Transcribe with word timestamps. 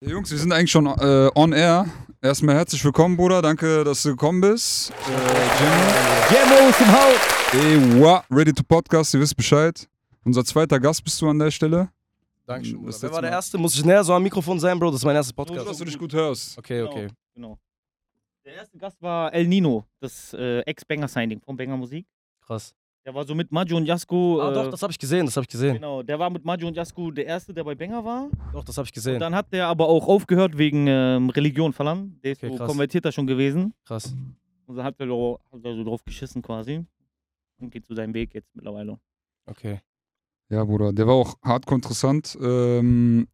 Jungs, 0.00 0.30
wir 0.30 0.38
sind 0.38 0.52
eigentlich 0.52 0.70
schon 0.70 0.86
äh, 0.86 1.28
on 1.34 1.52
air. 1.52 1.86
Erstmal 2.22 2.54
herzlich 2.54 2.84
willkommen, 2.84 3.16
Bruder. 3.16 3.42
Danke, 3.42 3.82
dass 3.82 4.02
du 4.04 4.10
gekommen 4.10 4.40
bist. 4.40 4.90
Äh, 4.90 6.34
Jemo 6.34 6.68
ist 6.68 6.80
im 6.80 6.92
Haus. 6.92 7.18
Ewa, 7.52 8.24
ready 8.30 8.52
to 8.52 8.62
podcast, 8.62 9.14
ihr 9.14 9.20
wisst 9.20 9.36
Bescheid. 9.36 9.88
Unser 10.24 10.44
zweiter 10.44 10.78
Gast 10.78 11.02
bist 11.02 11.20
du 11.20 11.28
an 11.28 11.38
der 11.38 11.50
Stelle. 11.50 11.88
Dankeschön, 12.46 12.84
Das 12.86 13.00
Bruder. 13.00 13.08
Wer 13.10 13.14
war 13.14 13.22
der. 13.22 13.30
Erste? 13.32 13.58
Muss 13.58 13.74
ich 13.74 13.84
näher 13.84 14.04
so 14.04 14.12
am 14.14 14.22
Mikrofon 14.22 14.60
sein, 14.60 14.78
Bro? 14.78 14.92
Das 14.92 15.00
ist 15.00 15.04
mein 15.04 15.16
erstes 15.16 15.36
Nur, 15.36 15.46
dass 15.46 15.56
Podcast. 15.56 15.80
du 15.80 15.84
dich 15.84 15.98
gut 15.98 16.12
hörst. 16.12 16.56
Okay, 16.58 16.82
okay. 16.82 17.08
Genau. 17.34 17.58
Der 18.44 18.54
erste 18.54 18.78
Gast 18.78 19.02
war 19.02 19.34
El 19.34 19.48
Nino, 19.48 19.84
das 20.00 20.32
äh, 20.32 20.60
Ex-Banger-Signing 20.60 21.40
von 21.40 21.56
Banger 21.56 21.76
Musik. 21.76 22.06
Krass. 22.40 22.72
Der 23.08 23.14
war 23.14 23.24
so 23.24 23.34
mit 23.34 23.50
Maggio 23.50 23.78
und 23.78 23.86
Jasko. 23.86 24.38
Ah, 24.38 24.50
äh, 24.50 24.54
doch, 24.54 24.70
das 24.70 24.82
habe 24.82 24.90
ich 24.90 24.98
gesehen, 24.98 25.24
das 25.24 25.34
habe 25.34 25.44
ich 25.44 25.48
gesehen. 25.48 25.76
Genau, 25.76 26.02
der 26.02 26.18
war 26.18 26.28
mit 26.28 26.44
Maggio 26.44 26.68
und 26.68 26.74
Jasko 26.76 27.10
der 27.10 27.24
erste, 27.24 27.54
der 27.54 27.64
bei 27.64 27.74
Banger 27.74 28.04
war. 28.04 28.28
Doch, 28.52 28.62
das 28.62 28.76
habe 28.76 28.84
ich 28.84 28.90
Und 28.90 28.94
gesehen. 28.96 29.18
dann 29.18 29.34
hat 29.34 29.50
der 29.50 29.66
aber 29.66 29.88
auch 29.88 30.06
aufgehört 30.06 30.58
wegen 30.58 30.86
ähm, 30.88 31.30
Religion 31.30 31.72
verlangen. 31.72 32.20
Der 32.22 32.32
ist 32.32 32.42
Okay, 32.44 32.52
so 32.52 32.58
krass. 32.58 32.68
konvertierter 32.68 33.10
schon 33.10 33.26
gewesen. 33.26 33.72
Krass. 33.86 34.14
Und 34.66 34.76
dann 34.76 34.84
hat 34.84 34.96
er, 34.98 35.06
so- 35.06 35.40
hat 35.50 35.64
er 35.64 35.74
so 35.74 35.84
drauf 35.84 36.04
geschissen 36.04 36.42
quasi. 36.42 36.84
Und 37.58 37.70
geht 37.70 37.86
so 37.86 37.94
seinen 37.94 38.12
Weg 38.12 38.34
jetzt 38.34 38.54
mittlerweile. 38.54 38.98
Okay. 39.46 39.80
Ja, 40.50 40.62
Bruder, 40.64 40.92
der 40.92 41.06
war 41.06 41.14
auch 41.14 41.34
hardcore 41.42 41.76
interessant. 41.76 42.36
Ähm, 42.42 43.26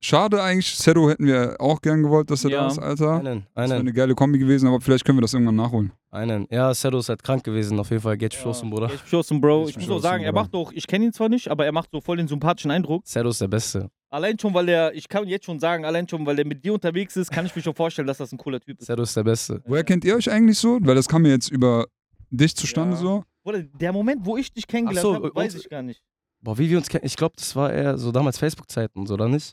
schade 0.00 0.42
eigentlich, 0.42 0.76
Zero 0.76 1.08
hätten 1.10 1.26
wir 1.26 1.56
auch 1.60 1.80
gern 1.80 2.02
gewollt, 2.02 2.30
dass 2.30 2.44
er 2.44 2.50
Ja. 2.50 2.60
da 2.62 2.66
ist, 2.68 2.78
Alter. 2.78 3.12
Einen, 3.14 3.46
Das 3.54 3.62
wäre 3.68 3.74
einen, 3.76 3.80
eine 3.80 3.92
geile 3.92 4.14
Kombi 4.14 4.38
gewesen, 4.38 4.68
aber 4.68 4.80
vielleicht 4.80 5.04
können 5.04 5.18
wir 5.18 5.22
das 5.22 5.34
irgendwann 5.34 5.56
nachholen. 5.56 5.92
einen. 6.10 6.46
Ja, 6.50 6.72
Sedo 6.72 6.98
ist 6.98 7.08
halt 7.10 7.22
krank 7.22 7.44
gewesen. 7.44 7.78
Auf 7.78 7.90
jeden 7.90 8.02
Fall 8.02 8.16
geht 8.16 8.32
Schossen, 8.34 8.70
Bruder. 8.70 8.90
Ich 8.92 9.00
schossen, 9.06 9.40
Bro. 9.40 9.64
Ich 9.68 9.76
Ich 9.76 9.86
muss 9.88 9.98
auch 9.98 10.02
sagen, 10.02 10.24
er 10.24 10.32
Bruder. 10.32 10.42
macht 10.42 10.54
doch, 10.54 10.72
ich 10.72 10.86
kenne 10.86 11.04
ihn 11.06 11.12
zwar 11.12 11.28
nicht, 11.28 11.48
aber 11.48 11.66
er 11.66 11.72
macht 11.72 11.90
so 11.92 12.00
voll 12.00 12.16
den 12.16 12.26
sympathischen 12.28 12.70
Eindruck. 12.70 13.02
Sedo 13.06 13.28
ist 13.28 13.40
der 13.40 13.48
Beste. 13.48 13.90
Allein 14.08 14.38
schon, 14.38 14.54
weil 14.54 14.68
er, 14.68 14.94
ich 14.94 15.08
kann 15.08 15.26
jetzt 15.26 15.44
schon 15.44 15.58
sagen, 15.58 15.84
allein 15.84 16.08
schon, 16.08 16.24
weil 16.24 16.38
er 16.38 16.46
mit 16.46 16.64
dir 16.64 16.72
unterwegs 16.72 17.16
ist, 17.16 17.30
kann 17.30 17.44
ich 17.44 17.54
mir 17.54 17.60
schon 17.60 17.74
vorstellen, 17.74 18.06
dass 18.08 18.18
das 18.18 18.32
ein 18.32 18.38
cooler 18.38 18.60
Typ 18.60 18.80
ist. 18.80 18.86
Sedo 18.86 19.02
ist 19.02 19.14
der 19.16 19.24
Beste. 19.24 19.60
Woher 19.66 19.84
kennt 19.84 20.04
ihr 20.04 20.16
euch 20.16 20.30
eigentlich 20.30 20.58
so? 20.58 20.78
Weil 20.80 20.94
das 20.94 21.06
kam 21.08 21.22
mir 21.22 21.30
jetzt 21.30 21.50
über 21.50 21.86
dich 22.30 22.56
zustande 22.56 22.94
Ja. 22.94 23.00
so. 23.02 23.24
Oder 23.44 23.62
der 23.62 23.92
Moment, 23.92 24.24
wo 24.24 24.36
ich 24.38 24.50
dich 24.52 24.66
kennengelernt 24.66 25.02
so, 25.06 25.14
habe, 25.14 25.32
weiß 25.34 25.54
ich 25.56 25.68
gar 25.68 25.82
nicht. 25.82 26.00
Boah, 26.40 26.56
wie 26.56 26.70
wir 26.70 26.78
uns 26.78 26.88
kennen. 26.88 27.04
Ich 27.04 27.16
glaube, 27.16 27.34
das 27.36 27.54
war 27.56 27.72
eher 27.72 27.98
so 27.98 28.10
damals 28.10 28.38
Facebook-Zeiten, 28.38 29.06
so, 29.06 29.14
oder 29.14 29.28
nicht? 29.28 29.52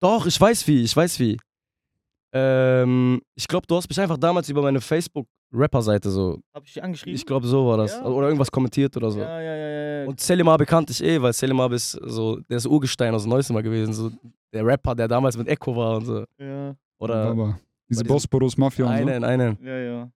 Doch, 0.00 0.26
ich 0.26 0.40
weiß 0.40 0.66
wie, 0.68 0.82
ich 0.82 0.96
weiß 0.96 1.18
wie. 1.20 1.38
Ähm, 2.32 3.20
ich 3.34 3.48
glaube, 3.48 3.66
du 3.66 3.76
hast 3.76 3.88
mich 3.88 3.98
einfach 4.00 4.18
damals 4.18 4.48
über 4.48 4.62
meine 4.62 4.80
Facebook-Rapper-Seite 4.80 6.10
so. 6.10 6.38
Hab 6.54 6.64
ich 6.66 6.74
dich 6.74 6.82
angeschrieben? 6.82 7.16
Ich 7.16 7.24
glaube, 7.24 7.46
so 7.46 7.66
war 7.66 7.78
das. 7.78 7.92
Ja. 7.92 8.04
Oder 8.04 8.26
irgendwas 8.26 8.50
kommentiert 8.50 8.96
oder 8.96 9.10
so. 9.10 9.20
Ja, 9.20 9.40
ja, 9.40 9.56
ja, 9.56 10.00
ja. 10.02 10.06
Und 10.06 10.20
Selimar 10.20 10.58
bekannte 10.58 10.92
ich 10.92 11.02
eh, 11.02 11.20
weil 11.20 11.32
Selimar 11.32 11.72
ist 11.72 11.92
so, 11.92 12.38
der 12.40 12.58
ist 12.58 12.66
Urgestein 12.66 13.14
aus 13.14 13.22
dem 13.22 13.30
Neuesten 13.30 13.54
mal 13.54 13.62
gewesen. 13.62 13.92
So 13.92 14.10
der 14.52 14.64
Rapper, 14.64 14.94
der 14.94 15.08
damals 15.08 15.36
mit 15.36 15.48
Echo 15.48 15.74
war 15.74 15.96
und 15.96 16.04
so. 16.04 16.24
ja, 16.38 16.74
Oder 16.98 17.14
aber 17.30 17.58
diese 17.88 18.04
Bosporus 18.04 18.56
Mafia 18.56 18.84
und 18.86 18.92
einen, 18.92 19.24
einen. 19.24 19.58
ja, 19.62 19.78
ja. 19.78 20.10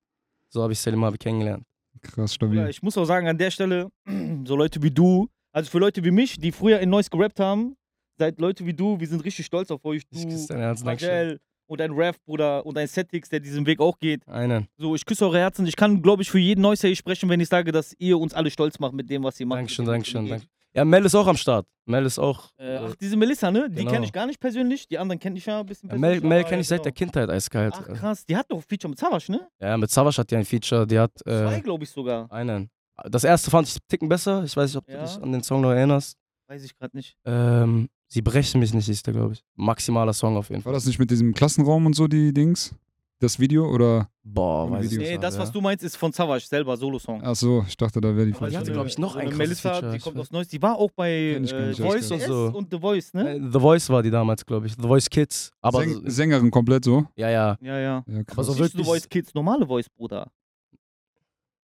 So 0.49 0.63
habe 0.63 0.75
ich 0.75 0.79
Selimar 0.79 1.13
kennengelernt. 1.17 1.65
so. 1.95 2.11
Krass, 2.11 2.35
stabil. 2.35 2.69
ich 2.69 2.83
muss 2.83 2.99
auch 2.99 3.05
sagen, 3.07 3.27
an 3.27 3.39
der 3.39 3.51
Stelle, 3.51 3.89
so 4.45 4.55
Leute 4.55 4.83
wie 4.83 4.91
du, 4.91 5.29
also 5.53 5.71
für 5.71 5.79
Leute 5.79 6.05
wie 6.05 6.11
mich, 6.11 6.39
die 6.39 6.53
früher 6.53 6.79
in 6.81 6.91
Neuss 6.91 7.09
gerappt 7.09 7.41
haben, 7.41 7.75
seid 8.19 8.41
Leute 8.41 8.65
wie 8.67 8.75
du, 8.75 8.99
wir 9.01 9.07
sind 9.07 9.25
richtig 9.25 9.47
stolz 9.47 9.71
auf 9.71 9.85
euch. 9.85 10.03
Ich 10.11 10.23
Du, 10.23 10.29
küsse 10.29 10.49
dein 10.49 10.59
Herz. 10.59 10.83
Magel 10.85 11.41
und 11.67 11.81
ein 11.81 11.93
Rev, 11.93 12.19
Bruder, 12.27 12.67
und 12.67 12.77
ein 12.77 12.87
Setix, 12.87 13.29
der 13.31 13.41
diesen 13.41 13.65
Weg 13.67 13.81
auch 13.81 13.99
geht. 13.99 14.27
Einen. 14.29 14.69
So, 14.77 14.95
ich 14.95 15.07
küsse 15.07 15.25
eure 15.25 15.39
Herzen. 15.39 15.67
Ich 15.67 15.77
kann, 15.77 16.03
glaube 16.03 16.23
ich, 16.23 16.31
für 16.31 16.39
jeden 16.39 16.61
Neusser 16.61 16.89
hier 16.89 16.97
sprechen, 16.97 17.29
wenn 17.31 17.41
ich 17.41 17.49
sage, 17.49 17.73
dass 17.73 17.95
ihr 17.99 18.19
uns 18.19 18.35
alle 18.35 18.51
stolz 18.51 18.79
macht 18.79 18.93
mit 18.93 19.09
dem, 19.09 19.23
was 19.23 19.41
ihr 19.41 19.47
macht. 19.47 19.61
Dankeschön, 19.61 19.87
Dankeschön, 19.87 20.29
danke. 20.29 20.47
Ja, 20.75 20.85
Mel 20.87 21.05
ist 21.05 21.15
auch 21.15 21.27
am 21.27 21.37
Start. 21.37 21.67
Mel 21.85 22.07
ist 22.07 22.19
auch. 22.19 22.49
Äh, 22.59 22.77
äh, 22.77 22.79
ach, 22.79 22.95
diese 22.97 23.15
Melissa, 23.17 23.51
ne? 23.51 23.69
Die 23.69 23.77
genau. 23.77 23.91
kenne 23.91 24.05
ich 24.07 24.13
gar 24.13 24.27
nicht 24.27 24.41
persönlich. 24.41 24.89
Die 24.89 24.97
anderen 24.99 25.19
kenne 25.19 25.37
ich 25.37 25.45
ja 25.45 25.61
ein 25.61 25.67
bisschen 25.67 25.91
ja, 25.91 25.97
Mel. 25.99 26.21
Mel 26.23 26.45
kenne 26.45 26.63
ich 26.63 26.69
seit 26.69 26.85
der 26.85 26.93
genau. 26.93 27.11
Kindheit 27.13 27.29
eiskalt. 27.31 27.75
Ach, 27.77 27.87
krass. 27.89 28.25
Die 28.25 28.35
hat 28.37 28.47
doch 28.51 28.57
ein 28.57 28.63
Feature 28.63 28.89
mit 28.91 28.99
Savasch, 28.99 29.29
ne? 29.29 29.47
Ja, 29.61 29.77
mit 29.77 29.91
Savas 29.91 30.17
hat 30.17 30.31
die 30.31 30.37
ein 30.37 30.45
Feature, 30.47 30.87
die 30.87 30.99
hat. 30.99 31.13
Zwei, 31.23 31.57
Äh, 31.57 31.61
glaube 31.61 31.85
ich 31.85 31.91
sogar. 31.91 32.31
einen. 32.33 32.71
Das 33.11 33.25
erste 33.25 33.51
fand 33.51 33.69
ich 33.69 33.77
Ticken 33.89 34.09
besser. 34.09 34.45
Ich 34.45 34.57
weiß 34.57 34.71
nicht, 34.71 34.77
ob 34.79 34.87
du 34.87 34.93
Ja. 34.95 35.03
dich 35.05 35.23
an 35.23 35.33
den 35.33 35.43
Song 35.43 35.61
noch 35.61 35.73
erinnerst. 35.73 36.17
Weiß 36.53 36.65
ich 36.65 36.77
gerade 36.77 36.95
nicht. 36.95 37.17
Ähm, 37.25 37.89
Sie 38.09 38.21
brechen 38.21 38.61
mich 38.61 38.75
nicht, 38.75 38.87
ist 38.87 39.07
der, 39.07 39.15
glaube 39.15 39.33
ich. 39.33 39.43
Maximaler 39.55 40.13
Song 40.13 40.37
auf 40.37 40.51
jeden 40.51 40.59
War 40.59 40.65
Fall. 40.65 40.73
das 40.75 40.85
nicht 40.85 40.99
mit 40.99 41.11
diesem 41.11 41.33
Klassenraum 41.33 41.87
und 41.87 41.95
so, 41.97 42.07
die 42.07 42.35
Dings? 42.35 42.75
Das 43.21 43.39
Video 43.39 43.71
oder? 43.73 44.11
Boah, 44.23 44.71
weiß 44.71 44.85
ich 44.85 44.91
Video. 44.91 45.01
nicht. 45.03 45.11
Nee, 45.13 45.19
das, 45.19 45.39
was 45.39 45.51
du 45.51 45.63
meinst, 45.63 45.83
ist 45.83 45.97
von 45.97 46.13
Savasch 46.13 46.45
selber, 46.45 46.77
Solo-Song. 46.77 47.23
Ach 47.25 47.35
so, 47.35 47.65
ich 47.67 47.75
dachte, 47.79 48.03
da 48.03 48.15
wäre 48.15 48.27
die 48.27 48.35
Aber 48.35 48.49
die 48.49 48.53
falsche. 48.55 48.59
hatte, 48.59 48.73
glaub 48.73 48.87
ich, 48.87 48.99
noch 48.99 49.15
ein 49.17 49.21
eine 49.23 49.31
krasses 49.31 49.39
Melissa, 49.39 49.73
Feature, 49.73 49.91
die 49.93 49.97
ich 49.97 50.03
kommt 50.03 50.19
aus 50.19 50.31
Neuss. 50.31 50.49
Die 50.49 50.61
war 50.61 50.77
auch 50.77 50.91
bei 50.95 51.31
Kenn 51.37 51.45
ich 51.45 51.53
äh, 51.55 51.73
Voice 51.75 52.11
und 52.11 52.21
so. 52.21 52.51
und 52.53 52.69
The 52.71 52.79
Voice, 52.81 53.15
ne? 53.15 53.31
Äh, 53.37 53.41
The 53.51 53.59
Voice 53.61 53.89
war 53.89 54.03
die 54.03 54.11
damals, 54.11 54.45
glaube 54.45 54.67
ich. 54.67 54.75
The 54.75 54.83
Voice 54.83 55.09
Kids. 55.09 55.53
Aber 55.63 55.79
Säng 55.81 56.03
Sängerin 56.11 56.51
komplett 56.51 56.85
so. 56.85 57.07
ja, 57.17 57.31
ja. 57.31 57.57
Ja, 57.63 57.79
ja. 57.79 58.05
Ja, 58.07 58.25
krass. 58.25 58.37
Aber 58.37 58.45
so 58.45 58.63
Nicht 58.63 58.73
The 58.73 58.79
wirklich- 58.79 58.87
Voice 58.89 59.09
Kids, 59.09 59.33
normale 59.33 59.67
Voice, 59.67 59.89
Bruder. 59.89 60.31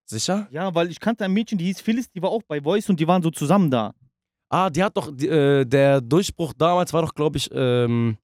Sicher? 0.07 0.49
Ja, 0.51 0.75
weil 0.75 0.91
ich 0.91 0.99
kannte 1.01 1.27
ein 1.27 1.33
Mädchen, 1.35 1.59
die 1.59 1.67
hieß 1.67 1.83
Phyllis, 1.83 2.09
die 2.11 2.23
war 2.23 2.31
auch 2.31 2.43
bei 2.49 2.63
Voice 2.63 2.89
und 2.89 2.99
die 2.99 3.07
waren 3.07 3.23
so 3.23 3.31
zusammen 3.31 3.71
da. 3.71 3.93
Ah, 4.51 4.71
die 4.71 4.83
hat 4.83 4.97
doch, 4.97 5.11
die, 5.15 5.29
äh, 5.29 5.65
der 5.65 6.01
Durchbruch 6.01 6.53
damals 6.57 6.93
war 6.93 7.03
doch, 7.03 7.15
glaube 7.15 7.37
ich, 7.37 7.51
ähm, 7.53 8.17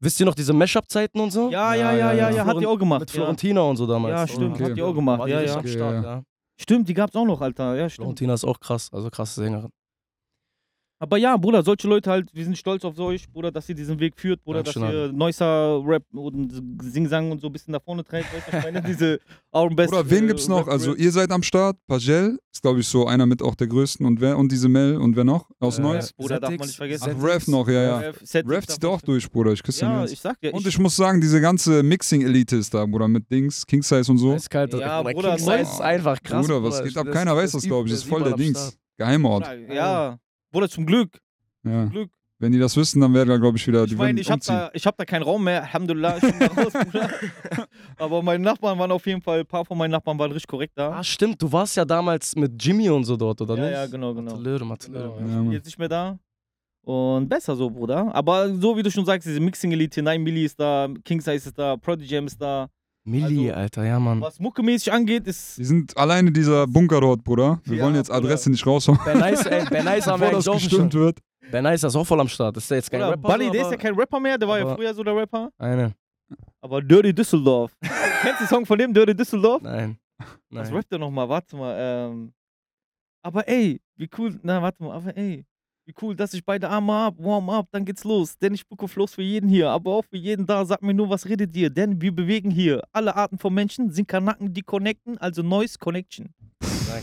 wisst 0.00 0.18
ihr 0.20 0.26
noch 0.26 0.34
diese 0.34 0.52
Mashup-Zeiten 0.52 1.20
und 1.20 1.30
so? 1.30 1.50
Ja, 1.50 1.74
Ja, 1.74 1.92
ja, 1.92 2.12
ja, 2.12 2.30
ja, 2.30 2.46
hat 2.46 2.58
die 2.60 2.66
auch 2.66 2.78
gemacht. 2.78 3.00
Mit 3.00 3.10
ja. 3.10 3.14
Florentina 3.16 3.60
und 3.60 3.76
so 3.76 3.86
damals. 3.86 4.12
Ja, 4.12 4.26
stimmt, 4.26 4.54
Okay. 4.54 4.64
hat 4.70 4.76
die 4.76 4.82
auch 4.82 4.94
gemacht. 4.94 5.28
Ja, 5.28 5.40
ja. 5.42 6.22
Stimmt, 6.58 6.88
die 6.88 6.94
gab's 6.94 7.14
auch 7.16 7.24
noch, 7.24 7.40
Alter. 7.40 7.74
Ja, 7.76 7.88
stimmt. 7.88 8.04
Florentina 8.04 8.34
ist 8.34 8.44
auch 8.44 8.58
krass, 8.60 8.90
also 8.92 9.10
krasse 9.10 9.40
Sängerin. 9.40 9.70
Aber 11.02 11.16
ja, 11.16 11.34
Bruder, 11.38 11.62
solche 11.62 11.88
Leute 11.88 12.10
halt, 12.10 12.28
wir 12.34 12.44
sind 12.44 12.58
stolz 12.58 12.84
auf 12.84 12.98
euch, 12.98 13.26
Bruder, 13.32 13.50
dass 13.50 13.66
ihr 13.70 13.74
diesen 13.74 13.98
Weg 14.00 14.20
führt, 14.20 14.44
Bruder, 14.44 14.62
dass 14.62 14.74
Dankeschön, 14.74 15.10
ihr 15.10 15.12
Neusser 15.12 15.82
Rap 15.82 16.02
und 16.12 16.52
Singsang 16.82 17.30
und 17.32 17.40
so 17.40 17.46
ein 17.46 17.52
bisschen 17.54 17.72
nach 17.72 17.82
vorne 17.82 18.04
treibt. 18.04 18.26
Weißt 18.34 18.48
du, 18.48 18.52
was 18.52 18.58
ich 18.58 18.64
meine? 18.72 18.82
Diese 18.86 19.18
Our 19.56 19.70
Best. 19.74 19.94
Oder 19.94 20.10
wen 20.10 20.24
äh, 20.24 20.26
gibt's 20.26 20.46
noch? 20.46 20.66
Rap- 20.66 20.68
Also 20.68 20.94
ihr 20.94 21.10
seid 21.10 21.30
am 21.30 21.42
Start. 21.42 21.78
Pagel 21.86 22.38
ist, 22.52 22.60
glaube 22.60 22.80
ich, 22.80 22.86
so 22.86 23.06
einer 23.06 23.24
mit 23.24 23.40
auch 23.40 23.54
der 23.54 23.66
größten. 23.68 24.04
Und 24.04 24.20
wer 24.20 24.36
und 24.36 24.52
diese 24.52 24.68
Mel 24.68 24.98
und 24.98 25.16
wer 25.16 25.24
noch? 25.24 25.48
Aus 25.58 25.78
Äh, 25.78 25.82
Neuss? 25.82 26.12
Bruder, 26.12 26.38
darf 26.38 26.50
man 26.50 26.66
nicht 26.66 26.76
vergessen. 26.76 27.16
Ach. 27.18 27.24
Rev 27.24 27.50
noch, 27.50 27.66
ja, 27.66 27.82
ja. 27.82 28.12
Rev, 28.34 28.66
zieht 28.66 28.84
auch 28.84 29.00
durch, 29.00 29.30
Bruder. 29.30 29.52
Ich 29.52 29.62
küsse 29.62 29.86
Ja, 29.86 30.04
ich 30.04 30.20
sag 30.20 30.36
ja, 30.42 30.50
Und 30.52 30.66
ich 30.66 30.78
muss 30.78 30.94
sagen, 30.96 31.18
diese 31.22 31.40
ganze 31.40 31.82
Mixing-Elite 31.82 32.56
ist 32.56 32.74
da, 32.74 32.84
Bruder, 32.84 33.08
mit 33.08 33.30
Dings, 33.30 33.66
King 33.66 33.82
Size 33.82 34.12
und 34.12 34.18
so. 34.18 34.34
Eiskalt, 34.34 34.74
Ja, 34.74 35.00
Bruder, 35.00 35.14
Bruder, 35.14 35.28
King 35.30 35.38
Size 35.38 35.50
Neues- 35.50 35.72
ist 35.72 35.80
einfach 35.80 36.22
krass. 36.22 36.46
Bruder, 36.46 36.62
was 36.62 36.82
geht 36.84 36.94
ab? 36.98 37.06
Keiner 37.10 37.34
weiß 37.34 37.52
das, 37.52 37.62
glaube 37.62 37.88
ich. 37.88 37.94
Das 37.94 38.02
ist 38.02 38.08
voll 38.08 38.22
der 38.22 38.34
Dings. 38.36 38.76
Geheimort. 38.98 39.44
Bruder, 39.44 39.72
ja, 39.74 40.18
Bruder, 40.50 40.68
zum 40.68 40.86
Glück. 40.86 41.18
Ja. 41.64 41.86
Glück. 41.86 42.10
Wenn 42.40 42.52
die 42.52 42.58
das 42.58 42.74
wüssten, 42.74 43.02
dann 43.02 43.12
wäre 43.12 43.26
da, 43.26 43.36
glaube 43.36 43.58
ich, 43.58 43.66
wieder. 43.66 43.84
Ich 43.84 43.90
die 43.90 43.96
meine, 43.96 44.18
ich 44.18 44.30
habe 44.30 44.40
da, 44.46 44.70
ich 44.72 44.86
hab 44.86 44.96
da 44.96 45.04
keinen 45.04 45.24
Raum 45.24 45.44
mehr, 45.44 45.62
Alhamdulillah, 45.62 46.16
ich 46.16 46.22
bin 46.22 46.38
da 46.38 46.46
raus, 46.46 46.72
Bruder. 46.72 47.10
Aber 47.98 48.22
meine 48.22 48.42
Nachbarn 48.42 48.78
waren 48.78 48.90
auf 48.92 49.04
jeden 49.04 49.20
Fall, 49.20 49.40
ein 49.40 49.46
paar 49.46 49.62
von 49.66 49.76
meinen 49.76 49.90
Nachbarn 49.90 50.18
waren 50.18 50.32
richtig 50.32 50.48
korrekt 50.48 50.72
da. 50.74 50.90
Ah, 50.90 51.04
stimmt, 51.04 51.42
du 51.42 51.52
warst 51.52 51.76
ja 51.76 51.84
damals 51.84 52.34
mit 52.36 52.52
Jimmy 52.62 52.88
und 52.88 53.04
so 53.04 53.14
dort, 53.18 53.42
oder 53.42 53.56
ja, 53.56 53.62
nicht? 53.62 53.72
ja, 53.72 53.86
genau, 53.86 54.14
genau. 54.14 54.32
Mattelöre, 54.32 54.64
Mattelöre. 54.64 55.18
Genau. 55.18 55.42
Ja. 55.44 55.52
Jetzt 55.52 55.66
nicht 55.66 55.78
mehr 55.78 55.88
da. 55.88 56.18
Und 56.82 57.28
besser 57.28 57.54
so, 57.56 57.68
Bruder. 57.68 58.14
Aber 58.14 58.48
so 58.54 58.74
wie 58.74 58.82
du 58.82 58.90
schon 58.90 59.04
sagst, 59.04 59.28
diese 59.28 59.38
Mixing-Elite, 59.38 60.02
9 60.02 60.22
Milli 60.22 60.46
ist 60.46 60.58
da, 60.58 60.88
King 61.04 61.20
Size 61.20 61.48
ist 61.48 61.58
da, 61.58 61.76
Prodigy 61.76 62.16
ist 62.24 62.40
da. 62.40 62.70
Milli, 63.04 63.48
Also, 63.50 63.60
Alter, 63.60 63.84
ja, 63.84 63.98
Mann. 63.98 64.20
Was 64.20 64.38
muckemäßig 64.38 64.92
angeht, 64.92 65.26
ist. 65.26 65.56
Die 65.58 65.64
sind 65.64 65.96
alleine 65.96 66.30
dieser 66.30 66.66
Bunker 66.66 67.00
dort, 67.00 67.24
Bruder. 67.24 67.60
Wir 67.64 67.78
Ja, 67.78 67.84
wollen 67.84 67.94
jetzt 67.94 68.08
Bruder. 68.08 68.18
Adresse 68.18 68.50
nicht 68.50 68.66
raushauen, 68.66 68.98
Ben 69.04 69.18
Nice, 69.18 69.46
ey, 69.46 69.64
Ben 69.70 69.84
Nice 69.84 70.06
haben 70.06 70.20
wir 70.20 70.30
das 70.30 70.44
gestimmt 70.44 70.92
wird. 70.94 71.18
Ben 71.50 71.64
Nice 71.64 71.82
ist 71.84 71.96
auch 71.96 72.04
voll 72.06 72.20
am 72.20 72.28
Start. 72.28 72.56
Das 72.56 72.64
ist 72.64 72.70
ja 72.70 72.76
jetzt 72.76 72.90
kein 72.90 73.00
Oder 73.00 73.12
Rapper. 73.12 73.28
Bunny, 73.28 73.46
so, 73.46 73.52
der 73.52 73.62
ist 73.62 73.70
ja 73.70 73.76
kein 73.76 73.94
Rapper 73.94 74.20
mehr, 74.20 74.38
der 74.38 74.48
war 74.48 74.58
ja 74.58 74.74
früher 74.74 74.94
so 74.94 75.02
der 75.02 75.16
Rapper. 75.16 75.50
Eine. 75.58 75.94
Aber 76.60 76.80
Dirty 76.82 77.12
Düsseldorf. 77.14 77.72
Kennst 77.80 78.40
du 78.40 78.44
den 78.44 78.48
Song 78.48 78.66
von 78.66 78.78
dem, 78.78 78.92
Dirty 78.94 79.14
Düsseldorf? 79.16 79.62
Nein. 79.62 79.98
Was 80.50 80.68
Nein. 80.68 80.76
rappt 80.76 80.92
der 80.92 80.98
nochmal? 80.98 81.28
Warte 81.28 81.56
mal. 81.56 81.74
Ähm. 81.78 82.32
Aber 83.22 83.48
ey, 83.48 83.80
wie 83.96 84.08
cool. 84.18 84.38
Na, 84.42 84.60
warte 84.62 84.82
mal. 84.82 84.94
Aber 84.96 85.16
ey, 85.16 85.44
wie 85.84 85.94
cool, 86.02 86.14
dass 86.14 86.34
ich 86.34 86.44
beide 86.44 86.68
Arme 86.68 86.92
hab. 86.92 87.18
Warm 87.18 87.50
up, 87.50 87.66
dann 87.72 87.84
geht's 87.84 88.04
los. 88.04 88.38
Denn 88.38 88.54
ich 88.54 88.60
spucke 88.60 88.88
Floß 88.88 89.14
für 89.14 89.22
jeden 89.22 89.48
hier, 89.48 89.70
aber 89.70 89.92
auch 89.92 90.04
für 90.04 90.16
jeden 90.16 90.46
da. 90.46 90.64
Sag 90.64 90.82
mir 90.82 90.94
nur, 90.94 91.10
was 91.10 91.26
redet 91.26 91.56
ihr? 91.56 91.70
Denn 91.70 92.00
wir 92.00 92.14
bewegen 92.14 92.50
hier. 92.50 92.82
Alle 92.92 93.14
Arten 93.16 93.38
von 93.38 93.52
Menschen 93.52 93.90
sind 93.90 94.06
Kanaken, 94.08 94.52
die 94.52 94.62
connecten, 94.62 95.18
also 95.18 95.42
Noise 95.42 95.78
Connection. 95.78 96.28
Stark. 96.62 97.02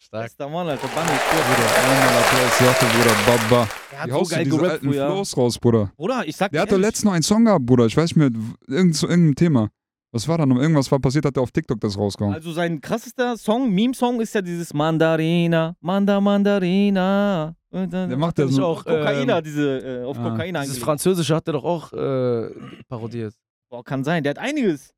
Stark. 0.00 0.24
Bester 0.24 0.48
Mann, 0.48 0.68
Alter. 0.68 0.86
Bunny, 0.88 1.06
Bruder, 1.06 1.76
einmal 1.76 2.22
Applaus 2.22 2.58
dafür, 2.58 2.88
Bruder. 2.88 3.14
Baba. 3.26 3.68
Der 3.90 4.00
hat 4.00 4.08
Wie 4.08 4.12
so 4.12 4.24
geil 4.24 4.44
gerappt 4.44 4.70
alten. 4.70 4.92
Flows 4.92 5.36
raus, 5.36 5.58
Bruder? 5.58 5.92
Bruder, 5.96 6.26
ich 6.26 6.36
sag 6.36 6.52
Der 6.52 6.62
hat 6.62 6.72
doch 6.72 6.78
letztens 6.78 7.04
noch 7.04 7.12
einen 7.12 7.22
Song 7.22 7.44
gehabt, 7.44 7.66
Bruder. 7.66 7.86
Ich 7.86 7.96
weiß 7.96 8.14
nicht 8.14 8.16
mehr, 8.16 8.30
irgend 8.68 8.96
zu 8.96 9.06
irgendeinem 9.06 9.36
Thema. 9.36 9.70
Was 10.14 10.28
war 10.28 10.38
da 10.38 10.46
noch? 10.46 10.60
Irgendwas 10.60 10.88
war 10.92 11.00
passiert, 11.00 11.24
hat 11.24 11.36
er 11.36 11.42
auf 11.42 11.50
TikTok 11.50 11.80
das 11.80 11.98
rausgehauen. 11.98 12.34
Also 12.34 12.52
sein 12.52 12.80
krassester 12.80 13.36
Song, 13.36 13.68
Meme-Song, 13.74 14.20
ist 14.20 14.32
ja 14.32 14.42
dieses 14.42 14.72
Mandarina, 14.72 15.74
Manda 15.80 16.20
Mandarina. 16.20 17.56
Der 17.72 18.16
macht 18.16 18.38
ja 18.38 18.46
so. 18.46 18.64
auch. 18.64 18.84
Kokaina, 18.84 19.38
ähm, 19.38 19.42
diese, 19.42 19.78
äh, 19.78 20.04
auf 20.04 20.16
ah, 20.16 20.30
Kokain 20.30 20.54
Dieses 20.54 20.56
angelegt. 20.56 20.84
Französische 20.84 21.34
hat 21.34 21.48
er 21.48 21.54
doch 21.54 21.64
auch 21.64 21.92
äh, 21.92 22.48
parodiert. 22.86 23.34
Boah, 23.68 23.82
kann 23.82 24.04
sein, 24.04 24.22
der 24.22 24.30
hat 24.30 24.38
einiges. 24.38 24.94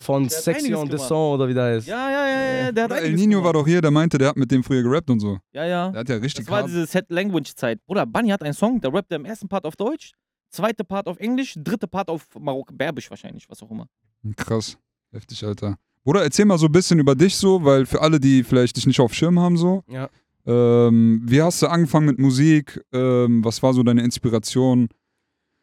Von 0.00 0.28
Der 0.28 0.56
und 0.56 0.68
gemacht. 0.68 0.92
Descent 0.92 1.10
oder 1.10 1.48
wie 1.48 1.54
der 1.54 1.64
heißt. 1.64 1.88
Ja, 1.88 2.08
ja, 2.08 2.26
ja, 2.28 2.62
ja, 2.66 2.72
der 2.72 2.84
hat 2.84 2.92
El 2.92 3.14
Nino 3.14 3.38
war 3.38 3.50
gemacht. 3.50 3.54
doch 3.56 3.66
hier, 3.66 3.80
der 3.80 3.90
meinte, 3.90 4.18
der 4.18 4.28
hat 4.28 4.36
mit 4.36 4.52
dem 4.52 4.62
früher 4.62 4.84
gerappt 4.84 5.10
und 5.10 5.18
so. 5.18 5.38
Ja, 5.52 5.64
ja. 5.64 5.90
Der 5.90 5.98
hat 5.98 6.08
ja 6.08 6.16
richtig 6.16 6.44
Das 6.46 6.52
war 6.52 6.62
diese 6.62 6.86
Set-Language-Zeit. 6.86 7.84
Bruder, 7.86 8.06
Bunny 8.06 8.28
hat 8.28 8.44
einen 8.44 8.54
Song, 8.54 8.80
da 8.80 8.88
rappt 8.88 9.10
er 9.10 9.16
im 9.16 9.24
ersten 9.24 9.48
Part 9.48 9.64
auf 9.64 9.74
Deutsch. 9.74 10.12
Zweite 10.52 10.84
Part 10.84 11.08
auf 11.08 11.18
Englisch, 11.18 11.54
dritte 11.56 11.88
Part 11.88 12.08
auf 12.08 12.28
Marok 12.38 12.76
Berbisch 12.76 13.10
wahrscheinlich, 13.10 13.48
was 13.48 13.62
auch 13.62 13.70
immer. 13.70 13.88
Krass. 14.36 14.78
Heftig, 15.10 15.44
Alter. 15.44 15.78
Bruder, 16.04 16.22
erzähl 16.22 16.44
mal 16.44 16.58
so 16.58 16.66
ein 16.66 16.72
bisschen 16.72 16.98
über 16.98 17.14
dich 17.14 17.36
so, 17.36 17.64
weil 17.64 17.86
für 17.86 18.00
alle, 18.00 18.18
die 18.18 18.42
vielleicht 18.42 18.76
dich 18.76 18.86
nicht 18.86 19.00
auf 19.00 19.14
Schirm 19.14 19.38
haben, 19.38 19.56
so. 19.56 19.82
Ja. 19.88 20.08
Ähm, 20.44 21.20
wie 21.24 21.40
hast 21.40 21.62
du 21.62 21.68
angefangen 21.68 22.06
mit 22.06 22.18
Musik? 22.18 22.84
Ähm, 22.92 23.44
was 23.44 23.62
war 23.62 23.72
so 23.72 23.82
deine 23.82 24.02
Inspiration? 24.02 24.88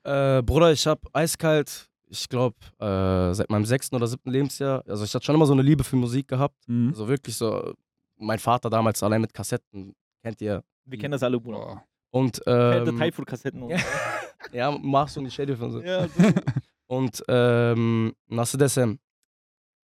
Äh, 0.03 0.41
Bruder, 0.43 0.71
ich 0.71 0.87
hab 0.87 1.01
eiskalt, 1.13 1.89
ich 2.07 2.29
glaube, 2.29 2.55
äh, 2.79 3.33
seit 3.33 3.49
meinem 3.49 3.65
sechsten 3.65 3.95
oder 3.95 4.07
siebten 4.07 4.31
Lebensjahr, 4.31 4.83
also 4.87 5.03
ich 5.03 5.13
hatte 5.13 5.25
schon 5.25 5.35
immer 5.35 5.45
so 5.45 5.53
eine 5.53 5.61
Liebe 5.61 5.83
für 5.83 5.97
Musik 5.97 6.29
gehabt. 6.29 6.55
Mhm. 6.67 6.89
Also 6.89 7.07
wirklich 7.09 7.35
so, 7.35 7.73
mein 8.17 8.39
Vater 8.39 8.69
damals 8.69 9.03
allein 9.03 9.21
mit 9.21 9.33
Kassetten, 9.33 9.93
kennt 10.23 10.39
ihr. 10.41 10.63
Wir 10.85 10.97
kennen 10.97 11.11
das 11.11 11.23
alle, 11.23 11.39
Bruder. 11.39 11.83
Und 12.11 12.41
ähm, 12.47 12.97
Typhoon-Kassetten 12.97 13.61
und 13.61 13.73
ja. 14.51 14.71
machst 14.71 15.15
du 15.15 15.21
nicht 15.21 15.33
Schädel 15.33 15.57
von 15.57 15.71
so. 15.71 15.81
ja, 15.81 16.07
so. 16.07 16.13
Und 16.87 17.23
ähm, 17.27 18.15
desem, 18.29 18.99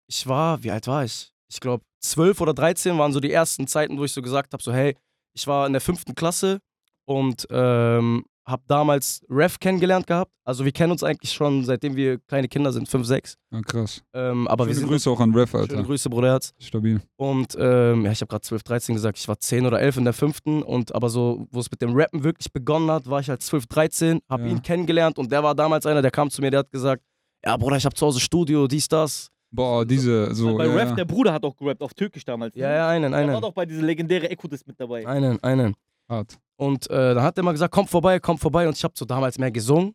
ich 0.08 0.26
war, 0.26 0.62
wie 0.62 0.72
alt 0.72 0.88
war 0.88 1.04
ich? 1.04 1.32
Ich 1.48 1.60
glaube, 1.60 1.84
zwölf 2.00 2.40
oder 2.40 2.52
13 2.52 2.98
waren 2.98 3.12
so 3.12 3.20
die 3.20 3.30
ersten 3.32 3.66
Zeiten, 3.68 3.96
wo 3.96 4.04
ich 4.04 4.12
so 4.12 4.22
gesagt 4.22 4.52
habe, 4.52 4.62
so 4.62 4.72
hey, 4.72 4.96
ich 5.32 5.46
war 5.46 5.66
in 5.66 5.72
der 5.72 5.80
fünften 5.80 6.14
Klasse 6.14 6.60
und 7.04 7.46
ähm, 7.50 8.24
habe 8.50 8.62
damals 8.66 9.24
Ref 9.30 9.58
kennengelernt 9.58 10.06
gehabt. 10.06 10.32
Also 10.44 10.64
wir 10.64 10.72
kennen 10.72 10.90
uns 10.92 11.02
eigentlich 11.04 11.32
schon, 11.32 11.64
seitdem 11.64 11.94
wir 11.96 12.18
kleine 12.18 12.48
Kinder 12.48 12.72
sind, 12.72 12.88
fünf, 12.88 13.06
sechs. 13.06 13.36
Ja, 13.52 13.60
krass. 13.62 14.02
Ähm, 14.12 14.48
aber 14.48 14.66
wir 14.66 14.74
Schöne 14.74 14.80
sind 14.80 14.88
Grüße 14.90 15.10
auch 15.10 15.20
an 15.20 15.32
Ref, 15.34 15.50
Schöne 15.50 15.62
Alter. 15.62 15.82
Grüße, 15.84 16.10
Bruderherz. 16.10 16.52
Stabil. 16.58 17.00
Und 17.16 17.56
ähm, 17.58 18.04
ja, 18.04 18.12
ich 18.12 18.20
habe 18.20 18.28
gerade 18.28 18.42
12, 18.42 18.62
13 18.64 18.94
gesagt, 18.94 19.18
ich 19.18 19.28
war 19.28 19.38
10 19.38 19.64
oder 19.66 19.80
11 19.80 19.98
in 19.98 20.04
der 20.04 20.12
fünften 20.12 20.62
und 20.62 20.94
aber 20.94 21.08
so, 21.08 21.46
wo 21.50 21.60
es 21.60 21.70
mit 21.70 21.80
dem 21.80 21.94
Rappen 21.94 22.24
wirklich 22.24 22.52
begonnen 22.52 22.90
hat, 22.90 23.08
war 23.08 23.20
ich 23.20 23.28
halt 23.30 23.42
12, 23.42 23.66
13, 23.66 24.20
habe 24.28 24.42
Ja. 24.44 24.48
ihn 24.50 24.62
kennengelernt 24.62 25.18
und 25.18 25.30
der 25.30 25.42
war 25.42 25.54
damals 25.54 25.86
einer, 25.86 26.02
der 26.02 26.10
kam 26.10 26.30
zu 26.30 26.40
mir, 26.42 26.50
der 26.50 26.60
hat 26.60 26.70
gesagt, 26.72 27.02
ja 27.44 27.56
Bruder, 27.56 27.76
ich 27.76 27.84
habe 27.84 27.94
zu 27.94 28.06
Hause 28.06 28.20
Studio, 28.20 28.66
dies, 28.66 28.88
das. 28.88 29.28
Boah, 29.52 29.84
diese, 29.84 30.32
so. 30.34 30.56
bei 30.56 30.66
ja, 30.66 30.74
Rap, 30.74 30.94
der 30.96 31.04
Bruder 31.04 31.32
hat 31.32 31.44
auch 31.44 31.56
gerappt 31.56 31.82
auf 31.82 31.92
Türkisch 31.94 32.24
damals. 32.24 32.54
ne? 32.54 32.62
Ja, 32.62 32.70
ja, 32.72 32.88
einen, 32.88 33.10
Der 33.12 33.20
war 33.26 33.28
einen, 33.34 33.40
doch 33.42 33.52
bei 33.52 33.66
dieser 33.66 33.82
legendäre 33.82 34.30
Echo-Disc 34.30 34.64
mit 34.66 34.78
dabei. 34.78 35.04
einen, 35.06 35.42
einen. 35.42 35.74
hart. 36.08 36.38
Und 36.60 36.90
äh, 36.90 37.14
dann 37.14 37.22
hat 37.22 37.38
er 37.38 37.42
mal 37.42 37.52
gesagt, 37.52 37.72
komm 37.72 37.86
vorbei, 37.86 38.20
komm 38.20 38.36
vorbei 38.36 38.68
und 38.68 38.76
ich 38.76 38.84
habe 38.84 38.92
so 38.94 39.06
damals 39.06 39.38
mehr 39.38 39.50
gesungen 39.50 39.94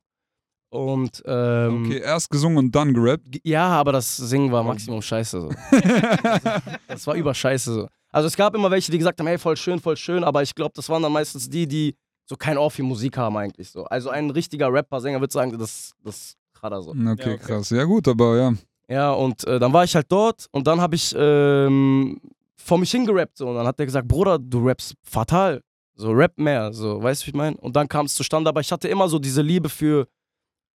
und 0.71 1.21
ähm, 1.27 1.85
Okay, 1.85 1.99
erst 1.99 2.27
gesungen 2.31 2.57
und 2.57 2.75
dann 2.75 2.91
gerappt. 2.91 3.23
Ja, 3.43 3.67
aber 3.67 3.91
das 3.91 4.17
Singen 4.17 4.51
war 4.51 4.63
Maximum 4.63 4.99
scheiße 4.99 5.41
so. 5.41 5.49
das 6.87 7.05
war 7.05 7.13
überscheiße 7.13 7.71
so. 7.71 7.87
Also 8.11 8.27
es 8.27 8.35
gab 8.35 8.55
immer 8.55 8.71
welche, 8.71 8.91
die 8.91 8.97
gesagt 8.97 9.19
haben, 9.19 9.27
hey, 9.27 9.37
voll 9.37 9.55
schön, 9.57 9.79
voll 9.79 9.95
schön, 9.95 10.23
aber 10.23 10.41
ich 10.41 10.55
glaube, 10.55 10.71
das 10.75 10.89
waren 10.89 11.03
dann 11.03 11.11
meistens 11.11 11.47
die, 11.47 11.67
die 11.67 11.95
so 12.25 12.35
kein 12.35 12.57
Ohr 12.57 12.71
für 12.71 12.81
Musik 12.81 13.15
haben 13.15 13.37
eigentlich 13.37 13.69
so. 13.69 13.83
Also 13.85 14.09
ein 14.09 14.31
richtiger 14.31 14.73
Rapper, 14.73 14.99
Sänger 15.01 15.19
würde 15.19 15.33
sagen, 15.33 15.55
das 15.59 15.91
das 16.03 16.35
hat 16.63 16.71
er 16.73 16.81
so. 16.81 16.91
Okay, 16.91 17.03
Ja, 17.05 17.13
okay. 17.13 17.37
krass. 17.37 17.69
Ja, 17.69 17.83
gut, 17.83 18.07
aber 18.07 18.37
ja. 18.37 18.53
Ja, 18.89 19.11
und 19.11 19.45
äh, 19.45 19.59
dann 19.59 19.71
war 19.71 19.83
ich 19.83 19.93
halt 19.93 20.07
dort 20.11 20.47
und 20.51 20.65
dann 20.65 20.81
habe 20.81 20.95
ich 20.95 21.13
ähm, 21.15 22.19
vor 22.57 22.79
mich 22.79 22.89
hingerappt 22.89 23.37
so 23.37 23.49
und 23.49 23.55
dann 23.55 23.67
hat 23.67 23.79
er 23.79 23.85
gesagt, 23.85 24.07
Bruder, 24.07 24.39
du 24.39 24.65
rappst 24.65 24.95
fatal. 25.03 25.61
So 25.97 26.11
rap 26.11 26.37
mehr, 26.37 26.73
so, 26.73 27.01
weißt 27.01 27.21
du, 27.21 27.25
wie 27.27 27.29
ich 27.31 27.35
meine? 27.35 27.57
Und 27.57 27.75
dann 27.75 27.87
kam 27.87 28.05
es 28.05 28.15
zustande, 28.15 28.49
aber 28.49 28.59
ich 28.61 28.71
hatte 28.71 28.87
immer 28.87 29.07
so 29.07 29.17
diese 29.19 29.41
Liebe 29.41 29.69
für 29.69 30.07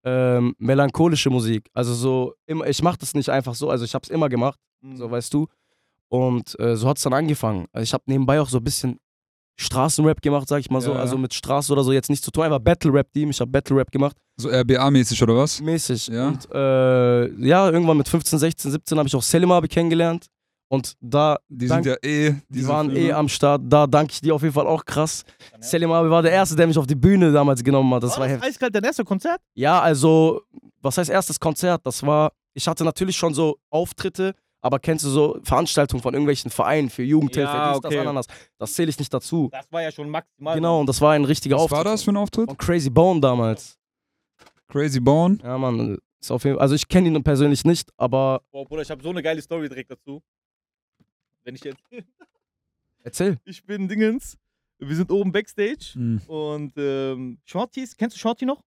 ähm, 0.04 0.54
melancholische 0.58 1.28
Musik. 1.30 1.68
Also 1.74 1.92
so, 1.94 2.34
immer, 2.46 2.66
ich 2.66 2.82
mache 2.82 2.98
das 2.98 3.14
nicht 3.14 3.28
einfach 3.28 3.54
so, 3.54 3.68
also 3.68 3.84
ich 3.84 3.94
habe 3.94 4.02
es 4.04 4.10
immer 4.10 4.28
gemacht 4.28 4.58
Mhm. 4.82 4.96
so 4.96 5.10
weißt 5.10 5.34
du. 5.34 5.46
Und 6.08 6.58
äh, 6.58 6.74
so 6.76 6.88
hat 6.88 6.96
es 6.96 7.02
dann 7.02 7.12
angefangen. 7.12 7.66
Also 7.72 7.82
ich 7.84 7.92
habe 7.92 8.02
nebenbei 8.06 8.40
auch 8.40 8.48
so 8.48 8.56
ein 8.58 8.64
bisschen 8.64 8.98
Straßenrap 9.58 10.22
gemacht, 10.22 10.48
sag 10.48 10.60
ich 10.60 10.70
mal 10.70 10.80
so. 10.80 10.92
Ja. 10.92 10.98
Also 11.00 11.18
mit 11.18 11.34
Straße 11.34 11.70
oder 11.72 11.84
so 11.84 11.92
jetzt 11.92 12.08
nicht 12.08 12.24
zu 12.24 12.30
tun, 12.30 12.44
einfach 12.44 12.58
Battle-Rap-Team. 12.60 13.30
Ich 13.30 13.40
habe 13.40 13.50
Battle-Rap 13.50 13.90
gemacht, 13.92 14.16
So 14.38 14.48
RBA-mäßig 14.48 15.22
oder 15.22 15.36
was? 15.36 15.60
mäßig. 15.60 16.08
Ja. 16.08 16.28
Und 16.28 16.48
äh, 16.52 17.46
ja, 17.46 17.68
irgendwann 17.70 17.98
mit 17.98 18.08
15, 18.08 18.38
16, 18.38 18.70
17 18.70 18.98
habe 18.98 19.06
ich 19.08 19.14
auch 19.14 19.22
Selim 19.22 19.50
kennengelernt. 19.68 20.26
Und 20.72 20.94
da, 21.00 21.36
Die 21.48 21.66
Dank- 21.66 21.82
sind 21.84 21.98
ja 22.00 22.08
eh. 22.08 22.34
die 22.48 22.66
waren 22.68 22.90
eh 22.90 22.94
Filme. 22.94 23.16
am 23.16 23.28
Start. 23.28 23.62
Da 23.64 23.88
danke 23.88 24.12
ich 24.12 24.20
dir 24.20 24.32
auf 24.36 24.42
jeden 24.42 24.54
Fall 24.54 24.68
auch 24.68 24.84
krass. 24.84 25.24
Selim 25.58 25.90
Abi 25.90 26.08
war 26.08 26.22
der 26.22 26.30
Erste, 26.30 26.54
der 26.54 26.68
mich 26.68 26.78
auf 26.78 26.86
die 26.86 26.94
Bühne 26.94 27.32
damals 27.32 27.64
genommen 27.64 27.92
hat. 27.94 28.04
Das 28.04 28.12
war 28.12 28.20
war 28.20 28.26
das 28.28 28.34
heftig. 28.36 28.50
eiskalt 28.50 28.74
dein 28.76 28.84
erster 28.84 29.02
Konzert? 29.04 29.40
Ja, 29.54 29.80
also, 29.80 30.42
was 30.80 30.96
heißt 30.96 31.10
erstes 31.10 31.40
Konzert? 31.40 31.84
Das 31.84 32.04
war, 32.06 32.30
ich 32.54 32.68
hatte 32.68 32.84
natürlich 32.84 33.16
schon 33.16 33.34
so 33.34 33.58
Auftritte, 33.68 34.32
aber 34.60 34.78
kennst 34.78 35.04
du 35.04 35.08
so 35.08 35.40
Veranstaltungen 35.42 36.02
von 36.04 36.14
irgendwelchen 36.14 36.52
Vereinen 36.52 36.88
für 36.88 37.02
Jugendhilfe, 37.02 37.52
Ja, 37.52 37.72
dies, 37.72 37.80
das, 37.80 37.90
okay. 37.90 37.98
Ananas? 37.98 38.26
Das 38.56 38.72
zähle 38.72 38.90
ich 38.90 38.98
nicht 39.00 39.12
dazu. 39.12 39.48
Das 39.50 39.66
war 39.72 39.82
ja 39.82 39.90
schon 39.90 40.08
maximal. 40.08 40.54
Genau, 40.54 40.78
und 40.78 40.88
das 40.88 41.00
war 41.00 41.14
ein 41.14 41.24
richtiger 41.24 41.56
Was 41.56 41.62
Auftritt. 41.64 41.76
war 41.78 41.84
das 41.84 42.04
für 42.04 42.12
ein 42.12 42.16
Auftritt? 42.16 42.46
Von 42.48 42.56
Crazy 42.56 42.90
Bone 42.90 43.20
damals. 43.20 43.76
Crazy 44.68 45.00
Bone. 45.00 45.38
Ja, 45.42 45.58
Mann, 45.58 45.98
ist 46.20 46.30
auf 46.30 46.44
jeden 46.44 46.56
Fall, 46.56 46.62
also 46.62 46.76
ich 46.76 46.86
kenne 46.86 47.08
ihn 47.08 47.22
persönlich 47.24 47.64
nicht, 47.64 47.90
aber 47.96 48.42
Boah, 48.52 48.64
Bruder, 48.64 48.82
ich 48.82 48.90
habe 48.92 49.02
so 49.02 49.10
eine 49.10 49.20
geile 49.20 49.42
Story 49.42 49.68
direkt 49.68 49.90
dazu. 49.90 50.22
Wenn 51.50 51.56
ich 51.56 51.64
jetzt. 51.64 51.82
erzähl. 53.02 53.40
Ich 53.44 53.64
bin 53.64 53.88
Dingens. 53.88 54.38
Wir 54.78 54.94
sind 54.96 55.10
oben 55.10 55.32
Backstage 55.32 55.94
Hm. 55.94 56.20
und 56.28 56.72
ähm, 56.76 57.38
Shorties, 57.44 57.96
kennst 57.96 58.16
du 58.16 58.20
Shorty 58.20 58.46
noch? 58.46 58.62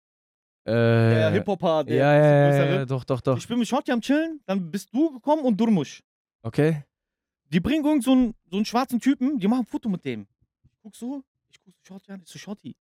Äh, 0.66 0.72
Der 0.72 1.32
Hip-Hopper, 1.32 1.84
der 1.86 1.96
ja, 1.96 2.14
ja, 2.16 2.66
ja, 2.76 2.86
doch, 2.86 3.04
doch, 3.04 3.20
doch. 3.22 3.38
Ich 3.38 3.48
bin 3.48 3.58
mit 3.58 3.68
Shorty 3.68 3.92
am 3.92 4.00
Chillen, 4.02 4.40
dann 4.46 4.70
bist 4.70 4.94
du 4.94 5.12
gekommen 5.14 5.44
und 5.44 5.58
Durmusch. 5.60 6.04
Okay. 6.44 6.84
Die 7.46 7.60
bringen 7.60 7.84
irgend 7.86 8.04
so 8.04 8.12
einen, 8.12 8.36
so 8.50 8.58
einen 8.58 8.66
schwarzen 8.66 9.00
Typen, 9.00 9.40
die 9.40 9.48
machen 9.48 9.62
ein 9.62 9.66
Foto 9.66 9.90
mit 9.90 10.04
dem. 10.06 10.28
Ich 10.66 10.72
guck 10.82 10.96
so, 10.96 11.24
ich 11.52 11.60
guck 11.64 11.74
so 11.74 11.94
Shorty 11.94 12.12
an, 12.12 12.22
ich 12.24 12.30
so 12.30 12.38
Shorty. 12.38 12.76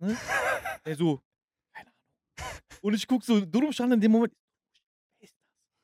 Ne? 0.00 0.16
Der 0.84 0.96
so, 0.96 1.20
keine 1.72 1.90
Ahnung. 1.90 2.50
Und 2.82 2.94
ich 2.94 3.06
guck 3.06 3.22
so 3.22 3.40
Durmusch 3.44 3.80
an 3.80 3.92
in 3.92 4.00
dem 4.00 4.12
Moment. 4.12 4.32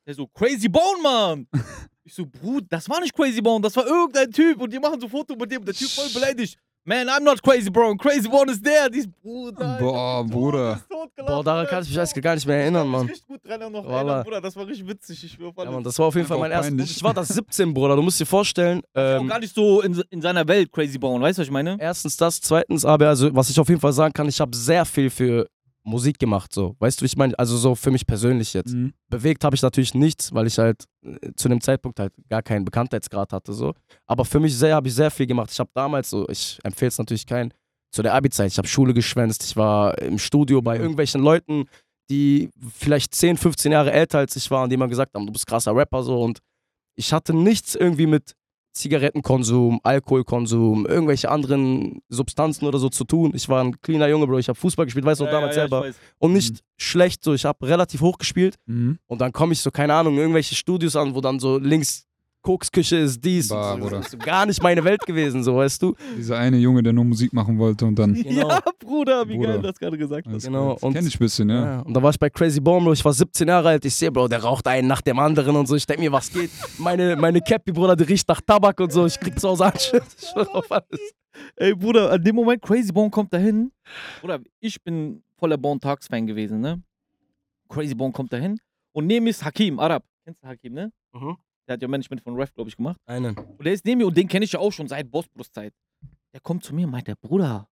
Der 0.05 0.13
so, 0.15 0.27
Crazy 0.27 0.67
Bone, 0.67 1.01
Mann! 1.01 1.47
Ich 2.05 2.13
so, 2.15 2.25
Bruder, 2.25 2.65
das 2.69 2.89
war 2.89 2.99
nicht 2.99 3.15
Crazy 3.15 3.41
Bone, 3.41 3.61
das 3.61 3.75
war 3.77 3.85
irgendein 3.87 4.29
Typ 4.31 4.59
und 4.59 4.71
die 4.73 4.79
machen 4.79 4.99
so 4.99 5.07
Foto 5.07 5.35
mit 5.35 5.49
dem, 5.51 5.63
der 5.63 5.73
Typ 5.73 5.89
voll 5.89 6.09
beleidigt. 6.13 6.57
Man, 6.85 7.07
I'm 7.07 7.21
not 7.23 7.41
Crazy 7.41 7.69
Bone, 7.69 7.95
Crazy 7.95 8.27
Bone 8.27 8.51
ist 8.51 8.65
der. 8.65 8.89
Die 8.89 8.99
ist, 8.99 9.09
Bruder. 9.21 9.77
Boah, 9.79 10.21
ich 10.25 10.29
Bruder. 10.31 10.81
Boah, 11.15 11.41
daran 11.41 11.65
kann 11.65 11.81
ich 11.81 11.87
mich 11.87 11.97
eigentlich 11.97 12.21
gar 12.21 12.35
nicht 12.35 12.45
mehr 12.45 12.57
erinnern, 12.57 12.85
Ich 12.85 12.91
Mann. 12.91 12.99
kann 12.99 13.05
mich 13.05 13.11
richtig 13.13 13.27
gut 13.29 13.45
dran 13.47 13.71
noch 13.71 13.85
erinnern, 13.85 14.23
Bruder, 14.25 14.41
das 14.41 14.53
war 14.57 14.67
richtig 14.67 14.85
witzig. 14.89 15.23
Ich 15.23 15.37
Ja. 15.39 15.71
Mann, 15.71 15.81
das 15.81 15.97
war 15.97 16.07
auf 16.07 16.15
jeden 16.15 16.27
Fall 16.27 16.39
mein 16.39 16.51
erstes. 16.51 16.91
Ich 16.91 17.01
war 17.01 17.13
das 17.13 17.29
17, 17.29 17.73
Bruder. 17.73 17.95
Du 17.95 18.01
musst 18.01 18.19
dir 18.19 18.25
vorstellen. 18.25 18.81
auch 18.93 18.99
Ähm, 19.21 19.27
gar 19.29 19.39
nicht 19.39 19.55
so 19.55 19.79
in, 19.81 20.03
in 20.09 20.21
seiner 20.21 20.45
Welt 20.45 20.73
Crazy 20.73 20.97
Bone, 20.97 21.23
weißt 21.23 21.37
du, 21.37 21.41
was 21.43 21.47
ich 21.47 21.53
meine? 21.53 21.77
Erstens 21.79 22.17
das, 22.17 22.41
zweitens 22.41 22.83
aber, 22.83 23.07
also 23.07 23.33
was 23.33 23.49
ich 23.49 23.57
auf 23.57 23.69
jeden 23.69 23.79
Fall 23.79 23.93
sagen 23.93 24.11
kann, 24.13 24.27
ich 24.27 24.41
habe 24.41 24.53
sehr 24.53 24.83
viel 24.83 25.09
für 25.09 25.47
Musik 25.85 26.17
gemacht, 26.19 26.53
so. 26.53 26.75
Weißt 26.79 27.01
du, 27.01 27.05
ich 27.05 27.17
meine? 27.17 27.37
Also 27.37 27.57
so 27.57 27.75
für 27.75 27.91
mich 27.91 28.05
persönlich 28.07 28.53
jetzt. 28.53 28.73
Mhm. 28.73 28.93
Bewegt 29.09 29.43
habe 29.43 29.55
ich 29.55 29.61
natürlich 29.61 29.93
nichts, 29.93 30.33
weil 30.33 30.47
ich 30.47 30.57
halt 30.57 30.85
äh, 31.05 31.31
zu 31.35 31.49
dem 31.49 31.59
Zeitpunkt 31.61 31.99
halt 31.99 32.13
gar 32.29 32.41
keinen 32.41 32.63
Bekanntheitsgrad 32.65 33.33
hatte, 33.33 33.53
so. 33.53 33.73
Aber 34.05 34.23
für 34.25 34.39
mich 34.39 34.55
sehr 34.55 34.75
habe 34.75 34.87
ich 34.87 34.95
sehr 34.95 35.11
viel 35.11 35.27
gemacht. 35.27 35.49
Ich 35.51 35.59
habe 35.59 35.69
damals 35.73 36.09
so, 36.09 36.27
ich 36.29 36.59
empfehle 36.63 36.87
es 36.89 36.97
natürlich 36.97 37.25
keinen, 37.25 37.53
zu 37.91 38.01
der 38.01 38.13
Abi-Zeit, 38.13 38.51
ich 38.51 38.57
habe 38.57 38.67
Schule 38.67 38.93
geschwänzt, 38.93 39.43
ich 39.43 39.55
war 39.55 39.97
im 39.99 40.17
Studio 40.17 40.61
bei 40.61 40.75
Mhm. 40.77 40.81
irgendwelchen 40.83 41.21
Leuten, 41.21 41.65
die 42.09 42.49
vielleicht 42.75 43.13
10, 43.13 43.37
15 43.37 43.71
Jahre 43.71 43.91
älter 43.91 44.19
als 44.19 44.35
ich 44.35 44.49
waren, 44.51 44.69
die 44.69 44.75
immer 44.75 44.87
gesagt 44.87 45.13
haben, 45.15 45.25
du 45.25 45.33
bist 45.33 45.45
krasser 45.47 45.75
Rapper, 45.75 46.01
so. 46.03 46.21
Und 46.21 46.39
ich 46.95 47.11
hatte 47.13 47.33
nichts 47.33 47.75
irgendwie 47.75 48.07
mit 48.07 48.33
Zigarettenkonsum, 48.73 49.79
Alkoholkonsum, 49.83 50.85
irgendwelche 50.85 51.29
anderen 51.29 52.01
Substanzen 52.09 52.65
oder 52.65 52.79
so 52.79 52.89
zu 52.89 53.03
tun. 53.03 53.31
Ich 53.35 53.47
war 53.47 53.63
ein 53.63 53.79
cleaner 53.81 54.07
Junge, 54.07 54.27
Bro. 54.27 54.39
Ich 54.39 54.49
habe 54.49 54.59
Fußball 54.59 54.85
gespielt, 54.85 55.05
weißt 55.05 55.21
du, 55.21 55.25
auch 55.25 55.31
damals 55.31 55.55
selber. 55.55 55.85
Und 56.17 56.33
nicht 56.33 56.63
schlecht, 56.77 57.23
so. 57.23 57.33
Ich 57.33 57.45
habe 57.45 57.67
relativ 57.67 58.01
hoch 58.01 58.17
gespielt. 58.17 58.55
Mhm. 58.65 58.97
Und 59.07 59.21
dann 59.21 59.31
komme 59.31 59.53
ich 59.53 59.61
so, 59.61 59.71
keine 59.71 59.93
Ahnung, 59.93 60.17
irgendwelche 60.17 60.55
Studios 60.55 60.95
an, 60.95 61.13
wo 61.15 61.21
dann 61.21 61.39
so 61.39 61.57
links 61.57 62.07
Koksküche 62.43 62.97
ist, 62.97 63.23
dies. 63.25 63.47
Bah, 63.47 63.73
und 63.73 63.79
so. 63.81 63.87
Bruder. 63.87 63.97
Das 64.01 64.13
ist 64.13 64.19
gar 64.23 64.45
nicht 64.45 64.61
meine 64.61 64.83
Welt 64.83 65.01
gewesen, 65.05 65.43
so, 65.43 65.55
weißt 65.55 65.81
du? 65.81 65.95
Dieser 66.17 66.37
eine 66.37 66.57
Junge, 66.57 66.83
der 66.83 66.93
nur 66.93 67.05
Musik 67.05 67.33
machen 67.33 67.57
wollte 67.57 67.85
und 67.85 67.97
dann. 67.97 68.13
Genau. 68.23 68.49
Ja, 68.49 68.59
Bruder, 68.79 69.27
wie 69.27 69.35
Bruder. 69.37 69.47
geil 69.53 69.61
du 69.61 69.67
das 69.69 69.79
gerade 69.79 69.97
gesagt 69.97 70.27
hast. 70.27 70.43
Genau, 70.45 70.77
und- 70.81 70.93
Kenn 70.93 71.07
ich 71.07 71.15
ein 71.15 71.19
bisschen, 71.19 71.49
ja. 71.49 71.65
Ja. 71.65 71.79
Und 71.81 71.93
da 71.95 72.03
war 72.03 72.09
ich 72.11 72.19
bei 72.19 72.29
Crazy 72.29 72.59
Bomb, 72.59 72.83
Bro. 72.85 72.93
Ich 72.93 73.03
war 73.03 73.13
17 73.13 73.47
Jahre 73.47 73.69
alt. 73.69 73.85
Ich 73.85 73.95
sehe, 73.95 74.11
Bro, 74.11 74.27
der 74.27 74.43
raucht 74.43 74.67
einen 74.67 74.87
nach 74.87 75.01
dem 75.01 75.17
anderen 75.17 75.55
und 75.55 75.67
so. 75.67 75.75
Ich 75.75 75.85
denke 75.87 76.03
mir, 76.03 76.11
was 76.11 76.31
geht? 76.31 76.51
Meine, 76.77 77.15
meine 77.15 77.41
Cappy, 77.41 77.71
Bruder, 77.71 77.95
die 77.95 78.03
riecht 78.03 78.27
nach 78.27 78.41
Tabak 78.41 78.79
und 78.79 78.91
so. 78.91 79.05
Ich 79.05 79.19
krieg 79.19 79.39
zu 79.39 79.49
Hause 79.49 79.65
Anschluss. 79.65 80.03
Ich 80.21 80.35
auf 80.53 80.71
alles. 80.71 81.13
Ey, 81.55 81.73
Bruder, 81.73 82.11
an 82.11 82.21
dem 82.23 82.35
Moment 82.35 82.61
Crazy 82.61 82.91
Bone 82.91 83.09
kommt 83.09 83.33
dahin. 83.33 83.71
Bruder, 84.21 84.39
ich 84.59 84.81
bin 84.83 85.23
voller 85.37 85.57
Bone 85.57 85.79
Talks 85.79 86.07
Fan 86.07 86.27
gewesen, 86.27 86.59
ne? 86.61 86.81
Crazy 87.69 87.95
Bone 87.95 88.11
kommt 88.11 88.31
dahin. 88.31 88.59
Und 88.91 89.07
neben 89.07 89.25
ist 89.27 89.43
Hakim, 89.43 89.79
Arab. 89.79 90.03
Kennst 90.23 90.43
du 90.43 90.47
Hakim, 90.47 90.73
ne? 90.73 90.91
Mhm. 91.13 91.37
Der 91.67 91.73
hat 91.75 91.81
ja 91.81 91.87
Management 91.87 92.21
von 92.21 92.35
Ref, 92.35 92.53
glaube 92.53 92.69
ich, 92.69 92.75
gemacht. 92.75 92.97
Einen. 93.05 93.37
Und 93.37 93.63
der 93.63 93.73
ist 93.73 93.85
neben 93.85 93.99
mir 93.99 94.07
und 94.07 94.17
den 94.17 94.27
kenne 94.27 94.43
ich 94.45 94.51
ja 94.51 94.59
auch 94.59 94.71
schon 94.71 94.87
seit 94.87 95.09
Bossbrust-Zeit. 95.09 95.73
Der 96.33 96.41
kommt 96.41 96.63
zu 96.63 96.73
mir 96.75 96.85
und 96.85 96.91
meint, 96.91 97.07
der 97.07 97.15
Bruder, 97.15 97.67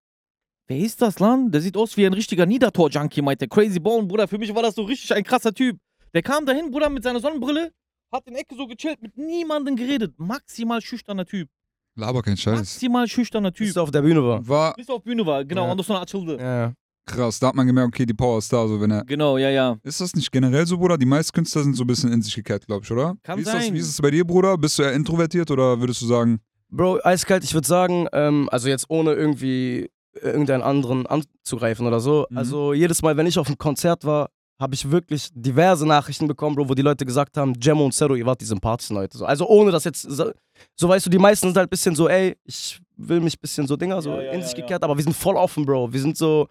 wer 0.68 0.78
ist 0.78 1.02
das, 1.02 1.20
Land? 1.20 1.54
Der 1.54 1.62
sieht 1.62 1.76
aus 1.76 1.98
wie 1.98 2.06
ein 2.06 2.14
richtiger 2.14 2.46
Niedertor-Junkie, 2.46 3.22
meint 3.22 3.42
der. 3.42 3.50
Crazy 3.50 3.80
Bone, 3.80 4.08
Bruder. 4.08 4.28
Für 4.28 4.38
mich 4.38 4.54
war 4.56 4.64
das 4.64 4.76
so 4.76 4.84
richtig 4.84 5.14
ein 5.14 5.24
krasser 5.24 5.54
Typ. 5.54 5.78
Der 6.14 6.22
kam 6.22 6.46
dahin, 6.46 6.72
Bruder, 6.72 6.90
mit 6.90 7.04
seiner 7.04 7.20
Sonnenbrille, 7.20 7.72
hat 8.14 8.26
in 8.28 8.34
der 8.34 8.42
Ecke 8.44 8.56
so 8.56 8.68
gechillt, 8.68 9.02
mit 9.02 9.18
niemandem 9.18 9.76
geredet. 9.76 10.14
Maximal 10.18 10.82
schüchterner 10.82 11.26
Typ. 11.26 11.50
Laber 11.96 12.22
kein 12.22 12.38
Scheiß. 12.38 12.58
Maximal 12.60 13.08
schüchterner 13.08 13.52
Typ. 13.52 13.68
Bis 13.68 13.74
du 13.74 13.82
auf 13.82 13.92
der 13.92 14.02
Bühne 14.02 14.24
war. 14.24 14.48
War. 14.48 14.74
Bis 14.76 14.90
auf 14.90 15.04
Bühne 15.04 15.26
war, 15.26 15.44
genau, 15.44 15.66
Ja. 15.66 15.72
und 15.72 15.78
das 15.78 15.88
so 15.88 15.94
eine 15.94 16.00
Art 16.00 16.10
Schilde. 16.10 16.38
Ja, 16.38 16.62
ja. 16.68 16.74
Krass, 17.06 17.40
da 17.40 17.48
hat 17.48 17.56
man 17.56 17.66
gemerkt, 17.68 17.90
okay, 17.94 18.06
die 18.06 18.14
Power 18.14 18.38
ist 18.38 18.52
da, 18.54 18.68
so 18.68 18.80
wenn 18.80 18.92
er. 18.92 19.04
Genau, 19.06 19.38
ja, 19.38 19.50
ja. 19.50 19.78
Ist 19.84 20.00
das 20.02 20.14
nicht 20.16 20.32
generell 20.32 20.66
so, 20.68 20.78
Bruder? 20.78 20.98
Die 20.98 21.06
meisten 21.06 21.34
Künstler 21.34 21.64
sind 21.64 21.76
so 21.76 21.84
ein 21.84 21.88
bisschen 21.88 22.12
in 22.14 22.22
sich 22.22 22.36
gekehrt, 22.36 22.66
glaube 22.68 22.84
ich, 22.86 22.92
oder? 22.92 23.16
Kann 23.24 23.38
wie 23.38 23.42
ist 23.42 23.48
Das, 23.54 23.64
sein. 23.66 23.74
wie 23.74 23.80
ist 23.80 23.90
es 23.90 24.02
bei 24.02 24.12
dir, 24.12 24.26
Bruder? 24.26 24.58
Bist 24.58 24.78
du 24.80 24.84
eher 24.84 24.94
introvertiert 24.94 25.50
oder 25.52 25.80
würdest 25.80 26.02
du 26.02 26.06
sagen, 26.06 26.40
Bro, 26.70 27.00
eiskalt, 27.04 27.44
ich 27.44 27.54
würde 27.54 27.68
sagen, 27.68 28.08
ähm, 28.14 28.48
also 28.52 28.70
jetzt 28.70 28.86
ohne 28.90 29.14
irgendwie 29.14 29.90
irgendeinen 30.22 30.62
anderen 30.64 31.06
anzugreifen 31.06 31.86
oder 31.86 32.00
so. 32.00 32.28
Mhm. 32.30 32.38
Also 32.38 32.74
jedes 32.74 33.02
Mal, 33.02 33.18
wenn 33.18 33.28
ich 33.28 33.38
auf 33.40 33.48
einem 33.48 33.58
Konzert 33.58 34.06
war, 34.06 34.30
habe 34.60 34.76
ich 34.76 34.90
wirklich 34.92 35.30
diverse 35.34 35.86
Nachrichten 35.88 36.28
bekommen, 36.28 36.56
Bro, 36.56 36.70
wo 36.70 36.74
die 36.76 36.82
Leute 36.84 37.06
gesagt 37.06 37.36
haben, 37.36 37.54
Gemmo 37.60 37.84
und 37.84 37.94
Zero, 37.94 38.16
ihr 38.16 38.26
wart 38.26 38.40
die 38.42 38.46
sympathischen 38.46 38.96
Leute. 38.96 39.18
So. 39.18 39.26
Also 39.26 39.48
ohne 39.48 39.72
das 39.72 39.84
jetzt, 39.86 40.04
so, 40.04 40.32
so 40.76 40.88
weißt 40.88 41.08
du, 41.08 41.10
die 41.10 41.18
meisten 41.18 41.48
sind 41.48 41.58
halt 41.58 41.68
ein 41.68 41.70
bisschen 41.72 41.96
so, 41.96 42.08
ey, 42.08 42.38
ich 42.46 42.80
will 42.96 43.20
mich 43.20 43.36
ein 43.36 43.42
bisschen 43.42 43.66
so 43.68 43.76
Dinger, 43.76 44.02
so 44.02 44.12
Ja, 44.12 44.22
ja, 44.22 44.32
in 44.34 44.44
sich 44.44 44.54
ja. 44.54 44.60
gekehrt, 44.62 44.84
aber 44.84 44.96
wir 44.96 45.04
sind 45.04 45.16
voll 45.16 45.36
offen, 45.36 45.66
Bro. 45.66 45.92
Wir 45.92 46.00
sind 46.00 46.16
so, 46.16 46.48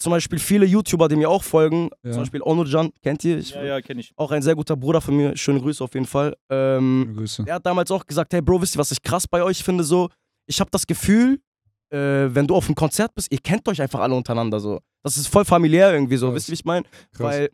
zum 0.00 0.10
Beispiel 0.10 0.38
viele 0.40 0.66
YouTuber, 0.66 1.08
die 1.08 1.14
mir 1.16 1.28
auch 1.30 1.44
folgen, 1.44 1.90
Ja. 2.02 2.12
zum 2.12 2.22
Beispiel 2.22 2.42
Onurjan, 2.42 2.90
kennt 3.02 3.22
ihr? 3.24 3.38
Ich, 3.38 3.50
Ja, 3.50 3.62
ja, 3.62 3.80
kenn 3.80 3.98
ich. 3.98 4.12
Auch 4.16 4.30
ein 4.32 4.42
sehr 4.42 4.54
guter 4.56 4.76
Bruder 4.76 5.00
von 5.00 5.16
mir, 5.16 5.36
schöne 5.36 5.60
Grüße 5.60 5.84
auf 5.84 5.94
jeden 5.94 6.06
Fall. 6.06 6.34
Ähm, 6.50 7.12
Grüße? 7.16 7.44
er 7.46 7.54
hat 7.56 7.66
damals 7.66 7.90
auch 7.90 8.04
gesagt, 8.06 8.32
hey 8.32 8.40
Bro, 8.42 8.62
wisst 8.62 8.74
ihr, 8.76 8.78
was 8.80 8.90
ich 8.90 9.00
krass 9.02 9.28
bei 9.28 9.42
euch 9.42 9.62
finde? 9.62 9.84
So, 9.84 10.08
ich 10.46 10.58
habe 10.58 10.70
das 10.70 10.86
Gefühl, 10.86 11.38
äh, 11.92 12.28
wenn 12.34 12.46
du 12.46 12.54
auf 12.56 12.66
einem 12.66 12.74
Konzert 12.74 13.14
bist, 13.14 13.30
ihr 13.30 13.38
kennt 13.38 13.68
euch 13.68 13.80
einfach 13.80 14.00
alle 14.00 14.14
untereinander 14.14 14.58
so. 14.58 14.80
Das 15.02 15.16
ist 15.16 15.28
voll 15.28 15.44
familiär 15.44 15.92
irgendwie 15.92 16.16
so, 16.16 16.26
Krass. 16.26 16.36
wisst 16.36 16.48
ihr, 16.48 16.52
wie 16.52 16.54
ich 16.54 16.64
meine? 16.64 16.84
Krass. 17.12 17.26
Weil 17.26 17.50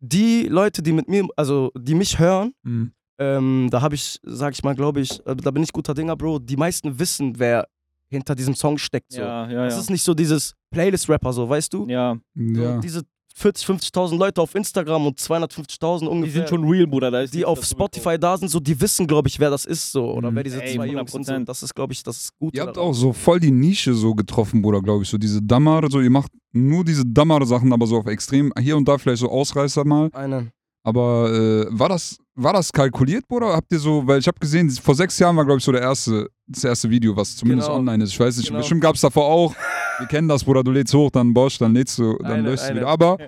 die 0.00 0.46
Leute, 0.48 0.82
die 0.82 0.92
mit 0.92 1.08
mir, 1.08 1.26
also 1.36 1.70
die 1.76 1.94
mich 1.94 2.18
hören, 2.18 2.52
Mhm. 2.62 2.92
ähm, 3.18 3.68
da 3.70 3.80
habe 3.80 3.96
ich, 3.96 4.18
sag 4.22 4.52
ich 4.54 4.62
mal, 4.62 4.74
glaube 4.76 5.00
ich, 5.00 5.24
äh, 5.26 5.34
da 5.34 5.50
bin 5.50 5.62
ich 5.64 5.72
guter 5.72 5.94
Dinger, 5.94 6.16
Bro. 6.16 6.38
Die 6.40 6.56
meisten 6.56 6.98
wissen, 7.00 7.38
wer 7.38 7.66
hinter 8.10 8.34
diesem 8.34 8.54
Song 8.54 8.78
steckt. 8.78 9.12
So. 9.12 9.20
Ja, 9.20 9.50
ja, 9.50 9.64
Das 9.64 9.74
ja. 9.74 9.80
ist 9.80 9.90
nicht 9.90 10.02
so 10.02 10.14
dieses 10.14 10.54
Playlist-Rapper, 10.72 11.32
so, 11.32 11.48
weißt 11.48 11.72
du? 11.72 11.86
Ja, 11.88 12.16
Ja. 12.34 12.78
diese 12.78 13.02
40, 13.34 13.64
50.000 13.68 14.16
Leute 14.18 14.40
auf 14.42 14.54
Instagram 14.56 15.06
und 15.06 15.20
250.000 15.20 16.00
die 16.00 16.06
ungefähr 16.08 16.40
sind 16.40 16.48
schon 16.48 16.68
real, 16.68 16.88
Bruder. 16.88 17.10
Da 17.12 17.20
ist 17.20 17.32
die 17.32 17.44
auf 17.44 17.64
Spotify 17.64 18.18
da 18.18 18.36
sind, 18.36 18.48
so 18.48 18.58
die 18.58 18.80
wissen, 18.80 19.06
glaube 19.06 19.28
ich, 19.28 19.38
wer 19.38 19.48
das 19.48 19.64
ist, 19.64 19.92
so 19.92 20.10
oder 20.12 20.30
Mhm. 20.32 20.34
wer 20.36 20.42
diese 20.42 20.62
Ey, 20.62 20.74
zwei 20.74 20.86
Jungs 20.88 21.12
sind. 21.12 21.24
So. 21.24 21.32
100%. 21.32 21.44
Das 21.48 21.62
ist, 21.62 21.72
glaube 21.74 21.92
ich, 21.92 22.02
das 22.02 22.16
ist 22.16 22.36
gut. 22.38 22.54
Ihr 22.56 22.62
habt 22.62 22.76
auch 22.76 22.92
so 22.92 23.12
voll 23.12 23.38
die 23.38 23.52
Nische 23.52 23.94
so 23.94 24.12
getroffen, 24.14 24.60
Bruder, 24.60 24.82
glaube 24.82 25.04
ich. 25.04 25.08
So 25.08 25.18
diese 25.18 25.40
Dammar, 25.40 25.88
so 25.88 26.00
ihr 26.00 26.10
macht 26.10 26.32
nur 26.52 26.84
diese 26.84 27.04
Dammar-Sachen, 27.06 27.72
aber 27.72 27.86
so 27.86 27.98
auf 27.98 28.06
extrem, 28.06 28.52
hier 28.58 28.76
und 28.76 28.88
da 28.88 28.98
vielleicht 28.98 29.20
so 29.20 29.30
Ausreißer 29.30 29.84
mal. 29.84 30.10
einen. 30.14 30.50
Aber 30.82 31.30
äh, 31.32 31.66
war, 31.78 31.90
das, 31.90 32.18
war 32.42 32.52
das 32.52 32.72
kalkuliert, 32.72 33.26
Bruder? 33.28 33.48
Habt 33.54 33.72
ihr 33.72 33.78
so, 33.78 34.06
weil 34.06 34.18
ich 34.20 34.26
habe 34.26 34.38
gesehen, 34.38 34.70
vor 34.70 34.94
sechs 34.94 35.18
Jahren 35.18 35.36
war, 35.36 35.44
glaube 35.44 35.58
ich, 35.58 35.64
so 35.64 35.72
der 35.72 35.82
erste, 35.82 36.28
das 36.46 36.64
erste 36.64 36.88
Video, 36.90 37.14
was 37.16 37.36
zumindest 37.36 37.68
Genau. 37.68 37.78
online 37.80 38.04
ist. 38.04 38.10
Ich 38.12 38.20
weiß 38.20 38.36
nicht, 38.36 38.46
Genau. 38.48 38.60
bestimmt 38.60 38.80
gab 38.80 38.94
es 38.94 39.00
davor 39.00 39.24
auch. 39.26 39.54
Wir 39.98 40.06
kennen 40.06 40.28
das, 40.28 40.44
Bruder, 40.44 40.62
du 40.64 40.70
lädst 40.70 40.94
hoch, 40.94 41.10
dann 41.10 41.34
bosch, 41.34 41.58
dann 41.58 41.74
lädst 41.74 41.98
du, 41.98 42.16
dann 42.18 42.32
Eine, 42.32 42.42
löst 42.50 42.64
du 42.64 42.68
eine. 42.70 42.80
wieder. 42.80 42.88
Aber 42.88 43.18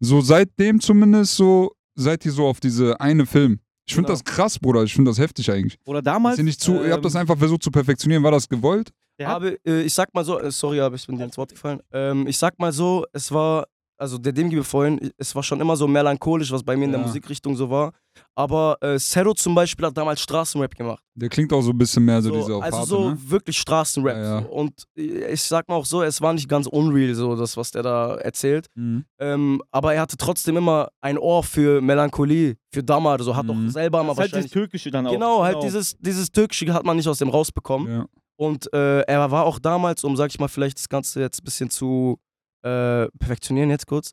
so 0.00 0.20
seitdem 0.20 0.80
zumindest 0.80 1.36
so, 1.36 1.72
seid 1.94 2.24
ihr 2.24 2.32
so 2.32 2.46
auf 2.46 2.60
diese 2.60 3.00
eine 3.00 3.26
Film. 3.26 3.60
Ich 3.86 3.94
finde 3.94 4.08
Genau. 4.08 4.18
das 4.20 4.24
krass, 4.24 4.58
Bruder. 4.58 4.82
Ich 4.84 4.94
finde 4.94 5.10
das 5.10 5.18
heftig 5.18 5.50
eigentlich. 5.50 5.76
Oder 5.86 6.02
damals. 6.02 6.38
ihr, 6.38 6.44
nicht 6.44 6.60
zu, 6.60 6.82
ihr 6.84 6.92
habt 6.92 7.04
das 7.04 7.14
ähm, 7.14 7.22
einfach 7.22 7.36
versucht 7.38 7.62
zu 7.62 7.70
perfektionieren. 7.70 8.22
War 8.22 8.30
das 8.32 8.48
gewollt? 8.48 8.90
hat- 9.20 9.26
Aber 9.26 9.52
äh, 9.66 9.82
ich 9.82 9.92
sag 9.94 10.14
mal 10.14 10.24
so, 10.24 10.38
äh, 10.38 10.50
sorry, 10.50 10.80
aber 10.80 10.94
ich 10.94 11.06
bin 11.06 11.16
dir 11.18 11.24
ins 11.24 11.36
Wort 11.36 11.50
gefallen. 11.50 11.80
Ähm, 11.92 12.26
ich 12.28 12.38
sag 12.38 12.58
mal 12.58 12.72
so, 12.72 13.04
es 13.12 13.32
war, 13.32 13.66
also 13.98 14.16
der 14.18 14.32
dem 14.32 14.50
wir 14.50 14.64
vorhin, 14.64 15.10
es 15.18 15.34
war 15.34 15.42
schon 15.42 15.60
immer 15.60 15.76
so 15.76 15.86
melancholisch, 15.88 16.50
was 16.52 16.62
bei 16.62 16.76
mir 16.76 16.84
in 16.86 16.92
der 16.92 17.00
Ja. 17.00 17.06
Musikrichtung 17.06 17.56
so 17.56 17.68
war. 17.68 17.92
Aber 18.34 18.76
äh, 18.80 18.98
Zero 18.98 19.32
zum 19.34 19.54
Beispiel 19.54 19.86
hat 19.86 19.96
damals 19.96 20.20
Straßenrap 20.20 20.74
gemacht. 20.74 21.02
Der 21.14 21.28
klingt 21.28 21.52
auch 21.52 21.60
so 21.60 21.70
ein 21.70 21.78
bisschen 21.78 22.04
mehr 22.04 22.20
so, 22.22 22.30
So, 22.30 22.34
diese 22.36 22.54
auf 22.56 22.62
also 22.64 22.84
so 22.84 23.10
ne? 23.10 23.18
wirklich 23.26 23.58
Straßenrap. 23.58 24.16
Ja, 24.16 24.40
ja. 24.40 24.46
Und 24.46 24.72
äh, 24.96 25.32
ich 25.32 25.42
sag 25.42 25.68
mal 25.68 25.76
auch 25.76 25.84
so, 25.84 26.02
es 26.02 26.20
war 26.20 26.32
nicht 26.32 26.48
ganz 26.48 26.66
unreal, 26.66 27.14
so 27.14 27.36
das, 27.36 27.56
was 27.56 27.70
der 27.70 27.82
da 27.82 28.16
erzählt. 28.16 28.66
Mhm. 28.74 29.04
Ähm, 29.20 29.62
aber 29.70 29.94
er 29.94 30.00
hatte 30.02 30.16
trotzdem 30.16 30.56
immer 30.56 30.88
ein 31.00 31.18
Ohr 31.18 31.42
für 31.42 31.80
Melancholie, 31.80 32.56
für 32.72 32.82
Damar, 32.82 33.22
so 33.22 33.36
hat 33.36 33.46
Mhm. 33.46 33.68
auch 33.68 33.70
selber 33.72 34.02
mal 34.02 34.08
das 34.08 34.14
ist 34.14 34.18
halt 34.18 34.26
das 34.26 34.32
wahrscheinlich. 34.34 34.52
Türkische 34.52 34.90
dann 34.90 35.06
auch. 35.06 35.12
Genau, 35.12 35.42
halt 35.42 35.62
dieses, 35.62 35.96
dieses 35.98 36.30
Türkische 36.30 36.72
hat 36.72 36.84
man 36.84 36.96
nicht 36.96 37.08
aus 37.08 37.18
dem 37.18 37.28
rausbekommen. 37.28 37.88
Ja. 37.92 38.06
Und 38.36 38.72
äh, 38.72 39.00
er 39.00 39.30
war 39.32 39.44
auch 39.44 39.58
damals, 39.58 40.04
um, 40.04 40.16
sag 40.16 40.30
ich 40.30 40.38
mal, 40.38 40.46
vielleicht 40.48 40.78
das 40.78 40.88
Ganze 40.88 41.20
jetzt 41.20 41.40
ein 41.40 41.44
bisschen 41.44 41.70
zu 41.70 42.18
äh, 42.68 43.08
perfektionieren, 43.18 43.70
jetzt 43.70 43.86
kurz. 43.86 44.12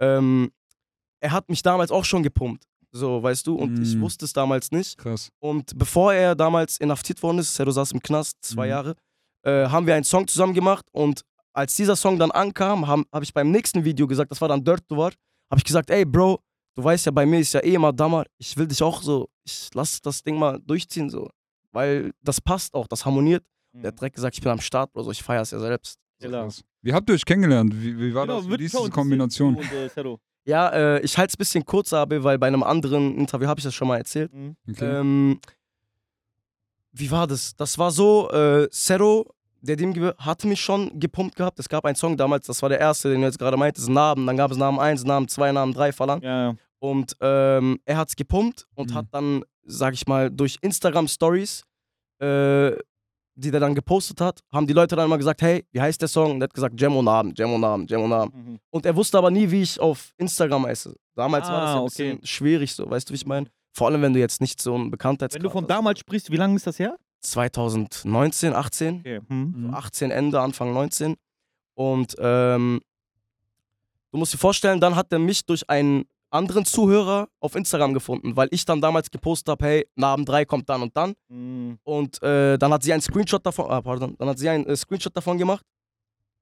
Ähm, 0.00 0.50
er 1.20 1.30
hat 1.32 1.48
mich 1.48 1.62
damals 1.62 1.90
auch 1.90 2.04
schon 2.04 2.22
gepumpt. 2.22 2.64
So, 2.90 3.22
weißt 3.22 3.46
du? 3.46 3.54
Und 3.54 3.78
ich 3.78 3.96
Mm. 3.96 4.00
wusste 4.02 4.24
es 4.24 4.32
damals 4.32 4.70
nicht. 4.70 4.98
Krass. 4.98 5.30
Und 5.38 5.78
bevor 5.78 6.12
er 6.12 6.34
damals 6.34 6.76
inhaftiert 6.78 7.22
worden 7.22 7.38
ist, 7.38 7.54
Sedo 7.54 7.70
saß 7.70 7.92
im 7.92 8.00
Knast, 8.00 8.36
zwei 8.44 8.66
Mhm. 8.66 8.70
Jahre, 8.70 8.94
äh, 9.44 9.66
haben 9.68 9.86
wir 9.86 9.94
einen 9.94 10.04
Song 10.04 10.26
zusammen 10.28 10.52
gemacht. 10.52 10.86
Und 10.92 11.22
als 11.54 11.74
dieser 11.74 11.96
Song 11.96 12.18
dann 12.18 12.30
ankam, 12.32 12.86
habe 12.86 13.04
hab 13.12 13.22
ich 13.22 13.32
beim 13.32 13.50
nächsten 13.50 13.84
Video 13.84 14.06
gesagt, 14.06 14.30
das 14.30 14.40
war 14.40 14.48
dann 14.48 14.62
Dirt 14.64 14.82
Duvar, 14.90 15.12
habe 15.50 15.58
ich 15.58 15.64
gesagt, 15.64 15.88
ey 15.90 16.04
Bro, 16.04 16.40
du 16.74 16.84
weißt 16.84 17.06
ja, 17.06 17.12
bei 17.12 17.24
mir 17.24 17.40
ist 17.40 17.52
ja 17.54 17.60
eh 17.60 17.74
immer 17.74 17.92
Dammer, 17.92 18.24
ich 18.38 18.56
will 18.56 18.66
dich 18.66 18.82
auch 18.82 19.00
so, 19.02 19.28
ich 19.44 19.68
lass 19.74 20.00
das 20.02 20.22
Ding 20.22 20.38
mal 20.38 20.58
durchziehen, 20.60 21.08
so. 21.08 21.28
Weil 21.72 22.12
das 22.22 22.40
passt 22.40 22.74
auch, 22.74 22.86
das 22.88 23.04
harmoniert. 23.06 23.44
Mhm. 23.72 23.82
Der 23.82 23.88
hat 23.92 23.98
direkt 24.00 24.16
gesagt, 24.16 24.34
ich 24.36 24.42
bin 24.42 24.52
am 24.52 24.60
Start, 24.60 24.92
Bro, 24.92 25.04
so, 25.04 25.10
ich 25.10 25.22
feier's 25.22 25.50
ja 25.50 25.58
selbst. 25.58 25.98
Wie 26.82 26.92
habt 26.92 27.08
ihr 27.08 27.14
euch 27.14 27.24
kennengelernt? 27.24 27.72
Wie, 27.74 27.98
wie 27.98 28.14
war 28.14 28.26
Genau, 28.26 28.40
das? 28.40 28.48
Wie 28.50 28.56
diese 28.56 28.90
Kombination? 28.90 29.56
und, 29.56 29.72
äh. 29.72 30.16
Ja, 30.44 30.68
äh, 30.70 31.00
ich 31.02 31.16
halte 31.18 31.30
es 31.30 31.34
ein 31.34 31.38
bisschen 31.38 31.64
kurz, 31.64 31.92
aber 31.92 32.22
weil 32.24 32.38
bei 32.38 32.48
einem 32.48 32.62
anderen 32.64 33.16
Interview 33.16 33.46
habe 33.46 33.60
ich 33.60 33.64
das 33.64 33.74
schon 33.74 33.86
mal 33.88 33.98
erzählt. 33.98 34.32
Mhm. 34.34 34.56
Okay. 34.68 34.84
Ähm, 35.00 35.40
wie 36.92 37.10
war 37.10 37.26
das? 37.26 37.54
Das 37.56 37.78
war 37.78 37.90
so, 37.90 38.30
äh, 38.30 38.68
Zero, 38.70 39.26
der 39.60 39.76
dem 39.76 39.94
hatte 40.18 40.46
mich 40.48 40.60
schon 40.60 40.98
gepumpt 40.98 41.36
gehabt. 41.36 41.58
Es 41.60 41.68
gab 41.68 41.84
einen 41.84 41.94
Song 41.96 42.16
damals, 42.16 42.46
das 42.46 42.60
war 42.60 42.68
der 42.68 42.80
erste, 42.80 43.10
den 43.10 43.20
du 43.20 43.26
jetzt 43.28 43.38
gerade 43.38 43.56
meintest, 43.56 43.88
Narben. 43.88 44.26
Dann 44.26 44.36
gab 44.36 44.50
es 44.50 44.56
Namen 44.56 44.78
1, 44.80 45.04
Namen 45.04 45.28
2, 45.28 45.52
Namen 45.52 45.72
3 45.72 45.92
Verlangen. 45.92 46.22
Ja, 46.22 46.48
ja. 46.50 46.56
Und 46.80 47.16
ähm, 47.20 47.78
er 47.84 47.96
hat 47.96 48.08
es 48.08 48.16
gepumpt 48.16 48.66
und 48.74 48.90
Mhm. 48.90 48.94
hat 48.94 49.06
dann, 49.12 49.44
sag 49.64 49.94
ich 49.94 50.06
mal, 50.08 50.30
durch 50.30 50.58
Instagram 50.62 51.06
Stories, 51.06 51.62
äh, 52.20 52.72
die 53.34 53.50
der 53.50 53.60
dann 53.60 53.74
gepostet 53.74 54.20
hat, 54.20 54.40
haben 54.52 54.66
die 54.66 54.72
Leute 54.74 54.94
dann 54.96 55.06
immer 55.06 55.16
gesagt, 55.18 55.40
hey, 55.42 55.64
wie 55.72 55.80
heißt 55.80 56.00
der 56.00 56.08
Song? 56.08 56.32
Und 56.32 56.40
er 56.42 56.44
hat 56.44 56.54
gesagt, 56.54 56.78
Jam 56.80 56.96
und 56.96 57.08
Abend, 57.08 57.38
Jam 57.38 57.52
und 57.54 57.64
Abend, 57.64 57.90
Jam 57.90 58.02
und 58.02 58.12
Abend. 58.12 58.34
Mhm. 58.34 58.58
Und 58.70 58.84
er 58.86 58.94
wusste 58.94 59.16
aber 59.18 59.30
nie, 59.30 59.50
wie 59.50 59.62
ich 59.62 59.80
auf 59.80 60.12
Instagram 60.18 60.66
heiße. 60.66 60.94
Damals 61.14 61.48
war 61.48 61.60
das 61.60 61.70
ja 61.70 61.76
Ah, 61.76 61.78
ein 61.80 61.84
bisschen 61.86 62.26
schwierig, 62.26 62.74
so, 62.74 62.88
weißt 62.90 63.08
du, 63.08 63.12
wie 63.12 63.16
ich 63.16 63.26
meine? 63.26 63.46
Vor 63.72 63.86
allem, 63.88 64.02
wenn 64.02 64.12
du 64.12 64.20
jetzt 64.20 64.40
nicht 64.42 64.60
so 64.60 64.76
ein 64.76 64.90
Bekanntheitsgrad 64.90 65.42
Wenn 65.42 65.48
du 65.48 65.50
von 65.52 65.64
hast. 65.64 65.70
damals 65.70 65.98
sprichst, 66.00 66.30
wie 66.30 66.36
lange 66.36 66.56
ist 66.56 66.66
das 66.66 66.78
her? 66.78 66.96
2019, 67.22 68.52
18, 68.54 68.96
Okay. 69.00 69.20
Mhm. 69.28 69.54
Mhm. 69.68 69.74
18 69.74 70.10
Ende, 70.10 70.40
Anfang 70.40 70.72
19. 70.74 71.16
Und 71.74 72.14
ähm, 72.18 72.80
du 74.10 74.18
musst 74.18 74.34
dir 74.34 74.38
vorstellen, 74.38 74.80
dann 74.80 74.94
hat 74.96 75.10
er 75.12 75.18
mich 75.18 75.46
durch 75.46 75.68
einen 75.70 76.04
anderen 76.32 76.64
Zuhörer 76.64 77.28
auf 77.40 77.54
Instagram 77.54 77.94
gefunden, 77.94 78.36
weil 78.36 78.48
ich 78.50 78.64
dann 78.64 78.80
damals 78.80 79.10
gepostet 79.10 79.48
habe, 79.48 79.64
hey, 79.64 79.88
Namen 79.96 80.24
3 80.24 80.44
kommt 80.44 80.68
dann 80.68 80.82
und 80.82 80.96
dann. 80.96 81.14
Mhm. 81.28 81.78
Und 81.82 82.22
äh, 82.22 82.58
dann 82.58 82.72
hat 82.72 82.82
sie 82.82 82.92
einen 82.92 83.02
Screenshot 83.02 83.44
davon, 83.44 83.70
ah, 83.70 83.80
pardon, 83.80 84.16
dann 84.18 84.28
hat 84.28 84.38
sie 84.38 84.48
einen 84.48 84.66
äh, 84.66 84.76
Screenshot 84.76 85.14
davon 85.16 85.38
gemacht 85.38 85.64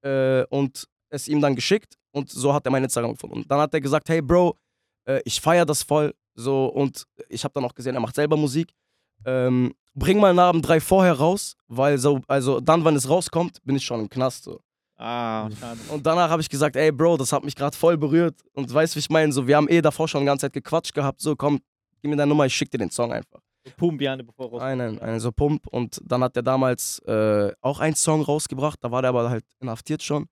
äh, 0.01 0.43
und 0.45 0.87
es 1.09 1.27
ihm 1.27 1.41
dann 1.41 1.55
geschickt 1.55 1.97
und 2.11 2.29
so 2.29 2.53
hat 2.53 2.65
er 2.65 2.71
mein 2.71 2.83
Instagram 2.83 3.13
gefunden. 3.13 3.37
Und 3.37 3.51
dann 3.51 3.59
hat 3.59 3.73
er 3.73 3.81
gesagt, 3.81 4.07
hey 4.09 4.21
Bro, 4.21 4.57
äh, 5.05 5.21
ich 5.25 5.41
feiere 5.41 5.65
das 5.65 5.83
voll, 5.83 6.13
so 6.35 6.67
und 6.67 7.05
ich 7.27 7.43
habe 7.43 7.53
dann 7.53 7.65
auch 7.65 7.75
gesehen, 7.75 7.95
er 7.95 8.01
macht 8.01 8.15
selber 8.15 8.37
Musik. 8.37 8.71
Ähm, 9.25 9.73
bring 9.93 10.19
mal 10.19 10.33
Namen 10.33 10.61
3 10.61 10.79
vorher 10.79 11.13
raus, 11.13 11.55
weil 11.67 11.97
so, 11.97 12.21
also 12.27 12.59
dann, 12.59 12.85
wenn 12.85 12.95
es 12.95 13.09
rauskommt, 13.09 13.61
bin 13.63 13.75
ich 13.75 13.85
schon 13.85 13.99
im 13.99 14.09
Knast. 14.09 14.45
So. 14.45 14.61
Ah, 15.01 15.49
schade. 15.59 15.79
Und 15.89 16.05
danach 16.05 16.29
habe 16.29 16.41
ich 16.41 16.49
gesagt, 16.49 16.75
ey 16.75 16.91
Bro, 16.91 17.17
das 17.17 17.31
hat 17.33 17.43
mich 17.43 17.55
gerade 17.55 17.75
voll 17.75 17.97
berührt. 17.97 18.35
Und 18.53 18.71
weißt 18.73 18.93
du, 18.93 18.97
wie 18.97 18.99
ich 18.99 19.09
meine? 19.09 19.31
So, 19.33 19.47
wir 19.47 19.57
haben 19.57 19.67
eh 19.69 19.81
davor 19.81 20.07
schon 20.07 20.21
die 20.21 20.27
ganze 20.27 20.45
Zeit 20.45 20.53
gequatscht 20.53 20.93
gehabt. 20.93 21.21
So, 21.21 21.35
komm, 21.35 21.59
gib 22.01 22.11
mir 22.11 22.17
deine 22.17 22.29
Nummer, 22.29 22.45
ich 22.45 22.53
schick 22.55 22.69
dir 22.69 22.77
den 22.77 22.91
Song 22.91 23.11
einfach. 23.11 23.39
Pum, 23.77 23.97
Biane, 23.97 24.23
bevor 24.23 24.47
er 24.47 24.51
raus. 24.51 24.61
Einen, 24.61 24.99
einen 24.99 25.19
so 25.19 25.31
Pump. 25.31 25.67
Und 25.67 25.99
dann 26.05 26.23
hat 26.23 26.35
er 26.35 26.43
damals 26.43 26.99
äh, 27.05 27.51
auch 27.61 27.79
einen 27.79 27.95
Song 27.95 28.21
rausgebracht. 28.21 28.77
Da 28.81 28.91
war 28.91 29.01
der 29.01 29.09
aber 29.09 29.29
halt 29.29 29.45
inhaftiert 29.59 30.01
schon. 30.03 30.27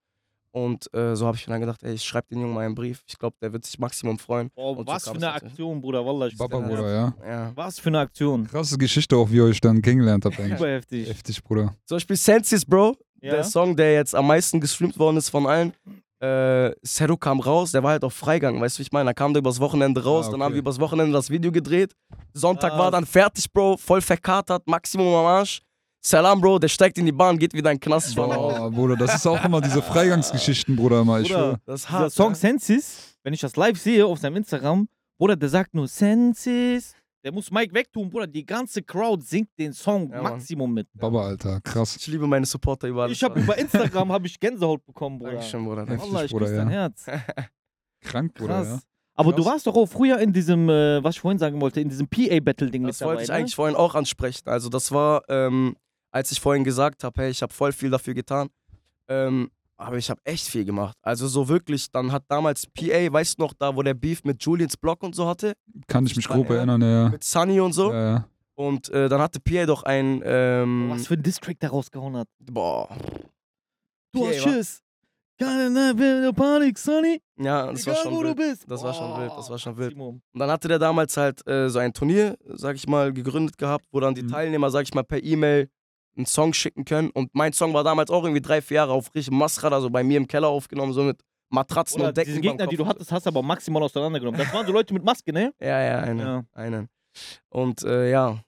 Und 0.51 0.91
äh, 0.95 1.15
so 1.15 1.27
habe 1.27 1.37
ich 1.37 1.45
mir 1.47 1.53
dann 1.53 1.61
gedacht, 1.61 1.83
ey, 1.83 1.93
ich 1.93 2.03
schreibe 2.03 2.27
den 2.31 2.41
Jungen 2.41 2.55
mal 2.55 2.65
einen 2.65 2.73
Brief. 2.73 3.03
Ich 3.05 3.19
glaube, 3.19 3.35
der 3.39 3.53
wird 3.53 3.65
sich 3.65 3.77
Maximum 3.77 4.17
freuen. 4.17 4.49
Boah, 4.55 4.71
Und 4.77 4.87
so 4.87 4.87
was 4.87 5.03
für 5.03 5.13
kam 5.13 5.17
eine. 5.17 5.31
Aktion, 5.31 5.79
Bruder, 5.79 6.03
Wallah. 6.03 6.25
ich 6.25 6.37
Papa, 6.37 6.57
Bruder, 6.59 6.91
ja. 6.91 7.13
Ja. 7.23 7.51
Was 7.53 7.77
für 7.79 7.89
eine 7.89 7.99
Aktion. 7.99 8.47
Krasse 8.47 8.77
Geschichte 8.79 9.15
auch, 9.15 9.29
wie 9.29 9.35
ihr 9.35 9.43
euch 9.43 9.61
dann 9.61 9.79
kennengelernt 9.79 10.25
habt 10.25 10.39
eigentlich. 10.39 10.57
Super 10.57 10.71
heftig. 10.71 11.07
Heftig, 11.07 11.43
Bruder. 11.43 11.75
Zum 11.85 11.97
Beispiel 11.97 12.15
Sensis, 12.15 12.65
Bro. 12.65 12.97
Ja? 13.21 13.31
Der 13.31 13.43
Song, 13.43 13.75
der 13.75 13.93
jetzt 13.93 14.15
am 14.15 14.27
meisten 14.27 14.59
gestreamt 14.61 14.97
worden 14.99 15.17
ist 15.17 15.29
von 15.29 15.45
allen. 15.47 15.73
Äh, 16.21 16.71
Seru 16.81 17.15
kam 17.15 17.39
raus, 17.39 17.71
der 17.71 17.81
war 17.81 17.91
halt 17.91 18.03
auf 18.03 18.13
Freigang, 18.13 18.59
weißt 18.59 18.75
du, 18.77 18.79
wie 18.79 18.83
ich 18.83 18.91
meine? 18.91 19.05
Da 19.09 19.13
kam 19.13 19.33
der 19.33 19.39
übers 19.39 19.59
Wochenende 19.59 20.03
raus, 20.03 20.25
Ah, 20.27 20.31
dann 20.31 20.35
okay. 20.41 20.43
haben 20.45 20.53
wir 20.53 20.59
übers 20.59 20.79
Wochenende 20.79 21.13
das 21.13 21.29
Video 21.29 21.49
gedreht. 21.51 21.93
Sonntag 22.33 22.73
Ah. 22.73 22.77
war 22.79 22.91
dann 22.91 23.05
fertig, 23.05 23.49
Bro, 23.53 23.77
voll 23.77 24.01
verkatert, 24.01 24.67
Maximum 24.67 25.07
am 25.15 25.25
Arsch. 25.25 25.61
Salam, 26.01 26.41
Bro, 26.41 26.59
der 26.59 26.67
steigt 26.67 26.97
in 26.97 27.05
die 27.05 27.11
Bahn, 27.13 27.37
geht 27.39 27.53
wieder 27.53 27.71
in 27.71 27.75
den 27.77 27.81
Knast. 27.81 28.17
Oh, 28.17 28.69
Bruder, 28.69 28.95
das 28.97 29.15
ist 29.15 29.27
auch 29.27 29.43
immer 29.45 29.61
diese 29.61 29.81
Freigangsgeschichten, 29.81 30.75
Bruder, 30.75 31.01
immer. 31.01 31.19
Ich 31.21 31.29
Bruder. 31.29 31.57
Das 31.65 31.81
ist 31.81 31.89
hart. 31.89 32.11
Song 32.11 32.29
ja. 32.31 32.35
Sensis, 32.35 33.17
wenn 33.23 33.33
ich 33.33 33.39
das 33.41 33.55
live 33.55 33.77
sehe 33.79 34.05
auf 34.05 34.19
seinem 34.19 34.37
Instagram, 34.37 34.87
Bruder, 35.17 35.35
der 35.37 35.49
sagt 35.49 35.73
nur 35.73 35.87
Sensis, 35.87 36.95
Der 37.23 37.33
muss 37.33 37.51
Mike 37.51 37.73
wegtun, 37.73 38.09
Bruder. 38.09 38.27
Die 38.27 38.45
ganze 38.45 38.81
Crowd 38.81 39.21
singt 39.23 39.49
den 39.57 39.73
Song 39.73 40.09
Ja. 40.11 40.21
Maximum 40.21 40.73
mit. 40.73 40.87
Baba, 40.93 41.27
Alter, 41.27 41.59
krass. 41.61 41.97
Ich 41.97 42.07
liebe 42.07 42.25
meine 42.27 42.45
Supporter 42.45 42.87
überall. 42.87 43.11
Ich 43.11 43.21
habe 43.23 43.39
über 43.41 43.57
Instagram 43.57 44.11
hab 44.11 44.25
ich 44.25 44.39
Gänsehaut 44.39 44.85
bekommen, 44.85 45.19
Bruder. 45.19 45.31
Dankeschön, 45.33 45.65
Bruder. 45.65 45.85
Heftig, 45.85 46.01
Allah, 46.09 46.23
ich 46.23 46.31
Bruder, 46.31 46.45
küsse 46.45 46.57
dein 46.57 46.67
ja. 46.69 46.73
Herz. 46.73 47.05
Krank, 48.01 48.33
Bruder, 48.33 48.53
Krass. 48.53 48.67
ja. 48.67 48.79
Aber 49.15 49.33
du 49.33 49.43
warst 49.43 49.67
doch 49.67 49.75
auch 49.75 49.85
früher 49.85 50.17
in 50.19 50.31
diesem, 50.31 50.69
äh, 50.69 51.03
was 51.03 51.15
ich 51.15 51.21
vorhin 51.21 51.37
sagen 51.39 51.59
wollte, 51.59 51.81
in 51.81 51.89
diesem 51.89 52.07
PA-Battle-Ding 52.07 52.83
mit 52.83 52.91
Das 52.91 52.99
dabei, 52.99 53.09
wollte 53.11 53.23
ich 53.23 53.29
ne? 53.29 53.35
eigentlich 53.35 53.55
vorhin 53.55 53.75
auch 53.75 53.93
ansprechen. 53.95 54.47
Also 54.47 54.69
das 54.69 54.93
war, 54.93 55.23
ähm, 55.27 55.75
als 56.11 56.31
ich 56.31 56.39
vorhin 56.39 56.63
gesagt 56.63 57.03
habe, 57.03 57.21
hey, 57.21 57.29
ich 57.29 57.41
habe 57.41 57.53
voll 57.53 57.73
viel 57.73 57.89
dafür 57.89 58.13
getan. 58.13 58.47
Ähm, 59.09 59.51
aber 59.79 59.97
ich 59.97 60.09
habe 60.09 60.21
echt 60.25 60.47
viel 60.47 60.65
gemacht. 60.65 60.95
Also 61.01 61.27
so 61.27 61.47
wirklich, 61.47 61.89
dann 61.91 62.11
hat 62.11 62.23
damals 62.27 62.67
PA, 62.67 63.11
weißt 63.13 63.39
du 63.39 63.43
noch, 63.43 63.53
da 63.53 63.75
wo 63.75 63.81
der 63.81 63.93
Beef 63.93 64.23
mit 64.23 64.43
Julians 64.43 64.75
Block 64.77 65.01
und 65.03 65.15
so 65.15 65.27
hatte, 65.27 65.53
Kann 65.87 66.05
ich 66.05 66.15
mich 66.15 66.27
grob 66.27 66.49
erinnern, 66.49 66.81
ja. 66.81 67.09
mit 67.09 67.23
Sunny 67.23 67.59
und 67.59 67.73
so. 67.73 67.91
ja. 67.93 68.13
ja. 68.13 68.27
Und 68.55 68.89
äh, 68.89 69.07
dann 69.07 69.21
hatte 69.21 69.39
PA 69.39 69.65
doch 69.65 69.83
ein, 69.83 70.21
ähm, 70.25 70.89
Was 70.89 71.07
für 71.07 71.13
ein 71.13 71.23
Distrack 71.23 71.57
der 71.61 71.69
rausgehauen 71.69 72.17
hat. 72.17 72.27
boah, 72.39 72.89
Du 74.11 74.21
PA, 74.25 74.27
hast? 74.31 74.39
Schiss. 74.43 74.81
Panik, 76.35 76.77
Sonny. 76.77 77.21
ja, 77.37 77.71
das 77.71 77.85
war 77.87 77.93
Egal, 77.93 78.03
schon 78.03 78.13
wo 78.15 78.21
du 78.23 78.27
wild. 78.29 78.37
bist. 78.37 78.65
Das 78.69 78.83
war 78.83 78.93
schon 78.93 79.17
wild, 79.21 79.31
das 79.37 79.49
war 79.49 79.57
schon 79.57 79.77
wild. 79.77 79.95
Und 79.97 80.21
dann 80.33 80.49
hatte 80.51 80.67
der 80.67 80.79
damals 80.79 81.15
halt 81.15 81.45
äh, 81.47 81.69
so 81.69 81.79
ein 81.79 81.93
Turnier, 81.93 82.37
sag 82.45 82.75
ich 82.75 82.87
mal, 82.87 83.13
gegründet 83.13 83.57
gehabt, 83.57 83.85
wo 83.91 84.01
dann 84.01 84.13
die 84.15 84.23
Mhm. 84.23 84.27
Teilnehmer, 84.29 84.69
sag 84.69 84.83
ich 84.83 84.93
mal, 84.93 85.03
per 85.03 85.23
E-Mail 85.23 85.69
einen 86.17 86.25
Song 86.25 86.53
schicken 86.53 86.85
können. 86.85 87.09
Und 87.11 87.29
mein 87.33 87.53
Song 87.53 87.73
war 87.73 87.83
damals 87.83 88.09
auch 88.09 88.23
irgendwie 88.23 88.41
drei, 88.41 88.61
vier 88.61 88.75
Jahre 88.75 88.91
auf 88.93 89.13
richtig 89.15 89.31
Masrad, 89.33 89.73
also 89.73 89.89
bei 89.89 90.03
mir 90.03 90.17
im 90.17 90.27
Keller 90.27 90.47
aufgenommen, 90.49 90.93
so 90.93 91.03
mit 91.03 91.21
Matratzen 91.51 91.99
Oder 92.01 92.09
und 92.09 92.17
Decken. 92.17 92.29
diese 92.29 92.41
Gegner, 92.41 92.67
die 92.67 92.77
du 92.77 92.85
hattest, 92.85 93.11
hast 93.11 93.25
du 93.25 93.29
aber 93.29 93.41
maximal 93.41 93.81
auseinandergenommen. 93.81 94.39
Das 94.39 94.53
waren 94.53 94.65
so 94.67 94.71
Leute 94.71 94.93
mit 94.93 95.03
Maske, 95.03 95.33
ne? 95.33 95.53
Ja, 95.59 95.81
ja, 95.81 95.99
einen. 95.99 96.19
Ja. 96.19 96.43
einen. 96.53 96.89
Und 97.49 97.81
äh, 97.83 98.09
ja, 98.11 98.39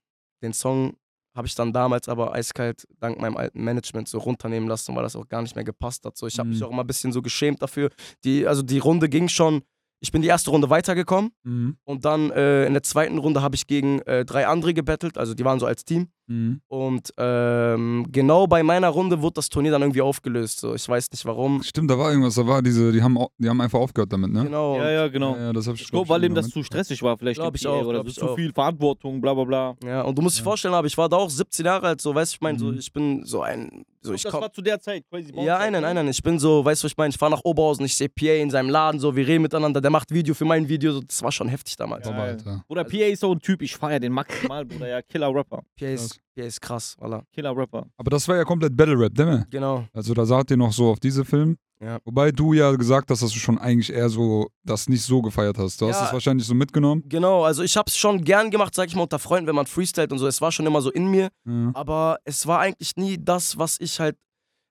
den 0.44 0.53
Song 0.53 0.94
habe 1.36 1.48
ich 1.48 1.56
dann 1.56 1.72
damals 1.72 2.10
aber 2.10 2.34
eiskalt 2.34 2.86
dank 3.00 3.20
meinem 3.20 3.38
alten 3.38 3.63
Management 3.63 4.08
so 4.10 4.18
runternehmen 4.20 4.68
lassen, 4.68 4.94
weil 4.96 5.03
das 5.03 5.15
auch 5.15 5.27
gar 5.30 5.41
nicht 5.41 5.56
mehr 5.56 5.63
gepasst 5.63 6.06
hat. 6.06 6.18
So, 6.18 6.27
ich 6.27 6.38
habe 6.38 6.50
mich 6.50 6.60
Mhm. 6.60 6.65
auch 6.65 6.72
immer 6.72 6.84
ein 6.84 6.88
bisschen 6.88 7.12
so 7.13 7.22
geschämt 7.22 7.62
dafür. 7.62 7.89
Die, 8.25 8.46
also 8.46 8.62
die 8.62 8.80
Runde 8.80 9.08
ging 9.08 9.30
schon, 9.30 9.62
ich 10.01 10.12
bin 10.12 10.22
die 10.22 10.27
erste 10.27 10.50
Runde 10.51 10.70
weitergekommen 10.70 11.32
Mhm. 11.44 11.77
und 11.86 12.03
dann 12.06 12.32
äh, 12.32 12.65
in 12.65 12.74
der 12.74 12.84
zweiten 12.84 13.18
Runde 13.18 13.41
habe 13.41 13.56
ich 13.56 13.65
gegen 13.65 14.00
äh, 14.01 14.25
drei 14.25 14.46
andere 14.46 14.74
gebettelt, 14.74 15.18
also 15.18 15.34
die 15.34 15.46
waren 15.46 15.60
so 15.60 15.65
als 15.65 15.86
Team. 15.86 16.10
Mhm. 16.31 16.61
Und 16.67 17.13
ähm, 17.17 18.07
genau 18.11 18.47
bei 18.47 18.63
meiner 18.63 18.88
Runde 18.89 19.21
wurde 19.21 19.33
das 19.35 19.50
Turnier 19.50 19.71
dann 19.71 19.81
irgendwie 19.81 20.01
aufgelöst. 20.01 20.59
So. 20.61 20.73
Ich 20.75 20.88
weiß 20.88 21.11
nicht 21.11 21.25
warum. 21.25 21.61
Stimmt, 21.63 21.91
da 21.91 21.97
war 21.97 22.09
irgendwas, 22.09 22.35
da 22.35 22.47
war 22.47 22.61
diese, 22.61 22.91
die 22.91 23.01
haben, 23.01 23.17
die 23.38 23.50
haben 23.50 23.59
einfach 23.59 23.79
aufgehört 23.79 24.13
damit, 24.13 24.31
ne? 24.31 24.43
Genau. 24.45 24.77
Ja, 24.77 24.89
ja, 24.89 25.07
genau. 25.09 25.35
Ja, 25.35 25.41
ja, 25.47 25.53
das 25.53 25.67
hab 25.67 25.75
ich, 25.75 25.81
Ich 25.81 25.89
glaub 25.91 26.05
glaube, 26.07 26.21
weil 26.21 26.29
ihm 26.29 26.35
das 26.35 26.50
zu 26.50 26.63
stressig 26.63 27.01
war, 27.03 27.17
vielleicht. 27.17 27.39
Glaub 27.39 27.55
ich 27.55 27.67
auch, 27.67 27.81
Oder 27.83 28.00
glaub 28.00 28.05
so 28.05 28.09
ich 28.11 28.15
zu 28.15 28.29
auch. 28.29 28.35
viel 28.35 28.53
Verantwortung, 28.53 29.19
bla 29.21 29.33
bla 29.33 29.43
bla. 29.43 29.75
Ja, 29.83 30.01
und 30.03 30.17
du 30.17 30.21
musst 30.21 30.38
dir 30.38 30.41
Ja. 30.41 30.45
vorstellen, 30.45 30.73
aber 30.73 30.88
ich 30.88 30.97
war 30.97 31.09
da 31.09 31.17
auch 31.17 31.29
17 31.29 31.65
Jahre 31.65 31.88
alt, 31.88 32.01
so, 32.01 32.15
weißt 32.15 32.33
du, 32.33 32.35
ich 32.38 32.41
meine, 32.41 32.57
so, 32.59 32.65
Mhm. 32.67 32.77
ich 32.77 32.91
bin 32.93 33.23
so 33.25 33.41
ein, 33.41 33.83
so, 34.01 34.13
ich 34.13 34.23
das 34.23 34.31
komm, 34.31 34.41
war 34.41 34.51
zu 34.53 34.61
der 34.61 34.79
Zeit, 34.79 35.03
Crazy 35.09 35.31
Ja, 35.35 35.57
Zeit, 35.57 35.67
einen, 35.67 35.81
ne? 35.81 35.88
einen. 35.88 36.07
Ich 36.07 36.23
bin 36.23 36.39
so, 36.39 36.63
weißt 36.65 36.81
du, 36.81 36.85
was 36.85 36.91
ich 36.93 36.97
meine? 36.97 37.09
Ich 37.11 37.17
fahre 37.17 37.31
nach 37.31 37.43
Oberhausen, 37.43 37.85
ich 37.85 37.95
sehe 37.95 38.09
PA 38.09 38.33
in 38.41 38.50
seinem 38.50 38.69
Laden, 38.69 39.00
so, 39.00 39.15
wir 39.15 39.27
reden 39.27 39.41
miteinander, 39.43 39.81
der 39.81 39.91
macht 39.91 40.11
Video 40.11 40.33
für 40.33 40.45
mein 40.45 40.67
Video, 40.69 40.93
so, 40.93 41.01
das 41.01 41.21
war 41.21 41.31
schon 41.31 41.50
heftig 41.50 41.75
damals. 41.75 42.07
Ja. 42.07 42.13
Alter. 42.15 42.63
Bruder, 42.67 42.83
PA 42.83 43.05
ist 43.07 43.19
so 43.19 43.31
ein 43.33 43.39
Typ, 43.39 43.61
ich 43.61 43.75
feier 43.75 44.00
den 44.00 44.13
maximal, 44.13 44.63
Bruder, 44.65 44.88
ja, 44.88 45.01
Killer-Rapper. 45.01 45.63
PA 45.77 45.85
ist, 45.88 46.19
PA 46.35 46.43
ist 46.45 46.61
krass, 46.61 46.95
voilà. 46.99 47.23
Killer-Rapper. 47.33 47.87
Aber 47.97 48.09
das 48.09 48.27
war 48.27 48.37
ja 48.37 48.43
komplett 48.45 48.75
Battle 48.75 48.97
Rap, 48.97 49.17
ne? 49.17 49.45
Genau. 49.49 49.85
Also 49.93 50.13
da 50.13 50.25
sagt 50.25 50.51
ihr 50.51 50.57
noch 50.57 50.71
so 50.71 50.89
auf 50.91 50.99
diese 50.99 51.25
Film. 51.25 51.57
Ja. 51.83 51.97
Wobei 52.05 52.31
du 52.31 52.53
ja 52.53 52.71
gesagt 52.75 53.09
hast, 53.09 53.23
dass 53.23 53.31
du 53.31 53.39
schon 53.39 53.57
eigentlich 53.57 53.91
eher 53.91 54.07
so 54.07 54.47
das 54.63 54.87
nicht 54.87 55.01
so 55.01 55.21
gefeiert 55.21 55.57
hast. 55.57 55.81
Du 55.81 55.87
hast 55.89 55.99
Ja. 55.99 56.05
es 56.07 56.13
wahrscheinlich 56.13 56.45
so 56.45 56.53
mitgenommen. 56.53 57.03
Genau, 57.09 57.43
also 57.43 57.63
ich 57.63 57.75
hab's 57.75 57.97
schon 57.97 58.23
gern 58.23 58.51
gemacht, 58.51 58.75
sag 58.75 58.87
ich 58.87 58.95
mal, 58.95 59.01
unter 59.03 59.17
Freunden, 59.17 59.47
wenn 59.47 59.55
man 59.55 59.65
freestylt 59.65 60.11
und 60.11 60.19
so. 60.19 60.27
Es 60.27 60.39
war 60.41 60.51
schon 60.51 60.65
immer 60.67 60.81
so 60.81 60.91
in 60.91 61.07
mir, 61.07 61.29
Ja. 61.45 61.71
aber 61.73 62.19
es 62.23 62.45
war 62.45 62.59
eigentlich 62.59 62.95
nie 62.97 63.17
das, 63.19 63.57
was 63.57 63.77
ich 63.79 63.99
halt. 63.99 64.15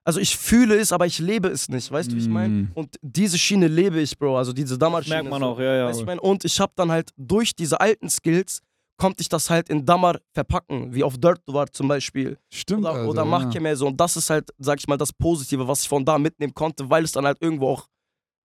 Also 0.04 0.18
ich 0.18 0.36
fühle 0.36 0.76
es, 0.76 0.92
aber 0.92 1.04
ich 1.06 1.18
lebe 1.18 1.48
es 1.48 1.68
nicht, 1.68 1.90
weißt 1.90 2.10
du, 2.10 2.16
wie 2.16 2.20
ich 2.20 2.28
meine? 2.28 2.54
Mm. 2.54 2.70
Und 2.74 2.96
diese 3.02 3.36
Schiene 3.36 3.68
lebe 3.68 4.00
ich, 4.00 4.16
Bro. 4.18 4.38
Also 4.38 4.52
diese 4.54 4.78
damals 4.78 5.04
Das 5.04 5.10
merkt 5.10 5.28
man 5.28 5.42
auch, 5.42 5.58
ja, 5.58 5.76
ja. 5.76 5.86
Weißt 5.88 5.98
du, 5.98 6.02
ich 6.04 6.06
mein, 6.06 6.18
und 6.18 6.44
ich 6.44 6.58
habe 6.58 6.72
dann 6.74 6.90
halt 6.90 7.10
durch 7.18 7.54
diese 7.54 7.80
alten 7.80 8.08
Skills 8.08 8.60
konnte 9.00 9.22
ich 9.22 9.28
das 9.28 9.48
halt 9.48 9.68
in 9.70 9.84
Damar 9.86 10.18
verpacken, 10.34 10.94
wie 10.94 11.02
auf 11.02 11.16
Dirt 11.16 11.40
war 11.46 11.66
zum 11.72 11.88
Beispiel. 11.88 12.36
Stimmt, 12.52 12.82
oder, 12.82 12.92
Alter, 12.92 13.08
oder 13.08 13.22
ja. 13.22 13.28
Mahkeme 13.28 13.74
so. 13.74 13.86
Und 13.86 13.98
das 13.98 14.16
ist 14.16 14.28
halt, 14.30 14.50
sag 14.58 14.78
ich 14.78 14.86
mal, 14.86 14.98
das 14.98 15.12
Positive, 15.12 15.66
was 15.66 15.82
ich 15.82 15.88
von 15.88 16.04
da 16.04 16.18
mitnehmen 16.18 16.52
konnte, 16.54 16.88
weil 16.90 17.04
es 17.04 17.12
dann 17.12 17.24
halt 17.24 17.38
irgendwo 17.40 17.68
auch 17.68 17.86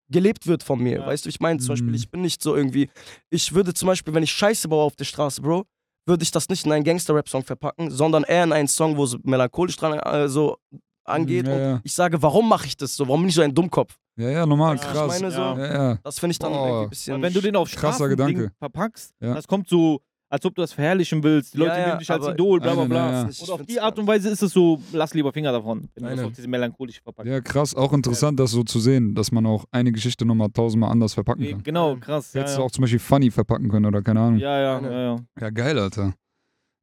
gelebt 0.09 0.47
wird 0.47 0.63
von 0.63 0.79
mir. 0.79 0.99
Ja. 0.99 1.05
Weißt 1.07 1.25
du, 1.25 1.29
ich 1.29 1.39
meine, 1.39 1.59
zum 1.59 1.69
Beispiel, 1.69 1.89
Mhm. 1.89 1.95
ich 1.95 2.09
bin 2.09 2.21
nicht 2.21 2.41
so 2.41 2.55
irgendwie, 2.55 2.89
ich 3.29 3.53
würde 3.53 3.73
zum 3.73 3.87
Beispiel, 3.87 4.13
wenn 4.13 4.23
ich 4.23 4.31
Scheiße 4.31 4.67
baue 4.67 4.83
auf 4.83 4.95
der 4.95 5.05
Straße, 5.05 5.41
Bro, 5.41 5.65
würde 6.07 6.23
ich 6.23 6.31
das 6.31 6.47
nicht 6.49 6.65
in 6.65 6.71
einen 6.71 6.83
Gangster-Rap-Song 6.83 7.43
verpacken, 7.43 7.89
sondern 7.91 8.23
eher 8.23 8.43
in 8.43 8.53
einen 8.53 8.67
Song, 8.67 8.95
wo 8.97 9.03
es 9.03 9.17
melancholisch 9.23 9.75
dran 9.75 9.97
äh, 9.99 10.29
so 10.29 10.57
angeht. 11.03 11.47
Ja, 11.47 11.53
und 11.53 11.59
ja. 11.59 11.81
ich 11.83 11.93
sage, 11.93 12.21
warum 12.21 12.47
mache 12.47 12.67
ich 12.67 12.77
das 12.77 12.95
so? 12.95 13.07
Warum 13.07 13.21
bin 13.21 13.29
ich 13.29 13.35
so 13.35 13.41
ein 13.41 13.53
Dummkopf? 13.53 13.97
Ja, 14.17 14.29
ja, 14.29 14.45
normal, 14.45 14.75
Ja, 14.77 14.81
Ich 14.81 14.87
krass. 14.87 15.19
meine 15.19 15.31
so, 15.31 15.41
Ja. 15.41 15.57
Ja, 15.57 15.73
ja. 15.91 15.99
das 16.03 16.19
finde 16.19 16.31
ich 16.31 16.39
dann 16.39 16.51
Boah. 16.53 16.65
irgendwie 16.67 16.83
ein 16.85 16.89
bisschen. 16.89 17.21
Wenn 17.21 17.33
du 17.33 17.41
den 17.41 17.55
auf 17.55 17.69
Gedanke. 17.71 18.51
verpackst, 18.59 19.13
Ja. 19.19 19.33
das 19.33 19.47
kommt 19.47 19.67
so, 19.67 19.99
als 20.35 20.45
ob 20.45 20.53
du 20.55 20.61
das 20.61 20.73
verherrlichen 20.73 21.23
willst. 21.23 21.53
Die 21.53 21.57
Ja, 21.57 21.65
Leute 21.65 21.79
ja, 21.79 21.87
nehmen 21.87 21.99
dich 21.99 22.11
als 22.11 22.27
Idol, 22.27 22.59
bla 22.59 22.73
bla 22.73 22.85
bla. 22.85 23.11
nein, 23.23 23.29
Ich 23.31 23.41
Und 23.41 23.49
auf 23.51 23.61
die 23.65 23.79
Art 23.79 23.97
und. 23.99 24.05
Weise 24.07 24.29
ist 24.29 24.41
es 24.43 24.51
so, 24.53 24.79
lass 24.93 25.13
lieber 25.13 25.33
Finger 25.33 25.51
davon, 25.51 25.89
wenn 25.95 26.03
du 26.03 26.15
Nein, 26.15 26.25
auf 26.25 26.31
diese 26.33 26.47
melancholische 26.47 27.01
verpackst. 27.01 27.31
ja, 27.31 27.41
krass. 27.41 27.73
Auch 27.75 27.91
interessant, 27.93 28.39
das 28.39 28.51
so 28.51 28.63
zu 28.63 28.79
sehen, 28.79 29.15
dass 29.15 29.31
man 29.31 29.45
auch 29.45 29.65
eine 29.71 29.91
Geschichte 29.91 30.25
nochmal 30.25 30.49
tausendmal 30.51 30.91
anders 30.91 31.13
verpacken 31.15 31.49
kann. 31.49 31.63
Genau, 31.63 31.95
krass. 31.95 32.33
Ja, 32.33 32.41
Hättest 32.41 32.55
ja. 32.57 32.61
du 32.61 32.65
auch 32.67 32.71
zum 32.71 32.83
Beispiel 32.83 32.99
funny 32.99 33.31
verpacken 33.31 33.69
können 33.69 33.85
oder 33.87 34.01
keine 34.01 34.19
Ahnung. 34.19 34.39
ja, 34.39 34.59
ja, 34.59 34.79
ja, 34.81 35.01
ja. 35.01 35.15
Ja, 35.41 35.49
geil, 35.49 35.79
Alter. 35.79 36.13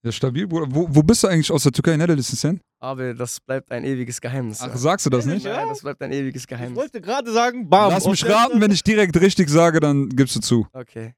Ja, 0.04 0.10
stabil, 0.10 0.48
Bruder. 0.48 0.66
Wo, 0.68 0.88
wo 0.90 1.02
bist 1.04 1.22
du 1.22 1.28
eigentlich 1.28 1.52
aus 1.52 1.62
der 1.62 1.70
Türkei? 1.70 1.96
Netherlands, 1.96 2.28
Sen? 2.28 2.60
Aber 2.80 3.14
das 3.14 3.38
bleibt 3.38 3.70
ein 3.70 3.84
ewiges 3.84 4.20
Geheimnis. 4.20 4.60
Ach, 4.60 4.66
ja. 4.66 4.76
sagst 4.76 5.06
du 5.06 5.10
das 5.10 5.26
nicht? 5.26 5.46
Ja. 5.46 5.64
Das 5.68 5.82
bleibt 5.82 6.02
ein 6.02 6.10
ewiges 6.10 6.42
Ich 6.42 6.48
Geheimnis. 6.48 6.76
wollte 6.76 7.00
gerade 7.00 7.30
sagen, 7.32 7.68
bam. 7.68 7.90
Lass 7.90 8.08
mich 8.08 8.28
raten, 8.28 8.60
wenn 8.60 8.72
ich 8.72 8.82
direkt 8.82 9.20
richtig 9.20 9.48
sage, 9.48 9.78
dann 9.78 10.08
gibst 10.08 10.34
du 10.34 10.40
zu. 10.40 10.66
Okay, 10.72 11.14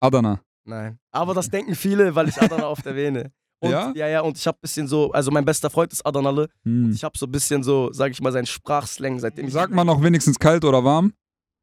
Adana. 0.00 0.40
Nein. 0.64 0.98
Aber 1.10 1.34
das 1.34 1.48
denken 1.48 1.74
viele, 1.74 2.14
weil 2.14 2.28
ich 2.28 2.40
Adana 2.40 2.68
oft 2.68 2.84
erwähne. 2.86 3.32
Und, 3.60 3.70
Ja? 3.70 3.92
Ja, 3.94 4.08
ja, 4.08 4.20
und 4.20 4.36
ich 4.36 4.46
habe 4.46 4.58
ein 4.58 4.60
bisschen 4.62 4.88
so, 4.88 5.10
also 5.12 5.30
mein 5.30 5.44
bester 5.44 5.70
Freund 5.70 5.92
ist 5.92 6.04
Adanalle. 6.04 6.48
Hm. 6.64 6.90
Ich 6.92 7.02
habe 7.04 7.16
so 7.16 7.26
ein 7.26 7.32
bisschen 7.32 7.62
so, 7.62 7.92
sag 7.92 8.10
ich 8.10 8.20
mal, 8.20 8.32
seinen 8.32 8.46
Sprachslang, 8.46 9.18
seitdem 9.18 9.46
ich. 9.46 9.52
Sagt 9.52 9.72
man 9.72 9.86
noch 9.86 10.02
wenigstens 10.02 10.38
kalt 10.38 10.64
oder 10.64 10.84
warm? 10.84 11.12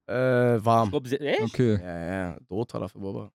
Äh, 0.08 0.14
warm. 0.66 0.94
Ob 0.94 1.08
sie- 1.08 1.20
Echt? 1.20 1.42
Okay. 1.42 1.80
Ja, 1.82 2.00
ja, 2.32 2.38
Dota 2.50 2.80
dafür, 2.80 3.02
Baba. 3.02 3.32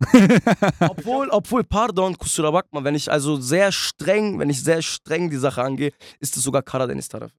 Obwohl, 0.88 1.28
obwohl, 1.30 1.62
pardon, 1.64 2.16
Kusura 2.16 2.50
Bakma, 2.50 2.82
wenn 2.84 2.94
ich 2.94 3.10
also 3.10 3.36
sehr 3.36 3.70
streng, 3.72 4.38
wenn 4.38 4.48
ich 4.50 4.62
sehr 4.62 4.80
streng 4.82 5.28
die 5.30 5.36
Sache 5.36 5.62
angehe, 5.62 5.92
ist 6.20 6.36
es 6.36 6.42
sogar 6.42 6.62
Karadeniz 6.62 7.08
Taraf. 7.08 7.32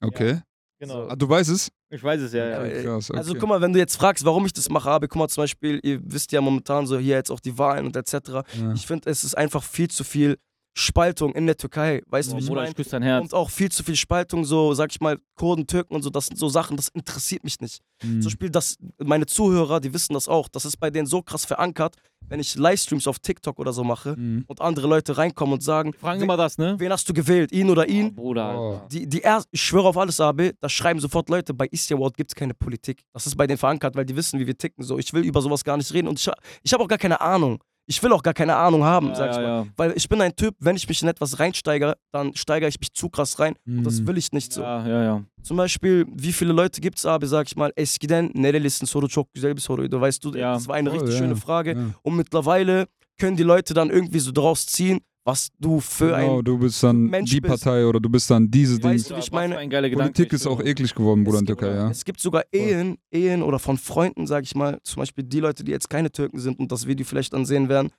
Okay. 0.00 0.40
Genau. 0.88 1.08
Ah, 1.08 1.16
du 1.16 1.28
weißt 1.28 1.50
es? 1.50 1.70
Ich 1.90 2.02
weiß 2.02 2.20
es 2.20 2.32
ja. 2.32 2.46
ja. 2.46 2.64
Ja, 2.64 2.82
Krass, 2.82 3.10
okay. 3.10 3.18
Also 3.18 3.34
guck 3.34 3.48
mal, 3.48 3.60
wenn 3.60 3.72
du 3.72 3.78
jetzt 3.78 3.96
fragst, 3.96 4.24
warum 4.24 4.46
ich 4.46 4.52
das 4.52 4.68
mache, 4.68 4.90
aber 4.90 5.08
guck 5.08 5.18
mal 5.18 5.28
zum 5.28 5.42
Beispiel, 5.42 5.80
ihr 5.82 6.00
wisst 6.02 6.32
ja 6.32 6.40
momentan 6.40 6.86
so 6.86 6.98
hier 6.98 7.16
jetzt 7.16 7.30
auch 7.30 7.40
die 7.40 7.56
Wahlen 7.58 7.86
und 7.86 7.96
etc. 7.96 8.12
Ja. 8.12 8.44
Ich 8.74 8.86
finde, 8.86 9.10
es 9.10 9.24
ist 9.24 9.36
einfach 9.36 9.62
viel 9.62 9.88
zu 9.88 10.04
viel 10.04 10.38
Spaltung 10.76 11.32
in 11.34 11.46
der 11.46 11.56
Türkei. 11.56 12.02
Weißt 12.08 12.30
du, 12.30 12.34
Oh, 12.34 12.36
wie 12.38 12.40
ich 12.42 12.46
Bruder, 12.48 12.60
meine? 12.62 12.70
ich 12.70 12.76
küsse 12.76 12.90
dein 12.90 13.02
Herz. 13.02 13.22
Und 13.22 13.34
auch 13.34 13.48
viel 13.48 13.70
zu 13.70 13.82
viel 13.84 13.94
Spaltung, 13.96 14.44
so, 14.44 14.74
sag 14.74 14.90
ich 14.90 15.00
mal, 15.00 15.18
Kurden, 15.36 15.66
Türken 15.66 15.94
und 15.94 16.02
so, 16.02 16.10
das 16.10 16.26
sind 16.26 16.36
so 16.36 16.48
Sachen, 16.48 16.76
das 16.76 16.88
interessiert 16.88 17.44
mich 17.44 17.60
nicht. 17.60 17.80
Hm. 18.02 18.20
Zum 18.20 18.30
Beispiel, 18.30 18.50
das, 18.50 18.76
meine 18.98 19.26
Zuhörer, 19.26 19.80
die 19.80 19.94
wissen 19.94 20.14
das 20.14 20.26
auch, 20.28 20.48
das 20.48 20.64
ist 20.64 20.76
bei 20.78 20.90
denen 20.90 21.06
so 21.06 21.22
krass 21.22 21.44
verankert, 21.44 21.96
wenn 22.26 22.40
ich 22.40 22.54
Livestreams 22.56 23.06
auf 23.06 23.18
TikTok 23.18 23.58
oder 23.58 23.72
so 23.72 23.84
mache 23.84 24.16
Hm. 24.16 24.44
und 24.48 24.60
andere 24.60 24.88
Leute 24.88 25.16
reinkommen 25.16 25.52
und 25.54 25.62
sagen, 25.62 25.92
Die 25.92 25.98
fragen 25.98 26.20
wen, 26.20 26.24
immer 26.24 26.36
das, 26.36 26.58
ne? 26.58 26.74
wen 26.78 26.90
hast 26.90 27.08
du 27.08 27.12
gewählt, 27.14 27.52
ihn 27.52 27.70
oder 27.70 27.82
Oh, 27.86 27.90
ihn? 27.92 28.14
Bruder. 28.14 28.58
Oh. 28.58 28.80
Die, 28.90 29.06
die 29.06 29.20
erst, 29.20 29.46
ich 29.52 29.62
schwöre 29.62 29.88
auf 29.88 29.96
alles, 29.96 30.18
Abe, 30.20 30.54
da 30.60 30.68
schreiben 30.68 30.98
sofort 30.98 31.28
Leute, 31.28 31.54
bei 31.54 31.68
Eastern 31.70 31.98
World 32.00 32.16
gibt 32.16 32.30
es 32.32 32.34
keine 32.34 32.54
Politik. 32.54 33.04
Das 33.12 33.26
ist 33.26 33.36
bei 33.36 33.46
denen 33.46 33.58
verankert, 33.58 33.94
weil 33.94 34.04
die 34.06 34.16
wissen, 34.16 34.40
wie 34.40 34.46
wir 34.46 34.56
ticken. 34.58 34.82
So, 34.82 34.98
ich 34.98 35.12
will 35.12 35.22
über 35.24 35.40
sowas 35.40 35.62
gar 35.62 35.76
nicht 35.76 35.92
reden 35.92 36.08
und 36.08 36.18
ich, 36.18 36.28
ich 36.62 36.72
habe 36.72 36.82
auch 36.82 36.88
gar 36.88 36.98
keine 36.98 37.20
Ahnung. 37.20 37.62
Ich 37.86 38.02
will 38.02 38.12
auch 38.12 38.22
gar 38.22 38.32
keine 38.34 38.56
Ahnung 38.56 38.82
haben, 38.84 39.08
Ja, 39.08 39.14
sag 39.14 39.30
ich 39.32 39.36
ja, 39.36 39.42
mal. 39.42 39.48
ja. 39.64 39.66
Weil 39.76 39.92
ich 39.94 40.08
bin 40.08 40.20
ein 40.22 40.34
Typ, 40.34 40.54
wenn 40.58 40.74
ich 40.76 40.88
mich 40.88 41.02
in 41.02 41.08
etwas 41.08 41.38
reinsteigere, 41.38 41.96
dann 42.12 42.34
steigere 42.34 42.68
ich 42.68 42.80
mich 42.80 42.92
zu 42.94 43.10
krass 43.10 43.38
rein. 43.38 43.54
Und 43.66 43.84
das 43.84 43.98
Hm. 43.98 44.06
will 44.06 44.16
ich 44.16 44.32
nicht 44.32 44.52
so. 44.54 44.62
Ja, 44.62 44.86
ja, 44.88 45.02
ja. 45.02 45.22
Zum 45.42 45.56
Beispiel, 45.58 46.06
wie 46.10 46.32
viele 46.32 46.52
Leute 46.54 46.80
gibt 46.80 46.96
es 46.98 47.04
abi, 47.04 47.26
sag 47.26 47.46
ich 47.46 47.56
mal, 47.56 47.72
eskiden 47.76 48.30
nerelisin 48.34 48.86
soru 48.86 49.06
çok 49.08 49.32
güzel 49.34 49.54
bir 49.54 49.60
soruydu. 49.60 50.00
Weißt 50.00 50.24
du, 50.24 50.32
Ja. 50.34 50.54
das 50.54 50.66
war 50.66 50.76
eine 50.76 50.90
Voll, 50.90 51.00
richtig 51.00 51.18
schöne 51.18 51.36
Frage. 51.36 51.72
Ja. 51.72 51.90
Und 52.02 52.16
mittlerweile 52.16 52.86
können 53.20 53.36
die 53.36 53.42
Leute 53.44 53.74
dann 53.74 53.90
irgendwie 53.90 54.18
so 54.20 54.32
draus 54.32 54.64
ziehen, 54.66 55.00
was 55.24 55.48
du 55.58 55.80
für 55.80 56.06
Genau, 56.16 56.38
ein. 56.38 56.44
du 56.44 56.58
bist 56.58 56.82
dann 56.82 57.04
Mensch 57.06 57.30
die 57.30 57.40
bist. 57.40 57.64
Partei 57.64 57.86
oder 57.86 57.98
du 57.98 58.08
bist 58.10 58.30
dann 58.30 58.50
dieses 58.50 58.78
Ding. 58.78 58.90
Weißt 58.92 59.10
du, 59.10 59.14
ich 59.16 59.32
meine? 59.32 59.54
für 59.54 59.60
ein 59.60 59.70
geiler 59.70 59.88
Gedanke, 59.88 60.12
Politik 60.12 60.32
ist 60.34 60.46
auch 60.46 60.60
eklig 60.60 60.94
geworden, 60.94 61.24
Bruder, 61.24 61.38
in 61.38 61.44
Es 61.44 61.46
der 61.46 61.56
gibt- 61.56 61.60
Türkei, 61.66 61.76
ja. 61.84 61.90
Es 61.90 62.04
gibt 62.04 62.20
sogar 62.20 62.44
Ehen, 62.52 62.98
Ehen 63.10 63.42
oder 63.42 63.58
von 63.58 63.78
Freunden, 63.78 64.26
sag 64.26 64.44
ich 64.44 64.54
mal, 64.54 64.78
zum 64.82 65.00
Beispiel 65.00 65.24
die 65.24 65.40
Leute, 65.40 65.64
die 65.64 65.72
jetzt 65.72 65.88
keine 65.88 66.10
Türken 66.12 66.38
sind 66.38 66.58
und 66.58 66.70
das 66.70 66.86
Video 66.86 67.06
vielleicht 67.06 67.32
dann 67.32 67.46
sehen 67.46 67.68
werden. 67.68 67.90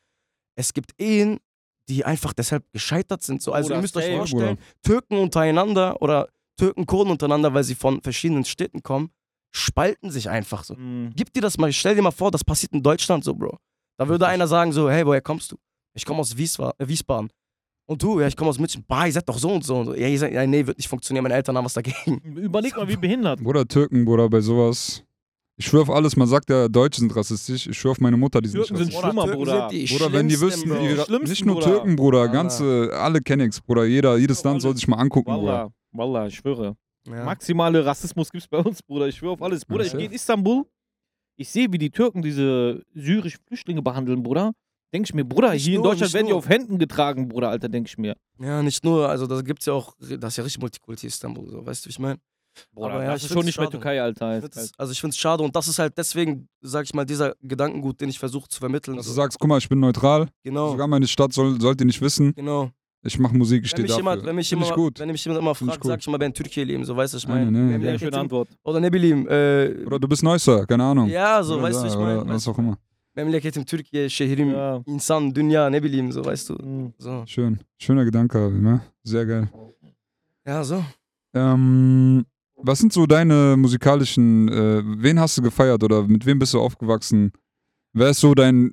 Es 0.56 0.74
gibt 0.74 0.92
Ehen, 1.02 1.40
die 1.90 2.06
einfach 2.06 2.34
deshalb 2.34 2.64
gescheitert 2.72 3.22
sind. 3.24 3.42
So, 3.42 3.52
also 3.54 3.68
Bruder, 3.68 3.78
ihr 3.78 3.82
müsst 3.82 3.98
euch 3.98 4.16
vorstellen, 4.16 4.58
Türken 4.84 5.18
untereinander 5.18 6.02
oder 6.02 6.30
Türken, 6.58 6.86
Kurden 6.86 7.12
untereinander, 7.12 7.54
weil 7.54 7.64
sie 7.64 7.76
von 7.76 8.02
verschiedenen 8.02 8.46
Städten 8.46 8.82
kommen, 8.84 9.10
spalten 9.52 10.10
sich 10.12 10.30
einfach 10.30 10.64
so. 10.64 10.76
Mhm. 10.76 11.12
Gib 11.16 11.34
dir 11.34 11.42
das 11.42 11.58
mal, 11.58 11.72
stell 11.74 11.96
dir 11.96 12.02
mal 12.02 12.12
vor, 12.12 12.30
das 12.32 12.44
passiert 12.44 12.74
in 12.74 12.84
Deutschland 12.84 13.24
so, 13.24 13.34
Bro. 13.34 13.58
Da 13.98 14.08
würde 14.08 14.28
einer 14.28 14.48
sagen 14.48 14.72
so, 14.72 14.90
hey, 14.90 15.06
woher 15.06 15.22
kommst 15.22 15.52
du? 15.52 15.58
Ich 15.96 16.06
komme 16.06 16.20
aus 16.20 16.34
äh, 16.34 16.38
Wiesbaden. 16.38 17.30
Und 17.88 18.02
du? 18.02 18.20
Ja, 18.20 18.28
ich 18.28 18.36
komme 18.36 18.50
aus 18.50 18.60
München. 18.60 18.84
Bah, 18.88 19.06
ihr 19.06 19.12
seid 19.12 19.28
doch 19.30 19.38
so 19.38 19.52
und 19.52 19.64
so. 19.64 19.78
Und 19.78 19.86
so. 19.88 19.96
Ja, 19.96 20.08
ihr 20.08 20.20
seid, 20.20 20.34
ja, 20.34 20.46
nee, 20.46 20.66
wird 20.66 20.78
nicht 20.78 20.88
funktionieren. 20.88 21.24
Meine 21.24 21.36
Eltern 21.36 21.56
haben 21.58 21.66
was 21.66 21.74
dagegen. 21.74 22.18
Überleg 22.36 22.76
mal, 22.76 22.88
wie 22.88 22.98
behindert. 22.98 23.42
Bruder, 23.42 23.68
Türken, 23.68 24.06
Bruder, 24.06 24.30
bei 24.30 24.42
sowas. 24.42 25.04
Ich 25.58 25.68
schwöre 25.68 25.84
auf 25.84 25.90
alles, 25.90 26.18
man 26.18 26.28
sagt 26.28 26.50
ja, 26.50 26.68
Deutsche 26.68 27.00
sind 27.00 27.16
rassistisch. 27.16 27.68
Ich 27.68 27.78
schwöre 27.78 27.94
auf 27.94 28.00
meine 28.02 28.18
Mutter, 28.18 28.42
die 28.42 28.50
sind 28.50 28.66
Türken 28.66 28.74
nicht 28.74 28.92
sind 28.92 29.04
rassistisch. 29.04 29.12
Schlimmer, 29.12 29.24
Türken 29.24 29.44
Bruder. 29.46 29.70
sind 29.70 29.82
die 29.82 29.94
Bruder, 29.94 30.14
wenn 30.14 30.28
die 30.28 30.42
wüssten, 30.42 30.70
die, 30.70 30.96
Schlimmsten, 30.96 31.30
nicht 31.30 31.46
nur 31.46 31.56
Bruder. 31.56 31.68
Türken, 31.68 31.96
Bruder, 31.96 32.28
ganze, 32.28 32.90
alle 32.94 33.22
kenne 33.22 33.46
ich's, 33.46 33.62
Bruder. 33.62 33.86
Jeder, 33.86 34.18
jedes 34.18 34.44
Land 34.44 34.62
soll 34.62 34.76
sich 34.76 34.88
mal 34.90 34.98
angucken, 34.98 35.32
Bruder. 35.32 35.48
Wallah, 35.48 35.70
Wallah, 35.94 36.28
ich 36.28 36.36
schwöre. 36.36 36.76
Ja. 37.08 37.24
Maximale 37.24 37.86
Rassismus 37.86 38.30
gibt's 38.32 38.50
bei 38.50 38.58
uns, 38.58 38.84
Bruder. 38.84 39.08
Ich 39.08 39.16
schwöre 39.16 39.34
auf 39.34 39.42
alles. 39.42 39.64
Bruder, 39.64 39.86
ich 39.86 39.94
gehe 39.94 40.08
in 40.08 40.12
Istanbul. 40.12 40.66
Ich 41.38 41.48
sehe, 41.50 41.72
wie 41.72 41.78
die 41.78 41.90
Türken 41.90 42.22
diese 42.22 42.82
syrischen 42.94 43.40
Flüchtlinge 43.48 43.82
behandeln, 43.82 44.24
Bruder. 44.24 44.52
Denke 44.94 45.08
ich 45.08 45.14
mir, 45.14 45.26
Bruder, 45.26 45.52
Nicht 45.52 45.64
hier 45.66 45.76
in 45.76 45.82
nur, 45.82 45.92
Deutschland 45.92 46.08
nicht 46.10 46.14
werden 46.14 46.28
die 46.28 46.34
auf 46.34 46.48
Händen 46.50 46.78
getragen, 46.78 47.28
Bruder, 47.28 47.50
Alter, 47.50 47.68
denke 47.70 47.88
ich 47.90 47.98
mir. 47.98 48.16
ja, 48.40 48.62
nicht 48.64 48.84
nur, 48.84 49.10
also 49.10 49.28
da 49.28 49.42
gibt's 49.42 49.66
ja 49.66 49.74
auch, 49.74 49.94
das 50.00 50.10
ist 50.34 50.38
ja 50.38 50.44
richtig 50.44 50.62
Multikulti 50.62 51.08
Istanbul, 51.08 51.50
so, 51.50 51.66
weißt 51.66 51.84
du, 51.86 51.88
wie 51.88 51.92
ich 51.92 52.00
meine? 52.00 52.18
Bruder, 52.74 52.94
Aber 52.94 53.04
ja, 53.04 53.12
das 53.12 53.22
ich 53.24 53.28
ist 53.30 53.34
schon 53.34 53.44
nicht 53.46 53.60
mehr. 53.60 53.70
Türkei, 53.70 54.02
Alter. 54.02 54.36
Ich 54.38 54.42
find's- 54.42 54.72
Also 54.78 54.94
ich 54.94 55.02
finde 55.02 55.12
es 55.12 55.18
schade 55.18 55.44
und 55.44 55.54
das 55.54 55.68
ist 55.68 55.78
halt 55.78 55.98
deswegen, 55.98 56.48
sag 56.62 56.86
ich 56.86 56.94
mal, 56.94 57.04
dieser 57.04 57.34
Gedankengut, 57.42 58.00
den 58.00 58.08
ich 58.08 58.18
versuche 58.18 58.48
zu 58.48 58.60
vermitteln. 58.60 58.96
Dass 58.96 59.06
du 59.08 59.12
so. 59.12 59.16
sagst, 59.18 59.38
guck 59.38 59.50
mal, 59.50 59.58
ich 59.58 59.68
bin 59.68 59.82
neutral. 59.82 60.30
Genau, 60.44 60.70
Sogar 60.72 60.88
meine 60.88 61.06
Stadt 61.06 61.34
soll, 61.34 61.60
sollt 61.60 61.82
ihr 61.82 61.86
nicht 61.86 62.02
wissen. 62.02 62.34
genau. 62.34 62.70
Ich 63.04 63.20
mache 63.20 63.36
Musik, 63.36 63.64
ich 63.66 63.72
Wenn 63.74 63.86
stehe 63.86 63.88
dafür. 63.88 64.00
jemand, 64.00 64.26
wenn, 64.26 64.36
mich 64.38 64.48
Find 64.50 64.62
ich 64.62 64.68
jemand, 64.70 64.82
gut. 64.82 65.00
wenn 65.00 65.12
mich 65.12 65.24
jemand 65.26 65.42
immer 65.42 65.52
ich 65.52 65.58
fragt, 65.58 65.80
gut. 65.82 65.90
sag 65.92 66.00
ich 66.00 66.08
immer, 66.08 66.18
ben 66.18 66.34
Türkiye 66.34 66.64
leben, 66.64 66.84
so 66.86 66.96
weißt 66.96 67.14
du, 67.14 67.18
ich 67.18 67.28
meine. 67.28 67.52
nein, 67.52 67.68
Memleket 67.68 68.00
Sehr 68.00 68.08
schöne 68.08 68.18
Antwort. 68.22 68.48
Oder 68.64 68.80
ne 68.80 68.90
bileyim, 68.90 69.28
äh, 69.28 69.84
Oder 69.86 70.00
du 70.00 70.08
bist 70.08 70.24
Neusser, 70.24 70.66
keine 70.66 70.86
Ahnung. 70.86 71.08
ja, 71.10 71.44
so, 71.44 71.56
Oder 71.56 71.64
weißt 71.64 71.80
du, 71.80 71.84
da, 71.84 71.88
ich 71.90 71.96
oder 71.98 72.16
meine. 72.24 72.34
Was 72.34 72.48
auch 72.48 72.58
immer. 72.58 72.78
Memleketim 73.16 73.66
Türkiye, 73.66 74.10
Şehrim, 74.10 74.50
Ja. 74.50 74.84
insan, 74.86 75.36
dünya, 75.36 75.70
ne 75.70 75.84
bileyim, 75.84 76.12
so, 76.12 76.26
weißt 76.26 76.50
du. 76.50 76.54
Mhm. 76.56 76.94
So. 77.00 77.24
Schön. 77.28 77.60
Schöner 77.78 78.06
Gedanke, 78.06 78.38
ne? 78.52 78.82
Sehr 79.04 79.26
geil. 79.26 79.48
Ja, 80.46 80.64
so. 80.64 80.84
Ähm, 81.34 82.26
was 82.58 82.80
sind 82.80 82.94
so 82.94 83.06
deine 83.06 83.56
musikalischen, 83.58 84.48
äh, 84.50 84.82
wen 85.04 85.20
hast 85.20 85.38
du 85.38 85.42
gefeiert 85.42 85.84
oder 85.84 86.04
mit 86.08 86.26
wem 86.26 86.40
bist 86.40 86.54
du 86.54 86.60
aufgewachsen? 86.60 87.32
Wer 87.94 88.10
ist 88.10 88.20
so 88.20 88.34
dein, 88.36 88.72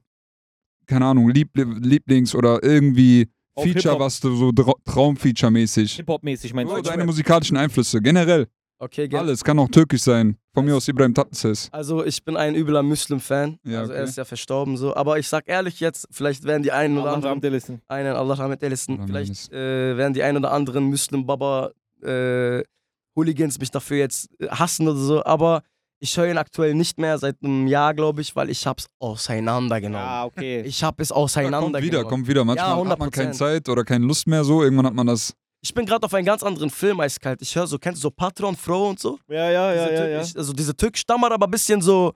keine 0.86 1.06
Ahnung, 1.06 1.30
Liebli 1.30 1.62
Lieblings- 1.62 2.34
oder 2.34 2.62
irgendwie 2.62 3.28
Auf 3.54 3.64
Feature, 3.64 3.98
was 4.00 4.18
du 4.20 4.34
so 4.34 4.50
Tra 4.52 4.72
Traumfeature-mäßig? 4.84 5.96
Hip-Hop-mäßig, 5.96 6.52
meinst 6.54 6.70
So, 6.72 6.76
du? 6.82 6.82
deine 6.88 7.04
musikalischen 7.04 7.56
Einflüsse, 7.56 8.00
generell. 8.00 8.46
Okay, 8.78 9.06
gerne. 9.08 9.28
Alles, 9.28 9.44
kann 9.44 9.58
auch 9.58 9.68
türkisch 9.68 10.02
sein. 10.02 10.36
Von 10.54 10.66
mir 10.66 10.76
aus 10.76 10.86
Ibrahim 10.86 11.14
Tatlıses. 11.14 11.68
Also 11.72 12.04
ich 12.04 12.22
bin 12.24 12.36
ein 12.36 12.54
übler 12.54 12.82
Muslim-Fan. 12.82 13.58
Ja, 13.64 13.80
also 13.80 13.92
er 13.94 14.04
ist 14.04 14.18
ja 14.18 14.24
verstorben 14.26 14.76
so. 14.76 14.94
Aber 14.94 15.18
ich 15.18 15.26
sag 15.26 15.48
ehrlich 15.48 15.80
jetzt, 15.80 16.06
vielleicht 16.10 16.44
werden 16.44 16.62
die 16.62 16.72
einen 16.72 16.98
oder 16.98 17.12
anderen, 17.14 17.42
einen 17.88 18.14
Allah 18.14 18.34
Rahmet 18.34 18.60
vielleicht 18.60 19.50
äh, 19.52 19.96
werden 19.96 20.12
die 20.12 20.22
einen 20.22 20.38
oder 20.38 20.52
anderen 20.52 20.84
Muslim-Baba 20.84 21.70
äh, 22.02 22.62
Hooligans 23.16 23.58
mich 23.58 23.70
dafür 23.70 23.96
jetzt 23.98 24.28
äh, 24.40 24.48
hassen 24.48 24.88
oder 24.88 24.98
so. 24.98 25.24
Aber 25.24 25.62
ich 26.00 26.16
höre 26.18 26.26
ihn 26.28 26.36
aktuell 26.38 26.74
nicht 26.74 26.98
mehr 26.98 27.16
seit 27.16 27.36
einem 27.42 27.66
Jahr, 27.66 27.94
glaube 27.94 28.20
ich, 28.20 28.34
weil 28.34 28.50
ich 28.50 28.66
hab's 28.66 28.88
auseinandergenommen. 28.98 30.04
Ja, 30.06 30.24
okay. 30.24 30.62
Ich 30.62 30.82
hab 30.82 31.00
es 31.00 31.10
Ja, 31.10 31.14
kommt 31.14 31.24
auseinandergenommen. 31.24 31.82
wieder, 31.82 32.04
kommt 32.04 32.28
wieder. 32.28 32.44
Manchmal 32.44 32.76
hat 32.90 32.98
man 32.98 33.08
100%. 33.08 33.12
keine 33.12 33.30
Zeit 33.32 33.68
oder 33.68 33.84
keine 33.84 34.04
Lust 34.04 34.26
mehr 34.26 34.44
so. 34.44 34.62
Irgendwann 34.62 34.86
hat 34.86 34.94
man 34.94 35.06
das. 35.06 35.32
Ich 35.64 35.72
bin 35.72 35.86
gerade 35.86 36.04
auf 36.04 36.12
einen 36.12 36.26
ganz 36.26 36.42
anderen 36.42 36.70
Film 36.70 36.98
eiskalt. 37.00 37.40
Ich 37.40 37.54
höre 37.54 37.68
so, 37.68 37.78
kennst 37.78 38.00
du 38.02 38.08
so 38.08 38.10
Patron, 38.10 38.56
Fro 38.56 38.88
und 38.90 38.98
so? 38.98 39.18
Ja, 39.28 39.48
ja, 39.50 39.72
ja, 39.72 39.88
diese 39.88 39.94
ja, 40.02 40.08
ja. 40.08 40.18
Also 40.18 40.52
diese 40.52 40.76
türkisch 40.76 41.02
Stammer, 41.02 41.30
aber 41.30 41.46
ein 41.46 41.50
bisschen 41.52 41.80
so 41.80 42.12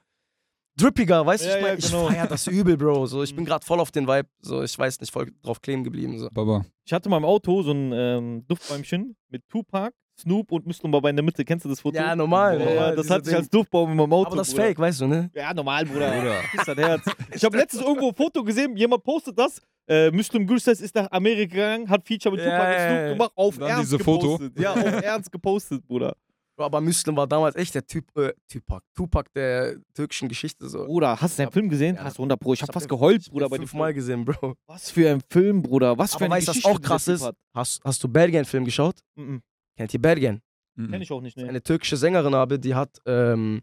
drippiger, 0.76 1.24
weißt 1.24 1.44
du? 1.44 1.48
Ja, 1.50 1.56
ich 1.56 1.62
mein, 1.62 1.72
ja, 1.72 1.78
ich 1.78 1.86
genau. 1.86 2.08
feier 2.08 2.26
das 2.26 2.46
übel, 2.48 2.76
Bro. 2.76 3.06
So, 3.06 3.22
ich 3.22 3.34
bin 3.34 3.44
Mhm. 3.44 3.48
gerade 3.48 3.64
voll 3.64 3.78
auf 3.78 3.92
den 3.92 4.08
Vibe. 4.08 4.28
So, 4.40 4.62
ich 4.62 4.76
weiß 4.76 5.00
nicht, 5.00 5.12
voll 5.12 5.32
drauf 5.42 5.62
kleben 5.62 5.84
geblieben. 5.84 6.18
So. 6.18 6.28
Baba. 6.32 6.64
Ich 6.84 6.92
hatte 6.92 7.08
mal 7.08 7.18
im 7.18 7.24
Auto 7.24 7.62
so 7.62 7.70
ein 7.70 7.92
ähm, 7.92 8.44
Duftbäumchen 8.48 9.16
mit 9.28 9.48
Tupac, 9.48 9.94
Snoop 10.18 10.50
und 10.50 10.66
Muslim 10.66 10.90
Baba 10.90 11.08
in 11.08 11.14
der 11.16 11.24
Mitte. 11.24 11.44
Kennst 11.44 11.64
du 11.64 11.68
das 11.68 11.78
Foto? 11.80 11.96
Ja, 11.96 12.16
normal. 12.16 12.60
Ja, 12.60 12.70
ja, 12.70 12.90
das 12.92 13.02
diese 13.02 13.14
hatte 13.14 13.30
ich 13.30 13.36
als. 13.36 13.48
Duftbaum 13.48 13.92
in 13.92 13.96
meinem 13.96 14.12
Auto. 14.12 14.26
Aber 14.28 14.36
das 14.38 14.48
ist 14.48 14.56
fake, 14.56 14.78
weißt 14.78 15.02
du, 15.02 15.06
ne? 15.06 15.30
Ja, 15.34 15.54
normal, 15.54 15.84
Bruder. 15.86 16.10
Bruder. 16.10 16.40
Ist 16.52 16.66
das 16.66 16.76
Herz. 16.76 17.02
Ich 17.32 17.44
habe 17.44 17.56
letztens 17.56 17.82
irgendwo 17.84 18.08
ein 18.08 18.14
Foto 18.14 18.42
gesehen, 18.42 18.76
jemand 18.76 19.04
postet 19.04 19.38
das. 19.38 19.62
Äh, 19.88 20.10
Muslim 20.10 20.46
Gülses 20.46 20.80
ist 20.80 20.94
nach 20.94 21.10
Amerika 21.12 21.54
gegangen, 21.54 21.88
hat 21.88 22.06
Feature 22.06 22.34
mit 22.34 22.44
Tupac 22.44 22.60
und 22.66 22.72
ja, 22.72 22.88
Snoop 22.88 22.98
ja. 22.98 23.12
gemacht, 23.12 23.32
auf 23.36 23.58
Ernst 23.58 23.82
diese 23.92 23.98
Foto. 23.98 24.38
gepostet. 24.38 24.60
Ja, 24.60 24.72
auf 24.72 24.78
Ernst 25.02 25.32
gepostet, 25.32 25.86
Bruder. 25.86 26.16
Bro, 26.56 26.64
Aber 26.64 26.80
Muslim 26.80 27.16
war 27.16 27.26
damals 27.26 27.54
echt 27.54 27.74
der 27.74 27.86
Typ, 27.86 28.04
äh, 28.16 28.32
Tupac. 28.50 28.82
Tupac 28.94 29.30
der 29.34 29.76
türkischen 29.94 30.28
Geschichte. 30.28 30.68
So. 30.68 30.86
Bruder, 30.86 31.20
hast 31.20 31.38
du 31.38 31.44
den 31.44 31.52
Film 31.52 31.68
gesehen? 31.68 31.96
ja, 31.96 32.04
hast 32.04 32.16
du 32.18 32.22
100 32.22 32.40
Pro. 32.40 32.54
Ich 32.54 32.62
hab 32.62 32.68
hab 32.68 32.74
fast 32.74 32.88
geheult, 32.88 33.20
ich 33.20 33.26
hab 33.26 33.32
Bruder, 33.32 33.46
den 33.46 33.50
bei 33.50 33.56
dem 33.58 33.62
fünfmal 33.68 33.92
Film. 33.92 33.96
gesehen, 33.96 34.24
Bro. 34.24 34.54
Was 34.66 34.90
für 34.90 35.10
ein 35.10 35.20
Film, 35.30 35.62
Bruder. 35.62 35.96
Was 35.98 36.12
für 36.12 36.16
Aber 36.16 36.24
eine 36.26 36.34
weißt 36.34 36.48
du, 36.48 36.50
was 36.50 36.56
Geschichte 36.56 36.78
auch 36.78 36.82
krass 36.82 37.08
ist? 37.08 37.30
Hast, 37.54 37.84
hast 37.84 38.02
du 38.02 38.08
Bergen-Film 38.08 38.64
geschaut? 38.64 38.96
Mhm. 39.14 39.42
Kennt 39.76 39.92
ihr 39.92 40.00
Bergen? 40.00 40.40
Mhm. 40.74 40.90
Kenn 40.90 41.02
ich 41.02 41.12
auch 41.12 41.20
nicht, 41.20 41.36
ne? 41.36 41.48
Eine 41.48 41.62
türkische 41.62 41.96
Sängerin 41.96 42.34
habe, 42.34 42.58
die 42.58 42.74
hat 42.74 42.98
ähm, 43.06 43.62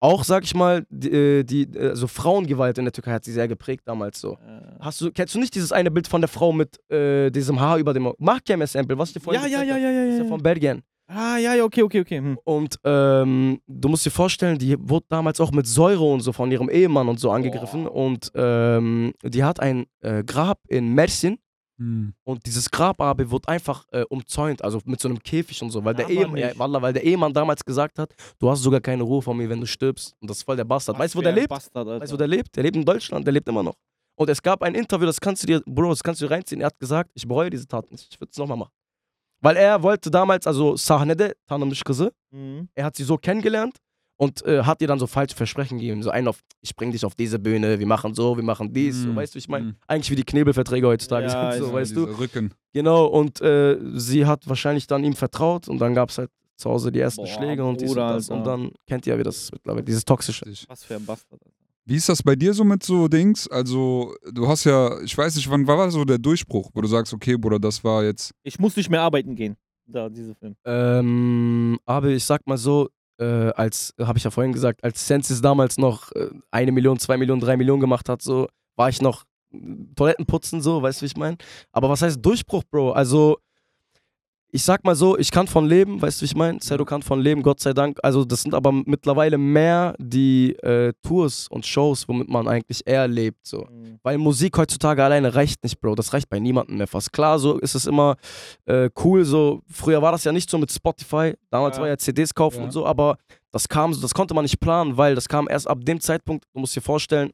auch, 0.00 0.24
sag 0.24 0.44
ich 0.44 0.54
mal, 0.54 0.86
die, 0.88 1.10
äh, 1.10 1.44
die 1.44 1.62
äh, 1.62 1.94
so 1.94 2.06
Frauengewalt 2.06 2.78
in 2.78 2.86
der 2.86 2.92
Türkei 2.92 3.12
hat 3.12 3.24
sie 3.24 3.32
sehr 3.32 3.48
geprägt 3.48 3.82
damals 3.84 4.20
so. 4.20 4.38
Hast 4.80 5.00
du, 5.00 5.10
kennst 5.12 5.34
du 5.34 5.38
nicht 5.38 5.54
dieses 5.54 5.72
eine 5.72 5.90
Bild 5.90 6.08
von 6.08 6.22
der 6.22 6.28
Frau 6.28 6.52
mit 6.52 6.80
äh, 6.90 7.30
diesem 7.30 7.60
Haar 7.60 7.78
über 7.78 7.92
dem 7.92 8.06
Auge? 8.06 8.16
Mahkeme-Sample, 8.18 8.96
was 8.96 9.10
ich 9.10 9.14
dir 9.14 9.20
vorhin 9.20 9.42
ja, 9.42 9.48
ja, 9.48 9.62
ja, 9.62 9.76
ja, 9.76 9.90
ja, 9.90 10.04
ja. 10.04 10.18
ja 10.18 10.24
von 10.24 10.42
Bergen. 10.42 10.82
Ah, 11.12 11.38
ja, 11.38 11.54
ja, 11.54 11.64
okay, 11.64 11.82
okay, 11.82 12.00
okay. 12.00 12.18
Hm. 12.18 12.38
Und 12.44 12.76
ähm, 12.84 13.60
du 13.66 13.88
musst 13.88 14.06
dir 14.06 14.12
vorstellen, 14.12 14.58
die 14.58 14.76
wurde 14.78 15.06
damals 15.08 15.40
auch 15.40 15.50
mit 15.50 15.66
Säure 15.66 16.04
und 16.04 16.20
so 16.20 16.32
von 16.32 16.52
ihrem 16.52 16.70
Ehemann 16.70 17.08
und 17.08 17.18
so 17.18 17.32
angegriffen. 17.32 17.84
Boah. 17.84 17.94
Und 17.96 18.30
ähm, 18.36 19.12
die 19.24 19.42
hat 19.42 19.58
ein 19.58 19.86
äh, 20.02 20.22
Grab 20.22 20.60
in 20.68 20.94
Mersin. 20.94 21.38
Mhm. 21.80 22.12
Und 22.24 22.44
dieses 22.46 22.70
Grab 22.70 23.00
aber 23.00 23.30
wird 23.30 23.48
einfach 23.48 23.86
äh, 23.92 24.04
umzäunt, 24.10 24.62
also 24.62 24.80
mit 24.84 25.00
so 25.00 25.08
einem 25.08 25.18
Käfig 25.18 25.62
und 25.62 25.70
so, 25.70 25.82
weil 25.84 25.94
der, 25.94 26.04
Aber 26.04 26.14
Ehemann, 26.14 26.36
ja. 26.36 26.58
Wallah, 26.58 26.82
weil 26.82 26.92
der 26.92 27.02
Ehemann 27.04 27.32
damals 27.32 27.64
gesagt 27.64 27.98
hat, 27.98 28.14
du 28.38 28.50
hast 28.50 28.62
sogar 28.62 28.80
keine 28.80 29.02
Ruhe 29.02 29.22
von 29.22 29.34
mir, 29.36 29.48
wenn 29.48 29.60
du 29.60 29.66
stirbst. 29.66 30.14
Und 30.20 30.28
das 30.28 30.38
ist 30.38 30.42
voll 30.44 30.56
der 30.56 30.64
Bastard. 30.64 30.96
Was 30.98 31.04
Weißt 31.04 31.14
du, 31.14 31.18
wo 31.18 31.22
der 31.22 31.32
lebt? 31.32 31.48
Bastard. 31.48 31.86
Weißt 32.00 32.12
du, 32.12 32.14
wo 32.14 32.18
der 32.18 32.28
lebt? 32.28 32.54
Der 32.54 32.62
lebt 32.64 32.76
in 32.76 32.84
Deutschland, 32.84 33.26
der 33.26 33.32
lebt 33.32 33.48
immer 33.48 33.62
noch. 33.62 33.76
Und 34.18 34.28
es 34.28 34.42
gab 34.42 34.62
ein 34.62 34.74
Interview, 34.74 35.06
das 35.06 35.18
kannst 35.18 35.42
du 35.42 35.46
dir, 35.46 35.62
Bro, 35.64 35.88
das 35.90 36.02
kannst 36.02 36.20
du 36.20 36.26
dir 36.26 36.32
reinziehen. 36.34 36.60
Er 36.60 36.66
hat 36.66 36.78
gesagt, 36.78 37.10
ich 37.14 37.26
bereue 37.26 37.48
diese 37.48 37.66
Tat 37.66 37.90
nicht, 37.90 38.06
ich 38.12 38.20
würde 38.20 38.30
es 38.30 38.36
nochmal 38.36 38.58
machen. 38.58 38.72
Weil 39.42 39.56
er 39.56 39.82
wollte 39.82 40.10
damals, 40.10 40.46
also 40.46 40.76
Sahnede, 40.76 41.34
tanımış 41.46 41.82
kızı, 41.82 42.12
Mhm. 42.32 42.68
er 42.76 42.84
hat 42.84 42.96
sie 42.96 43.04
so 43.04 43.16
kennengelernt 43.16 43.76
und 44.20 44.44
äh, 44.44 44.64
hat 44.64 44.82
ihr 44.82 44.86
dann 44.88 44.98
so 44.98 45.06
falsche 45.06 45.34
Versprechen 45.34 45.78
gegeben. 45.78 46.02
So 46.02 46.10
einen 46.10 46.28
auf, 46.28 46.40
ich 46.60 46.76
bring 46.76 46.92
dich 46.92 47.06
auf 47.06 47.14
diese 47.14 47.38
Bühne, 47.38 47.78
wir 47.78 47.86
machen 47.86 48.14
so, 48.14 48.36
wir 48.36 48.44
machen 48.44 48.70
dies. 48.70 49.02
So, 49.04 49.08
Mhm. 49.08 49.16
weißt 49.16 49.34
du, 49.34 49.38
ich 49.38 49.48
meine, 49.48 49.64
Mhm. 49.66 49.76
eigentlich 49.86 50.10
wie 50.10 50.16
die 50.16 50.24
Knebelverträge 50.24 50.86
heutzutage 50.86 51.26
Ja, 51.26 51.52
sind, 51.52 51.64
so, 51.64 51.72
weißt 51.72 51.96
du. 51.96 52.04
Rücken. 52.04 52.52
Genau, 52.74 53.06
und 53.06 53.40
äh, 53.40 53.78
sie 53.94 54.26
hat 54.26 54.46
wahrscheinlich 54.46 54.86
dann 54.86 55.04
ihm 55.04 55.14
vertraut 55.14 55.68
und 55.68 55.78
dann 55.78 55.94
gab 55.94 56.10
es 56.10 56.18
halt 56.18 56.30
zu 56.56 56.68
Hause 56.68 56.92
die 56.92 57.00
ersten 57.00 57.22
Boah, 57.22 57.28
Schläge 57.28 57.64
und 57.64 57.80
dies 57.80 57.90
und 57.92 57.96
das. 57.96 58.28
Und 58.28 58.44
dann 58.44 58.72
kennt 58.86 59.06
ihr 59.06 59.14
ja, 59.14 59.18
wie 59.18 59.22
das 59.24 59.50
mittlerweile, 59.52 59.84
dieses 59.84 60.04
Toxische. 60.04 60.44
Was 60.68 60.84
für 60.84 60.96
ein 60.96 61.06
Bastard. 61.06 61.40
Wie 61.86 61.96
ist 61.96 62.10
das 62.10 62.22
bei 62.22 62.36
dir 62.36 62.52
so 62.52 62.62
mit 62.62 62.82
so 62.82 63.08
Dings? 63.08 63.48
Also, 63.48 64.14
du 64.30 64.46
hast 64.46 64.64
ja, 64.64 65.00
ich 65.00 65.16
weiß 65.16 65.34
nicht, 65.36 65.48
wann 65.50 65.66
war 65.66 65.90
so 65.90 66.04
der 66.04 66.18
Durchbruch, 66.18 66.70
wo 66.74 66.82
du 66.82 66.88
sagst, 66.88 67.14
okay, 67.14 67.38
Bruder, 67.38 67.58
das 67.58 67.82
war 67.82 68.04
jetzt. 68.04 68.32
Ich 68.42 68.58
muss 68.58 68.76
nicht 68.76 68.90
mehr 68.90 69.00
arbeiten 69.00 69.34
gehen. 69.34 69.56
Da, 69.86 70.08
diese 70.10 70.34
Film. 70.34 70.54
Ähm, 70.66 71.78
aber 71.86 72.08
ich 72.08 72.24
sag 72.24 72.46
mal 72.46 72.58
so, 72.58 72.88
äh, 73.20 73.52
als, 73.54 73.94
habe 74.00 74.18
ich 74.18 74.24
ja 74.24 74.30
vorhin 74.30 74.52
gesagt, 74.52 74.82
als 74.82 75.06
Sensis 75.06 75.40
damals 75.42 75.76
noch 75.78 76.10
äh, 76.12 76.30
eine 76.50 76.72
Million, 76.72 76.98
zwei 76.98 77.16
Millionen, 77.16 77.40
drei 77.40 77.56
Millionen 77.56 77.80
gemacht 77.80 78.08
hat, 78.08 78.22
so, 78.22 78.48
war 78.76 78.88
ich 78.88 79.02
noch 79.02 79.24
äh, 79.52 79.58
Toiletten 79.94 80.26
putzen, 80.26 80.62
so, 80.62 80.82
weißt 80.82 81.00
du, 81.00 81.02
wie 81.02 81.06
ich 81.06 81.16
meine? 81.16 81.36
Aber 81.72 81.88
was 81.88 82.02
heißt 82.02 82.24
Durchbruch, 82.24 82.64
Bro? 82.70 82.92
Also, 82.92 83.38
ich 84.52 84.62
sag 84.64 84.84
mal 84.84 84.94
so, 84.94 85.16
ich 85.18 85.30
kann 85.30 85.46
von 85.46 85.66
leben, 85.66 86.00
weißt 86.02 86.20
du, 86.20 86.22
wie 86.22 86.26
ich 86.26 86.34
meine? 86.36 86.58
Zero 86.58 86.84
kann 86.84 87.02
von 87.02 87.20
leben, 87.20 87.42
Gott 87.42 87.60
sei 87.60 87.72
Dank. 87.72 87.98
Also, 88.02 88.24
das 88.24 88.42
sind 88.42 88.54
aber 88.54 88.72
mittlerweile 88.72 89.38
mehr 89.38 89.94
die 89.98 90.54
äh, 90.62 90.92
Tours 91.02 91.46
und 91.48 91.64
Shows, 91.66 92.08
womit 92.08 92.28
man 92.28 92.48
eigentlich 92.48 92.82
eher 92.86 93.06
lebt, 93.08 93.46
so. 93.46 93.64
Mhm. 93.70 93.98
Weil 94.02 94.18
Musik 94.18 94.56
heutzutage 94.58 95.04
alleine 95.04 95.34
reicht 95.34 95.62
nicht, 95.62 95.80
Bro. 95.80 95.94
Das 95.94 96.12
reicht 96.12 96.28
bei 96.28 96.38
niemandem 96.38 96.76
mehr 96.78 96.86
fast. 96.86 97.12
Klar, 97.12 97.38
so 97.38 97.58
ist 97.58 97.74
es 97.74 97.86
immer 97.86 98.16
äh, 98.66 98.90
cool. 99.04 99.24
So 99.24 99.62
früher 99.70 100.02
war 100.02 100.12
das 100.12 100.24
ja 100.24 100.32
nicht 100.32 100.50
so 100.50 100.58
mit 100.58 100.70
Spotify. 100.72 101.34
Damals 101.50 101.76
Ja. 101.76 101.82
war 101.82 101.88
ja 101.88 101.96
CDs 101.98 102.34
kaufen 102.34 102.58
Ja. 102.58 102.64
und 102.64 102.70
so, 102.72 102.86
aber 102.86 103.16
das 103.52 103.68
kam, 103.68 103.92
so- 103.94 104.00
das 104.02 104.14
konnte 104.14 104.34
man 104.34 104.44
nicht 104.44 104.60
planen, 104.60 104.96
weil 104.96 105.14
das 105.14 105.28
kam 105.28 105.48
erst 105.50 105.68
ab 105.68 105.84
dem 105.84 106.00
Zeitpunkt. 106.00 106.44
Du 106.54 106.60
musst 106.60 106.74
dir 106.76 106.80
vorstellen, 106.82 107.30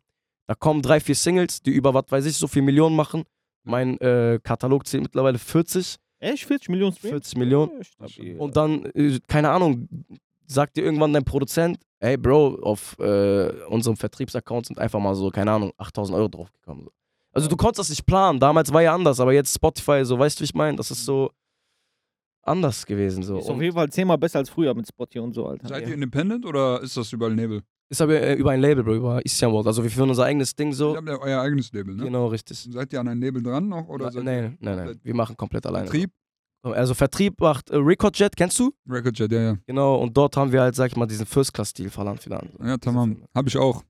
da 0.49 0.55
kommen 0.55 0.83
drei, 0.83 1.01
vier 1.01 1.15
Singles, 1.15 1.61
die 1.63 1.71
über 1.73 1.93
was 1.95 2.05
weiß 2.09 2.25
ich 2.27 2.37
so 2.37 2.47
viel 2.47 2.63
Millionen 2.63 2.95
machen. 2.95 3.25
Mein 3.65 3.99
äh, 4.01 4.39
Katalog 4.43 4.87
zählt 4.87 5.03
mittlerweile 5.03 5.39
40, 5.39 5.97
Echt? 6.27 6.45
40 6.45 6.69
Millionen 6.69 6.93
Streams? 6.93 7.11
40 7.11 7.39
Millionen. 7.39 7.85
Stabil. 7.85 8.37
Und 8.37 8.57
dann, 8.57 8.85
äh, 8.95 9.19
keine 9.29 9.51
Ahnung, 9.51 9.89
sagt 10.47 10.77
dir 10.77 10.85
irgendwann 10.85 11.13
dein 11.13 11.25
Produzent, 11.25 11.79
ey 12.01 12.17
Bro, 12.17 12.59
auf 12.63 12.99
äh, 12.99 13.51
unserem 13.69 13.97
Vertriebsaccount 13.97 14.67
sind 14.67 14.79
einfach 14.79 14.99
mal 15.01 15.15
so, 15.15 15.31
keine 15.31 15.53
Ahnung, 15.53 15.73
8000 15.77 16.17
Euro 16.17 16.29
draufgekommen. 16.29 16.85
So. 16.85 16.91
Also 17.33 17.49
du 17.49 17.57
konntest 17.57 17.79
das 17.81 17.91
nicht 17.91 18.07
planen, 18.07 18.41
damals 18.41 18.73
war 18.73 18.83
ja 18.83 18.95
anders, 18.95 19.21
aber 19.21 19.33
jetzt 19.33 19.55
Spotify, 19.55 20.05
so, 20.05 20.19
weißt 20.19 20.39
du, 20.39 20.43
wie 20.43 20.47
ich 20.47 20.55
meine? 20.55 20.77
Das 20.77 20.91
ist 20.91 21.05
so 21.05 21.31
anders 22.43 22.87
gewesen. 22.87 23.23
So. 23.23 23.39
Ist 23.39 23.51
auf 23.51 23.61
jeden 23.61 23.75
Fall 23.75 23.91
zehnmal 23.91 24.19
besser 24.19 24.39
als 24.39 24.49
früher 24.49 24.75
mit 24.75 24.87
Spotty 24.87 25.19
und 25.19 25.33
so, 25.33 25.47
Alter. 25.47 25.69
Seid 25.69 25.87
ihr 25.87 25.95
independent 25.95 26.47
oder 26.47 26.81
ist 26.81 26.97
das 26.97 27.13
überall 27.13 27.35
Nebel? 27.35 27.63
Ist 27.89 28.01
aber 28.01 28.21
äh, 28.21 28.35
über 28.35 28.51
ein 28.51 28.61
Label, 28.61 28.83
Bro, 28.83 28.95
über 28.97 29.21
Eastern 29.25 29.53
World. 29.53 29.67
Also 29.69 29.83
wir 29.83 29.91
führen 29.91 30.09
unser 30.11 30.25
eigenes 30.25 30.55
Ding 30.57 30.69
Ihr 30.69 30.75
so. 30.75 30.97
habt 30.97 31.09
ja 31.09 31.19
euer 31.21 31.41
eigenes 31.41 31.73
Label, 31.73 31.95
ne? 31.95 32.05
Genau, 32.05 32.27
richtig. 32.27 32.69
Seid 32.71 32.93
ihr 32.93 33.01
an 33.01 33.09
ein 33.09 33.21
Label 33.21 33.43
dran 33.43 33.69
noch? 33.69 33.89
Oder 33.89 34.11
Na, 34.13 34.23
nein, 34.23 34.57
nein, 34.61 34.77
nein. 34.77 35.01
Wir 35.03 35.15
machen 35.15 35.37
komplett 35.37 35.67
alleine. 35.67 35.87
Vertrieb? 35.87 36.11
Also 36.63 36.95
Vertrieb 36.95 37.41
macht 37.41 37.71
äh, 37.71 37.77
Recordjet, 37.77 38.37
kennst 38.37 38.59
du? 38.59 38.73
Recordjet, 38.89 39.31
ja, 39.31 39.41
ja. 39.41 39.57
Genau, 39.67 39.97
und 39.97 40.17
dort 40.17 40.37
haben 40.37 40.51
wir 40.51 40.63
halt, 40.63 40.75
sag 40.75 40.91
ich 40.91 40.97
mal, 40.97 41.07
diesen 41.07 41.27
First-Class-Stil 41.27 41.91
verlangt 41.91 42.27
wieder 42.27 42.41
an. 42.41 42.49
Ja, 42.65 42.77
tamam. 42.77 43.23
Hab 43.33 43.47
ich 43.47 43.57
auch. 43.57 43.85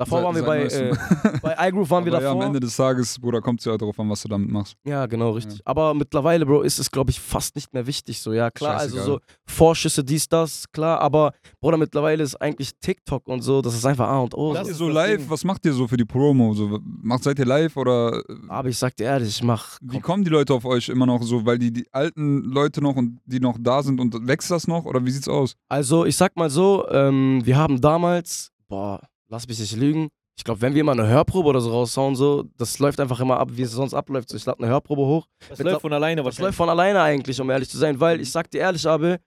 Davor 0.00 0.22
waren 0.24 0.34
wir 0.34 0.42
bei, 0.42 0.62
äh, 0.64 0.96
bei 1.42 1.56
iGroove 1.68 1.90
waren 1.90 2.04
wir 2.06 2.12
Aber 2.14 2.22
ja, 2.22 2.28
davor. 2.30 2.42
am 2.42 2.46
Ende 2.48 2.58
des 2.60 2.74
Tages, 2.74 3.18
Bruder, 3.18 3.42
kommt 3.42 3.60
es 3.60 3.66
ja 3.66 3.76
darauf 3.76 4.00
an, 4.00 4.08
was 4.08 4.22
du 4.22 4.28
damit 4.28 4.48
machst. 4.50 4.74
Ja, 4.84 5.04
genau, 5.04 5.32
richtig. 5.32 5.60
Aber 5.66 5.92
mittlerweile, 5.92 6.46
Bro, 6.46 6.62
ist 6.62 6.78
es, 6.78 6.90
glaube 6.90 7.10
ich, 7.10 7.20
fast 7.20 7.54
nicht 7.54 7.72
mehr 7.74 7.86
wichtig. 7.86 8.18
So, 8.20 8.32
ja, 8.32 8.50
klar, 8.50 8.78
also 8.78 8.96
Scheißegal. 8.96 9.18
so 9.18 9.20
Vorschüsse, 9.46 10.02
dies, 10.02 10.26
das, 10.26 10.64
klar, 10.72 11.00
aber 11.00 11.32
Bruder, 11.60 11.76
mittlerweile 11.76 12.22
ist 12.24 12.34
eigentlich 12.36 12.70
TikTok 12.80 13.28
und 13.28 13.42
so, 13.42 13.60
das 13.60 13.74
ist 13.74 13.84
einfach 13.84 14.08
A 14.08 14.20
und 14.20 14.34
O. 14.34 14.54
Das 14.54 14.66
So. 14.66 14.70
ist 14.72 14.78
so 14.78 14.88
live, 14.88 15.18
Ding. 15.18 15.30
was 15.30 15.44
macht 15.44 15.66
ihr 15.66 15.74
so 15.74 15.86
für 15.86 15.98
die 15.98 16.06
Promo? 16.06 16.54
So, 16.54 16.78
macht, 16.82 17.24
seid 17.24 17.38
ihr 17.38 17.44
live 17.46 17.76
oder 17.76 18.18
äh, 18.28 18.34
Aber 18.48 18.68
ich 18.70 18.78
sag 18.78 18.96
dir 18.96 19.04
ehrlich, 19.04 19.28
ich 19.28 19.42
mach. 19.42 19.76
wie 19.82 20.00
kommen 20.00 20.24
die 20.24 20.30
Leute 20.30 20.54
auf 20.54 20.64
euch 20.64 20.88
immer 20.88 21.04
noch 21.04 21.22
so? 21.22 21.44
Weil 21.44 21.58
die, 21.58 21.72
die 21.72 21.86
alten 21.92 22.42
Leute 22.44 22.80
noch 22.80 22.96
und 22.96 23.18
die 23.26 23.38
noch 23.40 23.58
da 23.60 23.82
sind 23.82 24.00
und 24.00 24.26
wächst 24.26 24.50
das 24.50 24.66
noch 24.66 24.86
oder 24.86 25.04
wie 25.04 25.10
sieht's 25.10 25.28
aus? 25.28 25.54
Also, 25.68 26.06
ich 26.06 26.16
sag 26.16 26.36
mal 26.36 26.48
so, 26.48 26.86
ähm, 26.90 27.42
wir 27.44 27.58
haben 27.58 27.80
damals, 27.82 28.50
boah, 28.68 29.00
lass 29.30 29.46
mich 29.48 29.58
nicht 29.58 29.76
lügen. 29.76 30.08
Ich 30.36 30.44
glaube, 30.44 30.60
wenn 30.62 30.74
wir 30.74 30.84
mal 30.84 30.98
eine 30.98 31.06
Hörprobe 31.08 31.48
oder 31.50 31.60
so 31.60 31.70
raushauen, 31.70 32.14
so, 32.16 32.44
das 32.56 32.78
läuft 32.78 32.98
einfach 33.00 33.20
immer 33.20 33.38
ab, 33.38 33.48
wie 33.52 33.62
es 33.62 33.72
sonst 33.72 33.94
abläuft. 33.94 34.28
So, 34.30 34.36
ich 34.36 34.44
lade 34.46 34.58
eine 34.62 34.68
Hörprobe 34.68 35.02
hoch. 35.02 35.26
Das 35.48 35.58
Mit- 35.58 35.66
läuft 35.68 35.82
von 35.82 35.92
alleine 35.92 36.16
Das 36.20 36.24
wahrscheinlich. 36.26 36.46
läuft 36.48 36.56
von 36.56 36.68
alleine 36.68 37.00
eigentlich, 37.02 37.40
um 37.40 37.50
ehrlich 37.50 37.68
zu 37.68 37.76
sein, 37.78 37.98
weil 38.00 38.20
ich 38.20 38.30
sag 38.30 38.50
dir 38.50 38.58
ehrlich, 38.60 38.86
Abe, 38.86 39.18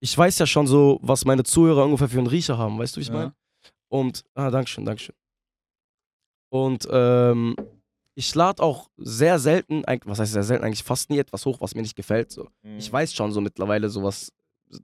ich 0.00 0.16
weiß 0.16 0.38
ja 0.38 0.46
schon 0.46 0.66
so, 0.66 0.98
was 1.02 1.24
meine 1.24 1.44
Zuhörer 1.44 1.84
ungefähr 1.84 2.08
für 2.08 2.18
einen 2.18 2.26
Riecher 2.26 2.58
haben, 2.58 2.78
weißt 2.78 2.96
du, 2.96 2.98
wie 2.98 3.02
ich 3.02 3.08
Ja. 3.08 3.14
meine? 3.14 3.32
Und, 3.88 4.24
ah, 4.34 4.50
Dankeschön, 4.50 4.84
Dankeschön. 4.84 5.14
Und 6.50 6.88
ähm, 6.90 7.54
ich 8.14 8.34
lade 8.34 8.62
auch 8.62 8.90
sehr 8.96 9.38
selten, 9.38 9.84
eigentlich- 9.84 10.10
was 10.10 10.18
heißt 10.18 10.32
sehr 10.32 10.42
selten, 10.42 10.64
eigentlich 10.64 10.82
fast 10.82 11.10
nie 11.10 11.18
etwas 11.18 11.44
hoch, 11.46 11.60
was 11.60 11.74
mir 11.74 11.82
nicht 11.82 11.96
gefällt. 11.96 12.30
So. 12.32 12.48
Mhm. 12.62 12.78
Ich 12.78 12.92
weiß 12.92 13.14
schon 13.14 13.32
so 13.32 13.40
mittlerweile 13.40 13.88
sowas, 13.88 14.32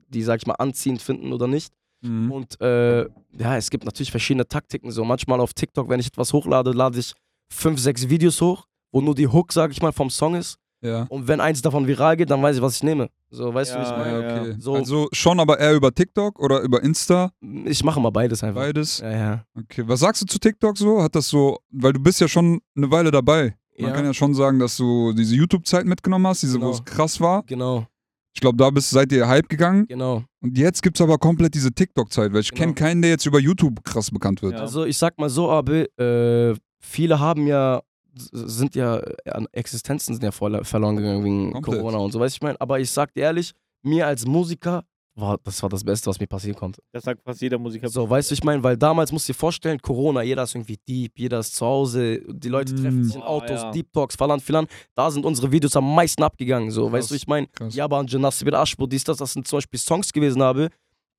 die, 0.07 0.23
sag 0.23 0.39
ich 0.41 0.47
mal, 0.47 0.53
anziehend 0.55 1.01
finden 1.01 1.33
oder 1.33 1.47
nicht. 1.47 1.73
Mhm. 2.05 2.31
Und 2.31 2.61
äh, 2.61 3.03
ja, 3.37 3.57
es 3.57 3.69
gibt 3.69 3.85
natürlich 3.85 4.11
verschiedene 4.11 4.47
Taktiken. 4.47 4.91
So 4.91 5.03
manchmal 5.05 5.39
auf 5.39 5.53
TikTok, 5.53 5.89
wenn 5.89 5.99
ich 5.99 6.07
etwas 6.07 6.31
hochlade, 6.33 6.71
lade 6.71 6.99
ich 6.99 7.13
fünf, 7.51 7.79
sechs 7.79 8.09
Videos 8.09 8.39
hoch, 8.41 8.65
wo 8.91 9.01
nur 9.01 9.15
die 9.15 9.27
Hook, 9.27 9.51
sag 9.53 9.71
ich 9.71 9.81
mal, 9.81 9.91
vom 9.91 10.09
Song 10.09 10.35
ist. 10.35 10.57
Ja. 10.81 11.05
Und 11.09 11.27
wenn 11.27 11.39
eins 11.41 11.61
davon 11.63 11.87
viral 11.87 12.15
geht, 12.15 12.29
dann 12.29 12.41
weiß 12.43 12.57
ich, 12.57 12.61
was 12.61 12.75
ich 12.75 12.83
nehme. 12.83 13.09
So, 13.31 13.51
weißt 13.53 13.73
du, 13.73 13.79
wie 13.79 13.83
ich 13.83 13.89
Ja, 13.89 13.97
meine? 13.97 14.21
Ja, 14.21 14.35
ja. 14.35 14.41
okay. 14.41 14.55
So- 14.59 14.75
Also 14.75 15.07
schon 15.13 15.39
aber 15.39 15.59
eher 15.59 15.73
über 15.73 15.91
TikTok 15.93 16.39
oder 16.39 16.61
über 16.61 16.83
Insta? 16.83 17.31
Ich 17.65 17.83
mache 17.83 17.99
mal 17.99 18.11
beides 18.11 18.43
einfach. 18.43 18.61
Beides? 18.61 18.99
Ja, 18.99 19.11
ja. 19.11 19.45
Okay. 19.57 19.83
Was 19.87 20.01
sagst 20.01 20.21
du 20.21 20.25
zu 20.27 20.37
TikTok 20.37 20.77
so? 20.77 21.01
Hat 21.01 21.15
das 21.15 21.27
so, 21.27 21.57
weil 21.71 21.93
du 21.93 21.99
bist 21.99 22.21
ja 22.21 22.27
schon 22.27 22.61
eine 22.75 22.91
Weile 22.91 23.09
dabei. 23.09 23.55
Man 23.79 23.89
Ja. 23.89 23.95
kann 23.95 24.05
ja 24.05 24.13
schon 24.13 24.33
sagen, 24.35 24.59
dass 24.59 24.77
du 24.77 25.11
diese 25.13 25.35
YouTube-Zeit 25.35 25.85
mitgenommen 25.85 26.27
hast, 26.27 26.43
diese, 26.43 26.57
wo 26.61 26.65
Genau. 26.65 26.71
es 26.73 26.85
krass 26.85 27.19
war. 27.19 27.43
Genau, 27.43 27.87
Ich 28.35 28.41
glaube, 28.41 28.57
da 28.57 28.69
bist, 28.69 28.89
seid 28.89 29.11
ihr 29.13 29.27
Hype 29.27 29.47
gegangen. 29.47 29.87
genau. 29.87 30.23
Und 30.41 30.57
jetzt 30.57 30.83
gibt 30.83 30.97
es 30.97 31.01
aber 31.01 31.17
komplett 31.17 31.55
diese 31.55 31.71
TikTok-Zeit, 31.71 32.33
weil 32.33 32.41
ich 32.41 32.49
Genau. 32.49 32.59
kenne 32.61 32.73
keinen, 32.75 33.01
der 33.01 33.11
jetzt 33.11 33.25
über 33.25 33.39
YouTube 33.39 33.83
krass 33.85 34.11
bekannt 34.11 34.41
wird. 34.41 34.53
Ja. 34.55 34.59
Also 34.59 34.83
ich 34.85 34.97
sag 34.97 35.17
mal 35.17 35.29
so, 35.29 35.49
aber 35.49 35.85
äh, 35.99 36.53
viele 36.79 37.19
haben 37.19 37.47
ja, 37.47 37.81
sind 38.13 38.75
ja, 38.75 38.97
äh, 38.97 39.31
an 39.31 39.47
Existenzen 39.53 40.13
sind 40.15 40.23
ja 40.23 40.31
voll, 40.31 40.63
verloren 40.65 40.97
gegangen 40.97 41.23
wegen 41.23 41.53
Komplett. 41.53 41.79
Corona 41.79 41.97
und 41.99 42.11
so, 42.11 42.19
weißt 42.19 42.35
du, 42.35 42.37
ich 42.37 42.41
meine. 42.43 42.59
Aber 42.61 42.79
ich 42.79 42.91
sag 42.91 43.13
dir 43.13 43.21
ehrlich, 43.21 43.53
mir 43.83 44.05
als 44.05 44.25
Musiker, 44.25 44.83
war, 45.15 45.37
das 45.43 45.61
war 45.61 45.69
das 45.69 45.83
Beste, 45.83 46.07
was 46.09 46.19
mir 46.19 46.27
passieren 46.27 46.57
konnte. 46.57 46.81
Das 46.91 47.03
sagt 47.03 47.21
fast 47.23 47.41
jeder 47.41 47.57
Musiker. 47.57 47.87
So, 47.87 48.09
weißt 48.09 48.31
du, 48.31 48.33
ich 48.33 48.43
meine, 48.43 48.61
weil 48.63 48.75
damals 48.77 49.11
musst 49.11 49.27
du 49.29 49.33
dir 49.33 49.37
vorstellen, 49.39 49.79
Corona, 49.81 50.21
jeder 50.23 50.43
ist 50.43 50.53
irgendwie 50.55 50.77
deep, 50.87 51.13
jeder 51.17 51.39
ist 51.39 51.55
zu 51.55 51.65
Hause, 51.65 52.21
die 52.27 52.49
Leute 52.49 52.73
Mm. 52.73 52.77
treffen 52.77 53.03
sich 53.05 53.15
in 53.15 53.21
Boah, 53.21 53.29
Autos, 53.29 53.61
ja. 53.61 53.71
Deep 53.71 53.91
Talks, 53.93 54.15
Falan, 54.15 54.39
Filan. 54.39 54.67
Da 54.93 55.09
sind 55.09 55.25
unsere 55.25 55.51
Videos 55.51 55.75
am 55.75 55.95
meisten 55.95 56.21
abgegangen, 56.23 56.69
so, 56.71 56.91
weißt 56.91 57.09
du, 57.09 57.13
Krass. 57.13 57.21
ich 57.21 57.27
meine, 57.27 57.47
Krass. 57.47 57.73
Yaban, 57.75 58.07
Janassi, 58.07 58.45
Ashbo, 58.47 58.87
dies, 58.87 59.03
das, 59.05 59.17
das 59.17 59.33
sind 59.33 59.47
zum 59.47 59.57
Beispiel 59.57 59.79
Songs 59.79 60.11
gewesen 60.11 60.41
habe, 60.41 60.69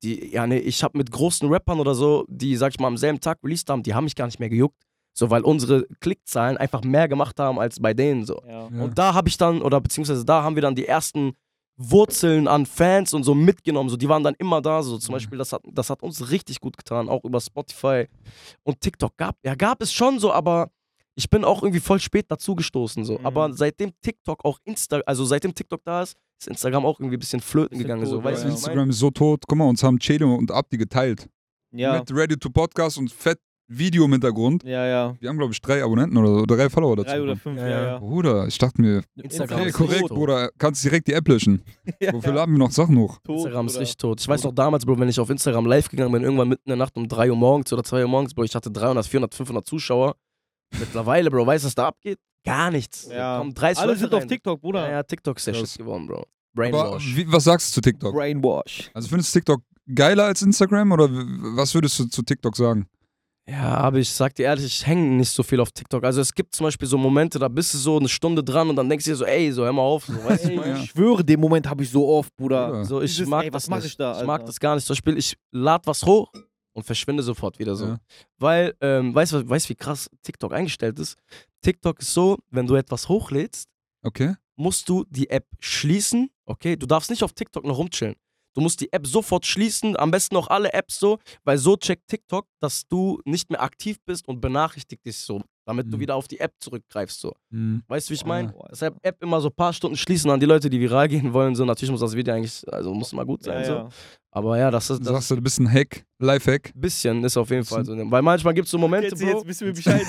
die, 0.03 0.31
ja, 0.33 0.47
nee, 0.47 0.59
ich 0.59 0.83
habe 0.85 0.99
mit 0.99 1.11
großen 1.11 1.49
Rappern 1.49 1.81
oder 1.81 1.95
so, 1.95 2.27
die, 2.29 2.55
sag 2.57 2.73
ich 2.73 2.79
mal, 2.81 2.89
am 2.89 2.99
selben 2.99 3.19
Tag 3.21 3.39
released 3.43 3.71
haben, 3.71 3.83
die 3.83 3.95
haben 3.95 4.05
mich 4.05 4.15
gar 4.15 4.27
nicht 4.27 4.39
mehr 4.39 4.51
gejuckt. 4.51 4.77
So, 5.19 5.31
weil 5.31 5.41
unsere 5.41 5.87
Klickzahlen 6.01 6.59
einfach 6.59 6.83
mehr 6.85 7.09
gemacht 7.09 7.41
haben 7.41 7.59
als 7.59 7.81
bei 7.81 7.95
denen, 7.95 8.27
so. 8.27 8.43
Ja. 8.47 8.69
Ja. 8.69 8.83
Und 8.85 8.99
da 8.99 9.15
habe 9.15 9.31
ich 9.31 9.39
dann, 9.39 9.63
oder 9.63 9.81
beziehungsweise 9.81 10.27
da 10.27 10.43
haben 10.43 10.55
wir 10.57 10.61
dann 10.61 10.75
die 10.75 10.87
ersten 10.87 11.33
Wurzeln 11.77 12.49
an 12.49 12.65
Fans 12.67 13.13
und 13.13 13.23
so 13.25 13.35
mitgenommen. 13.35 13.91
So, 13.91 13.97
die 13.97 14.09
waren 14.09 14.25
dann 14.25 14.35
immer 14.39 14.63
da. 14.63 14.83
So, 14.83 14.99
zum 14.99 15.13
Mhm. 15.13 15.17
Beispiel, 15.17 15.39
das 15.39 15.53
hat, 15.53 15.63
das 15.71 15.91
hat 15.91 16.03
uns 16.03 16.31
richtig 16.31 16.61
gut 16.61 16.77
getan, 16.77 17.09
auch 17.09 17.25
über 17.25 17.41
Spotify 17.41 18.07
und 18.63 18.81
TikTok. 18.81 19.17
Gab, 19.17 19.37
ja, 19.45 19.55
gab 19.55 19.83
es 19.83 19.93
schon 19.93 20.19
so, 20.19 20.33
aber 20.33 20.71
ich 21.15 21.29
bin 21.31 21.45
auch 21.45 21.63
irgendwie 21.63 21.81
voll 21.81 22.01
spät 22.01 22.27
dazugestoßen. 22.31 23.05
So. 23.05 23.19
Mhm. 23.19 23.27
Aber 23.27 23.53
seitdem 23.53 23.93
TikTok 24.01 24.45
auch 24.45 24.59
Insta, 24.65 25.01
also 25.07 25.25
seitdem 25.25 25.55
TikTok 25.55 25.83
da 25.85 26.03
ist, 26.03 26.17
ist 26.41 26.49
Instagram 26.49 26.85
auch 26.85 27.01
irgendwie 27.01 27.17
ein 27.17 27.21
bisschen 27.21 27.41
flöten 27.41 27.79
gegangen. 27.79 28.03
tot, 28.03 28.11
so, 28.11 28.25
weißt 28.25 28.45
ja. 28.45 28.51
Instagram 28.51 28.91
ist 28.91 28.99
so 28.99 29.11
tot. 29.11 29.45
Guck 29.47 29.59
mal, 29.59 29.65
uns 29.69 29.83
haben 29.83 29.99
Celo 30.01 30.35
und 30.35 30.51
Abdi 30.51 30.77
geteilt. 30.77 31.29
Ja. 31.73 31.99
Mit 31.99 32.11
Ready 32.15 32.37
to 32.39 32.49
Podcast 32.51 32.97
und 32.99 33.11
fett 33.11 33.39
Video 33.69 34.05
im 34.05 34.13
Hintergrund. 34.13 34.63
ja, 34.65 34.87
ja. 34.87 35.15
Wir 35.19 35.29
haben, 35.29 35.39
glaube 35.39 35.53
ich, 35.53 35.61
drei 35.61 35.83
Abonnenten 35.83 36.17
oder 36.17 36.29
so, 36.29 36.47
drei 36.47 36.71
Follower 36.71 36.97
dazu. 36.97 37.09
Drei 37.11 37.23
oder 37.23 37.37
fünf, 37.37 37.59
Ja, 37.59 37.69
ja. 37.69 37.99
Bruder, 37.99 38.47
ich 38.47 38.59
dachte 38.59 38.81
mir, 38.81 39.03
Instagram 39.17 39.61
okay, 39.63 39.71
korrekt, 39.73 40.01
tot. 40.09 40.11
Bruder, 40.17 40.51
kannst 40.59 40.85
direkt 40.85 41.09
die 41.09 41.13
App 41.13 41.27
löschen. 41.29 41.63
Ja. 42.01 42.13
Wofür 42.13 42.33
laden 42.35 42.53
wir 42.55 42.59
noch 42.59 42.71
Sachen 42.71 42.97
hoch? 42.99 43.19
Tot, 43.25 43.37
Instagram 43.39 43.67
ist 43.67 43.79
richtig 43.81 43.97
tot. 43.97 44.21
Ich 44.21 44.29
weiß 44.29 44.45
noch 44.45 44.53
damals, 44.53 44.85
Bro, 44.87 44.99
wenn 44.99 45.09
ich 45.09 45.19
auf 45.19 45.31
Instagram 45.31 45.67
live 45.67 45.89
gegangen 45.89 46.13
bin, 46.13 46.23
irgendwann 46.23 46.49
mitten 46.49 46.63
in 46.67 46.71
der 46.71 46.77
Nacht 46.77 46.97
um 46.97 47.09
3 47.09 47.31
Uhr 47.31 47.37
morgens 47.37 47.73
oder 47.73 47.83
2 47.83 48.03
Uhr 48.03 48.09
morgens, 48.09 48.35
Bro, 48.35 48.45
ich 48.45 48.55
hatte 48.55 48.71
300, 48.71 49.07
400, 49.07 49.35
500 49.35 49.67
Zuschauer. 49.67 50.15
Mittlerweile, 50.79 51.31
Bro, 51.31 51.47
weißt 51.47 51.65
du, 51.65 51.67
was 51.67 51.75
da 51.75 51.89
abgeht? 51.89 52.19
Gar 52.45 52.71
nichts. 52.71 53.09
Ja. 53.11 53.39
Kommen 53.39 53.55
30 53.55 53.83
Alle 53.83 53.97
sind 53.97 54.15
auf 54.15 54.21
rein. 54.23 54.29
TikTok, 54.29 54.61
Bruder. 54.61 54.87
Ja, 54.87 54.91
ja, 54.93 55.03
TikTok 55.03 55.37
ist 55.39 55.47
der 55.47 55.55
Krass. 55.55 55.71
Shit 55.73 55.79
geworden, 55.79 56.07
Bro. 56.07 56.19
Aber 56.19 56.27
Brainwash. 56.55 57.17
wie, 57.17 57.31
was 57.33 57.45
sagst 57.45 57.69
du 57.71 57.75
zu 57.75 57.81
TikTok? 57.81 58.15
Brainwash. 58.15 58.91
Also 58.95 59.09
findest 59.09 59.35
du 59.35 59.39
TikTok 59.41 59.63
geiler 59.95 60.25
als 60.25 60.43
Instagram 60.43 60.93
oder 60.93 61.09
was 61.11 61.75
würdest 61.75 61.99
du 61.99 62.05
zu 62.07 62.23
TikTok 62.23 62.57
sagen? 62.57 62.87
Ja, 63.49 63.77
aber 63.77 63.99
ich 63.99 64.11
sag 64.11 64.35
dir 64.35 64.45
ehrlich, 64.47 64.65
ich 64.67 64.87
hänge 64.87 65.03
nicht 65.17 65.31
so 65.31 65.45
viel 65.45 65.61
auf 65.61 65.71
TikTok. 65.71 66.03
Also 66.03 66.21
es 66.21 66.35
gibt 66.35 66.55
zum 66.57 66.65
Beispiel 66.65 66.89
so 66.89 66.99
Momente, 66.99 67.39
da 67.39 67.47
bist 67.47 67.73
du 67.75 67.79
so 67.79 67.97
eine 67.97 68.09
Stunde 68.09 68.43
dran 68.43 68.69
und 68.69 68.75
dann 68.77 68.89
denkst 68.89 69.05
du 69.05 69.13
dir 69.13 69.17
so, 69.17 69.25
ey, 69.25 69.53
so 69.53 69.65
hör 69.65 69.73
mal 69.73 69.83
auf. 69.83 70.07
So, 70.07 70.15
weißt 70.25 70.45
du, 70.47 70.49
Ey, 70.49 70.55
ich 70.55 70.61
meine? 70.61 70.73
ja. 70.73 70.83
ich 70.83 70.91
schwöre, 70.91 71.25
den 71.25 71.39
Moment 71.39 71.69
habe 71.69 71.85
ich 71.85 71.91
so 71.91 72.09
oft, 72.09 72.35
Bruder. 72.37 72.67
Bruder. 72.69 72.85
So, 72.85 73.01
ich 73.03 73.13
Dieses, 73.13 73.29
mag 73.29 73.45
ey, 73.45 73.53
was 73.53 73.63
das 73.65 73.71
mach 73.71 73.77
nicht. 73.77 73.87
ich 73.87 73.97
da, 73.97 74.15
mag 74.25 74.41
Alter? 74.41 74.47
das 74.47 74.59
gar 74.59 74.75
nicht. 74.75 74.85
Zum 74.85 74.95
Beispiel, 74.95 75.17
ich 75.17 75.37
lade 75.53 75.87
was 75.87 76.03
hoch 76.05 76.33
und 76.73 76.83
verschwinde 76.85 77.23
sofort 77.23 77.61
wieder 77.61 77.77
so. 77.77 77.87
Ja. 77.87 77.99
Weil, 78.39 78.75
ähm, 78.81 79.15
weißt 79.15 79.33
du, 79.35 79.49
weißt, 79.49 79.69
wie 79.69 79.77
krass 79.77 80.11
TikTok 80.25 80.53
eingestellt 80.53 80.99
ist? 80.99 81.17
TikTok 81.63 82.01
ist 82.01 82.13
so, 82.13 82.39
wenn 82.51 82.67
du 82.67 82.75
etwas 82.75 83.09
hochlädst, 83.09 83.69
Okay. 84.03 84.35
musst 84.57 84.89
du 84.89 85.05
die 85.09 85.31
App 85.31 85.47
schließen, 85.61 86.31
okay? 86.47 86.75
Du 86.77 86.87
darfst 86.87 87.11
nicht 87.11 87.23
auf 87.23 87.33
TikTok 87.33 87.65
noch 87.65 87.79
rumchillen. 87.79 88.17
Du 88.57 88.63
musst 88.63 88.81
die 88.81 88.91
App 88.91 89.07
sofort 89.07 89.45
schließen, 89.45 89.97
am 89.99 90.11
besten 90.11 90.35
auch 90.37 90.49
alle 90.49 90.73
Apps 90.73 90.99
so, 90.99 91.19
weil 91.45 91.59
so 91.59 91.77
checkt 91.77 92.09
TikTok, 92.09 92.47
dass 92.61 92.89
du 92.89 93.21
nicht 93.27 93.51
mehr 93.51 93.63
aktiv 93.63 93.99
bist 94.07 94.27
und 94.27 94.41
benachrichtigt 94.41 95.05
dich 95.05 95.19
so, 95.19 95.43
damit 95.67 95.93
du 95.93 95.97
Mhm. 95.97 96.01
wieder 96.01 96.15
auf 96.15 96.27
die 96.27 96.41
App 96.41 96.53
zurückgreifst 96.59 97.21
so. 97.21 97.35
Hm. 97.51 97.83
Weißt 97.87 98.09
du, 98.09 98.13
wie 98.13 98.15
ich 98.15 98.25
meine? 98.25 98.49
Boah, 98.53 98.69
Deshalb 98.71 98.97
App 99.03 99.23
immer 99.23 99.43
so 99.43 99.49
ein 99.49 99.55
paar 99.55 99.75
Stunden 99.75 99.97
schließen 99.97 100.31
an 100.31 100.41
die 100.41 100.47
Leute, 100.47 100.71
die 100.71 100.81
viral 100.81 101.07
gehen 101.07 101.35
wollen. 101.35 101.55
So, 101.55 101.67
natürlich 101.67 101.91
muss 101.91 102.01
das 102.01 102.17
Video 102.17 102.33
eigentlich, 102.35 102.63
also 102.73 102.95
muss 102.95 103.13
mal 103.13 103.27
gut 103.27 103.43
sein. 103.43 103.59
Ja, 103.59 103.65
So. 103.67 103.73
ja. 103.75 103.89
Aber 104.31 104.59
ja, 104.59 104.71
das 104.71 104.89
ist 104.89 105.01
das 105.01 105.09
Sagst 105.09 105.31
du, 105.31 105.37
du 105.37 105.43
bist 105.43 105.61
ein 105.61 105.71
Hack, 105.71 106.05
Lifehack? 106.19 106.73
bisschen 106.75 107.23
ist 107.25 107.37
auf 107.37 107.51
jeden 107.51 107.65
Fall 107.65 107.85
so. 107.85 107.95
Weil 108.11 108.23
manchmal 108.23 108.55
gibt 108.55 108.65
es 108.67 108.71
so 108.71 108.79
Momente, 108.79 109.09
Jetzt, 109.09 109.21
Bro, 109.21 109.29
jetzt 109.29 109.47
wissen 109.47 109.67
wir 109.67 109.75
Bescheid. 109.75 110.03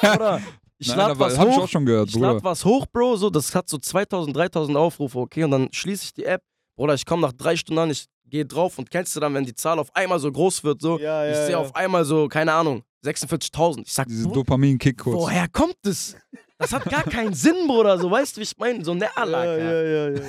Bruder, 0.00 0.40
ich 0.78 0.88
Nein, 0.96 1.18
was 1.18 1.34
ich 1.34 1.38
hoch, 1.40 1.68
gehört, 1.84 2.08
ich 2.08 2.14
Bruder. 2.14 2.42
was 2.42 2.64
hoch, 2.64 2.86
Bro, 2.90 3.16
so, 3.16 3.28
das 3.30 3.54
hat 3.54 3.68
so 3.68 3.76
2000, 3.78 4.34
3000 4.36 4.76
Aufrufe, 4.78 5.18
okay, 5.18 5.44
und 5.44 5.50
dann 5.50 5.68
schließe 5.72 6.04
ich 6.04 6.14
die 6.14 6.24
App, 6.24 6.42
Bruder, 6.80 6.94
ich 6.94 7.04
komme 7.04 7.20
nach 7.20 7.34
drei 7.34 7.56
Stunden 7.56 7.78
an, 7.78 7.90
ich 7.90 8.06
gehe 8.24 8.46
drauf 8.46 8.78
und 8.78 8.90
kennst 8.90 9.14
du 9.14 9.20
dann, 9.20 9.34
wenn 9.34 9.44
die 9.44 9.54
Zahl 9.54 9.78
auf 9.78 9.94
einmal 9.94 10.18
so 10.18 10.32
groß 10.32 10.64
wird, 10.64 10.80
so, 10.80 10.98
ja, 10.98 11.26
ja, 11.26 11.30
ich 11.30 11.36
sehe 11.36 11.50
ja. 11.50 11.58
auf 11.58 11.76
einmal 11.76 12.06
so, 12.06 12.26
keine 12.26 12.54
Ahnung, 12.54 12.80
46.000. 13.04 13.82
Ich 13.84 13.92
sag, 13.92 14.08
Diese 14.08 14.24
wo, 14.24 14.32
Dopamin-Kick 14.32 14.96
kurz. 14.96 15.14
woher 15.14 15.46
kommt 15.48 15.76
das? 15.82 16.16
Das 16.56 16.72
hat 16.72 16.86
gar 16.86 17.02
keinen 17.02 17.34
Sinn, 17.34 17.66
Bruder, 17.66 17.98
so, 17.98 18.10
weißt 18.10 18.34
du, 18.34 18.40
wie 18.40 18.44
ich 18.44 18.56
meine? 18.56 18.82
So 18.82 18.92
eine 18.92 19.04
ja, 19.04 19.10
Anlage. 19.14 19.62
ja, 19.62 19.82
ja, 19.82 20.08
ja, 20.08 20.20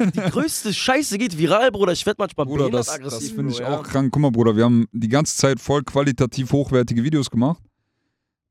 ja. 0.00 0.06
Die 0.06 0.30
größte 0.32 0.74
Scheiße 0.74 1.16
geht 1.16 1.38
viral, 1.38 1.70
Bruder, 1.70 1.92
ich 1.92 2.04
werd 2.04 2.18
manchmal 2.18 2.44
Bruder, 2.44 2.70
das, 2.70 2.88
aggressiv. 2.88 3.28
das 3.28 3.30
finde 3.30 3.52
ich 3.52 3.62
auch 3.62 3.84
krank. 3.84 4.12
Guck 4.12 4.20
mal, 4.20 4.32
Bruder, 4.32 4.56
wir 4.56 4.64
haben 4.64 4.88
die 4.90 5.08
ganze 5.08 5.36
Zeit 5.36 5.60
voll 5.60 5.84
qualitativ 5.84 6.50
hochwertige 6.50 7.04
Videos 7.04 7.30
gemacht. 7.30 7.62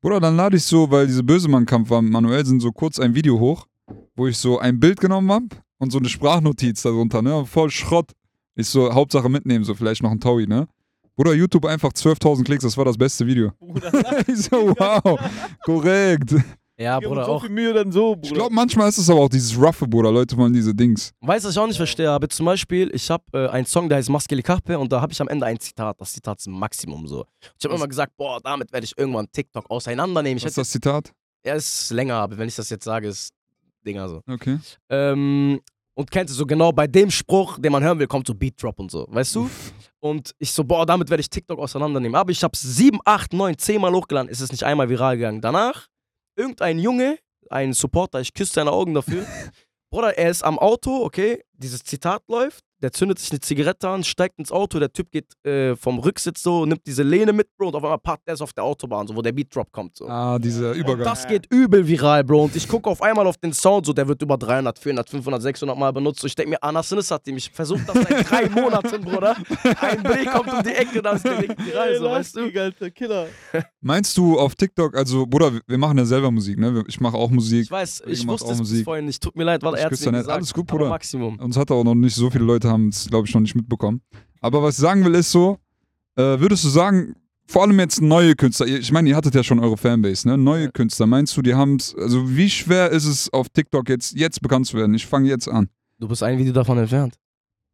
Bruder, 0.00 0.18
dann 0.18 0.34
lade 0.34 0.56
ich 0.56 0.64
so, 0.64 0.90
weil 0.90 1.06
diese 1.06 1.22
Bösemann-Kampf 1.22 1.90
war 1.90 2.00
mit 2.00 2.10
Manuel, 2.10 2.46
sind 2.46 2.60
so 2.60 2.72
kurz 2.72 2.98
ein 2.98 3.14
Video 3.14 3.38
hoch, 3.38 3.66
wo 4.16 4.28
ich 4.28 4.38
so 4.38 4.58
ein 4.58 4.80
Bild 4.80 4.98
genommen 4.98 5.30
habe 5.30 5.48
und 5.80 5.90
so 5.90 5.98
eine 5.98 6.08
Sprachnotiz 6.08 6.82
darunter, 6.82 7.20
ne? 7.22 7.44
Voll 7.44 7.70
Schrott. 7.70 8.12
Ich 8.54 8.68
so, 8.68 8.92
Hauptsache 8.94 9.28
mitnehmen, 9.28 9.64
so 9.64 9.74
vielleicht 9.74 10.02
noch 10.02 10.10
ein 10.12 10.20
Taui, 10.20 10.46
ne? 10.46 10.68
Bruder, 11.16 11.34
YouTube 11.34 11.64
einfach 11.66 11.90
12.000 11.90 12.44
Klicks, 12.44 12.62
das 12.62 12.76
war 12.76 12.84
das 12.84 12.96
beste 12.96 13.26
Video. 13.26 13.50
Bruder, 13.58 13.90
ich 14.28 14.36
so, 14.36 14.74
wow, 14.78 15.18
korrekt. 15.64 16.32
Ja, 16.32 16.40
Wir 16.78 16.92
haben 16.92 17.04
Bruder, 17.08 17.24
so 17.26 17.32
auch. 17.32 17.40
viel 17.42 17.50
Mühe 17.50 17.74
dann 17.74 17.92
so, 17.92 18.14
Bruder. 18.14 18.26
Ich 18.26 18.32
glaube, 18.32 18.54
manchmal 18.54 18.88
ist 18.88 18.96
es 18.96 19.10
aber 19.10 19.20
auch 19.20 19.28
dieses 19.28 19.54
Roughe, 19.60 19.86
Bruder. 19.86 20.10
Leute 20.10 20.34
wollen 20.38 20.52
diese 20.54 20.74
Dings. 20.74 21.12
Weißt 21.20 21.44
du, 21.44 21.48
was 21.48 21.54
ich 21.54 21.60
auch 21.60 21.66
nicht 21.66 21.76
verstehe? 21.76 22.10
Aber 22.10 22.26
zum 22.30 22.46
Beispiel, 22.46 22.90
ich 22.94 23.10
habe 23.10 23.24
äh, 23.34 23.48
einen 23.48 23.66
Song, 23.66 23.88
der 23.90 23.98
heißt 23.98 24.08
Maskeli 24.08 24.42
Kappe 24.42 24.78
und 24.78 24.90
da 24.90 25.00
habe 25.02 25.12
ich 25.12 25.20
am 25.20 25.28
Ende 25.28 25.44
ein 25.44 25.60
Zitat. 25.60 26.00
Das 26.00 26.12
Zitat 26.14 26.38
ist 26.38 26.46
ein 26.46 26.52
Maximum 26.58 27.06
so. 27.06 27.26
Ich 27.58 27.64
habe 27.66 27.74
immer 27.74 27.86
gesagt, 27.88 28.16
boah, 28.16 28.40
damit 28.42 28.72
werde 28.72 28.84
ich 28.84 28.96
irgendwann 28.96 29.26
TikTok 29.30 29.70
auseinandernehmen. 29.70 30.38
Ich 30.38 30.44
Was 30.44 30.52
ist 30.52 30.58
das 30.58 30.70
Zitat? 30.70 31.12
er 31.42 31.56
ist 31.56 31.90
länger, 31.90 32.14
aber 32.16 32.36
wenn 32.38 32.48
ich 32.48 32.56
das 32.56 32.68
jetzt 32.70 32.84
sage, 32.84 33.08
ist 33.08 33.30
Dinger 33.84 34.08
so. 34.08 34.22
Okay. 34.26 34.58
Ähm, 34.88 35.60
und 35.94 36.10
kennst 36.10 36.32
du 36.32 36.38
so 36.38 36.46
genau 36.46 36.72
bei 36.72 36.86
dem 36.86 37.10
Spruch, 37.10 37.58
den 37.58 37.72
man 37.72 37.82
hören 37.82 37.98
will, 37.98 38.06
kommt 38.06 38.26
so 38.26 38.34
Beat 38.34 38.62
Drop 38.62 38.78
und 38.78 38.90
so, 38.90 39.06
weißt 39.10 39.34
du? 39.34 39.42
Uff. 39.42 39.72
Und 40.00 40.34
ich 40.38 40.52
so, 40.52 40.64
boah, 40.64 40.86
damit 40.86 41.10
werde 41.10 41.20
ich 41.20 41.28
TikTok 41.28 41.58
auseinandernehmen. 41.58 42.14
Aber 42.14 42.30
ich 42.30 42.42
habe 42.42 42.56
sieben, 42.56 43.00
acht, 43.04 43.32
neun, 43.32 43.58
zehn 43.58 43.80
Mal 43.80 43.92
hochgeladen, 43.92 44.30
ist 44.30 44.40
es 44.40 44.50
nicht 44.50 44.62
einmal 44.62 44.88
viral 44.88 45.16
gegangen. 45.16 45.42
Danach, 45.42 45.88
irgendein 46.36 46.78
Junge, 46.78 47.18
ein 47.50 47.72
Supporter, 47.74 48.20
ich 48.20 48.32
küsse 48.32 48.54
seine 48.54 48.72
Augen 48.72 48.94
dafür. 48.94 49.26
Bruder, 49.90 50.16
er 50.16 50.30
ist 50.30 50.42
am 50.42 50.58
Auto, 50.58 51.04
okay, 51.04 51.42
dieses 51.52 51.82
Zitat 51.82 52.22
läuft, 52.28 52.64
der 52.82 52.92
zündet 52.92 53.18
sich 53.18 53.30
eine 53.30 53.40
Zigarette 53.40 53.88
an, 53.88 54.04
steigt 54.04 54.38
ins 54.38 54.50
Auto, 54.52 54.78
der 54.78 54.92
Typ 54.92 55.10
geht 55.10 55.26
äh, 55.44 55.76
vom 55.76 55.98
Rücksitz 55.98 56.42
so, 56.42 56.64
nimmt 56.66 56.86
diese 56.86 57.02
Lehne 57.02 57.32
mit, 57.32 57.48
Bro, 57.56 57.68
und 57.68 57.74
auf 57.76 57.82
einmal 57.84 57.98
parkt 57.98 58.26
der 58.26 58.34
ist 58.34 58.40
auf 58.40 58.52
der 58.52 58.64
Autobahn, 58.64 59.06
so, 59.06 59.14
wo 59.16 59.22
der 59.22 59.32
Beat 59.32 59.54
Drop 59.54 59.70
kommt. 59.72 59.96
So. 59.96 60.08
Ah, 60.08 60.38
dieser 60.38 60.70
Und 60.70 60.76
Übergang. 60.76 61.04
das 61.04 61.26
geht 61.26 61.46
übel 61.52 61.86
viral, 61.86 62.24
Bro. 62.24 62.44
Und 62.44 62.56
ich 62.56 62.66
gucke 62.68 62.88
auf 62.88 63.02
einmal 63.02 63.26
auf 63.26 63.36
den 63.36 63.52
Sound, 63.52 63.86
so 63.86 63.92
der 63.92 64.06
wird 64.08 64.22
über 64.22 64.36
300, 64.38 64.78
400, 64.78 65.08
500, 65.10 65.42
600 65.42 65.78
Mal 65.78 65.92
benutzt. 65.92 66.22
Und 66.22 66.28
ich 66.28 66.34
denke 66.34 66.50
mir, 66.50 66.62
Anna 66.62 66.82
Sinis 66.82 67.10
hat 67.10 67.26
ihm. 67.26 67.36
Ich 67.36 67.50
versuche 67.50 67.80
das 67.86 67.94
seit 67.94 68.30
drei 68.30 68.48
Monaten, 68.60 69.02
Bruder. 69.02 69.36
Ein 69.80 70.02
Blick 70.02 70.30
kommt 70.30 70.52
um 70.52 70.62
die 70.62 70.70
Ecke, 70.74 71.02
das 71.02 71.16
ist 71.16 71.24
direkt 71.24 71.66
viral, 71.66 71.98
so, 71.98 72.04
weißt 72.04 72.36
du? 72.36 72.60
Alter, 72.60 72.90
Killer. 72.90 73.26
Meinst 73.80 74.16
du 74.16 74.38
auf 74.38 74.54
TikTok, 74.54 74.96
also, 74.96 75.26
Bruder, 75.26 75.52
wir 75.66 75.78
machen 75.78 75.98
ja 75.98 76.04
selber 76.04 76.30
Musik, 76.30 76.58
ne? 76.58 76.84
Ich 76.86 77.00
mache 77.00 77.16
auch 77.16 77.30
Musik. 77.30 77.62
Ich 77.62 77.70
weiß, 77.70 78.02
Ich 78.06 78.26
wusste 78.26 78.46
auch 78.48 78.60
es 78.60 78.82
vorhin 78.82 79.06
nicht. 79.06 79.22
Tut 79.22 79.36
mir 79.36 79.44
leid, 79.44 79.62
weil 79.62 79.74
Ich 79.74 79.80
er 79.80 79.84
hat 79.84 79.90
gesagt. 79.90 80.28
Alles 80.28 80.52
gut, 80.54 80.66
Bruder. 80.66 80.88
Maximum. 80.88 81.38
Uns 81.38 81.56
hat 81.56 81.70
auch 81.70 81.84
noch 81.84 81.94
nicht 81.94 82.14
so 82.14 82.30
viele 82.30 82.44
Leute 82.44 82.69
haben 82.70 82.88
es, 82.88 83.08
glaube 83.08 83.28
ich, 83.28 83.34
noch 83.34 83.40
nicht 83.42 83.54
mitbekommen. 83.54 84.00
Aber 84.40 84.62
was 84.62 84.76
ich 84.76 84.80
sagen 84.80 85.04
will, 85.04 85.14
ist 85.14 85.30
so, 85.30 85.58
äh, 86.16 86.40
würdest 86.40 86.64
du 86.64 86.68
sagen, 86.68 87.14
vor 87.46 87.62
allem 87.62 87.78
jetzt 87.80 88.00
neue 88.00 88.34
Künstler, 88.36 88.66
ich 88.66 88.92
meine, 88.92 89.08
ihr 89.10 89.16
hattet 89.16 89.34
ja 89.34 89.42
schon 89.42 89.58
eure 89.58 89.76
Fanbase, 89.76 90.28
ne? 90.28 90.38
Neue 90.38 90.64
Ja. 90.66 90.70
Künstler, 90.70 91.06
meinst 91.06 91.36
du, 91.36 91.42
die 91.42 91.54
haben 91.54 91.76
es, 91.76 91.94
also 91.96 92.34
wie 92.36 92.48
schwer 92.48 92.90
ist 92.90 93.04
es 93.06 93.30
auf 93.32 93.48
TikTok 93.48 93.88
jetzt, 93.88 94.12
jetzt 94.16 94.40
bekannt 94.40 94.66
zu 94.68 94.76
werden? 94.76 94.94
Ich 94.94 95.04
fange 95.04 95.28
jetzt 95.28 95.48
an. 95.48 95.68
Du 95.98 96.08
bist 96.08 96.22
ein 96.22 96.38
Video 96.38 96.52
davon 96.52 96.78
entfernt. 96.78 97.14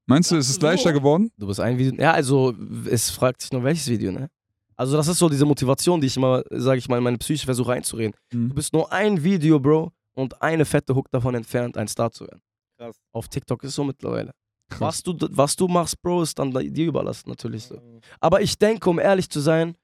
Meinst 0.06 0.30
du, 0.30 0.36
ist 0.36 0.48
es 0.48 0.60
leichter 0.60 0.92
geworden? 0.92 1.30
Du 1.36 1.46
bist 1.46 1.60
ein 1.60 1.76
Video. 1.78 1.92
Ja, 2.00 2.12
also, 2.12 2.54
es 2.90 3.10
fragt 3.10 3.42
sich 3.42 3.52
nur, 3.52 3.62
welches 3.64 3.88
Video, 3.88 4.12
ne? 4.12 4.28
Also, 4.76 4.96
das 4.96 5.08
ist 5.08 5.18
so 5.18 5.28
diese 5.28 5.44
Motivation, 5.44 6.00
die 6.00 6.06
ich 6.06 6.16
immer, 6.16 6.42
sage 6.50 6.78
ich 6.78 6.88
mal, 6.88 6.98
in 6.98 7.04
meine 7.04 7.18
Psyche 7.18 7.44
versuche 7.44 7.72
einzureden. 7.72 8.14
Mhm. 8.32 8.48
Du 8.48 8.54
bist 8.54 8.72
nur 8.72 8.90
ein 8.92 9.22
Video, 9.22 9.58
Bro, 9.60 9.92
und 10.14 10.40
eine 10.40 10.64
fette 10.64 10.94
Hook 10.94 11.10
davon 11.10 11.34
entfernt, 11.34 11.76
ein 11.76 11.88
Star 11.88 12.10
zu 12.10 12.24
werden. 12.24 12.40
Krass. 12.78 12.96
Auf 13.12 13.28
TikTok 13.28 13.62
ist 13.64 13.74
so 13.74 13.84
mittlerweile. 13.84 14.32
Was 14.78 15.02
du, 15.02 15.14
was 15.30 15.54
du 15.56 15.68
machst, 15.68 16.00
Bro, 16.02 16.22
ist 16.22 16.38
dann 16.38 16.50
dir 16.50 16.86
überlassen, 16.86 17.28
natürlich 17.30 17.64
so. 17.64 17.80
Aber 18.20 18.40
ich 18.40 18.58
denke, 18.58 18.90
um 18.90 18.98
ehrlich 18.98 19.30
zu 19.30 19.40
sein, 19.40 19.76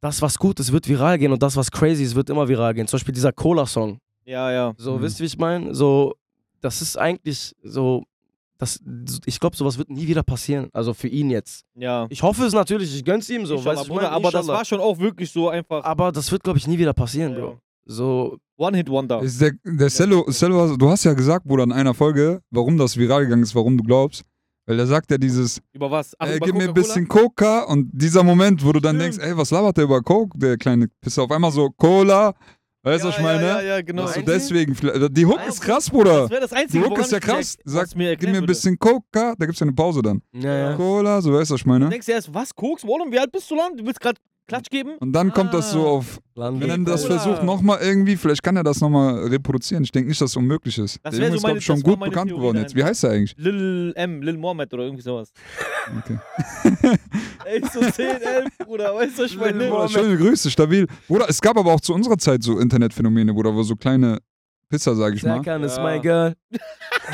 das, 0.00 0.22
was 0.22 0.38
gut 0.38 0.60
ist, 0.60 0.72
wird 0.72 0.88
viral 0.88 1.18
gehen 1.18 1.32
und 1.32 1.42
das, 1.42 1.56
was 1.56 1.70
crazy 1.70 2.04
ist, 2.04 2.14
wird 2.14 2.30
immer 2.30 2.46
viral 2.48 2.72
gehen. 2.74 2.86
Zum 2.86 2.98
Beispiel 2.98 3.14
dieser 3.14 3.32
Cola-Song. 3.32 3.98
Ja, 4.24 4.52
ja. 4.52 4.74
So, 4.76 4.96
Mhm. 4.96 5.02
wisst 5.02 5.18
ihr, 5.18 5.24
wie 5.24 5.26
ich 5.26 5.38
meine? 5.38 5.74
So, 5.74 6.14
das 6.60 6.82
ist 6.82 6.96
eigentlich 6.96 7.54
so, 7.64 8.04
das, 8.58 8.80
ich 9.26 9.40
glaube, 9.40 9.56
sowas 9.56 9.76
wird 9.78 9.90
nie 9.90 10.06
wieder 10.06 10.22
passieren. 10.22 10.68
Also 10.72 10.94
für 10.94 11.08
ihn 11.08 11.30
jetzt. 11.30 11.64
Ja. 11.74 12.06
Ich 12.10 12.22
hoffe 12.22 12.44
es 12.44 12.52
natürlich, 12.52 12.94
ich 12.94 13.04
gönn's 13.04 13.28
ihm 13.28 13.44
so, 13.46 13.64
weißt 13.64 13.84
du, 13.86 13.88
Bruder, 13.94 14.12
aber 14.12 14.30
das 14.30 14.46
war 14.46 14.64
schon 14.64 14.80
auch 14.80 14.98
wirklich 14.98 15.30
so 15.32 15.48
einfach. 15.48 15.82
Aber 15.84 16.12
das 16.12 16.30
wird, 16.30 16.44
glaube 16.44 16.58
ich, 16.58 16.66
nie 16.68 16.78
wieder 16.78 16.92
passieren, 16.92 17.32
Ja. 17.32 17.38
Bro. 17.40 17.60
So, 17.90 18.36
One-Hit-Wonder. 18.58 19.22
Der, 19.40 19.52
der 19.64 19.88
Cello, 19.88 20.26
Cello, 20.30 20.76
du 20.76 20.90
hast 20.90 21.04
ja 21.04 21.14
gesagt, 21.14 21.46
Bruder, 21.46 21.64
in 21.64 21.72
einer 21.72 21.94
Folge, 21.94 22.40
warum 22.50 22.76
das 22.76 22.96
viral 22.98 23.22
gegangen 23.24 23.42
ist, 23.42 23.54
warum 23.54 23.78
du 23.78 23.82
glaubst. 23.82 24.22
Weil 24.66 24.78
er 24.78 24.86
sagt 24.86 25.10
ja 25.10 25.16
dieses, 25.16 25.62
Über 25.72 25.90
was? 25.90 26.14
Ach, 26.18 26.26
ey, 26.28 26.36
über 26.36 26.44
gib 26.46 26.54
mir 26.56 26.68
ein 26.68 26.74
bisschen 26.74 27.08
Coca 27.08 27.62
und 27.62 27.88
dieser 27.92 28.22
Moment, 28.22 28.62
wo 28.62 28.72
du 28.72 28.80
dann 28.80 28.96
Stimmt. 28.96 29.14
denkst, 29.16 29.26
ey, 29.30 29.36
was 29.36 29.50
labert 29.50 29.78
der 29.78 29.84
über 29.84 30.02
Coke, 30.02 30.38
der 30.38 30.58
kleine 30.58 30.88
Pisser, 31.00 31.22
auf 31.22 31.30
einmal 31.30 31.50
so 31.50 31.70
Cola, 31.70 32.34
weißt 32.82 33.04
du, 33.04 33.08
was 33.08 33.16
ich 33.16 33.22
meine? 33.22 33.42
Ja, 33.46 33.60
ja, 33.62 33.76
ja, 33.76 33.80
genau. 33.82 34.02
Also 34.02 34.20
Meinen 34.20 34.26
Sie? 34.26 34.32
deswegen, 34.32 34.76
die 35.14 35.24
Hook 35.24 35.40
ist 35.48 35.62
krass, 35.62 35.88
Bruder. 35.88 36.20
Das 36.22 36.30
wäre 36.30 36.40
das 36.42 36.50
Die 36.50 36.56
Einzige, 36.56 36.84
Hook 36.84 36.90
woran 36.90 37.04
ist 37.04 37.12
ja 37.12 37.20
krass. 37.20 37.56
Sag, 37.64 37.96
mir 37.96 38.14
gib 38.16 38.30
mir 38.30 38.38
ein 38.38 38.46
bisschen 38.46 38.78
Coca, 38.78 39.34
da 39.38 39.46
gibt's 39.46 39.60
ja 39.60 39.64
eine 39.66 39.74
Pause 39.74 40.02
dann. 40.02 40.20
ja, 40.34 40.54
ja. 40.72 40.76
Cola, 40.76 41.22
so 41.22 41.32
weißt 41.32 41.48
du, 41.50 41.54
was 41.54 41.60
ich 41.60 41.64
Du 41.64 41.68
meine? 41.70 41.88
denkst 41.88 42.04
dir 42.06 42.12
erst, 42.12 42.34
was, 42.34 42.54
Koks? 42.54 42.84
Warum? 42.84 43.10
Wie 43.10 43.18
alt 43.18 43.32
bist 43.32 43.50
du 43.50 43.54
lang? 43.54 43.74
Du 43.74 43.86
willst 43.86 44.00
gerade 44.02 44.20
Klatsch 44.48 44.70
geben? 44.70 44.96
Und 44.98 45.12
dann 45.12 45.32
kommt 45.32 45.54
das 45.54 45.70
so 45.70 45.86
Ah. 45.86 45.90
auf, 45.90 46.20
Land- 46.34 46.60
wenn 46.60 46.70
er 46.70 46.78
das 46.78 47.04
versucht 47.04 47.42
nochmal 47.44 47.78
irgendwie, 47.82 48.16
vielleicht 48.16 48.42
kann 48.42 48.56
er 48.56 48.64
das 48.64 48.80
nochmal 48.80 49.26
reproduzieren. 49.28 49.84
Ich 49.84 49.92
denke 49.92 50.08
nicht, 50.08 50.20
dass 50.20 50.30
es 50.30 50.36
unmöglich 50.36 50.78
ist. 50.78 50.98
Das 51.02 51.14
der 51.14 51.26
Junge 51.26 51.30
so 51.32 51.36
ist, 51.36 51.44
glaube 51.44 51.58
ich, 51.58 51.64
schon 51.64 51.80
gut 51.82 52.00
bekannt 52.00 52.28
Theorie 52.28 52.40
geworden 52.40 52.58
jetzt. 52.58 52.74
Wie 52.74 52.82
heißt 52.82 53.04
er 53.04 53.10
eigentlich? 53.10 53.34
Lil 53.38 53.92
M, 53.94 54.22
Lil 54.22 54.36
Mohammed 54.38 54.72
oder 54.74 54.84
irgendwie 54.84 55.02
sowas. 55.02 55.30
Okay. 55.98 56.18
Ey, 57.44 57.62
so 57.72 57.80
10, 57.80 58.06
11, 58.20 58.48
Bruder, 58.64 58.94
weißt 58.94 59.18
du, 59.18 59.22
was 59.22 59.30
ich 59.30 59.38
meine? 59.38 59.88
Schöne 59.88 60.16
Grüße, 60.16 60.50
stabil. 60.50 60.86
Bruder, 61.06 61.26
es 61.28 61.40
gab 61.40 61.56
aber 61.56 61.72
auch 61.72 61.80
zu 61.80 61.94
unserer 61.94 62.18
Zeit 62.18 62.42
so 62.42 62.58
Internetphänomene, 62.58 63.32
Bruder, 63.32 63.54
wo 63.54 63.62
so 63.62 63.76
kleine 63.76 64.18
Pisser, 64.68 64.94
sag 64.94 65.14
ich 65.14 65.22
mal. 65.22 65.34
Serkan 65.36 65.62
ist 65.62 65.76
Ja. 65.78 65.82
my 65.84 66.00
girl. 66.00 66.34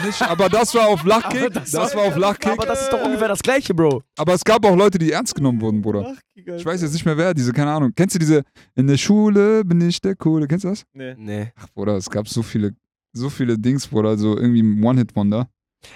Nicht, 0.05 0.21
aber 0.23 0.49
das 0.49 0.75
war 0.75 0.89
auf 0.89 1.05
Lachkick. 1.05 1.41
Aber 1.43 1.51
Das, 1.51 1.71
das 1.71 1.95
war 1.95 2.03
auf 2.03 2.17
Lachkick. 2.17 2.53
Aber 2.53 2.67
das 2.67 2.83
ist 2.83 2.93
doch 2.93 3.03
ungefähr 3.05 3.29
das 3.29 3.41
gleiche, 3.41 3.73
Bro. 3.75 4.03
Aber 4.19 4.35
es 4.35 4.43
gab 4.45 4.65
auch 4.67 4.75
Leute, 4.77 4.99
die 4.99 5.13
ernst 5.13 5.35
genommen 5.35 5.61
wurden, 5.61 5.81
Bruder. 5.81 6.17
Ich 6.35 6.65
weiß 6.65 6.83
jetzt 6.83 6.93
nicht 6.93 7.05
mehr 7.07 7.17
wer, 7.17 7.33
diese, 7.33 7.53
keine 7.53 7.71
Ahnung. 7.71 7.93
Kennst 7.95 8.15
du 8.17 8.19
diese, 8.19 8.43
in 8.75 8.87
der 8.89 8.97
Schule 8.97 9.65
bin 9.65 9.81
ich 9.89 10.01
der 10.01 10.17
Coole, 10.17 10.49
kennst 10.49 10.65
du 10.65 10.69
das? 10.71 10.85
Nee. 10.93 11.15
Nee. 11.17 11.53
Ach, 11.57 11.69
Bruder, 11.75 11.97
es 11.97 12.11
gab 12.11 12.29
so 12.29 12.43
viele, 12.43 12.75
so 13.13 13.31
viele 13.31 13.57
Dings, 13.57 13.87
Bruder, 13.87 14.19
so 14.19 14.37
irgendwie 14.37 14.63
ein 14.63 14.83
One-Hit-Wonder. 14.83 15.49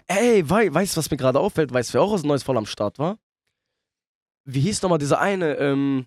Ey, 0.06 0.48
wei 0.48 0.72
weißt 0.72 0.96
du, 0.96 0.98
was 0.98 1.10
mir 1.10 1.16
gerade 1.16 1.40
auffällt? 1.40 1.72
Weißt 1.72 1.90
du, 1.90 1.94
wer 1.94 2.02
auch 2.02 2.12
was 2.12 2.22
Neues 2.22 2.42
voll 2.44 2.56
am 2.56 2.66
Start 2.66 2.98
war? 2.98 3.18
Wie 4.44 4.60
hieß 4.60 4.80
nochmal 4.82 4.98
dieser 4.98 5.18
eine, 5.20 5.54
ähm. 5.56 6.06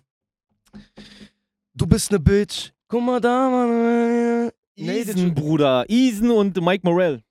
Du 1.74 1.86
bist 1.86 2.10
ne 2.10 2.18
Bitch. 2.18 2.70
Guck 2.88 3.02
mal 3.02 3.20
da, 3.20 3.50
Mann. 3.50 4.50
Eason, 4.76 5.34
Bruder. 5.34 5.84
Eason 5.88 6.30
und 6.30 6.60
Mike 6.60 6.80
Morell. 6.84 7.22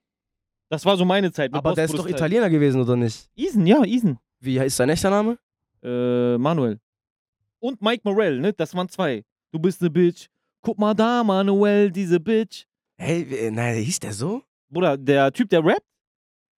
Das 0.69 0.85
war 0.85 0.95
so 0.95 1.03
meine 1.05 1.31
Zeit. 1.31 1.53
Aber 1.53 1.73
der 1.73 1.85
ist 1.85 1.97
doch. 1.97 2.07
Italiener 2.07 2.49
gewesen, 2.49 2.81
oder 2.81 2.95
nicht? 2.95 3.29
Eason, 3.35 3.65
ja, 3.65 3.83
Eason. 3.83 4.17
Wie 4.39 4.59
heißt 4.59 4.77
sein 4.77 4.89
echter 4.89 5.09
Name? 5.09 5.37
Äh, 5.83 6.37
Manuel. 6.37 6.79
Und 7.59 7.81
Mike 7.81 8.01
Morell, 8.03 8.39
ne? 8.39 8.53
Das 8.53 8.73
waren 8.75 8.87
zwei. 8.89 9.23
Du 9.51 9.59
bist 9.59 9.81
ne 9.81 9.89
Bitch. 9.89 10.27
Guck 10.61 10.77
mal 10.77 10.93
da, 10.93 11.23
Manuel, 11.23 11.91
diese 11.91 12.19
Bitch. 12.19 12.65
Hey, 12.97 13.25
wie- 13.29 13.51
nein, 13.51 13.75
hieß 13.83 13.99
der 13.99 14.13
so? 14.13 14.43
Bruder, 14.69 14.95
der 14.97 15.31
Typ, 15.33 15.49
der 15.49 15.63
rappt, 15.65 15.81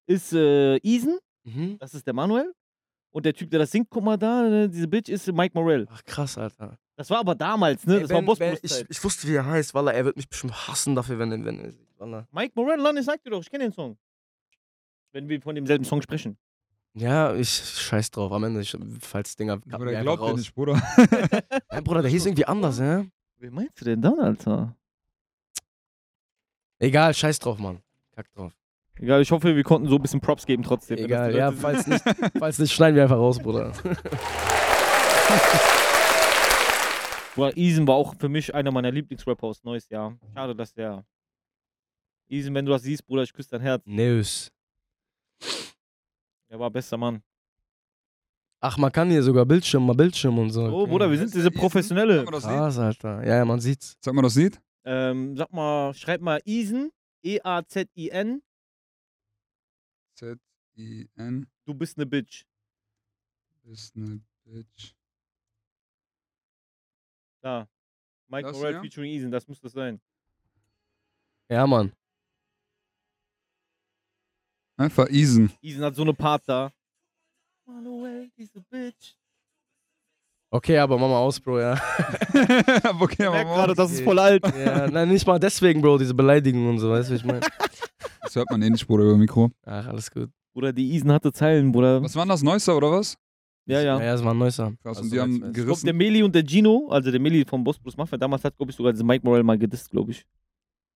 ist 0.06 0.34
äh, 0.34 0.76
Eason. 0.84 1.18
Mhm. 1.44 1.78
Das 1.80 1.94
ist 1.94 2.06
der 2.06 2.14
Manuel. 2.14 2.54
Und 3.12 3.26
der 3.26 3.34
Typ, 3.34 3.50
der 3.50 3.60
das 3.60 3.72
singt, 3.72 3.90
guck 3.90 4.04
mal 4.04 4.18
da, 4.18 4.44
ne, 4.44 4.70
diese 4.70 4.88
Bitch, 4.88 5.10
ist 5.10 5.32
Mike 5.32 5.52
Morell. 5.58 5.88
Ach 5.90 6.04
krass, 6.06 6.38
Alter. 6.38 6.78
Das 6.96 7.10
war 7.10 7.20
aber 7.20 7.36
damals, 7.36 7.86
ne? 7.86 7.96
Ey, 7.96 8.02
Das 8.02 8.10
wenn, 8.10 8.28
war 8.28 8.40
wenn, 8.40 8.58
ich, 8.62 8.86
ich 8.90 9.04
wusste, 9.04 9.28
wie 9.28 9.36
er 9.36 9.46
heißt, 9.46 9.74
weil 9.74 9.88
er 9.88 10.06
wird 10.06 10.16
mich 10.16 10.30
bestimmt 10.30 10.68
hassen 10.68 10.96
dafür, 10.96 11.20
wenn 11.20 11.32
er. 11.32 11.46
Wenn. 11.46 11.76
Mike 12.32 12.76
Lanne, 12.78 13.00
ich 13.00 13.06
sag 13.06 13.24
dir 13.24 13.32
doch, 13.32 13.42
ich 13.42 13.50
kenne 13.50 13.66
den 13.66 13.74
Song. 13.74 13.98
Wenn 15.12 15.28
wir 15.30 15.42
von 15.42 15.56
demselben 15.56 15.86
Song 15.86 16.02
sprechen. 16.02 16.38
Ja, 16.96 17.34
ich 17.34 17.50
scheiß 17.50 18.12
drauf. 18.12 18.32
Am 18.32 18.44
Ende, 18.44 18.62
ich, 18.62 18.78
falls 19.00 19.36
Dinger. 19.36 19.58
Bruder, 19.58 19.90
einfach 19.90 20.02
glaubt 20.02 20.22
raus. 20.22 20.38
nicht, 20.38 20.54
Bruder. 20.54 20.74
Nein, 21.72 21.84
Bruder, 21.84 22.02
der 22.04 22.12
hieß 22.12 22.28
irgendwie 22.28 22.46
anders, 22.46 22.78
ja? 22.78 23.04
Wen 23.38 23.54
meinst 23.54 23.82
du 23.82 23.86
denn 23.86 24.02
dann, 24.02 24.20
Alter? 24.20 24.76
Egal, 26.78 27.14
scheiß 27.14 27.40
drauf, 27.40 27.58
Mann. 27.58 27.82
Kack 28.16 28.32
drauf. 28.34 28.52
Egal, 29.00 29.22
ich 29.22 29.32
hoffe, 29.32 29.56
wir 29.56 29.64
konnten 29.64 29.88
so 29.88 29.96
ein 29.96 30.02
bisschen 30.02 30.22
Props 30.22 30.46
geben 30.46 30.62
trotzdem. 30.62 31.00
Egal, 31.00 31.36
ja, 31.36 31.52
falls 31.52 31.88
nicht, 31.88 32.04
falls 32.38 32.60
nicht, 32.60 32.74
schneiden 32.74 32.96
wir 32.96 33.04
einfach 33.04 33.18
raus, 33.18 33.40
Bruder. 33.40 33.72
Bruder, 37.36 37.58
Eason 37.58 37.88
war 37.88 37.96
auch 37.96 38.16
für 38.16 38.30
mich 38.30 38.54
einer 38.54 38.72
meiner 38.72 38.92
Lieblingsrapper 38.92 39.48
aus 39.48 39.64
Neues 39.64 39.90
Jahr. 39.90 40.18
Schade, 40.34 40.56
dass 40.56 40.74
der. 40.74 41.06
Eason, 42.30 42.54
wenn 42.54 42.66
du 42.66 42.72
das 42.72 42.84
siehst, 42.84 43.06
Bruder, 43.06 43.24
ich 43.24 43.34
küsse 43.34 43.50
dein 43.52 43.62
Herz. 43.62 43.84
News. 43.86 44.52
Er 46.48 46.60
war 46.60 46.70
bester 46.70 46.98
Mann. 46.98 47.24
Ach, 48.60 48.78
man 48.78 48.92
kann 48.92 49.10
hier 49.10 49.22
sogar 49.22 49.46
Bildschirm, 49.46 49.86
mal 49.86 49.94
Bildschirm 49.96 50.38
und 50.40 50.52
so. 50.52 50.62
Oh, 50.62 50.82
Okay. 50.84 50.92
Bruder, 50.92 51.12
wir 51.12 51.18
sind 51.18 51.34
du, 51.34 51.38
diese? 51.38 51.52
Professionelle. 51.52 52.18
Sag 52.20 52.26
mal 52.26 52.32
das 52.32 52.44
Lied. 52.46 52.54
Krass, 52.54 52.78
Alter. 52.78 53.28
Ja, 53.28 53.36
ja, 53.38 53.46
man 53.46 53.60
sieht's. 53.60 53.98
Sag 54.00 54.14
mal 54.14 54.22
das 54.22 54.36
Lied. 54.36 54.62
Ähm, 54.86 55.36
sag 55.36 55.52
mal, 55.52 55.94
schreib 55.94 56.22
mal 56.22 56.40
E 56.46 56.90
E-A-Z-I-N, 57.24 58.42
Z-I-N 60.16 61.48
du 61.66 61.74
bist 61.74 61.98
ne 61.98 62.06
Bitch. 62.06 62.46
ist 63.64 63.96
ne 63.96 64.22
Bitch. 64.46 64.94
Da. 67.44 67.68
Mike 68.30 68.48
Das 68.48 68.58
Morell 68.58 68.72
hier? 68.74 68.82
featuring 68.82 69.12
Eason, 69.12 69.30
das 69.30 69.48
muss 69.48 69.60
das 69.60 69.74
sein. 69.74 70.00
Ja, 71.50 71.68
Mann. 71.68 71.92
Einfach 74.78 75.08
Eason. 75.10 75.52
Eason 75.62 75.84
hat 75.84 75.96
so 75.96 76.02
eine 76.04 76.14
Part 76.14 76.44
da. 76.48 76.72
Manuel, 77.66 78.30
diese 78.38 78.62
Bitch. 78.62 79.16
Okay, 80.52 80.78
aber 80.78 80.98
mach 80.98 81.08
mal 81.10 81.18
aus, 81.20 81.40
Bro, 81.40 81.60
ja. 81.60 81.74
okay, 83.00 83.14
Ich 83.14 83.20
merk 83.20 83.46
aber 83.48 83.56
gerade, 83.56 83.74
das 83.76 83.92
ist 83.92 84.02
voll 84.04 84.20
alt. 84.20 84.44
ja 84.58 84.88
nein, 84.88 85.10
nicht 85.10 85.26
mal 85.28 85.40
deswegen, 85.40 85.82
Bro, 85.82 85.98
diese 85.98 86.14
Beleidigung 86.14 86.70
und 86.70 86.80
so, 86.80 86.92
weißt 86.92 87.10
du, 87.10 87.14
wie 87.14 87.18
ich 87.18 87.26
meine? 87.26 87.42
das 88.22 88.36
hört 88.36 88.50
man 88.52 88.62
eh 88.62 88.70
nicht, 88.70 88.86
Bruder, 88.88 89.04
über 89.04 89.18
Mikro. 89.18 89.52
Ach, 89.66 89.88
alles 89.88 90.10
gut. 90.12 90.30
Bruder, 90.54 90.72
die 90.72 90.94
Isen 90.96 91.12
hatte 91.12 91.34
Zeilen, 91.34 91.72
Bruder. 91.72 92.02
Was 92.04 92.16
war 92.16 92.24
denn 92.24 92.30
das, 92.30 92.44
Neusser 92.44 92.78
oder 92.78 92.92
was? 92.92 93.18
Ja, 93.66 93.82
ja. 93.82 94.00
Ja, 94.02 94.12
das 94.14 94.24
war 94.24 94.34
ein 94.34 94.38
Neusser. 94.38 94.74
Krass, 94.84 94.98
Also, 94.98 95.04
und 95.04 95.14
die 95.14 95.20
haben 95.20 95.32
weiß 95.32 95.38
ich. 95.42 95.48
Ich 95.48 95.54
glaube, 95.54 95.66
gerissen. 95.68 95.86
der 95.86 95.94
Meli 95.96 96.24
und 96.24 96.36
der 96.36 96.46
Gino, 96.46 96.88
also 96.90 97.12
der 97.12 97.20
Meli 97.20 97.46
vom 97.46 97.64
Boss 97.64 97.80
Plus 97.80 97.96
Mafia, 97.96 98.18
damals 98.18 98.44
hat, 98.44 98.58
glaube 98.58 98.72
ich, 98.72 98.76
sogar 98.76 98.94
Mike 99.04 99.26
Morell 99.26 99.44
mal 99.44 99.58
gedisst, 99.58 99.90
glaube 99.92 100.12
ich. 100.12 100.26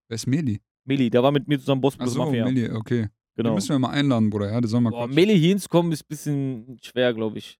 Wer 0.09 0.15
ist 0.15 0.27
Meli? 0.27 0.59
Meli, 0.85 1.09
der 1.09 1.23
war 1.23 1.31
mit 1.31 1.47
mir 1.47 1.59
zusammen 1.59 1.81
Boss 1.81 1.95
Plus 1.95 2.09
Achso, 2.09 2.25
Mafia. 2.25 2.45
Meli, 2.45 2.69
okay. 2.71 3.01
Den 3.03 3.09
Genau. 3.43 3.53
müssen 3.55 3.69
wir 3.69 3.79
mal 3.79 3.89
einladen, 3.91 4.29
Bruder, 4.29 4.51
ja, 4.51 4.59
der 4.59 4.67
soll 4.69 4.81
mal 4.81 4.89
Boah. 4.89 5.07
Meli 5.07 5.37
hier 5.37 5.49
hinzukommen 5.49 5.91
ist 5.91 6.01
ein 6.03 6.07
bisschen 6.09 6.77
schwer, 6.81 7.13
glaube 7.13 7.37
ich. 7.37 7.57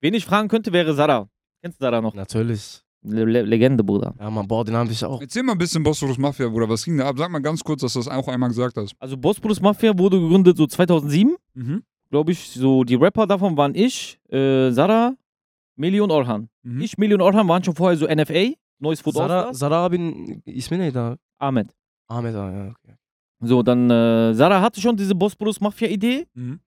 Wen 0.00 0.14
ich 0.14 0.24
fragen 0.24 0.48
könnte, 0.48 0.72
wäre 0.72 0.94
Sada. 0.94 1.28
Kennst 1.62 1.78
du 1.80 1.84
Sada 1.84 2.00
noch? 2.00 2.14
Natürlich. 2.14 2.80
Le 3.02 3.24
Le 3.24 3.42
Legende, 3.42 3.82
Bruder. 3.84 4.14
Ja, 4.18 4.30
man, 4.30 4.46
boah, 4.48 4.64
den 4.64 4.74
habe 4.76 4.90
ich 4.92 5.02
auch. 5.04 5.20
Erzähl 5.20 5.42
mal 5.42 5.52
ein 5.52 5.58
bisschen 5.58 5.82
Bosporus 5.82 6.18
Mafia, 6.18 6.48
Bruder, 6.48 6.68
was 6.68 6.84
ging 6.84 6.96
da 6.98 7.06
ab? 7.08 7.16
Sag 7.18 7.30
mal 7.30 7.38
ganz 7.40 7.62
kurz, 7.62 7.80
dass 7.82 7.92
du 7.94 7.98
das 7.98 8.08
auch 8.08 8.28
einmal 8.28 8.48
gesagt 8.50 8.76
hast. 8.76 8.94
Also 8.98 9.16
Boss 9.16 9.38
Plus 9.40 9.60
Mafia 9.60 9.96
wurde 9.98 10.18
gegründet 10.20 10.56
so 10.56 10.66
2007, 10.66 11.36
Mhm. 11.54 11.82
Glaube 12.10 12.32
ich. 12.32 12.50
So 12.50 12.84
die 12.84 12.94
Rapper 12.96 13.26
davon 13.26 13.56
waren 13.56 13.74
ich, 13.74 14.18
äh, 14.30 14.70
Sada, 14.70 15.14
Meli 15.76 16.00
und 16.00 16.10
Orhan. 16.10 16.48
Mhm. 16.62 16.80
Ich, 16.82 16.98
Meli 16.98 17.14
und 17.14 17.22
Orhan 17.22 17.48
waren 17.48 17.64
schon 17.64 17.74
vorher 17.74 17.96
so 17.96 18.06
NFA, 18.06 18.52
Neues 18.78 19.00
Food 19.00 19.14
Zara, 19.14 19.36
Allstars. 19.44 19.58
Zara 19.58 19.88
bin 19.88 20.42
Ismine 20.44 20.92
da. 20.92 21.16
Ahmed. 21.38 21.74
Ahmed, 22.08 22.34
ah, 22.34 22.50
ja, 22.52 22.70
okay. 22.70 22.96
So, 23.42 23.62
dann 23.62 23.88
äh, 23.90 24.34
Sada 24.34 24.60
hatte 24.60 24.80
schon 24.80 24.96
diese 24.96 25.14
Boss 25.14 25.34
Plus 25.34 25.60
Mafia 25.60 25.88
Idee 25.88 26.26
Mhm. 26.34 26.60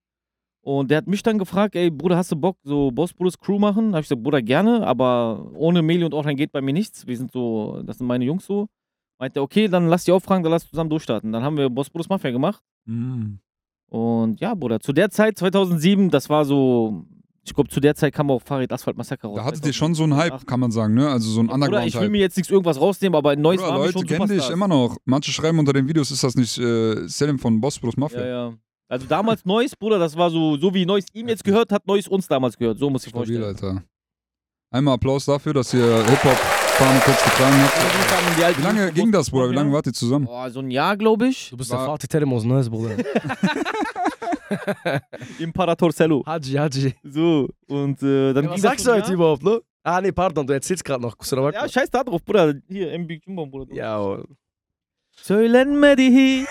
und 0.61 0.89
der 0.89 0.97
hat 0.99 1.07
mich 1.07 1.21
dann 1.21 1.37
gefragt, 1.37 1.75
ey 1.75 1.91
Bruder, 1.91 2.17
hast 2.17 2.31
du 2.31 2.35
Bock 2.35 2.57
so 2.63 2.89
Boss 2.91 3.13
Plus 3.13 3.37
Crew 3.37 3.59
machen? 3.59 3.91
Da 3.91 3.97
hab 3.97 4.03
ich 4.03 4.09
gesagt, 4.09 4.23
Bruder, 4.23 4.41
gerne, 4.41 4.85
aber 4.87 5.51
ohne 5.53 5.81
Meli 5.83 6.03
und 6.03 6.13
Orhan 6.15 6.35
geht 6.35 6.51
bei 6.51 6.61
mir 6.61 6.73
nichts. 6.73 7.05
Wir 7.05 7.17
sind 7.17 7.31
so, 7.31 7.81
das 7.85 7.97
sind 7.99 8.07
meine 8.07 8.25
Jungs 8.25 8.45
so. 8.45 8.67
Meinte, 9.19 9.39
er, 9.39 9.43
okay, 9.43 9.67
dann 9.67 9.87
lass 9.87 10.05
die 10.05 10.11
auffragen, 10.11 10.41
dann 10.43 10.51
lass 10.51 10.67
zusammen 10.67 10.89
durchstarten. 10.89 11.31
Dann 11.31 11.43
haben 11.43 11.57
wir 11.57 11.69
Boss 11.69 11.89
Plus 11.89 12.09
Mafia 12.09 12.31
gemacht. 12.31 12.63
Mhm. 12.85 13.39
Und 13.93 14.41
ja, 14.41 14.55
Bruder, 14.55 14.79
zu 14.79 14.91
der 14.91 15.11
Zeit, 15.11 15.37
2007, 15.37 16.09
das 16.09 16.27
war 16.27 16.45
so, 16.45 17.05
ich 17.45 17.53
glaube, 17.53 17.69
zu 17.69 17.79
der 17.79 17.93
Zeit 17.93 18.11
kam 18.11 18.31
auch 18.31 18.41
Farid 18.41 18.71
Asphalt 18.73 18.97
Massaker 18.97 19.27
raus. 19.27 19.35
Da 19.37 19.45
hattet 19.45 19.63
ihr 19.67 19.73
schon 19.73 19.93
so 19.93 20.01
einen 20.01 20.13
2008. 20.13 20.33
Hype, 20.33 20.47
kann 20.47 20.59
man 20.59 20.71
sagen, 20.71 20.95
ne? 20.95 21.07
Also 21.09 21.29
so 21.29 21.41
ein 21.41 21.47
Bruder, 21.47 21.85
ich 21.85 21.93
will 21.99 22.09
mir 22.09 22.21
jetzt 22.21 22.35
nichts 22.35 22.49
irgendwas 22.51 22.81
rausnehmen, 22.81 23.15
aber 23.15 23.33
in 23.33 23.41
Neues 23.41 23.61
wir 23.61 23.71
Leute 23.71 23.91
schon 23.91 24.07
kennen 24.07 24.27
dich 24.27 24.49
immer 24.49 24.67
noch. 24.67 24.97
Manche 25.05 25.31
schreiben 25.31 25.59
unter 25.59 25.73
den 25.73 25.87
Videos, 25.87 26.09
ist 26.09 26.23
das 26.23 26.33
nicht 26.33 26.57
äh, 26.57 27.07
Selim 27.07 27.37
von 27.37 27.61
Bosporus 27.61 27.95
Mafia? 27.95 28.21
Ja, 28.21 28.27
ja. 28.27 28.53
Also 28.87 29.05
damals 29.05 29.45
Neues, 29.45 29.75
Bruder, 29.75 29.99
das 29.99 30.17
war 30.17 30.31
so, 30.31 30.57
so 30.57 30.73
wie 30.73 30.87
Neues 30.87 31.05
ihm 31.13 31.27
jetzt 31.27 31.43
gehört 31.43 31.71
hat, 31.71 31.85
Neues 31.85 32.07
uns 32.07 32.27
damals 32.27 32.57
gehört. 32.57 32.79
So 32.79 32.89
muss 32.89 33.03
ich 33.03 33.09
Stabil, 33.11 33.39
vorstellen. 33.39 33.73
Alter. 33.75 33.83
Einmal 34.71 34.95
Applaus 34.95 35.25
dafür, 35.25 35.53
dass 35.53 35.71
ihr 35.71 36.03
Hip-Hop-Fahne 36.83 36.99
kurz 37.05 37.23
getragen 37.23 37.55
habt. 37.63 38.57
Wie 38.57 38.61
lange 38.63 38.91
ging 38.91 39.11
das, 39.11 39.29
Bruder? 39.29 39.51
Wie 39.51 39.55
lange 39.55 39.71
wart 39.71 39.87
ihr 39.87 39.93
zusammen? 39.93 40.25
Boah, 40.25 40.49
so 40.49 40.59
ein 40.59 40.71
Jahr, 40.71 40.97
glaube 40.97 41.27
ich. 41.27 41.49
Du 41.49 41.57
bist 41.57 41.71
War- 41.71 41.79
der 41.79 41.87
Fatih 41.87 42.07
Telemos 42.07 42.43
Neues, 42.43 42.69
Bruder. 42.69 42.95
Imperator 45.39 45.91
Cello. 45.93 46.23
Haji, 46.25 46.57
Haji. 46.57 46.93
So, 47.03 47.49
und 47.67 48.03
äh, 48.03 48.33
dann 48.33 48.45
Ja, 48.45 48.51
was 48.51 48.61
sagst 48.61 48.85
du 48.85 48.93
heute 48.93 49.13
überhaupt, 49.13 49.43
ne? 49.43 49.61
Ah, 49.83 50.01
nee, 50.01 50.11
pardon, 50.11 50.45
du 50.45 50.53
erzählst 50.53 50.83
gerade 50.83 51.01
noch. 51.01 51.15
Jahr. 51.31 51.53
Ja, 51.53 51.67
scheiß 51.69 51.89
da 51.89 52.03
drauf, 52.03 52.23
Bruder. 52.23 52.53
Hier, 52.69 52.91
MB 52.99 53.11
Jumbo, 53.25 53.45
Bruder. 53.45 53.73
Ja, 53.75 53.99
oh. 53.99 54.23
Söylenme 55.15 55.95
die. 55.95 56.45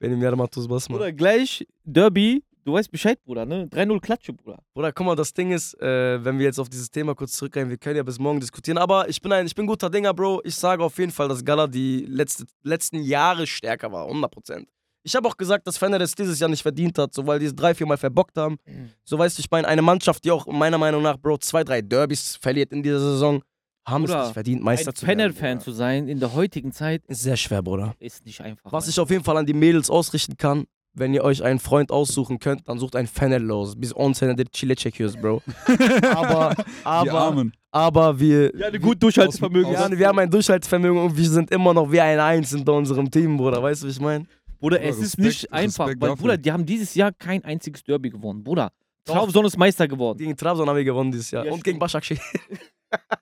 benim 0.00 0.22
yarım 0.22 0.46
tuz 0.46 0.68
basma. 0.68 0.96
Bruder, 0.96 1.12
gleich 1.12 1.66
Derby. 1.84 2.42
Du 2.64 2.74
weißt 2.74 2.90
Bescheid, 2.92 3.18
Bruder, 3.24 3.44
ne? 3.44 3.66
3-0 3.66 4.00
Klatsche, 4.00 4.32
Bruder. 4.32 4.62
Bruder, 4.72 4.92
guck 4.92 5.06
mal, 5.06 5.16
das 5.16 5.32
Ding 5.34 5.50
ist, 5.50 5.74
äh, 5.80 6.24
wenn 6.24 6.38
wir 6.38 6.46
jetzt 6.46 6.60
auf 6.60 6.68
dieses 6.68 6.90
Thema 6.90 7.14
kurz 7.14 7.32
zurückgehen, 7.32 7.68
wir 7.68 7.76
können 7.76 7.96
ja 7.96 8.04
bis 8.04 8.18
morgen 8.20 8.38
diskutieren, 8.38 8.78
aber 8.78 9.08
ich 9.08 9.20
bin 9.20 9.32
ein, 9.32 9.46
ich 9.46 9.54
bin 9.54 9.66
guter 9.66 9.90
Dinger, 9.90 10.14
Bro. 10.14 10.42
Ich 10.44 10.54
sage 10.54 10.84
auf 10.84 10.96
jeden 10.98 11.10
Fall, 11.10 11.28
dass 11.28 11.44
Gala 11.44 11.66
die 11.66 12.06
letzte, 12.08 12.44
letzten 12.62 13.02
Jahre 13.02 13.46
stärker 13.48 13.90
war, 13.90 14.06
100%. 14.06 14.64
Ich 15.02 15.16
habe 15.16 15.26
auch 15.26 15.36
gesagt, 15.36 15.66
dass 15.66 15.76
Fener 15.76 16.00
es 16.00 16.14
dieses 16.14 16.38
Jahr 16.38 16.48
nicht 16.48 16.62
verdient 16.62 16.96
hat, 16.98 17.12
so 17.12 17.26
weil 17.26 17.40
die 17.40 17.46
es 17.46 17.56
drei, 17.56 17.74
vier 17.74 17.88
Mal 17.88 17.96
verbockt 17.96 18.36
haben. 18.38 18.58
So 19.02 19.18
weißt 19.18 19.36
du, 19.36 19.40
ich 19.40 19.50
meine, 19.50 19.66
eine 19.66 19.82
Mannschaft, 19.82 20.24
die 20.24 20.30
auch 20.30 20.46
meiner 20.46 20.78
Meinung 20.78 21.02
nach, 21.02 21.16
Bro, 21.18 21.38
zwei, 21.38 21.64
drei 21.64 21.82
Derbys 21.82 22.36
verliert 22.36 22.70
in 22.70 22.84
dieser 22.84 23.00
Saison, 23.00 23.42
haben 23.84 24.04
Bruder, 24.04 24.20
es 24.20 24.26
nicht 24.26 24.34
verdient, 24.34 24.62
Meister 24.62 24.90
Ein 24.90 24.94
zu 24.94 25.06
werden. 25.08 25.18
Fener-Fan 25.18 25.60
zu 25.60 25.72
sein 25.72 26.06
in 26.06 26.20
der 26.20 26.32
heutigen 26.34 26.70
Zeit 26.70 27.02
Ist 27.08 27.22
sehr 27.22 27.36
schwer, 27.36 27.62
Bruder. 27.62 27.96
ist 27.98 28.24
nicht 28.24 28.40
einfach. 28.40 28.70
Was 28.70 28.84
Mann. 28.84 28.90
ich 28.90 29.00
auf 29.00 29.10
jeden 29.10 29.24
Fall 29.24 29.36
an 29.36 29.46
die 29.46 29.54
Mädels 29.54 29.90
ausrichten 29.90 30.36
kann, 30.36 30.66
wenn 30.94 31.14
ihr 31.14 31.24
euch 31.24 31.42
einen 31.42 31.58
Freund 31.58 31.90
aussuchen 31.90 32.38
könnt, 32.38 32.68
dann 32.68 32.78
sucht 32.78 32.96
einen 32.96 33.06
Fener 33.08 33.38
los. 33.38 33.74
Biz 33.76 33.92
10 33.94 34.12
senedir 34.14 34.46
çile 34.52 34.74
çekiyoruz, 34.74 35.16
Bro. 35.16 35.42
aber, 36.14 36.54
aber, 36.84 37.44
aber 37.72 38.20
wir, 38.20 38.54
Ja, 38.56 38.66
eine 38.68 38.78
gut 38.80 39.02
Durchhaltevermögen. 39.02 39.72
ja, 39.72 39.90
wir 39.90 40.06
haben 40.08 40.18
ein 40.18 40.30
Durchhaltevermögen 40.30 40.98
und 41.02 41.16
wir 41.16 41.28
sind 41.28 41.50
immer 41.50 41.72
noch 41.74 41.90
wie 41.90 42.00
ein 42.00 42.20
Eins 42.20 42.50
hinter 42.50 42.74
unserem 42.74 43.10
Team, 43.10 43.36
Bruder. 43.36 43.62
Weißt 43.62 43.82
du, 43.82 43.86
wie 43.86 43.90
ich 43.90 44.00
meine? 44.00 44.26
Bruder, 44.60 44.80
es 44.82 44.96
ist 44.98 45.18
Respekt- 45.18 45.24
nicht 45.26 45.52
einfach, 45.52 45.86
Respekt 45.86 46.02
weil, 46.02 46.08
dafür. 46.10 46.22
Bruder, 46.22 46.36
die 46.38 46.52
haben 46.52 46.64
dieses 46.66 46.94
Jahr 46.94 47.10
kein 47.12 47.44
einziges 47.44 47.82
Derby 47.82 48.10
gewonnen. 48.10 48.44
Bruder. 48.44 48.70
Trabzon 49.04 49.44
ist 49.46 49.56
Meister 49.58 49.88
geworden. 49.88 50.18
Gegen 50.18 50.36
Trabzon 50.36 50.68
haben 50.68 50.76
wir 50.76 50.84
gewonnen 50.84 51.10
dieses 51.10 51.30
Jahr. 51.32 51.44
Ja, 51.46 51.52
und 51.52 51.64
gegen 51.64 51.78
Başakşehir. 51.80 52.20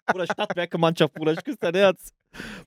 Bruder, 0.07 0.27
Stadtwerke-Mannschaft, 0.27 1.15
Bruder, 1.15 1.33
ich 1.33 1.43
küsse 1.45 1.57
dein 1.61 1.75
Herz. 1.75 2.11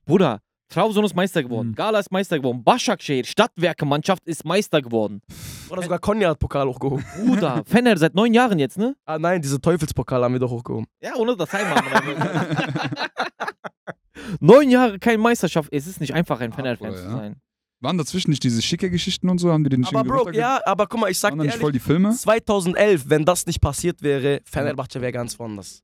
Bruder, 0.05 0.39
Trabzon 0.73 1.05
ist 1.05 1.15
Meister 1.15 1.43
geworden. 1.43 1.69
Mhm. 1.69 1.75
Gala 1.75 1.99
ist 1.99 2.11
Meister 2.11 2.37
geworden. 2.37 2.65
Başakşehir, 2.65 3.25
Stadtwerke-Mannschaft 3.25 4.25
ist 4.25 4.43
Meister 4.43 4.81
geworden. 4.81 5.21
Oder 5.69 5.83
sogar 5.83 5.99
Konya 5.99 6.29
hat 6.29 6.39
Pokal 6.39 6.67
hochgehoben. 6.67 7.05
Bruder, 7.25 7.63
Fener 7.65 7.95
seit 7.97 8.15
neun 8.15 8.33
Jahren 8.33 8.57
jetzt, 8.57 8.77
ne? 8.77 8.95
Ah 9.05 9.19
nein, 9.19 9.41
diese 9.41 9.61
Teufelspokal 9.61 10.23
haben 10.23 10.33
wir 10.33 10.39
doch 10.39 10.49
hochgehoben. 10.49 10.87
Ja, 11.01 11.15
ohne 11.15 11.37
das 11.37 11.53
Heimat. 11.53 11.83
neun 14.39 14.69
Jahre 14.69 14.97
keine 14.97 15.19
Meisterschaft. 15.19 15.69
Es 15.71 15.85
ist 15.85 16.01
nicht 16.01 16.13
einfach, 16.13 16.39
ein 16.41 16.51
Fener-Fan 16.51 16.89
Bruder, 16.89 17.03
zu 17.03 17.11
sein. 17.11 17.35
Waren 17.79 17.97
dazwischen 17.97 18.31
nicht 18.31 18.43
diese 18.43 18.61
schicke 18.61 18.89
Geschichten 18.89 19.29
und 19.29 19.37
so? 19.37 19.51
Haben 19.51 19.63
die 19.65 19.69
den 19.69 19.81
nicht 19.81 19.95
Aber 19.95 20.07
irgendwie 20.07 20.31
Bro, 20.31 20.39
ja, 20.39 20.59
aber 20.65 20.87
guck 20.87 21.01
mal, 21.01 21.11
ich 21.11 21.19
sag 21.19 21.33
dir 21.33 21.43
nicht 21.43 21.57
voll 21.57 21.69
ehrlich, 21.69 21.83
die 21.83 21.87
Filme? 21.87 22.11
2011, 22.11 23.03
wenn 23.09 23.25
das 23.25 23.45
nicht 23.45 23.61
passiert 23.61 24.01
wäre, 24.01 24.41
Fenerbahce 24.45 25.01
wäre 25.01 25.11
ganz 25.11 25.37
woanders. 25.37 25.83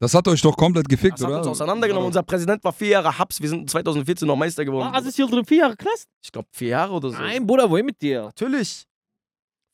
Das 0.00 0.12
hat 0.14 0.26
euch 0.28 0.42
doch 0.42 0.56
komplett 0.56 0.88
gefickt, 0.88 1.14
Das 1.18 1.22
hat 1.22 1.28
oder? 1.30 1.38
uns 1.38 1.46
auseinandergenommen. 1.48 2.06
Unser 2.08 2.22
Präsident 2.22 2.62
war 2.64 2.72
vier 2.72 2.88
Jahre 2.88 3.16
Haps. 3.18 3.40
Wir 3.40 3.48
sind 3.48 3.70
2014 3.70 4.26
noch 4.26 4.36
Meister 4.36 4.64
geworden. 4.64 4.86
War 4.92 4.94
Aziz 4.96 5.18
Yıldırım 5.18 5.44
vier 5.44 5.58
Jahre 5.58 5.76
Knast? 5.76 6.08
ich 6.22 6.32
glaube, 6.32 6.48
vier 6.52 6.68
Jahre 6.68 6.92
oder 6.92 7.10
so. 7.10 7.16
Nein, 7.18 7.46
Bruder, 7.46 7.70
wohin 7.70 7.86
mit 7.86 8.00
dir? 8.02 8.22
Natürlich. 8.24 8.84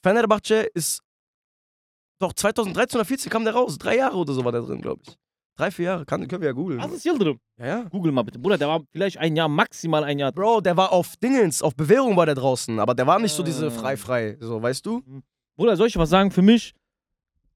Fenerbahce 0.02 0.68
ist. 0.74 1.00
Doch, 2.20 2.32
2013 2.34 2.98
oder 2.98 3.04
14 3.04 3.30
kam 3.30 3.44
der 3.44 3.54
raus. 3.54 3.78
Drei 3.78 3.96
Jahre 3.96 4.16
oder 4.16 4.32
so 4.34 4.44
war 4.44 4.52
der 4.52 4.60
drin, 4.62 4.80
glaube 4.82 5.00
ich. 5.06 5.16
Drei, 5.56 5.70
vier 5.70 5.84
Jahre. 5.86 6.04
Kann, 6.06 6.26
können 6.28 6.42
wir 6.42 6.48
ja 6.48 6.52
googeln. 6.54 6.80
Aziz 6.80 7.04
Yıldırım. 7.06 7.38
Ja, 7.58 7.66
ja. 7.66 7.82
Google 7.90 8.12
mal 8.12 8.22
bitte. 8.22 8.38
Bruder, 8.38 8.58
der 8.58 8.68
war 8.68 8.80
vielleicht 8.92 9.18
ein 9.18 9.36
Jahr, 9.36 9.48
maximal 9.48 10.04
ein 10.04 10.18
Jahr. 10.18 10.32
Bro, 10.32 10.60
der 10.60 10.76
war 10.76 10.92
auf 10.92 11.16
Dingens, 11.16 11.62
auf 11.62 11.74
Bewährung 11.74 12.16
war 12.16 12.26
der 12.26 12.34
draußen. 12.34 12.78
Aber 12.78 12.94
der 12.94 13.06
war 13.06 13.18
nicht 13.18 13.34
so 13.34 13.42
diese 13.42 13.66
Ah. 13.66 13.70
frei-frei. 13.70 14.36
So, 14.40 14.60
weißt 14.62 14.84
du? 14.86 15.02
Bruder, 15.56 15.76
soll 15.76 15.88
ich 15.88 15.96
was 15.98 16.08
sagen? 16.10 16.30
Für 16.30 16.42
mich, 16.42 16.74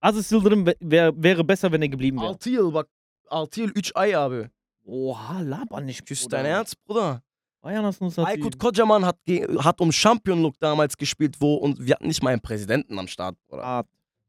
Aziz 0.04 0.32
Yıldırım 0.32 0.66
wär, 0.66 0.76
wär, 0.80 1.12
wäre 1.22 1.48
besser, 1.48 1.72
wenn 1.72 1.82
er 1.82 1.86
geblieben 1.88 2.18
wäre. 2.18 2.28
Altil 2.28 2.58
war. 2.72 2.84
Altil 3.30 3.70
3 3.74 3.92
ay 3.94 4.16
abi. 4.16 4.50
Oha, 4.86 5.40
laber 5.40 5.80
nicht. 5.86 6.06
Küsst 6.06 6.24
Bruder. 6.24 6.36
dein 6.42 6.46
Herz, 6.46 6.74
Bruder. 6.86 7.22
Uns 7.62 8.18
erzählt. 8.18 8.26
Aykut 8.28 8.58
Kocaman 8.58 9.04
hat, 9.06 9.16
hat 9.58 9.80
um 9.80 9.90
Champion 9.92 10.42
Look 10.42 10.58
damals 10.60 10.96
gespielt, 10.96 11.36
wo 11.40 11.54
und 11.54 11.78
wir 11.86 11.94
hatten 11.94 12.06
nicht 12.08 12.22
mal 12.22 12.30
einen 12.32 12.42
Präsidenten 12.42 12.98
am 12.98 13.08
Start, 13.08 13.36
Bruder. 13.48 13.64
Ah, 13.64 13.84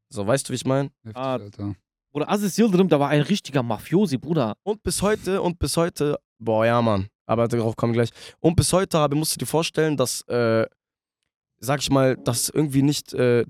So, 0.08 0.26
weißt 0.26 0.48
du, 0.48 0.52
wie 0.52 0.56
ich 0.56 0.64
meine? 0.64 0.88
Heftig, 1.04 1.16
Ah. 1.16 1.32
Alter. 1.34 1.74
Bruder, 2.12 2.30
Aziz 2.30 2.58
Yıldırım, 2.58 2.88
der 2.88 2.98
war 3.00 3.08
ein 3.10 3.20
richtiger 3.22 3.62
Mafiosi, 3.62 4.16
Bruder. 4.18 4.54
Und 4.62 4.82
bis 4.82 5.02
heute, 5.02 5.42
und 5.42 5.58
bis 5.58 5.76
heute, 5.76 6.16
boah, 6.38 6.64
ja, 6.64 6.80
Mann, 6.80 7.08
aber 7.26 7.48
darauf 7.48 7.76
kommen 7.76 7.92
wir 7.92 8.02
gleich. 8.04 8.10
Und 8.40 8.56
bis 8.56 8.72
heute 8.72 8.98
habe, 8.98 9.14
musst 9.16 9.34
du 9.34 9.38
dir 9.38 9.46
vorstellen, 9.46 9.96
dass, 9.98 10.22
äh, 10.28 10.64
sag 11.58 11.80
ich 11.80 11.90
mal, 11.90 12.16
dass 12.16 12.48
irgendwie 12.50 12.82
nicht, 12.82 13.14
äh, 13.14 13.44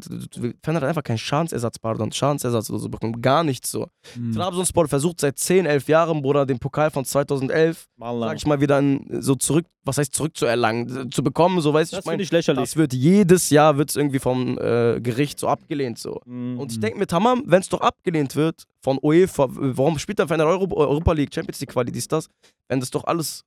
Fan 0.63 0.77
hat 0.77 0.85
einfach 0.85 1.03
keinen 1.03 1.19
Schadensersatz, 1.19 1.79
pardon, 1.79 2.13
Schadensersatz 2.13 2.71
oder 2.71 2.79
so 2.79 2.89
bekommen, 2.89 3.21
gar 3.21 3.43
nichts 3.43 3.71
so. 3.71 3.89
Mhm. 4.17 4.33
Trabzonspor 4.33 4.87
versucht 4.89 5.21
seit 5.21 5.39
10, 5.39 5.67
11 5.67 5.89
Jahren, 5.89 6.23
Bruder, 6.23 6.47
den 6.47 6.59
Pokal 6.59 6.91
von 6.91 7.05
2011, 7.05 7.87
Wallah. 7.97 8.29
sag 8.29 8.37
ich 8.37 8.47
mal, 8.47 8.61
wieder 8.61 8.79
in, 8.79 9.21
so 9.23 9.35
zurück, 9.35 9.67
was 9.85 9.99
heißt 9.99 10.15
zurückzuerlangen, 10.15 11.11
zu 11.11 11.23
bekommen, 11.23 11.61
so 11.61 11.73
Das 11.73 11.89
ich 11.93 11.95
meine, 11.97 12.11
finde 12.13 12.25
ich 12.25 12.31
lächerlich. 12.33 12.63
das 12.63 12.77
wird 12.77 12.93
jedes 12.93 13.51
Jahr 13.51 13.77
wird's 13.77 13.97
irgendwie 13.97 14.19
vom 14.21 14.57
äh, 14.59 15.01
Gericht 15.01 15.39
so 15.41 15.49
abgelehnt, 15.49 15.99
so. 15.99 16.21
Mhm. 16.27 16.59
Und 16.61 16.73
ich 16.73 16.81
denke 16.81 16.99
mir, 16.99 17.07
Tamam, 17.07 17.43
wenn 17.47 17.61
es 17.61 17.69
doch 17.69 17.81
abgelehnt 17.81 18.37
wird 18.37 18.65
von 18.83 18.99
UEFA, 19.03 19.47
warum 19.51 19.99
spielt 19.99 20.21
er 20.21 20.29
für 20.29 20.35
eine 20.35 20.47
Euro 20.47 20.69
Europa 20.77 21.13
League, 21.13 21.35
Champions 21.35 21.61
League 21.61 21.71
Quali, 21.71 21.91
dies, 21.91 22.07
das? 22.09 22.29
Wenn 22.69 22.79
das 22.81 22.91
doch 22.91 23.05
alles, 23.05 23.43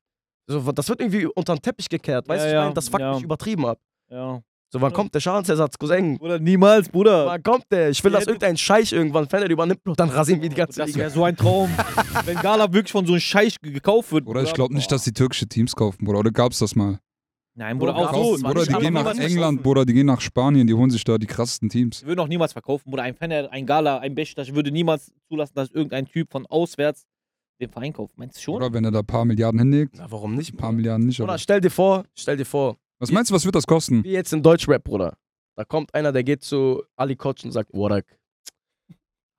so, 0.47 0.71
das 0.73 0.89
wird 0.89 0.99
irgendwie 0.99 1.25
unter 1.27 1.55
den 1.55 1.61
Teppich 1.61 1.87
gekehrt, 1.87 2.27
weißt 2.27 2.39
Ja, 2.39 2.43
du, 2.45 2.49
ich 2.49 2.53
ja, 2.55 2.61
meine, 2.63 2.73
das 2.73 2.89
fuckt 2.89 3.01
ja. 3.01 3.13
mich 3.13 3.23
übertrieben 3.23 3.65
ab. 3.65 3.79
ja. 4.11 4.41
So, 4.71 4.79
wann 4.81 4.93
kommt 4.93 5.15
der 5.15 5.19
Schadensersatz, 5.19 5.77
Cousin? 5.79 6.19
Bruder, 6.19 6.37
niemals, 6.37 6.89
Bruder. 6.89 7.25
Wann 7.25 7.41
kommt 7.41 7.65
der? 7.71 7.89
Ich 7.89 8.03
will, 8.03 8.11
dass 8.11 8.27
irgendein 8.27 8.55
Scheich 8.55 8.91
irgendwann 8.93 9.27
Fan 9.27 9.49
übernimmt 9.49 9.81
und 9.87 9.99
dann 9.99 10.09
rasieren 10.09 10.41
wir 10.43 10.49
die 10.49 10.55
ganze 10.55 10.79
Das 10.81 10.93
wäre 10.95 11.09
so 11.09 11.23
ein 11.23 11.35
Traum. 11.35 11.69
Wenn 12.25 12.37
Gala 12.37 12.71
wirklich 12.71 12.91
von 12.91 13.03
so 13.05 13.13
einem 13.13 13.19
Scheich 13.19 13.59
ge- 13.59 13.71
gekauft 13.71 14.11
wird. 14.11 14.27
Oder 14.27 14.43
ich 14.43 14.53
glaube 14.53 14.75
nicht, 14.75 14.91
dass 14.91 15.03
die 15.03 15.11
türkische 15.11 15.47
Teams 15.47 15.75
kaufen, 15.75 16.05
Bruder. 16.05 16.19
Oder 16.19 16.29
gab's 16.31 16.59
das 16.59 16.75
mal? 16.75 16.99
Nein, 17.55 17.79
Bruder, 17.79 17.93
Bruder, 17.93 18.13
auch 18.13 18.37
so. 18.37 18.43
Bruder, 18.43 18.61
Ich 18.61 18.67
die 18.67 18.75
gehen 18.75 18.93
nach 18.93 19.15
England. 19.17 19.63
Bruder, 19.63 19.85
die 19.85 19.93
gehen 19.93 20.05
nach 20.05 20.21
Spanien, 20.21 20.67
die 20.67 20.73
holen 20.75 20.91
sich 20.91 21.03
da 21.03 21.17
die 21.17 21.25
krassesten 21.25 21.67
Teams. 21.69 22.01
Ich 22.01 22.07
würde 22.07 22.21
auch 22.21 22.27
niemals 22.27 22.53
verkaufen. 22.53 22.91
Bruder, 22.91 23.03
ein 23.03 23.15
Fener, 23.15 23.49
ein 23.51 23.65
Gala, 23.65 23.97
ein 23.97 24.13
Beşiktaş 24.13 24.53
würde 24.53 24.69
niemals 24.71 25.11
zulassen, 25.27 25.53
dass 25.55 25.71
irgendein 25.71 26.05
Typ 26.05 26.31
von 26.31 26.45
auswärts 26.45 27.05
den 27.59 27.69
Verein 27.71 27.91
kauft. 27.91 28.15
Meinst 28.19 28.37
du 28.37 28.41
schon? 28.41 28.55
Oder 28.55 28.71
wenn 28.71 28.85
er 28.85 28.91
da 28.91 28.99
ein 28.99 29.05
paar 29.05 29.25
Milliarden 29.25 29.59
hinlegt, 29.59 29.95
Na, 29.97 30.05
warum 30.11 30.35
nicht? 30.35 30.53
ein 30.53 30.57
paar? 30.57 30.71
Milliarden 30.71 31.07
nicht. 31.07 31.19
Aber. 31.19 31.37
stell 31.39 31.59
dir 31.59 31.71
vor, 31.71 32.03
stell 32.13 32.37
dir 32.37 32.45
vor, 32.45 32.77
Was 32.99 33.11
meinst 33.11 33.31
du, 33.31 33.35
was 33.35 33.45
wird 33.45 33.55
das 33.55 33.65
kosten? 33.67 34.03
wie 34.03 34.11
jetzt 34.11 34.33
in 34.33 34.43
Deutschrap, 34.43 34.83
Bruder. 34.83 35.17
Da 35.55 35.63
kommt 35.65 35.93
einer, 35.93 36.11
der 36.11 36.23
geht 36.23 36.43
zu 36.43 36.83
Ali 36.95 37.15
Koç 37.15 37.43
und 37.45 37.51
sagt, 37.51 37.69
Warak, 37.73 38.05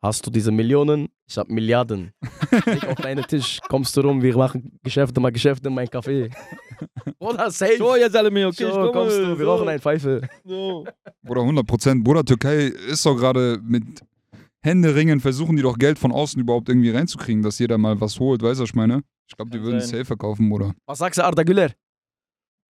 hast 0.02 0.26
du 0.26 0.30
diese 0.30 0.50
Millionen? 0.50 1.08
Ich 1.28 1.38
hab 1.38 1.48
Milliarden. 1.48 2.12
Leg 2.66 2.84
auf 2.86 2.96
deinen 2.96 3.24
Tisch, 3.24 3.60
kommst 3.68 3.96
du 3.96 4.00
rum, 4.00 4.20
wir 4.22 4.36
machen 4.36 4.78
Geschäfte, 4.82 5.20
mal 5.20 5.30
Geschäfte 5.32 5.68
in 5.68 5.74
mein 5.74 5.86
Café. 5.88 6.30
Bruder, 7.18 7.50
safe. 7.50 7.76
So, 7.78 7.96
jetzt 7.96 8.16
alle 8.16 8.30
mir, 8.30 8.48
okay, 8.48 8.64
So, 8.64 8.68
ich 8.68 8.74
komme. 8.74 8.92
kommst 8.92 9.18
du, 9.18 9.38
wir 9.38 9.44
so, 9.44 9.50
rauchen 9.52 9.68
eine 9.68 9.78
Pfeife. 9.78 10.22
So. 10.44 10.86
Bruder, 11.22 11.42
100 11.42 11.66
Prozent. 11.66 12.04
Bruder, 12.04 12.24
Türkei 12.24 12.64
ist 12.66 13.04
doch 13.06 13.14
gerade 13.16 13.58
mit 13.62 13.84
Händeringen, 14.62 15.20
versuchen 15.20 15.56
die 15.56 15.62
doch 15.62 15.78
Geld 15.78 15.98
von 15.98 16.12
außen 16.12 16.40
überhaupt 16.40 16.68
irgendwie 16.68 16.90
reinzukriegen, 16.90 17.42
dass 17.42 17.58
jeder 17.58 17.78
mal 17.78 18.00
was 18.00 18.18
holt. 18.20 18.42
Weißt 18.42 18.58
du, 18.60 18.62
was 18.64 18.70
ich 18.70 18.74
meine? 18.74 19.02
Ich 19.28 19.36
glaube, 19.36 19.50
die 19.50 19.58
Kann 19.58 19.66
würden 19.66 19.80
sein. 19.80 19.88
safe 19.90 20.04
verkaufen, 20.06 20.50
Bruder. 20.50 20.74
Was 20.86 20.98
sagst 20.98 21.18
du, 21.18 21.24
Arda 21.24 21.42
Güler? 21.44 21.70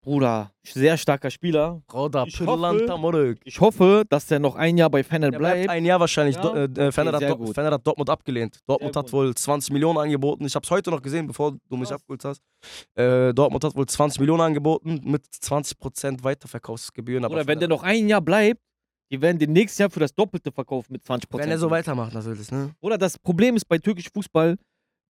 Bruder, 0.02 0.50
sehr 0.64 0.96
starker 0.96 1.30
Spieler. 1.30 1.82
Bruder, 1.86 2.24
Ich 2.26 2.40
Moruk. 2.40 3.36
Ich 3.44 3.60
hoffe, 3.60 4.04
dass 4.08 4.26
der 4.26 4.38
noch 4.38 4.56
ein 4.56 4.78
Jahr 4.78 4.88
bei 4.88 5.04
Fener 5.04 5.30
bleibt 5.30 5.68
ein 5.68 5.84
Jahr 5.84 6.00
wahrscheinlich. 6.00 6.36
Ja? 6.36 6.42
Do, 6.42 6.54
äh, 6.54 6.86
äh, 6.86 6.92
Fener, 6.92 7.12
hat, 7.12 7.22
Do-. 7.22 7.52
Fener 7.52 7.70
hat 7.70 7.86
Dortmund 7.86 8.08
abgelehnt. 8.08 8.60
Dortmund 8.66 8.94
Sehr 8.94 9.02
hat 9.02 9.12
wohl 9.12 9.34
20 9.34 9.72
Millionen 9.72 9.98
angeboten. 9.98 10.46
Ich 10.46 10.54
habe 10.54 10.64
es 10.64 10.70
heute 10.70 10.90
noch 10.90 11.02
gesehen, 11.02 11.26
bevor 11.26 11.52
du 11.68 11.76
mich 11.76 11.92
abgeholt 11.92 12.24
hast. 12.24 12.40
Äh, 12.94 13.34
Dortmund 13.34 13.62
hat 13.62 13.74
wohl 13.74 13.84
20 13.86 14.20
Millionen 14.20 14.40
angeboten 14.40 15.02
mit 15.04 15.22
20% 15.26 16.24
Weiterverkaufsgebühren. 16.24 17.26
Oder 17.26 17.46
wenn 17.46 17.58
der 17.58 17.68
noch 17.68 17.82
ein 17.82 18.08
Jahr 18.08 18.22
bleibt, 18.22 18.60
die 19.12 19.20
werden 19.20 19.38
den 19.38 19.52
nächsten 19.52 19.82
Jahr 19.82 19.90
für 19.90 20.00
das 20.00 20.14
Doppelte 20.14 20.50
verkaufen 20.50 20.92
mit 20.92 21.02
20% 21.02 21.24
Wenn 21.32 21.50
er 21.50 21.58
so 21.58 21.70
weitermacht, 21.70 22.14
natürlich. 22.14 22.50
Ne? 22.50 22.70
Oder 22.80 22.96
das 22.96 23.18
Problem 23.18 23.56
ist 23.56 23.66
bei 23.66 23.76
türkischem 23.76 24.12
Fußball, 24.14 24.56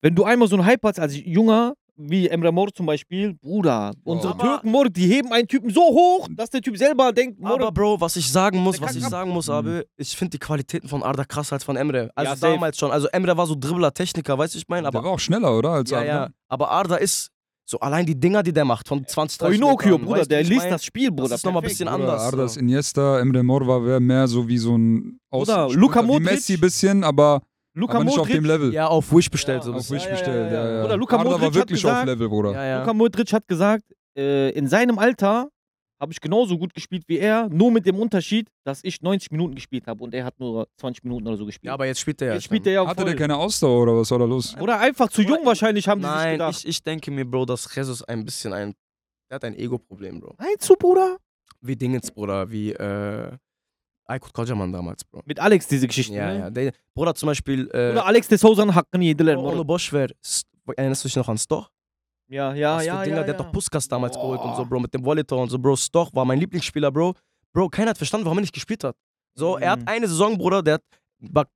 wenn 0.03 0.14
du 0.14 0.24
einmal 0.24 0.49
so 0.49 0.57
einen 0.57 0.64
Hype 0.64 0.82
hast 0.82 0.99
als 0.99 1.16
Junger, 1.16 1.74
wie 2.03 2.28
Emre 2.28 2.51
Mor 2.53 2.68
zum 2.72 2.86
Beispiel, 2.86 3.34
Bruder, 3.34 3.92
unsere 4.05 4.32
Aber- 4.34 4.42
Türken, 4.42 4.70
Mor, 4.70 4.88
die 4.88 5.07
heben 5.07 5.32
einen 5.32 5.46
Typen 5.46 5.70
so 5.70 5.80
hoch, 5.82 6.28
dass 6.30 6.51
der 6.51 6.61
Typ 6.62 6.76
selber 6.76 7.12
denkt, 7.12 7.38
Mor, 7.40 7.55
Aber 7.61 7.72
Bro, 7.72 8.01
was 8.01 8.16
ich 8.16 8.30
sagen 8.30 8.59
muss, 8.59 8.80
was 8.80 8.96
ich 8.96 9.05
ab- 9.05 9.11
sagen 9.11 9.30
muss, 9.30 9.48
Mhm. 9.48 9.55
Abe, 9.55 9.86
ich 9.96 10.16
finde 10.16 10.30
die 10.30 10.38
Qualitäten 10.38 10.88
von 10.88 11.03
Arda 11.03 11.24
krasser 11.24 11.55
als 11.55 11.64
von 11.64 11.76
Emre. 11.76 12.11
Also 12.14 12.32
Ja, 12.32 12.36
damals 12.55 12.78
schon. 12.78 12.90
Also 12.90 13.09
Emre 13.09 13.36
war 13.36 13.46
so 13.46 13.55
Dribbler, 13.55 13.92
Techniker, 13.92 14.36
weißt 14.38 14.55
du, 14.55 14.59
ich 14.59 14.68
meine? 14.68 14.82
der 14.82 14.88
Aber 14.98 15.05
war 15.05 15.12
auch 15.14 15.18
schneller, 15.20 15.57
oder? 15.57 15.70
Als 15.70 15.90
ja, 15.90 15.98
Arda? 15.98 16.07
ja. 16.09 16.28
Aber 16.48 16.70
Arda 16.70 16.96
ist 16.96 17.28
so 17.64 17.78
allein 17.78 18.05
die 18.05 18.18
Dinger, 18.18 18.42
die 18.42 18.53
der 18.53 18.64
macht 18.64 18.88
von 18.88 19.07
20, 19.07 19.38
30 19.38 19.61
Pinocchio, 19.61 19.90
Metern, 19.92 20.05
Bruder, 20.07 20.20
weißt 20.22 20.30
der 20.32 20.42
liest 20.42 20.57
mein? 20.62 20.70
das 20.70 20.84
Spiel, 20.84 21.12
Bruder. 21.12 21.34
ist 21.36 21.44
noch 21.44 21.53
mal 21.53 21.61
ein 21.61 21.68
bisschen 21.68 21.86
Bruder, 21.88 22.01
anders, 22.03 22.22
Arda 22.22 22.44
ist 22.46 22.55
so. 22.55 22.61
Iniesta, 22.61 23.20
Emre 23.20 23.42
Mor 23.44 23.64
war 23.66 24.01
mehr 24.01 24.26
so 24.26 24.48
wie 24.48 24.59
so 24.59 24.76
ein 24.76 25.20
Bruder, 25.30 25.66
Außensprinter, 25.66 25.80
Luka 25.80 26.03
wie 26.03 26.07
Modric. 26.07 26.30
Messi 26.32 26.57
bisschen, 26.57 27.05
aber, 27.05 27.42
Luka 27.75 27.95
aber 27.95 28.05
nicht 28.05 28.12
auf 28.18 28.27
Modric, 28.27 28.35
dem 28.37 28.45
Level. 28.45 28.73
Ja, 28.75 28.87
auf 28.89 29.12
Wish 29.14 29.31
bestellt. 29.31 29.64
Ja, 29.64 29.71
auf 29.71 29.77
auf. 29.77 29.91
Wish 29.91 30.05
Ja, 30.05 30.11
bestellt, 30.11 30.53
ja, 30.53 30.71
ja. 30.79 30.85
Oder 30.85 30.97
Luka 30.97 31.16
Arda 31.16 31.31
Modric 31.31 31.41
war 31.41 31.49
hat 31.49 31.55
wirklich 31.55 31.85
auf 31.85 31.91
gesagt- 31.91 32.07
Level, 32.09 32.29
Bruder. 32.29 32.53
Ja, 32.53 32.64
ja. 32.64 32.79
Luka 32.81 32.93
Modric 32.95 33.33
hat 33.33 33.47
gesagt, 33.49 33.85
äh, 34.16 34.51
in 34.51 34.66
seinem 34.66 34.99
Alter 34.99 35.49
habe 36.01 36.12
ich 36.12 36.21
genauso 36.21 36.57
gut 36.57 36.73
gespielt 36.75 37.05
wie 37.09 37.18
er, 37.18 37.49
nur 37.51 37.71
mit 37.71 37.85
dem 37.85 37.97
Unterschied, 37.97 38.49
dass 38.64 38.81
ich 38.83 39.03
90 39.03 39.31
Minuten 39.33 39.55
gespielt 39.55 39.87
habe 39.87 40.03
und 40.03 40.14
er 40.14 40.25
hat 40.25 40.41
nur 40.41 40.66
20 40.79 41.05
Minuten 41.05 41.27
oder 41.29 41.37
so 41.37 41.45
gespielt. 41.45 41.66
ja, 41.68 41.75
aber 41.75 41.85
jetzt 41.87 42.01
spielt 42.01 42.21
er 42.23 42.29
ja. 42.29 42.35
Jetzt 42.35 42.45
spielt 42.45 42.66
er 42.66 42.73
ja 42.73 42.87
Hatte 42.87 43.03
voll. 43.03 43.11
der 43.11 43.16
keine 43.18 43.37
Ausdauer 43.37 43.83
oder 43.83 43.97
was 43.99 44.11
war 44.11 44.18
da 44.18 44.25
los? 44.25 44.57
Oder 44.59 44.81
einfach 44.81 45.11
zu 45.11 45.21
jung 45.23 45.45
wahrscheinlich, 45.45 45.87
haben 45.89 46.01
die 46.01 46.07
sich 46.07 46.14
Nein, 46.16 46.33
gedacht. 46.39 46.57
ich, 46.59 46.66
ich 46.66 46.83
denke 46.83 47.11
mir, 47.11 47.25
Bro, 47.27 47.45
dass 47.45 47.73
Jesus 47.75 48.03
ein 48.03 48.25
bisschen 48.25 48.53
ein. 48.55 48.75
Der 49.31 49.37
hat 49.37 49.45
ein 49.45 49.55
Ego-Problem, 49.55 50.21
Bro. 50.21 50.35
Meinst 50.39 50.68
du, 50.68 50.75
Bruder? 50.75 51.18
Wie 51.61 51.77
Dingens, 51.77 52.11
Bruder, 52.11 52.51
wie 52.51 52.73
äh, 52.73 53.31
Aykut 54.11 54.32
Kocaman 54.32 54.72
damals, 54.72 55.04
Bro. 55.04 55.22
Mit 55.24 55.38
Alex 55.40 55.66
diese 55.68 55.86
Geschichte, 55.86 56.14
Ja, 56.14 56.26
ne? 56.32 56.38
ja. 56.38 56.50
Der, 56.50 56.72
Bruder, 56.94 57.14
zum 57.14 57.26
Beispiel. 57.28 57.68
Äh, 57.72 57.92
Oder 57.92 58.06
Alex 58.06 58.28
de 58.28 58.36
Souza'nın 58.38 58.72
hakkını 58.72 59.04
yediler. 59.04 59.36
Bro, 59.36 59.42
Moruk. 59.42 59.66
Bosch 59.66 59.92
wäre. 59.92 60.12
Erinnerst 60.76 61.04
du 61.04 61.08
dich 61.08 61.16
noch 61.16 61.28
an 61.28 61.38
Stoch? 61.38 61.68
Ja, 62.28 62.54
ja, 62.54 62.76
Was 62.76 62.82
für 62.82 62.86
ja, 62.88 63.04
Dinger, 63.04 63.16
ja, 63.16 63.22
der 63.24 63.34
hat 63.34 63.40
ja. 63.40 63.44
doch 63.46 63.52
Puskas 63.52 63.88
damals 63.88 64.16
Boah. 64.16 64.22
geholt 64.22 64.40
und 64.42 64.56
so, 64.56 64.64
Bro, 64.64 64.80
mit 64.80 64.94
dem 64.94 65.04
Volitor 65.04 65.42
und 65.42 65.48
so, 65.50 65.58
Bro. 65.58 65.76
Stoch 65.76 66.11
war 66.14 66.24
mein 66.24 66.38
Lieblingsspieler, 66.38 66.90
Bro. 66.92 67.14
Bro, 67.52 67.68
keiner 67.68 67.90
hat 67.90 67.98
verstanden, 67.98 68.24
warum 68.24 68.38
er 68.38 68.42
nicht 68.42 68.54
gespielt 68.54 68.84
hat. 68.84 68.94
So, 69.34 69.56
er 69.58 69.70
hat 69.72 69.80
Mhm. 69.80 69.88
eine 69.88 70.06
Saison, 70.08 70.36
Bruder, 70.38 70.62
der 70.62 70.74
hat. 70.74 70.82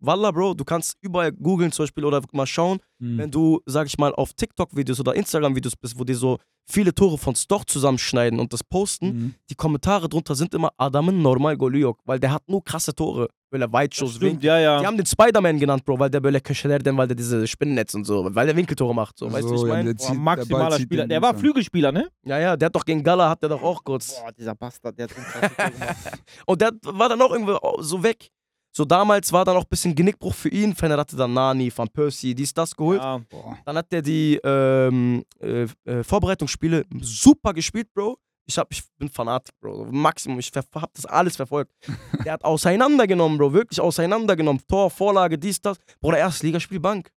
Wallah, 0.00 0.30
Bro, 0.30 0.54
du 0.54 0.64
kannst 0.64 0.96
überall 1.00 1.32
googeln 1.32 1.72
zum 1.72 1.84
Beispiel 1.84 2.04
oder 2.04 2.20
mal 2.32 2.46
schauen, 2.46 2.78
Hm. 3.00 3.18
wenn 3.18 3.30
du, 3.30 3.60
sag 3.66 3.86
ich 3.86 3.98
mal, 3.98 4.14
auf 4.14 4.32
TikTok-Videos 4.34 5.00
oder 5.00 5.14
Instagram-Videos 5.14 5.74
bist, 5.76 5.98
wo 5.98 6.04
die 6.04 6.14
so 6.14 6.38
viele 6.66 6.94
Tore 6.94 7.18
von 7.18 7.34
Stoch 7.34 7.64
zusammenschneiden 7.64 8.38
und 8.38 8.52
das 8.52 8.62
posten, 8.64 9.06
Mhm. 9.06 9.34
die 9.50 9.54
Kommentare 9.54 10.08
drunter 10.08 10.34
sind 10.34 10.54
immer 10.54 10.70
Adam'ın 10.78 11.20
normal 11.22 11.56
golü 11.56 11.80
yok, 11.80 11.98
weil 12.06 12.18
der 12.20 12.32
hat 12.32 12.42
nur 12.48 12.62
krasse 12.64 12.94
Tore. 12.94 13.28
Böyle 13.50 13.66
Das 13.66 13.72
Weitschuss, 13.72 14.10
stimmt, 14.16 14.32
Winkel. 14.32 14.46
ja, 14.46 14.58
ja. 14.58 14.80
Die 14.80 14.86
haben 14.86 14.96
den 14.96 15.06
Spider-Man 15.06 15.58
genannt, 15.60 15.84
Bro, 15.84 15.98
weil 16.00 16.10
der 16.10 16.22
böyle 16.22 16.40
köşelerden, 16.40 16.96
weil 16.96 17.06
der 17.08 17.16
diese 17.16 17.46
Spinnennetz 17.46 17.94
und 17.94 18.04
so, 18.04 18.28
weil 18.34 18.46
der 18.46 18.56
Winkeltore 18.56 18.94
macht, 18.94 19.18
so, 19.18 19.30
weißt 19.32 19.48
du, 19.48 19.54
ich 19.54 19.60
So, 19.60 19.66
ja, 19.66 19.74
meine? 19.74 19.94
der 19.94 20.06
der 20.08 20.14
Ball 20.14 20.18
maximaler 20.18 20.76
zieht 20.76 20.86
Spieler. 20.86 21.06
Der 21.06 21.22
war. 21.22 21.34
Flügelspieler, 21.34 21.92
ne? 21.92 22.08
Ja, 22.24 22.38
ja, 22.38 22.56
der 22.56 22.66
hat 22.66 22.74
doch 22.74 22.84
gegen 22.84 23.02
Gala, 23.04 23.28
hat 23.30 23.42
der 23.42 23.50
doch 23.50 23.62
auch 23.62 23.84
kurz. 23.84 24.20
Boah, 24.20 24.32
dieser 24.32 24.54
Bastard, 24.54 24.98
der 24.98 25.04
hat 25.08 25.14
so. 25.14 25.16
Und 26.46 26.60
der 26.60 26.72
war 26.82 27.08
dann 27.08 27.20
auch 27.22 27.32
irgendwie 27.32 27.56
so 27.80 28.02
weg. 28.02 28.30
So 28.76 28.84
damals 28.84 29.32
war 29.32 29.44
dann 29.44 29.56
auch 29.56 29.62
ein 29.62 29.68
bisschen 29.70 29.94
Genickbruch 29.94 30.34
für 30.34 30.48
ihn. 30.48 30.74
Fener 30.74 30.96
hatte 30.96 31.14
dann 31.14 31.32
Nani, 31.32 31.72
Van 31.74 31.88
Persie, 31.88 32.34
dies, 32.34 32.52
das 32.52 32.74
geholt. 32.74 33.00
ja. 33.00 33.20
Dann 33.64 33.76
hat 33.76 33.92
er 33.92 34.02
die 34.02 34.40
ähm, 34.42 35.24
äh, 35.40 35.66
äh, 35.84 36.02
Vorbereitungsspiele 36.02 36.84
super 37.00 37.52
gespielt, 37.54 37.86
Bro. 37.94 38.18
Ich, 38.46 38.58
hab, 38.58 38.70
ich 38.72 38.82
bin 38.98 39.08
Fanatik, 39.08 39.54
Bro. 39.60 39.86
Maximum, 39.92 40.40
ich 40.40 40.50
hab 40.56 40.92
das 40.92 41.06
alles 41.06 41.36
verfolgt. 41.36 41.72
der 42.24 42.32
hat 42.32 42.44
auseinandergenommen, 42.44 43.38
Bro. 43.38 43.52
Wirklich 43.52 43.80
auseinandergenommen. 43.80 44.60
Tor, 44.66 44.90
Vorlage, 44.90 45.38
dies, 45.38 45.60
das. 45.60 45.78
Bruder, 46.00 46.18
Erstligaspiel 46.18 46.80
Bank. 46.80 47.10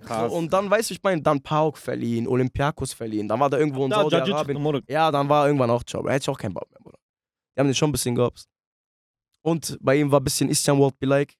Krass. 0.00 0.30
So, 0.30 0.36
und 0.36 0.52
dann, 0.52 0.68
weißt 0.68 0.90
du, 0.90 0.94
ich 0.94 1.02
meine, 1.02 1.22
dann 1.22 1.40
Pauk 1.40 1.78
verliehen, 1.78 2.26
Olympiakos 2.26 2.92
verliehen. 2.92 3.28
Dann 3.28 3.38
war 3.38 3.48
der 3.48 3.60
irgendwo 3.60 3.84
in 3.84 3.90
Da, 3.90 4.02
Saudi-Arabien. 4.02 4.82
Ja, 4.88 5.12
dann 5.12 5.28
war 5.28 5.46
irgendwann 5.46 5.70
auch. 5.70 5.84
Bro. 5.84 6.10
Hätte 6.10 6.24
ich 6.24 6.28
auch 6.28 6.38
keinen 6.38 6.54
Bock 6.54 6.68
mehr, 6.70 6.80
Bruder. 6.82 6.98
Die 7.56 7.60
haben 7.60 7.68
den 7.68 7.74
schon 7.76 7.88
ein 7.88 7.92
bisschen 7.92 8.16
gehabt. 8.16 8.48
Und 9.42 9.78
bei 9.80 9.96
ihm 9.96 10.10
war 10.10 10.20
ein 10.20 10.24
bisschen 10.24 10.48
Istian 10.50 10.78
World 10.78 10.98
be 10.98 11.06
like. 11.06 11.34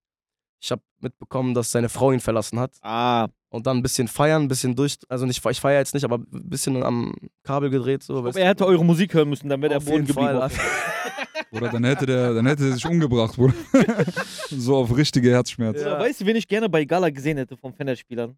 Ich 0.60 0.70
habe 0.72 0.82
mitbekommen, 1.00 1.54
dass 1.54 1.70
seine 1.70 1.88
Frau 1.88 2.10
ihn 2.10 2.18
verlassen 2.20 2.58
hat. 2.58 2.72
Ah, 2.82 3.28
Und 3.50 3.66
dann 3.66 3.76
ein 3.76 3.82
bisschen 3.82 4.08
feiern, 4.08 4.42
ein 4.42 4.48
bisschen 4.48 4.74
durch. 4.74 4.96
Also 5.08 5.24
nicht, 5.24 5.44
ich 5.46 5.60
feiere 5.60 5.78
jetzt 5.78 5.94
nicht, 5.94 6.04
aber 6.04 6.16
ein 6.16 6.48
bisschen 6.50 6.82
am 6.82 7.14
Kabel 7.44 7.70
gedreht. 7.70 8.02
So, 8.02 8.18
aber 8.18 8.34
er 8.36 8.48
hätte 8.48 8.66
eure 8.66 8.84
Musik 8.84 9.14
hören 9.14 9.28
müssen, 9.28 9.48
dann 9.48 9.62
wäre 9.62 9.74
der 9.74 9.80
Boden 9.80 10.04
geblieben. 10.06 10.36
Fall. 10.38 10.50
Bruder, 11.50 11.68
dann 11.70 11.84
hätte 11.84 12.06
der, 12.06 12.34
dann 12.34 12.46
hätte 12.46 12.64
er 12.64 12.72
sich 12.72 12.84
umgebracht, 12.84 13.36
Bruder. 13.36 13.54
so 14.50 14.76
auf 14.76 14.94
richtige 14.96 15.30
Herzschmerz. 15.30 15.80
Oder 15.80 15.92
Ja. 15.92 16.00
weißt 16.00 16.20
du, 16.20 16.26
wen 16.26 16.36
ich 16.36 16.48
gerne 16.48 16.68
bei 16.68 16.84
Gala 16.84 17.10
gesehen 17.10 17.36
hätte 17.38 17.56
von 17.56 17.72
Fener-Spielern? 17.72 18.36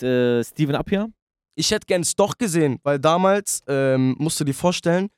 Äh, 0.00 0.42
Steven 0.44 0.74
Appiah. 0.74 1.08
Ich 1.54 1.70
hätte 1.70 1.86
gern 1.86 2.04
Stoch 2.04 2.36
gesehen, 2.38 2.78
weil 2.82 2.98
damals, 2.98 3.62
ähm, 3.66 4.14
musst 4.18 4.38
du 4.40 4.44
dir 4.44 4.54
vorstellen, 4.54 5.08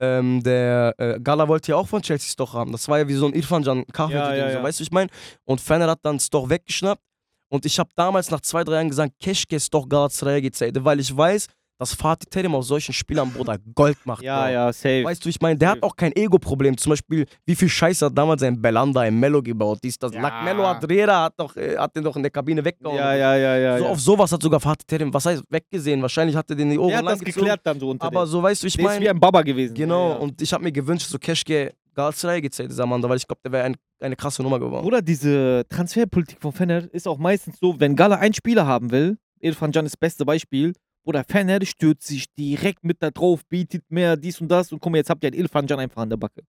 ähm, 0.00 0.42
der 0.42 0.94
äh, 0.98 1.20
Gala 1.20 1.48
wollte 1.48 1.72
ja 1.72 1.76
auch 1.76 1.88
von 1.88 2.02
Chelsea 2.02 2.30
Stoch 2.30 2.54
haben. 2.54 2.72
Das 2.72 2.88
war 2.88 2.98
ja 2.98 3.08
wie 3.08 3.14
so 3.14 3.26
ein 3.26 3.34
Irfan 3.34 3.64
Can 3.64 3.84
Kahve, 3.92 4.12
Ja, 4.14 4.34
ja, 4.34 4.50
so, 4.50 4.56
ja. 4.58 4.62
weißt 4.62 4.78
du, 4.80 4.84
ich 4.84 4.90
meine? 4.92 5.10
Und 5.44 5.60
Fener 5.60 5.88
hat 5.88 6.00
dann 6.02 6.20
Stoch 6.20 6.48
weggeschnappt. 6.48 7.02
Und 7.50 7.64
ich 7.64 7.78
habe 7.78 7.90
damals 7.96 8.30
nach 8.30 8.40
zwei, 8.42 8.62
drei 8.62 8.74
Jahren 8.74 8.88
gesagt, 8.90 9.14
Keşke 9.20 9.58
Stoch 9.58 9.86
Galatasaray'a 9.88 10.40
gitseydi, 10.40 10.84
weil 10.84 11.00
ich 11.00 11.16
weiß, 11.16 11.46
dass 11.78 11.94
Fatih 11.94 12.28
Terim 12.28 12.54
aus 12.54 12.66
solchen 12.68 12.92
Spielern, 12.92 13.30
Bruder, 13.30 13.56
Gold 13.74 13.96
macht. 14.04 14.22
Ja, 14.22 14.44
Bro. 14.44 14.52
ja, 14.52 14.72
safe. 14.72 15.04
Weißt 15.04 15.24
du, 15.24 15.28
ich 15.28 15.40
meine, 15.40 15.56
der 15.56 15.70
hat 15.70 15.82
auch 15.82 15.94
kein 15.94 16.12
Ego-Problem. 16.14 16.76
Zum 16.76 16.90
Beispiel, 16.90 17.24
wie 17.46 17.54
viel 17.54 17.68
Scheiße 17.68 18.06
hat 18.06 18.18
damals 18.18 18.42
ein 18.42 18.60
Belanda 18.60 19.04
im 19.04 19.18
Mello 19.20 19.40
gebaut? 19.40 19.78
Dies, 19.82 19.96
das. 19.98 20.12
Ja. 20.12 20.20
Lack 20.20 20.44
Mello 20.44 20.64
Adrera 20.64 21.24
hat, 21.24 21.34
doch, 21.36 21.56
äh, 21.56 21.76
hat 21.76 21.94
den 21.94 22.02
doch 22.02 22.16
in 22.16 22.22
der 22.22 22.30
Kabine 22.32 22.64
weggehauen. 22.64 22.96
ja, 22.96 23.14
ja, 23.14 23.36
ja, 23.36 23.56
ja. 23.56 23.78
so 23.78 23.84
ja. 23.84 23.90
auf 23.90 24.00
sowas 24.00 24.32
hat 24.32 24.42
sogar 24.42 24.58
Fatih 24.60 24.84
Terim, 24.86 25.14
was 25.14 25.24
heißt 25.24 25.44
weggesehen? 25.48 26.02
Wahrscheinlich 26.02 26.36
hat 26.36 26.50
er 26.50 26.56
den 26.56 26.70
die 26.70 26.78
Ohren 26.78 26.88
Der 26.88 26.98
hat 26.98 27.06
das 27.06 27.20
geklärt 27.20 27.60
dann 27.62 27.78
so 27.78 27.90
unter 27.90 28.06
Aber 28.06 28.26
so, 28.26 28.42
weißt 28.42 28.62
du, 28.62 28.66
ich 28.66 28.74
Der 28.74 28.84
ist 28.84 28.90
wie 28.90 28.98
meine, 28.98 29.10
ein 29.10 29.20
Baba 29.20 29.42
gewesen. 29.42 29.74
genau. 29.74 30.10
Ja. 30.10 30.16
Und 30.16 30.42
ich 30.42 30.52
habe 30.52 30.64
mir 30.64 30.72
gewünscht, 30.72 31.06
so 31.08 31.18
Keşke 31.18 31.72
Galatasaray 31.94 32.40
gezählt, 32.40 32.70
dieser 32.70 32.86
Mann, 32.86 33.02
weil 33.02 33.16
ich 33.16 33.26
glaube, 33.26 33.40
der 33.44 33.52
wäre 33.52 33.64
ein, 33.64 33.76
eine 34.00 34.14
krasse 34.14 34.42
Nummer 34.42 34.58
geworden. 34.60 34.82
Bruder, 34.82 35.02
diese 35.02 35.64
Transferpolitik 35.68 36.40
von 36.40 36.52
Fener 36.52 36.92
ist 36.92 37.08
auch 37.08 37.18
meistens 37.18 37.58
so, 37.60 37.78
wenn 37.80 37.96
Gala 37.96 38.16
einen 38.16 38.34
Spieler 38.34 38.66
haben 38.66 38.90
will, 38.90 39.16
Irfan 39.40 39.72
Can 39.72 39.84
ist 39.86 39.92
das 39.94 39.96
beste 39.98 40.24
Beispiel, 40.24 40.74
Bruder, 41.08 41.24
Fener 41.24 41.58
stürzt 41.64 42.06
sich 42.06 42.26
direkt 42.34 42.84
mit 42.84 43.02
da 43.02 43.10
drauf, 43.10 43.40
bietet 43.48 43.82
mehr, 43.90 44.14
dies 44.14 44.42
und 44.42 44.48
das 44.48 44.70
und 44.70 44.78
guck 44.78 44.92
mal, 44.92 44.98
jetzt 44.98 45.08
habt 45.08 45.24
ihr 45.24 45.28
einen 45.28 45.40
Irfan 45.40 45.66
Can 45.66 45.80
einfach 45.80 46.02
an 46.02 46.10
der 46.10 46.18
Backe. 46.18 46.42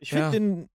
Ich 0.00 0.10
finde 0.10 0.24
Ja. 0.24 0.30
den, 0.32 0.68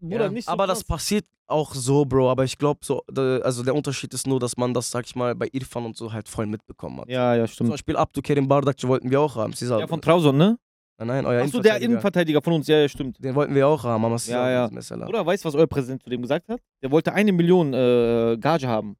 Bruder, 0.00 0.24
Ja, 0.24 0.30
nicht 0.30 0.46
so 0.46 0.52
aber 0.52 0.64
krass. 0.64 0.78
das 0.78 0.84
passiert 0.84 1.26
auch 1.46 1.74
so, 1.74 2.06
Bro. 2.06 2.30
Aber 2.30 2.44
ich 2.44 2.56
glaube, 2.56 2.80
so, 2.82 3.02
also 3.42 3.62
der 3.64 3.74
Unterschied 3.74 4.14
ist 4.14 4.26
nur, 4.26 4.40
dass 4.40 4.56
man 4.56 4.72
das, 4.72 4.90
sag 4.90 5.04
ich 5.04 5.14
mal, 5.14 5.34
bei 5.34 5.50
Irfan 5.52 5.84
und 5.84 5.94
so 5.98 6.10
halt 6.10 6.26
voll 6.26 6.46
mitbekommen 6.46 7.02
hat. 7.02 7.10
Ja, 7.10 7.34
ja, 7.34 7.44
Zum 7.44 7.52
stimmt. 7.52 7.70
Beispiel 7.72 7.96
Abdukerim 7.96 8.48
Bardakci 8.48 8.88
wollten 8.88 9.10
wir 9.10 9.20
auch 9.20 9.36
haben. 9.36 9.52
Sie 9.52 9.66
Ja, 9.66 9.86
von 9.86 10.00
Trauson, 10.00 10.34
ne? 10.34 10.58
nein, 10.96 11.06
nein, 11.08 11.26
euer 11.26 11.42
Achso, 11.42 11.60
der 11.60 11.82
Innenverteidiger. 11.82 12.40
Von 12.40 12.54
uns, 12.54 12.66
ja, 12.66 12.78
ja, 12.78 12.88
stimmt. 12.88 13.22
Den 13.22 13.34
wollten 13.34 13.54
wir 13.54 13.68
auch 13.68 13.84
haben, 13.84 14.02
aber 14.06 14.16
Ja, 14.24 14.50
ja. 14.50 14.70
Oder 15.06 15.26
weißt 15.26 15.44
du, 15.44 15.48
was 15.48 15.54
euer 15.54 15.66
Präsident 15.66 16.02
zu 16.02 16.08
dem 16.08 16.22
gesagt 16.22 16.48
hat? 16.48 16.62
Der 16.82 16.90
wollte 16.90 17.12
eine 17.12 17.30
Million 17.30 17.74
äh, 17.74 18.38
Gage 18.40 18.66
haben. 18.68 18.96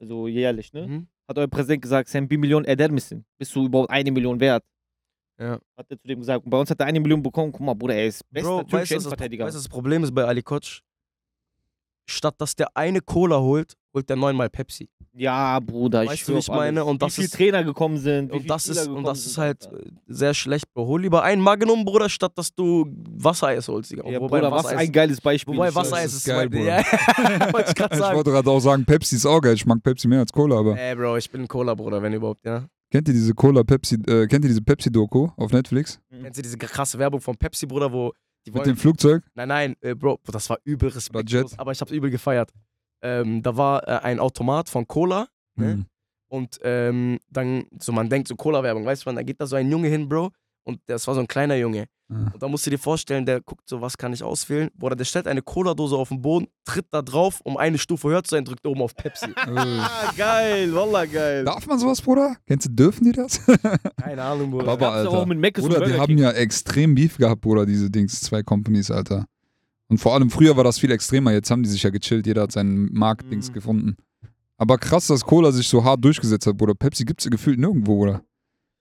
Also 0.00 0.26
jährlich, 0.26 0.72
ne? 0.72 0.88
Mhm. 0.88 1.06
Hat 1.30 1.38
euer 1.38 1.46
Präsident 1.46 1.80
gesagt, 1.80 2.08
sen 2.08 2.28
bir 2.28 2.38
milyon 2.38 2.64
eder 2.64 2.90
misin? 2.90 3.24
Bist 3.38 3.54
du 3.54 3.64
überhaupt 3.66 3.88
eine 3.90 4.10
Million 4.10 4.40
wert? 4.40 4.64
Ja. 5.38 5.60
Hat 5.76 5.86
er 5.88 5.96
zu 5.96 6.08
dem 6.08 6.18
gesagt. 6.18 6.44
Und 6.44 6.50
bei 6.50 6.58
uns 6.58 6.70
hat 6.70 6.80
er 6.80 6.86
eine 6.86 6.98
Million 6.98 7.22
bekommen. 7.22 7.52
Guck 7.52 7.60
mal, 7.60 7.74
Bruder, 7.74 7.94
er 7.94 8.06
ist 8.06 8.28
bester 8.30 8.48
Bro, 8.48 8.56
weißt 8.56 8.70
türkischer 8.70 8.94
das, 8.96 9.04
Innenverteidiger. 9.04 9.44
weißt, 9.44 9.54
du, 9.54 9.58
das 9.60 9.68
Problem 9.68 10.02
ist 10.02 10.12
bei 10.12 10.24
Ali 10.24 10.42
Koç? 10.42 10.82
Statt 12.10 12.34
dass 12.38 12.56
der 12.56 12.76
eine 12.76 13.00
Cola 13.00 13.38
holt, 13.40 13.74
holt 13.94 14.08
der 14.08 14.16
neunmal 14.16 14.50
Pepsi. 14.50 14.88
Ja, 15.12 15.58
Bruder, 15.60 16.04
ich 16.04 16.10
Weißt 16.10 16.20
du, 16.22 16.24
schwör 16.26 16.34
wie 16.36 16.38
ich 16.38 16.48
meine? 16.48 16.84
Und 16.84 17.02
das 17.02 17.12
wie 17.12 17.14
viele 17.16 17.24
ist- 17.26 17.34
Trainer 17.34 17.64
gekommen 17.64 17.98
sind. 17.98 18.28
wie 18.30 18.32
Und 18.34 18.38
viele 18.42 18.48
das 18.54 18.64
Spieler 18.64 18.82
ist, 18.82 18.88
und 18.88 19.04
das 19.04 19.26
ist 19.26 19.38
halt 19.38 19.66
Alter. 19.66 19.80
äh, 19.86 19.90
sehr 20.06 20.34
schlecht, 20.34 20.72
Bro. 20.72 20.86
Hol 20.86 21.02
lieber 21.02 21.22
ein 21.24 21.40
Magnum, 21.40 21.84
Bruder, 21.84 22.08
statt 22.08 22.32
dass 22.36 22.54
du 22.54 22.86
Wassereis 23.16 23.66
holst, 23.68 23.90
Digga. 23.90 24.08
Ja, 24.08 24.20
Wobei 24.20 24.38
Bruder, 24.38 24.52
was 24.52 24.64
Wassereis- 24.66 24.76
ein 24.78 24.92
geiles 24.92 25.20
Beispiel. 25.20 25.54
Wobei 25.54 25.68
ist, 25.68 25.74
Wassereis 25.74 26.06
ist, 26.06 26.14
ist 26.18 26.24
geil, 26.26 26.48
mein- 26.48 26.50
Bruder. 26.50 26.78
Ja, 26.80 26.82
wollte 27.52 27.72
ich 27.76 27.80
Ich 27.98 28.00
wollte 28.14 28.30
gerade 28.30 28.50
auch 28.50 28.60
sagen, 28.60 28.84
Pepsi 28.84 29.16
ist 29.16 29.26
auch 29.26 29.40
geil. 29.40 29.54
Ich 29.54 29.66
mag 29.66 29.82
Pepsi 29.82 30.06
mehr 30.08 30.20
als 30.20 30.32
Cola, 30.32 30.58
aber. 30.58 30.78
Ey, 30.78 30.94
Bro, 30.94 31.16
ich 31.16 31.30
bin 31.30 31.42
ein 31.42 31.48
Cola-Bruder, 31.48 32.00
wenn 32.02 32.12
überhaupt, 32.12 32.44
ja. 32.46 32.66
Kennt 32.92 33.06
ihr 33.08 33.14
diese 33.14 33.34
Cola 33.34 33.62
Pepsi, 33.62 33.96
äh, 34.06 34.26
kennt 34.26 34.44
ihr 34.44 34.48
diese 34.48 34.62
Pepsi-Doku 34.62 35.28
auf 35.36 35.52
Netflix? 35.52 36.00
Kennst 36.22 36.38
du 36.38 36.42
diese 36.42 36.56
krasse 36.58 36.98
Werbung 36.98 37.20
von 37.20 37.36
Pepsi, 37.36 37.66
Bruder, 37.66 37.92
wo 37.92 38.12
Mit 38.46 38.66
dem 38.66 38.76
Flugzeug? 38.76 39.22
Nein, 39.34 39.48
nein, 39.48 39.76
äh, 39.80 39.94
Bro, 39.94 40.20
das 40.26 40.48
war 40.50 40.58
übel 40.64 40.88
respektlos, 40.88 41.58
aber 41.58 41.72
ich 41.72 41.80
hab's 41.80 41.92
übel 41.92 42.10
gefeiert. 42.10 42.52
Ähm, 43.02 43.42
da 43.42 43.56
war 43.56 43.86
äh, 43.86 43.98
ein 44.02 44.18
Automat 44.18 44.68
von 44.68 44.86
Cola 44.86 45.28
Ne? 45.56 45.76
Mhm. 45.76 45.86
und 46.28 46.58
ähm, 46.62 47.18
dann, 47.28 47.66
so 47.78 47.92
man 47.92 48.08
denkt, 48.08 48.28
so 48.28 48.36
Cola-Werbung, 48.36 48.84
weißt 48.84 49.04
du, 49.04 49.12
da 49.12 49.22
geht 49.22 49.40
da 49.40 49.46
so 49.46 49.56
ein 49.56 49.70
Junge 49.70 49.88
hin, 49.88 50.08
Bro, 50.08 50.30
und 50.70 50.80
das 50.86 51.06
war 51.06 51.14
so 51.14 51.20
ein 51.20 51.28
kleiner 51.28 51.56
Junge. 51.56 51.86
Ah. 52.12 52.30
Und 52.32 52.42
da 52.42 52.48
musst 52.48 52.66
du 52.66 52.70
dir 52.70 52.78
vorstellen, 52.78 53.24
der 53.24 53.40
guckt 53.40 53.68
so, 53.68 53.80
was 53.80 53.96
kann 53.96 54.12
ich 54.12 54.22
auswählen? 54.24 54.68
Bruder, 54.76 54.96
der 54.96 55.04
stellt 55.04 55.28
eine 55.28 55.42
Cola-Dose 55.42 55.96
auf 55.96 56.08
den 56.08 56.20
Boden, 56.20 56.48
tritt 56.64 56.86
da 56.90 57.02
drauf, 57.02 57.40
um 57.44 57.56
eine 57.56 57.78
Stufe 57.78 58.08
höher 58.08 58.24
zu 58.24 58.30
sein, 58.34 58.44
drückt 58.44 58.66
oben 58.66 58.82
auf 58.82 58.94
Pepsi. 58.96 59.26
Äh, 59.36 59.50
Ah, 59.56 60.12
geil, 60.16 60.74
wallah, 60.74 61.04
geil. 61.04 61.44
Darf 61.44 61.66
man 61.66 61.78
sowas, 61.78 62.00
Bruder? 62.02 62.36
Kennst 62.46 62.66
du, 62.66 62.70
dürfen 62.70 63.04
die 63.04 63.12
das? 63.12 63.40
Keine 64.02 64.22
Ahnung, 64.22 64.50
Bruder. 64.50 64.64
Baba, 64.66 64.90
Alter. 64.90 65.10
auch 65.10 65.26
mit 65.26 65.36
und 65.38 65.52
Bruder, 65.68 65.84
die 65.86 65.98
haben 65.98 66.18
ja 66.18 66.30
extrem 66.32 66.94
Beef 66.96 67.16
gehabt, 67.16 67.42
Bruder, 67.42 67.64
diese 67.66 67.90
Dings, 67.90 68.20
zwei 68.20 68.42
Companies, 68.42 68.90
Alter. 68.90 69.26
Und 69.88 69.98
vor 69.98 70.14
allem 70.14 70.30
früher 70.30 70.56
war 70.56 70.64
das 70.64 70.78
viel 70.78 70.90
extremer, 70.90 71.32
jetzt 71.32 71.50
haben 71.50 71.62
die 71.62 71.68
sich 71.68 71.82
ja 71.82 71.90
gechillt, 71.90 72.26
jeder 72.26 72.42
hat 72.42 72.52
seinen 72.52 72.92
Marktdings 72.92 73.50
Mhm. 73.50 73.54
gefunden. 73.54 73.96
Aber 74.56 74.78
krass, 74.78 75.06
dass 75.06 75.24
Cola 75.24 75.52
sich 75.52 75.68
so 75.68 75.82
hart 75.84 76.04
durchgesetzt 76.04 76.46
hat, 76.46 76.56
Bruder. 76.56 76.74
Pepsi 76.74 77.04
gibt's 77.04 77.24
ja 77.24 77.30
gefühlt 77.30 77.58
nirgendwo, 77.58 77.96
Bruder. 77.96 78.22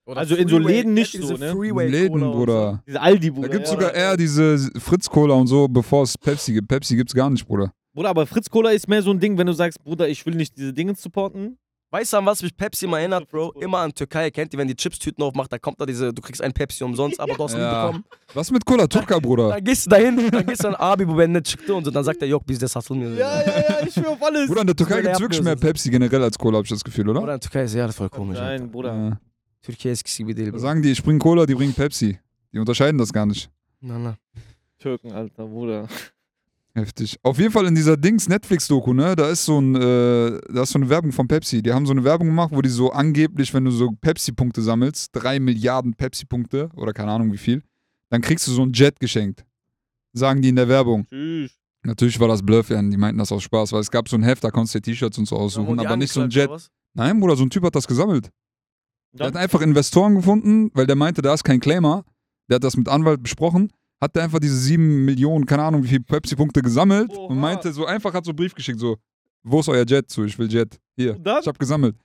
Oder 0.10 0.22
Also 0.22 0.36
in 0.36 0.48
so 0.48 0.56
Freeway, 0.58 0.72
Läden 0.74 0.94
nicht 0.96 1.14
diese 1.14 1.28
so, 1.28 1.38
ne? 1.38 1.52
Freeway 1.52 1.88
Läden, 1.88 2.20
Bruder. 2.20 2.82
Diese 2.88 3.00
Aldi, 3.00 3.30
Bruder. 3.30 3.48
Da 3.48 3.54
gibt's 3.54 3.70
ja. 3.70 3.76
sogar 3.76 3.94
eher 3.94 4.18
diese 4.18 4.58
Fritz-Cola 4.80 5.36
und 5.36 5.46
so, 5.48 5.68
bevor 5.68 6.02
es 6.04 6.18
Pepsi 6.18 6.54
gibt. 6.54 6.68
Pepsi 6.68 6.96
gibt's 6.96 7.14
gar 7.14 7.30
nicht, 7.30 7.46
Bruder. 7.48 7.72
Bruder, 7.94 8.10
aber 8.10 8.26
Fritz 8.26 8.50
Cola 8.50 8.72
ist 8.72 8.88
mehr 8.88 9.02
so 9.04 9.12
ein 9.12 9.20
Ding, 9.20 9.38
wenn 9.38 9.46
du 9.48 9.54
sagst, 9.54 9.84
Bruder, 9.84 10.08
ich 10.10 10.26
will 10.26 10.34
nicht 10.36 10.58
diese 10.58 10.74
Dinge 10.74 10.96
supporten. 10.96 11.58
Weißt 11.92 12.14
du, 12.14 12.18
an 12.18 12.26
was 12.28 12.42
mich 12.44 12.56
Pepsi 12.56 12.86
mal 12.88 13.00
erinnert, 13.00 13.28
Bro? 13.30 13.46
Fritz-Cola. 13.46 13.66
Immer 13.66 13.78
an 13.80 13.94
Türkei. 13.94 14.30
Kennt 14.32 14.54
ihr, 14.54 14.60
wenn 14.60 14.68
die 14.68 14.76
Chips-Tüten 14.76 15.24
aufmacht, 15.24 15.52
da 15.52 15.58
kommt 15.60 15.82
da 15.82 15.86
diese, 15.86 16.14
du 16.14 16.22
kriegst 16.22 16.42
ein 16.42 16.54
Pepsi 16.54 16.84
umsonst, 16.84 17.20
aber 17.20 17.34
du 17.38 17.44
hast 17.44 17.54
nie 17.56 17.60
Ja. 17.62 17.86
bekommen. 17.88 18.04
Was 18.34 18.52
mit 18.52 18.64
Cola 18.66 18.88
Turka, 18.88 19.20
Bruder? 19.20 19.50
Dann 19.50 19.64
gehst 19.64 19.86
du 19.86 19.90
dahin, 19.92 20.30
dann 20.32 20.46
gehst 20.46 20.64
du 20.64 20.68
an 20.70 20.76
Abi, 20.76 21.08
wo 21.08 21.18
wenn 21.18 21.32
nicht 21.34 21.70
und 21.70 21.86
so, 21.86 21.92
dann 21.92 22.04
sagt 22.04 22.22
der 22.22 22.28
Yok, 22.28 22.46
biz 22.46 22.60
de 22.60 22.68
satılmıyor. 22.68 23.12
Ja, 23.18 23.42
ja, 23.42 23.60
ja, 23.70 23.88
ich 23.88 23.94
schwör 23.94 24.10
auf 24.12 24.22
alles. 24.24 24.48
Bruder, 24.48 24.62
in 24.62 24.68
der 24.68 24.76
Türkei 24.76 24.96
Böyle 24.98 25.08
gibt's 25.10 25.20
wirklich 25.22 25.42
mehr. 25.44 25.56
Pepsi 25.56 25.90
generell 25.90 26.24
als 26.24 26.38
Cola, 26.38 26.58
hab 26.60 26.64
ich 26.66 26.70
das 26.70 26.84
Gefühl, 26.84 27.10
oder? 27.10 27.24
Oder 27.24 27.34
in 27.36 27.40
Türkei 27.42 27.64
ist 27.64 27.74
ja 27.76 27.88
das 27.88 27.96
voll 27.96 28.10
komisch. 28.10 28.38
Alter. 28.40 28.60
Nein, 28.64 28.72
Bruder. 28.72 28.94
Ja. 28.96 29.20
Türkiye 29.62 29.92
eskisi 29.92 30.24
gibi 30.24 30.38
değil. 30.38 30.52
Bro. 30.52 30.60
sagen 30.60 30.84
die, 30.84 30.92
ich 30.92 31.04
bring 31.04 31.20
Cola, 31.20 31.48
die 31.48 31.56
bringen 31.56 31.74
Pepsi. 31.74 32.20
Die 32.54 32.60
unterscheiden 32.60 32.98
das 32.98 33.14
gar 33.14 33.26
nicht. 33.26 33.50
Na, 33.82 34.00
na. 34.00 34.18
Türken, 34.80 35.12
Alter, 35.12 35.46
Bruder. 35.48 35.88
Heftig. 36.74 37.18
Auf 37.24 37.38
jeden 37.40 37.52
Fall 37.52 37.66
in 37.66 37.76
dieser 37.76 37.98
Dings 37.98 38.30
Netflix-Doku, 38.30 38.94
ne, 38.94 39.16
da 39.16 39.30
ist 39.30 39.44
so 39.46 39.60
ein, 39.60 39.76
äh, 39.76 40.40
da 40.54 40.64
ist 40.64 40.70
so 40.72 40.80
eine 40.80 40.88
Werbung 40.90 41.12
von 41.12 41.28
Pepsi. 41.28 41.62
Die 41.62 41.74
haben 41.74 41.86
so 41.86 41.92
eine 41.92 42.04
Werbung 42.04 42.28
gemacht, 42.28 42.52
wo 42.54 42.62
die 42.62 42.70
so 42.70 42.92
angeblich, 42.92 43.54
wenn 43.54 43.66
du 43.66 43.72
so 43.72 43.92
Pepsi-Punkte 43.92 44.62
sammelst, 44.62 45.10
drei 45.14 45.40
Milliarden 45.40 45.94
Pepsi-Punkte 45.94 46.70
oder 46.76 46.94
keine 46.94 47.12
Ahnung 47.12 47.32
wie 47.34 47.38
viel, 47.38 47.64
dann 48.10 48.22
kriegst 48.22 48.48
du 48.48 48.52
so 48.52 48.64
ein 48.64 48.72
Jet 48.72 49.00
geschenkt. 49.00 49.46
Sagen 50.14 50.42
die 50.42 50.50
in 50.50 50.56
der 50.56 50.68
Werbung. 50.68 51.06
Tschüss. 51.08 51.52
Natürlich 51.84 52.20
war 52.20 52.28
das 52.28 52.44
Bluff, 52.44 52.70
ja, 52.70 52.82
die 52.82 52.98
meinten 52.98 53.20
das 53.20 53.32
aus 53.32 53.44
Spaß, 53.44 53.72
weil 53.72 53.82
es 53.82 53.90
gab 53.90 54.08
so 54.10 54.18
ein 54.18 54.24
Heft, 54.24 54.44
da 54.44 54.52
konntest 54.52 54.76
du 54.76 54.80
dir 54.80 54.92
T-Shirts 54.92 55.18
und 55.18 55.28
so 55.28 55.38
aussuchen, 55.38 55.80
aber 55.80 55.98
nicht 55.98 56.12
so 56.12 56.22
ein 56.22 56.30
Jet. 56.30 56.50
Nein, 56.94 57.20
Bruder, 57.20 57.36
so 57.36 57.44
ein 57.44 57.50
Typ 57.50 57.64
hat 57.64 57.76
das 57.76 57.88
gesammelt. 57.88 58.30
Der 59.14 59.28
hat 59.28 59.36
einfach 59.36 59.62
Investoren 59.62 60.16
gefunden, 60.16 60.72
weil 60.74 60.86
der 60.86 60.96
meinte, 60.96 61.22
da 61.22 61.34
ist 61.34 61.44
kein 61.44 61.60
Claimer. 61.60 62.04
Der 62.50 62.56
hat 62.56 62.64
das 62.64 62.78
mit 62.78 62.88
Anwalt 62.88 63.22
besprochen, 63.22 63.72
hat 64.02 64.16
der 64.16 64.24
einfach 64.24 64.40
diese 64.40 64.58
sieben 64.58 65.06
Millionen, 65.06 65.46
keine 65.46 65.64
Ahnung, 65.64 65.84
wie 65.84 65.88
viele 65.88 66.02
Pepsi-Punkte 66.02 66.62
gesammelt 66.62 67.12
Oha. 67.12 67.28
und 67.28 67.40
meinte 67.40 67.72
so 67.72 67.86
einfach, 67.86 68.14
hat 68.14 68.26
so 68.26 68.32
einen 68.32 68.38
Brief 68.38 68.56
geschickt, 68.56 68.80
so, 68.80 68.98
wo 69.44 69.60
ist 69.60 69.70
euer 69.70 69.86
Jet? 69.86 70.10
So, 70.10 70.24
ich 70.24 70.38
will 70.40 70.52
Jet. 70.52 70.80
Hier, 70.96 71.16
ich 71.24 71.48
hab 71.48 71.60
gesammelt. 71.60 71.96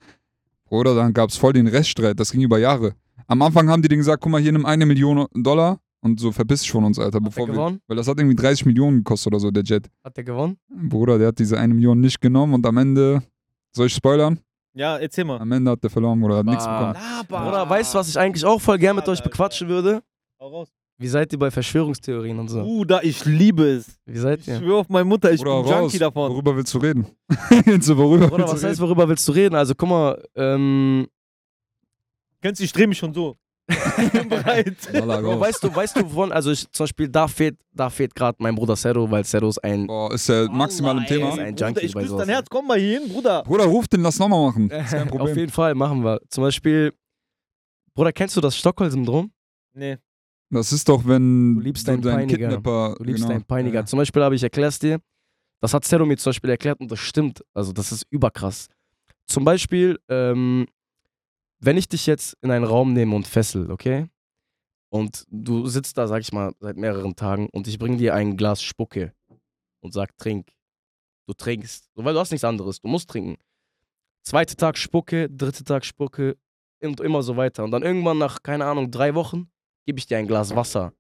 Bruder, 0.66 0.94
dann 0.94 1.12
gab's 1.12 1.36
voll 1.36 1.52
den 1.52 1.66
Reststreit, 1.66 2.18
das 2.18 2.30
ging 2.30 2.42
über 2.42 2.59
Jahre. 2.59 2.94
Am 3.26 3.40
Anfang 3.42 3.68
haben 3.70 3.80
die 3.80 3.88
denen 3.88 4.00
gesagt, 4.00 4.22
guck 4.22 4.32
mal, 4.32 4.40
hier 4.40 4.52
nimm 4.52 4.66
eine 4.66 4.84
Million 4.86 5.26
Dollar 5.34 5.78
und 6.00 6.20
so 6.20 6.30
verpiss 6.32 6.61
dich 6.61 6.70
von 6.70 6.84
uns, 6.84 6.98
Alter, 6.98 7.07
Hat 7.07 7.14
der 7.14 7.20
bevor 7.20 7.46
wir, 7.46 7.55
gewonnen? 7.55 7.80
weil 7.86 7.96
das 7.96 8.07
hat 8.09 8.18
irgendwie 8.18 8.36
30 8.36 8.66
Millionen 8.66 8.98
gekostet 8.98 9.32
oder 9.32 9.40
so, 9.40 9.50
der 9.50 9.62
Jet. 9.62 9.88
Hat 10.02 10.16
der 10.16 10.24
gewonnen? 10.24 10.59
Bruder, 10.68 11.18
der 11.18 11.28
hat 11.28 11.38
diese 11.38 11.59
eine 11.59 11.72
Million 11.72 12.00
nicht 12.00 12.20
genommen 12.20 12.52
und 12.55 12.66
am 12.66 12.76
Ende, 12.76 13.22
soll 13.72 13.86
ich 13.86 13.94
spoilern? 13.94 14.40
Ja, 14.75 14.99
erzähl 14.99 15.25
mal. 15.25 15.39
Am 15.41 15.51
Ende 15.53 15.70
hat 15.70 15.83
der 15.83 15.91
verloren 15.91 16.22
oder 16.22 16.39
hat 16.39 16.47
nichts 16.47 16.64
bekommen. 16.64 16.95
Laber. 16.95 17.49
Oder 17.49 17.68
weißt 17.68 17.95
du, 17.95 17.99
was 17.99 18.09
ich 18.09 18.18
eigentlich 18.18 18.45
auch 18.45 18.61
voll 18.61 18.79
gern 18.79 18.97
mit 18.97 19.09
euch 19.09 19.22
bequatschen 19.22 19.68
würde? 19.68 20.03
Hau 20.41 20.49
raus. 20.49 20.68
Wie 20.97 21.09
seid 21.09 21.33
ihr 21.33 21.39
bei 21.41 21.51
Verschwörungstheorien 21.51 22.39
und 22.39 22.49
so? 22.49 22.61
Bruder, 22.62 23.03
ich 23.03 23.25
liebe 23.25 23.64
es. 23.64 23.99
Wie 24.07 24.16
seid 24.18 24.41
Ich 24.41 24.49
ihr? 24.49 24.59
schwör 24.59 24.77
auf 24.79 24.89
meine 24.89 25.05
Mutter, 25.05 25.33
ich 25.33 25.41
Bruder, 25.41 25.62
bin 25.64 25.72
raus. 25.72 25.81
Junkie 25.81 25.99
davon. 25.99 26.31
Worüber 26.33 26.55
willst 26.57 26.72
du 26.72 26.79
reden? 26.79 27.07
Jetzt 27.66 27.87
so, 27.87 27.97
worüber 27.97 28.31
willst 28.31 28.39
was 28.39 28.47
du 28.47 28.53
heißt, 28.53 28.64
reden? 28.64 28.81
worüber 28.81 29.09
willst 29.09 29.27
du 29.27 29.33
reden? 29.33 29.55
Also 29.57 29.75
guck 29.75 29.89
mal, 29.89 30.22
ähm, 30.37 31.09
Kennst 32.41 32.61
du, 32.61 32.64
ich 32.64 32.72
dreh 32.72 32.87
mich 32.87 32.99
schon 32.99 33.12
so. 33.14 33.37
ich 33.69 35.03
raus. 35.03 35.41
weißt 35.41 35.65
du, 35.65 35.75
weißt 35.75 35.97
du 35.97 36.05
wovon, 36.05 36.33
also 36.33 36.51
ich, 36.51 36.71
zum 36.71 36.85
Beispiel, 36.85 37.09
da 37.09 37.27
fehlt, 37.27 37.57
da 37.73 37.89
fehlt 37.89 38.15
gerade 38.15 38.37
mein 38.41 38.55
Bruder 38.55 38.77
Zero, 38.77 39.11
weil 39.11 39.25
Zero 39.25 39.49
ist 39.49 39.62
ein, 39.65 39.87
Boah, 39.87 40.12
ist 40.12 40.29
der 40.29 40.51
maximal 40.51 40.99
im 40.99 41.07
Thema. 41.07 41.31
Ist 41.31 41.39
ein 41.39 41.55
Bruder, 41.55 41.67
Junkie 41.69 41.87
Ich 41.87 41.95
bei 41.95 42.03
küsse 42.03 42.17
dein 42.17 42.29
Herz, 42.29 42.47
komm 42.51 42.67
mal 42.67 42.79
hier 42.79 43.01
hin, 43.01 43.09
Bruder. 43.09 43.43
Bruder, 43.43 43.65
ruf 43.65 43.89
den, 43.89 44.03
lass 44.03 44.19
nochmal 44.19 44.47
machen. 44.47 44.71
Ist 44.71 44.91
kein 44.91 45.05
auf 45.05 45.09
Problem. 45.09 45.39
jeden 45.39 45.53
Fall, 45.53 45.75
machen 45.75 46.05
wir. 46.05 46.21
Zum 46.29 46.45
Beispiel, 46.45 46.93
Bruder, 47.95 48.12
kennst 48.12 48.37
du 48.37 48.41
das 48.41 48.57
Stockholm-Syndrom? 48.57 49.33
Nee. 49.73 49.99
Das 50.51 50.73
ist 50.73 50.89
doch, 50.89 51.05
wenn 51.07 51.55
Du 51.55 51.61
liebst 51.61 51.87
du 51.87 51.93
deinen 51.93 52.03
deinen 52.03 52.17
Peiniger. 52.29 52.49
Kidnapper. 52.49 52.95
Du 52.99 53.05
liebst 53.05 53.23
genau. 53.23 53.35
deinen 53.35 53.45
Peiniger. 53.45 53.81
Ja. 53.81 53.87
Zum 53.87 53.99
Beispiel 53.99 54.23
habe 54.23 54.35
ich 54.35 54.43
erklärt 54.43 54.81
dir, 54.83 55.01
das 55.61 55.73
hat 55.73 55.85
Zero 55.85 56.05
mir 56.05 56.17
zum 56.17 56.31
Beispiel 56.31 56.51
erklärt 56.51 56.81
und 56.81 56.91
das 56.91 56.99
stimmt. 56.99 57.43
Also 57.55 57.73
das 57.73 57.91
ist 57.91 58.07
überkrass. 58.11 58.69
Zum 59.27 59.45
Beispiel, 59.45 59.99
ähm, 60.09 60.67
wenn 61.61 61.76
ich 61.76 61.88
dich 61.88 62.07
jetzt 62.07 62.36
in 62.42 62.50
einen 62.50 62.64
Raum 62.64 62.92
nehme 62.92 63.14
und 63.14 63.26
fessel, 63.26 63.70
okay? 63.70 64.09
Und 64.90 65.24
du 65.28 65.66
sitzt 65.66 65.98
da, 65.98 66.07
sag 66.07 66.20
ich 66.20 66.32
mal, 66.32 66.52
seit 66.61 66.76
mehreren 66.76 67.16
Tagen 67.16 67.48
und 67.50 67.66
ich 67.66 67.78
bringe 67.78 67.96
dir 67.96 68.14
ein 68.14 68.36
Glas 68.36 68.62
Spucke 68.62 69.12
und 69.80 69.92
sag, 69.92 70.16
trink. 70.18 70.52
Du 71.26 71.34
trinkst. 71.34 71.90
Weil 71.94 72.14
du 72.14 72.20
hast 72.20 72.30
nichts 72.30 72.44
anderes. 72.44 72.80
Du 72.80 72.88
musst 72.88 73.11
trinken. 73.11 73.36
Zweiter 74.22 74.57
Tag 74.57 74.78
Spucke, 74.78 75.28
dritter 75.28 75.64
Tag 75.64 75.84
Spucke 75.84 76.36
und 76.80 77.00
immer 77.00 77.22
so 77.22 77.36
weiter. 77.36 77.64
Und 77.64 77.70
dann 77.70 77.82
irgendwann 77.82 78.18
nach, 78.18 78.42
keine 78.42 78.64
Ahnung, 78.66 78.90
drei 78.90 79.14
Wochen 79.14 79.50
gebe 79.86 79.98
ich 79.98 80.07
dir 80.07 80.18
ein 80.18 80.26
Glas 80.26 80.55
Wasser. 80.55 80.92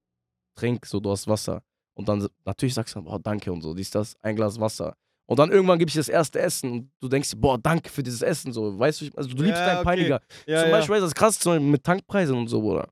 Trink, 0.56 0.86
so, 0.86 1.00
du 1.00 1.10
hast 1.10 1.26
Wasser. 1.28 1.62
Und 1.94 2.08
dann 2.08 2.26
natürlich 2.44 2.74
sagst 2.74 2.96
du, 2.96 3.02
boah, 3.02 3.18
danke 3.18 3.52
und 3.52 3.62
so, 3.62 3.74
dies, 3.74 3.90
das, 3.90 4.16
ein 4.20 4.36
Glas 4.36 4.58
Wasser. 4.58 4.96
Und 5.26 5.38
dann 5.38 5.50
irgendwann 5.50 5.78
gebe 5.78 5.88
ich 5.88 5.94
das 5.94 6.08
erste 6.08 6.38
Essen 6.38 6.70
und 6.70 6.90
du 7.00 7.08
denkst, 7.08 7.30
dir, 7.30 7.36
boah, 7.36 7.58
danke 7.58 7.88
für 7.88 8.02
dieses 8.02 8.20
Essen, 8.22 8.52
so, 8.52 8.78
weißt 8.78 9.00
du, 9.00 9.10
also 9.16 9.30
du 9.30 9.42
liebst 9.42 9.60
Ja, 9.60 9.66
deinen 9.66 9.76
okay. 9.78 9.84
Peiniger. 9.84 10.20
Ja, 10.46 10.60
zum 10.60 10.70
ja. 10.70 10.76
Beispiel, 10.76 10.94
du, 10.96 11.00
das 11.00 11.08
ist 11.10 11.14
krass, 11.14 11.38
zum 11.38 11.52
Beispiel 11.52 11.68
mit 11.70 11.82
Tankpreisen 11.84 12.36
und 12.36 12.48
so, 12.48 12.60
Bruder. 12.60 12.88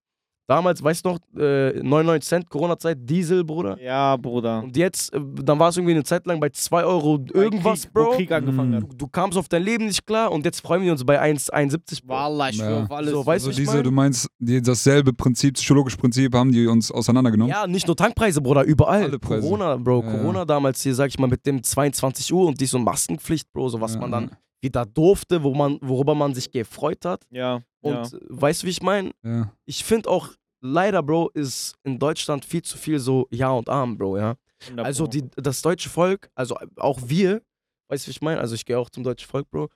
Damals, 0.48 0.82
weißt 0.82 1.04
du 1.04 1.10
noch, 1.10 1.18
äh, 1.40 1.80
99 1.82 2.28
Cent, 2.28 2.50
Corona-Zeit, 2.50 2.98
Diesel, 3.00 3.44
Bruder. 3.44 3.80
Ja, 3.80 4.16
Bruder. 4.16 4.62
Und 4.64 4.76
jetzt, 4.76 5.14
äh, 5.14 5.20
dann 5.42 5.58
war 5.58 5.68
es 5.68 5.76
irgendwie 5.76 5.92
eine 5.94 6.02
Zeit 6.04 6.26
lang 6.26 6.40
bei 6.40 6.48
2 6.50 6.84
Euro 6.84 7.24
irgendwas, 7.32 7.82
Krieg, 7.82 7.90
Wo 7.94 8.04
Bro. 8.04 8.10
Krieg 8.16 8.32
angefangen 8.32 8.70
Mhm. 8.70 8.74
hat. 8.76 8.82
Du, 8.82 8.96
du 8.96 9.06
kamst 9.08 9.38
auf 9.38 9.48
dein 9.48 9.62
Leben 9.62 9.86
nicht 9.86 10.04
klar 10.04 10.32
und 10.32 10.44
jetzt 10.44 10.60
freuen 10.60 10.82
wir 10.82 10.90
uns 10.92 11.04
bei 11.04 11.20
1,71. 11.20 12.02
Bro. 12.04 12.14
Wallah, 12.14 12.50
ich 12.50 12.56
Ja. 12.58 12.82
auf 12.82 12.90
alles. 12.90 13.12
So, 13.12 13.24
weißt 13.24 13.46
Also 13.46 13.46
du, 13.46 13.50
ich 13.52 13.56
diese, 13.58 13.74
mein? 13.76 13.84
du 13.84 13.90
meinst, 13.92 14.28
die, 14.40 14.60
dasselbe 14.60 15.12
Prinzip, 15.12 15.54
psychologische 15.54 15.96
Prinzip 15.96 16.34
haben 16.34 16.50
die 16.52 16.66
uns 16.66 16.90
auseinandergenommen? 16.90 17.50
Ja, 17.50 17.66
nicht 17.68 17.86
nur 17.86 17.96
Tankpreise, 17.96 18.40
Bruder, 18.42 18.64
überall. 18.64 19.04
Alle 19.04 19.18
Preise. 19.20 19.42
Corona, 19.42 19.76
Bro, 19.76 20.02
Ja, 20.02 20.10
ja. 20.12 20.18
Corona 20.18 20.44
damals 20.44 20.82
hier, 20.82 20.94
sag 20.94 21.08
ich 21.08 21.18
mal, 21.20 21.28
mit 21.28 21.46
dem 21.46 21.62
22 21.62 22.32
Uhr 22.32 22.48
und 22.48 22.60
die 22.60 22.66
so 22.66 22.78
Maskenpflicht, 22.80 23.50
Bro, 23.52 23.68
so 23.68 23.80
was 23.80 23.94
Ja, 23.94 24.00
man 24.00 24.10
ja. 24.10 24.20
dann 24.20 24.30
wieder 24.60 24.84
durfte, 24.86 25.42
wo 25.42 25.54
man, 25.54 25.78
worüber 25.80 26.14
man 26.14 26.34
sich 26.34 26.50
gefreut 26.50 27.04
hat. 27.04 27.22
Ja. 27.30 27.60
Und 27.82 28.12
ja. 28.12 28.18
weißt 28.28 28.62
du, 28.62 28.66
wie 28.66 28.70
ich 28.70 28.82
meine? 28.82 29.12
Ja. 29.22 29.52
Ich 29.66 29.84
finde 29.84 30.08
auch, 30.08 30.30
leider, 30.60 31.02
Bro, 31.02 31.30
ist 31.34 31.74
in 31.82 31.98
Deutschland 31.98 32.44
viel 32.44 32.62
zu 32.62 32.78
viel 32.78 32.98
so 32.98 33.26
Ja 33.30 33.50
und 33.50 33.68
Arm, 33.68 33.98
Bro, 33.98 34.16
ja. 34.16 34.36
100 34.64 34.86
Also 34.86 35.06
die, 35.06 35.24
das 35.36 35.60
deutsche 35.60 35.90
Volk, 35.90 36.30
also 36.34 36.56
auch 36.76 37.00
wir, 37.04 37.42
weißt 37.88 38.06
du, 38.06 38.08
wie 38.08 38.12
ich 38.12 38.22
meine? 38.22 38.40
Also 38.40 38.54
ich 38.54 38.64
gehe 38.64 38.78
auch 38.78 38.88
zum 38.88 39.02
deutschen 39.02 39.28
Volk, 39.28 39.50
Bro. 39.50 39.68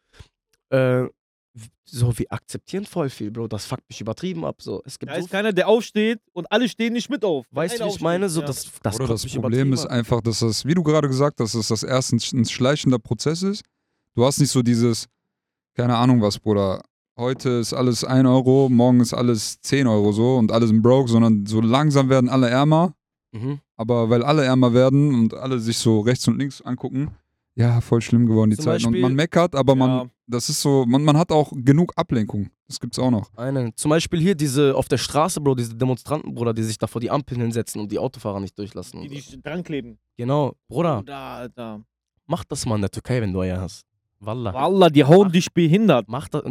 Äh, 0.71 1.07
so, 1.85 2.19
wir 2.19 2.27
akzeptieren 2.31 2.85
voll 2.85 3.09
viel, 3.09 3.31
Bro. 3.31 3.49
Das 3.49 3.65
fuckt 3.65 3.89
mich 3.89 4.01
übertrieben 4.01 4.45
ab. 4.45 4.61
So. 4.61 4.83
Es 4.85 4.99
gibt 4.99 5.11
Da 5.11 5.17
so 5.17 5.23
ist 5.23 5.31
keiner, 5.31 5.53
der 5.53 5.69
aufsteht 5.69 6.21
und 6.33 6.51
alle 6.51 6.69
stehen 6.69 6.93
nicht 6.93 7.09
mit 7.09 7.25
auf. 7.25 7.47
Weißt 7.51 7.81
du, 7.81 7.85
wie 7.85 7.89
ich 7.89 8.01
meine? 8.01 8.29
So, 8.29 8.43
aufsteht, 8.43 8.49
das, 8.67 8.81
das, 8.83 8.95
Oder 8.97 9.09
das 9.09 9.25
mich 9.25 9.35
Problem 9.35 9.73
ist 9.73 9.87
einfach, 9.87 10.21
dass 10.21 10.41
das, 10.41 10.65
wie 10.65 10.75
du 10.75 10.83
gerade 10.83 11.09
gesagt 11.09 11.41
hast, 11.41 11.55
dass 11.55 11.69
das 11.69 11.83
erst 11.83 12.13
ein, 12.13 12.41
ein 12.41 12.45
schleichender 12.45 12.99
Prozess 12.99 13.43
ist. 13.43 13.63
Du 14.15 14.25
hast 14.25 14.39
nicht 14.39 14.51
so 14.51 14.63
dieses, 14.63 15.07
keine 15.75 15.97
Ahnung 15.97 16.21
was, 16.21 16.39
Bruder. 16.39 16.83
Heute 17.17 17.51
ist 17.51 17.73
alles 17.73 18.05
1 18.05 18.27
Euro, 18.29 18.69
morgen 18.69 19.01
ist 19.01 19.15
alles 19.15 19.61
10 19.61 19.87
Euro 19.87 20.13
so 20.13 20.37
und 20.37 20.53
alle 20.53 20.67
sind 20.67 20.83
broke, 20.83 21.09
sondern 21.11 21.47
so 21.47 21.61
langsam 21.61 22.09
werden 22.09 22.29
alle 22.29 22.49
ärmer. 22.49 22.95
Mhm. 23.33 23.61
Aber 23.77 24.09
weil 24.11 24.23
alle 24.23 24.45
ärmer 24.45 24.73
werden 24.73 25.15
und 25.15 25.35
alle 25.35 25.59
sich 25.59 25.79
so 25.79 26.01
rechts 26.01 26.27
und 26.29 26.39
links 26.39 26.63
angucken, 26.63 27.11
ja, 27.55 27.81
voll 27.81 28.03
schlimm 28.03 28.27
geworden 28.27 28.51
die 28.51 28.57
Zum 28.57 28.65
Zeiten. 28.67 28.85
Und 28.87 28.93
Beispiel- 28.93 29.03
man 29.03 29.15
meckert, 29.15 29.55
aber 29.55 29.73
Ja. 29.73 29.77
man, 29.79 30.11
das 30.27 30.49
ist 30.51 30.61
so, 30.61 30.85
man, 30.87 31.03
man 31.05 31.17
hat 31.17 31.33
auch 31.33 31.53
genug 31.55 31.93
Ablenkung. 31.97 32.51
Das 32.69 32.81
gibt's 32.81 32.99
auch 32.99 33.11
noch. 33.11 33.31
Eine. 33.37 33.75
Zum 33.77 33.91
Beispiel 33.91 34.21
hier 34.21 34.35
diese 34.35 34.75
auf 34.75 34.89
der 34.89 34.99
Straße, 34.99 35.41
Bro, 35.41 35.55
diese 35.55 35.75
Demonstranten, 35.75 36.35
Bruder, 36.35 36.53
die 36.53 36.65
sich 36.65 36.77
da 36.79 36.87
vor 36.87 37.01
die 37.01 37.11
Ampeln 37.11 37.41
hinsetzen 37.41 37.81
und 37.81 37.91
die 37.93 37.99
Autofahrer 37.99 38.41
nicht 38.41 38.59
durchlassen. 38.59 39.01
Die, 39.03 39.09
Und 39.09 39.23
so. 39.23 39.31
die 39.37 39.43
dran 39.43 39.63
kleben. 39.63 39.99
Genau, 40.17 40.55
Bruder, 40.69 40.97
Bruder, 40.99 41.17
Alter. 41.17 41.81
mach 42.27 42.45
das 42.45 42.67
mal 42.67 42.75
in 42.75 42.81
der 42.83 42.91
Türkei, 42.91 43.21
wenn 43.23 43.33
du 43.33 43.41
Eier 43.41 43.61
hast. 43.61 43.85
Wallah. 44.19 44.55
Wallah, 44.55 44.89
die 44.89 45.05
hauen 45.05 45.31
dich 45.31 45.53
behindert. 45.53 46.07
Mach 46.09 46.29
das. 46.29 46.43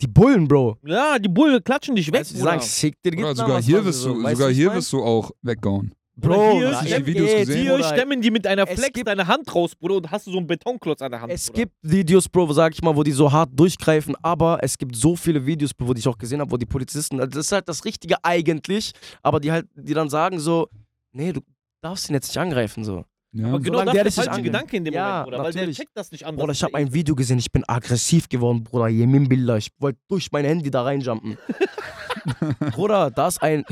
Die 0.00 0.06
Bullen, 0.06 0.46
Bro. 0.46 0.76
Ja, 0.84 1.18
die 1.18 1.28
Bullen 1.28 1.62
klatschen 1.64 1.96
dich 1.96 2.08
weg, 2.08 2.20
Weißt 2.20 2.32
du, 2.32 2.34
die 2.34 2.40
sagen, 2.40 2.60
schick 2.60 3.02
dir 3.02 3.18
Oder 3.18 3.34
sogar 3.34 3.62
hier 3.62 3.84
wirst 3.84 4.04
du, 4.04 4.22
Weißt 4.22 4.36
sogar 4.36 4.48
wie 4.48 4.52
ich 4.52 4.58
hier 4.58 4.74
wirst 4.74 4.92
du 4.92 5.02
auch 5.02 5.30
weggehauen. 5.42 5.92
Bro, 6.18 6.52
hier, 6.52 6.70
na, 6.70 6.76
hast 6.76 6.88
du 6.88 6.94
es 6.94 6.96
die 6.96 7.06
Videos 7.06 7.28
geht, 7.28 7.38
gesehen? 7.40 7.62
Hier 7.62 7.72
Bruder. 7.72 7.88
stemmen 7.88 8.20
die 8.22 8.30
mit 8.30 8.46
einer 8.46 8.66
Flex 8.66 9.02
deine 9.04 9.26
Hand 9.26 9.54
raus, 9.54 9.74
Bruder, 9.76 9.96
und 9.96 10.10
hast 10.10 10.26
du 10.26 10.30
so 10.30 10.38
einen 10.38 10.46
Betonklotz 10.46 11.02
an 11.02 11.10
der 11.10 11.20
Hand. 11.20 11.30
Es 11.30 11.48
Bruder. 11.48 11.64
gibt 11.64 11.74
Videos, 11.82 12.26
Bro, 12.26 12.52
sag 12.54 12.72
ich 12.72 12.82
mal, 12.82 12.96
wo 12.96 13.02
die 13.02 13.12
so 13.12 13.30
hart 13.30 13.50
durchgreifen, 13.52 14.14
aber 14.22 14.58
es 14.62 14.78
gibt 14.78 14.96
so 14.96 15.14
viele 15.14 15.44
Videos, 15.44 15.74
Bro, 15.74 15.88
wo 15.88 15.92
die 15.92 16.00
ich 16.00 16.08
auch 16.08 16.16
gesehen 16.16 16.40
habe, 16.40 16.50
wo 16.50 16.56
die 16.56 16.64
Polizisten, 16.64 17.20
also 17.20 17.30
das 17.30 17.46
ist 17.46 17.52
halt 17.52 17.68
das 17.68 17.84
Richtige 17.84 18.16
eigentlich, 18.22 18.92
aber 19.22 19.40
die 19.40 19.52
halt, 19.52 19.66
die 19.74 19.92
dann 19.92 20.08
sagen 20.08 20.40
so, 20.40 20.68
nee, 21.12 21.32
du 21.32 21.42
darfst 21.82 22.08
ihn 22.08 22.14
jetzt 22.14 22.28
nicht 22.28 22.38
angreifen, 22.38 22.82
so. 22.82 23.04
Ja. 23.32 23.48
Aber 23.48 23.60
genau 23.60 23.78
Solange 23.80 23.86
das 23.86 23.94
der 23.94 24.06
ist 24.06 24.16
der 24.18 24.24
falsche. 24.24 24.42
Gedanke 24.42 24.76
in 24.76 24.84
dem 24.84 24.94
Ja, 24.94 25.08
Moment, 25.08 25.24
Bruder, 25.26 25.44
weil 25.44 25.52
der 25.52 25.72
checkt 25.72 25.90
das 25.94 26.10
nicht 26.10 26.24
anders. 26.24 26.40
Bruder, 26.40 26.52
ich 26.52 26.62
habe 26.62 26.74
ein 26.74 26.92
Video 26.92 27.14
gesehen, 27.14 27.38
ich 27.38 27.52
bin 27.52 27.64
aggressiv 27.66 28.28
geworden, 28.28 28.64
Bruder, 28.64 28.88
Yemin 28.88 29.28
Billah, 29.28 29.56
ich 29.58 29.70
wollte 29.78 29.98
durch 30.08 30.32
mein 30.32 30.44
Handy 30.44 30.70
da 30.70 30.82
reinjumpen. 30.82 31.36
Bruder, 32.72 33.10
da 33.10 33.28
ist 33.28 33.42
ein, 33.42 33.64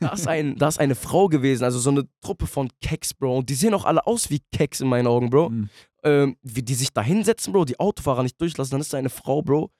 da 0.00 0.10
ist 0.10 0.28
ein, 0.28 0.56
da 0.56 0.68
ist 0.68 0.78
eine 0.78 0.94
Frau 0.94 1.28
gewesen, 1.28 1.64
also 1.64 1.78
so 1.78 1.90
eine 1.90 2.04
Truppe 2.20 2.46
von 2.46 2.68
Keks, 2.82 3.14
Bro, 3.14 3.38
und 3.38 3.48
die 3.48 3.54
sehen 3.54 3.74
auch 3.74 3.84
alle 3.84 4.06
aus 4.06 4.30
wie 4.30 4.40
Keks 4.52 4.80
in 4.80 4.88
meinen 4.88 5.06
Augen, 5.06 5.30
Bro. 5.30 5.50
Mhm. 5.50 5.68
ähm, 6.04 6.36
wie 6.42 6.62
die 6.62 6.74
sich 6.74 6.92
da 6.92 7.02
hinsetzen, 7.02 7.52
Bro, 7.52 7.64
die 7.64 7.80
Autofahrer 7.80 8.22
nicht 8.22 8.40
durchlassen, 8.40 8.72
dann 8.72 8.80
ist 8.80 8.92
da 8.92 8.98
eine 8.98 9.10
Frau, 9.10 9.42
Bro, 9.42 9.70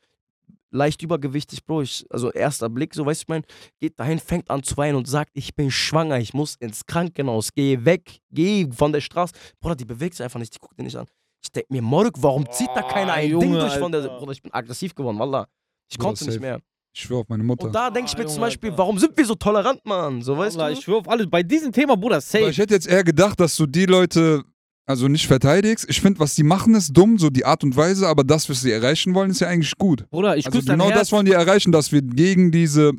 leicht 0.70 1.02
übergewichtig, 1.02 1.64
Bro, 1.64 1.82
ich, 1.82 2.06
also 2.10 2.30
erster 2.32 2.68
Blick, 2.68 2.94
so 2.94 3.04
weißt 3.06 3.20
du, 3.20 3.24
ich 3.24 3.28
mein, 3.28 3.42
geht 3.80 3.98
dahin, 3.98 4.18
fängt 4.18 4.50
an 4.50 4.62
zu 4.62 4.76
weinen 4.76 4.96
und 4.96 5.08
sagt, 5.08 5.30
ich 5.34 5.54
bin 5.54 5.70
schwanger, 5.70 6.18
ich 6.18 6.32
muss 6.34 6.54
ins 6.56 6.86
Krankenhaus, 6.86 7.50
geh 7.54 7.84
weg, 7.84 8.18
geh 8.30 8.68
von 8.72 8.92
der 8.92 9.00
Straße. 9.00 9.34
Bruder, 9.60 9.76
die 9.76 9.84
bewegt 9.84 10.14
sich 10.14 10.24
einfach 10.24 10.38
nicht, 10.40 10.54
die 10.54 10.58
guckt 10.58 10.78
dir 10.78 10.84
nicht 10.84 10.96
an. 10.96 11.06
Ich 11.42 11.50
denk 11.50 11.70
mir, 11.70 11.82
Morg, 11.82 12.12
warum 12.18 12.48
zieht 12.50 12.68
da 12.74 12.82
keiner 12.82 13.12
Boah, 13.12 13.14
ein 13.14 13.22
Ding 13.30 13.40
Junge, 13.40 13.60
durch 13.60 13.74
von 13.78 13.90
der. 13.92 14.02
Bruder, 14.02 14.32
ich 14.32 14.42
bin 14.42 14.52
aggressiv 14.52 14.94
geworden, 14.94 15.18
Wallah. 15.18 15.46
Ich 15.90 15.96
Bruder, 15.96 16.08
konnte 16.08 16.24
nicht 16.24 16.34
safe. 16.34 16.40
mehr. 16.46 16.60
Ich 16.92 17.02
schwöre 17.02 17.20
auf 17.20 17.28
meine 17.28 17.42
Mutter. 17.44 17.66
Und 17.66 17.72
da 17.74 17.88
denke 17.88 18.10
ich 18.10 18.16
mir 18.18 18.24
Ah, 18.24 18.26
zum 18.26 18.34
Junge, 18.36 18.46
Beispiel, 18.46 18.70
Alter. 18.70 18.78
warum 18.78 18.98
sind 18.98 19.16
wir 19.16 19.24
so 19.24 19.34
tolerant, 19.36 19.84
Mann? 19.86 20.22
So, 20.22 20.36
weißt 20.36 20.56
Wallah, 20.58 20.68
du? 20.70 20.72
Ich 20.74 20.80
schwöre 20.84 20.98
auf 20.98 21.08
alles. 21.08 21.28
Bei 21.30 21.42
diesem 21.42 21.72
Thema, 21.72 21.96
Bruder, 21.96 22.16
Aber 22.16 22.20
safe. 22.20 22.50
ich 22.50 22.58
hätte 22.58 22.74
jetzt 22.74 22.88
eher 22.88 23.04
gedacht, 23.04 23.38
dass 23.40 23.56
du 23.56 23.66
die 23.66 23.86
Leute 23.86 24.42
also 24.91 25.09
nicht 25.09 25.26
verteidigst. 25.26 25.86
Ich 25.88 26.01
finde, 26.01 26.20
was 26.20 26.34
die 26.34 26.43
machen, 26.43 26.74
ist 26.74 26.93
dumm, 26.93 27.16
so 27.18 27.30
die 27.30 27.45
Art 27.47 27.64
und 27.64 27.76
Weise, 27.76 28.07
aber 28.09 28.24
das, 28.24 28.51
was 28.51 28.61
sie 28.61 28.70
erreichen 28.72 29.14
wollen, 29.14 29.30
ist 29.30 29.41
ja 29.41 29.49
eigentlich 29.49 29.76
gut. 29.78 30.09
Bruder, 30.11 30.36
ich 30.36 30.47
also 30.47 30.59
küsse 30.59 30.66
dein 30.68 30.78
genau 30.78 30.91
Herz. 30.91 30.99
das 31.01 31.12
wollen 31.12 31.24
die 31.26 31.32
erreichen, 31.32 31.72
dass 31.72 31.93
wir 31.93 32.03
gegen 32.03 32.51
diese 32.51 32.93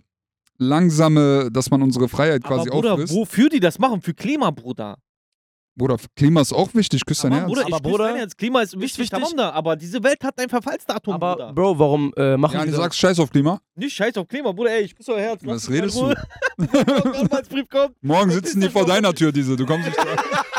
langsame, 0.57 1.49
dass 1.51 1.69
man 1.69 1.81
unsere 1.81 2.07
Freiheit 2.07 2.45
aber 2.45 2.55
quasi 2.57 2.69
Bruder, 2.69 2.93
auffrisst. 2.93 3.13
wofür 3.13 3.49
die 3.49 3.59
das 3.59 3.77
machen? 3.79 4.01
Für 4.01 4.13
Klima, 4.13 4.51
Bruder. 4.51 4.97
Bruder, 5.73 5.95
Klima 6.17 6.41
ist 6.41 6.51
auch 6.53 6.73
wichtig, 6.73 7.05
küss 7.05 7.21
dein 7.21 7.31
Herz. 7.31 7.47
Bruder, 7.47 7.61
Aber 7.61 7.69
ich 7.69 7.75
küsse 7.77 7.81
Bruder, 7.89 8.03
dein 8.05 8.15
Herz. 8.17 8.35
Klima 8.35 8.61
ist 8.61 8.73
wichtig, 8.73 8.99
wichtig. 8.99 9.09
tamam 9.19 9.31
da, 9.37 9.51
aber 9.51 9.75
diese 9.77 10.03
Welt 10.03 10.21
hat 10.23 10.37
ein 10.39 10.49
Verfallsdatum, 10.49 11.13
Aber, 11.13 11.33
Bruder. 11.33 11.53
Bro, 11.53 11.79
warum 11.79 12.13
äh, 12.17 12.35
machen 12.37 12.53
ja, 12.55 12.65
die 12.65 12.71
du 12.71 12.77
sagst 12.77 12.99
Scheiß 12.99 13.19
auf 13.19 13.31
Klima. 13.31 13.59
Nicht 13.75 13.95
scheiß 13.95 14.17
auf 14.17 14.27
Klima, 14.27 14.51
Bruder, 14.51 14.71
ey, 14.71 14.83
ich 14.83 14.95
küsse 14.95 15.13
euer 15.13 15.21
Herz. 15.21 15.41
Was 15.45 15.69
redest 15.69 15.97
kommt. 17.69 17.95
Morgen 18.01 18.31
sitzen 18.31 18.59
die 18.61 18.69
vor 18.69 18.85
deiner 18.85 19.13
Tür, 19.13 19.31
diese. 19.31 19.55
Du 19.55 19.65
kommst 19.65 19.87
nicht 19.87 19.97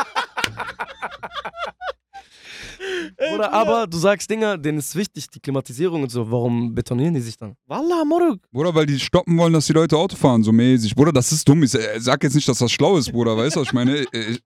Bruder, 3.29 3.51
aber 3.53 3.87
du 3.87 3.97
sagst 3.97 4.29
Dinger, 4.29 4.57
denen 4.57 4.77
ist 4.79 4.95
wichtig, 4.95 5.29
die 5.29 5.39
Klimatisierung 5.39 6.03
und 6.03 6.09
so. 6.09 6.29
Warum 6.31 6.73
betonieren 6.73 7.13
die 7.13 7.21
sich 7.21 7.37
dann? 7.37 7.55
Wallah, 7.67 8.03
Moruk. 8.05 8.39
Bruder, 8.51 8.73
weil 8.75 8.85
die 8.85 8.99
stoppen 8.99 9.37
wollen, 9.37 9.53
dass 9.53 9.65
die 9.67 9.73
Leute 9.73 9.97
Auto 9.97 10.15
fahren, 10.15 10.43
so 10.43 10.51
mäßig. 10.51 10.95
Bruder, 10.95 11.11
das 11.11 11.31
ist 11.31 11.47
dumm. 11.47 11.63
Ich 11.63 11.73
äh, 11.75 11.99
sag 11.99 12.23
jetzt 12.23 12.35
nicht, 12.35 12.47
dass 12.47 12.59
das 12.59 12.71
schlau 12.71 12.97
ist, 12.97 13.11
Bruder. 13.11 13.35
Weißt 13.37 13.55
du, 13.55 13.61
was 13.61 13.67
ich 13.67 13.73
meine? 13.73 13.99
Äh, 14.11 14.37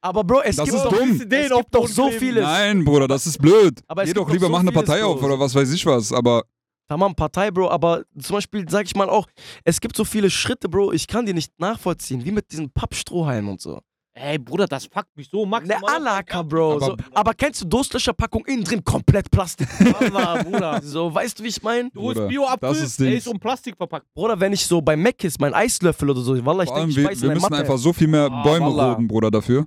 Aber 0.00 0.22
Bro, 0.24 0.42
es 0.42 0.56
Das 0.56 0.64
gibt 0.66 0.76
ist 0.76 0.84
doch, 0.84 0.92
dumm. 0.96 1.10
es 1.12 1.48
gibt 1.50 1.74
doch 1.74 1.88
so 1.88 2.10
vieles. 2.10 2.42
Nein, 2.42 2.84
Bruder, 2.84 3.08
das 3.08 3.26
ist 3.26 3.38
blöd. 3.38 3.80
Aber 3.86 4.04
Geh 4.04 4.12
doch 4.12 4.30
lieber, 4.30 4.46
so 4.46 4.52
mach 4.52 4.60
eine 4.60 4.72
Partei 4.72 5.00
Bro. 5.00 5.12
auf 5.12 5.22
oder 5.22 5.38
was 5.38 5.54
weiß 5.54 5.72
ich 5.72 5.84
was. 5.86 6.12
Aber 6.12 6.42
Tamam, 6.86 7.14
Partei, 7.14 7.50
Bro, 7.50 7.70
aber 7.70 8.04
zum 8.20 8.34
Beispiel 8.36 8.68
sag 8.68 8.84
ich 8.84 8.94
mal 8.94 9.08
auch, 9.08 9.26
es 9.64 9.80
gibt 9.80 9.96
so 9.96 10.04
viele 10.04 10.28
Schritte, 10.28 10.68
Bro, 10.68 10.92
ich 10.92 11.06
kann 11.06 11.24
die 11.24 11.32
nicht 11.32 11.58
nachvollziehen, 11.58 12.22
wie 12.26 12.30
mit 12.32 12.52
diesen 12.52 12.70
Pappstrohhalmen 12.70 13.50
und 13.52 13.60
so. 13.62 13.80
Ey, 14.16 14.38
Bruder, 14.38 14.68
das 14.68 14.86
fuckt 14.86 15.16
mich 15.16 15.28
so 15.28 15.44
Ne 15.44 15.50
maximal. 15.50 15.96
Alaka, 15.96 16.42
Bro. 16.42 16.74
Aber- 16.76 16.86
so, 16.86 16.96
aber 17.14 17.34
kennst 17.34 17.62
du 17.62 17.64
Durstlöscherpackung 17.66 18.44
innen 18.46 18.62
drin 18.62 18.84
komplett 18.84 19.28
Plastik? 19.28 19.66
Wallah, 20.00 20.42
Bruder. 20.44 20.80
so, 20.84 21.12
weißt 21.12 21.38
du, 21.40 21.42
wie 21.42 21.48
ich 21.48 21.60
mein? 21.62 21.90
Du 21.92 22.02
holst 22.02 22.28
Bio-Apfel, 22.28 22.68
das 22.68 22.80
ist 22.80 23.00
der 23.00 23.12
ist 23.16 23.26
um 23.26 23.40
Plastik 23.40 23.76
verpackt. 23.76 24.06
Bruder, 24.14 24.38
wenn 24.38 24.52
ich 24.52 24.64
so 24.64 24.80
bei 24.80 24.96
Mac 24.96 25.22
ist, 25.24 25.40
mein 25.40 25.52
Eislöffel 25.52 26.10
oder 26.10 26.20
so, 26.20 26.46
Wallah, 26.46 26.62
ich 26.62 26.70
denke, 26.70 26.90
ich 26.90 26.96
wir, 26.96 27.08
beiß 27.08 27.16
in 27.16 27.28
wir 27.28 27.34
müssen 27.34 27.42
Mathe. 27.42 27.56
einfach 27.56 27.76
so 27.78 27.92
viel 27.92 28.06
mehr 28.06 28.30
Ah, 28.30 28.42
Bäume 28.44 28.66
roden, 28.66 29.08
Bruder, 29.08 29.32
dafür. 29.32 29.66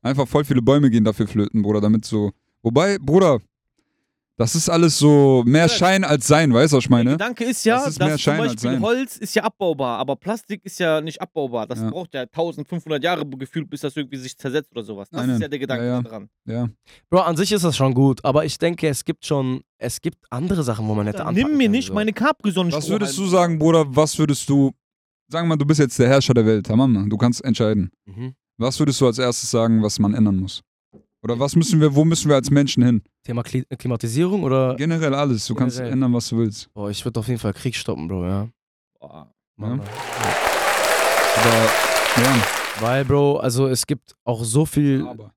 Einfach 0.00 0.28
voll 0.28 0.44
viele 0.44 0.62
Bäume 0.62 0.90
gehen 0.90 1.02
dafür 1.04 1.26
flöten, 1.26 1.60
Bruder, 1.62 1.80
damit 1.80 2.04
so. 2.04 2.30
Wobei, 2.62 2.98
Bruder, 3.00 3.40
das 4.38 4.54
ist 4.54 4.68
alles 4.70 4.98
so 4.98 5.42
mehr. 5.46 5.68
Schein 5.68 6.04
als 6.04 6.26
Sein, 6.26 6.54
weißt 6.54 6.72
du, 6.72 6.76
was 6.78 6.84
ich 6.84 6.88
Der 6.88 6.96
meine? 6.96 7.10
Gedanke 7.12 7.44
ist 7.44 7.64
ja, 7.66 7.76
Das 7.80 7.88
ist 7.88 7.98
mehr 7.98 8.08
dass 8.08 8.20
Schein 8.20 8.36
zum 8.36 8.42
als 8.44 8.52
Beispiel 8.54 8.70
Sein. 8.72 8.80
Holz 8.82 9.16
ist 9.18 9.34
ja 9.34 9.42
abbaubar, 9.44 9.98
aber 9.98 10.16
Plastik 10.16 10.64
ist 10.64 10.78
ja 10.78 11.00
nicht 11.00 11.20
abbaubar. 11.20 11.66
Das 11.66 11.80
Ja. 11.80 11.90
braucht 11.90 12.14
ja 12.14 12.24
1500 12.26 13.02
Jahre 13.04 13.26
gefühlt, 13.26 13.68
bis 13.68 13.82
das 13.82 13.94
irgendwie 13.96 14.16
sich 14.16 14.36
zersetzt 14.38 14.70
oder 14.72 14.82
sowas. 14.84 15.08
Das 15.10 15.20
Nein, 15.20 15.30
ist 15.36 15.42
ja 15.42 15.48
der 15.48 15.58
Gedanke 15.58 15.84
Ja, 15.84 15.90
ja. 15.96 16.02
daran. 16.02 16.28
Ja. 16.46 16.68
Bro, 17.10 17.20
an 17.20 17.36
sich 17.36 17.52
ist 17.52 17.64
das 17.64 17.76
schon 17.76 17.92
gut, 17.92 18.24
aber 18.24 18.44
ich 18.44 18.56
denke, 18.58 18.88
es 18.88 19.04
gibt 19.04 19.26
schon, 19.26 19.60
es 19.76 20.00
gibt 20.00 20.18
andere 20.30 20.62
Sachen, 20.62 20.88
wo 20.88 20.94
man 20.94 21.06
hätte 21.06 21.18
Dann 21.18 21.28
anpacken 21.28 21.48
nimm 21.50 21.58
mir 21.58 21.68
nicht 21.68 21.88
so. 21.88 21.94
meine 21.94 22.12
Capri-Sonne 22.12 22.72
Was 22.72 22.88
würdest 22.88 23.18
du 23.18 23.26
sagen, 23.26 23.58
Bruder, 23.58 23.84
was 23.94 24.18
würdest 24.18 24.48
du. 24.48 24.72
Sagen 25.30 25.46
wir 25.46 25.50
mal, 25.50 25.56
du 25.58 25.66
bist 25.66 25.78
jetzt 25.80 25.98
der 25.98 26.08
Herrscher 26.08 26.32
der 26.32 26.46
Welt, 26.46 26.64
Tamam, 26.66 27.10
du 27.10 27.16
kannst 27.18 27.44
entscheiden. 27.44 27.90
Mhm. 28.06 28.34
Was 28.56 28.78
würdest 28.78 29.00
du 29.00 29.06
als 29.06 29.18
erstes 29.18 29.50
sagen, 29.50 29.82
was 29.82 29.98
man 29.98 30.14
ändern 30.14 30.36
muss? 30.36 30.62
Oder 31.22 31.38
was 31.38 31.56
müssen 31.56 31.80
wir, 31.80 31.94
wo 31.94 32.04
müssen 32.04 32.28
wir 32.28 32.36
als 32.36 32.50
Menschen 32.50 32.84
hin? 32.84 33.02
Thema 33.24 33.42
Kli 33.42 33.64
Klimatisierung 33.76 34.42
oder? 34.44 34.76
Generell 34.76 35.14
alles. 35.14 35.46
Du 35.46 35.54
kannst 35.54 35.76
Generell. 35.76 35.94
ändern, 35.94 36.14
was 36.14 36.28
du 36.28 36.38
willst. 36.38 36.72
Boah, 36.72 36.90
ich 36.90 37.04
würde 37.04 37.18
auf 37.18 37.26
jeden 37.26 37.40
Fall 37.40 37.52
Krieg 37.52 37.74
stoppen, 37.74 38.06
Bro, 38.06 38.24
ja. 38.24 38.48
Boah. 39.00 39.32
Mann, 39.56 39.80
Aber, 39.80 39.88
ja. 42.22 42.46
Weil, 42.80 43.04
Bro, 43.04 43.38
also 43.38 43.66
es 43.66 43.84
gibt 43.84 44.14
auch 44.24 44.44
so 44.44 44.64
viel, 44.64 45.04
Aber. 45.06 45.32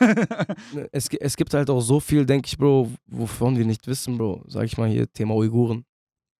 es, 0.92 1.06
es 1.08 1.36
gibt 1.36 1.54
halt 1.54 1.70
auch 1.70 1.80
so 1.80 2.00
viel, 2.00 2.26
denke 2.26 2.48
ich, 2.48 2.58
Bro, 2.58 2.90
wovon 3.06 3.56
wir 3.56 3.64
nicht 3.64 3.86
wissen, 3.86 4.18
Bro. 4.18 4.42
Sag 4.48 4.64
ich 4.64 4.76
mal 4.76 4.88
hier, 4.88 5.10
Thema 5.12 5.34
Uiguren 5.36 5.84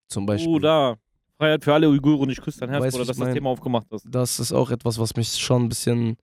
zum 0.09 0.26
Beispiel. 0.26 0.51
Bruder. 0.51 0.97
Freiheit 1.38 1.64
für 1.64 1.72
alle 1.72 1.88
Uiguren, 1.88 2.28
ich 2.30 2.41
küsse 2.41 2.61
dein 2.61 2.70
Herz, 2.70 2.82
Weißt, 2.82 2.93
Bruder, 2.97 3.03
was 3.03 3.07
dass 3.09 3.16
das 3.16 3.24
mein? 3.26 3.34
Thema 3.34 3.51
aufgemacht 3.51 3.86
hast. 3.93 4.05
Das 4.11 4.41
ist 4.41 4.53
auch 4.53 4.70
etwas, 4.70 4.99
was 4.99 5.14
mich 5.16 5.28
schon 5.38 5.62
ein 5.64 5.68
bisschen 5.68 6.16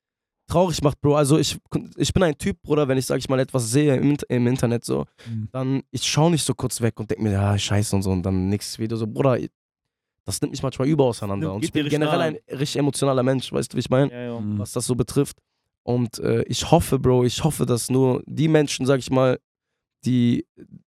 traurig 0.48 0.82
macht, 0.82 1.00
Bro. 1.02 1.16
Also 1.16 1.38
ich, 1.38 1.58
ich 1.98 2.14
bin 2.14 2.24
ein 2.24 2.38
Typ, 2.38 2.62
Bruder, 2.62 2.88
wenn 2.88 2.98
ich, 2.98 3.06
sag 3.06 3.20
ich 3.20 3.30
mal, 3.30 3.40
etwas 3.40 3.70
sehe 3.70 3.96
im, 3.96 4.18
im 4.30 4.48
Internet 4.48 4.86
so, 4.86 5.06
Mhm. 5.30 5.50
dann 5.52 5.84
ich 5.92 6.04
schaue 6.04 6.32
nicht 6.32 6.46
so 6.46 6.54
kurz 6.54 6.82
weg 6.82 7.00
und 7.00 7.10
denke 7.10 7.24
mir, 7.24 7.32
ja, 7.34 7.58
scheiße 7.58 7.96
und 7.96 8.02
so 8.04 8.12
und 8.12 8.24
dann 8.24 8.50
nächstes 8.50 8.80
Video 8.80 8.98
so, 8.98 9.06
Bruder, 9.08 9.38
das 10.26 10.42
nimmt 10.42 10.52
mich 10.52 10.64
manchmal 10.64 10.88
über 10.88 11.06
auseinander. 11.06 11.54
Und 11.54 11.64
ich 11.64 11.72
bin 11.72 11.88
generell 11.88 12.20
ein 12.20 12.38
richtig 12.50 12.78
emotionaler 12.78 13.24
Mensch, 13.24 13.52
weißt 13.52 13.72
du, 13.72 13.76
wie 13.78 13.80
ich 13.80 13.90
meine? 13.90 14.12
Ja, 14.12 14.22
ja. 14.34 14.40
Mhm. 14.40 14.60
was 14.60 14.72
das 14.72 14.86
so 14.86 14.96
betrifft. 14.96 15.38
Und 15.84 16.20
äh, 16.20 16.44
ich 16.44 16.70
hoffe, 16.70 17.00
Bro, 17.00 17.24
ich 17.24 17.44
hoffe, 17.44 17.66
dass 17.66 17.90
nur 17.90 18.22
die 18.26 18.50
Menschen, 18.50 18.86
sag 18.86 19.00
ich 19.00 19.10
mal, 19.10 19.40
die, 20.06 20.46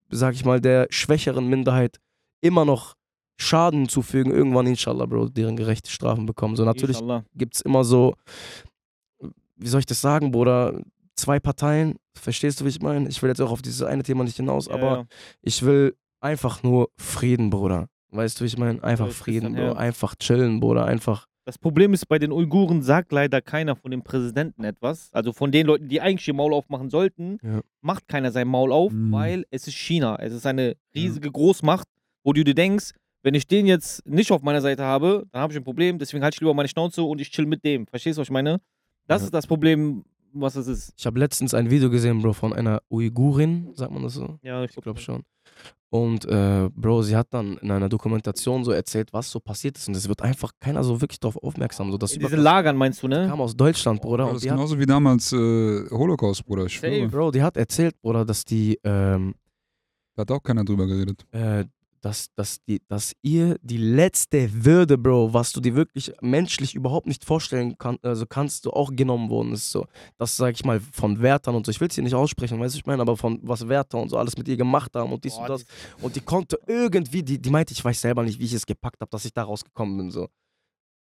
sag 0.10 0.34
ich 0.36 0.44
mal, 0.44 0.60
der 0.60 0.88
schwächeren 0.90 1.48
Minderheit 1.48 2.00
immer 2.42 2.66
noch 2.66 2.96
Schaden 3.42 3.88
zufügen, 3.88 4.34
irgendwann, 4.34 4.68
inshallah, 4.68 5.06
Bro, 5.06 5.30
deren 5.30 5.56
gerechte 5.56 5.90
Strafen 5.90 6.26
bekommen. 6.26 6.58
So 6.58 6.66
natürlich 6.66 7.00
gibt 7.34 7.56
es 7.56 7.62
immer 7.62 7.86
so, 7.86 8.16
wie 9.60 9.68
soll 9.68 9.80
ich 9.82 9.86
das 9.86 10.02
sagen, 10.02 10.32
Bruder, 10.32 10.82
zwei 11.16 11.40
Parteien, 11.40 11.96
verstehst 12.16 12.60
du, 12.62 12.66
wie 12.66 12.70
ich 12.70 12.82
meine? 12.82 13.08
Ich 13.10 13.22
will 13.22 13.30
jetzt 13.30 13.42
auch 13.42 13.52
auf 13.52 13.62
dieses 13.62 13.84
eine 13.84 14.04
Thema 14.04 14.24
nicht 14.24 14.38
hinaus, 14.38 14.68
aber 14.68 14.92
ja. 14.92 15.06
ich 15.42 15.64
will 15.64 15.96
einfach 16.22 16.64
nur 16.64 16.90
Frieden, 16.98 17.50
Bruder. 17.50 17.88
Weißt 18.12 18.40
du, 18.40 18.44
wie 18.44 18.48
ich 18.48 18.58
meine? 18.58 18.84
Einfach 18.84 19.08
Ja, 19.08 19.12
Frieden, 19.14 19.54
Bro. 19.54 19.62
ja. 19.62 19.74
Einfach 19.74 20.16
chillen, 20.16 20.60
Bruder. 20.60 20.86
Einfach. 20.86 21.26
Das 21.46 21.58
Problem 21.58 21.94
ist, 21.94 22.08
bei 22.08 22.20
den 22.20 22.32
Uiguren 22.32 22.82
sagt 22.82 23.12
leider 23.12 23.42
keiner 23.42 23.76
von 23.76 23.92
den 23.92 24.04
Präsidenten 24.04 24.64
etwas. 24.64 25.10
Also 25.14 25.34
von 25.34 25.52
den 25.52 25.66
Leuten, 25.68 25.88
die 25.88 26.00
eigentlich 26.02 26.28
ihr 26.28 26.34
Maul 26.34 26.54
aufmachen 26.54 26.90
sollten, 26.90 27.38
Ja. 27.44 27.62
macht 27.82 28.08
keiner 28.08 28.32
sein 28.32 28.48
Maul 28.48 28.72
auf, 28.72 28.92
Mhm. 28.92 29.12
weil 29.12 29.46
es 29.52 29.68
ist 29.68 29.76
China. 29.76 30.16
Es 30.20 30.34
ist 30.34 30.46
eine 30.46 30.76
riesige 30.96 31.32
Großmacht, 31.32 31.88
wo 32.24 32.34
du 32.34 32.44
dir 32.44 32.54
denkst, 32.56 32.92
wenn 33.24 33.34
ich 33.34 33.48
den 33.48 33.66
jetzt 33.66 34.06
nicht 34.08 34.32
auf 34.32 34.42
meiner 34.42 34.62
Seite 34.62 34.84
habe, 34.84 35.26
dann 35.32 35.42
habe 35.42 35.52
ich 35.54 35.58
ein 35.58 35.64
Problem, 35.64 35.98
deswegen 36.00 36.24
halte 36.24 36.36
ich 36.36 36.40
lieber 36.42 36.54
meine 36.54 36.70
Schnauze 36.70 37.04
und 37.04 37.20
ich 37.20 37.32
chill 37.32 37.46
mit 37.46 37.64
dem. 37.66 37.86
Verstehst 37.88 38.18
du, 38.18 38.22
was 38.22 38.28
ich 38.28 38.32
meine? 38.32 38.60
Das 39.10 39.22
Ja. 39.22 39.26
ist 39.26 39.34
das 39.34 39.48
Problem, 39.48 40.04
was 40.34 40.56
es 40.56 40.68
ist. 40.68 40.94
Ich 40.96 41.06
habe 41.06 41.20
letztens 41.20 41.54
ein 41.54 41.70
Video 41.70 41.90
gesehen, 41.90 42.22
Bro, 42.22 42.34
von 42.34 42.54
einer 42.54 42.82
Uigurin, 42.90 43.72
sagt 43.74 43.92
man 43.92 44.04
das 44.04 44.14
so? 44.14 44.38
Ja, 44.44 44.64
Ich 44.64 44.76
glaube 44.76 45.00
schon. 45.00 45.24
Und 45.92 46.26
äh, 46.26 46.70
Bro, 46.76 47.02
sie 47.02 47.16
hat 47.16 47.34
dann 47.34 47.58
in 47.58 47.72
einer 47.72 47.90
Dokumentation 47.90 48.64
so 48.64 48.72
erzählt, 48.72 49.12
was 49.12 49.32
so 49.32 49.40
passiert 49.40 49.76
ist. 49.80 49.88
Und 49.88 49.96
es 49.98 50.08
wird 50.08 50.22
einfach 50.22 50.52
keiner 50.60 50.84
so 50.84 51.02
wirklich 51.02 51.20
darauf 51.20 51.38
aufmerksam. 51.42 51.90
So, 51.92 51.98
dass 51.98 52.12
diesen 52.12 52.40
Lagern 52.42 52.78
meinst 52.78 53.02
du, 53.02 53.08
die 53.08 53.16
ne? 53.16 53.28
kam 53.28 53.42
aus 53.42 53.56
Deutschland, 53.58 54.00
Bruder. 54.00 54.26
das 54.26 54.30
Und 54.30 54.36
ist 54.38 54.44
die 54.46 54.52
hat, 54.52 54.58
genauso 54.58 54.78
wie 54.78 54.86
damals 54.86 55.34
äh, 55.34 55.90
Holocaust, 55.90 56.46
Bruder. 56.46 56.66
Ich 56.66 56.74
schwöre. 56.76 57.00
Safe. 57.00 57.08
Bro, 57.10 57.32
die 57.32 57.42
hat 57.42 57.58
erzählt, 57.58 58.00
Bruder, 58.00 58.24
dass 58.24 58.46
die 58.46 58.78
ähm, 58.84 59.34
Da 60.16 60.22
hat 60.22 60.30
auch 60.32 60.44
keiner 60.44 60.64
drüber 60.64 60.86
geredet. 60.86 61.26
äh, 61.32 61.66
dass, 62.02 62.34
dass, 62.36 62.64
die, 62.66 62.82
dass 62.88 63.14
ihr 63.22 63.58
die 63.62 63.78
letzte 63.78 64.66
Würde, 64.66 64.98
Bro, 64.98 65.34
was 65.34 65.52
du 65.52 65.62
dir 65.62 65.76
wirklich 65.76 66.12
menschlich 66.22 66.76
überhaupt 66.76 67.08
nicht 67.08 67.26
vorstellen 67.26 67.78
kann, 67.78 67.98
also 68.02 68.26
kannst 68.26 68.66
du 68.66 68.72
auch 68.72 68.92
genommen 68.94 69.30
worden 69.30 69.54
ist. 69.54 69.72
So. 69.72 69.86
Das 70.18 70.38
sag 70.38 70.54
ich 70.54 70.66
mal 70.66 70.80
von 70.80 71.22
Wärtern 71.22 71.56
und 71.56 71.66
so. 71.66 71.72
Ich 71.72 71.80
will 71.82 71.88
es 71.88 71.96
hier 71.96 72.04
nicht 72.04 72.16
aussprechen, 72.16 72.60
weißt 72.60 72.76
du, 72.76 72.80
ich 72.80 72.86
meine, 72.86 73.02
aber 73.02 73.18
von 73.18 73.40
was 73.44 73.68
Wärter 73.68 74.00
und 74.00 74.10
so 74.10 74.18
alles 74.18 74.38
mit 74.38 74.48
ihr 74.48 74.58
gemacht 74.58 74.96
haben 74.96 75.12
und 75.12 75.24
dies 75.24 75.36
Boah, 75.36 75.42
und 75.42 75.50
das. 75.50 75.66
Und 76.02 76.16
die 76.16 76.22
konnte 76.22 76.60
irgendwie, 76.68 77.24
die, 77.24 77.40
die 77.42 77.50
meinte, 77.50 77.74
ich 77.74 77.84
weiß 77.84 78.02
selber 78.02 78.24
nicht, 78.24 78.40
wie 78.40 78.46
ich 78.46 78.54
es 78.54 78.66
gepackt 78.66 79.02
habe, 79.02 79.12
dass 79.12 79.26
ich 79.26 79.34
da 79.34 79.44
rausgekommen 79.44 79.98
bin. 79.98 80.12
So. 80.12 80.30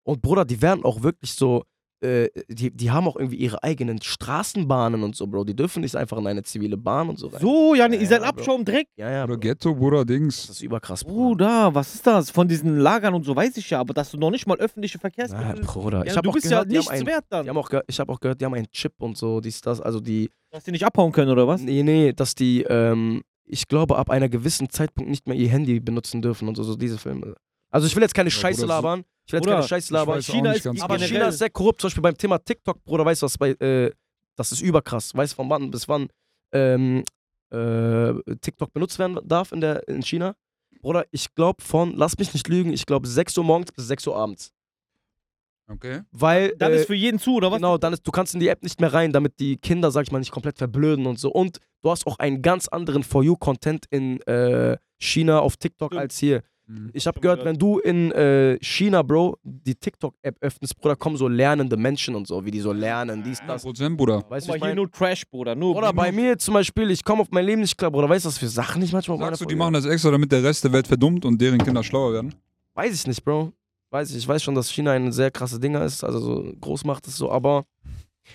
Und 0.04 0.22
Bruder, 0.22 0.45
die 0.45 0.62
werden 0.62 0.84
auch 0.84 1.04
wirklich 1.04 1.34
so, 1.34 1.64
äh, 2.02 2.30
die, 2.48 2.72
die 2.72 2.91
haben 2.91 3.08
auch 3.08 3.16
irgendwie 3.16 3.38
ihre 3.38 3.64
eigenen 3.64 4.02
Straßenbahnen 4.02 5.04
und 5.04 5.16
so, 5.16 5.26
Bro. 5.28 5.45
Die 5.45 5.56
dürfen 5.56 5.82
nicht 5.82 5.95
einfach 5.95 6.18
in 6.18 6.28
eine 6.28 6.43
zivile 6.43 6.78
Bahn 6.78 7.10
und 7.10 7.18
so 7.18 7.28
rein. 7.28 7.41
So, 7.41 7.74
ja, 7.76 7.88
ne, 7.88 7.95
Ja, 7.95 8.02
ihr 8.02 8.08
seid 8.08 8.22
ja, 8.22 8.32
Bro. 8.32 8.39
Abschaum 8.39 8.66
Dreck. 8.66 8.88
Ja, 8.98 9.10
ja, 9.12 9.24
Oder 9.24 9.34
Bro. 9.34 9.39
Ghetto, 9.39 9.76
Bruder, 9.76 9.98
Das 10.06 10.06
Dings. 10.06 10.50
ist 10.50 10.62
überkrass, 10.62 11.04
Bruder. 11.04 11.18
Bruder, 11.48 11.76
was 11.76 11.95
ist 11.95 12.06
das? 12.06 12.30
Von 12.30 12.48
diesen 12.48 12.78
Lagern 12.78 13.14
und 13.14 13.24
so 13.24 13.36
weiß 13.36 13.58
ich 13.58 13.70
ja, 13.70 13.80
aber 13.80 13.93
dass 13.93 14.12
du 14.12 14.18
noch 14.18 14.30
nicht 14.32 14.45
mal 14.48 14.58
öffentliche 14.58 14.98
Ja, 14.98 15.02
Verkehrsmittel. 15.02 15.64
Bruder. 15.66 16.00
Ja, 16.00 16.12
ich 16.12 16.18
hab 16.18 16.24
du 16.24 16.30
auch 16.30 16.34
bist 16.34 16.48
gehört, 16.50 16.66
ja 16.66 16.70
die 16.70 16.76
haben 16.76 16.80
nichts 16.82 16.91
einen, 16.91 17.08
wert 17.08 17.26
dann. 17.30 17.43
die 17.45 17.50
haben 17.50 17.58
auch 17.58 17.70
ich 17.88 18.00
habe 18.00 18.12
auch 18.14 18.20
gehört, 18.20 18.41
die 18.41 18.45
haben 18.45 18.54
einen 18.54 18.70
Chip 18.72 18.93
und 19.00 19.18
so, 19.18 19.39
dies, 19.41 19.62
das, 19.62 19.82
also 19.82 20.00
die, 20.00 20.30
Dass 20.52 20.64
die 20.64 20.72
nicht 20.72 20.86
abhauen 20.86 21.12
können, 21.12 21.32
oder 21.32 21.48
was? 21.48 21.62
nee, 21.62 21.84
nee, 21.84 22.14
dass 22.14 22.36
die, 22.36 22.64
ähm, 22.64 23.24
ich 23.45 23.68
glaube, 23.68 23.98
ab 23.98 24.10
einer 24.10 24.30
gewissen 24.30 24.70
Zeitpunkt 24.70 25.10
nicht 25.10 25.28
mehr 25.28 25.36
ihr 25.38 25.50
Handy 25.50 25.80
benutzen 25.80 26.22
dürfen 26.22 26.48
und 26.48 26.56
so, 26.56 26.64
so 26.64 26.76
diese 26.76 26.98
Filme. 26.98 27.36
Also 27.72 27.88
ich 27.88 27.95
will 27.95 28.04
jetzt 28.04 28.14
keine 28.14 28.30
Ja, 28.30 28.36
Scheiße 28.36 28.62
Bruder, 28.62 28.76
so- 28.78 28.82
labern, 28.82 29.04
ich 29.28 29.34
will 29.34 29.40
jetzt 29.42 29.48
keine 29.48 29.64
Scheiße 29.64 29.94
labern, 29.94 30.22
China 30.22 30.54
ist 30.54 30.64
ganz 30.64 30.82
aber 30.82 30.96
generell- 30.96 31.10
China 31.16 31.28
ist 31.28 31.38
sehr 31.38 31.50
korrupt, 31.50 31.82
zum 31.82 31.88
Beispiel 31.90 32.02
beim 32.02 32.18
Thema 32.18 32.40
TikTok, 32.40 32.84
Bruder, 32.84 33.06
weißt 33.06 33.22
du 33.22 33.26
was, 33.26 33.38
bei, 33.38 33.50
äh, 33.52 33.92
das 34.36 34.52
ist 34.52 34.62
überkrass, 34.62 35.14
weißt 35.16 35.34
du 35.34 35.36
von 35.36 35.50
wann 35.50 35.70
bis 35.70 35.88
wann 35.88 36.08
ähm, 36.54 37.04
äh, 37.52 38.14
TikTok 38.42 38.74
benutzt 38.74 38.98
werden 39.00 39.20
darf 39.26 39.52
in, 39.52 39.62
der, 39.62 39.88
in 39.88 40.02
China? 40.02 40.36
Bruder, 40.82 41.06
ich 41.12 41.34
glaube 41.36 41.62
von, 41.62 41.94
lass 41.96 42.18
mich 42.18 42.34
nicht 42.34 42.48
lügen, 42.48 42.72
ich 42.72 42.86
glaube 42.86 43.08
6 43.08 43.38
Uhr 43.38 43.44
morgens 43.44 43.72
bis 43.72 43.88
6 43.88 44.08
Uhr 44.08 44.16
abends. 44.16 44.54
Okay. 45.70 46.02
Weil, 46.12 46.56
Dann 46.58 46.72
äh, 46.72 46.78
ist 46.78 46.88
für 46.88 46.96
jeden 46.96 47.20
zu, 47.20 47.36
oder 47.36 47.52
was? 47.52 47.58
Genau, 47.58 47.78
dann 47.78 47.92
ist, 47.92 48.08
du 48.08 48.12
kannst 48.12 48.34
in 48.34 48.40
die 48.40 48.48
App 48.48 48.64
nicht 48.64 48.80
mehr 48.80 48.94
rein, 48.94 49.12
damit 49.12 49.38
die 49.40 49.58
Kinder, 49.58 49.92
sag 49.92 50.04
ich 50.04 50.12
mal, 50.12 50.20
nicht 50.20 50.32
komplett 50.32 50.58
verblöden 50.58 51.06
und 51.06 51.20
so. 51.20 51.30
Und 51.30 51.58
du 51.82 51.92
hast 51.92 52.08
auch 52.08 52.20
einen 52.20 52.42
ganz 52.42 52.70
anderen 52.70 53.04
For 53.04 53.22
You-Content 53.24 53.86
in 53.90 54.22
äh, 54.22 54.78
China 54.98 55.40
auf 55.40 55.58
TikTok 55.58 55.90
Stimmt. 55.92 56.02
als 56.02 56.18
hier. 56.18 56.42
Mhm. 56.68 56.89
Ich 56.93 57.07
habe 57.07 57.20
gehört, 57.22 57.45
wenn 57.45 57.57
du 57.57 57.80
in 57.80 58.11
äh, 58.11 58.57
China, 58.61 59.01
Bro, 59.01 59.38
die 59.43 59.74
TikTok-App 59.74 60.36
öffnest, 60.41 60.78
Bruder, 60.78 60.97
kommen 60.97 61.15
so 61.15 61.28
lernende 61.28 61.78
Menschen 61.78 62.13
und 62.13 62.28
so, 62.28 62.43
wie 62.43 62.51
die 62.51 62.59
so 62.59 62.74
lernen, 62.74 63.24
dies, 63.24 63.39
das. 63.47 63.65
100%, 63.65 63.95
Bruder. 63.95 64.24
Weißt 64.30 64.47
du, 64.47 64.51
ich 64.51 64.55
hier 64.57 64.68
meine? 64.68 64.76
nur 64.76 64.91
Trash, 64.91 65.26
Bruder. 65.30 65.55
Nur 65.55 65.76
Oder 65.76 65.93
bei 65.93 66.11
mir 66.11 66.38
zum 66.38 66.55
Beispiel, 66.55 66.91
ich 66.91 67.03
komme 67.03 67.22
auf 67.22 67.30
mein 67.32 67.45
Leben 67.45 67.61
nicht 67.61 67.78
klar, 67.78 67.89
Bruder. 67.89 68.09
Weißt 68.09 68.26
du, 68.26 68.30
was 68.30 68.38
für 68.38 68.49
Sachen 68.49 68.82
ich 68.82 68.91
manchmal 68.91 69.18
Sagst 69.18 69.41
du, 69.41 69.45
die 69.45 69.55
machen 69.55 69.74
das 69.74 69.86
extra, 69.86 70.11
damit 70.11 70.32
der 70.32 70.43
Rest 70.43 70.63
der 70.63 70.74
Welt 70.74 70.88
verdummt 70.88 71.24
und 71.24 71.39
deren 71.39 71.59
Kinder 71.59 71.84
schlauer 71.84 72.13
werden? 72.13 72.36
Weiß 72.74 72.93
ich 72.93 73.07
nicht, 73.07 73.24
Bro. 73.24 73.53
Weiß 73.89 74.11
ich. 74.11 74.18
Ich 74.18 74.28
weiß 74.28 74.43
schon, 74.43 74.53
dass 74.53 74.70
China 74.70 74.91
ein 74.91 75.13
sehr 75.13 75.32
krasse 75.32 75.59
Dinger 75.59 75.84
ist, 75.86 76.03
also 76.03 76.20
so 76.20 76.53
Großmacht 76.59 77.07
ist 77.07 77.15
so, 77.18 77.32
aber. 77.32 77.65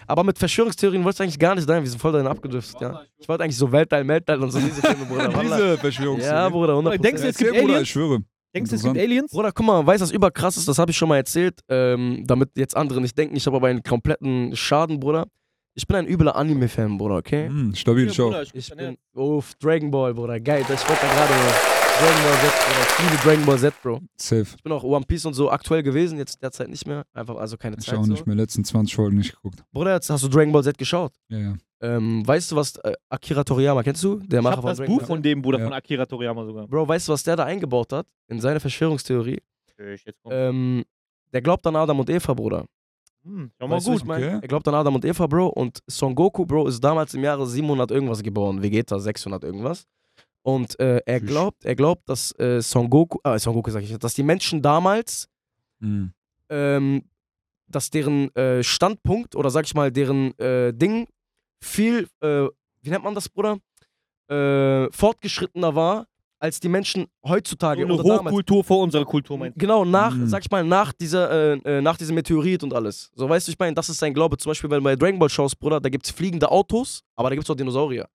Aber 0.07 0.25
mit 0.25 0.39
Verschwörungstheorien 0.39 1.03
wolltest 1.05 1.21
du 1.21 1.25
eigentlich 1.25 1.39
gar 1.39 1.55
nicht 1.55 1.67
sein. 1.67 1.83
Wir 1.83 1.91
sind 1.91 1.99
voll 2.01 2.13
dahin 2.13 2.27
abgedriftet, 2.27 2.81
ja. 2.81 3.03
Ich 3.19 3.29
wollte 3.29 3.45
eigentlich 3.45 3.57
so 3.57 3.71
Weltteil, 3.71 4.07
Weltteil 4.09 4.43
und 4.43 4.51
so 4.51 4.59
diese 4.59 4.81
Filme, 4.81 5.05
Bruder. 5.05 5.29
Diese 5.43 5.79
Verschwörungstheorie. 5.79 6.35
Ja, 6.37 6.49
Bruder, 6.49 6.75
100%. 6.75 6.99
Denkst 6.99 7.23
du, 7.23 7.29
es 7.29 7.37
gibt 7.39 7.51
Bruder, 7.53 7.63
Aliens? 7.65 7.83
ich 7.83 7.91
schwöre. 7.91 8.19
Denkst 8.55 8.71
du, 8.71 8.77
es 8.77 8.83
gibt. 8.83 8.99
Aliens? 8.99 9.31
Bruder, 9.33 9.53
guck 9.53 9.65
mal, 9.67 9.87
weißt 9.87 10.01
du, 10.01 10.05
was 10.05 10.11
überkrass 10.11 10.57
ist? 10.57 10.69
Das 10.69 10.79
habe 10.79 10.91
ich 10.91 10.97
schon 10.97 11.09
mal 11.09 11.17
erzählt, 11.17 11.61
ähm, 11.69 12.25
damit 12.27 12.51
jetzt 12.57 12.77
andere 12.77 13.01
nicht 13.01 13.17
denken, 13.17 13.35
ich 13.37 13.47
habe 13.47 13.57
aber 13.57 13.69
einen 13.69 13.83
kompletten 13.83 14.55
Schaden, 14.57 15.01
Bruder. 15.01 15.27
Ich 15.75 15.87
bin 15.87 15.97
ein 15.97 16.07
übler 16.07 16.37
Anime-Fan, 16.37 16.99
Bruder, 16.99 17.17
okay? 17.17 17.47
Hm, 17.49 17.75
stabil, 17.75 18.07
Ja, 18.09 18.13
schau. 18.13 18.27
Bruder, 18.27 18.43
ich 18.53 18.71
bin 18.77 18.97
auf 19.15 19.55
Dragon 19.55 19.91
Ball, 19.91 20.13
Bruder. 20.13 20.39
Geil, 20.39 20.65
das- 20.69 20.83
ich 20.83 20.89
wollte 20.89 21.01
da 21.07 21.15
gerade 21.15 21.33
Dragon 22.03 22.23
Ball 22.25 22.35
Z, 22.41 22.53
Bruder. 22.67 22.87
Ich 22.99 23.11
liebe 23.11 23.23
Dragon 23.23 23.47
Ball 23.47 23.59
Z, 23.59 23.83
Bro. 23.83 24.01
Safe. 24.17 24.47
Ich 24.57 24.63
bin 24.63 24.73
auch 24.73 24.83
One 24.83 25.05
Piece 25.07 25.25
und 25.27 25.35
so 25.35 25.51
aktuell 25.51 25.83
gewesen, 25.85 26.19
jetzt 26.19 26.43
derzeit 26.43 26.69
nicht 26.69 26.87
mehr. 26.87 27.05
Einfach, 27.13 27.37
also 27.37 27.57
keine 27.57 27.77
Ich 27.79 27.85
Zeit. 27.87 27.97
auch 27.99 28.05
so. 28.05 28.11
nicht 28.13 28.27
mehr. 28.27 28.35
Letzten 28.35 28.65
20 28.65 28.95
Folgen 28.95 29.19
nicht 29.19 29.35
geguckt. 29.35 29.63
Bruder, 29.73 29.95
jetzt 29.95 30.11
hast 30.11 30.25
du 30.25 30.29
Dragon 30.29 30.53
Ball 30.53 30.65
Z 30.65 30.77
geschaut. 30.77 31.13
Ja, 31.29 31.39
ja. 31.39 31.55
Ähm, 31.81 32.27
weißt 32.27 32.51
du, 32.53 32.57
was 32.57 32.77
äh, 32.79 32.93
Akira 33.09 33.45
Toriyama, 33.45 33.83
kennst 33.83 34.03
du? 34.05 34.17
Der 34.19 34.41
Ich 34.41 34.43
Macher 34.43 34.57
hab 34.57 34.63
von 34.63 34.69
das 34.71 34.79
Dragon 34.79 34.93
Buch 34.95 34.99
Ball 35.03 35.07
von 35.07 35.23
dem 35.23 35.43
Bruder, 35.43 35.59
Ja. 35.59 35.65
von 35.65 35.73
Akira 35.73 36.07
Toriyama 36.07 36.45
sogar. 36.45 36.67
Bro, 36.67 36.89
weißt 36.89 37.09
du, 37.09 37.13
was 37.13 37.23
der 37.23 37.37
da 37.37 37.45
eingebaut 37.45 37.93
hat? 37.93 38.07
In 38.29 38.41
seine 38.41 38.59
Verschwörungstheorie? 38.61 39.39
Ich 39.95 40.05
jetzt 40.05 40.19
komm. 40.23 40.33
Ähm, 40.33 40.85
der 41.33 41.41
glaubt 41.43 41.67
an 41.67 41.77
Adam 41.77 41.99
und 42.01 42.11
Eva, 42.11 42.35
Bruder. 42.35 42.65
Hm, 43.25 43.51
schau 43.59 43.69
mal 43.69 43.77
Weißt 43.77 43.87
du, 43.87 43.91
gut. 43.93 44.01
ich 44.01 44.05
mein? 44.07 44.23
Okay. 44.23 44.39
Er 44.43 44.49
glaubt 44.49 44.67
an 44.69 44.75
Adam 44.75 44.95
und 44.97 45.05
Eva, 45.05 45.27
Bro. 45.27 45.47
Und 45.49 45.79
Son 45.87 46.15
Goku, 46.15 46.45
Bro, 46.45 46.67
ist 46.69 46.81
damals 46.83 47.15
im 47.15 47.23
Jahre 47.23 47.47
700 47.47 47.91
irgendwas 47.93 48.23
geboren. 48.23 48.61
Vegeta 48.63 48.99
600 48.99 49.45
irgendwas. 49.45 49.85
Und 50.43 50.79
äh, 50.81 51.01
er 51.07 51.21
glaubt, 51.21 51.65
er 51.65 51.75
glaubt, 51.77 52.09
dass 52.09 52.33
äh, 52.39 52.61
Son 52.61 52.91
Goku, 52.91 53.19
äh, 53.25 53.39
Son 53.39 53.55
Goku 53.55 53.71
sag 53.71 53.83
ich, 53.85 53.97
dass 53.99 54.15
die 54.15 54.23
Menschen 54.25 54.61
damals, 54.61 55.29
Hm. 55.81 56.13
ähm, 56.49 57.03
dass 57.69 57.91
deren 57.91 58.35
äh, 58.37 58.63
Standpunkt 58.63 59.35
oder 59.37 59.51
sag 59.51 59.65
ich 59.65 59.75
mal 59.75 59.91
deren 59.91 60.37
äh, 60.39 60.73
Ding 60.75 61.07
viel, 61.61 62.09
äh, 62.21 62.47
wie 62.83 62.91
nennt 62.91 63.05
man 63.05 63.15
das, 63.15 63.29
Bruder, 63.29 63.59
äh, 64.29 64.91
fortgeschrittener 64.93 65.75
war 65.75 66.07
als 66.39 66.59
die 66.59 66.69
Menschen 66.69 67.07
heutzutage 67.25 67.83
eine 67.83 67.95
oder 67.95 68.03
damals. 68.03 68.25
Hochkultur 68.27 68.65
vor 68.65 68.81
unserer 68.83 69.05
Kultur, 69.05 69.39
meinst 69.39 69.57
Genau, 69.59 69.85
nach, 69.85 70.15
Mhm. 70.17 70.27
sag 70.27 70.43
ich 70.45 70.51
mal, 70.51 70.65
nach 70.65 70.93
dieser, 70.93 71.57
nach 71.81 71.97
diesem 71.97 72.17
Meteorit 72.17 72.65
und 72.65 72.75
alles. 72.75 73.13
So, 73.15 73.29
weißt 73.29 73.47
du, 73.47 73.53
ich 73.53 73.59
meine, 73.61 73.75
das 73.75 73.89
ist 73.89 73.99
sein 73.99 74.13
Glaube. 74.13 74.37
Zum 74.39 74.51
Beispiel, 74.51 74.69
wenn 74.69 74.79
du 74.79 74.85
bei 74.85 74.97
Dragon 74.97 75.21
Ball 75.21 75.29
schaust, 75.29 75.57
Bruder, 75.61 75.81
da 75.81 75.89
gibt's 75.89 76.11
fliegende 76.11 76.51
Autos, 76.51 77.05
aber 77.15 77.29
da 77.31 77.37
gibt's 77.37 77.49
auch 77.49 77.55
Dinosaurier. 77.55 78.09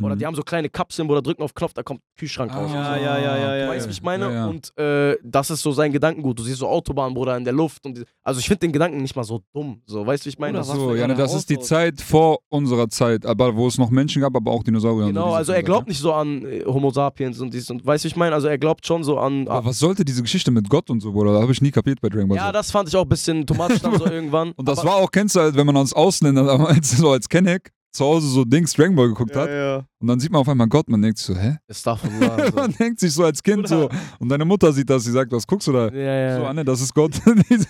Oder 0.00 0.14
Mhm. 0.14 0.18
die 0.20 0.26
haben 0.26 0.34
so 0.36 0.42
kleine 0.42 0.68
Kapseln, 0.68 1.08
Bruder, 1.08 1.20
drücken 1.20 1.42
auf 1.42 1.52
Knopf, 1.52 1.72
da 1.72 1.82
kommt 1.82 2.00
Kühlschrank 2.16 2.54
raus. 2.54 2.70
Ja, 2.72 2.96
ja, 2.96 3.18
ja, 3.18 3.36
ja, 3.36 3.56
ja, 3.56 3.68
Weißt 3.68 3.86
du, 3.86 3.88
ja. 3.88 3.88
wie 3.88 3.92
ich 3.92 4.02
meine? 4.02 4.24
Ja, 4.26 4.32
ja. 4.32 4.46
Und 4.46 4.78
äh, 4.78 5.16
das 5.24 5.50
ist 5.50 5.62
so 5.62 5.72
sein 5.72 5.90
Gedankengut. 5.92 6.38
Du 6.38 6.44
siehst 6.44 6.58
so 6.58 6.68
Autobahnen, 6.68 7.12
Bruder, 7.12 7.36
in 7.36 7.42
der 7.42 7.52
Luft. 7.52 7.84
Und 7.84 7.98
die, 7.98 8.04
also 8.22 8.38
ich 8.38 8.46
finde 8.46 8.60
den 8.60 8.72
Gedanken 8.72 8.98
nicht 9.02 9.16
mal 9.16 9.24
so 9.24 9.42
dumm. 9.52 9.82
So, 9.86 10.06
weißt 10.06 10.22
du, 10.24 10.26
wie 10.26 10.28
ich 10.30 10.38
meine? 10.38 10.60
Ist 10.60 10.68
So, 10.68 10.94
ja, 10.94 11.08
ne, 11.08 11.14
das 11.16 11.34
ist 11.34 11.50
die. 11.50 11.58
Zeit 11.58 12.00
vor 12.00 12.38
unserer 12.50 12.88
Zeit, 12.88 13.26
aber 13.26 13.56
wo 13.56 13.66
es 13.66 13.78
noch 13.78 13.90
Menschen 13.90 14.22
gab, 14.22 14.34
aber 14.36 14.50
auch 14.52 14.62
Dinosaurier. 14.62 15.06
genau, 15.08 15.32
also 15.34 15.52
er 15.52 15.62
glaubt 15.62 15.88
nicht 15.88 15.98
so 16.00 16.12
an 16.12 16.44
äh, 16.44 16.64
Homo 16.64 16.90
sapiens 16.90 17.40
und 17.40 17.52
dies 17.52 17.68
und 17.70 17.84
weißt 17.84 18.04
du, 18.04 18.06
wie 18.06 18.08
ich 18.12 18.16
meine? 18.16 18.34
Also 18.34 18.46
er 18.48 18.58
glaubt 18.58 18.86
schon 18.86 19.02
so 19.02 19.18
an. 19.18 19.48
Aber 19.48 19.66
was 19.66 19.78
sollte 19.80 20.04
diese 20.04 20.22
Geschichte 20.22 20.50
mit 20.52 20.68
Gott 20.70 20.88
und 20.90 21.00
so, 21.00 21.12
Bruder? 21.12 21.32
Da 21.34 21.42
habe 21.42 21.50
ich 21.52 21.60
nie 21.60 21.70
kapiert 21.72 22.00
bei 22.00 22.08
Dragon 22.08 22.28
Ball. 22.28 22.36
ja, 22.36 22.52
das 22.52 22.70
fand 22.70 22.88
ich 22.88 22.96
auch 22.96 23.02
ein 23.02 23.08
bisschen 23.08 23.44
tomatisch 23.46 23.80
dann 23.80 23.94
so 23.98 24.06
irgendwann. 24.06 24.52
und 24.52 24.68
das 24.68 24.78
aber, 24.78 24.90
war 24.90 24.96
auch, 24.98 25.10
kennst 25.10 25.34
du 25.36 25.40
halt, 25.40 25.56
wenn 25.56 25.66
man 25.66 25.76
als 25.78 25.92
Ausländer, 25.92 26.44
damals 26.44 26.90
so 26.96 27.10
als 27.10 27.28
Kenneck, 27.28 27.72
zu 27.92 28.04
Hause 28.04 28.28
so 28.28 28.44
Dings 28.44 28.72
Dragon 28.72 28.94
Ball 28.94 29.08
geguckt 29.08 29.34
hat 29.34 29.48
ja. 29.50 29.84
und 29.98 30.06
dann 30.06 30.20
sieht 30.20 30.30
man 30.30 30.40
auf 30.40 30.48
einmal 30.48 30.68
Gott, 30.68 30.88
man 30.88 31.02
denkt 31.02 31.18
sich 31.18 31.26
so, 31.26 31.34
hä? 31.36 31.56
Astaghfirullah, 31.68 32.46
so. 32.50 32.54
man 32.56 32.72
denkt 32.72 33.00
sich 33.00 33.12
so 33.12 33.24
als 33.24 33.42
Kind 33.42 33.66
so 33.68 33.88
und 34.18 34.28
deine 34.28 34.44
Mutter 34.44 34.72
sieht 34.72 34.88
das, 34.88 35.04
sie 35.04 35.12
sagt, 35.12 35.32
was 35.32 35.46
guckst 35.46 35.66
du 35.68 35.72
da? 35.72 35.88
Ja, 35.88 35.98
ja. 36.00 36.36
So, 36.38 36.44
Anne, 36.46 36.64
das 36.64 36.80
ist 36.80 36.94
Gott. 36.94 37.12
die 37.50 37.56
so, 37.56 37.66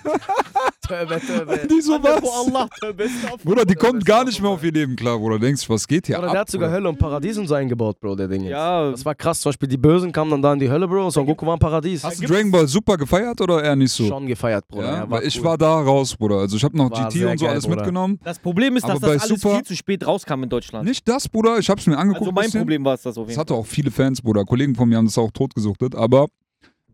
Töbe, 0.87 1.21
töbe. 1.21 1.61
die 1.71 1.81
so 1.81 2.01
Vor 2.01 2.13
was? 2.53 3.43
Bruder, 3.45 3.65
die 3.65 3.75
kommt 3.75 4.05
gar 4.05 4.19
war 4.19 4.25
nicht 4.25 4.41
mehr 4.41 4.51
auf 4.51 4.63
ihr 4.65 4.73
Leben 4.73 4.97
klar, 4.97 5.19
Bruder. 5.19 5.39
Du 5.39 5.47
denkst, 5.47 5.69
was 5.69 5.87
geht 5.87 6.07
hier 6.07 6.19
Oder 6.19 6.27
ab? 6.29 6.33
der 6.33 6.41
hat 6.43 6.51
sogar 6.51 6.69
Bruder? 6.69 6.77
Hölle 6.79 6.89
und 6.89 6.99
Paradies 6.99 7.39
und 7.39 7.47
so 7.47 7.55
eingebaut, 7.55 7.99
Bro, 8.01 8.17
der 8.17 8.29
Ding 8.29 8.43
jetzt. 8.43 8.51
Ja, 8.51 8.91
Das 8.91 9.05
war 9.05 9.15
krass. 9.15 9.41
Zum 9.41 9.51
Beispiel 9.51 9.69
die 9.69 9.77
Bösen 9.77 10.11
kamen 10.13 10.31
dann 10.33 10.43
da 10.43 10.53
in 10.53 10.59
die 10.59 10.69
Hölle, 10.71 10.89
Bro, 10.89 11.05
und 11.07 11.11
Son 11.13 11.25
Goku 11.27 11.47
war 11.47 11.55
im 11.55 11.61
Paradies. 11.61 12.03
Hast 12.05 12.21
du 12.23 12.27
Dragon 12.27 12.51
Ball 12.51 12.67
super 12.67 12.97
gefeiert 12.97 13.41
oder 13.41 13.63
eher 13.63 13.77
nicht 13.77 13.93
so? 13.93 14.07
Schon 14.07 14.27
gefeiert, 14.27 14.67
Bruder. 14.69 14.87
ja, 14.87 14.95
Ja, 14.99 15.11
weil 15.11 15.25
ich 15.27 15.39
cool. 15.39 15.45
war 15.45 15.57
da 15.59 15.81
raus, 15.81 16.17
Bruder. 16.17 16.37
Also 16.39 16.57
ich 16.57 16.65
habe 16.65 16.77
noch 16.77 16.91
War 16.91 17.09
GT 17.09 17.25
und 17.25 17.39
so 17.39 17.45
geil, 17.45 17.53
alles 17.53 17.65
Bruder. 17.65 17.77
mitgenommen. 17.77 18.19
das 18.25 18.39
Problem 18.39 18.77
ist, 18.77 18.89
dass 18.89 18.99
das 19.01 19.11
alles 19.11 19.29
Super- 19.29 19.55
viel 19.57 19.63
zu 19.65 19.77
spät 19.77 20.05
rauskam 20.11 20.43
in 20.43 20.49
Deutschland. 20.49 20.85
Nicht 20.87 21.07
das, 21.09 21.29
Bruder. 21.29 21.59
Ich 21.59 21.69
habe 21.71 21.81
es 21.81 21.87
mir 21.87 21.97
angeguckt. 21.97 22.21
also 22.23 22.33
mein 22.33 22.45
bisschen. 22.45 22.61
Problem 22.61 22.85
war 22.85 22.95
es 22.95 23.03
das 23.03 23.17
auf 23.17 23.25
Das 23.27 23.31
jeden 23.33 23.41
hatte 23.41 23.55
Fall. 23.55 23.61
auch 23.63 23.67
viele 23.67 23.91
Fans, 23.91 24.21
Bruder. 24.23 24.45
Kollegen 24.45 24.75
von 24.75 24.89
mir 24.89 24.97
haben 24.97 25.07
das 25.07 25.17
auch 25.19 25.31
totgesuchtet. 25.31 25.95
Aber 25.95 26.27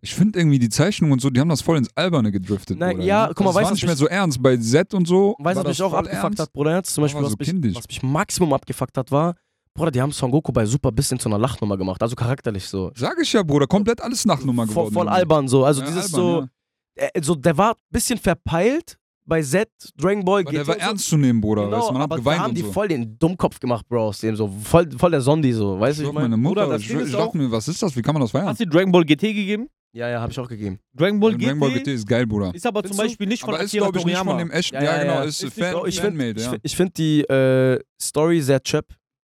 ich 0.00 0.14
finde 0.14 0.38
irgendwie 0.38 0.58
die 0.58 0.68
Zeichnungen 0.68 1.12
und 1.14 1.20
so, 1.20 1.30
die 1.30 1.40
haben 1.40 1.48
das 1.48 1.62
voll 1.62 1.78
ins 1.78 1.88
Alberne 1.96 2.30
gedriftet. 2.30 2.78
Nein, 2.78 2.96
Bruder, 2.96 3.04
ja, 3.06 3.26
guck 3.34 3.40
mal, 3.40 3.46
das 3.46 3.54
weißt 3.56 3.64
war 3.64 3.70
du, 3.70 3.74
nicht 3.74 3.82
was 3.84 3.88
mehr 3.88 3.96
so 3.96 4.06
ernst. 4.06 4.42
Bei 4.42 4.56
Z 4.56 4.94
und 4.94 5.08
so. 5.08 5.34
Weißt 5.38 5.38
du, 5.38 5.44
war 5.44 5.54
was 5.56 5.62
das 5.64 5.78
mich 5.78 5.82
auch 5.82 5.90
voll 5.90 5.98
abgefuckt 6.00 6.24
ernst. 6.24 6.38
hat, 6.40 6.52
Bruder? 6.52 6.76
Jetzt 6.76 6.94
zum 6.94 7.02
Das 7.02 7.12
Beispiel, 7.12 7.22
war 7.24 7.32
was, 7.38 7.46
so 7.48 7.54
mich, 7.60 7.76
was 7.76 7.88
mich 7.88 8.02
Maximum 8.02 8.52
abgefuckt 8.52 8.96
hat, 8.98 9.10
war, 9.10 9.34
Bruder, 9.74 9.90
die 9.90 10.00
haben 10.00 10.12
Son 10.12 10.30
Goku 10.30 10.52
bei 10.52 10.64
Super 10.64 10.92
bis 10.92 11.08
hin 11.08 11.18
zu 11.18 11.28
einer 11.28 11.38
Lachnummer 11.38 11.76
gemacht. 11.76 12.00
Also 12.02 12.14
charakterlich 12.16 12.66
so. 12.66 12.92
Sag 12.94 13.18
ich 13.20 13.32
ja, 13.32 13.42
Bruder. 13.42 13.66
Komplett 13.66 14.00
alles 14.00 14.24
Nachnummer 14.24 14.64
Voll, 14.66 14.72
geworden. 14.74 14.94
voll 14.94 15.06
irgendwie. 15.06 15.18
albern 15.20 15.48
so. 15.48 15.64
Also 15.64 15.82
Ja, 15.82 15.86
dieses 15.88 16.14
albern, 16.14 16.48
so, 16.96 17.02
äh, 17.02 17.20
so, 17.22 17.34
der 17.34 17.58
war 17.58 17.70
ein 17.72 17.80
bisschen 17.90 18.18
verpeilt 18.18 18.96
bei 19.26 19.42
Z, 19.42 19.68
Dragon 19.96 20.24
Ball, 20.24 20.40
ja. 20.42 20.46
Weil 20.46 20.52
der 20.52 20.62
GT 20.62 20.68
war 20.68 20.74
so. 20.76 20.80
ernst 20.80 21.08
zu 21.08 21.16
nehmen, 21.16 21.40
Bruder. 21.40 21.64
Genau, 21.64 21.78
weißt, 21.78 21.92
man 21.92 22.02
hat 22.02 22.04
aber 22.04 22.16
da 22.16 22.20
geweint 22.20 22.40
haben 22.40 22.48
und 22.50 22.54
die 22.58 22.62
so. 22.62 22.72
voll 22.72 22.88
den 22.88 23.18
Dummkopf 23.18 23.58
gemacht, 23.60 23.86
Bro, 23.88 24.08
aus 24.08 24.20
dem 24.20 24.36
so. 24.36 24.48
Voll, 24.62 24.88
voll 24.96 25.10
der 25.10 25.20
Sondi 25.20 25.52
so. 25.52 25.78
Weißt 25.78 25.98
du, 25.98 26.04
Ich 26.04 26.12
meine 26.12 26.28
meine? 26.30 26.36
Mutter, 26.36 26.62
Bruder, 26.62 26.72
das 26.74 26.82
ich, 26.82 26.88
Ding 26.88 26.98
ich 27.00 27.04
ist 27.06 27.12
dachte 27.14 27.24
auch- 27.24 27.34
mir, 27.34 27.50
was 27.50 27.68
ist 27.68 27.82
das? 27.82 27.94
Wie 27.96 28.02
kann 28.02 28.14
man 28.14 28.22
das 28.22 28.30
feiern? 28.30 28.46
Hast 28.46 28.60
du 28.60 28.66
Dragon 28.66 28.92
Ball 28.92 29.04
GT 29.04 29.20
gegeben? 29.34 29.68
Ja, 29.92 30.08
ja, 30.10 30.20
hab 30.20 30.30
ich 30.30 30.38
auch 30.38 30.48
gegeben. 30.48 30.78
Dragon 30.94 31.18
Ball, 31.18 31.36
Dragon 31.36 31.58
Ball 31.58 31.70
GT 31.70 31.84
GT 31.84 31.94
ist 31.94 32.06
geil, 32.06 32.26
Bruder. 32.26 32.54
ist 32.54 32.66
aber 32.66 32.80
Findest 32.80 32.94
zum 32.94 33.02
du? 33.04 33.08
Beispiel 33.08 33.26
nicht 33.26 33.40
von 33.42 33.54
Aber 33.54 33.62
ist, 33.62 33.70
Akira 33.70 33.84
glaube 33.86 33.98
ich, 33.98 34.04
nicht 34.04 34.18
von 34.18 34.38
dem 34.38 34.50
echten. 34.50 34.74
Ja, 34.76 34.82
Ja, 34.82 34.96
ja, 34.96 35.02
genau, 35.02 35.22
ist 35.22 35.42
Ist 35.42 35.58
Fan, 35.58 35.72
so- 35.72 35.86
Ich 35.86 36.00
find- 36.00 36.06
Fanmade, 36.18 36.34
Ich, 36.38 36.44
ja. 36.44 36.50
find- 36.50 36.60
ich 36.64 36.76
finde 36.76 36.92
die 36.92 37.20
äh, 37.22 37.80
Story 38.00 38.40
sehr 38.42 38.62
chöp. 38.62 38.86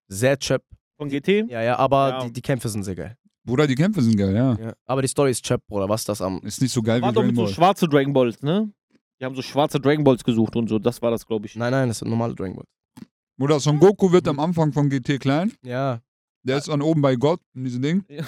Sehr 0.08 0.38
chöp. 0.38 0.62
Von 0.98 1.08
GT? 1.10 1.44
Ja, 1.50 1.62
ja, 1.62 1.76
aber 1.78 2.08
Ja. 2.08 2.24
Die, 2.24 2.32
die 2.32 2.40
Kämpfe 2.42 2.68
sind 2.70 2.84
sehr 2.84 2.94
geil. 2.94 3.16
Bruder, 3.44 3.66
die 3.66 3.74
Kämpfe 3.74 4.00
sind 4.02 4.16
geil, 4.16 4.34
ja. 4.34 4.56
Ja. 4.58 4.72
Aber 4.86 5.02
die 5.02 5.08
Story 5.08 5.30
ist 5.30 5.44
Chap, 5.44 5.60
Bruder. 5.68 5.88
Was 5.88 6.04
das 6.04 6.20
am. 6.22 6.40
Ist 6.42 6.60
nicht 6.62 6.72
so 6.72 6.82
geil 6.82 7.00
War 7.02 7.10
wie 7.10 7.14
doch 7.14 7.20
Dragon 7.20 7.26
mit 7.28 7.36
so 7.36 7.42
Ball. 7.44 7.52
schwarze 7.52 7.86
Dragon 7.88 8.12
Balls, 8.12 8.42
ne? 8.42 8.70
Die 9.20 9.24
haben 9.24 9.34
so 9.34 9.42
schwarze 9.42 9.80
Dragon 9.80 10.04
Balls 10.04 10.24
gesucht 10.24 10.56
und 10.56 10.68
so. 10.68 10.78
Das 10.78 11.00
war 11.02 11.10
das, 11.10 11.26
glaube 11.26 11.46
ich. 11.46 11.56
Nein, 11.56 11.70
nein, 11.72 11.88
das 11.88 11.98
sind 12.00 12.08
normale 12.08 12.34
Dragon 12.34 12.56
Ball. 12.56 12.64
Bruder, 13.38 13.60
Son 13.60 13.78
Goku 13.78 14.12
wird 14.12 14.28
am 14.28 14.40
Anfang 14.40 14.72
von 14.72 14.88
GT 14.88 15.18
klein. 15.20 15.52
Ja. 15.62 16.00
Der 16.42 16.58
ist 16.58 16.68
dann 16.68 16.80
oben 16.82 17.02
bei 17.02 17.16
Gott 17.16 17.40
in 17.54 17.64
diesem 17.64 17.82
Ding. 17.82 18.04
Ja. 18.08 18.24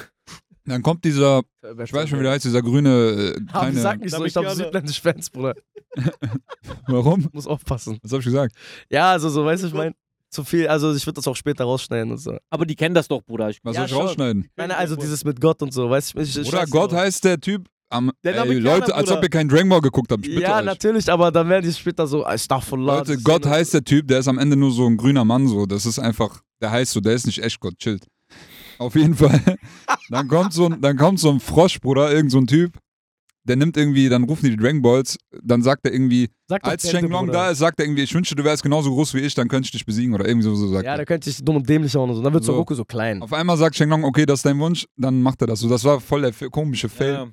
Dann 0.64 0.82
kommt 0.82 1.02
dieser, 1.04 1.40
ich 1.82 1.92
weiß 1.92 2.10
schon, 2.10 2.18
wie 2.18 2.24
der 2.24 2.32
heißt, 2.32 2.44
dieser 2.44 2.60
grüne 2.60 3.34
äh, 3.38 3.40
kleine. 3.50 3.80
sag 3.80 4.00
nicht 4.00 4.10
so, 4.10 4.22
ich 4.24 4.34
Namekianer. 4.34 4.54
südländisch 4.64 5.00
Fans, 5.00 5.30
Bruder. 5.30 5.54
Warum? 6.86 7.26
Muss 7.32 7.46
aufpassen. 7.46 7.98
Was 8.02 8.12
hab 8.12 8.18
ich 8.20 8.26
gesagt? 8.26 8.54
Ja, 8.90 9.12
also 9.12 9.28
so, 9.30 9.44
weißt 9.44 9.62
du, 9.62 9.68
ich 9.68 9.72
meine, 9.74 9.94
zu 10.30 10.44
viel, 10.44 10.68
also 10.68 10.94
ich 10.94 11.06
würde 11.06 11.14
das 11.16 11.26
auch 11.28 11.36
später 11.36 11.64
rausschneiden 11.64 12.10
und 12.12 12.18
so. 12.18 12.36
Aber 12.50 12.66
die 12.66 12.74
kennen 12.76 12.94
das 12.94 13.08
doch, 13.08 13.22
Bruder. 13.22 13.48
Ich, 13.48 13.60
Was 13.62 13.76
Ja, 13.76 13.80
soll 13.80 13.86
ich 13.86 13.92
schon. 13.92 14.02
rausschneiden? 14.02 14.48
Nein, 14.56 14.70
also 14.72 14.96
dieses 14.96 15.24
mit 15.24 15.40
Gott 15.40 15.62
und 15.62 15.72
so, 15.72 15.88
weißt 15.88 16.14
du, 16.14 16.20
ich, 16.20 16.36
ich 16.36 16.44
Bruder, 16.44 16.62
weiß 16.62 16.70
Gott 16.70 16.92
nicht. 16.92 17.00
heißt 17.00 17.24
der 17.24 17.40
Typ 17.40 17.66
am. 17.90 18.10
Ey, 18.22 18.58
Leute, 18.58 18.94
als 18.94 19.10
ob 19.10 19.22
ihr 19.22 19.28
keinen 19.28 19.48
Dragon 19.48 19.68
Ball 19.68 19.80
geguckt 19.80 20.10
habt. 20.12 20.26
Ich 20.26 20.30
bitte 20.34 20.42
Ja, 20.42 20.58
euch. 20.58 20.64
natürlich, 20.64 21.10
aber 21.10 21.30
dann 21.32 21.48
werden 21.48 21.64
die 21.64 21.72
später 21.72 22.06
so, 22.06 22.24
Astaghfirullah. 22.26 22.98
Leute, 22.98 23.18
Gott 23.18 23.44
ist- 23.44 23.50
heißt 23.50 23.74
der 23.74 23.84
Typ, 23.84 24.08
der 24.08 24.18
ist 24.20 24.28
am 24.28 24.38
Ende 24.38 24.56
nur 24.56 24.70
so 24.72 24.86
ein 24.86 24.96
grüner 24.96 25.24
Mann, 25.24 25.46
so. 25.48 25.66
Das 25.66 25.86
ist 25.86 25.98
einfach, 25.98 26.40
der 26.60 26.70
heißt 26.70 26.92
so, 26.92 27.00
der 27.00 27.14
ist 27.14 27.26
nicht 27.26 27.42
echt 27.42 27.60
Gott, 27.60 27.74
chillt. 27.78 28.06
Auf 28.78 28.94
jeden 28.94 29.14
Fall. 29.14 29.40
Dann 30.10 30.28
kommt 30.28 30.52
so 30.52 30.66
ein, 30.66 30.80
dann 30.80 30.96
kommt 30.96 31.18
so 31.18 31.30
ein 31.30 31.40
Frosch, 31.40 31.80
Bruder, 31.80 32.12
irgend 32.12 32.30
so 32.30 32.38
ein 32.38 32.46
Typ. 32.46 32.78
Der 33.44 33.56
nimmt 33.56 33.78
irgendwie, 33.78 34.10
dann 34.10 34.24
rufen 34.24 34.44
die 34.44 34.50
die 34.50 34.56
Dragon 34.62 34.82
Balls, 34.82 35.16
dann 35.42 35.62
sagt 35.62 35.86
er 35.86 35.92
irgendwie, 35.94 36.28
Sag 36.48 36.62
als 36.64 36.90
Shenlong 36.90 37.26
Bruder. 37.26 37.32
da 37.32 37.50
ist, 37.50 37.58
sagt 37.58 37.80
er 37.80 37.86
irgendwie, 37.86 38.02
ich 38.02 38.14
wünschte, 38.14 38.34
du 38.36 38.44
wärst 38.44 38.62
genauso 38.62 38.90
groß 38.90 39.14
wie 39.14 39.20
ich, 39.20 39.34
dann 39.34 39.48
könnte 39.48 39.64
ich 39.66 39.72
dich 39.72 39.86
besiegen 39.86 40.12
oder 40.14 40.26
irgendwie 40.28 40.44
so, 40.44 40.54
so 40.54 40.68
sagt 40.68 40.84
Ja, 40.84 40.90
er. 40.92 40.96
der 40.98 41.06
könnte 41.06 41.30
sich 41.30 41.42
dumm 41.42 41.56
und 41.56 41.66
dämlich 41.66 41.94
hauen 41.94 42.10
und 42.10 42.16
so. 42.16 42.22
Dann 42.22 42.34
wird 42.34 42.44
So. 42.44 42.52
Goku 42.54 42.74
so 42.74 42.84
klein. 42.84 43.22
Auf 43.22 43.32
einmal 43.32 43.56
sagt 43.56 43.74
Shenlong, 43.76 44.04
okay, 44.04 44.26
das 44.26 44.40
ist 44.40 44.46
dein 44.46 44.58
Wunsch, 44.58 44.84
dann 44.98 45.22
macht 45.22 45.40
er 45.40 45.46
das 45.46 45.60
so. 45.60 45.68
Das 45.68 45.82
war 45.84 45.98
voll 45.98 46.20
der 46.30 46.32
komische 46.50 46.90
Fail. 46.90 47.12
ja. 47.14 47.26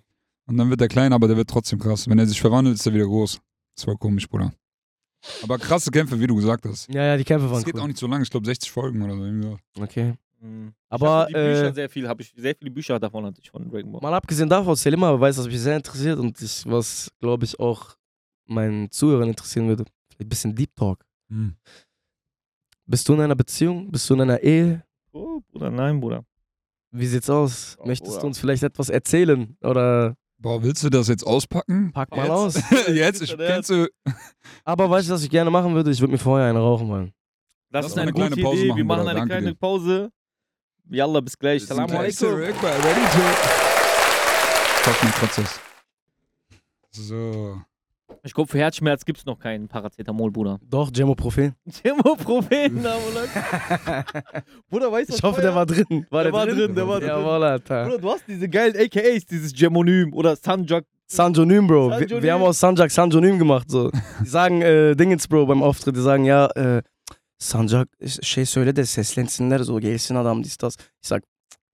Und 0.48 0.58
dann 0.58 0.70
wird 0.70 0.82
er 0.82 0.88
klein, 0.88 1.12
aber 1.14 1.28
der 1.28 1.38
wird 1.38 1.50
trotzdem 1.50 1.80
krass. 1.80 2.08
Wenn 2.08 2.20
er 2.20 2.28
sich 2.28 2.40
verwandelt, 2.40 2.76
ist 2.76 2.86
er 2.86 2.94
wieder 2.94 3.06
groß. 3.06 3.40
Das 3.76 3.88
war 3.88 3.96
komisch, 3.96 4.28
Bruder. 4.30 4.54
Aber 5.42 5.58
krasse 5.58 5.90
Kämpfe, 5.90 6.20
wie 6.20 6.28
du 6.28 6.36
gesagt 6.36 6.66
hast. 6.66 6.88
Ja, 6.94 7.04
ja, 7.04 7.18
die 7.18 7.24
Kämpfe 7.24 7.46
waren 7.48 7.56
Das 7.56 7.66
geht 7.66 7.76
cool. 7.76 7.82
auch 7.82 7.88
nicht 7.88 7.98
so 7.98 8.06
lange, 8.08 8.24
ich 8.24 8.30
glaube 8.30 8.46
60 8.46 8.70
Folgen 8.72 9.02
oder 9.02 9.16
so. 9.16 9.58
Okay. 9.82 10.14
Mhm. 10.40 10.74
Aber, 10.90 11.28
ich 11.30 11.36
hatte 11.36 11.44
die 11.46 11.54
Bücher 11.54 11.70
äh, 11.70 11.74
sehr 11.74 11.90
viel, 11.90 12.08
habe 12.08 12.22
ich 12.22 12.34
sehr 12.36 12.56
viele 12.56 12.70
Bücher 12.72 13.00
davon 13.00 13.26
hatte 13.26 13.42
ich 13.42 13.50
von 13.50 13.68
Dragon 13.70 13.92
Ball. 13.92 14.02
Mal 14.02 14.14
abgesehen 14.14 14.48
davon, 14.48 14.76
Selim 14.76 15.02
weiß, 15.02 15.38
was 15.40 15.48
mich 15.48 15.60
sehr 15.60 15.78
interessiert 15.78 16.20
und 16.20 16.40
ich, 16.40 16.64
was, 16.68 17.10
glaube 17.20 17.46
ich, 17.46 17.60
auch 17.60 17.96
meinen 18.46 18.92
Zuhörern 18.92 19.30
interessieren 19.30 19.68
würde. 19.68 19.86
Ein 20.20 20.30
bisschen 20.30 20.54
Deep 20.56 20.76
Talk. 20.76 21.04
Hm. 21.30 21.56
Bist 22.86 23.10
du 23.10 23.14
in 23.16 23.22
einer 23.22 23.36
Beziehung? 23.36 23.92
Bist 23.92 24.08
du 24.10 24.14
in 24.14 24.22
einer 24.22 24.40
Ehe? 24.42 24.84
Oh, 25.12 25.42
Bruder, 25.52 25.72
nein, 25.72 26.00
Bruder. 26.00 26.24
Wie 26.92 27.08
sieht's 27.08 27.30
aus? 27.30 27.76
Oh, 27.80 27.88
Möchtest 27.88 28.12
Bruder. 28.12 28.22
du 28.22 28.28
uns 28.28 28.40
vielleicht 28.40 28.64
etwas 28.64 28.90
erzählen? 28.90 29.58
Oder 29.62 30.16
Boah, 30.38 30.62
willst 30.62 30.84
du 30.84 30.90
das 30.90 31.08
jetzt 31.08 31.26
auspacken? 31.26 31.92
pack 31.94 32.12
mal 32.12 32.24
Jetzt? 32.24 32.30
aus. 32.32 32.56
jetzt, 32.88 33.22
ich, 33.22 33.38
kennst 33.38 33.70
du, 33.70 33.88
Aber 34.64 34.90
weißt 34.90 35.10
du, 35.10 35.14
was 35.14 35.24
ich 35.24 35.30
gerne 35.30 35.50
machen 35.50 35.74
würde? 35.74 35.92
Ich 35.92 36.00
würde 36.02 36.12
mir 36.14 36.18
vorher 36.20 36.50
eine 36.50 36.60
rauchen 36.60 36.88
wollen. 36.90 37.14
Das 37.72 37.84
Lass 37.84 37.92
ist 37.92 37.98
eine 37.98 38.04
eine 38.04 38.14
kleine 38.14 38.30
gute 38.32 38.42
Pause 38.44 38.58
Idee. 38.60 38.68
machen, 38.68 38.78
Wir 38.78 38.86
machen 38.86 39.00
Bruder. 39.00 39.10
eine 39.12 39.20
Danke 39.20 39.34
kleine 39.34 39.52
dir. 39.52 39.56
Pause. 39.58 40.10
Yalla, 40.90 41.20
bis 41.22 41.38
gleich. 41.38 41.66
Salam 41.66 41.90
alaikum. 41.90 42.28
Ready 42.36 42.54
to 42.54 43.20
Talk 44.84 45.04
mit 45.04 45.16
Prozess. 45.16 45.60
So. 46.92 47.62
Ich 48.26 48.34
glaube, 48.34 48.50
für 48.50 48.58
Herzschmerz 48.58 49.06
gibt 49.06 49.20
es 49.20 49.26
noch 49.26 49.38
keinen 49.38 49.68
Paracetamol, 49.68 50.32
Bruder. 50.32 50.60
Doch, 50.68 50.92
Gemoprofen. 50.92 51.54
Thermoprofen, 51.84 52.74
Bruder. 52.74 52.96
Bruder, 54.70 54.92
weißt 54.92 55.10
du, 55.12 55.16
Ich 55.16 55.24
hoffe, 55.24 55.42
der 55.42 55.54
war 55.54 55.66
drin. 55.66 56.08
War 56.10 56.24
Der 56.24 56.32
der, 56.32 56.34
war 56.34 56.46
drin? 56.48 56.58
drin, 56.58 56.76
der 56.76 56.88
war 56.88 57.00
drin. 57.00 57.10
Jawohl, 57.10 57.44
Alter. 57.44 57.84
Bruder, 57.86 57.98
du 58.00 58.10
hast 58.10 58.24
diese 58.28 58.50
geilen 58.50 58.76
AKAs, 58.76 59.26
dieses 59.26 59.54
Gemonym 59.54 60.12
oder 60.14 60.36
Sanjak. 60.36 60.86
Sanjonym, 61.08 61.68
Bro. 61.68 61.90
Wir, 61.92 62.00
Sanjonym. 62.00 62.24
wir 62.24 62.34
haben 62.34 62.42
aus 62.42 62.60
Sanjak 62.60 62.90
Sanjonym 62.90 63.38
gemacht. 63.38 63.70
So. 63.70 63.92
Die 64.24 64.28
sagen 64.28 64.62
äh, 64.64 64.96
Dingens, 64.96 65.28
Bro, 65.28 65.46
beim 65.46 65.62
Auftritt. 65.62 65.96
Die 65.96 66.02
sagen, 66.02 66.26
ja, 66.26 66.48
äh, 66.56 66.82
Sanjak, 67.38 67.88
şey 68.02 68.46
söyle 68.46 68.76
de 68.76 68.84
seslensinler 68.86 69.60
so, 69.64 69.76
gelsin 69.80 70.16
adam, 70.16 70.42
dies, 70.42 70.58
das. 70.58 70.76
Ich 71.02 71.08
sag, 71.08 71.22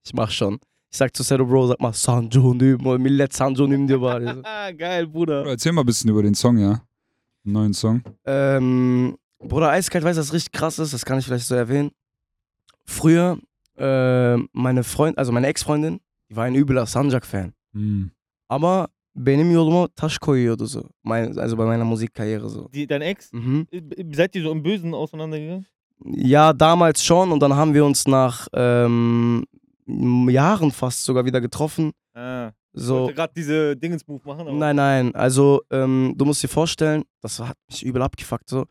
ich 0.04 0.14
mach 0.14 0.32
schon. 0.32 0.60
Ich 0.92 0.98
sag 0.98 1.16
zu 1.16 1.24
Sero, 1.24 1.46
Bro, 1.46 1.68
sag 1.68 1.80
mal 1.80 1.94
Sanjonym. 1.94 2.86
Und 2.86 3.02
Millet 3.02 3.32
Sanjonym 3.32 3.88
diyor 3.88 4.02
bari. 4.02 4.26
So. 4.36 4.42
Ah, 4.44 4.72
geil, 4.72 5.08
Bruder. 5.08 5.46
Erzähl 5.46 5.72
mal 5.72 5.84
ein 5.84 5.86
bisschen 5.86 6.10
über 6.10 6.22
den 6.22 6.36
Song, 6.36 6.58
ja? 6.58 6.82
Neuen 7.46 7.74
Song. 7.74 8.04
Ähm, 8.26 9.16
Bruder, 9.40 9.70
eiskalt, 9.70 10.04
weißt 10.04 10.18
du, 10.18 10.22
was 10.22 10.34
richtig 10.34 10.52
krass 10.52 10.80
ist? 10.80 10.94
Das 10.94 11.06
kann 11.06 11.18
ich 11.18 11.26
vielleicht 11.26 11.48
so 11.48 11.56
erwähnen. 11.56 11.92
Früher, 12.86 13.38
äh, 13.78 14.36
meine 14.52 14.84
Freund, 14.84 15.18
also 15.18 15.32
meine 15.32 15.48
Ex-Freundin, 15.48 16.02
die 16.30 16.36
war 16.36 16.44
ein 16.44 16.56
übler 16.56 16.86
Sanjak-Fan. 16.86 17.54
Hm. 17.74 18.12
Aber 18.50 18.90
benim 19.16 19.50
yoluma 19.52 19.88
taş 19.96 20.18
koyuyordu 20.20 20.66
so. 20.66 20.90
Mein, 21.04 21.40
also 21.40 21.56
bei 21.56 21.66
meiner 21.66 21.86
Musikkarriere 21.86 22.50
so. 22.50 22.68
Die, 22.74 22.86
dein 22.86 23.02
Ex? 23.02 23.32
Mhm. 23.32 23.66
Seid 24.14 24.36
ihr 24.36 24.44
so 24.44 24.52
im 24.52 24.62
Bösen 24.62 24.94
auseinandergegangen? 24.94 25.66
Ja, 26.04 26.52
damals 26.52 27.02
schon 27.04 27.32
und 27.32 27.40
dann 27.40 27.56
haben 27.56 27.74
wir 27.74 27.86
uns 27.86 28.08
nach 28.08 28.48
ähm, 28.54 29.46
Jahren 29.86 30.72
fast 30.72 31.04
sogar 31.06 31.26
wieder 31.26 31.42
getroffen. 31.42 31.92
Ah. 32.14 32.52
Ich 32.74 32.84
So, 32.84 33.02
wollte 33.02 33.14
gerade 33.16 33.34
diese 33.36 33.76
Dingens-Move 33.76 34.22
machen. 34.26 34.42
aber- 34.48 34.54
nein, 34.54 34.76
nein, 34.78 35.16
also 35.16 35.62
ähm, 35.72 36.14
du 36.18 36.24
musst 36.26 36.42
dir 36.42 36.48
vorstellen, 36.48 37.04
das 37.22 37.40
hat 37.40 37.58
mich 37.70 37.84
übel 37.84 38.02
abgefuckt 38.02 38.48
so. 38.50 38.66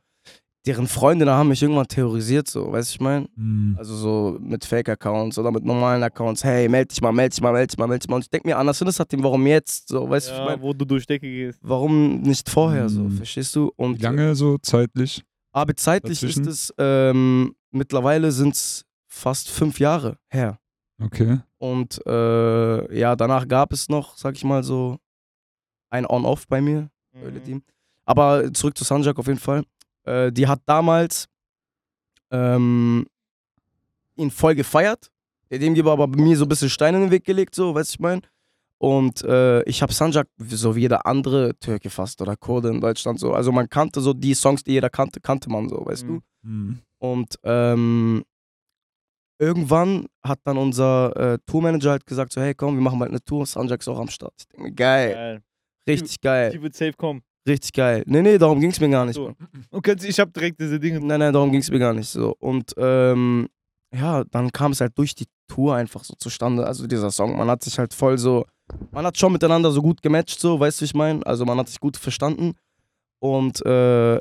Deren 0.66 0.86
Freundinnen 0.86 1.32
haben 1.32 1.48
mich 1.48 1.62
irgendwann 1.62 1.86
terrorisiert 1.88 2.46
so, 2.46 2.70
weißt 2.70 2.90
du, 2.90 2.94
ich 2.96 3.00
meine? 3.00 3.26
Hm. 3.34 3.76
Also 3.78 3.94
so 3.96 4.38
mit 4.40 4.62
Fake-Accounts 4.64 5.38
oder 5.38 5.50
mit 5.50 5.64
normalen 5.64 6.02
Accounts. 6.02 6.44
Hey, 6.44 6.68
meld 6.68 6.90
dich 6.90 7.00
mal, 7.00 7.12
meld 7.12 7.32
dich 7.32 7.40
mal, 7.40 7.50
meld 7.52 7.72
dich 7.72 7.78
mal, 7.78 7.86
meld 7.86 8.02
dich 8.02 8.08
mal. 8.10 8.16
Und 8.16 8.22
ich 8.24 8.30
denke 8.30 8.46
mir, 8.46 8.58
anders 8.58 8.78
das 8.78 9.00
hat 9.00 9.10
ihm, 9.14 9.22
warum 9.22 9.46
jetzt? 9.46 9.88
So, 9.88 10.08
weißt 10.08 10.28
du, 10.28 10.32
ich 10.32 10.38
Ja, 10.38 10.44
meine, 10.44 10.60
wo 10.62 10.74
du 10.74 10.84
durch 10.84 11.06
Decke 11.06 11.26
gehst. 11.26 11.58
warum 11.62 12.20
nicht 12.20 12.48
vorher 12.50 12.90
so, 12.90 13.00
Mhm. 13.04 13.12
verstehst 13.12 13.56
du? 13.56 13.72
Und 13.76 13.98
Wie 13.98 14.02
lange 14.02 14.34
so 14.34 14.58
zeitlich? 14.58 15.22
Aber 15.52 15.74
zeitlich 15.74 16.20
Dazwischen? 16.20 16.42
ist 16.46 16.70
es, 16.70 16.74
ähm, 16.78 17.54
mittlerweile 17.70 18.30
sind 18.30 18.54
es 18.54 18.84
fast 19.08 19.48
fünf 19.50 19.80
Jahre 19.80 20.18
her. 20.28 20.59
Okay. 21.02 21.40
Und 21.58 22.00
äh, 22.06 22.98
ja, 22.98 23.16
danach 23.16 23.48
gab 23.48 23.72
es 23.72 23.88
noch, 23.88 24.16
sag 24.16 24.34
ich 24.36 24.44
mal 24.44 24.62
so, 24.62 24.98
ein 25.90 26.06
On-Off 26.06 26.46
bei 26.46 26.60
mir, 26.60 26.90
Mhm. 27.12 27.54
mhm. 27.54 27.62
Aber 28.04 28.52
zurück 28.52 28.76
zu 28.78 28.84
Sanjak 28.84 29.18
auf 29.18 29.26
jeden 29.26 29.38
Fall. 29.38 29.64
Äh, 30.04 30.30
die 30.32 30.46
hat 30.46 30.60
damals 30.66 31.28
ähm, 32.30 33.06
ihn 34.16 34.30
voll 34.30 34.54
gefeiert. 34.54 35.10
Dem 35.50 35.74
gibt 35.74 35.88
aber 35.88 36.06
bei 36.06 36.20
mir 36.22 36.36
so 36.36 36.44
ein 36.44 36.48
bisschen 36.48 36.70
Steine 36.70 36.98
in 36.98 37.04
den 37.04 37.10
Weg 37.10 37.24
gelegt, 37.24 37.54
so, 37.54 37.74
weißt 37.74 37.90
du, 37.90 37.94
ich 37.94 38.00
meine. 38.00 38.22
Und 38.78 39.22
äh, 39.24 39.62
ich 39.64 39.82
habe 39.82 39.92
Sanjak 39.92 40.28
so 40.38 40.74
wie 40.74 40.80
jeder 40.82 41.04
andere 41.04 41.54
Türke 41.58 41.90
fast 41.90 42.22
oder 42.22 42.36
Kurde 42.36 42.68
in 42.70 42.80
Deutschland 42.80 43.18
so. 43.20 43.34
Also 43.34 43.52
man 43.52 43.68
kannte 43.68 44.00
so 44.00 44.14
die 44.14 44.34
Songs, 44.34 44.62
die 44.64 44.72
jeder 44.72 44.88
kannte, 44.88 45.20
kannte 45.20 45.50
man 45.50 45.68
so, 45.68 45.84
weißt 45.84 46.04
du. 46.04 46.12
Mhm. 46.12 46.22
Hm. 46.42 46.78
Und 46.98 47.38
ähm, 47.42 48.24
irgendwann 49.40 50.06
hat 50.22 50.38
dann 50.44 50.58
unser 50.58 51.16
äh, 51.34 51.38
Tourmanager 51.46 51.92
halt 51.92 52.06
gesagt, 52.06 52.32
so 52.32 52.40
hey 52.40 52.54
komm, 52.54 52.74
wir 52.76 52.82
machen 52.82 52.98
bald 52.98 53.10
eine 53.10 53.22
Tour, 53.22 53.46
Sanjak 53.46 53.80
ist 53.80 53.88
auch 53.88 53.98
am 53.98 54.08
Start. 54.08 54.34
Ich 54.38 54.46
denke 54.46 54.62
mir, 54.64 54.72
geil, 54.72 55.12
Geil. 55.14 55.42
richtig 55.88 56.20
geil, 56.20 56.50
Die 56.52 56.62
wird 56.62 56.74
safe 56.74 56.92
kommen. 56.92 57.22
richtig 57.48 57.72
geil. 57.72 58.02
Nee, 58.06 58.22
nee, 58.22 58.38
darum 58.38 58.60
ging 58.60 58.70
es 58.70 58.78
mir 58.80 58.90
gar 58.90 59.04
nicht. 59.06 59.16
So. 59.16 59.34
Kannst, 59.82 60.04
ich 60.04 60.20
hab 60.20 60.32
direkt 60.34 60.60
diese 60.60 60.78
Dinge. 60.78 61.00
Nein, 61.00 61.20
nein, 61.20 61.32
darum 61.32 61.50
ging 61.50 61.60
es 61.60 61.70
mir 61.70 61.78
gar 61.78 61.94
nicht 61.94 62.08
so. 62.08 62.34
Und 62.38 62.74
ähm, 62.76 63.48
ja, 63.94 64.22
dann 64.24 64.52
kam 64.52 64.72
es 64.72 64.80
halt 64.80 64.96
durch 64.98 65.14
die 65.14 65.26
Tour 65.48 65.74
einfach 65.74 66.04
so 66.04 66.14
zustande, 66.14 66.64
also 66.66 66.86
dieser 66.86 67.10
Song. 67.10 67.36
Man 67.36 67.48
hat 67.48 67.62
sich 67.64 67.78
halt 67.78 67.92
voll 67.94 68.18
so, 68.18 68.44
man 68.92 69.04
hat 69.06 69.18
schon 69.18 69.32
miteinander 69.32 69.70
so 69.72 69.82
gut 69.82 70.00
gematcht, 70.02 70.38
so, 70.38 70.60
weißt 70.60 70.78
du, 70.78 70.82
wie 70.82 70.86
ich 70.86 70.94
meine? 70.94 71.26
Also 71.26 71.44
man 71.44 71.58
hat 71.58 71.68
sich 71.68 71.80
gut 71.80 71.96
verstanden. 71.96 72.52
Und 73.20 73.64
äh, 73.66 74.18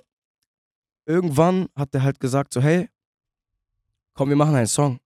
irgendwann 1.06 1.68
hat 1.76 1.94
er 1.94 2.04
halt 2.04 2.20
gesagt, 2.20 2.54
so, 2.54 2.62
hey, 2.62 2.90
komm, 4.14 4.30
wir 4.30 4.36
machen 4.36 4.56
einen 4.56 4.68
Song. 4.68 5.00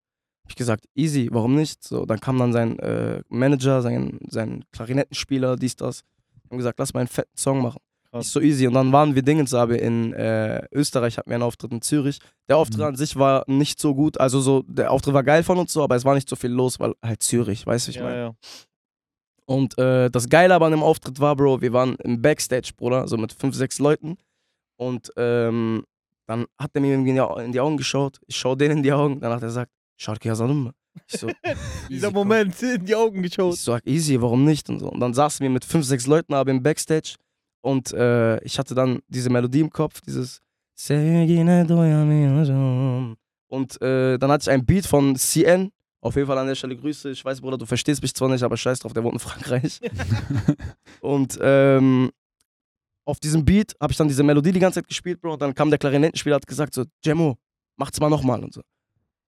Hab 0.44 0.50
ich 0.50 0.56
gesagt, 0.56 0.86
easy, 0.96 1.30
warum 1.32 1.56
nicht? 1.56 1.84
So, 1.84 2.06
dann 2.06 2.20
kam 2.20 2.38
dann 2.38 2.52
sein 2.52 2.78
äh, 2.80 3.22
Manager, 3.30 3.82
sein, 3.82 4.20
sein 4.28 4.66
Klarinettenspieler, 4.72 5.56
dies, 5.56 5.76
das. 5.76 6.04
Haben 6.50 6.58
gesagt, 6.58 6.80
lass 6.80 6.94
mal 6.94 7.00
einen 7.02 7.08
fetten 7.08 7.36
Song 7.38 7.62
machen. 7.62 7.80
Krass. 8.12 8.26
Nicht 8.26 8.32
so 8.34 8.42
easy. 8.42 8.68
Und 8.68 8.74
dann 8.74 8.92
waren 8.92 9.16
wir 9.16 9.22
Dingens 9.24 9.54
aber 9.54 9.80
in 9.80 10.14
äh, 10.14 10.62
Österreich, 10.72 11.18
hatten 11.18 11.30
wir 11.30 11.36
einen 11.36 11.44
Auftritt 11.44 11.72
in 11.72 11.82
Zürich. 11.82 12.20
Der 12.50 12.58
Auftritt 12.58 12.80
Mhm. 12.80 12.86
an 12.86 12.96
sich 12.96 13.16
war 13.16 13.44
nicht 13.48 13.80
so 13.80 13.96
gut. 13.96 14.20
Also 14.20 14.40
so, 14.42 14.64
der 14.68 14.92
Auftritt 14.92 15.14
war 15.14 15.24
geil 15.24 15.44
von 15.44 15.58
uns 15.58 15.72
so, 15.74 15.82
aber 15.84 15.96
es 15.96 16.06
war 16.06 16.14
nicht 16.14 16.30
so 16.30 16.36
viel 16.36 16.52
los, 16.52 16.80
weil 16.80 16.94
halt 17.04 17.24
Zürich, 17.24 17.66
weißt 17.66 17.88
du, 17.88 17.92
ich 17.92 17.98
Ja, 17.98 18.04
meine. 18.04 18.18
ja. 18.18 18.36
Und 19.46 19.78
äh, 19.78 20.10
das 20.10 20.30
Geile 20.30 20.54
aber 20.54 20.68
an 20.68 20.72
dem 20.72 20.84
Auftritt 20.84 21.20
war, 21.20 21.36
Bro, 21.36 21.62
wir 21.62 21.74
waren 21.74 21.96
im 22.04 22.22
Backstage, 22.22 22.72
Bruder, 22.78 23.08
so 23.08 23.18
mit 23.18 23.34
fünf, 23.34 23.56
sechs 23.56 23.80
Leuten. 23.80 24.18
Und 24.78 25.12
ähm, 25.18 25.84
dann 26.28 26.46
hat 26.60 26.72
er 26.74 26.82
mir 26.82 26.96
in 26.96 27.52
die, 27.52 27.60
Augen 27.60 27.78
geschaut. 27.78 28.20
Ich 28.28 28.38
schaue 28.38 28.56
denen 28.58 28.78
in 28.78 28.84
die 28.84 28.94
Augen. 28.94 29.20
Dann 29.20 29.32
hat 29.34 29.42
er 29.42 29.48
gesagt, 29.48 29.72
Sharky 30.04 30.28
Hasanum. 30.28 30.72
Ich 31.08 31.20
so, 31.20 31.28
Dieser 31.90 31.90
easy, 31.90 32.06
komm. 32.06 32.14
Moment 32.14 32.62
in 32.62 32.86
die 32.86 32.96
Augen 32.96 33.24
geschaut. 33.24 33.56
Ich 33.56 33.62
sag, 33.62 33.88
easy, 33.88 34.22
warum 34.22 34.44
nicht? 34.44 34.70
Und, 34.70 34.80
so. 34.80 34.90
und 34.90 35.00
dann 35.00 35.14
saßen 35.14 35.42
wir 35.44 35.50
mit 35.50 35.66
fünf, 35.66 35.86
sechs 35.86 36.08
Leuten 36.08 36.34
aber 36.34 36.52
im 36.52 36.62
Backstage. 36.62 37.16
Und 37.62 37.94
äh, 37.94 38.44
ich 38.44 38.60
hatte 38.60 38.76
dann 38.76 39.00
diese 39.08 39.30
Melodie 39.30 39.62
im 39.62 39.70
Kopf, 39.70 40.02
dieses 40.02 40.42
doyamıyorum. 40.88 43.16
Und 43.48 43.82
äh, 43.82 44.18
dann 44.18 44.32
hatte 44.32 44.44
ich 44.44 44.50
ein 44.50 44.66
Beat 44.66 44.86
von 44.86 45.16
CN 45.16 45.72
Auf 46.02 46.16
jeden 46.16 46.28
Fall 46.28 46.38
an 46.38 46.48
der 46.48 46.56
Stelle 46.56 46.76
Grüße. 46.76 47.12
Ich 47.12 47.24
weiß, 47.24 47.40
Bruder, 47.40 47.58
du 47.58 47.66
verstehst 47.66 48.02
mich 48.02 48.14
zwar 48.14 48.28
nicht, 48.28 48.44
aber 48.44 48.58
scheiß 48.58 48.80
drauf, 48.80 48.92
der 48.92 49.06
wohnt 49.06 49.14
in 49.14 49.20
Frankreich. 49.20 49.80
und 51.00 51.40
ähm, 51.42 52.12
auf 53.06 53.22
diesem 53.22 53.46
Beat 53.46 53.74
habe 53.80 53.92
ich 53.92 53.98
dann 53.98 54.10
diese 54.10 54.24
Melodie 54.24 54.52
die 54.52 54.60
ganze 54.60 54.82
Zeit 54.82 54.90
gespielt, 54.90 55.22
Bro. 55.22 55.34
Und 55.34 55.42
dann 55.42 55.54
kam 55.54 55.70
der 55.70 55.80
Klarinettenspieler 55.80 56.36
hat 56.36 56.46
gesagt 56.46 56.74
so, 56.74 56.84
Jemo, 57.06 57.38
macht's 57.78 58.02
mal 58.02 58.10
nochmal 58.10 58.44
und 58.44 58.54
so. 58.54 58.62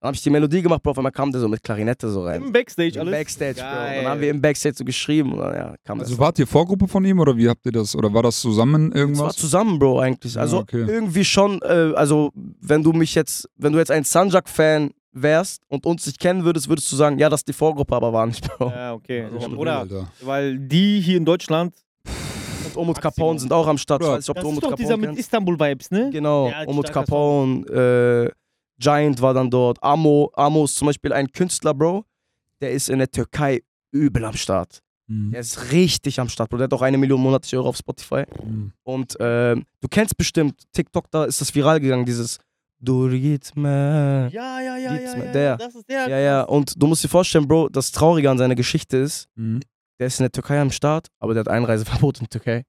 Dann 0.06 0.10
habe 0.10 0.16
ich 0.16 0.22
die 0.22 0.30
Melodie 0.30 0.62
gemacht, 0.62 0.82
Bro. 0.84 0.92
Auf 0.92 0.98
einmal 0.98 1.10
kam 1.10 1.32
der 1.32 1.40
so 1.40 1.48
mit 1.48 1.62
Klarinette 1.62 2.08
so 2.08 2.22
rein. 2.22 2.40
Im 2.44 2.52
Backstage 2.52 2.94
Im 2.94 3.00
alles. 3.00 3.10
Backstage, 3.12 3.54
Bro. 3.56 3.62
Geil. 3.62 4.02
Dann 4.02 4.10
haben 4.12 4.20
wir 4.20 4.30
im 4.30 4.40
Backstage 4.40 4.76
so 4.76 4.84
geschrieben 4.84 5.32
und 5.32 5.38
dann 5.40 5.54
ja, 5.54 5.74
kam 5.84 5.98
das. 5.98 6.08
Also 6.08 6.18
wart 6.20 6.38
ihr 6.38 6.46
Vorgruppe 6.46 6.86
von 6.86 7.04
ihm 7.04 7.18
oder 7.18 7.36
wie 7.36 7.48
habt 7.48 7.66
ihr 7.66 7.72
das? 7.72 7.96
Oder 7.96 8.12
war 8.14 8.22
das 8.22 8.40
zusammen 8.40 8.86
Es 8.90 8.94
war 8.94 9.00
irgendwas? 9.00 9.36
zusammen, 9.36 9.78
Bro, 9.80 9.98
eigentlich. 9.98 10.38
Also 10.38 10.58
Ja, 10.58 10.62
okay. 10.62 10.84
irgendwie 10.86 11.24
schon, 11.24 11.60
äh, 11.62 11.92
also 11.96 12.30
wenn 12.60 12.82
du 12.84 12.92
mich 12.92 13.14
jetzt, 13.16 13.48
wenn 13.56 13.72
du 13.72 13.78
jetzt 13.80 13.90
ein 13.90 14.04
Sanjak-Fan 14.04 14.90
wärst 15.12 15.62
und 15.68 15.84
uns 15.86 16.06
nicht 16.06 16.20
kennen 16.20 16.44
würdest, 16.44 16.68
würdest 16.68 16.92
du 16.92 16.96
sagen, 16.96 17.18
ja, 17.18 17.28
das 17.28 17.40
ist 17.40 17.48
die 17.48 17.52
Vorgruppe, 17.52 17.96
aber 17.96 18.12
war 18.12 18.26
nicht, 18.26 18.46
Bro. 18.58 18.70
Ja, 18.70 18.92
okay. 18.94 19.24
Also, 19.34 19.48
Oder, 19.56 19.78
Alter. 19.80 20.08
weil 20.20 20.58
die 20.58 21.00
hier 21.00 21.16
in 21.16 21.24
Deutschland, 21.24 21.74
Und 22.66 22.76
Omut. 22.76 23.00
Capone 23.00 23.38
sind 23.38 23.52
auch 23.52 23.66
am 23.66 23.78
Start. 23.78 24.02
Ich 24.02 24.06
Bro, 24.06 24.14
weiß 24.14 24.18
nicht, 24.20 24.30
ob 24.30 24.36
das 24.36 24.42
du 24.44 24.48
ist 24.50 24.52
Omut 24.52 24.64
doch 24.64 24.76
dieser 24.76 24.88
Capone 24.90 25.00
mit 25.00 25.08
kennst. 25.16 25.20
Istanbul-Vibes, 25.20 25.90
ne? 25.90 26.10
Genau, 26.12 26.48
Ja, 26.50 26.66
Omut 26.68 26.92
Capone, 26.92 27.64
äh, 28.30 28.30
Giant 28.78 29.20
war 29.22 29.34
dann 29.34 29.50
dort, 29.50 29.82
Amo, 29.82 30.30
Amo 30.34 30.64
ist 30.64 30.76
zum 30.76 30.86
Beispiel 30.86 31.12
ein 31.12 31.30
Künstler, 31.32 31.74
Bro, 31.74 32.04
der 32.60 32.72
ist 32.72 32.88
in 32.88 32.98
der 32.98 33.10
Türkei 33.10 33.62
übel 33.92 34.24
am 34.24 34.34
Start. 34.34 34.82
Mhm. 35.08 35.30
Der 35.30 35.40
ist 35.40 35.72
richtig 35.72 36.18
am 36.20 36.28
Start, 36.28 36.50
Bro. 36.50 36.58
Der 36.58 36.64
hat 36.64 36.72
auch 36.74 36.82
eine 36.82 36.98
Million 36.98 37.20
monatliche 37.20 37.56
Euro 37.56 37.68
auf 37.70 37.76
Spotify. 37.76 38.24
Mhm. 38.44 38.72
Und 38.82 39.16
ähm, 39.20 39.64
du 39.80 39.88
kennst 39.88 40.16
bestimmt, 40.16 40.62
TikTok, 40.72 41.10
da 41.10 41.24
ist 41.24 41.40
das 41.40 41.54
viral 41.54 41.80
gegangen, 41.80 42.04
dieses 42.04 42.38
Dur 42.78 43.08
gitme. 43.10 44.28
Ja, 44.32 44.60
ja, 44.60 44.76
ja, 44.76 44.94
ja, 44.94 45.16
ja, 45.16 45.32
der. 45.32 45.56
Das 45.56 45.74
ist 45.74 45.88
der. 45.88 46.08
Ja, 46.08 46.18
ja, 46.18 46.42
und 46.42 46.74
du 46.80 46.86
musst 46.86 47.02
dir 47.02 47.08
vorstellen, 47.08 47.48
Bro, 47.48 47.70
das 47.70 47.90
Traurige 47.92 48.30
an 48.30 48.36
seiner 48.38 48.54
Geschichte 48.54 48.98
ist, 48.98 49.28
Mhm. 49.36 49.60
der 49.98 50.08
ist 50.08 50.20
in 50.20 50.24
der 50.24 50.32
Türkei 50.32 50.60
am 50.60 50.70
Start, 50.70 51.08
aber 51.18 51.32
der 51.34 51.40
hat 51.40 51.48
Einreiseverbot 51.48 52.18
in 52.18 52.24
die 52.24 52.30
Türkei. 52.30 52.64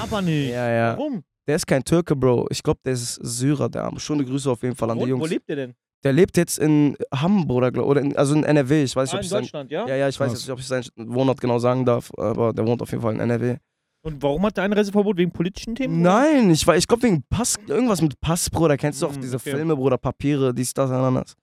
Aber 0.00 0.22
nicht. 0.22 0.50
Ja, 0.50 0.68
ja. 0.70 0.96
Warum? 0.96 1.24
Der 1.48 1.56
ist 1.56 1.66
kein 1.66 1.82
Türke, 1.82 2.14
Bro. 2.14 2.46
Ich 2.50 2.62
glaube, 2.62 2.78
der 2.84 2.92
ist 2.92 3.14
Syrer, 3.14 3.68
der 3.70 3.84
Arme. 3.84 3.98
Schöne 3.98 4.24
Grüße 4.24 4.50
auf 4.50 4.62
jeden 4.62 4.76
Fall 4.76 4.90
an 4.90 4.98
Wo, 4.98 5.04
die 5.04 5.10
Jungs. 5.10 5.22
wo 5.22 5.26
lebt 5.26 5.48
der 5.48 5.56
denn? 5.56 5.74
Der 6.04 6.12
lebt 6.12 6.36
jetzt 6.36 6.58
in 6.58 6.96
glaub, 7.10 7.50
oder 7.50 8.00
in, 8.00 8.16
also 8.16 8.34
in 8.36 8.44
NRW. 8.44 8.84
Ich 8.84 8.94
weiß 8.94 9.12
nicht, 9.12 9.14
Ah, 9.14 9.16
ob 9.16 9.20
in 9.20 9.24
ich 9.24 9.30
sein, 9.30 9.42
Deutschland, 9.42 9.70
ja? 9.72 9.88
ja, 9.88 9.96
ja, 9.96 10.08
ich 10.08 10.20
weiß 10.20 10.32
nicht, 10.32 10.48
ob 10.50 10.58
ich 10.60 10.66
seinen 10.66 10.84
Wohnort 10.96 11.40
genau 11.40 11.58
sagen 11.58 11.84
darf, 11.84 12.12
aber 12.16 12.52
der 12.52 12.64
wohnt 12.66 12.82
auf 12.82 12.90
jeden 12.90 13.02
Fall 13.02 13.14
in 13.14 13.20
NRW. 13.20 13.56
Und 14.02 14.22
warum 14.22 14.44
hat 14.46 14.56
der 14.56 14.64
Einreiseverbot? 14.64 15.16
Wegen 15.16 15.32
politischen 15.32 15.74
Themen? 15.74 16.02
Nein, 16.02 16.50
ich, 16.50 16.68
ich 16.68 16.86
glaube 16.86 17.02
wegen 17.02 17.24
Pass, 17.28 17.56
irgendwas 17.66 18.00
mit 18.00 18.20
Pass, 18.20 18.48
Bruder. 18.48 18.76
Kennst 18.76 19.02
du 19.02 19.06
auch 19.06 19.14
Hm, 19.14 19.20
diese 19.22 19.36
okay. 19.36 19.50
Filme, 19.50 19.74
Bruder, 19.74 19.98
Papiere, 19.98 20.54
dies, 20.54 20.72
das, 20.72 20.90
ananas. 20.90 21.34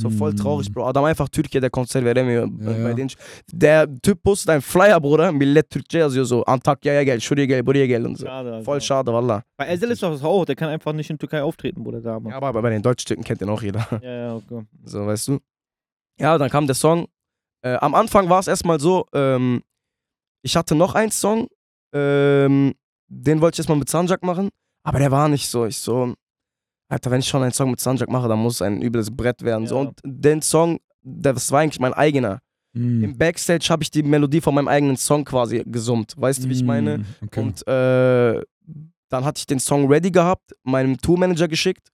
So 0.00 0.08
voll 0.10 0.30
Hm. 0.30 0.36
traurig, 0.38 0.72
Bro. 0.72 0.86
Adam 0.86 1.04
einfach 1.04 1.28
Türkiye 1.28 1.60
der 1.60 1.70
Konser 1.70 2.02
veremiyor. 2.02 2.46
Ja, 2.60 2.66
Bei 2.82 2.88
ja. 2.90 2.94
den, 2.94 3.08
der 3.52 3.86
Typ 4.02 4.22
postet 4.22 4.50
einen 4.50 4.62
Flyer, 4.62 5.00
Bruder. 5.00 5.30
Millet 5.32 5.70
Türkçe 5.70 5.98
yazıyor 5.98 6.24
so. 6.24 6.42
Antakya'ya 6.46 7.02
gel, 7.02 7.20
şuraya 7.20 7.46
gel, 7.46 7.66
buraya 7.66 7.86
gel 7.86 8.04
und 8.06 8.16
so. 8.18 8.26
Schade. 8.26 8.62
Voll 8.64 8.80
schade, 8.80 9.06
wallah. 9.12 9.42
Bei 9.58 9.68
Ezel 9.68 9.90
ist 9.90 10.02
das 10.02 10.22
auch. 10.24 10.44
Der 10.46 10.56
kann 10.56 10.70
einfach 10.70 10.92
nicht 10.94 11.10
in 11.10 11.18
Türkei 11.18 11.42
auftreten, 11.42 11.84
Bruder. 11.84 12.00
Da, 12.00 12.18
Ja, 12.30 12.36
aber 12.42 12.62
bei 12.62 12.70
den 12.70 12.82
Deutschstücken 12.82 13.22
kennt 13.24 13.40
den 13.40 13.48
auch 13.50 13.62
jeder. 13.62 13.86
ja, 14.02 14.10
ja, 14.12 14.34
okay. 14.34 14.62
So, 14.84 15.06
weißt 15.06 15.28
du? 15.28 15.38
Ja, 16.18 16.38
dann 16.38 16.50
kam 16.50 16.66
der 16.66 16.74
Song. 16.76 17.06
Äh, 17.64 17.74
am 17.80 17.94
Anfang 17.94 18.28
war 18.28 18.40
es 18.40 18.48
erstmal 18.48 18.80
so, 18.80 19.06
ähm, 19.12 19.62
ich 20.44 20.56
hatte 20.56 20.74
noch 20.74 20.94
einen 20.96 21.12
Song, 21.12 21.46
ähm, 21.94 22.72
den 23.08 23.40
wollte 23.40 23.54
ich 23.56 23.58
erstmal 23.60 23.78
mit 23.78 23.88
Sanjak 23.88 24.22
machen, 24.24 24.48
aber 24.84 24.98
der 24.98 25.10
war 25.10 25.28
nicht 25.28 25.46
so. 25.48 25.66
Ich 25.66 25.76
so, 25.78 26.14
Alter, 26.92 27.10
wenn 27.10 27.20
ich 27.20 27.28
schon 27.28 27.42
einen 27.42 27.52
Song 27.52 27.70
mit 27.70 27.80
Sanjak 27.80 28.10
mache, 28.10 28.28
dann 28.28 28.38
muss 28.38 28.56
es 28.56 28.62
ein 28.62 28.82
übles 28.82 29.10
Brett 29.10 29.42
werden. 29.42 29.66
So. 29.66 29.76
Ja. 29.76 29.80
Und 29.80 30.00
den 30.04 30.42
Song, 30.42 30.78
das 31.02 31.50
war 31.50 31.60
eigentlich 31.60 31.80
mein 31.80 31.94
eigener. 31.94 32.40
Mhm. 32.74 33.04
Im 33.04 33.18
Backstage 33.18 33.66
habe 33.70 33.82
ich 33.82 33.90
die 33.90 34.02
Melodie 34.02 34.42
von 34.42 34.54
meinem 34.54 34.68
eigenen 34.68 34.96
Song 34.96 35.24
quasi 35.24 35.62
gesummt. 35.66 36.14
Weißt 36.16 36.44
du, 36.44 36.48
wie 36.50 36.52
ich 36.52 36.62
meine? 36.62 36.98
Mhm. 36.98 37.04
Okay. 37.26 37.40
Und 37.40 37.66
äh, 37.66 38.42
dann 39.08 39.24
hatte 39.24 39.38
ich 39.38 39.46
den 39.46 39.58
Song 39.58 39.90
ready 39.90 40.10
gehabt, 40.10 40.52
meinem 40.64 40.98
Tourmanager 40.98 41.48
geschickt 41.48 41.88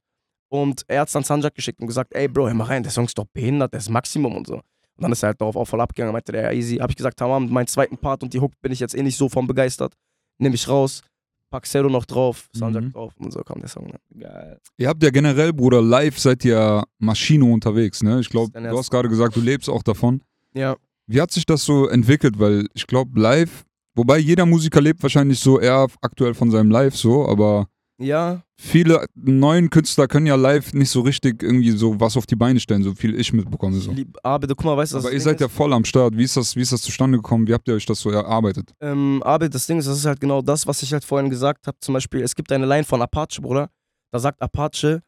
und 0.49 0.84
er 0.88 1.03
hat 1.03 1.09
es 1.09 1.12
dann 1.12 1.24
Sanjak 1.24 1.55
geschickt 1.55 1.80
und 1.80 1.86
gesagt, 1.86 2.14
ey 2.14 2.26
Bro, 2.26 2.49
hör 2.49 2.55
mal 2.55 2.64
rein, 2.64 2.82
der 2.82 2.92
Song 2.92 3.05
ist 3.05 3.18
doch 3.18 3.26
behindert, 3.32 3.72
der 3.72 3.78
ist 3.78 3.90
Maximum 3.90 4.36
und 4.36 4.46
so. 4.46 4.55
Und 4.55 4.62
dann 5.03 5.12
ist 5.12 5.22
er 5.22 5.28
halt 5.28 5.40
darauf 5.40 5.55
auch 5.55 5.64
voll 5.64 5.80
abgegangen, 5.80 6.12
meinte 6.12 6.32
der, 6.32 6.42
ja 6.42 6.53
easy. 6.53 6.76
Hab 6.76 6.90
ich 6.90 6.96
gesagt, 6.96 7.18
tamam, 7.18 7.49
meinen 7.51 7.68
zweiten 7.68 7.99
Part 7.99 8.24
und 8.24 8.34
die 8.34 8.40
Hook 8.40 8.53
bin 8.61 8.72
ich 8.72 8.80
jetzt 8.80 8.96
eh 8.96 9.03
nicht 9.03 9.16
so 9.16 9.28
von 9.28 9.46
begeistert. 9.46 9.94
Nehme 10.38 10.57
ich 10.57 10.68
raus, 10.68 11.03
pack 11.51 11.66
Zero 11.66 11.88
noch 11.88 12.05
drauf, 12.05 12.49
Sanjak 12.53 12.84
Mhm. 12.84 12.92
drauf 12.92 13.12
und 13.18 13.32
so 13.32 13.40
kam 13.40 13.61
der 13.61 13.68
Song. 13.68 13.88
Dann. 13.88 14.20
Geil. 14.20 14.59
Ihr 14.76 14.88
habt 14.88 15.03
ja 15.03 15.11
generell, 15.11 15.53
Bruder, 15.53 15.80
live 15.82 16.18
seid 16.18 16.44
ihr 16.44 16.84
Maschine 16.99 17.44
unterwegs, 17.44 18.03
ne? 18.03 18.20
Ich 18.20 18.28
glaube, 18.28 18.53
du 18.61 18.78
hast 18.78 18.90
gerade 18.90 19.09
gesagt, 19.09 19.36
du 19.36 19.40
lebst 19.40 19.68
auch 19.68 19.82
davon. 19.82 20.22
Ja. 20.55 20.76
Wie 21.07 21.20
hat 21.20 21.30
sich 21.30 21.46
das 21.46 21.64
so 21.64 21.88
entwickelt? 21.88 22.38
Weil 22.38 22.66
ich 22.74 22.86
glaube, 22.86 23.18
live, 23.18 23.64
wobei 23.94 24.18
jeder 24.18 24.44
Musiker 24.46 24.80
lebt 24.80 25.03
wahrscheinlich 25.03 25.38
so 25.40 25.59
eher 25.59 25.86
aktuell 26.03 26.34
von 26.34 26.51
seinem 26.51 26.70
Live 26.70 26.96
so, 26.96 27.26
aber 27.26 27.66
Ja, 28.01 28.42
viele 28.57 29.07
neuen 29.16 29.70
Künstler 29.70 30.07
können 30.07 30.26
ja 30.26 30.36
live 30.36 30.72
nicht 30.72 30.90
so 30.90 31.01
richtig 31.01 31.42
irgendwie 31.42 31.72
so 31.72 31.99
was 31.99 32.16
auf 32.16 32.26
die 32.26 32.36
Beine 32.36 32.61
stellen, 32.61 32.82
so 32.84 32.94
viel 32.94 33.18
ich 33.18 33.32
mitbekomme. 33.32 33.76
So. 33.78 33.90
lieb, 33.90 34.16
Abed, 34.22 34.51
guck 34.51 34.64
mal, 34.64 34.76
weißt 34.76 34.94
du, 34.94 34.99
Aber 34.99 35.12
ihr 35.12 35.20
seid 35.20 35.40
ja 35.40 35.49
voll 35.49 35.72
am 35.72 35.84
Start. 35.84 36.16
Wie 36.16 36.22
ist, 36.22 36.36
das, 36.36 36.55
wie 36.55 36.61
ist 36.61 36.72
das 36.72 36.82
zustande 36.82 37.18
gekommen? 37.18 37.49
Wie 37.49 37.55
habt 37.55 37.66
ihr 37.66 37.74
euch 37.74 37.86
das 37.86 38.01
so 38.01 38.11
erarbeitet? 38.11 38.72
Ähm, 38.80 39.20
aber 39.24 39.49
das 39.49 39.66
Ding 39.66 39.78
ist, 39.78 39.88
das 39.88 39.99
ist 39.99 40.07
halt 40.07 40.20
genau 40.20 40.42
das, 40.42 40.66
was 40.66 40.80
ich 40.82 40.92
halt 40.92 41.05
vorhin 41.05 41.28
gesagt 41.28 41.66
habe. 41.66 41.76
Zum 41.80 41.92
Beispiel, 41.94 42.22
es 42.22 42.34
gibt 42.36 42.53
eine 42.53 42.66
Line 42.66 42.84
von 42.84 43.03
Apache, 43.03 43.40
Bruder. 43.42 43.68
Da 44.12 44.20
sagt 44.20 44.40
Apache, 44.40 45.03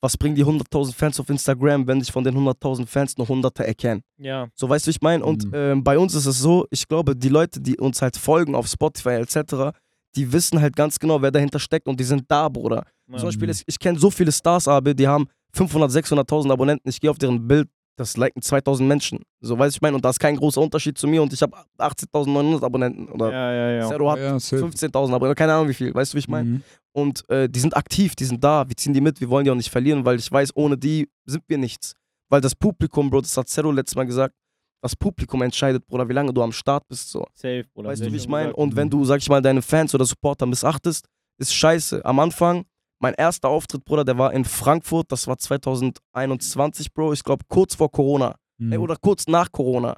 was 0.00 0.16
bringen 0.16 0.36
die 0.36 0.44
100.000 0.44 0.94
Fans 0.94 1.18
auf 1.18 1.28
Instagram, 1.30 1.86
wenn 1.88 2.00
sich 2.00 2.12
von 2.12 2.22
den 2.22 2.36
100.000 2.36 2.86
Fans 2.86 3.16
nur 3.18 3.26
Hunderte 3.28 3.66
erkennen? 3.66 4.02
Ja. 4.18 4.46
So, 4.54 4.68
weißt 4.68 4.86
du, 4.86 4.90
ich 4.92 5.00
meine? 5.00 5.24
Und 5.24 5.46
Mhm. 5.46 5.50
ähm, 5.54 5.84
bei 5.84 5.98
uns 5.98 6.14
ist 6.14 6.26
es 6.26 6.38
so, 6.38 6.66
ich 6.70 6.86
glaube, 6.86 7.16
die 7.16 7.28
Leute, 7.28 7.60
die 7.60 7.76
uns 7.76 8.02
halt 8.02 8.16
folgen 8.16 8.54
auf 8.54 8.68
Spotify 8.68 9.14
etc., 9.14 9.72
die 10.16 10.32
wissen 10.32 10.60
halt 10.60 10.74
ganz 10.74 10.98
genau, 10.98 11.20
wer 11.22 11.30
dahinter 11.30 11.58
steckt 11.58 11.86
und 11.86 12.00
die 12.00 12.04
sind 12.04 12.24
da, 12.28 12.48
Bruder. 12.48 12.84
ja. 13.08 13.18
Zum 13.18 13.28
Beispiel, 13.28 13.50
ich, 13.50 13.62
ich 13.66 13.78
kenne 13.78 13.98
so 13.98 14.10
viele 14.10 14.32
Stars, 14.32 14.66
aber 14.66 14.94
die 14.94 15.06
haben 15.06 15.26
500, 15.52 15.90
600.000 15.90 16.50
Abonnenten. 16.50 16.88
Ich 16.88 17.00
gehe 17.00 17.10
auf 17.10 17.18
deren 17.18 17.46
Bild, 17.46 17.68
das 17.96 18.16
liken 18.16 18.42
2000 18.42 18.86
Menschen. 18.86 19.20
So, 19.40 19.58
weißt 19.58 19.74
du, 19.74 19.78
ich 19.78 19.82
meine? 19.82 19.96
Und 19.96 20.04
da 20.04 20.10
ist 20.10 20.20
kein 20.20 20.36
großer 20.36 20.60
Unterschied 20.60 20.98
zu 20.98 21.06
mir 21.06 21.22
und 21.22 21.32
ich 21.32 21.40
habe 21.40 21.56
18.900 21.78 22.62
Abonnenten. 22.64 23.08
Oder 23.08 23.32
Ja, 23.32 23.52
ja, 23.52 23.70
ja. 23.78 23.88
Zero 23.88 24.10
hat 24.10 24.18
ja, 24.18 24.38
safe. 24.38 24.64
15.000 24.64 25.14
Abonnenten, 25.14 25.34
keine 25.34 25.54
Ahnung 25.54 25.68
wie 25.68 25.74
viel, 25.74 25.94
weißt 25.94 26.12
du, 26.12 26.16
wie 26.16 26.20
ich 26.20 26.28
meine? 26.28 26.48
Mhm. 26.48 26.62
Und 26.92 27.28
äh, 27.30 27.48
die 27.48 27.60
sind 27.60 27.76
aktiv, 27.76 28.14
die 28.16 28.24
sind 28.24 28.42
da, 28.42 28.68
wir 28.68 28.76
ziehen 28.76 28.92
die 28.92 29.00
mit, 29.00 29.20
wir 29.20 29.28
wollen 29.28 29.44
die 29.44 29.50
auch 29.50 29.54
nicht 29.56 29.70
verlieren, 29.70 30.04
weil 30.04 30.18
ich 30.18 30.30
weiß, 30.30 30.50
ohne 30.54 30.76
die 30.76 31.08
sind 31.24 31.42
wir 31.46 31.58
nichts. 31.58 31.94
Weil 32.28 32.40
das 32.40 32.54
Publikum, 32.54 33.08
Bro, 33.08 33.20
das 33.22 33.36
hat 33.36 33.48
Zero 33.48 33.70
letztes 33.70 33.94
Mal 33.96 34.04
gesagt, 34.04 34.34
das 34.82 34.94
Publikum 34.94 35.42
entscheidet, 35.42 35.86
Bruder, 35.86 36.08
wie 36.08 36.12
lange 36.12 36.32
du 36.32 36.42
am 36.42 36.52
Start 36.52 36.86
bist. 36.88 37.10
So. 37.10 37.26
Safe, 37.34 37.64
Bruder. 37.74 37.90
Weißt 37.90 38.04
du, 38.04 38.12
wie 38.12 38.16
ich 38.16 38.28
meine? 38.28 38.54
Und 38.54 38.76
wenn 38.76 38.90
du, 38.90 39.04
sag 39.04 39.18
ich 39.18 39.28
mal, 39.28 39.42
deine 39.42 39.62
Fans 39.62 39.94
oder 39.94 40.04
Supporter 40.04 40.46
missachtest, 40.46 41.06
ist 41.38 41.54
scheiße. 41.54 42.04
Am 42.04 42.18
Anfang, 42.18 42.64
mein 42.98 43.14
erster 43.14 43.48
Auftritt, 43.48 43.84
Bruder, 43.84 44.04
der 44.04 44.18
war 44.18 44.32
in 44.32 44.44
Frankfurt, 44.44 45.10
das 45.10 45.26
war 45.26 45.38
2021, 45.38 46.92
Bro, 46.92 47.12
ich 47.12 47.22
glaube 47.22 47.44
kurz 47.48 47.74
vor 47.74 47.90
Corona. 47.90 48.36
Mhm. 48.58 48.72
Ey, 48.72 48.78
oder 48.78 48.96
kurz 48.96 49.26
nach 49.26 49.50
Corona. 49.52 49.96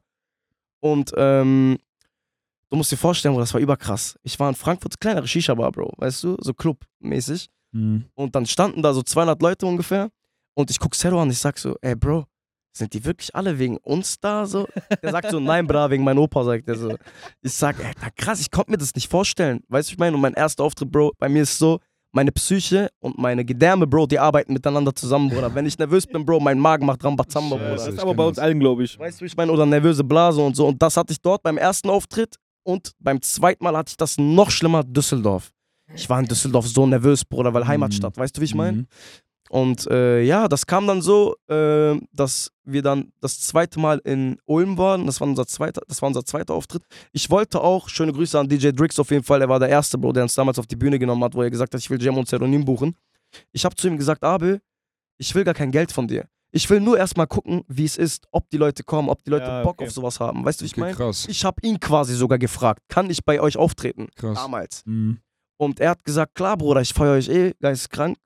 Und 0.80 1.12
ähm, 1.16 1.78
du 2.70 2.76
musst 2.76 2.92
dir 2.92 2.96
vorstellen, 2.96 3.34
Bro, 3.34 3.40
das 3.40 3.54
war 3.54 3.60
überkrass. 3.60 4.18
Ich 4.22 4.38
war 4.38 4.48
in 4.48 4.54
Frankfurt, 4.54 4.98
kleinere 5.00 5.26
Shisha-Bar, 5.26 5.72
Bro, 5.72 5.92
weißt 5.96 6.24
du, 6.24 6.36
so 6.40 6.54
Club-mäßig. 6.54 7.48
Mhm. 7.72 8.06
Und 8.14 8.34
dann 8.34 8.46
standen 8.46 8.82
da 8.82 8.92
so 8.92 9.02
200 9.02 9.40
Leute 9.42 9.66
ungefähr. 9.66 10.10
Und 10.54 10.70
ich 10.70 10.80
guck 10.80 10.94
Zero 10.94 11.20
an, 11.20 11.30
ich 11.30 11.38
sag 11.38 11.58
so, 11.58 11.76
ey, 11.82 11.94
Bro, 11.94 12.24
sind 12.72 12.92
die 12.92 13.04
wirklich 13.04 13.34
alle 13.34 13.58
wegen 13.58 13.76
uns 13.78 14.20
da? 14.20 14.46
So? 14.46 14.66
Der 15.02 15.10
sagt 15.10 15.30
so, 15.30 15.40
nein, 15.40 15.66
bra, 15.66 15.90
wegen 15.90 16.04
meinem 16.04 16.18
Opa, 16.18 16.44
sagt 16.44 16.68
er 16.68 16.76
so. 16.76 16.96
Ich 17.42 17.52
sag, 17.52 17.78
ey, 17.80 17.92
na 18.00 18.08
krass, 18.16 18.40
ich 18.40 18.50
konnte 18.50 18.70
mir 18.70 18.78
das 18.78 18.94
nicht 18.94 19.08
vorstellen. 19.08 19.60
Weißt 19.68 19.88
du, 19.88 19.92
ich 19.94 19.98
meine, 19.98 20.14
und 20.14 20.22
mein 20.22 20.34
erster 20.34 20.64
Auftritt, 20.64 20.90
Bro, 20.90 21.12
bei 21.18 21.28
mir 21.28 21.42
ist 21.42 21.58
so, 21.58 21.80
meine 22.12 22.32
Psyche 22.32 22.88
und 23.00 23.18
meine 23.18 23.44
Gedärme, 23.44 23.86
Bro, 23.86 24.06
die 24.06 24.18
arbeiten 24.18 24.52
miteinander 24.52 24.94
zusammen, 24.94 25.28
Bruder. 25.28 25.54
Wenn 25.54 25.66
ich 25.66 25.78
nervös 25.78 26.06
bin, 26.06 26.24
Bro, 26.24 26.40
mein 26.40 26.58
Magen 26.58 26.86
macht 26.86 27.04
Rambazamba. 27.04 27.56
Bruder. 27.56 27.72
Das 27.72 27.86
ist 27.86 27.94
ich 27.94 28.00
aber 28.00 28.14
bei 28.14 28.24
uns 28.24 28.38
allen, 28.38 28.58
glaube 28.58 28.84
ich. 28.84 28.98
Weißt 28.98 29.20
du, 29.20 29.24
wie 29.24 29.26
ich 29.26 29.36
meine? 29.36 29.52
Oder 29.52 29.66
nervöse 29.66 30.04
Blase 30.04 30.40
und 30.40 30.56
so. 30.56 30.66
Und 30.66 30.80
das 30.80 30.96
hatte 30.96 31.12
ich 31.12 31.20
dort 31.20 31.42
beim 31.42 31.58
ersten 31.58 31.90
Auftritt. 31.90 32.36
Und 32.64 32.92
beim 32.98 33.22
zweiten 33.22 33.64
Mal 33.64 33.76
hatte 33.76 33.90
ich 33.90 33.96
das 33.96 34.18
noch 34.18 34.50
schlimmer, 34.50 34.84
Düsseldorf. 34.84 35.52
Ich 35.94 36.08
war 36.10 36.20
in 36.20 36.26
Düsseldorf 36.26 36.66
so 36.66 36.86
nervös, 36.86 37.24
Bruder, 37.24 37.54
weil 37.54 37.66
Heimatstadt. 37.66 38.16
Weißt 38.16 38.36
du, 38.36 38.40
wie 38.40 38.44
ich 38.44 38.54
meine? 38.54 38.78
Mhm. 38.78 38.86
Und 39.50 39.86
äh, 39.90 40.20
ja, 40.22 40.46
das 40.48 40.66
kam 40.66 40.86
dann 40.86 41.00
so, 41.00 41.34
äh, 41.48 41.96
dass 42.12 42.50
wir 42.64 42.82
dann 42.82 43.12
das 43.20 43.40
zweite 43.40 43.80
Mal 43.80 43.98
in 44.04 44.38
Ulm 44.44 44.76
waren. 44.76 45.06
Das 45.06 45.20
war 45.20 45.28
unser 45.28 45.46
zweiter, 45.46 45.80
das 45.88 46.02
war 46.02 46.08
unser 46.08 46.24
zweiter 46.24 46.52
Auftritt. 46.54 46.82
Ich 47.12 47.30
wollte 47.30 47.60
auch, 47.62 47.88
schöne 47.88 48.12
Grüße 48.12 48.38
an 48.38 48.48
DJ 48.48 48.70
Drix 48.72 48.98
auf 48.98 49.10
jeden 49.10 49.24
Fall, 49.24 49.40
er 49.40 49.48
war 49.48 49.58
der 49.58 49.68
erste 49.70 49.96
Bro, 49.96 50.12
der 50.12 50.24
uns 50.24 50.34
damals 50.34 50.58
auf 50.58 50.66
die 50.66 50.76
Bühne 50.76 50.98
genommen 50.98 51.24
hat, 51.24 51.34
wo 51.34 51.42
er 51.42 51.50
gesagt 51.50 51.72
hat, 51.74 51.80
ich 51.80 51.88
will 51.88 52.02
Jam 52.02 52.18
und 52.18 52.28
Zeronim 52.28 52.64
buchen. 52.64 52.94
Ich 53.52 53.64
habe 53.64 53.74
zu 53.74 53.88
ihm 53.88 53.96
gesagt, 53.96 54.22
Abel, 54.22 54.60
ich 55.16 55.34
will 55.34 55.44
gar 55.44 55.54
kein 55.54 55.70
Geld 55.70 55.92
von 55.92 56.06
dir. 56.08 56.26
Ich 56.50 56.68
will 56.70 56.80
nur 56.80 56.96
erstmal 56.96 57.26
gucken, 57.26 57.62
wie 57.68 57.84
es 57.84 57.98
ist, 57.98 58.26
ob 58.30 58.48
die 58.50 58.56
Leute 58.56 58.82
kommen, 58.82 59.10
ob 59.10 59.22
die 59.22 59.30
Leute 59.30 59.44
Ja, 59.46 59.62
Bock 59.62 59.72
okay. 59.80 59.84
auf 59.86 59.92
sowas 59.92 60.18
haben. 60.18 60.44
Weißt 60.46 60.60
du, 60.60 60.64
ich 60.64 60.72
Okay, 60.72 60.80
meine? 60.80 60.94
krass. 60.94 61.26
Ich 61.28 61.44
habe 61.44 61.60
ihn 61.62 61.78
quasi 61.78 62.14
sogar 62.14 62.38
gefragt, 62.38 62.80
kann 62.88 63.10
ich 63.10 63.22
bei 63.24 63.38
euch 63.40 63.56
auftreten? 63.58 64.08
krass. 64.16 64.34
Damals. 64.38 64.82
Mhm. 64.86 65.18
Und 65.58 65.80
er 65.80 65.90
hat 65.90 66.04
gesagt, 66.04 66.34
klar, 66.34 66.56
Bruder, 66.56 66.80
ich 66.80 66.94
feiere 66.94 67.14
euch 67.14 67.28
eh, 67.28 67.52
geisteskrank. 67.60 68.16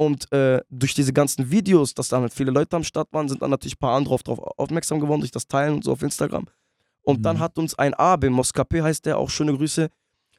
Und 0.00 0.32
äh, 0.32 0.62
durch 0.70 0.94
diese 0.94 1.12
ganzen 1.12 1.50
Videos, 1.50 1.92
dass 1.92 2.08
da 2.08 2.22
halt 2.22 2.32
viele 2.32 2.50
Leute 2.50 2.74
am 2.74 2.84
Start 2.84 3.08
waren, 3.12 3.28
sind 3.28 3.42
dann 3.42 3.50
natürlich 3.50 3.74
ein 3.74 3.80
paar 3.80 3.96
andere 3.96 4.16
darauf 4.24 4.38
aufmerksam 4.56 4.98
geworden, 4.98 5.20
durch 5.20 5.30
das 5.30 5.46
Teilen 5.46 5.74
und 5.74 5.84
so 5.84 5.92
auf 5.92 6.00
Instagram. 6.02 6.46
Und 7.02 7.18
Mhm. 7.18 7.22
dann 7.22 7.38
hat 7.38 7.58
uns 7.58 7.74
ein 7.78 7.92
Abe, 7.92 8.30
Moskape 8.30 8.82
heißt 8.82 9.04
der, 9.04 9.18
auch 9.18 9.28
schöne 9.28 9.54
Grüße, 9.54 9.90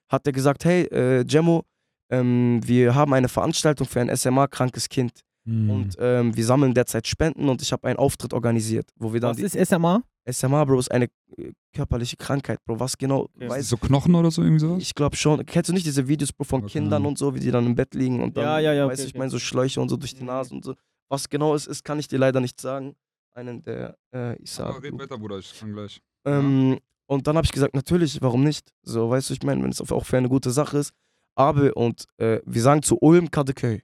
hat 0.10 0.26
der 0.26 0.34
gesagt, 0.34 0.66
hey, 0.66 0.86
äh, 0.86 1.24
Gemmo, 1.26 1.62
ähm, 2.10 2.60
wir 2.66 2.96
haben 2.96 3.14
eine 3.14 3.30
Veranstaltung 3.30 3.86
für 3.86 4.02
ein 4.02 4.10
SMA-krankes 4.10 4.90
Kind. 4.90 5.22
Mhm. 5.44 5.70
Und 5.70 5.96
ähm, 6.00 6.36
wir 6.36 6.46
sammeln 6.46 6.74
derzeit 6.74 7.08
Spenden 7.08 7.50
und 7.50 7.62
ich 7.62 7.72
habe 7.72 7.88
einen 7.88 7.98
Auftritt 7.98 8.34
organisiert, 8.34 8.90
wo 8.96 9.12
wir 9.12 9.20
dann 9.20 9.32
Was 9.38 9.40
ist 9.56 9.68
SMA? 9.68 10.04
SMA, 10.30 10.64
Bro, 10.66 10.78
ist 10.80 10.92
eine 10.92 11.06
äh, 11.38 11.52
körperliche 11.74 12.16
Krankheit, 12.16 12.60
Bro. 12.66 12.80
Was 12.80 12.96
genau? 12.98 13.28
Okay. 13.36 13.50
Weiß 13.50 13.68
so 13.70 13.78
Knochen 13.78 14.14
oder 14.14 14.30
so 14.30 14.44
irgendwie 14.44 14.60
sowas? 14.60 14.82
ich 14.84 14.94
glaube 14.94 15.16
schon. 15.16 15.44
Kennst 15.48 15.70
du 15.70 15.74
nicht 15.74 15.86
diese 15.86 16.08
Videos, 16.08 16.32
Bro, 16.32 16.44
von 16.44 16.64
Okay. 16.64 16.74
Kindern 16.74 17.06
und 17.08 17.18
so, 17.18 17.34
wie 17.34 17.40
die 17.40 17.50
dann 17.50 17.66
im 17.66 17.74
Bett 17.76 17.96
liegen 17.96 18.22
und 18.22 18.38
dann, 18.38 18.44
Ja, 18.44 18.60
ja, 18.60 18.74
ja, 18.74 18.88
weiß 18.88 19.00
okay, 19.00 19.08
ich 19.08 19.12
okay. 19.14 19.18
meine, 19.20 19.32
so 19.32 19.40
Schläuche 19.40 19.82
und 19.82 19.90
so 19.90 19.98
durch 19.98 20.14
die 20.14 20.22
Mhm. 20.22 20.28
Nase 20.28 20.54
und 20.54 20.64
so. 20.64 20.76
Was 21.10 21.28
genau 21.28 21.56
es 21.56 21.66
ist, 21.66 21.84
kann 21.84 21.98
ich 21.98 22.08
dir 22.08 22.20
leider 22.20 22.40
nicht 22.40 22.62
sagen. 22.62 22.96
Einen 23.34 23.64
der 23.64 23.98
äh, 24.14 24.40
Isa. 24.44 24.66
Aber 24.66 24.84
red 24.84 24.94
weiter, 25.00 25.18
Bruder, 25.18 25.40
ich 25.40 25.58
kann 25.60 25.74
gleich. 25.74 26.02
Ähm, 26.26 26.78
und 27.08 27.26
dann 27.28 27.36
habe 27.36 27.46
ich 27.46 27.52
gesagt, 27.52 27.74
natürlich, 27.74 28.22
warum 28.22 28.44
nicht? 28.44 28.72
So, 28.84 29.10
weißt 29.10 29.30
du, 29.30 29.34
ich 29.34 29.42
meine, 29.44 29.64
wenn 29.64 29.72
es 29.72 29.82
auch 29.82 30.06
für 30.06 30.18
eine 30.18 30.30
gute 30.30 30.52
Sache 30.52 30.78
ist. 30.78 30.92
Aber 31.36 31.76
und 31.76 32.06
äh, 32.18 32.40
wir 32.46 32.62
sagen 32.62 32.84
zu 32.84 32.98
Ulm 33.02 33.32
Kadeköy. 33.32 33.82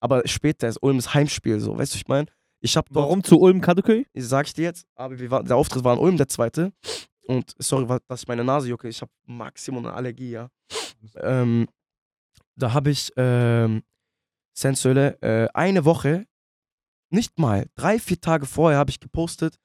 Aber 0.00 0.26
später 0.26 0.68
ist 0.68 0.82
Ulm 0.82 0.98
ist 0.98 1.14
Heimspiel, 1.14 1.60
so, 1.60 1.76
weißt 1.76 1.94
du, 1.94 1.96
ich 1.96 2.08
meine, 2.08 2.26
ich 2.60 2.76
habe 2.76 2.88
dort, 2.90 3.04
Warum 3.04 3.22
zu 3.22 3.40
Ulm 3.40 3.60
Kaduköy? 3.60 4.06
ich 4.12 4.26
sag 4.26 4.46
ich 4.46 4.54
dir 4.54 4.64
jetzt, 4.64 4.86
aber 4.94 5.18
war, 5.30 5.42
der 5.42 5.56
Auftritt 5.56 5.84
war 5.84 5.94
in 5.94 6.00
Ulm, 6.00 6.16
der 6.16 6.28
zweite. 6.28 6.72
Und 7.26 7.54
sorry, 7.58 7.86
dass 8.08 8.22
ich 8.22 8.28
meine 8.28 8.44
Nase 8.44 8.68
jucke, 8.68 8.88
ich 8.88 9.00
habe 9.00 9.12
Maximum 9.26 9.86
eine 9.86 9.94
Allergie, 9.94 10.32
ja. 10.32 10.48
Ähm, 11.16 11.68
da 12.56 12.72
habe 12.72 12.90
ich 12.90 13.12
ähm, 13.16 13.82
Sensöle 14.52 15.20
äh, 15.22 15.48
eine 15.54 15.84
Woche, 15.84 16.26
nicht 17.10 17.38
mal, 17.38 17.66
drei, 17.74 17.98
vier 17.98 18.20
Tage 18.20 18.46
vorher 18.46 18.78
habe 18.78 18.90
ich 18.90 19.00
gepostet, 19.00 19.58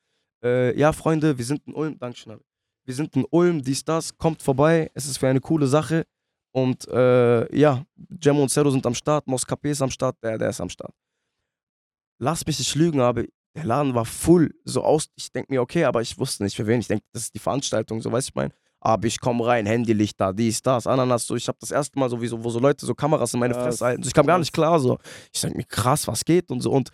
äh, 0.44 0.78
ja 0.78 0.94
Freunde, 0.94 1.38
wir 1.38 1.46
sind 1.46 1.66
in 1.68 1.74
Ulm, 1.74 1.98
Dankeschön, 1.98 2.40
wir 2.86 2.94
sind 2.94 3.16
in 3.16 3.26
Ulm, 3.30 3.62
dies, 3.62 3.84
das, 3.84 4.18
kommt 4.18 4.42
vorbei, 4.42 4.92
es 4.94 5.06
ist 5.08 5.18
für 5.18 5.28
eine 5.28 5.42
coole 5.42 5.68
Sache. 5.68 6.06
Und 6.56 6.88
äh, 6.88 7.54
ja, 7.54 7.86
Gemmo 7.98 8.42
und 8.42 8.50
Zero 8.50 8.72
sind 8.72 8.86
am 8.86 8.96
Start, 8.96 9.28
Moskape 9.28 9.70
ist 9.72 9.82
am 9.82 9.90
Start, 9.90 10.16
der, 10.24 10.38
der 10.38 10.50
ist 10.52 10.62
am 10.62 10.70
Start. 10.70 10.94
Lass 12.18 12.46
mich 12.46 12.58
nicht 12.60 12.76
lügen, 12.76 13.02
aber 13.02 13.24
der 13.56 13.66
Laden 13.66 13.94
war 13.94 14.06
full, 14.06 14.54
so 14.64 14.82
aus. 14.82 15.10
Ich 15.16 15.30
denke 15.34 15.52
mir, 15.52 15.62
okay, 15.62 15.84
aber 15.84 16.02
ich 16.02 16.18
wusste 16.18 16.44
nicht 16.44 16.56
für 16.56 16.66
wen. 16.66 16.80
Ich 16.80 16.88
denke, 16.88 17.04
das 17.12 17.24
ist 17.24 17.36
die 17.36 17.40
Veranstaltung, 17.40 18.02
so 18.02 18.10
weiß 18.10 18.30
ich 18.30 18.36
mein. 18.36 18.54
Aber 18.80 19.06
ich 19.06 19.20
komme 19.20 19.46
rein, 19.46 19.66
Handylicht 19.66 20.18
da, 20.18 20.32
dies, 20.32 20.62
das, 20.62 20.88
Ananas, 20.88 21.28
so. 21.28 21.36
Ich 21.36 21.46
habe 21.50 21.58
das 21.60 21.72
erste 21.72 22.00
Mal 22.00 22.10
so, 22.10 22.22
wie 22.22 22.28
so, 22.28 22.42
wo 22.42 22.50
so 22.50 22.60
Leute 22.60 22.86
so 22.86 22.96
Kameras 22.96 23.34
in 23.34 23.42
meine 23.42 23.54
Krass. 23.54 23.66
Fresse 23.66 23.86
halten. 23.86 24.04
So, 24.04 24.08
ich 24.08 24.14
kam 24.14 24.26
gar 24.26 24.40
nicht 24.40 24.54
klar, 24.54 24.80
so. 24.80 24.98
Ich 25.34 25.42
denke 25.42 25.58
mir, 25.58 25.66
krass, 25.66 26.08
was 26.08 26.24
geht 26.24 26.50
und 26.52 26.62
so. 26.62 26.72
Und 26.72 26.90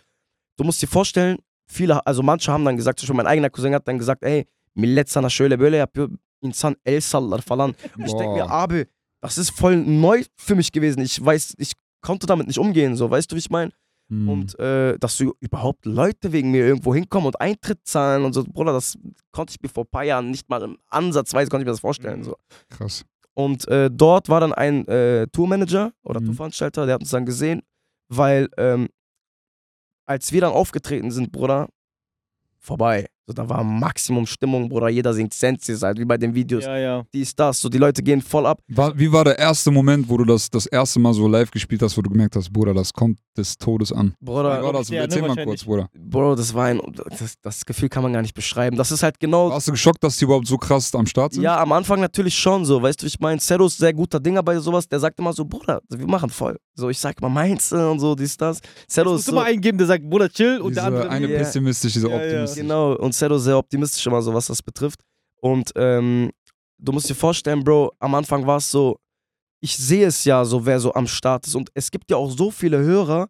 du 0.56 0.64
musst 0.64 0.82
dir 0.82 0.88
vorstellen, 0.88 1.38
viele, 1.68 2.04
also 2.04 2.24
manche 2.24 2.50
haben 2.50 2.64
dann 2.64 2.76
gesagt, 2.76 2.98
zum 2.98 3.06
Beispiel 3.06 3.16
mein 3.16 3.26
eigener 3.28 3.50
Cousin 3.50 3.74
hat 3.74 3.86
dann 3.86 3.98
gesagt, 3.98 4.24
ey, 4.24 4.44
millet 4.74 5.08
sana 5.08 5.28
şöyle 5.28 5.60
böyle 5.60 5.76
yapıyor, 5.76 6.10
insan 6.40 6.76
el 6.84 7.00
sallar 7.00 7.42
falan. 7.42 7.76
Und 7.96 8.06
ich 8.06 8.12
denke 8.12 8.34
mir, 8.34 8.50
aber 8.50 8.86
das 9.22 9.38
ist 9.38 9.50
voll 9.50 9.76
neu 9.76 10.24
für 10.36 10.54
mich 10.54 10.72
gewesen. 10.72 11.00
Ich 11.00 11.24
weiß, 11.24 11.54
ich 11.56 11.72
konnte 12.02 12.26
damit 12.26 12.48
nicht 12.48 12.58
umgehen, 12.58 12.96
so, 12.96 13.10
weißt 13.10 13.30
du, 13.30 13.36
wie 13.36 13.40
ich 13.40 13.50
meine? 13.50 13.72
Mhm. 14.08 14.28
Und 14.28 14.58
äh, 14.58 14.98
dass 14.98 15.16
du 15.16 15.32
überhaupt 15.40 15.86
Leute 15.86 16.32
wegen 16.32 16.50
mir 16.50 16.66
irgendwo 16.66 16.94
hinkommen 16.94 17.26
und 17.28 17.40
Eintritt 17.40 17.78
zahlen 17.84 18.24
und 18.24 18.32
so, 18.34 18.44
Bruder, 18.44 18.72
das 18.72 18.98
konnte 19.30 19.52
ich 19.52 19.62
mir 19.62 19.68
vor 19.68 19.84
ein 19.84 19.90
paar 19.90 20.04
Jahren 20.04 20.30
nicht 20.30 20.50
mal 20.50 20.62
im 20.62 20.76
Ansatzweise 20.88 21.48
konnte 21.48 21.62
ich 21.62 21.66
mir 21.66 21.72
das 21.72 21.80
vorstellen. 21.80 22.20
Mhm. 22.20 22.24
So. 22.24 22.36
Krass. 22.68 23.04
Und 23.34 23.66
äh, 23.68 23.90
dort 23.90 24.28
war 24.28 24.40
dann 24.40 24.52
ein 24.52 24.86
äh, 24.88 25.26
Tourmanager 25.28 25.92
oder 26.02 26.20
Mhm. 26.20 26.26
Tourveranstalter, 26.26 26.84
der 26.84 26.96
hat 26.96 27.00
uns 27.00 27.10
dann 27.10 27.24
gesehen, 27.24 27.62
weil 28.08 28.50
ähm, 28.58 28.88
als 30.04 30.32
wir 30.32 30.40
dann 30.42 30.52
aufgetreten 30.52 31.10
sind, 31.10 31.32
Bruder, 31.32 31.68
vorbei. 32.58 33.08
So, 33.32 33.42
da 33.42 33.48
war 33.48 33.64
Maximum 33.64 34.26
Stimmung, 34.26 34.68
Bruder. 34.68 34.88
Jeder 34.90 35.14
singt 35.14 35.32
Senses, 35.32 35.82
halt 35.82 35.98
wie 35.98 36.04
bei 36.04 36.18
den 36.18 36.34
Videos. 36.34 36.64
Ja, 36.64 36.76
ja. 36.76 37.02
Dies, 37.14 37.34
das. 37.34 37.60
So, 37.60 37.68
die 37.70 37.78
Leute 37.78 38.02
gehen 38.02 38.20
voll 38.20 38.44
ab. 38.46 38.60
War, 38.68 38.96
wie 38.98 39.10
war 39.10 39.24
der 39.24 39.38
erste 39.38 39.70
Moment, 39.70 40.08
wo 40.08 40.18
du 40.18 40.24
das 40.24 40.50
das 40.50 40.66
erste 40.66 41.00
Mal 41.00 41.14
so 41.14 41.26
live 41.26 41.50
gespielt 41.50 41.80
hast, 41.82 41.96
wo 41.96 42.02
du 42.02 42.10
gemerkt 42.10 42.36
hast, 42.36 42.52
Bruder, 42.52 42.74
das 42.74 42.92
kommt 42.92 43.18
des 43.36 43.56
Todes 43.56 43.90
an? 43.92 44.14
Wie 44.20 44.26
Bruder, 44.26 44.62
war 44.62 44.72
das? 44.74 44.88
Ja, 44.90 44.96
ne, 44.96 45.02
Erzähl 45.04 45.22
mal 45.22 45.44
kurz, 45.44 45.64
Bruder. 45.64 45.88
Bro, 45.98 46.34
das 46.34 46.52
war 46.52 46.66
ein. 46.66 46.80
Das, 47.18 47.34
das 47.40 47.64
Gefühl 47.64 47.88
kann 47.88 48.02
man 48.02 48.12
gar 48.12 48.20
nicht 48.22 48.34
beschreiben. 48.34 48.76
Das 48.76 48.92
ist 48.92 49.02
halt 49.02 49.18
genau. 49.18 49.48
Warst 49.50 49.68
du 49.68 49.72
geschockt, 49.72 50.04
dass 50.04 50.16
die 50.18 50.24
überhaupt 50.24 50.46
so 50.46 50.58
krass 50.58 50.94
am 50.94 51.06
Start 51.06 51.32
sind? 51.32 51.42
Ja, 51.42 51.58
am 51.60 51.72
Anfang 51.72 52.00
natürlich 52.00 52.34
schon 52.34 52.64
so, 52.66 52.82
weißt 52.82 53.02
du, 53.02 53.06
ich 53.06 53.18
meine, 53.18 53.40
Zero 53.40 53.66
ist 53.66 53.78
sehr 53.78 53.94
guter 53.94 54.20
Dinger 54.20 54.42
bei 54.42 54.58
sowas, 54.58 54.86
der 54.86 55.00
sagt 55.00 55.18
immer 55.18 55.32
so, 55.32 55.44
Bruder, 55.46 55.80
wir 55.88 56.06
machen 56.06 56.28
voll. 56.30 56.58
So, 56.74 56.88
ich 56.90 56.98
sag 56.98 57.20
mal, 57.20 57.28
meinst 57.28 57.72
du 57.72 57.90
und 57.90 57.98
so, 58.00 58.14
dies, 58.14 58.36
das. 58.36 58.60
Zero 58.88 59.04
Du 59.10 59.10
ist 59.10 59.18
musst 59.18 59.26
so, 59.26 59.32
immer 59.32 59.44
eingeben, 59.44 59.78
der 59.78 59.86
sagt, 59.86 60.08
Bruder, 60.08 60.28
chill. 60.28 60.58
Und 60.60 60.74
der 60.76 60.84
Diese 60.84 60.86
andere, 60.86 61.08
eine 61.10 61.28
Ja. 61.30 61.38
pessimistisch, 61.38 61.92
diese 61.94 62.08
Ja, 62.08 62.16
ja. 62.16 62.22
optimistisch. 62.24 62.62
genau, 62.62 62.94
und 62.96 63.14
Zero 63.22 63.38
sehr 63.38 63.56
optimistisch 63.58 64.06
immer 64.06 64.20
so, 64.22 64.34
was 64.34 64.46
das 64.46 64.62
betrifft. 64.62 65.00
Und 65.40 65.72
ähm, 65.76 66.30
du 66.78 66.92
musst 66.92 67.08
dir 67.08 67.14
vorstellen, 67.14 67.62
Bro, 67.62 67.92
am 68.00 68.14
Anfang 68.14 68.46
war 68.46 68.56
es 68.56 68.70
so, 68.70 68.98
ich 69.60 69.76
sehe 69.76 70.06
es 70.06 70.24
ja 70.24 70.44
so, 70.44 70.66
wer 70.66 70.80
so 70.80 70.92
am 70.94 71.06
Start 71.06 71.46
ist. 71.46 71.54
Und 71.54 71.70
es 71.74 71.90
gibt 71.90 72.10
ja 72.10 72.16
auch 72.16 72.30
so 72.30 72.50
viele 72.50 72.78
Hörer, 72.78 73.28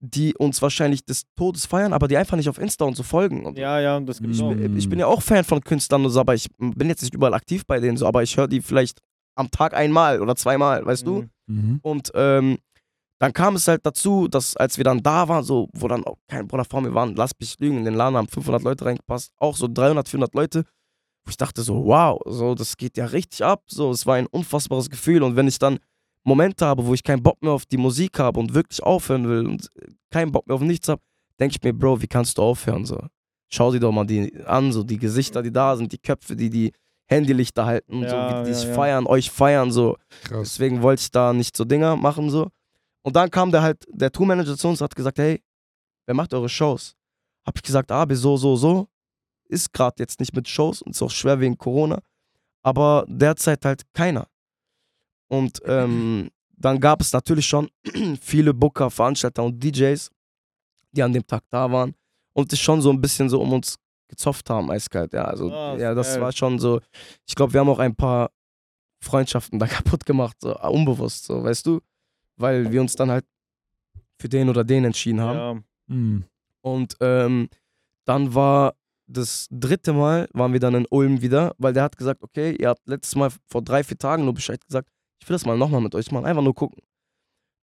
die 0.00 0.34
uns 0.36 0.60
wahrscheinlich 0.62 1.04
des 1.04 1.22
Todes 1.36 1.66
feiern, 1.66 1.92
aber 1.92 2.06
die 2.06 2.16
einfach 2.16 2.36
nicht 2.36 2.48
auf 2.48 2.58
Insta 2.58 2.84
und 2.84 2.96
so 2.96 3.02
folgen. 3.02 3.44
Und 3.46 3.58
Ja, 3.58 3.80
ja, 3.80 3.98
das 4.00 4.20
gibt's 4.20 4.38
Mhm. 4.38 4.44
auch. 4.44 4.52
ich, 4.52 4.76
ich 4.76 4.88
bin 4.88 4.98
ja 4.98 5.06
auch 5.06 5.22
Fan 5.22 5.42
von 5.44 5.60
Künstlern 5.62 6.04
und 6.04 6.10
so, 6.10 6.20
aber 6.20 6.34
ich 6.34 6.46
bin 6.58 6.88
jetzt 6.88 7.02
nicht 7.02 7.14
überall 7.14 7.34
aktiv 7.34 7.64
bei 7.66 7.80
denen 7.80 7.96
so, 7.96 8.06
aber 8.06 8.22
ich 8.22 8.36
höre 8.36 8.46
die 8.46 8.60
vielleicht 8.60 9.00
am 9.34 9.50
Tag 9.50 9.74
einmal 9.74 10.20
oder 10.20 10.36
zweimal, 10.36 10.84
weißt 10.86 11.06
du? 11.06 11.22
Mhm. 11.22 11.30
Mhm. 11.46 11.78
Und 11.82 12.12
ähm, 12.14 12.58
dann 13.18 13.32
kam 13.32 13.56
es 13.56 13.66
halt 13.66 13.84
dazu, 13.86 14.28
dass 14.28 14.56
als 14.56 14.76
wir 14.76 14.84
dann 14.84 15.02
da 15.02 15.28
waren, 15.28 15.42
so, 15.42 15.68
wo 15.72 15.88
dann 15.88 16.04
auch 16.04 16.16
kein 16.28 16.46
Bruder 16.46 16.64
vor 16.64 16.80
mir 16.80 16.92
waren, 16.94 17.14
lass 17.16 17.32
mich 17.40 17.58
lügen, 17.58 17.78
in 17.78 17.84
den 17.84 17.94
Laden 17.94 18.16
haben 18.16 18.28
500 18.28 18.62
Leute 18.62 18.84
reingepasst, 18.84 19.32
auch 19.38 19.56
so 19.56 19.68
300, 19.68 20.08
400 20.08 20.34
Leute, 20.34 20.64
wo 21.24 21.30
ich 21.30 21.36
dachte 21.36 21.62
so, 21.62 21.84
wow, 21.86 22.20
so, 22.26 22.54
das 22.54 22.76
geht 22.76 22.96
ja 22.96 23.06
richtig 23.06 23.42
ab, 23.44 23.62
so, 23.66 23.90
es 23.90 24.06
war 24.06 24.16
ein 24.16 24.26
unfassbares 24.26 24.90
Gefühl 24.90 25.22
und 25.22 25.34
wenn 25.36 25.48
ich 25.48 25.58
dann 25.58 25.78
Momente 26.24 26.66
habe, 26.66 26.84
wo 26.84 26.92
ich 26.92 27.02
keinen 27.02 27.22
Bock 27.22 27.40
mehr 27.42 27.52
auf 27.52 27.66
die 27.66 27.76
Musik 27.76 28.18
habe 28.18 28.38
und 28.40 28.52
wirklich 28.52 28.82
aufhören 28.82 29.28
will 29.28 29.46
und 29.46 29.70
keinen 30.10 30.32
Bock 30.32 30.46
mehr 30.46 30.56
auf 30.56 30.60
nichts 30.60 30.88
habe, 30.88 31.00
denke 31.38 31.56
ich 31.56 31.62
mir, 31.62 31.72
Bro, 31.72 32.02
wie 32.02 32.08
kannst 32.08 32.36
du 32.36 32.42
aufhören, 32.42 32.84
so. 32.84 33.00
Schau 33.48 33.70
dir 33.70 33.78
doch 33.78 33.92
mal 33.92 34.04
die 34.04 34.36
an, 34.44 34.72
so 34.72 34.82
die 34.82 34.98
Gesichter, 34.98 35.40
die 35.42 35.52
da 35.52 35.76
sind, 35.76 35.92
die 35.92 35.98
Köpfe, 35.98 36.34
die 36.34 36.50
die 36.50 36.72
Handylichter 37.06 37.64
halten 37.64 37.94
und 37.94 38.02
Ja, 38.02 38.10
so, 38.10 38.16
wie 38.16 38.44
die 38.44 38.50
ja, 38.50 38.54
sich 38.56 38.68
ja. 38.68 38.74
feiern, 38.74 39.06
euch 39.06 39.30
feiern, 39.30 39.70
so. 39.70 39.96
Krass. 40.24 40.48
Deswegen 40.50 40.82
wollte 40.82 41.02
ich 41.02 41.10
da 41.12 41.32
nicht 41.32 41.56
so 41.56 41.64
Dinger 41.64 41.94
machen 41.94 42.28
so. 42.28 42.48
Und 43.06 43.14
dann 43.14 43.30
kam 43.30 43.52
der 43.52 43.62
halt, 43.62 43.86
der 43.88 44.10
Tourmanager 44.10 44.56
zu 44.56 44.66
uns, 44.66 44.80
hat 44.80 44.96
gesagt, 44.96 45.18
hey, 45.18 45.40
wer 46.06 46.14
macht 46.16 46.34
eure 46.34 46.48
Shows? 46.48 46.96
Hab 47.46 47.54
ich 47.56 47.62
gesagt, 47.62 47.92
ah, 47.92 48.04
so, 48.10 48.36
so, 48.36 48.56
so. 48.56 48.88
Ist 49.48 49.72
gerade 49.72 49.94
jetzt 50.00 50.18
nicht 50.18 50.34
mit 50.34 50.48
Shows 50.48 50.82
und 50.82 50.90
ist 50.90 51.00
auch 51.02 51.10
schwer 51.12 51.38
wegen 51.38 51.56
Corona. 51.56 52.00
Aber 52.64 53.04
derzeit 53.06 53.64
halt 53.64 53.82
keiner. 53.92 54.26
Und 55.28 55.62
ähm, 55.66 56.32
dann 56.56 56.80
gab 56.80 57.00
es 57.00 57.12
natürlich 57.12 57.46
schon 57.46 57.70
viele 58.20 58.52
Booker, 58.52 58.90
Veranstalter 58.90 59.44
und 59.44 59.62
DJs, 59.62 60.10
die 60.90 61.02
an 61.04 61.12
dem 61.12 61.24
Tag 61.24 61.44
da 61.48 61.70
waren 61.70 61.94
und 62.32 62.50
sich 62.50 62.60
schon 62.60 62.82
so 62.82 62.90
ein 62.90 63.00
bisschen 63.00 63.28
so 63.28 63.40
um 63.40 63.52
uns 63.52 63.76
gezopft 64.08 64.50
haben, 64.50 64.68
eiskalt. 64.68 65.12
Ja, 65.12 65.26
also, 65.26 65.52
Ah, 65.52 65.74
ist 65.74 65.80
ja, 65.80 65.94
das 65.94 66.14
geil. 66.14 66.22
war 66.22 66.32
schon 66.32 66.58
so. 66.58 66.80
Ich 67.24 67.36
glaube, 67.36 67.52
wir 67.52 67.60
haben 67.60 67.68
auch 67.68 67.78
ein 67.78 67.94
paar 67.94 68.32
Freundschaften 69.00 69.58
da 69.60 69.68
kaputt 69.68 70.04
gemacht, 70.04 70.38
so 70.40 70.56
äh, 70.56 70.66
unbewusst, 70.66 71.26
so, 71.26 71.44
weißt 71.44 71.66
du? 71.66 71.80
Weil 72.36 72.70
wir 72.72 72.80
uns 72.80 72.94
dann 72.96 73.10
halt 73.10 73.24
für 74.20 74.28
den 74.28 74.48
oder 74.48 74.64
den 74.64 74.84
entschieden 74.84 75.20
haben. 75.20 75.36
Ja. 75.88 75.94
Mhm. 75.94 76.24
Und 76.62 76.96
ähm, 77.00 77.48
dann 78.04 78.34
war 78.34 78.74
das 79.06 79.46
dritte 79.50 79.92
Mal, 79.92 80.28
waren 80.32 80.52
wir 80.52 80.60
dann 80.60 80.74
in 80.74 80.86
Ulm 80.90 81.22
wieder, 81.22 81.54
weil 81.58 81.72
der 81.72 81.84
hat 81.84 81.96
gesagt, 81.96 82.22
okay, 82.22 82.56
ihr 82.58 82.68
habt 82.68 82.86
letztes 82.88 83.14
Mal 83.14 83.30
vor 83.46 83.62
drei, 83.62 83.84
vier 83.84 83.98
Tagen 83.98 84.24
nur 84.24 84.34
Bescheid 84.34 84.64
gesagt, 84.66 84.88
ich 85.22 85.28
will 85.28 85.34
das 85.34 85.46
mal 85.46 85.56
nochmal 85.56 85.80
mit 85.80 85.94
euch 85.94 86.10
machen, 86.10 86.26
einfach 86.26 86.42
nur 86.42 86.54
gucken. 86.54 86.82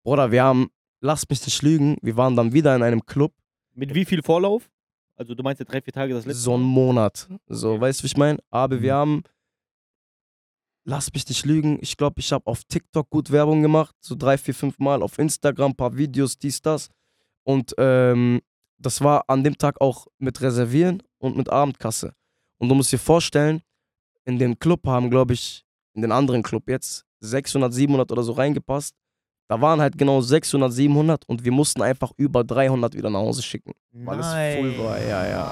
Bruder, 0.03 0.31
wir 0.31 0.43
haben, 0.43 0.69
lasst 0.99 1.29
mich 1.29 1.43
nicht 1.45 1.61
lügen, 1.63 1.97
wir 2.01 2.15
waren 2.15 2.35
dann 2.35 2.53
wieder 2.53 2.75
in 2.75 2.83
einem 2.83 3.05
Club, 3.05 3.33
Mit 3.73 3.93
wie 3.95 4.05
viel 4.05 4.21
Vorlauf? 4.21 4.69
Also 5.15 5.33
du 5.35 5.43
meinst 5.43 5.59
ja 5.59 5.65
drei, 5.65 5.81
vier 5.81 5.93
Tage 5.93 6.13
das 6.13 6.25
letzte 6.25 6.41
so 6.41 6.53
einen 6.55 6.63
Mal? 6.63 6.69
Monat. 6.69 7.27
So, 7.47 7.71
Okay. 7.73 7.81
weißt 7.81 7.99
du, 7.99 8.03
wie 8.03 8.07
ich 8.07 8.17
meine? 8.17 8.39
Aber 8.49 8.81
wir 8.81 8.93
Mhm. 8.93 8.97
haben, 8.97 9.23
lass 10.83 11.13
mich 11.13 11.27
nicht 11.27 11.45
lügen, 11.45 11.77
ich 11.81 11.97
glaube, 11.97 12.19
ich 12.19 12.31
habe 12.31 12.47
auf 12.47 12.63
TikTok 12.63 13.09
gut 13.09 13.31
Werbung 13.31 13.61
gemacht, 13.61 13.95
so 13.99 14.15
drei, 14.15 14.37
vier, 14.37 14.53
fünf 14.53 14.79
Mal, 14.79 15.01
auf 15.01 15.19
Instagram, 15.19 15.75
paar 15.75 15.95
Videos, 15.95 16.37
dies, 16.37 16.61
das. 16.61 16.89
Und 17.43 17.73
ähm, 17.77 18.41
das 18.77 19.01
war 19.01 19.23
an 19.27 19.43
dem 19.43 19.57
Tag 19.57 19.79
auch 19.79 20.07
mit 20.17 20.41
Reservieren 20.41 21.03
und 21.19 21.37
mit 21.37 21.49
Abendkasse. 21.49 22.13
Und 22.57 22.69
du 22.69 22.75
musst 22.75 22.91
dir 22.91 22.99
vorstellen, 22.99 23.61
in 24.25 24.37
den 24.39 24.57
Club 24.57 24.85
haben, 24.85 25.09
glaube 25.09 25.33
ich, 25.33 25.65
in 25.93 26.01
den 26.01 26.11
anderen 26.11 26.43
Club 26.43 26.69
jetzt 26.69 27.05
600, 27.21 27.73
700 27.73 28.11
oder 28.11 28.23
so 28.23 28.33
reingepasst. 28.33 28.95
Da 29.47 29.59
waren 29.59 29.81
halt 29.81 29.97
genau 29.97 30.21
600, 30.21 30.71
700 30.71 31.27
und 31.27 31.43
wir 31.43 31.51
mussten 31.51 31.81
einfach 31.81 32.13
über 32.15 32.43
300 32.43 32.93
wieder 32.93 33.09
nach 33.09 33.19
Hause 33.19 33.41
schicken. 33.41 33.73
Weil 33.91 34.19
es 34.19 34.27
voll 34.27 34.77
war, 34.85 34.99
ja, 35.01 35.27
ja. 35.27 35.43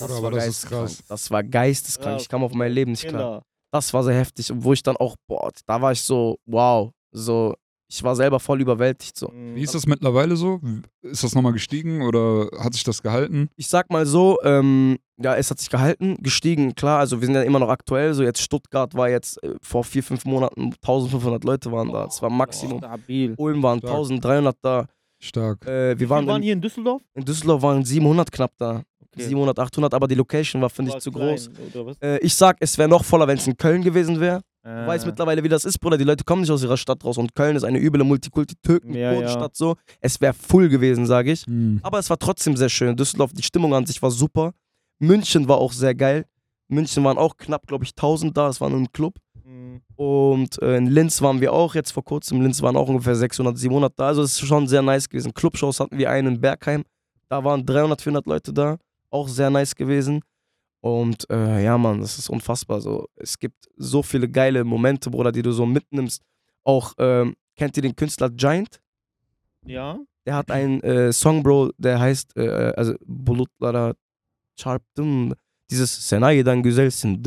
Aber 0.00 0.30
das 0.30 0.46
ist 0.46 0.68
geisteskrank. 0.68 0.86
krass. 0.86 1.02
Das 1.08 1.30
war 1.30 1.42
geisteskrank. 1.42 2.16
Ja, 2.16 2.20
Ich 2.20 2.28
kam 2.28 2.44
auf 2.44 2.52
mein 2.52 2.70
Leben 2.70 2.90
nicht 2.90 3.08
klar. 3.08 3.42
Das 3.74 3.92
war 3.92 4.04
sehr 4.04 4.14
heftig. 4.14 4.52
Und 4.52 4.62
wo 4.62 4.72
ich 4.72 4.84
dann 4.84 4.96
auch, 4.96 5.16
boah, 5.26 5.50
da 5.66 5.82
war 5.82 5.90
ich 5.90 6.00
so, 6.00 6.38
wow. 6.46 6.92
So, 7.10 7.56
ich 7.88 8.04
war 8.04 8.14
selber 8.14 8.38
voll 8.38 8.60
überwältigt 8.60 9.16
so. 9.16 9.32
Wie 9.34 9.62
ist 9.62 9.74
das 9.74 9.84
mittlerweile 9.84 10.36
so? 10.36 10.60
Ist 11.02 11.24
das 11.24 11.34
nochmal 11.34 11.52
gestiegen 11.52 12.02
oder 12.02 12.50
hat 12.60 12.72
sich 12.74 12.84
das 12.84 13.02
gehalten? 13.02 13.48
Ich 13.56 13.66
sag 13.66 13.90
mal 13.90 14.06
so, 14.06 14.38
ähm, 14.44 14.98
ja, 15.16 15.34
es 15.34 15.50
hat 15.50 15.58
sich 15.58 15.70
gehalten, 15.70 16.16
gestiegen, 16.20 16.76
klar, 16.76 17.00
also 17.00 17.20
wir 17.20 17.26
sind 17.26 17.34
ja 17.34 17.42
immer 17.42 17.58
noch 17.58 17.68
aktuell, 17.68 18.14
so 18.14 18.22
jetzt 18.22 18.40
Stuttgart 18.40 18.94
war 18.94 19.08
jetzt 19.08 19.42
äh, 19.42 19.56
vor 19.60 19.82
vier, 19.82 20.04
fünf 20.04 20.24
Monaten 20.24 20.72
1500 20.82 21.42
Leute 21.42 21.72
waren 21.72 21.90
da, 21.90 22.04
das 22.04 22.22
war 22.22 22.30
Maximum. 22.30 22.78
Stabil. 22.78 23.34
Ulm 23.36 23.60
waren 23.64 23.78
Stark. 23.78 23.92
1300 23.92 24.56
da, 24.62 24.86
Stark. 25.24 25.66
äh, 25.66 25.98
wir 25.98 26.08
waren, 26.10 26.26
waren 26.26 26.36
in, 26.38 26.42
hier 26.44 26.52
in 26.52 26.60
Düsseldorf? 26.60 27.02
in 27.14 27.24
Düsseldorf 27.24 27.62
waren 27.62 27.84
700 27.84 28.30
knapp 28.30 28.52
da, 28.58 28.82
Okay. 29.16 29.28
700, 29.28 29.56
800, 29.60 29.94
aber 29.94 30.08
die 30.08 30.16
Location 30.16 30.60
war, 30.60 30.68
finde 30.70 30.90
ich, 30.90 30.98
zu 30.98 31.12
klein, 31.12 31.36
groß. 31.72 31.96
Äh, 32.02 32.18
ich 32.18 32.34
sag, 32.34 32.56
es 32.58 32.76
wäre 32.78 32.88
noch 32.88 33.04
voller, 33.04 33.28
wenn 33.28 33.38
es 33.38 33.46
in 33.46 33.56
Köln 33.56 33.80
gewesen 33.80 34.18
wäre. 34.18 34.40
Du 34.64 34.70
Äh, 34.70 34.86
weißt 34.88 35.06
mittlerweile, 35.06 35.44
wie 35.44 35.48
das 35.48 35.64
ist, 35.64 35.78
Bruder. 35.78 35.96
Die 35.96 36.02
Leute 36.02 36.24
kommen 36.24 36.40
nicht 36.40 36.50
aus 36.50 36.64
ihrer 36.64 36.76
Stadt 36.76 37.04
raus 37.04 37.16
und 37.16 37.32
Köln 37.32 37.54
ist 37.54 37.62
eine 37.62 37.78
üble 37.78 38.00
Ja, 38.00 38.04
ja. 38.04 38.08
Multikulti-Türken-Stadt 38.08 39.54
so. 39.56 39.76
Es 40.00 40.20
wäre 40.20 40.32
full 40.34 40.68
gewesen, 40.68 41.06
sage 41.06 41.30
ich. 41.32 41.46
Hm. 41.46 41.78
Aber 41.84 42.00
es 42.00 42.10
war 42.10 42.18
trotzdem 42.18 42.56
sehr 42.56 42.68
schön. 42.68 42.96
Düsseldorf, 42.96 43.32
die 43.32 43.42
Stimmung 43.44 43.72
an 43.74 43.86
sich 43.86 44.02
war 44.02 44.10
super. 44.10 44.52
München 44.98 45.46
war 45.48 45.58
auch 45.58 45.72
sehr 45.72 45.94
geil. 45.94 46.24
München 46.68 47.04
waren 47.04 47.18
auch 47.18 47.36
knapp, 47.36 47.66
glaube 47.66 47.84
ich, 47.84 47.90
1000 47.90 48.36
da. 48.36 48.48
Es 48.48 48.60
war 48.60 48.68
nur 48.70 48.80
ein 48.80 48.90
Club. 48.92 49.14
Und 49.96 50.60
äh, 50.62 50.76
in 50.76 50.86
Linz 50.86 51.22
waren 51.22 51.40
wir 51.40 51.52
auch 51.52 51.74
jetzt 51.74 51.92
vor 51.92 52.04
kurzem. 52.04 52.38
In 52.38 52.44
Linz 52.44 52.62
waren 52.62 52.76
auch 52.76 52.88
ungefähr 52.88 53.14
600, 53.14 53.56
700 53.56 53.92
da. 53.96 54.06
Also 54.08 54.22
es 54.22 54.32
ist 54.32 54.46
schon 54.46 54.66
sehr 54.66 54.82
nice 54.82 55.08
gewesen. 55.08 55.32
Clubshows 55.32 55.80
hatten 55.80 55.98
wir 55.98 56.10
einen 56.10 56.34
in 56.34 56.40
Bergheim. 56.40 56.84
Da 57.28 57.42
waren 57.44 57.64
300, 57.64 58.00
400 58.02 58.26
Leute 58.26 58.52
da. 58.52 58.78
Auch 59.10 59.28
sehr 59.28 59.50
nice 59.50 59.74
gewesen. 59.74 60.20
Und 60.80 61.28
äh, 61.30 61.64
ja, 61.64 61.78
Mann, 61.78 62.00
das 62.00 62.18
ist 62.18 62.28
unfassbar. 62.28 62.80
So, 62.80 63.06
es 63.16 63.38
gibt 63.38 63.68
so 63.76 64.02
viele 64.02 64.28
geile 64.28 64.64
Momente, 64.64 65.10
Bruder, 65.10 65.32
die 65.32 65.42
du 65.42 65.52
so 65.52 65.64
mitnimmst. 65.64 66.22
Auch, 66.62 66.92
ähm, 66.98 67.34
kennt 67.56 67.76
ihr 67.76 67.82
den 67.82 67.96
Künstler 67.96 68.28
Giant? 68.30 68.80
Ja. 69.64 69.98
Der 70.26 70.36
hat 70.36 70.50
einen 70.50 70.80
äh, 70.82 71.12
Song, 71.12 71.42
Bro, 71.42 71.70
der 71.78 72.00
heißt, 72.00 72.36
äh, 72.36 72.72
also 72.76 72.94
Bulutlara 73.06 73.94
çarptım. 74.56 75.34
Dieses 75.70 76.08
Senay'den 76.10 76.62
güzelsin. 76.62 77.22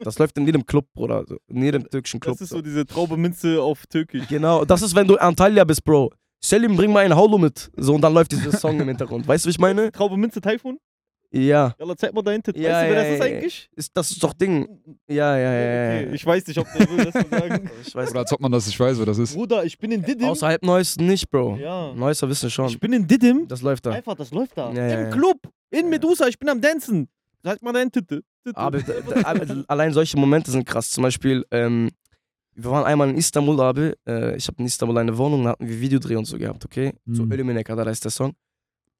Das 0.00 0.18
läuft 0.18 0.36
in 0.38 0.46
jedem 0.46 0.66
Club, 0.66 0.86
Bruder. 0.94 1.16
Also 1.18 1.36
in 1.46 1.62
jedem 1.62 1.88
türkischen 1.88 2.20
Club. 2.20 2.34
Das 2.34 2.42
ist 2.42 2.50
so 2.50 2.60
diese 2.60 2.84
Traube 2.84 3.16
Minze 3.16 3.62
auf 3.62 3.86
Türkisch. 3.86 4.26
Genau, 4.28 4.64
das 4.64 4.82
ist, 4.82 4.94
wenn 4.94 5.06
du 5.06 5.16
Antalya 5.16 5.64
bist, 5.64 5.84
Bro. 5.84 6.10
Selim, 6.44 6.76
bring 6.76 6.92
mal 6.92 7.04
einen 7.04 7.14
Haulo 7.14 7.38
mit. 7.38 7.70
So, 7.76 7.94
und 7.94 8.00
dann 8.00 8.12
läuft 8.12 8.32
dieser 8.32 8.50
Song 8.58 8.80
im 8.80 8.88
Hintergrund. 8.88 9.28
Weißt 9.28 9.44
du, 9.44 9.46
wie 9.48 9.52
ich 9.52 9.60
meine? 9.60 9.92
Traube 9.92 10.16
Minze 10.16 10.40
Taifun? 10.40 10.78
Ja. 11.32 11.74
Jalla, 11.78 11.96
zeig 11.96 12.12
mal 12.12 12.20
dahinter. 12.22 12.54
Ja, 12.54 12.72
weißt 12.72 12.84
du, 12.84 12.90
wer 12.90 12.94
ja, 12.94 12.94
das 12.94 13.12
ist 13.12 13.18
ja, 13.18 13.24
eigentlich? 13.24 13.70
Ist, 13.74 13.96
das 13.96 14.10
ist 14.10 14.22
doch 14.22 14.34
Ding. 14.34 14.68
Ja, 15.08 15.36
ja, 15.36 15.42
ja. 15.42 15.52
ja, 15.52 15.94
Okay, 16.00 16.06
ja. 16.08 16.12
Ich 16.12 16.26
weiß 16.26 16.46
nicht, 16.46 16.58
ob 16.58 16.66
will 16.74 17.04
das 17.04 17.14
so 17.14 17.38
sagen. 17.38 17.70
Ich 17.86 17.94
weiß 17.94 18.10
Oder 18.10 18.20
als 18.20 18.32
ob 18.32 18.40
man 18.40 18.52
das 18.52 18.66
nicht 18.66 18.78
weiß, 18.78 18.98
wer 18.98 19.06
das 19.06 19.18
ist. 19.18 19.34
Bruder, 19.34 19.64
ich 19.64 19.78
bin 19.78 19.92
in 19.92 20.02
Didim. 20.02 20.28
Außerhalb 20.28 20.62
Neues 20.62 20.96
nicht, 20.98 21.30
Bro. 21.30 21.56
Ja. 21.56 21.94
Neusser 21.94 22.28
wissen 22.28 22.50
schon. 22.50 22.68
Ich 22.68 22.78
bin 22.78 22.92
in 22.92 23.06
Didim. 23.06 23.48
Das 23.48 23.62
läuft 23.62 23.86
da. 23.86 23.92
Einfach, 23.92 24.14
das 24.14 24.30
läuft 24.30 24.58
da. 24.58 24.72
Ja, 24.72 24.86
ja, 24.86 24.98
Im 24.98 25.04
ja. 25.06 25.10
Club. 25.10 25.38
In 25.70 25.84
Ja. 25.84 25.86
Medusa, 25.86 26.26
ich 26.28 26.38
bin 26.38 26.50
am 26.50 26.60
Dancen. 26.60 27.08
Sag 27.42 27.62
mal 27.62 27.72
deine 27.72 27.90
Titte. 27.90 28.22
Titte. 28.44 28.56
Aber, 28.56 28.78
aber 29.24 29.64
allein 29.68 29.92
solche 29.92 30.16
Momente 30.16 30.50
sind 30.50 30.64
krass. 30.66 30.90
Zum 30.90 31.02
Beispiel, 31.02 31.44
ähm, 31.50 31.90
wir 32.54 32.70
waren 32.70 32.84
einmal 32.84 33.10
in 33.10 33.16
Istanbul, 33.16 33.60
Abi. 33.60 33.92
Äh, 34.06 34.36
ich 34.36 34.46
habe 34.48 34.58
in 34.58 34.66
Istanbul 34.66 34.98
eine 34.98 35.16
Wohnung, 35.16 35.44
da 35.44 35.50
hatten 35.50 35.68
wir 35.68 35.80
Videodreh 35.80 36.16
und 36.16 36.26
so 36.26 36.38
gehabt, 36.38 36.64
okay? 36.64 36.92
So 37.06 37.24
Mhm. 37.24 37.32
Ölümine 37.32 37.64
Kadar 37.64 37.86
heißt 37.86 38.04
der 38.04 38.10
Song. 38.10 38.34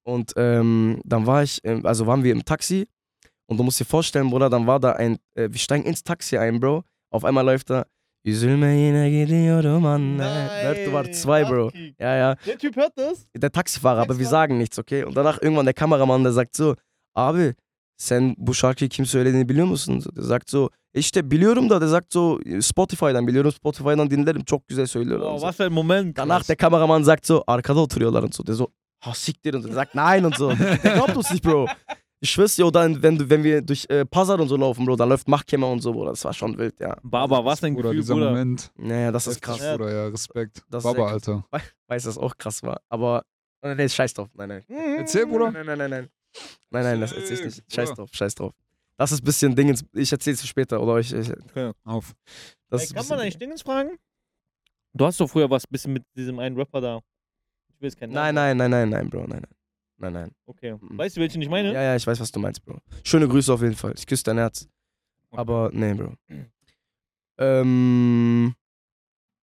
Und 0.04 0.32
ähm, 0.36 1.00
dann 1.04 1.26
war 1.26 1.42
ich, 1.44 1.60
ähm, 1.64 1.84
also 1.86 2.06
waren 2.06 2.24
wir 2.24 2.32
im 2.32 2.44
Taxi 2.44 2.88
und 3.46 3.58
du 3.58 3.62
musst 3.62 3.78
dir 3.78 3.84
vorstellen, 3.84 4.30
Bruder, 4.30 4.50
dann 4.50 4.66
war 4.66 4.80
da 4.80 4.92
ein, 4.92 5.18
äh, 5.34 5.48
wir 5.50 5.58
steigen 5.58 5.84
ins 5.84 6.02
Taxi 6.02 6.36
ein, 6.38 6.58
Bro. 6.58 6.82
Auf 7.10 7.24
einmal 7.24 7.44
läuft 7.44 7.70
da, 7.70 7.84
Üzülme 8.24 8.72
yine 8.74 9.10
gidiyorum 9.10 9.84
anne. 9.84 10.50
Dört 10.62 10.92
war 10.92 11.10
zwei, 11.12 11.44
Bro. 11.44 11.70
Ja, 11.98 12.16
ja. 12.16 12.34
Der 12.46 12.56
Typ 12.58 12.76
hört 12.76 12.92
das. 12.96 13.28
Der 13.34 13.50
Taxifahrer, 13.50 14.00
aber 14.02 14.18
wir 14.18 14.26
sagen 14.26 14.58
nichts, 14.58 14.78
okay? 14.78 15.04
Und 15.04 15.16
danach 15.16 15.42
irgendwann 15.42 15.66
der 15.66 15.74
Kameramann, 15.74 16.22
der 16.22 16.32
sagt 16.32 16.56
so, 16.56 16.74
abi 17.14 17.52
sen 18.02 18.34
bu 18.38 18.54
şarkıyı 18.54 18.88
kim 18.90 19.06
söylediğini 19.06 19.48
biliyor 19.48 19.66
musun? 19.66 20.00
So, 20.00 20.10
Der 20.16 20.22
sagt 20.22 20.50
so, 20.50 20.68
işte 20.94 21.30
biliyorum 21.30 21.70
da, 21.70 21.80
der 21.80 21.86
sagt 21.86 22.12
so, 22.12 22.38
Spotify'dan 22.60 23.26
biliyorum, 23.26 23.52
Spotify'dan 23.52 24.10
dinlerim, 24.10 24.44
çok 24.44 24.68
güzel 24.68 24.86
söylüyor. 24.86 25.18
Wow, 25.20 25.32
Und 25.34 25.40
so. 25.40 25.46
was 25.46 25.56
für 25.56 25.64
ein 25.66 25.72
Moment. 25.72 26.16
Danach 26.16 26.48
der 26.48 26.56
Kameramann 26.56 27.04
sagt 27.04 27.26
so, 27.26 27.44
arkada 27.46 27.80
oturuyorlar 27.80 28.22
und 28.22 28.34
so. 28.34 28.42
Der 28.46 28.54
so, 28.54 28.68
ha 29.00 29.14
siktir 29.14 29.54
und 29.54 29.62
so. 29.62 29.68
Der 29.68 29.74
sagt 29.74 29.94
nein 29.94 30.24
und 30.24 30.36
so. 30.36 30.52
Der 30.84 30.94
glaubt 30.94 31.16
uns 31.16 31.30
nicht, 31.30 31.42
Bro. 31.44 31.66
Ich 32.24 32.30
schwör's 32.30 32.54
dir, 32.56 32.66
oder 32.66 33.02
wenn, 33.02 33.18
du- 33.18 33.28
wenn 33.30 33.42
wir 33.44 33.62
durch 33.62 33.86
äh, 33.90 34.04
Pazar 34.04 34.38
und 34.40 34.48
so 34.48 34.56
laufen, 34.56 34.84
Bro, 34.86 34.96
da 34.96 35.04
läuft 35.04 35.28
Mahkeme 35.28 35.66
und 35.66 35.80
so, 35.82 35.92
Bruder. 35.92 36.10
Das 36.10 36.24
war 36.24 36.32
schon 36.32 36.56
wild, 36.58 36.74
ja. 36.80 36.96
Baba, 37.02 37.44
was 37.44 37.64
ein 37.64 37.74
Oder 37.74 37.82
Gefühl, 37.90 38.00
dieser 38.00 38.14
Bruder. 38.14 38.30
Moment. 38.30 38.70
Naja, 38.78 39.10
das 39.12 39.26
ist 39.26 39.42
krass. 39.42 39.58
Bruder, 39.58 39.92
ja, 39.92 40.06
Respekt. 40.08 40.62
Das 40.70 40.82
Baba. 40.84 41.06
Alter. 41.08 41.44
Weiß, 41.88 42.04
dass 42.04 42.18
auch 42.18 42.36
krass 42.36 42.62
war. 42.62 42.80
Aber, 42.88 43.22
nein, 43.62 43.76
nee, 43.76 43.88
scheiß 43.88 44.14
drauf. 44.14 44.28
Nein, 44.34 44.48
nein. 44.48 44.62
Erzähl, 44.98 45.26
Bruder. 45.26 45.50
Nein, 45.50 45.66
nein, 45.66 45.78
nein, 45.78 45.90
nein. 45.90 46.08
Nein, 46.70 46.84
nein, 46.84 47.00
das 47.00 47.12
erzähl 47.12 47.38
ich 47.38 47.44
nicht. 47.44 47.72
Scheiß 47.72 47.94
drauf, 47.94 48.10
scheiß 48.12 48.34
drauf. 48.34 48.52
Das 48.96 49.12
ist 49.12 49.22
ein 49.22 49.24
bisschen 49.24 49.56
Dingens. 49.56 49.84
Ich 49.92 50.12
erzähl's 50.12 50.40
dir 50.40 50.46
später, 50.46 50.80
oder 50.80 50.98
ich. 50.98 51.12
ich 51.12 51.32
Auf. 51.84 52.14
das 52.68 52.82
Ey, 52.82 52.86
ist 52.86 52.94
kann 52.94 53.06
man 53.08 53.20
eigentlich 53.20 53.38
Dingens 53.38 53.62
fragen? 53.62 53.98
Du 54.94 55.06
hast 55.06 55.18
doch 55.20 55.28
früher 55.28 55.48
was 55.50 55.66
bisschen 55.66 55.94
mit 55.94 56.04
diesem 56.14 56.38
einen 56.38 56.56
Rapper 56.56 56.80
da. 56.80 57.00
Ich 57.68 57.80
will 57.80 57.88
jetzt 57.88 57.98
keinen 57.98 58.12
Nein, 58.12 58.34
nein, 58.34 58.56
nein, 58.56 58.70
nein, 58.70 58.88
nein, 58.88 59.10
Bro, 59.10 59.26
nein, 59.26 59.42
nein. 59.42 59.46
Nein, 59.96 60.12
nein. 60.12 60.34
Okay. 60.46 60.74
Mhm. 60.74 60.98
Weißt 60.98 61.16
du, 61.16 61.20
welchen 61.20 61.40
ich 61.40 61.48
meine? 61.48 61.72
Ja, 61.72 61.82
ja, 61.82 61.96
ich 61.96 62.06
weiß, 62.06 62.18
was 62.20 62.30
du 62.30 62.40
meinst, 62.40 62.64
Bro. 62.64 62.78
Schöne 63.04 63.28
Grüße 63.28 63.52
auf 63.52 63.62
jeden 63.62 63.76
Fall. 63.76 63.94
Ich 63.96 64.06
küsse 64.06 64.24
dein 64.24 64.38
Herz. 64.38 64.68
Okay. 65.30 65.40
Aber, 65.40 65.70
nee, 65.72 65.94
Bro. 65.94 66.14
Ähm, 67.38 68.54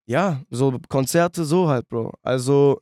ja, 0.06 0.42
so 0.50 0.78
Konzerte, 0.88 1.46
so 1.46 1.68
halt, 1.70 1.88
Bro. 1.88 2.14
Also, 2.22 2.82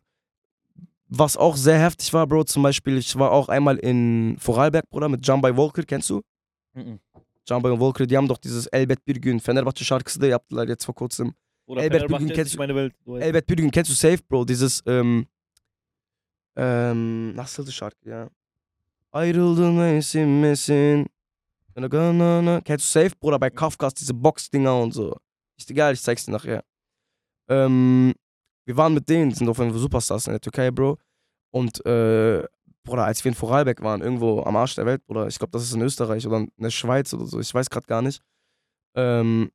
was 1.09 1.37
auch 1.37 1.55
sehr 1.57 1.79
heftig 1.79 2.13
war, 2.13 2.27
Bro, 2.27 2.43
zum 2.45 2.63
Beispiel, 2.63 2.97
ich 2.97 3.15
war 3.17 3.31
auch 3.31 3.49
einmal 3.49 3.77
in 3.77 4.37
Vorarlberg, 4.39 4.89
Bruder, 4.89 5.09
mit 5.09 5.23
Can 5.25 5.41
Bay 5.41 5.55
Volker, 5.55 5.83
kennst 5.83 6.09
du? 6.09 6.21
Mhm. 6.73 6.99
Can 7.47 7.61
Bay 7.61 7.79
Volker, 7.79 8.05
die 8.05 8.17
haben 8.17 8.27
doch 8.27 8.37
dieses 8.39 8.67
Elbet 8.67 9.05
bir 9.07 9.15
gün, 9.15 9.39
Fenerbahçe 9.39 9.83
şarkısı 9.83 10.21
da 10.21 10.27
yaptılar 10.27 10.67
jetzt 10.67 10.85
vor 10.85 10.95
kurzem. 10.95 11.33
Oder 11.67 11.81
Elbert 11.83 12.09
Bugün 12.09 12.27
ist 12.27 12.35
kennst 12.35 12.53
du- 12.53 12.57
meine 12.57 12.73
Welt. 12.73 12.93
Du 13.05 13.13
weißt. 13.13 13.23
Elbet 13.25 13.49
bir 13.49 13.57
gün, 13.57 13.69
kennst 13.69 13.89
du 13.91 13.95
safe, 13.95 14.17
Bro, 14.29 14.47
dieses, 14.47 14.81
ähm, 14.85 15.25
ähm, 16.57 17.35
nasıldı 17.37 17.71
şarkı 17.71 18.09
ya? 18.09 18.29
Ayrıldın 19.13 19.73
mevsimmesin. 19.73 21.07
Kennst 22.65 22.69
du 22.69 22.79
safe, 22.79 23.11
Bruder, 23.21 23.41
bei 23.41 23.49
Kafkas, 23.49 23.93
diese 23.95 24.23
Box-Dinger 24.23 24.81
und 24.83 24.93
so. 24.93 25.15
Ist 25.57 25.71
egal, 25.71 25.93
ich 25.93 26.01
zeig's 26.01 26.25
dir 26.25 26.31
nachher. 26.33 26.63
Ähm, 27.49 28.13
wir 28.67 28.75
waren 28.75 28.93
mit 28.93 29.07
denen, 29.07 29.31
sind 29.31 29.47
auf 29.47 29.57
jeden 29.59 29.71
Fall 29.71 29.79
Superstars 29.79 30.27
in 30.27 30.33
der 30.33 30.41
Türkei, 30.41 30.71
Bro. 30.71 30.97
Und, 31.51 31.83
äh, 31.85 32.43
Bruder, 32.83 33.05
als 33.05 33.23
wir 33.23 33.29
in 33.29 33.35
Vorarlberg 33.35 33.81
waren, 33.81 34.01
irgendwo 34.01 34.43
am 34.43 34.57
Arsch 34.57 34.75
der 34.75 34.85
Welt, 34.85 35.05
Bruder, 35.05 35.27
ich 35.27 35.39
glaube, 35.39 35.51
das 35.51 35.63
ist 35.63 35.73
in 35.73 35.81
Österreich 35.81 36.27
oder 36.27 36.37
in 36.39 36.51
der 36.57 36.69
Schweiz 36.69 37.13
oder 37.13 37.25
so, 37.25 37.39
ich 37.39 37.53
weiß 37.53 37.69
gerade 37.69 37.87
gar 37.87 38.01
nicht. 38.01 38.21
Ähm, 38.95 39.51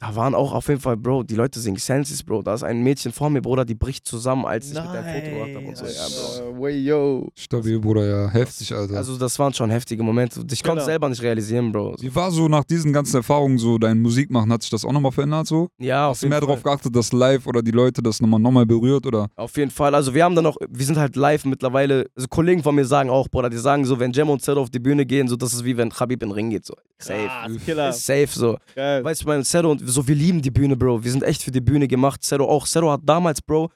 da 0.00 0.14
waren 0.14 0.34
auch 0.34 0.52
auf 0.52 0.68
jeden 0.68 0.80
Fall, 0.80 0.96
Bro, 0.96 1.24
die 1.24 1.34
Leute 1.34 1.58
singen 1.58 1.76
Senses, 1.78 2.22
Bro. 2.22 2.42
Da 2.42 2.54
ist 2.54 2.62
ein 2.62 2.82
Mädchen 2.82 3.10
vor 3.12 3.30
mir, 3.30 3.40
Bruder, 3.42 3.64
die 3.64 3.74
bricht 3.74 4.06
zusammen, 4.06 4.44
als 4.46 4.68
ich 4.68 4.74
mit 4.74 4.84
der 4.84 5.02
Foto 5.02 5.30
gemacht 5.30 5.56
habe 5.56 5.66
und 5.66 5.76
so. 5.76 5.84
Ja, 5.86 6.50
Bro. 6.52 6.60
Way, 6.62 6.78
yo. 6.84 7.28
Stabil, 7.34 7.78
Bruder, 7.80 8.06
ja. 8.06 8.28
Heftig, 8.30 8.72
Alter. 8.72 8.96
Also 8.96 9.16
das 9.18 9.38
waren 9.38 9.52
schon 9.52 9.70
heftige 9.70 10.02
Momente. 10.02 10.40
Ich 10.50 10.62
konnte 10.62 10.68
Genau. 10.68 10.80
es 10.80 10.86
selber 10.86 11.08
nicht 11.08 11.22
realisieren, 11.22 11.72
Bro. 11.72 11.96
Wie 12.00 12.14
war 12.14 12.30
so 12.30 12.46
nach 12.48 12.64
diesen 12.64 12.92
ganzen 12.92 13.16
Erfahrungen 13.16 13.58
so 13.58 13.76
dein 13.78 13.98
Musikmachen? 14.00 14.52
Hat 14.52 14.62
sich 14.62 14.70
das 14.70 14.84
auch 14.84 14.92
nochmal 14.92 15.12
verändert 15.12 15.46
so? 15.48 15.68
Ja, 15.78 16.06
auf 16.08 16.12
Hast 16.12 16.22
du 16.22 16.26
jeden 16.26 16.30
mehr 16.30 16.38
Fall. 16.40 16.46
darauf 16.48 16.62
geachtet, 16.62 16.94
dass 16.94 17.12
live 17.12 17.46
oder 17.46 17.60
die 17.62 17.70
Leute 17.72 18.02
das 18.02 18.20
nochmal 18.20 18.38
nochmal 18.40 18.66
berührt 18.66 19.04
oder? 19.06 19.26
Auf 19.36 19.56
jeden 19.56 19.70
Fall. 19.70 19.94
Also 19.94 20.14
wir 20.14 20.22
haben 20.24 20.34
dann 20.36 20.46
auch, 20.46 20.56
wir 20.68 20.86
sind 20.86 20.96
halt 20.98 21.16
live 21.16 21.44
mittlerweile, 21.44 22.06
also 22.14 22.28
Kollegen 22.28 22.62
von 22.62 22.74
mir 22.74 22.84
sagen 22.84 23.10
auch, 23.10 23.28
Bruder, 23.28 23.50
die 23.50 23.56
sagen 23.58 23.84
so, 23.84 23.98
wenn 23.98 24.12
Jam 24.12 24.30
und 24.30 24.42
Zero 24.42 24.60
auf 24.62 24.70
die 24.70 24.78
Bühne 24.78 25.04
gehen, 25.06 25.26
so 25.28 25.34
das 25.36 25.52
ist 25.54 25.64
wie 25.64 25.76
wenn 25.76 25.90
Khabib 25.90 26.22
in 26.22 26.28
den 26.28 26.34
Ring 26.34 26.50
geht. 26.50 26.66
So. 26.66 26.74
Safe. 27.00 27.28
Killer. 27.64 27.90
Ist 27.90 28.06
safe 28.06 28.28
so. 28.30 28.56
Geil. 28.74 29.02
Weißt 29.04 29.22
du, 29.22 29.26
mein 29.28 29.44
Zero 29.44 29.70
und 29.70 29.87
so, 29.92 30.06
wir 30.06 30.14
lieben 30.14 30.42
die 30.42 30.50
Bühne, 30.50 30.76
Bro. 30.76 31.04
Wir 31.04 31.10
sind 31.10 31.22
echt 31.22 31.42
für 31.42 31.50
die 31.50 31.60
Bühne 31.60 31.88
gemacht. 31.88 32.22
Zero 32.22 32.44
auch. 32.48 32.66
Zero 32.66 32.90
hat 32.92 33.00
damals, 33.04 33.40
Bro, 33.42 33.70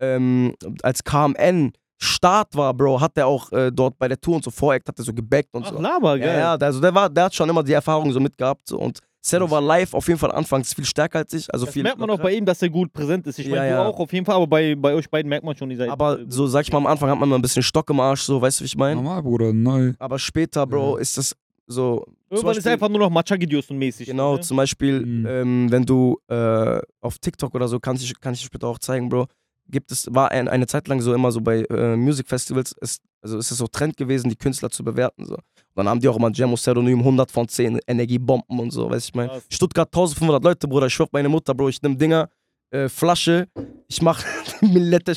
ähm, 0.00 0.54
als 0.82 1.02
KMN 1.02 1.72
Start 1.98 2.54
war, 2.56 2.74
Bro, 2.74 3.00
hat 3.00 3.16
der 3.16 3.26
auch 3.26 3.50
äh, 3.52 3.70
dort 3.72 3.98
bei 3.98 4.08
der 4.08 4.20
Tour 4.20 4.36
und 4.36 4.44
so 4.44 4.50
Voreck, 4.50 4.82
hat 4.86 4.98
er 4.98 5.04
so 5.04 5.14
gebackt 5.14 5.48
und 5.54 5.64
Ach, 5.64 5.70
so. 5.72 5.80
Laber, 5.80 6.18
geil. 6.18 6.28
Ja, 6.28 6.38
ja, 6.38 6.56
der, 6.58 6.66
also 6.66 6.80
der, 6.80 6.94
war, 6.94 7.08
der 7.08 7.24
hat 7.24 7.34
schon 7.34 7.48
immer 7.48 7.62
die 7.62 7.72
Erfahrung 7.72 8.12
so 8.12 8.20
mitgehabt. 8.20 8.68
So. 8.68 8.78
Und 8.78 8.98
Zero 9.22 9.50
war 9.50 9.62
live 9.62 9.94
auf 9.94 10.06
jeden 10.06 10.18
Fall 10.18 10.32
anfangs 10.32 10.74
viel 10.74 10.84
stärker 10.84 11.20
als 11.20 11.32
ich. 11.32 11.50
Also 11.54 11.64
das 11.64 11.72
viel 11.72 11.82
merkt 11.82 11.98
man 11.98 12.10
auch 12.10 12.20
bei 12.20 12.34
ihm, 12.34 12.44
dass 12.44 12.60
er 12.60 12.68
gut 12.68 12.92
präsent 12.92 13.26
ist. 13.26 13.38
Ich 13.38 13.46
Ja, 13.46 13.56
meine, 13.56 13.70
ja. 13.70 13.84
du 13.84 13.88
auch 13.88 13.98
auf 13.98 14.12
jeden 14.12 14.26
Fall, 14.26 14.34
aber 14.34 14.46
bei, 14.46 14.74
bei 14.74 14.92
euch 14.92 15.08
beiden 15.08 15.30
merkt 15.30 15.46
man 15.46 15.56
schon, 15.56 15.70
ihr 15.70 15.78
seid. 15.78 15.88
Aber 15.88 16.20
äh, 16.20 16.26
so, 16.28 16.46
sag 16.46 16.62
ich 16.62 16.72
mal, 16.72 16.78
am 16.78 16.86
Anfang 16.86 17.08
hat 17.08 17.18
man 17.18 17.28
mal 17.28 17.36
ein 17.36 17.42
bisschen 17.42 17.62
Stock 17.62 17.88
im 17.88 18.00
Arsch, 18.00 18.22
so, 18.22 18.42
weißt 18.42 18.60
du, 18.60 18.64
wie 18.64 18.66
ich 18.66 18.76
meine? 18.76 18.96
Normal, 18.96 19.22
Bruder, 19.22 19.52
neu. 19.54 19.94
Aber 19.98 20.18
später, 20.18 20.66
Bro, 20.66 20.96
ist 20.96 21.16
das 21.16 21.34
so. 21.66 22.04
Irgendwann 22.30 22.56
ist 22.56 22.66
einfach 22.66 22.88
nur 22.88 22.98
noch 22.98 23.10
Machagidios 23.10 23.70
und 23.70 23.78
mäßig. 23.78 24.06
Genau, 24.06 24.34
Ne? 24.34 24.40
zum 24.40 24.56
Beispiel, 24.56 25.00
Mhm. 25.04 25.26
ähm, 25.26 25.70
wenn 25.70 25.84
du 25.84 26.18
äh, 26.28 26.80
auf 27.00 27.18
TikTok 27.18 27.54
oder 27.54 27.68
so, 27.68 27.78
kann 27.80 27.96
ich, 27.96 28.20
kann 28.20 28.34
ich 28.34 28.40
dir 28.40 28.46
später 28.46 28.66
auch 28.68 28.78
zeigen, 28.78 29.08
Bro, 29.08 29.26
gibt 29.68 29.90
es, 29.92 30.06
war 30.12 30.30
ein, 30.30 30.48
eine 30.48 30.66
Zeit 30.66 30.88
lang 30.88 31.00
so 31.00 31.14
immer 31.14 31.30
so 31.32 31.40
bei 31.40 31.62
äh, 31.70 31.96
Music 31.96 32.28
Festivals, 32.28 32.72
ist, 32.80 33.02
also 33.22 33.38
ist 33.38 33.50
es 33.50 33.56
so 33.58 33.66
Trend 33.66 33.96
gewesen, 33.96 34.28
die 34.28 34.36
Künstler 34.36 34.68
zu 34.70 34.84
bewerten. 34.84 35.24
So. 35.24 35.34
Und 35.36 35.40
dann 35.76 35.88
haben 35.88 36.00
die 36.00 36.08
auch 36.08 36.16
immer 36.16 36.30
Jam 36.32 36.52
Pseudonym 36.54 36.98
100 36.98 37.30
von 37.30 37.48
10 37.48 37.80
Energiebomben 37.86 38.58
und 38.60 38.70
so, 38.70 38.90
weißt 38.90 39.06
du, 39.06 39.10
ich 39.10 39.14
meine. 39.14 39.28
Krass. 39.30 39.44
Stuttgart 39.50 39.88
1500 39.88 40.42
Leute, 40.44 40.68
Bruder, 40.68 40.86
ich 40.86 40.94
schwör 40.94 41.04
auf 41.06 41.12
meine 41.12 41.28
Mutter, 41.28 41.54
Bro, 41.54 41.68
ich 41.70 41.80
nehm 41.82 41.96
Dinger, 41.96 42.28
äh, 42.74 42.88
Flasche. 42.88 43.46
Ich 43.88 44.02
mach 44.02 44.22
Millette 44.60 45.12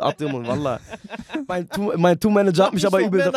Atem 0.00 0.46
Wallah. 0.46 0.80
Mein, 1.48 1.68
mein 1.96 2.18
Tourmanager 2.20 2.66
hat 2.66 2.74
mich 2.74 2.86
aber 2.86 3.00
übel. 3.00 3.32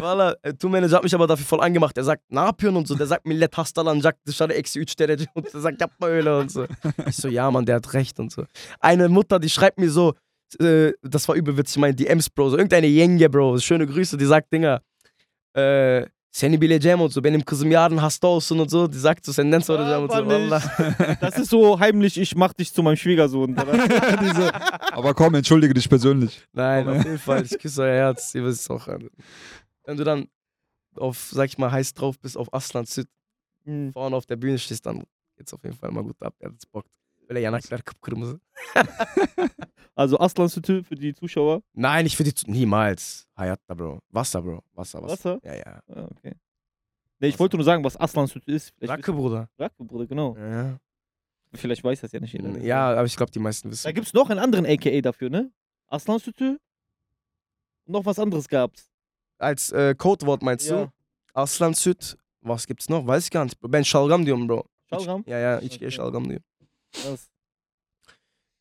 Valla, 0.00 0.34
e, 0.42 0.52
Tourmanager 0.52 0.96
hat 0.96 1.02
mich 1.02 1.14
aber 1.14 1.26
dafür 1.26 1.46
voll 1.46 1.60
angemacht. 1.60 1.96
Er 1.96 2.04
sagt, 2.04 2.22
yapıyorsun 2.30 2.76
und 2.76 2.88
so. 2.88 2.94
Der 2.94 3.06
sagt, 3.06 3.24
millet 3.24 3.56
hastalanacak 3.56 4.16
dışarı 4.26 4.52
eksi 4.52 4.80
3 4.80 4.98
derece. 4.98 5.26
Und 5.34 5.52
der 5.52 5.60
sagt, 5.60 5.80
yapma 5.80 6.06
öyle 6.08 6.38
und 6.38 6.50
so. 6.50 6.66
Ich 7.06 7.16
so, 7.16 7.28
ja, 7.28 7.50
Mann, 7.50 7.64
der 7.64 7.76
hat 7.76 7.94
recht 7.94 8.18
und 8.18 8.30
so. 8.30 8.44
Eine 8.80 9.08
Mutter, 9.08 9.38
die 9.38 9.48
schreibt 9.48 9.78
mir 9.78 9.90
so, 9.90 10.14
äh, 10.60 10.92
das 11.02 11.28
war 11.28 11.36
übel 11.36 11.56
witzig, 11.56 11.78
meine 11.78 11.94
DMs, 11.94 12.28
Bro. 12.28 12.50
So 12.50 12.56
irgendeine 12.56 12.88
Yenge, 12.88 13.30
Bro. 13.30 13.58
Schöne 13.58 13.86
Grüße, 13.86 14.16
die 14.16 14.26
sagt, 14.26 14.52
Dinger, 14.52 14.82
äh, 15.56 16.06
seni 16.32 16.60
bileceğim 16.60 17.00
und 17.00 17.12
so. 17.12 17.24
Benim 17.24 17.40
kızım 17.40 17.70
yarın 17.70 17.96
hasta 17.96 18.26
olsun 18.26 18.58
und 18.58 18.68
so. 18.70 18.92
Die 18.92 18.98
sagt 18.98 19.26
so, 19.26 19.32
senden 19.32 19.60
soracağım 19.60 20.02
und 20.04 20.12
so. 20.12 20.28
Das 21.20 21.38
ist 21.38 21.50
so 21.50 21.78
heimlich, 21.80 22.18
ich 22.18 22.34
mach 22.36 22.52
dich 22.54 22.72
zu 22.72 22.82
meinem 22.82 22.96
Schwiegersohn. 22.96 23.56
Diese, 24.20 24.50
aber 24.92 25.14
komm, 25.14 25.34
entschuldige 25.34 25.74
dich 25.74 25.88
persönlich. 25.88 26.40
Nein, 26.52 26.88
auf 26.88 26.96
jeden 27.04 27.18
Fall. 27.18 27.44
Ich 27.44 27.58
küsse 27.58 27.82
euer 27.82 27.94
Herz. 27.94 28.34
Ihr 28.34 28.44
wisst 28.44 28.60
es 28.62 28.70
auch. 28.70 28.88
Wenn 29.84 29.96
du 29.96 30.04
dann 30.04 30.26
auf, 30.96 31.28
sag 31.32 31.46
ich 31.48 31.58
mal, 31.58 31.70
heiß 31.70 31.94
drauf 31.94 32.18
bist, 32.18 32.36
auf 32.36 32.52
Aslan 32.54 32.84
Süd, 32.86 33.06
Hm. 33.64 33.92
vorne 33.92 34.16
auf 34.16 34.26
der 34.26 34.34
Bühne 34.36 34.58
stehst, 34.58 34.84
dann 34.86 35.04
geht's 35.36 35.54
auf 35.54 35.62
jeden 35.62 35.76
Fall 35.76 35.90
mal 35.92 36.02
gut 36.02 36.20
ab. 36.22 36.34
Er 36.40 36.50
hat's 36.50 36.66
bockt. 36.66 36.90
Böyle 37.32 37.40
yanaklar 37.44 37.82
kıpkırmızı. 37.82 38.40
Also 39.96 40.16
Aslan 40.20 40.46
Sütü 40.46 40.82
für 40.82 40.96
die 41.00 41.14
Zuschauer. 41.14 41.60
Nein, 41.74 42.06
ich 42.06 42.16
für 42.16 42.24
die. 42.24 42.52
Niemals. 42.52 43.24
Hayatta, 43.34 43.78
Bro. 43.78 44.00
Wasser, 44.10 44.42
Bro. 44.44 44.62
Wasser, 44.74 45.02
Wasser. 45.02 45.34
Wasser? 45.34 45.40
Ja, 45.44 45.54
ja. 45.54 45.82
Ah, 45.96 46.08
okay. 46.16 46.32
Nee, 47.20 47.28
ich 47.28 47.38
wollte 47.38 47.56
nur 47.58 47.64
sagen, 47.64 47.84
was 47.84 47.96
Aslan 48.00 48.26
Sütü 48.26 48.52
ist. 48.54 48.72
Vielleicht 48.78 48.90
Racke, 48.98 49.12
Bruder. 49.12 49.48
Racke, 49.58 49.84
Bruder, 49.84 50.06
genau. 50.06 50.34
Ja. 50.38 50.78
Vielleicht 51.54 51.84
weiß 51.84 52.00
das 52.00 52.12
ja 52.12 52.20
nicht 52.20 52.32
jeder. 52.32 52.58
ja, 52.64 52.90
aber 52.92 53.04
ich 53.04 53.16
glaube, 53.16 53.32
die 53.32 53.38
meisten 53.38 53.68
Da 53.68 53.72
wissen. 53.72 53.94
gibt 53.94 54.06
es 54.06 54.14
noch 54.14 54.30
einen 54.30 54.40
anderen 54.40 54.64
AKA 54.66 55.00
dafür, 55.02 55.28
ne? 55.30 55.50
Aslan 55.88 56.18
Sütü. 56.18 56.58
Noch 57.86 58.06
was 58.06 58.18
anderes 58.18 58.48
gab's. 58.48 58.88
Als 59.38 59.72
äh, 59.72 59.94
Codewort 59.94 60.42
meinst 60.42 60.70
Ja. 60.70 60.84
du? 60.86 60.90
Aslan 61.34 61.74
Süd. 61.74 62.16
Was 62.40 62.66
gibt's 62.66 62.88
noch? 62.88 63.06
Weiß 63.06 63.24
ich 63.24 63.30
gar 63.30 63.44
nicht. 63.44 63.58
Ben 63.60 63.82
Şalgam 63.84 64.24
diyorum, 64.24 64.48
Bro. 64.48 64.64
Şalgam? 64.90 65.22
Ja, 65.26 65.38
ja, 65.38 65.58
ich 65.60 65.78
gehe 65.78 65.88
Okay. 65.88 65.90
Şalgam 65.90 66.24
diyorum. 66.28 66.44
Krass. 66.92 67.28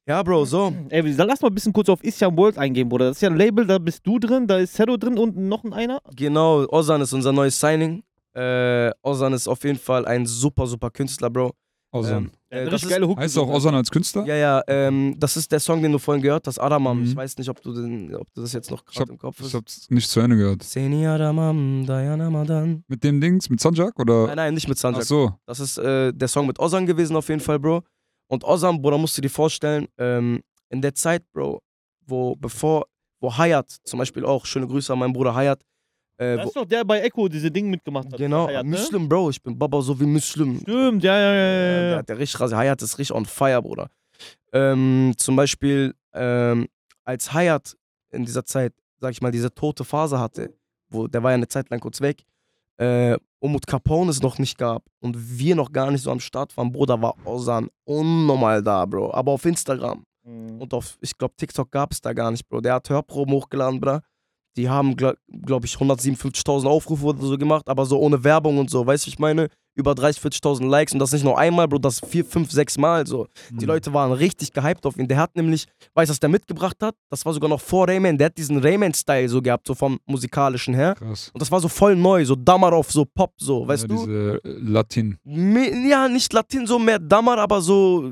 Ja, 0.08 0.24
Bro, 0.24 0.46
so. 0.46 0.74
Ey, 0.90 1.04
wir- 1.06 1.26
lass 1.26 1.42
mal 1.42 1.50
ein 1.50 1.54
bisschen 1.56 1.74
kurz 1.74 1.90
auf 1.90 2.04
Isyan 2.04 2.36
World 2.36 2.58
eingehen, 2.58 2.90
Bruder. 2.90 3.06
Das 3.10 3.18
ist 3.18 3.22
ja 3.22 3.30
ein 3.30 3.38
Label, 3.38 3.66
da 3.66 3.78
bist 3.78 4.06
du 4.06 4.20
drin, 4.20 4.48
da 4.48 4.58
ist 4.58 4.74
Zero 4.74 4.98
drin 4.98 5.18
und 5.18 5.38
noch 5.38 5.64
ein 5.64 5.74
einer. 5.74 6.02
Genau, 6.16 6.66
Ozan 6.70 7.02
ist 7.02 7.14
unser 7.14 7.32
neues 7.32 7.60
Signing. 7.60 8.04
Äh, 8.34 8.92
Ozan 9.04 9.34
ist 9.34 9.48
auf 9.48 9.64
jeden 9.64 9.78
Fall 9.80 10.06
ein 10.06 10.26
super, 10.26 10.66
super 10.66 10.90
Künstler, 10.90 11.30
Bro. 11.30 11.52
Ozan. 11.94 12.32
Ähm, 12.50 12.68
äh, 12.68 12.70
das 12.70 12.88
geile 12.88 13.06
Hook. 13.06 13.20
heißt 13.20 13.38
auch 13.38 13.50
Ozan 13.50 13.76
als 13.76 13.92
Künstler? 13.92 14.26
ja, 14.26 14.36
ja, 14.36 14.62
ähm, 14.68 15.14
das 15.20 15.36
ist 15.36 15.52
der 15.52 15.60
Song, 15.60 15.82
den 15.82 15.92
du 15.92 16.00
vorhin 16.00 16.24
gehört 16.24 16.48
hast, 16.48 16.58
Adamam. 16.58 17.00
Mhm. 17.00 17.04
Ich 17.06 17.16
weiß 17.16 17.38
nicht, 17.38 17.50
ob 17.50 17.62
du, 17.62 17.74
den, 17.74 18.16
ob 18.16 18.34
du 18.34 18.42
das 18.42 18.54
jetzt 18.54 18.72
noch 18.72 18.82
Ich 18.90 18.96
gerade 18.98 19.12
im 19.12 19.18
Kopf 19.18 19.40
ich 19.40 19.48
hast. 19.48 19.54
hab's 19.56 19.90
nicht 19.90 20.10
zu 20.10 20.22
Ende 20.22 20.38
gehört. 20.38 20.64
Seni 20.64 21.06
aramam, 21.06 21.86
dayanamadan. 21.86 22.86
Mit 22.88 23.04
dem 23.04 23.20
Dings, 23.20 23.50
mit 23.50 23.60
Sanjak 23.60 24.00
oder? 24.00 24.28
Nein, 24.28 24.38
nein, 24.38 24.54
nicht 24.54 24.70
mit 24.70 24.78
Ach 24.78 24.82
Sanjak. 24.82 25.04
so. 25.04 25.34
Das 25.46 25.60
ist 25.60 25.78
äh, 25.80 26.14
der 26.14 26.30
Song 26.30 26.48
mit 26.48 26.60
Ozan 26.60 26.86
gewesen 26.86 27.16
auf 27.18 27.28
jeden 27.28 27.42
Fall, 27.42 27.60
Bro. 27.60 27.84
Und 28.32 28.46
Ozan, 28.46 28.82
Bruder, 28.82 28.98
musst 28.98 29.18
du 29.18 29.22
dir 29.22 29.30
vorstellen, 29.30 29.88
ähm, 29.98 30.42
in 30.70 30.82
der 30.82 30.96
Zeit, 30.96 31.22
Bro, 31.34 31.62
wo 32.08 32.34
bevor, 32.38 32.86
wo 33.20 33.36
Hayat 33.38 33.70
zum 33.84 34.00
Beispiel 34.00 34.24
auch, 34.24 34.46
schöne 34.46 34.68
Grüße 34.68 34.94
an 34.94 35.00
meinen 35.00 35.12
Bruder 35.12 35.36
Hayat, 35.36 35.62
äh, 36.18 36.38
Das 36.38 36.46
ist 36.48 36.56
doch 36.56 36.64
der 36.66 36.86
bei 36.86 37.02
Echo 37.02 37.28
diese 37.28 37.52
Dinge 37.52 37.70
mitgemacht 37.72 38.10
hat. 38.10 38.18
genau, 38.18 38.48
Hayat, 38.48 38.64
ne? 38.66 38.72
Muslim, 38.78 39.10
Bro, 39.10 39.32
ich 39.32 39.44
bin 39.44 39.60
Baba 39.60 39.82
so 39.82 40.00
wie 40.00 40.06
Muslim. 40.06 40.60
Stimmt, 40.62 41.04
ja, 41.04 41.18
ja, 41.18 41.34
ja, 41.34 41.34
ja, 41.34 41.42
Ja, 41.44 41.72
ja. 41.82 41.90
der, 41.96 42.04
der 42.04 42.20
richtig 42.20 42.40
rasiert. 42.40 42.58
Hayat 42.60 42.82
ist 42.82 42.98
richtig 42.98 43.14
on 43.16 43.26
fire, 43.26 43.62
Bruder. 43.62 43.90
Ähm, 44.54 45.14
zum 45.18 45.36
Beispiel, 45.36 45.94
ähm, 46.14 46.68
als 47.04 47.34
Hayat 47.34 47.76
in 48.12 48.24
dieser 48.24 48.46
Zeit, 48.46 48.72
sag 49.00 49.12
ich 49.12 49.22
mal, 49.22 49.32
diese 49.32 49.54
tote 49.54 49.84
Phase 49.84 50.20
hatte, 50.20 50.54
wo 50.90 51.08
der 51.08 51.22
war 51.22 51.32
ja 51.32 51.36
eine 51.36 51.48
Zeit 51.50 51.70
lang 51.70 51.82
kurz 51.82 52.00
weg, 52.00 52.24
äh, 52.78 53.18
Umut 53.42 53.66
Capone 53.66 54.12
es 54.12 54.22
noch 54.22 54.38
nicht 54.38 54.58
gab 54.58 54.84
und 55.00 55.16
wir 55.18 55.56
noch 55.56 55.72
gar 55.72 55.90
nicht 55.90 56.04
so 56.04 56.12
am 56.12 56.20
Start 56.20 56.56
waren, 56.58 56.72
Bruder, 56.72 57.02
war 57.02 57.16
Ozan 57.26 57.70
unnormal 57.86 58.62
da, 58.62 58.86
Bro. 58.86 59.14
Aber 59.14 59.32
auf 59.32 59.46
Instagram 59.46 60.06
Mhm. 60.24 60.62
und 60.62 60.74
auf, 60.76 61.00
ich 61.02 61.18
glaube, 61.18 61.34
TikTok 61.36 61.72
gab 61.72 61.92
es 61.92 62.00
da 62.02 62.14
gar 62.14 62.30
nicht, 62.30 62.48
Bro. 62.48 62.62
Der 62.62 62.76
hat 62.76 62.88
Hörproben 62.90 63.34
hochgeladen, 63.34 63.80
Bro. 63.80 64.00
Die 64.58 64.70
haben, 64.70 64.98
glaube 64.98 65.18
glaub 65.46 65.64
ich, 65.64 65.76
157.000 65.76 66.66
Aufrufe 66.68 67.06
oder 67.06 67.22
so 67.22 67.38
gemacht, 67.38 67.70
aber 67.70 67.86
so 67.86 67.98
ohne 68.00 68.22
Werbung 68.24 68.58
und 68.58 68.70
so, 68.70 68.86
weißt 68.86 69.06
du, 69.06 69.10
ich 69.10 69.20
meine? 69.20 69.48
Über 69.74 69.94
30.000, 69.94 70.42
40.000 70.44 70.68
Likes 70.68 70.92
und 70.92 71.00
das 71.00 71.14
nicht 71.14 71.24
nur 71.24 71.38
einmal, 71.38 71.66
Bro, 71.66 71.78
das 71.78 72.02
vier, 72.02 72.26
fünf, 72.26 72.52
sechs 72.52 72.78
Mal 72.78 73.08
so. 73.08 73.28
Die 73.52 73.62
Hm. 73.62 73.68
Leute 73.68 73.94
waren 73.94 74.12
richtig 74.12 74.52
gehypt 74.52 74.86
auf 74.86 74.98
ihn. 74.98 75.08
Der 75.08 75.16
hat 75.18 75.34
nämlich, 75.38 75.66
weißt 75.94 76.10
du, 76.10 76.12
was 76.12 76.20
der 76.20 76.28
mitgebracht 76.28 76.76
hat? 76.82 76.94
Das 77.10 77.26
war 77.26 77.34
sogar 77.34 77.50
noch 77.50 77.62
vor 77.62 77.88
Rayman. 77.88 78.18
Der 78.18 78.26
hat 78.26 78.38
diesen 78.38 78.60
Rayman-Style 78.60 79.30
so 79.30 79.42
gehabt, 79.42 79.66
so 79.66 79.74
vom 79.74 79.98
musikalischen 80.06 80.74
her. 80.74 80.96
Krass. 80.96 81.30
Und 81.34 81.42
das 81.42 81.50
war 81.50 81.62
so 81.62 81.70
voll 81.70 81.96
neu, 81.96 82.26
so 82.26 82.36
Damarov, 82.36 82.92
so 82.92 83.06
Pop, 83.06 83.32
so, 83.38 83.66
weißt 83.66 83.84
ja, 83.84 83.88
du? 83.88 83.96
Diese 83.96 84.42
äh, 84.44 84.60
Latin. 84.60 85.18
Ja, 85.24 86.10
nicht 86.10 86.34
Latin, 86.34 86.68
so 86.68 86.78
mehr 86.78 87.00
Damar, 87.00 87.38
aber 87.38 87.62
so, 87.62 88.12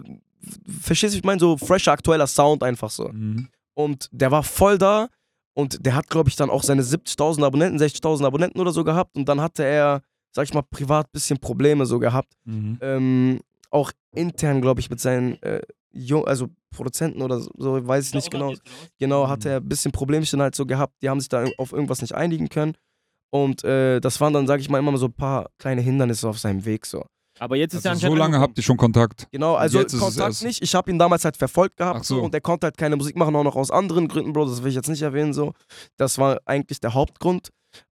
verstehst 0.81 1.13
du, 1.13 1.17
ich 1.17 1.25
meine, 1.25 1.41
so 1.41 1.57
fresher, 1.57 1.91
aktueller 1.91 2.27
Sound 2.27 2.63
einfach 2.63 2.89
so. 2.89 3.09
Mhm. 3.11 3.49
Und 3.73 4.07
der 4.13 4.31
war 4.31 4.43
voll 4.43 4.77
da 4.77 5.09
und 5.53 5.85
der 5.85 5.95
hat, 5.95 6.07
glaube 6.09 6.29
ich, 6.29 6.35
dann 6.35 6.49
auch 6.49 6.63
seine 6.63 6.81
70.000 6.83 7.43
Abonnenten, 7.45 7.79
60.000 7.79 8.25
Abonnenten 8.25 8.59
oder 8.59 8.71
so 8.71 8.83
gehabt 8.83 9.15
und 9.15 9.27
dann 9.27 9.41
hatte 9.41 9.63
er, 9.63 10.01
sag 10.31 10.43
ich 10.45 10.53
mal, 10.53 10.61
privat 10.63 11.07
ein 11.07 11.11
bisschen 11.13 11.39
Probleme 11.39 11.85
so 11.85 11.99
gehabt. 11.99 12.33
Mhm. 12.45 12.77
Ähm, 12.81 13.39
auch 13.71 13.91
intern, 14.15 14.61
glaube 14.61 14.79
ich, 14.79 14.89
mit 14.89 14.99
seinen 14.99 15.41
äh, 15.43 15.61
Jung 15.91 16.27
also 16.27 16.47
Produzenten 16.71 17.21
oder 17.21 17.39
so, 17.39 17.87
weiß 17.87 18.07
ich 18.07 18.13
nicht 18.13 18.31
genau. 18.31 18.53
Genau, 18.99 19.25
Mhm. 19.25 19.29
hatte 19.29 19.49
er 19.49 19.57
ein 19.57 19.67
bisschen 19.67 19.91
Problemchen 19.91 20.41
halt 20.41 20.55
so 20.55 20.65
gehabt. 20.65 20.93
Die 21.01 21.09
haben 21.09 21.19
sich 21.19 21.29
da 21.29 21.45
auf 21.57 21.71
irgendwas 21.71 22.01
nicht 22.01 22.13
einigen 22.13 22.49
können. 22.49 22.75
Und 23.31 23.63
äh, 23.63 23.99
das 23.99 24.19
waren 24.21 24.33
dann, 24.33 24.47
sag 24.47 24.59
ich 24.59 24.69
mal, 24.69 24.79
immer 24.79 24.95
so 24.97 25.05
ein 25.07 25.13
paar 25.13 25.49
kleine 25.57 25.81
Hindernisse 25.81 26.27
auf 26.29 26.39
seinem 26.39 26.65
Weg 26.65 26.85
so. 26.85 27.05
Aber 27.39 27.55
jetzt 27.55 27.73
ist 27.73 27.85
ja 27.85 27.91
Also 27.91 28.01
so 28.01 28.05
anscheinend 28.07 28.19
lange 28.19 28.35
angekommen. 28.35 28.49
habt 28.49 28.57
ihr 28.57 28.63
schon 28.63 28.77
Kontakt. 28.77 29.27
Genau, 29.31 29.55
also 29.55 29.79
Jetzt 29.79 29.93
ist 29.93 30.01
es 30.01 30.15
Kontakt 30.17 30.43
nicht. 30.43 30.61
Ich 30.61 30.75
habe 30.75 30.91
ihn 30.91 30.99
damals 30.99 31.25
halt 31.25 31.37
verfolgt 31.37 31.77
gehabt 31.77 32.05
so. 32.05 32.17
so. 32.17 32.21
und 32.23 32.33
er 32.33 32.41
konnte 32.41 32.65
halt 32.67 32.77
keine 32.77 32.95
Musik 32.95 33.15
machen, 33.15 33.35
auch 33.35 33.43
noch 33.43 33.55
aus 33.55 33.71
anderen 33.71 34.07
Gründen, 34.07 34.33
Bro. 34.33 34.45
Das 34.45 34.61
will 34.61 34.69
ich 34.69 34.75
jetzt 34.75 34.89
nicht 34.89 35.01
erwähnen 35.01 35.33
so. 35.33 35.53
Das 35.97 36.17
war 36.17 36.39
eigentlich 36.45 36.79
der 36.79 36.93
Hauptgrund. 36.93 37.49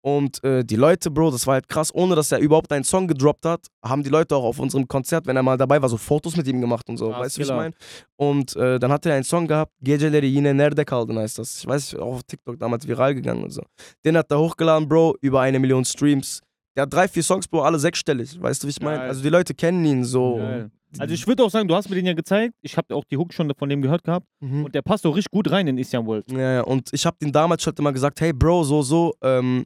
Und 0.05 0.43
äh, 0.43 0.64
die 0.64 0.74
Leute, 0.74 1.12
Bro, 1.12 1.31
das 1.31 1.47
war 1.47 1.55
halt 1.55 1.69
krass, 1.69 1.94
ohne 1.94 2.16
dass 2.16 2.32
er 2.32 2.40
überhaupt 2.40 2.73
einen 2.73 2.82
Song 2.82 3.06
gedroppt 3.06 3.47
hat, 3.47 3.66
haben 3.85 4.02
die 4.02 4.10
Leute 4.10 4.35
auch 4.35 4.43
auf 4.43 4.59
unserem 4.59 4.89
Konzert, 4.89 5.27
wenn 5.27 5.36
er 5.36 5.44
mal 5.44 5.56
dabei 5.56 5.81
war, 5.81 5.89
so 5.89 5.97
Fotos 5.97 6.36
mit 6.36 6.47
ihm 6.48 6.60
gemacht 6.60 6.89
und 6.89 6.97
so. 6.97 7.10
Krass, 7.10 7.20
weißt 7.20 7.36
du, 7.36 7.40
wie 7.40 7.44
ich 7.44 7.51
meine? 7.51 7.74
Und 8.16 8.56
äh, 8.56 8.81
dann 8.81 8.90
hat 8.90 9.06
er 9.06 9.14
einen 9.14 9.23
Song 9.24 9.47
gehabt, 9.47 9.73
Geceleri 9.81 10.27
yine 10.27 10.55
nerede 10.55 10.85
kaldın 10.85 11.19
heißt 11.19 11.39
das. 11.39 11.60
Ich 11.60 11.66
weiß, 11.66 11.94
auch 11.97 12.14
auf 12.16 12.23
TikTok 12.24 12.59
damals 12.59 12.86
viral 12.86 13.14
gegangen 13.14 13.44
und 13.44 13.51
so. 13.51 13.62
Den 14.05 14.16
hat 14.16 14.28
er 14.31 14.40
hochgeladen, 14.40 14.89
Bro, 14.89 15.16
über 15.20 15.40
eine 15.40 15.60
Million 15.60 15.85
Streams. 15.85 16.40
Der 16.77 16.82
hat 16.82 16.93
drei, 16.93 17.07
vier 17.09 17.23
Songs, 17.23 17.47
Bro, 17.49 17.62
alle 17.62 17.78
sechsstellig. 17.78 18.40
Weißt 18.40 18.62
du, 18.62 18.66
wie 18.66 18.70
ich 18.70 18.81
meine? 18.81 19.01
Also 19.03 19.23
die 19.23 19.28
Leute 19.28 19.55
kennen 19.55 19.85
ihn 19.85 20.05
so. 20.05 20.36
Geil. 20.36 20.70
Also 20.99 21.15
ich 21.15 21.27
würde 21.27 21.43
auch 21.44 21.51
sagen, 21.51 21.69
du 21.69 21.74
hast 21.74 21.89
mir 21.89 21.97
den 21.97 22.07
ja 22.07 22.12
gezeigt. 22.15 22.55
Ich 22.61 22.77
habe 22.77 22.94
auch 22.94 23.05
die 23.05 23.16
Hook 23.16 23.32
schon 23.32 23.51
von 23.59 23.69
dem 23.69 23.81
gehört 23.82 24.05
gehabt. 24.05 24.27
Mhm. 24.40 24.65
Und 24.66 24.74
der 24.74 24.82
passt 24.82 25.07
auch 25.07 25.16
richtig 25.16 25.31
gut 25.31 25.51
rein 25.51 25.66
in 25.66 25.78
Isyan 25.78 26.07
World. 26.07 26.31
Ja, 26.31 26.39
ja, 26.55 26.61
und 26.62 26.90
ich 26.93 27.05
hab 27.07 27.19
den 27.19 27.32
damals 27.32 27.62
schon 27.62 27.74
immer 27.78 27.93
gesagt, 27.93 28.20
hey 28.20 28.32
Bro, 28.32 28.65
so, 28.65 28.82
so, 28.82 29.15
ähm, 29.23 29.65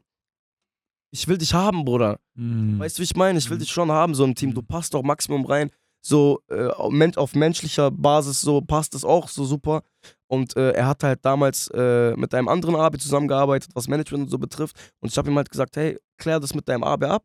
ich 1.13 1.27
will 1.29 1.39
dich 1.39 1.55
haben, 1.55 1.85
Bruder. 1.85 2.19
Mhm. 2.35 2.79
Weißt 2.79 2.99
du, 2.99 3.01
wie 3.01 3.05
ich 3.05 3.17
meine? 3.17 3.39
Ich 3.39 3.49
will 3.49 3.57
Mhm. 3.57 3.61
dich 3.61 3.71
schon 3.71 3.91
haben, 3.91 4.15
so 4.15 4.25
im 4.25 4.35
Team. 4.35 4.53
Du 4.55 4.63
passt 4.63 4.95
doch 4.95 5.03
Maximum 5.03 5.45
rein. 5.47 5.71
So 6.05 6.41
äh, 6.49 6.67
auf 6.69 6.93
men- 6.93 7.17
auf 7.17 7.35
menschlicher 7.35 7.91
Basis 7.91 8.41
so 8.41 8.61
passt 8.61 8.95
es 8.95 9.05
auch 9.05 9.29
so 9.29 9.45
super. 9.45 9.83
Und 10.29 10.57
äh, 10.57 10.71
er 10.73 10.87
hat 10.87 11.03
halt 11.03 11.25
damals 11.25 11.69
äh, 11.75 12.15
mit 12.17 12.33
einem 12.35 12.47
anderen 12.49 12.77
Abi 12.77 12.99
zusammengearbeitet, 12.99 13.71
was 13.75 13.89
Management 13.89 14.25
und 14.25 14.31
so 14.31 14.39
betrifft. 14.39 14.77
Und 15.01 15.11
ich 15.11 15.19
habe 15.19 15.29
ihm 15.31 15.37
halt 15.37 15.51
gesagt, 15.51 15.77
hey, 15.77 15.99
klär 16.19 16.41
das 16.41 16.55
mit 16.55 16.69
deinem 16.69 16.85
Abi 16.85 17.07
ab. 17.07 17.25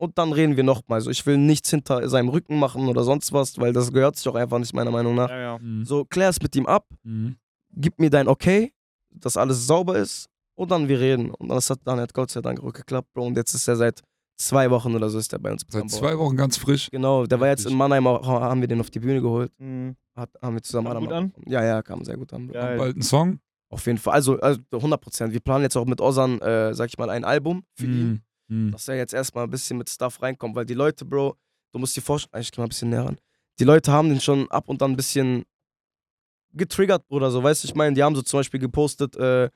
Und 0.00 0.16
dann 0.16 0.32
reden 0.32 0.56
wir 0.56 0.62
nochmal. 0.62 1.00
So, 1.00 1.10
ich 1.10 1.26
will 1.26 1.38
nichts 1.38 1.70
hinter 1.70 2.08
seinem 2.08 2.28
Rücken 2.28 2.58
machen 2.58 2.86
oder 2.86 3.02
sonst 3.02 3.32
was, 3.32 3.58
weil 3.58 3.72
das 3.72 3.92
gehört 3.92 4.14
sich 4.16 4.28
auch 4.28 4.36
einfach 4.36 4.58
nicht 4.60 4.72
meiner 4.72 4.92
Meinung 4.92 5.14
nach. 5.16 5.28
Ja, 5.28 5.38
ja. 5.38 5.58
Mhm. 5.58 5.84
So, 5.84 6.04
klär 6.04 6.28
es 6.28 6.40
mit 6.40 6.54
ihm 6.54 6.66
ab 6.66 6.86
Mhm. 7.02 7.36
gib 7.74 7.98
mir 7.98 8.08
dein 8.10 8.28
Okay, 8.28 8.72
dass 9.10 9.36
alles 9.36 9.66
sauber 9.66 9.96
ist 9.98 10.28
und 10.54 10.70
dann 10.70 10.86
wir 10.88 11.00
reden. 11.00 11.30
Und 11.32 11.48
das 11.48 11.68
hat 11.70 11.80
dann 11.84 11.98
hat 11.98 12.14
Gott 12.14 12.30
sei 12.30 12.40
Dank 12.40 12.60
geklappt, 12.74 13.12
Bro. 13.12 13.26
Und 13.26 13.36
jetzt 13.36 13.54
ist 13.54 13.66
er 13.66 13.74
seit 13.74 14.00
zwei 14.40 14.70
Wochen 14.70 14.94
oder 14.94 15.10
so 15.10 15.18
ist 15.18 15.32
er 15.32 15.40
bei 15.40 15.50
uns. 15.50 15.64
Seit 15.68 15.90
zwei 15.90 16.16
Wochen 16.16 16.36
ganz 16.36 16.56
frisch. 16.56 16.88
Genau, 16.92 17.26
der 17.26 17.40
war 17.40 17.48
jetzt 17.48 17.66
in 17.66 17.76
Mannheim, 17.76 18.06
auch, 18.06 18.24
haben 18.24 18.60
wir 18.60 18.68
den 18.68 18.78
auf 18.80 18.90
die 18.90 19.00
Bühne 19.00 19.20
geholt. 19.20 19.50
Mhm. 19.58 19.96
Hat, 20.14 20.30
haben 20.40 20.54
wir 20.54 20.62
zusammen 20.62 20.88
Kam 20.92 21.00
gut 21.02 21.12
Adam- 21.12 21.32
Ja, 21.46 21.64
ja, 21.64 21.82
kam 21.82 22.04
sehr 22.04 22.16
gut 22.16 22.32
an. 22.32 22.46
Bald 22.48 22.96
ein 22.96 23.02
Song. 23.02 23.40
Auf 23.70 23.86
jeden 23.86 23.98
Fall. 23.98 24.14
Also, 24.14 24.38
also 24.40 24.60
100 24.72 25.00
Prozent. 25.00 25.32
Wir 25.32 25.40
planen 25.40 25.64
jetzt 25.64 25.76
auch 25.76 25.84
mit 25.84 26.00
Ozan, 26.00 26.40
äh, 26.40 26.74
sag 26.74 26.88
ich 26.88 26.98
mal, 26.98 27.10
ein 27.10 27.24
Album 27.24 27.64
für 27.74 27.86
ihn. 27.86 28.08
Mhm. 28.08 28.22
Mhm. 28.48 28.72
dass 28.72 28.88
er 28.88 28.96
jetzt 28.96 29.12
erstmal 29.12 29.44
ein 29.44 29.50
bisschen 29.50 29.76
mit 29.76 29.90
Stuff 29.90 30.22
reinkommt, 30.22 30.56
weil 30.56 30.64
die 30.64 30.74
Leute, 30.74 31.04
Bro, 31.04 31.36
du 31.72 31.78
musst 31.78 31.96
dir 31.96 32.00
vorstellen, 32.00 32.32
eigentlich 32.32 32.50
geh 32.50 32.60
mal 32.60 32.64
ein 32.66 32.70
bisschen 32.70 32.88
näher 32.88 33.04
ran. 33.04 33.18
Die 33.58 33.64
Leute 33.64 33.92
haben 33.92 34.08
den 34.08 34.20
schon 34.20 34.50
ab 34.50 34.68
und 34.68 34.82
an 34.82 34.92
ein 34.92 34.96
bisschen 34.96 35.44
getriggert, 36.54 37.06
Bruder, 37.08 37.30
so, 37.30 37.42
weißt 37.42 37.62
du, 37.62 37.68
ich 37.68 37.74
meine, 37.74 37.94
die 37.94 38.02
haben 38.02 38.14
so 38.14 38.22
zum 38.22 38.38
Beispiel 38.38 38.60
gepostet, 38.60 39.16
äh, 39.16 39.50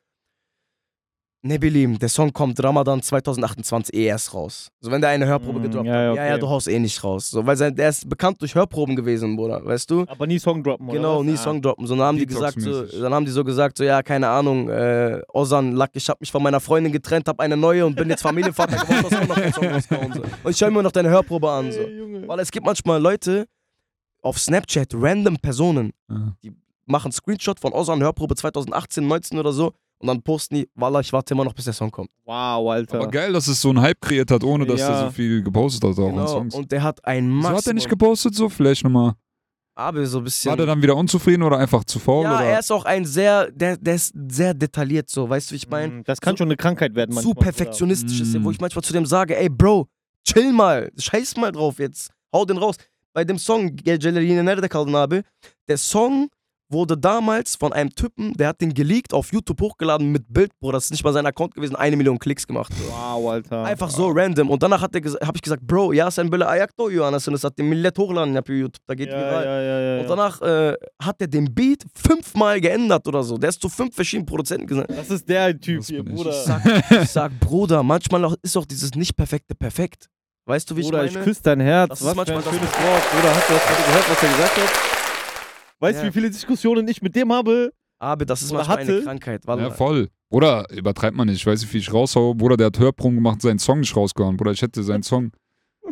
Ne, 1.44 1.58
Belim, 1.58 1.98
der 1.98 2.08
Song 2.08 2.32
kommt 2.32 2.62
Ramadan 2.62 3.02
2028 3.02 3.92
eh 3.92 4.04
erst 4.04 4.32
raus. 4.32 4.68
So, 4.80 4.92
wenn 4.92 5.00
der 5.00 5.10
eine 5.10 5.26
Hörprobe 5.26 5.58
Mm, 5.58 5.62
gedroppt 5.62 5.86
ja, 5.88 5.92
hat. 5.92 6.00
ja, 6.00 6.14
Ja, 6.14 6.24
ja, 6.26 6.30
okay. 6.34 6.40
du 6.40 6.48
haust 6.48 6.68
eh 6.68 6.78
nicht 6.78 7.02
raus. 7.02 7.30
So, 7.30 7.44
weil 7.44 7.56
sein, 7.56 7.74
der 7.74 7.88
ist 7.88 8.08
bekannt 8.08 8.40
durch 8.40 8.54
Hörproben 8.54 8.94
gewesen, 8.94 9.34
Bruder, 9.34 9.60
weißt 9.64 9.90
du? 9.90 10.04
Aber 10.06 10.24
nie 10.28 10.38
Song 10.38 10.62
droppen, 10.62 10.86
oder 10.88 10.96
Genau, 10.98 11.18
was? 11.18 11.26
nie 11.26 11.32
Ah. 11.32 11.36
Song 11.38 11.60
droppen. 11.60 11.84
So, 11.88 11.96
dann 11.96 12.04
haben 12.06 12.18
die 12.18 12.26
gesagt, 12.26 12.60
so, 12.60 12.84
dann 12.84 13.12
haben 13.12 13.24
die 13.24 13.32
so 13.32 13.42
gesagt, 13.42 13.76
so, 13.76 13.82
ja, 13.82 14.04
keine 14.04 14.28
Ahnung, 14.28 14.68
äh, 14.70 15.20
Ozan, 15.32 15.72
Lack, 15.72 15.90
ich 15.94 16.08
hab 16.08 16.20
mich 16.20 16.30
von 16.30 16.44
meiner 16.44 16.60
Freundin 16.60 16.92
getrennt, 16.92 17.26
hab 17.26 17.40
eine 17.40 17.56
neue 17.56 17.84
und 17.86 17.96
bin 17.96 18.08
jetzt 18.08 18.22
Familienvater 18.22 18.76
geworden, 18.76 19.02
hast 19.10 19.16
auch 19.16 19.26
noch 19.26 19.34
keinen 19.34 19.52
Song 19.52 19.66
rausgehauen. 19.66 20.12
So. 20.12 20.20
Und 20.44 20.50
ich 20.52 20.56
schau 20.56 20.70
mir 20.70 20.80
noch 20.84 20.92
deine 20.92 21.08
Hörprobe 21.10 21.50
an. 21.50 21.72
So. 21.72 21.80
Ey, 21.80 21.98
Junge. 21.98 22.28
Weil 22.28 22.38
es 22.38 22.52
gibt 22.52 22.64
manchmal 22.66 23.02
Leute 23.02 23.48
auf 24.20 24.38
Snapchat, 24.38 24.90
random 24.94 25.38
Personen, 25.38 25.92
Ja. 26.08 26.52
machen 26.86 27.10
Screenshot 27.10 27.58
von 27.58 27.72
Ozan 27.72 28.00
Hörprobe 28.00 28.36
2018, 28.36 29.04
19 29.08 29.40
oder 29.40 29.52
so 29.52 29.72
und 30.02 30.08
dann 30.08 30.20
posten 30.22 30.56
die, 30.56 30.68
Wallah, 30.74 31.00
ich 31.00 31.12
warte 31.12 31.32
immer 31.32 31.44
noch, 31.44 31.54
bis 31.54 31.64
der 31.64 31.72
Song 31.74 31.90
kommt. 31.90 32.10
Wow, 32.24 32.70
Alter. 32.70 32.98
Aber 32.98 33.08
geil, 33.10 33.32
dass 33.32 33.48
es 33.48 33.60
so 33.60 33.70
einen 33.70 33.80
Hype 33.80 34.00
kreiert 34.00 34.30
hat, 34.30 34.44
ohne 34.44 34.66
dass 34.66 34.80
Ja. 34.80 34.88
der 34.90 35.06
so 35.06 35.10
viel 35.12 35.42
gepostet 35.42 35.84
hat 35.84 35.98
auch 35.98 36.08
an 36.08 36.14
Genau. 36.14 36.26
Songs. 36.26 36.54
Und 36.54 36.70
der 36.72 36.82
hat 36.82 37.04
ein 37.04 37.28
Maximum. 37.30 37.56
hat 37.56 37.66
er 37.68 37.74
nicht 37.74 37.88
gepostet 37.88 38.34
so? 38.34 38.48
Vielleicht 38.48 38.84
nochmal. 38.84 39.12
Aber 39.74 40.04
so 40.06 40.18
ein 40.18 40.24
bisschen. 40.24 40.50
War 40.50 40.56
der 40.58 40.66
dann 40.66 40.82
wieder 40.82 40.94
unzufrieden 40.96 41.42
oder 41.42 41.56
einfach 41.56 41.84
zu 41.84 41.98
faul? 41.98 42.24
ja, 42.24 42.36
oder? 42.36 42.44
er 42.44 42.58
ist 42.58 42.70
auch 42.70 42.84
ein 42.84 43.06
sehr, 43.06 43.50
der, 43.52 43.76
der 43.78 43.94
ist 43.94 44.12
sehr 44.28 44.52
detailliert 44.52 45.08
so, 45.08 45.26
weißt 45.30 45.48
du, 45.50 45.52
wie 45.52 45.56
ich 45.56 45.68
meine? 45.70 45.92
Mm, 45.94 46.04
Das 46.04 46.20
kann 46.20 46.34
so- 46.34 46.38
schon 46.38 46.48
eine 46.48 46.56
Krankheit 46.56 46.94
werden 46.94 47.12
Zu 47.16 47.28
manchmal. 47.28 47.34
perfektionistisch 47.44 48.20
ist 48.20 48.34
er, 48.34 48.44
wo 48.44 48.48
Mm. 48.48 48.52
ich 48.52 48.60
manchmal 48.60 48.82
zu 48.82 48.92
dem 48.92 49.06
sage, 49.06 49.34
ey 49.38 49.48
Bro, 49.48 49.88
chill 50.28 50.52
mal, 50.52 50.90
scheiß 50.98 51.36
mal 51.38 51.52
drauf 51.52 51.78
jetzt, 51.78 52.10
hau 52.34 52.44
den 52.44 52.58
raus. 52.58 52.76
Bei 53.14 53.24
dem 53.24 53.38
Song 53.38 53.74
Gel 53.76 53.96
Celal'ine 53.98 54.42
nerede 54.42 54.68
kaldın 54.68 54.94
abi? 54.94 55.22
Der 55.68 55.78
Song 55.78 56.28
wurde 56.72 56.96
damals 56.96 57.56
von 57.56 57.72
einem 57.72 57.94
Typen, 57.94 58.32
der 58.34 58.48
hat 58.48 58.60
den 58.60 58.72
geleakt, 58.74 59.12
auf 59.14 59.32
YouTube 59.32 59.60
hochgeladen 59.60 60.10
mit 60.10 60.24
Bild, 60.28 60.50
Bro, 60.60 60.72
das 60.72 60.84
ist 60.84 60.90
nicht 60.90 61.04
mal 61.04 61.12
sein 61.12 61.26
Account 61.26 61.54
gewesen, 61.54 61.76
eine 61.76 61.96
Million 61.96 62.18
Klicks 62.18 62.46
gemacht. 62.46 62.72
Wow, 62.88 63.30
Alter. 63.30 63.64
Einfach 63.64 63.90
so 63.90 64.08
random. 64.08 64.50
Und 64.50 64.62
danach 64.62 64.80
hat 64.82 64.94
er 64.94 65.00
ges- 65.00 65.20
hab 65.26 65.36
ich 65.36 65.42
gesagt, 65.42 65.62
Bro, 65.66 65.92
ja, 65.92 66.10
sen 66.10 66.30
böyle 66.32 66.44
ayakta 66.44 66.82
uyuyor 66.82 67.06
anasını 67.06 67.38
satayım. 67.38 67.70
Millet 67.70 67.98
hochladen 67.98 68.32
yapıyor 68.34 68.58
YouTube, 68.58 68.84
da 68.88 68.94
geht 68.94 69.08
ja, 69.08 69.18
viral. 69.18 69.44
ja, 69.44 69.62
ja, 69.62 69.80
ja, 69.80 70.00
Und 70.02 70.08
danach 70.08 70.42
äh, 70.42 70.76
hat 71.02 71.20
er 71.22 71.26
den 71.32 71.54
Beat 71.54 71.84
fünfmal 71.94 72.60
geändert 72.60 73.06
oder 73.08 73.22
so. 73.22 73.38
Der 73.38 73.48
ist 73.48 73.60
zu 73.62 73.68
fünf 73.68 73.94
verschiedenen 73.94 74.26
Produzenten 74.26 74.66
gesagt. 74.66 74.90
Das 74.90 75.10
ist 75.10 75.28
der 75.28 75.58
Typ 75.60 75.78
Das 75.78 75.86
hier, 75.88 75.98
ich. 76.00 76.04
Bruder. 76.14 76.30
Ich 76.30 76.36
sag, 76.36 76.62
ich 77.02 77.10
sag, 77.10 77.32
Bruder, 77.40 77.82
manchmal 77.82 78.24
auch, 78.24 78.34
ist 78.42 78.56
auch 78.56 78.64
dieses 78.66 78.90
Nicht-Perfekte 78.94 79.54
perfekt. 79.54 80.08
Weißt 80.46 80.68
du, 80.70 80.76
wie 80.76 80.82
Bruder, 80.82 81.04
ich 81.04 81.10
ich 81.10 81.14
meine? 81.14 81.24
küsse 81.24 81.42
dein 81.44 81.60
Herz. 81.60 81.88
Das 81.90 82.00
ist 82.00 82.06
Was 82.06 82.14
für 82.14 82.20
ein 82.20 82.26
manchmal 82.34 82.42
das- 82.42 82.52
schönes 82.54 82.72
Wort. 82.72 83.02
Bruder, 83.12 83.34
hast 83.36 83.48
du 83.48 83.52
das 83.54 83.62
gerade 83.66 83.82
gehört, 83.86 84.10
was 84.10 84.22
er 84.22 84.28
gesagt 84.28 84.56
hat? 84.56 84.91
Weißt 85.82 85.98
du, 85.98 86.02
Ja. 86.04 86.08
wie 86.08 86.12
viele 86.12 86.30
Diskussionen 86.30 86.86
ich 86.88 87.02
mit 87.02 87.14
dem 87.16 87.32
habe? 87.32 87.72
Aber 87.98 88.24
das 88.24 88.42
ist 88.42 88.50
Oder 88.50 88.58
manchmal 88.58 88.78
eine 88.78 88.92
hatte- 88.92 89.02
Krankheit. 89.04 89.42
Ja, 89.42 89.48
Wallah. 89.48 89.70
voll. 89.72 90.08
Bruder, 90.30 90.66
übertreibt 90.70 91.16
man 91.16 91.26
nicht. 91.26 91.36
Ich 91.36 91.46
weiß 91.46 91.60
nicht, 91.60 91.74
wie 91.74 91.78
ich 91.78 91.92
raushaue. 91.92 92.34
Bruder, 92.34 92.56
der 92.56 92.68
hat 92.68 92.78
Hörproben 92.78 93.16
gemacht, 93.16 93.42
seinen 93.42 93.58
Song 93.58 93.80
nicht 93.80 93.94
rausgehauen. 93.94 94.36
Bruder, 94.36 94.52
ich 94.52 94.62
hätte 94.62 94.82
seinen 94.82 95.02
Song. 95.02 95.32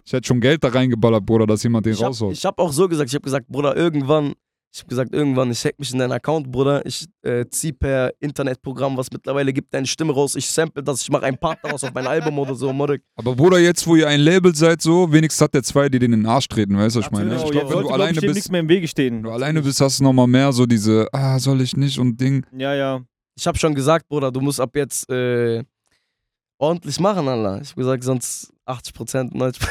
Ich 0.05 0.13
hätte 0.13 0.27
schon 0.27 0.41
Geld 0.41 0.63
da 0.65 0.69
reingeballert, 0.69 1.27
Bruder, 1.27 1.47
dass 1.47 1.63
jemand 1.65 1.85
den 1.87 1.93
ich 1.95 2.01
hab, 2.01 2.09
raushaut. 2.09 2.33
ich 2.33 2.45
hab 2.47 2.59
auch 2.59 2.73
so 2.73 2.89
gesagt, 2.89 3.11
ich 3.11 3.15
hab 3.17 3.23
gesagt, 3.23 3.49
Bruder, 3.49 3.77
irgendwann, 3.77 4.33
ich 4.73 4.81
hab 4.81 4.89
gesagt, 4.89 5.13
irgendwann, 5.13 5.51
ich 5.51 5.65
hack 5.65 5.79
mich 5.79 5.93
in 5.93 5.99
deinen 5.99 6.13
Account, 6.13 6.51
Bruder, 6.53 6.87
ich 6.87 7.07
äh, 7.23 7.45
zieh 7.51 7.73
per 7.73 8.13
Internetprogramm, 8.21 8.97
was 8.97 9.11
mittlerweile 9.11 9.53
gibt, 9.53 9.75
deine 9.75 9.87
Stimme 9.87 10.13
raus, 10.13 10.37
ich 10.37 10.49
sample 10.49 10.83
das, 10.83 11.03
ich 11.03 11.11
mache 11.11 11.25
einen 11.25 11.39
Part 11.39 11.59
daraus 11.63 11.83
auf 11.83 11.93
mein 11.93 12.07
Album 12.07 12.39
oder 12.39 12.55
so, 12.55 12.73
Morek. 12.73 13.03
Aber 13.17 13.35
Bruder, 13.35 13.59
jetzt, 13.59 13.85
wo 13.87 13.97
ihr 13.97 14.07
ein 14.07 14.21
Label 14.21 14.55
seid, 14.55 14.81
so, 14.81 15.13
wenigstens 15.13 15.43
hat 15.43 15.55
der 15.55 15.65
zwei, 15.65 15.89
die 15.89 15.99
den 15.99 16.13
in 16.13 16.21
den 16.21 16.27
Arsch 16.27 16.47
treten, 16.49 16.77
weißt 16.79 16.95
du, 16.95 17.01
was 17.01 17.07
ich 17.07 17.13
meine? 17.13 17.35
Ich 17.35 17.41
Genau, 17.43 17.51
glaube, 17.51 17.69
wenn 17.69 17.77
du 17.79 17.83
glaub 17.83 17.93
alleine 17.95 18.21
bist, 18.21 18.35
nichts 18.35 18.51
mehr 18.51 18.61
im 18.61 18.69
Wege 18.69 18.87
stehen. 18.87 19.17
wenn 19.17 19.23
du 19.25 19.31
alleine 19.33 19.61
bist, 19.61 19.81
hast 19.81 19.99
du 19.99 20.05
nochmal 20.05 20.29
mehr 20.29 20.53
so 20.53 20.67
diese, 20.67 21.09
ah, 21.13 21.39
soll 21.41 21.61
ich 21.63 21.77
nicht 21.77 21.99
und 21.99 22.21
Ding. 22.21 22.47
Ja, 22.57 22.75
ja. 22.75 23.01
Ich 23.37 23.47
hab 23.47 23.59
schon 23.59 23.75
gesagt, 23.75 24.07
Bruder, 24.09 24.31
du 24.31 24.41
musst 24.41 24.61
ab 24.61 24.71
jetzt 24.77 25.11
äh, 25.11 25.65
ordentlich 26.59 27.01
machen, 27.01 27.27
Allah. 27.27 27.61
Ich 27.63 27.71
hab 27.71 27.77
gesagt, 27.77 28.05
sonst 28.05 28.53
80%, 28.71 29.33
90%. 29.33 29.69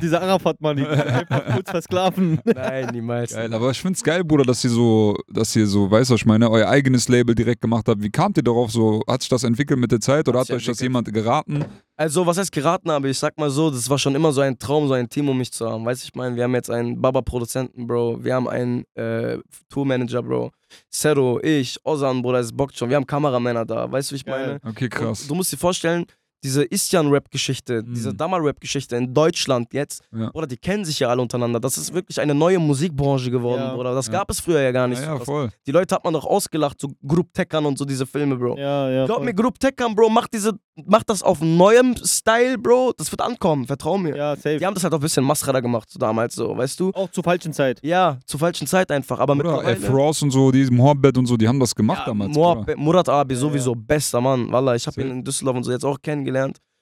Dieser 0.00 0.22
Arafat-Mann, 0.22 0.76
die 0.76 0.84
kann 0.84 1.00
einfach 1.00 1.54
kurz 1.54 1.70
versklaven. 1.70 2.40
Nein, 2.44 2.88
niemals. 2.92 3.32
Geil, 3.32 3.52
aber 3.52 3.70
ich 3.70 3.80
find's 3.80 4.02
geil, 4.02 4.24
Bruder, 4.24 4.44
dass 4.44 4.62
ihr 4.64 4.70
so, 4.70 5.16
dass 5.28 5.54
ihr 5.56 5.66
so, 5.66 5.90
weißt 5.90 6.10
du, 6.10 6.14
was 6.14 6.20
ich 6.20 6.26
meine, 6.26 6.50
euer 6.50 6.68
eigenes 6.68 7.08
Label 7.08 7.34
direkt 7.34 7.62
gemacht 7.62 7.86
habt. 7.88 8.02
Wie 8.02 8.10
kamt 8.10 8.36
ihr 8.36 8.42
darauf 8.42 8.70
so? 8.70 9.02
Hat 9.08 9.22
sich 9.22 9.30
das 9.30 9.44
entwickelt 9.44 9.78
mit 9.78 9.90
der 9.92 10.00
Zeit 10.00 10.28
oder 10.28 10.40
Hat 10.40 10.48
hat 10.48 10.56
euch 10.56 10.66
das 10.66 10.80
jemand 10.80 11.12
geraten? 11.12 11.64
Also, 11.96 12.24
was 12.24 12.38
heißt 12.38 12.52
geraten 12.52 12.90
habe? 12.90 13.10
Ich 13.10 13.18
sag 13.18 13.36
mal 13.38 13.50
so, 13.50 13.70
das 13.70 13.88
war 13.90 13.98
schon 13.98 14.14
immer 14.14 14.32
so 14.32 14.40
ein 14.40 14.58
Traum, 14.58 14.88
so 14.88 14.94
ein 14.94 15.08
Team 15.08 15.28
um 15.28 15.36
mich 15.36 15.52
zu 15.52 15.68
haben. 15.68 15.84
Weißt 15.84 16.02
du, 16.02 16.06
ich 16.06 16.14
meine, 16.14 16.34
wir 16.34 16.44
haben 16.44 16.54
jetzt 16.54 16.70
einen 16.70 17.00
Baba-Produzenten, 17.00 17.86
Bro. 17.86 18.24
Wir 18.24 18.34
haben 18.34 18.48
einen 18.48 18.84
äh, 18.94 19.38
Tourmanager, 19.68 20.22
Bro. 20.22 20.50
Zero, 20.90 21.40
ich, 21.42 21.78
Ozan, 21.84 22.22
Bruder, 22.22 22.38
es 22.38 22.52
bockt 22.52 22.76
schon. 22.76 22.88
Wir 22.88 22.96
haben 22.96 23.06
Kameramänner 23.06 23.66
da. 23.66 23.90
Weißt 23.90 24.10
du, 24.10 24.14
wie 24.14 24.16
ich 24.16 24.26
meine? 24.26 24.60
Okay, 24.66 24.88
krass. 24.88 25.22
Und 25.22 25.30
du 25.30 25.34
musst 25.34 25.52
dir 25.52 25.58
vorstellen, 25.58 26.06
diese 26.42 26.64
Isyan-Rap-Geschichte, 27.10 27.82
Mhm. 27.82 27.94
diese 27.94 28.14
Damar-Rap-Geschichte 28.14 28.96
in 28.96 29.12
Deutschland 29.12 29.72
jetzt, 29.72 30.02
Ja. 30.12 30.30
Bruder, 30.30 30.46
die 30.46 30.56
kennen 30.56 30.84
sich 30.84 30.98
ja 31.00 31.08
alle 31.08 31.20
untereinander. 31.22 31.60
Das 31.60 31.76
ist 31.76 31.92
wirklich 31.92 32.20
eine 32.20 32.34
neue 32.34 32.58
Musikbranche 32.58 33.30
geworden, 33.30 33.60
Ja. 33.62 33.74
Bruder. 33.74 33.94
Das 33.94 34.06
Ja. 34.06 34.12
gab 34.12 34.30
es 34.30 34.40
früher 34.40 34.60
ja 34.60 34.72
gar 34.72 34.88
nicht. 34.88 34.98
Ja, 35.00 35.04
so 35.06 35.12
ja, 35.12 35.18
was. 35.20 35.24
voll. 35.26 35.50
Die 35.66 35.72
Leute 35.72 35.94
hat 35.94 36.04
man 36.04 36.12
doch 36.14 36.24
ausgelacht, 36.24 36.80
so 36.80 36.88
Group 37.06 37.32
Tekkern 37.34 37.66
und 37.66 37.78
so 37.78 37.84
diese 37.84 38.06
Filme, 38.06 38.36
Bro. 38.36 38.56
Ja, 38.58 38.88
ja. 38.90 39.06
Glaub 39.06 39.18
voll. 39.18 39.26
mir, 39.26 39.34
Group 39.34 39.58
Tekkern, 39.58 39.94
Bro, 39.94 40.08
mach, 40.10 40.28
diese, 40.28 40.52
mach 40.86 41.02
das 41.02 41.22
auf 41.22 41.40
neuem 41.40 41.94
Style, 42.04 42.58
Bro. 42.58 42.92
Das 42.96 43.10
wird 43.12 43.20
ankommen, 43.20 43.66
vertrau 43.66 43.98
mir. 43.98 44.16
Ja, 44.16 44.36
safe. 44.36 44.58
Die 44.58 44.66
haben 44.66 44.74
das 44.74 44.82
halt 44.84 44.92
auch 44.94 44.98
ein 44.98 45.02
bisschen 45.02 45.24
Masrada 45.24 45.60
gemacht, 45.60 45.90
so 45.90 45.98
damals, 45.98 46.34
so, 46.34 46.56
weißt 46.56 46.78
du? 46.80 46.90
Auch 46.94 47.10
zur 47.10 47.24
falschen 47.24 47.52
Zeit. 47.52 47.80
Ja, 47.82 48.18
zur 48.26 48.40
falschen 48.40 48.66
Zeit 48.66 48.90
einfach. 48.90 49.18
Aber 49.18 49.34
Bruder, 49.34 49.56
mittlerweile. 49.56 49.76
F. 49.86 49.90
Ross 49.92 50.22
und 50.22 50.30
so, 50.30 50.50
die 50.50 50.64
Mohammed 50.70 51.18
und 51.18 51.26
so, 51.26 51.36
die 51.36 51.46
haben 51.46 51.60
das 51.60 51.74
gemacht 51.74 52.00
Ja, 52.00 52.06
damals. 52.06 52.34
Murat, 52.34 52.58
Bruder. 52.66 52.76
Murat 52.78 53.08
Abi, 53.08 53.34
Ja, 53.34 53.40
sowieso, 53.40 53.74
bester 53.74 54.20
Mann. 54.20 54.50
Wallah, 54.50 54.74
ich 54.74 54.86
habe 54.86 55.00
ihn 55.02 55.10
in 55.10 55.24
Düsseldorf 55.24 55.56
und 55.56 55.64
so 55.64 55.70
jetzt 55.72 55.84
auch 55.84 56.00
kennengelernt. 56.00 56.29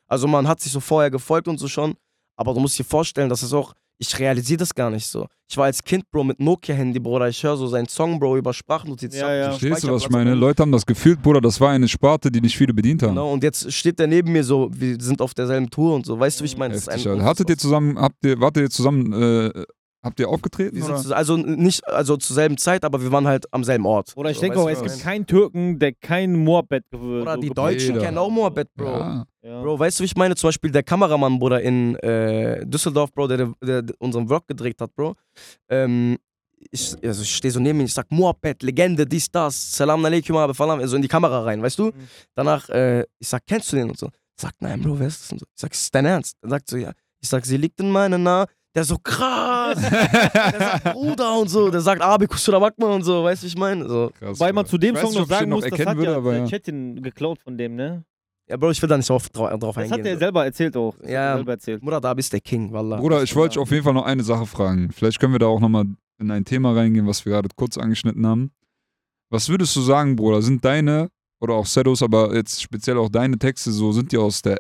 Also 0.09 0.27
man 0.27 0.49
hat 0.49 0.61
sich 0.61 0.73
so 0.73 0.81
vorher 0.81 1.11
gefolgt 1.11 1.49
und 1.49 1.59
so 1.59 1.69
schon. 1.69 1.95
Aber 2.37 2.55
du 2.55 2.61
musst 2.61 2.79
dir 2.79 2.85
vorstellen, 2.85 3.29
das 3.29 3.43
ist 3.43 3.53
auch, 3.53 3.75
ich 3.99 4.17
realisiere 4.19 4.59
das 4.59 4.75
gar 4.75 4.91
nicht 4.91 5.07
so. 5.07 5.27
Ich 5.51 5.57
war 5.57 5.65
als 5.65 5.83
Kind, 5.83 6.09
Bro, 6.11 6.25
mit 6.25 6.41
Nokia-Handy, 6.41 7.01
Bruder. 7.01 7.29
Ich 7.29 7.43
höre 7.43 7.57
so 7.57 7.67
seinen 7.67 7.89
Song, 7.89 8.21
Bro, 8.21 8.37
über 8.37 8.53
Sprachnotiz. 8.53 9.17
Ja, 9.17 9.35
ja. 9.35 9.51
Verstehst 9.51 9.83
du, 9.83 9.93
was 9.93 10.03
ich 10.03 10.11
meine? 10.11 10.35
Leute 10.35 10.63
haben 10.63 10.71
das 10.73 10.87
gefühlt, 10.87 11.21
Bruder, 11.21 11.41
das 11.41 11.61
war 11.61 11.71
eine 11.71 11.89
Sparte, 11.89 12.31
die 12.31 12.41
nicht 12.41 12.57
viele 12.57 12.73
bedient 12.73 13.03
haben. 13.03 13.11
Genau, 13.11 13.33
und 13.33 13.43
jetzt 13.43 13.73
steht 13.73 13.99
der 13.99 14.07
neben 14.07 14.31
mir 14.31 14.45
so, 14.45 14.69
wir 14.73 14.97
sind 15.01 15.21
auf 15.21 15.35
derselben 15.35 15.69
Tour 15.69 15.97
und 15.97 16.07
so. 16.07 16.19
Weißt 16.19 16.39
du, 16.39 16.45
wie 16.45 16.47
ich 16.47 16.57
meine? 16.57 16.75
Das 16.75 16.87
ist 16.87 17.05
Heftig. 17.05 17.23
Hattet 17.23 17.51
ihr 17.51 17.59
zusammen, 17.59 17.99
habt 17.99 18.25
ihr, 18.25 18.39
wart 18.41 18.57
ihr 18.57 18.71
zusammen, 18.71 19.13
äh, 19.13 19.65
habt 20.03 20.21
ihr 20.21 20.29
aufgetreten? 20.29 20.77
Wir 20.77 20.85
Oder? 20.85 20.99
sind 20.99 21.09
zu, 21.09 21.17
also 21.17 21.37
nicht 21.37 21.87
also 21.87 22.17
zur 22.17 22.35
selben 22.35 22.57
Zeit, 22.59 22.85
aber 22.85 23.03
wir 23.03 23.11
waren 23.13 23.27
halt 23.27 23.53
am 23.53 23.65
selben 23.65 23.87
Ort. 23.87 24.13
Oder 24.17 24.31
ich 24.31 24.37
So, 24.37 24.43
denke 24.43 24.59
auch, 24.61 24.69
es 24.69 24.83
gibt 24.83 25.01
keinen 25.01 25.27
Türken, 25.27 25.79
der 25.79 25.93
kein 25.95 26.35
Moorbett 26.37 26.85
ge- 26.91 27.23
Oder 27.23 27.35
so 27.35 27.41
die 27.41 27.51
Deutschen 27.51 27.95
Jeder. 27.95 28.05
kennen 28.07 28.19
auch 28.19 28.31
Moabed, 28.31 28.69
Bro. 28.75 28.87
Ja. 28.99 29.25
Ja. 29.43 29.63
Bro, 29.63 29.79
weißt 29.79 29.99
du, 29.99 30.03
wie 30.03 30.07
ich 30.07 30.17
meine? 30.17 30.35
Zum 30.35 30.49
Beispiel 30.49 30.71
der 30.71 30.83
Kameramann, 30.83 31.39
Bruder, 31.39 31.61
in 31.63 31.97
äh, 31.97 32.65
Düsseldorf, 32.67 33.13
Bro, 33.13 33.29
der, 33.29 33.53
der, 33.63 33.83
der 33.83 33.95
unseren 33.99 34.27
Vlog 34.29 34.47
gedreht 34.47 34.81
hat, 34.81 34.95
Bro. 34.95 35.15
Ähm, 35.69 36.19
ich, 36.71 36.95
also 37.05 37.23
ich 37.23 37.35
stehe 37.37 37.53
so 37.53 37.61
neben 37.61 37.79
ihm, 37.81 37.87
ich 37.87 37.95
sag, 37.95 38.11
Moabed, 38.11 38.63
Legende, 38.63 39.07
dies, 39.07 39.31
das, 39.31 39.73
Salam 39.77 40.05
alaikum, 40.05 40.37
aber 40.37 40.55
Falam, 40.55 40.85
so 40.87 40.97
in 40.97 41.03
die 41.03 41.09
Kamera 41.09 41.43
rein, 41.45 41.63
weißt 41.63 41.79
du? 41.79 41.87
Mhm. 41.87 41.93
Danach, 42.35 42.69
äh, 42.69 43.05
ich 43.19 43.29
sag, 43.29 43.43
kennst 43.47 43.73
du 43.73 43.77
den 43.77 43.91
und 43.91 43.99
so? 43.99 44.09
Sagt, 44.41 44.61
nein, 44.61 44.81
Bro, 44.83 44.99
wer 44.99 45.07
ist 45.07 45.23
das? 45.23 45.33
Und 45.33 45.39
so. 45.41 45.47
Ich 45.55 45.61
sag, 45.61 45.73
ist 45.73 45.83
das 45.83 45.91
dein 45.93 46.05
Ernst? 46.07 46.37
Dann 46.43 46.51
sagt 46.51 46.69
so, 46.69 46.77
ja. 46.77 46.93
Ich 47.21 47.29
sag, 47.29 47.45
sie 47.47 47.57
liegt 47.57 47.81
in 47.81 47.91
meiner 47.91 48.19
Nah. 48.19 48.47
Der 48.75 48.85
so, 48.85 48.97
krass. 48.99 49.81
der 49.81 50.59
sagt, 50.59 50.85
Bruder 50.93 51.39
und 51.39 51.49
so. 51.49 51.71
Der 51.71 51.81
sagt, 51.81 52.01
Abi, 52.03 52.27
Kusura 52.27 52.59
Bakma 52.59 52.87
und 52.95 53.03
so, 53.03 53.25
weißt 53.25 53.43
du, 53.43 53.45
wie 53.47 53.49
ich 53.49 53.57
meine? 53.57 53.89
So. 53.89 54.11
Krass, 54.19 54.39
Weil 54.39 54.53
man 54.53 54.65
Bruder. 54.65 54.71
zu 54.71 54.79
dem 54.79 54.97
Song 54.97 55.11
nicht, 55.11 55.19
noch 55.19 55.27
sagen 55.29 55.51
muss, 55.51 55.63
das 55.65 55.71
erkennen 55.73 55.89
hat 55.91 55.97
würde, 55.97 56.11
ja 56.13 56.17
aber 56.17 56.37
ja. 56.37 56.47
Chatin 56.47 57.03
geklaut 57.03 57.39
von 57.43 57.57
dem, 57.57 57.75
ne? 57.77 58.05
Ja, 58.49 58.57
Bro, 58.57 58.71
ich 58.71 58.81
will 58.81 58.89
da 58.89 58.97
nicht 58.97 59.09
drauf, 59.11 59.29
drauf, 59.31 59.51
Das 59.51 59.77
eingehen. 59.77 59.93
hat 59.93 60.07
er 60.07 60.15
so. 60.15 60.19
selber 60.21 60.45
erzählt 60.45 60.77
auch. 60.77 60.95
Das 61.01 61.11
Ja. 61.11 61.21
Hat 61.21 61.29
er 61.31 61.37
selber 61.37 61.53
erzählt. 61.53 61.83
Murat 61.83 62.05
Abi 62.05 62.21
ist 62.21 62.33
der 62.33 62.41
King, 62.41 62.73
Wallah. 62.73 62.97
Bruder, 62.97 63.23
ich 63.23 63.35
wollte 63.37 63.55
Ja. 63.57 63.61
dich 63.61 63.63
auf 63.63 63.71
jeden 63.71 63.85
Fall 63.85 63.95
noch 63.95 64.05
eine 64.07 64.23
Sache 64.23 64.47
fragen. 64.47 64.91
Vielleicht 64.93 65.19
können 65.21 65.33
wir 65.35 65.39
da 65.39 65.47
auch 65.47 65.61
nochmal 65.61 65.85
in 66.19 66.31
ein 66.31 66.45
Thema 66.45 66.75
reingehen, 66.75 67.07
was 67.07 67.25
wir 67.25 67.33
gerade 67.33 67.49
kurz 67.57 67.77
angeschnitten 67.79 68.27
haben. 68.27 68.51
Was 69.31 69.49
würdest 69.51 69.75
du 69.77 69.81
sagen, 69.83 70.17
Bruder? 70.17 70.41
Sind 70.41 70.65
deine 70.65 71.11
oder 71.41 71.55
auch 71.55 71.67
Sedos, 71.67 72.03
aber 72.03 72.35
jetzt 72.35 72.63
speziell 72.63 72.97
auch 72.97 73.09
deine 73.11 73.39
Texte 73.39 73.71
so, 73.71 73.93
sind 73.93 74.13
die 74.13 74.17
aus 74.17 74.41
der, 74.41 74.57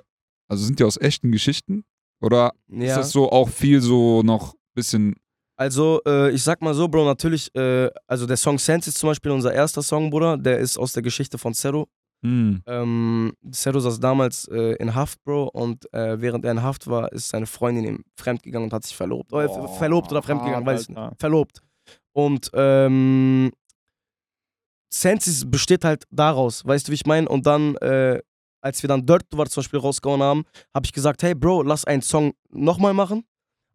also 0.49 0.65
sind 0.65 0.79
die 0.79 0.85
aus 0.85 0.99
echten 1.01 1.33
Geschichten? 1.33 1.85
Oder 2.20 2.53
ist 2.69 2.89
Ja. 2.89 2.97
das 2.99 3.11
so 3.11 3.31
auch 3.31 3.49
viel 3.49 3.81
so 3.81 4.23
noch 4.23 4.55
bisschen, 4.74 5.15
Also, 5.57 6.01
äh, 6.07 6.31
ich 6.31 6.43
sag 6.43 6.62
mal 6.62 6.73
so, 6.74 6.86
Bro, 6.89 7.05
natürlich, 7.05 7.53
äh, 7.55 7.90
also 8.07 8.27
der 8.27 8.36
Song 8.36 8.59
Sense 8.59 8.89
ist 8.90 8.99
zum 8.99 9.09
Beispiel 9.09 9.32
unser 9.32 9.53
erster 9.53 9.82
Song, 9.82 10.09
Bruder. 10.11 10.36
Der 10.36 10.59
ist 10.59 10.78
aus 10.78 10.93
der 10.93 11.03
Geschichte 11.03 11.36
von 11.39 11.53
Zero. 11.55 11.89
hm, 12.23 12.62
Ähm, 12.66 13.32
Zero 13.53 13.78
saß 13.81 13.99
damals 14.01 14.47
äh, 14.49 14.74
in 14.81 14.95
Haft, 14.95 15.23
Bro, 15.24 15.49
und 15.53 15.93
äh, 15.93 16.20
während 16.20 16.45
er 16.45 16.53
in 16.53 16.62
Haft 16.62 16.86
war, 16.86 17.12
ist 17.12 17.28
seine 17.28 17.47
Freundin 17.47 17.85
ihm 17.85 18.05
fremdgegangen 18.16 18.66
und 18.69 18.73
hat 18.73 18.85
sich 18.85 18.97
verlobt. 18.97 19.31
Boah, 19.31 19.69
verlobt 19.69 20.11
oder 20.12 20.23
fremdgegangen, 20.23 20.65
weiß 20.66 20.82
ich 20.82 20.89
nicht. 20.90 21.01
Verlobt. 21.19 21.61
Und 22.12 22.51
ähm, 22.55 23.51
Sense 24.90 25.47
besteht 25.47 25.85
halt 25.85 26.05
daraus, 26.11 26.65
weißt 26.65 26.89
du, 26.89 26.90
wie 26.93 26.95
ich 26.97 27.07
meine? 27.07 27.28
Und 27.28 27.47
dann, 27.47 27.77
äh, 27.77 28.20
als 28.61 28.83
wir 28.83 28.89
dann 28.89 29.07
Dirt 29.07 29.27
war 29.33 29.47
zum 29.47 29.63
Beispiel 29.63 29.81
rausgehauen 29.81 30.23
haben, 30.23 30.45
habe 30.75 30.87
ich 30.87 30.93
gesagt, 30.93 31.23
hey 31.23 31.35
Bro, 31.35 31.63
lass 31.63 31.85
einen 31.85 32.03
Song 32.03 32.33
nochmal 32.51 32.95
machen, 32.95 33.25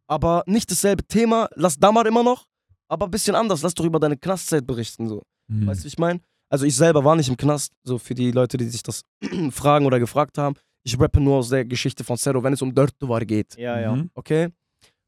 aber 0.08 0.44
nicht 0.46 0.70
dasselbe 0.72 1.04
Thema, 1.06 1.48
lass 1.56 1.78
Damar 1.78 2.06
immer 2.06 2.24
noch, 2.24 2.46
aber 2.88 3.06
ein 3.06 3.12
bisschen 3.12 3.36
anders, 3.36 3.62
lass 3.62 3.74
doch 3.74 3.86
über 3.86 4.00
deine 4.00 4.18
Knastzeit 4.18 4.66
berichten, 4.66 5.08
so. 5.08 5.22
hm. 5.50 5.68
Weißt 5.68 5.82
du, 5.82 5.84
wie 5.86 5.88
ich 5.90 5.98
meine? 5.98 6.20
also 6.54 6.68
ich 6.68 6.76
selber 6.76 7.04
war 7.04 7.16
nicht 7.16 7.30
im 7.30 7.36
Knast, 7.36 7.74
so 7.84 7.98
für 7.98 8.14
die 8.14 8.30
Leute, 8.30 8.58
die 8.58 8.66
sich 8.66 8.84
das 8.84 9.02
fragen 9.50 9.88
oder 9.88 10.00
gefragt 10.00 10.38
haben. 10.38 10.56
Ich 10.84 11.00
rappe 11.00 11.20
nur 11.20 11.38
aus 11.38 11.50
der 11.50 11.66
Geschichte 11.66 12.04
von 12.04 12.16
Zero, 12.16 12.44
wenn 12.44 12.54
es 12.54 12.62
um 12.62 12.76
Dirt 12.76 12.94
war 13.00 13.22
geht, 13.26 13.58
Ja, 13.58 13.80
ja. 13.80 13.96
Mhm. 13.96 14.12
okay? 14.14 14.50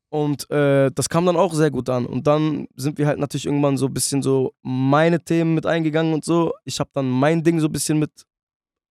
Und 0.09 0.49
äh, 0.49 0.89
das 0.91 1.07
kam 1.07 1.25
dann 1.27 1.35
auch 1.35 1.53
sehr 1.53 1.69
gut 1.69 1.87
an. 1.89 2.07
Und 2.07 2.25
dann 2.25 2.67
sind 2.75 2.97
wir 2.97 3.05
halt 3.05 3.19
natürlich 3.19 3.45
irgendwann 3.45 3.77
so 3.77 3.85
ein 3.85 3.93
bisschen 3.93 4.23
so 4.23 4.55
meine 4.63 5.23
Themen 5.23 5.53
mit 5.53 5.67
eingegangen 5.67 6.13
und 6.15 6.25
so. 6.25 6.51
Ich 6.63 6.79
habe 6.79 6.89
dann 6.93 7.07
mein 7.09 7.43
Ding 7.43 7.59
so 7.59 7.67
ein 7.67 7.71
bisschen 7.71 7.99
mit 7.99 8.11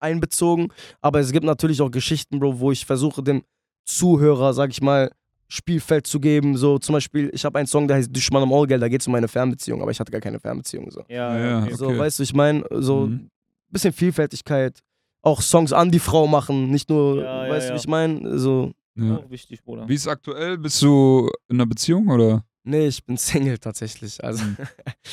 einbezogen. 0.04 0.68
Aber 1.00 1.18
es 1.20 1.32
gibt 1.32 1.44
natürlich 1.44 1.80
auch 1.82 1.90
Geschichten, 1.90 2.38
Bro, 2.38 2.60
wo 2.60 2.70
ich 2.70 2.86
versuche, 2.86 3.22
dem 3.22 3.42
Zuhörer, 3.84 4.52
sag 4.54 4.70
ich 4.70 4.80
mal, 4.80 5.10
Spielfeld 5.48 6.06
zu 6.06 6.20
geben. 6.20 6.56
So 6.56 6.78
zum 6.78 6.92
Beispiel, 6.94 7.30
ich 7.34 7.44
habe 7.44 7.58
einen 7.58 7.66
Song, 7.66 7.86
der 7.88 7.96
heißt 7.98 8.14
Düşman 8.14 8.42
am 8.42 8.52
Allgeld, 8.52 8.82
da 8.82 8.88
geht 8.88 9.00
es 9.00 9.06
um 9.06 9.12
meine 9.12 9.28
Fernbeziehung, 9.28 9.82
aber 9.82 9.90
ich 9.90 10.00
hatte 10.00 10.10
gar 10.12 10.20
keine 10.20 10.40
Fernbeziehung. 10.40 10.90
So, 10.90 11.00
Ja, 11.08 11.36
Ja, 11.38 11.44
ja. 11.60 11.62
okay. 11.64 11.74
so 11.74 11.98
weißt 11.98 12.18
du, 12.18 12.22
ich 12.22 12.34
meine, 12.34 12.64
so 12.70 13.06
Mhm. 13.08 13.30
bisschen 13.70 13.92
Vielfältigkeit. 13.92 14.80
Auch 15.22 15.40
Songs 15.40 15.72
an 15.72 15.90
die 15.90 15.98
Frau 16.00 16.26
machen, 16.26 16.70
nicht 16.70 16.88
nur, 16.90 17.22
Ja, 17.22 17.44
ja, 17.46 17.50
weißt 17.50 17.70
du, 17.70 17.74
ich 17.74 17.86
meine? 17.88 18.38
So, 18.38 18.72
Ja. 18.96 19.16
Auch 19.16 19.28
wichtig, 19.30 19.62
Bruder. 19.64 19.88
Wie 19.88 19.94
ist 19.94 20.06
aktuell? 20.06 20.56
Bist 20.58 20.80
du 20.82 21.28
in 21.48 21.56
einer 21.56 21.66
Beziehung 21.66 22.08
oder? 22.08 22.44
nee, 22.66 22.86
ich 22.86 23.04
bin 23.04 23.16
Single 23.52 23.58
tatsächlich. 23.58 24.22
Also, 24.24 24.44
Mhm. 24.44 24.56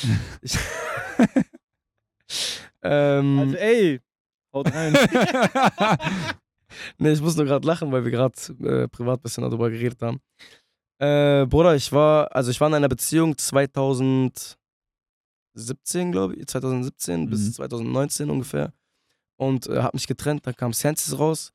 ich, 0.42 0.56
ähm, 2.82 3.38
Also, 3.40 3.56
ey, 3.56 4.00
haut 4.52 4.72
rein. 4.72 4.94
Nee, 6.98 7.12
ich 7.12 7.20
muss 7.20 7.36
nur 7.36 7.44
gerade 7.44 7.66
lachen, 7.66 7.92
weil 7.92 8.02
wir 8.04 8.10
gerade 8.10 8.34
äh, 8.64 8.88
privat 8.88 9.20
ein 9.20 9.22
bisschen 9.22 9.42
darüber 9.42 9.68
geredet 9.70 10.00
haben. 10.00 10.20
Äh, 10.98 11.44
Bruder, 11.46 11.74
ich 11.76 11.92
war, 11.92 12.34
also 12.34 12.50
ich 12.50 12.60
war 12.60 12.68
in 12.68 12.74
einer 12.74 12.88
Beziehung 12.88 13.36
2017, 13.36 14.56
glaube 16.12 16.36
ich, 16.36 16.46
2017 16.46 17.24
Mhm. 17.24 17.30
bis 17.30 17.52
2019 17.54 18.30
ungefähr. 18.30 18.72
Und 19.36 19.66
äh, 19.66 19.82
habe 19.82 19.96
mich 19.96 20.06
getrennt, 20.06 20.46
dann 20.46 20.54
kam 20.56 20.72
Senses 20.72 21.18
raus. 21.18 21.52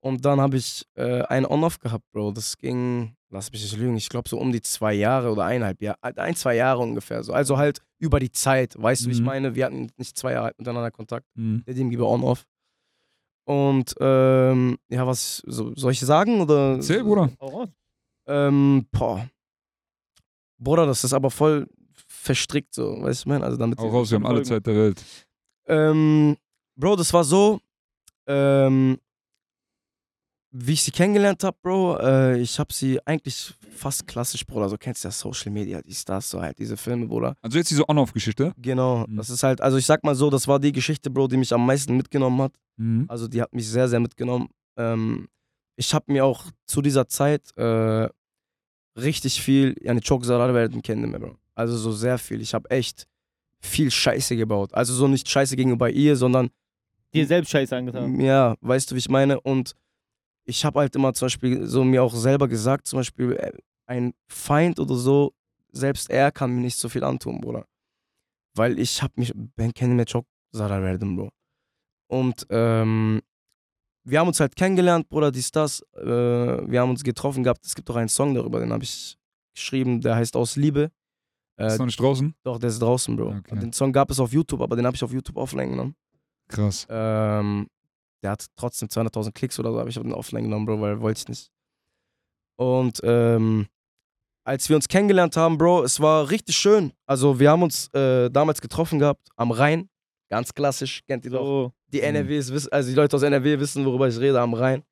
Und 0.00 0.24
dann 0.24 0.40
habe 0.40 0.56
ich 0.56 0.86
äh, 0.94 1.22
ein 1.22 1.46
On-Off 1.46 1.78
gehabt, 1.78 2.04
Bro. 2.12 2.32
Das 2.32 2.56
ging, 2.58 3.16
lass 3.32 3.50
mich 3.50 3.62
nicht 3.62 3.76
lügen, 3.76 3.96
ich 3.96 4.08
glaube 4.08 4.28
so 4.28 4.38
um 4.38 4.52
die 4.52 4.60
zwei 4.60 4.92
Jahre 4.94 5.32
oder 5.32 5.44
eineinhalb 5.44 5.80
Jahre, 5.82 5.98
ein, 6.02 6.36
zwei 6.36 6.54
Jahre 6.54 6.80
ungefähr. 6.82 7.22
So. 7.24 7.32
Also 7.32 7.56
halt 7.58 7.80
über 7.98 8.20
die 8.20 8.30
Zeit, 8.30 8.74
weißt 8.80 9.04
du, 9.04 9.08
wie 9.08 9.12
ich 9.12 9.20
Mhm. 9.20 9.24
meine? 9.26 9.54
Wir 9.54 9.64
hatten 9.66 9.88
nicht 9.96 10.16
zwei 10.16 10.32
Jahre 10.32 10.52
miteinander 10.58 10.90
Kontakt 10.90 11.26
Mhm. 11.34 11.64
der 11.66 11.74
dem 11.74 11.90
gebe 11.90 12.06
On-Off. 12.06 12.44
Und 13.44 13.94
ähm, 14.00 14.78
ja, 14.88 15.06
was 15.06 15.42
so, 15.46 15.74
soll 15.74 15.92
ich 15.92 16.00
sagen? 16.00 16.40
Oder? 16.42 16.74
Erzähl, 16.76 17.02
Bruder. 17.02 17.30
Hau 17.40 17.48
raus. 17.48 17.68
Ähm, 18.26 18.86
boah. 18.92 19.28
Bruder, 20.58 20.86
das 20.86 21.02
ist 21.02 21.12
aber 21.12 21.30
voll 21.30 21.66
verstrickt, 22.06 22.72
so, 22.74 23.02
weißt 23.02 23.24
du, 23.24 23.30
man? 23.30 23.42
Also 23.42 23.56
damit. 23.56 23.78
Auch 23.80 23.92
raus, 23.92 24.10
wir 24.10 24.16
haben 24.16 24.26
alle. 24.26 24.42
Zeit 24.42 24.64
der 24.66 24.76
Welt. 24.76 25.02
Ähm, 25.66 26.36
Bro, 26.76 26.96
das 26.96 27.12
war 27.12 27.24
so, 27.24 27.60
ähm, 28.26 28.98
wie 30.54 30.72
ich 30.74 30.82
sie 30.82 30.90
kennengelernt 30.90 31.42
habe, 31.44 31.56
Bro, 31.62 31.98
äh, 32.00 32.38
ich 32.38 32.58
habe 32.58 32.72
sie 32.72 33.00
eigentlich 33.06 33.54
fast 33.74 34.06
klassisch, 34.06 34.44
Bruder, 34.46 34.68
so 34.68 34.76
kennst 34.76 35.02
du 35.02 35.08
ja 35.08 35.12
Social 35.12 35.50
Media, 35.50 35.80
die 35.80 35.94
Stars, 35.94 36.28
so 36.28 36.40
halt 36.42 36.58
diese 36.58 36.76
Filme, 36.76 37.06
Bruder. 37.06 37.34
Also 37.40 37.56
jetzt 37.58 37.70
diese 37.70 37.88
On-Off-Geschichte. 37.88 38.52
Genau, 38.58 39.06
Mhm. 39.06 39.16
das 39.16 39.30
ist 39.30 39.42
halt, 39.42 39.60
also 39.62 39.78
ich 39.78 39.86
sag 39.86 40.04
mal 40.04 40.14
so, 40.14 40.28
das 40.30 40.46
war 40.46 40.58
die 40.60 40.72
Geschichte, 40.72 41.08
Bro, 41.10 41.28
die 41.28 41.38
mich 41.38 41.52
am 41.54 41.64
meisten 41.64 41.96
mitgenommen 41.96 42.42
hat. 42.42 42.52
Mhm. 42.76 43.06
Also 43.08 43.28
die 43.28 43.40
hat 43.40 43.52
mich 43.54 43.66
sehr, 43.68 43.88
sehr 43.88 43.98
mitgenommen. 44.00 44.48
Ähm, 44.76 45.28
ich 45.76 45.94
habe 45.94 46.12
mir 46.12 46.24
auch 46.24 46.44
zu 46.66 46.82
dieser 46.82 47.08
Zeit 47.08 47.42
äh, 47.56 48.08
richtig 48.96 49.40
viel, 49.42 49.74
çok 50.02 50.24
zarar 50.26 50.52
verdim 50.52 50.82
kendime, 50.82 51.18
Bro. 51.18 51.36
Also 51.54 51.76
so 51.78 51.92
sehr 51.92 52.18
viel. 52.18 52.40
Ich 52.42 52.52
habe 52.54 52.68
echt 52.70 53.06
viel 53.60 53.90
Scheiße 53.90 54.36
gebaut. 54.36 54.74
Also 54.74 54.92
so 54.94 55.08
nicht 55.08 55.28
Scheiße 55.28 55.56
gegenüber 55.56 55.88
ihr, 55.88 56.16
sondern 56.16 56.50
Dir 57.14 57.26
selbst 57.26 57.50
Scheiße 57.50 57.76
angetan. 57.76 58.18
ja, 58.20 58.54
weißt 58.60 58.90
du, 58.90 58.94
wie 58.94 58.98
ich 58.98 59.08
meine? 59.08 59.40
Und 59.40 59.74
ich 60.44 60.64
habe 60.64 60.80
halt 60.80 60.94
immer 60.96 61.12
zum 61.14 61.26
Beispiel 61.26 61.66
so 61.66 61.84
mir 61.84 62.02
auch 62.02 62.14
selber 62.14 62.48
gesagt, 62.48 62.86
zum 62.86 62.98
Beispiel 62.98 63.32
äh, 63.32 63.52
ein 63.86 64.12
Feind 64.28 64.78
oder 64.80 64.94
so, 64.94 65.32
selbst 65.72 66.10
er 66.10 66.30
kann 66.32 66.54
mir 66.54 66.60
nicht 66.60 66.76
so 66.78 66.88
viel 66.88 67.04
antun, 67.04 67.40
Bruder. 67.40 67.66
Weil 68.54 68.78
ich 68.78 69.02
habe 69.02 69.12
mich, 69.16 69.32
ben 69.34 69.72
kendime 69.72 70.04
çok 70.04 70.26
zarar 70.52 70.80
verdim, 70.82 71.16
Bro. 71.16 71.30
Und 72.08 72.46
ähm, 72.50 73.22
wir 74.04 74.18
haben 74.20 74.28
uns 74.28 74.40
halt 74.40 74.54
kennengelernt, 74.56 75.08
Bruder, 75.08 75.30
dies, 75.32 75.50
das. 75.50 75.80
Äh, 75.96 76.04
wir 76.70 76.80
haben 76.80 76.90
uns 76.90 77.02
getroffen 77.02 77.42
gehabt. 77.44 77.64
Es 77.64 77.74
gibt 77.74 77.88
auch 77.90 77.96
einen 77.96 78.08
Song 78.10 78.34
darüber, 78.34 78.60
den 78.60 78.72
habe 78.72 78.84
ich 78.84 79.16
geschrieben, 79.54 80.00
der 80.00 80.16
heißt 80.16 80.36
Aus 80.36 80.56
Liebe. 80.56 80.90
Ist 81.56 81.74
Äh, 81.74 81.78
noch 81.78 81.86
nicht 81.86 82.00
draußen? 82.00 82.34
doch, 82.42 82.58
der 82.58 82.68
ist 82.70 82.80
draußen, 82.82 83.14
Bro. 83.16 83.36
Okay. 83.38 83.58
Den 83.60 83.72
Song 83.72 83.92
gab 83.92 84.10
es 84.10 84.18
auf 84.20 84.32
YouTube, 84.32 84.60
aber 84.60 84.76
den 84.76 84.84
habe 84.86 84.96
ich 84.96 85.04
auf 85.04 85.12
YouTube 85.12 85.36
offline 85.36 85.70
genommen. 85.70 85.94
Krass. 86.48 86.86
Ähm, 86.90 87.68
der 88.22 88.32
hat 88.32 88.46
trotzdem 88.56 88.88
200.000 88.88 89.32
Klicks 89.32 89.58
oder 89.58 89.72
so, 89.72 89.78
aber 89.80 89.88
ich 89.88 89.96
habe 89.96 90.06
den 90.08 90.14
offline 90.14 90.44
genommen, 90.44 90.66
Bro, 90.66 90.80
weil 90.80 91.00
wollte 91.00 91.20
ich 91.22 91.28
nicht. 91.28 91.50
Und 92.56 93.00
ähm, 93.02 93.66
als 94.44 94.68
wir 94.68 94.76
uns 94.76 94.88
kennengelernt 94.88 95.36
haben, 95.36 95.58
Bro, 95.58 95.82
es 95.84 96.00
war 96.00 96.30
richtig 96.30 96.56
schön. 96.56 96.92
Also 97.06 97.38
wir 97.40 97.50
haben 97.50 97.62
uns 97.62 97.88
äh, 97.94 98.30
damals 98.30 98.60
getroffen 98.60 98.98
gehabt 98.98 99.28
am 99.36 99.50
Rhein, 99.50 99.88
ganz 100.30 100.52
klassisch, 100.54 101.02
kennt 101.06 101.24
ihr 101.24 101.30
doch. 101.32 101.44
So, 101.44 101.72
Die 101.88 101.98
Mhm. 101.98 102.04
NRWs 102.16 102.52
wissen, 102.52 102.72
also 102.72 102.88
die 102.88 102.94
Leute 102.94 103.16
aus 103.16 103.22
NRW 103.22 103.58
wissen, 103.58 103.84
worüber 103.84 104.08
ich 104.08 104.18
rede, 104.18 104.40
am 104.40 104.54
Rhein. 104.54 104.82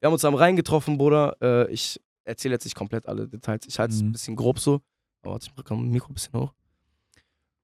Wir 0.00 0.06
haben 0.06 0.12
uns 0.14 0.24
am 0.24 0.34
Rhein 0.34 0.56
getroffen, 0.56 0.98
Bruder. 0.98 1.36
Äh, 1.40 1.72
ich 1.72 2.00
erzähle 2.24 2.54
jetzt 2.54 2.64
nicht 2.64 2.74
komplett 2.76 3.06
alle 3.06 3.26
Details. 3.28 3.66
Ich 3.66 3.78
halte 3.78 3.94
es 3.94 4.02
Mhm. 4.02 4.08
ein 4.08 4.12
bisschen 4.12 4.36
grob 4.36 4.58
so. 4.58 4.80
Aber 5.22 5.32
warte, 5.32 5.46
ich 5.50 5.56
mache 5.56 5.74
mein 5.74 5.88
Mikro 5.90 6.08
ein 6.10 6.14
bisschen 6.14 6.34
hoch. 6.38 6.52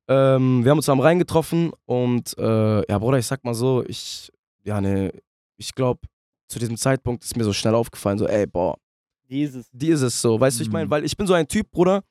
Ähm, 0.08 0.64
wir 0.64 0.70
haben 0.70 0.78
uns 0.78 0.88
am 0.88 1.00
Rhein 1.00 1.18
getroffen 1.18 1.70
und 1.86 2.36
äh, 2.38 2.90
ja, 2.90 2.98
Bruder, 2.98 3.18
ich 3.18 3.26
sag 3.26 3.44
mal 3.44 3.54
so, 3.54 3.84
ich, 3.86 4.30
ja, 4.64 4.80
ne, 4.80 5.12
ich 5.56 5.74
glaube, 5.74 6.00
zu 6.48 6.58
diesem 6.58 6.76
Zeitpunkt 6.76 7.24
ist 7.24 7.36
mir 7.36 7.44
so 7.44 7.52
schnell 7.52 7.74
aufgefallen, 7.74 8.18
so, 8.18 8.26
ey, 8.26 8.46
boah, 8.46 8.76
Jesus. 9.28 9.66
die 9.72 9.88
ist 9.88 10.02
es 10.02 10.20
so, 10.20 10.38
weißt 10.40 10.58
du, 10.58 10.62
ich 10.64 10.70
meine, 10.70 10.86
Mhm. 10.86 10.90
weil 10.90 11.04
ich 11.04 11.16
bin 11.16 11.26
so 11.26 11.34
ein 11.34 11.46
Typ, 11.46 11.70
Bruder, 11.70 12.02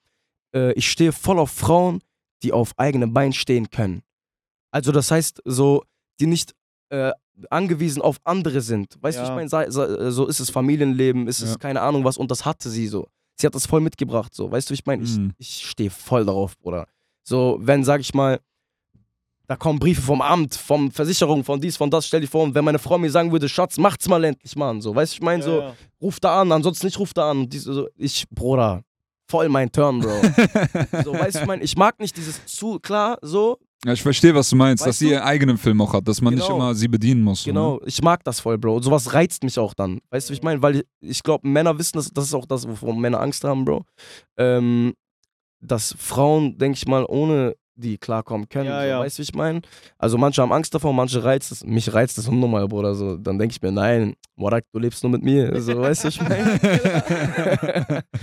äh, 0.56 0.72
ich 0.74 0.90
stehe 0.90 1.12
voll 1.12 1.40
auf 1.40 1.52
Frauen, 1.52 2.02
die 2.44 2.54
auf 2.54 2.72
eigenen 2.78 3.14
Beinen 3.14 3.34
stehen 3.34 3.70
können. 3.70 4.02
Also 4.72 4.92
das 4.92 5.12
heißt, 5.12 5.42
so, 5.46 5.84
die 6.20 6.28
nicht 6.28 6.54
äh, 6.92 7.12
angewiesen 7.52 8.02
auf 8.02 8.18
andere 8.24 8.62
sind. 8.62 8.98
Weißt 9.02 9.18
du, 9.20 9.22
Ja. 9.24 9.30
ich 9.30 9.36
meine, 9.36 9.48
sei- 9.50 9.70
so 9.70 10.26
ist 10.28 10.40
es 10.40 10.50
Familienleben, 10.50 11.28
ist 11.28 11.42
Ja. 11.42 11.48
es 11.48 11.60
keine 11.60 11.82
Ahnung 11.82 12.04
was 12.04 12.18
und 12.18 12.32
das 12.32 12.46
hatte 12.46 12.70
sie 12.70 12.88
so. 12.88 13.08
Sie 13.36 13.46
hat 13.46 13.54
das 13.56 13.66
voll 13.68 13.80
mitgebracht, 13.82 14.34
so. 14.34 14.52
Weißt 14.52 14.70
du, 14.70 14.74
ich 14.74 14.86
meine, 14.86 15.04
Mhm. 15.04 15.34
ich, 15.38 15.62
ich 15.62 15.70
stehe 15.70 15.90
voll 15.92 16.26
darauf, 16.26 16.58
Bruder. 16.58 16.88
So, 17.24 17.58
wenn, 17.62 17.84
sag 17.84 18.02
ich 18.02 18.14
mal, 18.14 18.40
da 19.50 19.56
kommen 19.56 19.80
Briefe 19.80 20.02
vom 20.04 20.22
Amt, 20.22 20.54
vom 20.54 20.92
Versicherung, 20.92 21.44
von 21.44 21.60
dies, 21.60 21.76
von 21.76 21.90
das, 21.90 22.06
stell 22.06 22.22
dir 22.22 22.28
vor, 22.28 22.44
und 22.44 22.54
wenn 22.54 22.64
meine 22.64 22.78
Frau 22.78 23.00
mir 23.00 23.10
sagen 23.10 23.32
würde, 23.32 23.50
Schatz, 23.50 23.78
macht's 23.80 24.08
mal 24.08 24.24
endlich, 24.24 24.56
Mann, 24.56 24.80
so, 24.80 24.94
weißt 24.94 25.12
du, 25.14 25.16
ich 25.16 25.22
meine, 25.24 25.42
so, 25.42 25.60
Ja, 25.60 25.68
ja. 25.70 25.76
ruf 26.00 26.20
da 26.20 26.42
an, 26.42 26.52
ansonsten 26.52 26.86
nicht 26.86 27.00
ruf 27.00 27.14
da 27.16 27.32
an. 27.32 27.40
Und 27.40 27.52
dies, 27.54 27.64
so, 27.64 27.88
ich, 27.98 28.26
Bruder, 28.30 28.84
voll 29.28 29.50
mein 29.50 29.72
Turn, 29.72 30.02
Bro. 30.02 30.12
so, 31.04 31.14
weißt 31.14 31.38
du, 31.38 31.40
ich 31.42 31.48
meine, 31.48 31.64
ich 31.64 31.76
mag 31.76 32.00
nicht 32.00 32.16
dieses 32.16 32.46
zu, 32.46 32.78
klar, 32.80 33.18
so, 33.24 33.58
Ja, 33.86 33.94
ich 33.94 34.04
verstehe, 34.04 34.36
was 34.36 34.50
du 34.52 34.56
meinst, 34.56 34.82
dass 34.82 34.90
Weißt 34.90 35.00
sie 35.00 35.06
du? 35.06 35.12
ihren 35.14 35.24
eigenen 35.24 35.58
Film 35.58 35.82
auch 35.82 35.94
hat, 35.94 36.08
dass 36.08 36.22
man 36.22 36.36
nicht 36.36 36.44
Genau. 36.46 36.58
immer 36.58 36.76
sie 36.76 36.88
bedienen 36.88 37.24
muss. 37.24 37.44
genau, 37.44 37.80
ich 37.88 38.04
mag 38.04 38.24
das 38.26 38.40
voll, 38.42 38.60
Bro. 38.60 38.76
Und 38.76 38.84
sowas 38.84 39.14
reizt 39.14 39.44
mich 39.44 39.58
auch 39.58 39.74
dann. 39.74 40.00
Weißt 40.12 40.30
du, 40.30 40.34
wie 40.34 40.38
ich 40.38 40.44
meine? 40.44 40.62
Weil 40.62 40.76
ich, 40.76 40.84
ich 41.02 41.24
glaube, 41.24 41.48
Männer 41.48 41.76
wissen 41.80 41.98
das, 41.98 42.12
das 42.14 42.26
ist 42.26 42.34
auch 42.36 42.46
das, 42.46 42.68
wovon 42.68 43.00
Männer 43.00 43.20
Angst 43.20 43.44
haben, 43.44 43.66
Bro. 43.66 43.84
Ähm, 44.38 44.94
dass 45.62 45.96
Frauen, 45.98 46.58
denke 46.58 46.78
ich 46.78 46.88
mal, 46.88 47.04
ohne 47.08 47.56
die 47.80 47.98
klarkommen 47.98 48.48
können. 48.50 48.66
Ja, 48.68 48.82
so, 48.82 48.88
ja. 48.88 49.00
Weißt 49.00 49.18
du, 49.18 49.22
wie 49.22 49.24
ich 49.24 49.34
meine? 49.34 49.62
Also 49.98 50.18
manche 50.18 50.42
haben 50.42 50.52
Angst 50.52 50.74
davor, 50.74 50.94
manche 50.94 51.24
reizt 51.24 51.52
es. 51.52 51.64
Mich 51.64 51.94
reizt 51.94 52.18
das 52.18 52.28
unnormal, 52.28 52.68
Bruder. 52.68 52.94
So, 52.96 53.18
dann 53.18 53.40
denke 53.40 53.54
ich 53.54 53.62
mir, 53.62 53.72
nein, 53.72 54.16
Morak, 54.36 54.66
du 54.72 54.80
lebst 54.80 55.04
nur 55.04 55.12
mit 55.12 55.24
mir. 55.24 55.60
So, 55.62 55.80
weißt 55.80 56.04
du, 56.04 56.08
wie 56.08 56.12
ich 56.12 56.22
meine? 56.22 58.04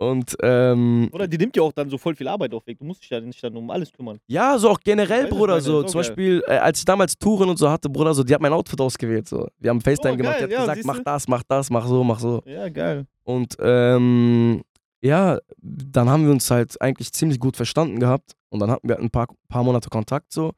Und 0.00 0.34
ähm, 0.42 1.10
Oder 1.12 1.28
die 1.28 1.36
nimmt 1.36 1.54
ja 1.54 1.62
auch 1.62 1.72
dann 1.72 1.90
so 1.90 1.98
voll 1.98 2.14
viel 2.14 2.26
Arbeit 2.26 2.54
auf 2.54 2.66
weg. 2.66 2.78
Du 2.78 2.86
musst 2.86 3.02
dich 3.02 3.10
ja 3.10 3.20
nicht 3.20 3.44
dann 3.44 3.54
um 3.54 3.70
alles 3.70 3.92
kümmern. 3.92 4.18
Ja, 4.28 4.56
so 4.56 4.70
auch 4.70 4.80
generell, 4.82 5.24
Weißt 5.24 5.30
Bruder, 5.30 5.60
so 5.60 5.82
zum 5.82 5.88
auch 5.88 5.94
Beispiel, 6.06 6.42
äh, 6.46 6.56
als 6.56 6.78
ich 6.78 6.86
damals 6.86 7.18
Touren 7.18 7.50
und 7.50 7.58
so 7.58 7.68
hatte, 7.70 7.90
Bruder, 7.90 8.14
so, 8.14 8.24
die 8.24 8.32
hat 8.34 8.40
mein 8.40 8.54
Outfit 8.54 8.80
ausgewählt, 8.80 9.28
so. 9.28 9.46
Wir 9.58 9.68
haben 9.68 9.82
FaceTime 9.82 10.14
Oh, 10.14 10.16
gemacht, 10.16 10.38
geil, 10.38 10.48
die 10.48 10.56
hat 10.56 10.66
ja, 10.66 10.74
gesagt, 10.74 10.86
mach 10.86 11.04
das, 11.04 11.28
mach 11.28 11.42
das, 11.46 11.68
mach 11.68 11.86
so, 11.86 12.02
mach 12.02 12.18
so. 12.18 12.40
Ja, 12.46 12.70
geil. 12.70 13.04
Und 13.24 13.58
ähm, 13.60 14.62
ja, 15.02 15.38
dann 15.58 16.08
haben 16.08 16.24
wir 16.24 16.32
uns 16.32 16.50
halt 16.50 16.80
eigentlich 16.80 17.12
ziemlich 17.12 17.38
gut 17.38 17.56
verstanden 17.56 17.98
gehabt 18.00 18.32
und 18.50 18.60
dann 18.60 18.70
hatten 18.70 18.88
wir 18.88 18.96
halt 18.96 19.04
ein 19.04 19.10
paar, 19.10 19.28
paar 19.48 19.64
Monate 19.64 19.88
Kontakt 19.88 20.32
so. 20.32 20.52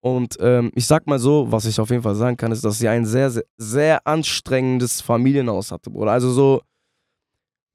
Und 0.00 0.36
ähm, 0.40 0.70
ich 0.74 0.86
sag 0.86 1.06
mal 1.06 1.18
so, 1.18 1.50
was 1.50 1.64
ich 1.64 1.80
auf 1.80 1.88
jeden 1.90 2.02
Fall 2.02 2.14
sagen 2.14 2.36
kann, 2.36 2.52
ist, 2.52 2.62
dass 2.64 2.78
sie 2.78 2.88
ein 2.88 3.06
sehr, 3.06 3.30
sehr, 3.30 3.44
sehr 3.56 4.06
anstrengendes 4.06 5.00
Familienhaus 5.00 5.72
hatte, 5.72 5.90
Bruder. 5.90 6.12
Also 6.12 6.30
so, 6.30 6.60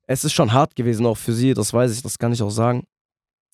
es 0.08 0.24
ist 0.24 0.34
schon 0.34 0.54
hart 0.54 0.76
gewesen 0.76 1.06
auch 1.06 1.18
für 1.18 1.34
sie, 1.34 1.54
das 1.54 1.74
weiß 1.74 1.92
ich, 1.92 2.02
das 2.04 2.18
kann 2.20 2.32
ich 2.32 2.42
auch 2.44 2.52
sagen. 2.52 2.84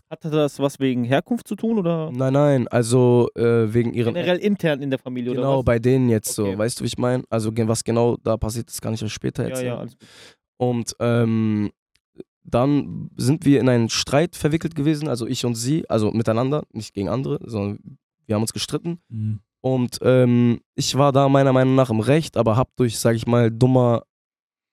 Hatte 0.09 0.29
das 0.29 0.59
was 0.59 0.79
wegen 0.79 1.03
Herkunft 1.03 1.47
zu 1.47 1.55
tun 1.55 1.79
oder 1.79 2.11
Nein, 2.11 2.33
nein, 2.33 2.67
also 2.67 3.27
äh, 3.35 3.73
wegen 3.73 3.93
ihren 3.93 4.13
generell 4.13 4.37
intern 4.37 4.81
in 4.81 4.89
der 4.89 4.99
Familie 4.99 5.33
Genau, 5.33 5.51
oder 5.53 5.57
was? 5.59 5.65
bei 5.65 5.79
denen 5.79 6.09
jetzt 6.09 6.37
Okay. 6.37 6.51
so. 6.53 6.57
Weißt 6.57 6.79
du, 6.79 6.83
wie 6.83 6.87
ich 6.87 6.97
meine? 6.97 7.23
Also, 7.29 7.51
was 7.55 7.83
genau 7.83 8.17
da 8.17 8.37
passiert 8.37 8.69
ist, 8.69 8.81
kann 8.81 8.93
ich 8.93 9.03
euch 9.03 9.13
später 9.13 9.43
Ja, 9.43 9.49
erzählen. 9.49 9.67
ja, 9.67 9.77
alles 9.79 9.97
gut. 9.97 10.07
Und 10.57 10.95
ähm, 10.99 11.71
dann 12.47 13.09
sind 13.17 13.43
wir 13.45 13.59
in 13.59 13.69
einen 13.69 13.89
Streit 13.89 14.35
verwickelt 14.35 14.75
gewesen, 14.75 15.07
also 15.07 15.25
ich 15.27 15.45
und 15.45 15.55
sie, 15.55 15.89
also 15.89 16.11
miteinander, 16.11 16.63
nicht 16.71 16.93
gegen 16.93 17.09
andere, 17.09 17.39
sondern 17.45 17.79
wir 18.25 18.35
haben 18.35 18.43
uns 18.43 18.53
gestritten. 18.53 18.99
Mhm. 19.09 19.39
Und 19.61 19.97
ähm, 20.01 20.59
ich 20.75 20.95
war 20.95 21.11
da 21.11 21.27
meiner 21.27 21.53
Meinung 21.53 21.75
nach 21.75 21.89
im 21.89 21.99
Recht, 21.99 22.37
aber 22.37 22.55
hab 22.55 22.69
durch, 22.75 22.99
sag 22.99 23.15
ich 23.15 23.25
mal, 23.25 23.49
dummer 23.49 24.03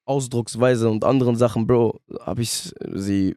Ausdrucksweise 0.05 0.91
und 0.91 1.05
anderen 1.05 1.37
Sachen, 1.37 1.67
Bro, 1.67 2.01
habe 2.21 2.43
ich 2.43 2.51
sie 2.95 3.37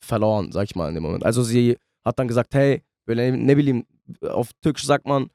verloren, 0.00 0.52
sag 0.52 0.64
ich 0.64 0.76
mal 0.76 0.88
in 0.88 0.94
dem 0.94 1.02
Moment. 1.02 1.24
Also 1.24 1.42
sie 1.42 1.76
hat 2.04 2.18
dann 2.18 2.28
gesagt, 2.28 2.54
hey, 2.54 2.82
böyle 3.06 3.32
ne 3.36 3.56
bileyim, 3.56 3.84
auf 4.22 4.50
Türkisch 4.62 4.84
sagt 4.84 5.06
man, 5.06 5.28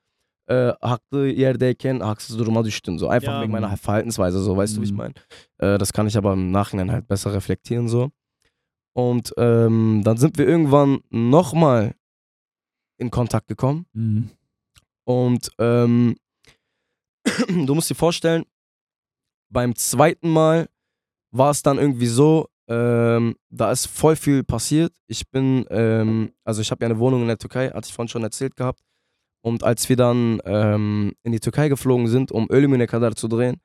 äh, 0.47 0.73
haklı 0.81 1.27
yerdeyken 1.29 1.99
haksız 2.01 2.37
duruma 2.37 2.63
düştün. 2.65 2.97
So 2.97 3.07
einfach 3.09 3.33
Ja. 3.33 3.41
wegen 3.41 3.51
meiner 3.51 3.75
Verhaltensweise, 3.77 4.39
so, 4.39 4.55
weißt 4.55 4.77
du, 4.77 4.81
wie 4.81 4.85
ich 4.85 4.91
Mhm. 4.91 4.97
meine? 4.97 5.13
Äh, 5.57 5.77
das 5.77 5.91
kann 5.93 6.07
ich 6.07 6.17
aber 6.17 6.33
im 6.33 6.51
Nachhinein 6.51 6.91
halt 6.91 7.07
besser 7.07 7.33
reflektieren, 7.33 7.87
so. 7.87 8.11
Und 8.93 9.33
ähm, 9.37 10.01
dann 10.03 10.17
sind 10.17 10.37
wir 10.37 10.47
irgendwann 10.47 10.99
nochmal 11.09 11.95
in 12.97 13.09
Kontakt 13.09 13.47
gekommen. 13.47 13.85
Mhm. 13.93 14.29
Und 15.05 15.51
ähm, 15.59 16.15
du 17.47 17.73
musst 17.73 17.89
dir 17.89 17.95
vorstellen, 17.95 18.45
beim 19.49 19.75
zweiten 19.75 20.29
Mal 20.29 20.69
war 21.31 21.51
es 21.51 21.63
dann 21.63 21.77
irgendwie 21.77 22.07
so, 22.07 22.47
ähm, 22.67 23.35
da 23.49 23.71
ist 23.71 23.87
voll 23.87 24.15
viel 24.15 24.43
passiert. 24.43 24.93
Ich 25.07 25.29
bin, 25.29 25.65
ähm, 25.69 26.31
also 26.43 26.61
ich 26.61 26.71
habe 26.71 26.83
ja 26.83 26.89
eine 26.89 26.99
Wohnung 26.99 27.21
in 27.21 27.27
der 27.27 27.37
Türkei, 27.37 27.69
hatte 27.69 27.87
ich 27.87 27.93
vorhin 27.93 28.09
schon 28.09 28.23
erzählt 28.23 28.55
gehabt. 28.55 28.81
Und 29.43 29.63
als 29.63 29.89
wir 29.89 29.95
dann 29.95 30.39
ähm, 30.45 31.13
in 31.23 31.31
die 31.31 31.39
Türkei 31.39 31.67
geflogen 31.67 32.07
sind, 32.07 32.31
um 32.31 32.47
Ölümüne 32.49 32.87
Kadar 32.87 33.15
zu 33.15 33.27
drehen, 33.27 33.59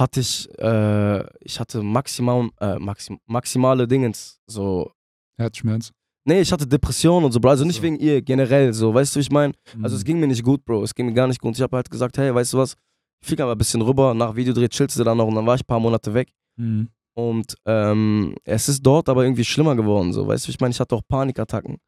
hatte 0.00 0.20
ich, 0.20 0.48
äh, 0.58 1.24
ich 1.44 1.60
hatte 1.60 1.82
maximal, 1.82 2.48
äh, 2.60 2.78
maxim, 2.78 3.18
maximale 3.26 3.86
Dingens, 3.86 4.40
so 4.46 4.90
Herzschmerz. 5.36 5.92
Nee, 6.24 6.40
ich 6.42 6.52
hatte 6.52 6.66
Depressionen 6.66 7.24
und 7.26 7.32
so, 7.32 7.40
Bro. 7.40 7.50
Also 7.50 7.64
nicht 7.64 7.76
So. 7.76 7.82
wegen 7.82 7.98
ihr, 7.98 8.20
generell 8.22 8.72
so. 8.74 8.92
Weißt 8.92 9.14
du, 9.14 9.18
wie 9.18 9.22
ich 9.22 9.30
meine? 9.30 9.54
Also 9.82 9.96
es 9.96 10.02
Mhm. 10.02 10.06
ging 10.06 10.20
mir 10.20 10.26
nicht 10.26 10.42
gut, 10.42 10.64
Bro. 10.64 10.82
Es 10.82 10.94
ging 10.94 11.06
mir 11.06 11.14
gar 11.14 11.26
nicht 11.26 11.40
gut. 11.40 11.54
Ich 11.56 11.62
habe 11.62 11.76
halt 11.76 11.90
gesagt, 11.90 12.18
hey, 12.18 12.34
weißt 12.34 12.52
du 12.52 12.58
was? 12.58 12.74
Ich 13.22 13.26
flieg 13.28 13.40
aber 13.40 13.52
ein 13.52 13.58
bisschen 13.58 13.80
rüber. 13.82 14.12
Nach 14.14 14.34
Videodreh 14.36 14.68
chillst 14.68 14.98
du 14.98 15.04
dann 15.04 15.16
noch 15.18 15.26
und 15.26 15.34
dann 15.34 15.46
war 15.46 15.54
ich 15.54 15.62
ein 15.62 15.66
paar 15.66 15.80
Monate 15.80 16.12
weg. 16.14 16.30
Mhm. 16.56 16.88
Und 17.14 17.54
ähm, 17.66 18.34
es 18.44 18.68
ist 18.68 18.82
dort 18.82 19.08
aber 19.08 19.24
irgendwie 19.24 19.44
schlimmer 19.44 19.74
geworden, 19.76 20.12
so. 20.12 20.26
Weißt 20.26 20.44
du, 20.44 20.48
wie 20.48 20.52
ich 20.52 20.60
meine? 20.60 20.72
Ich 20.72 20.80
hatte 20.80 20.94
auch 20.94 21.02
Panikattacken. 21.08 21.78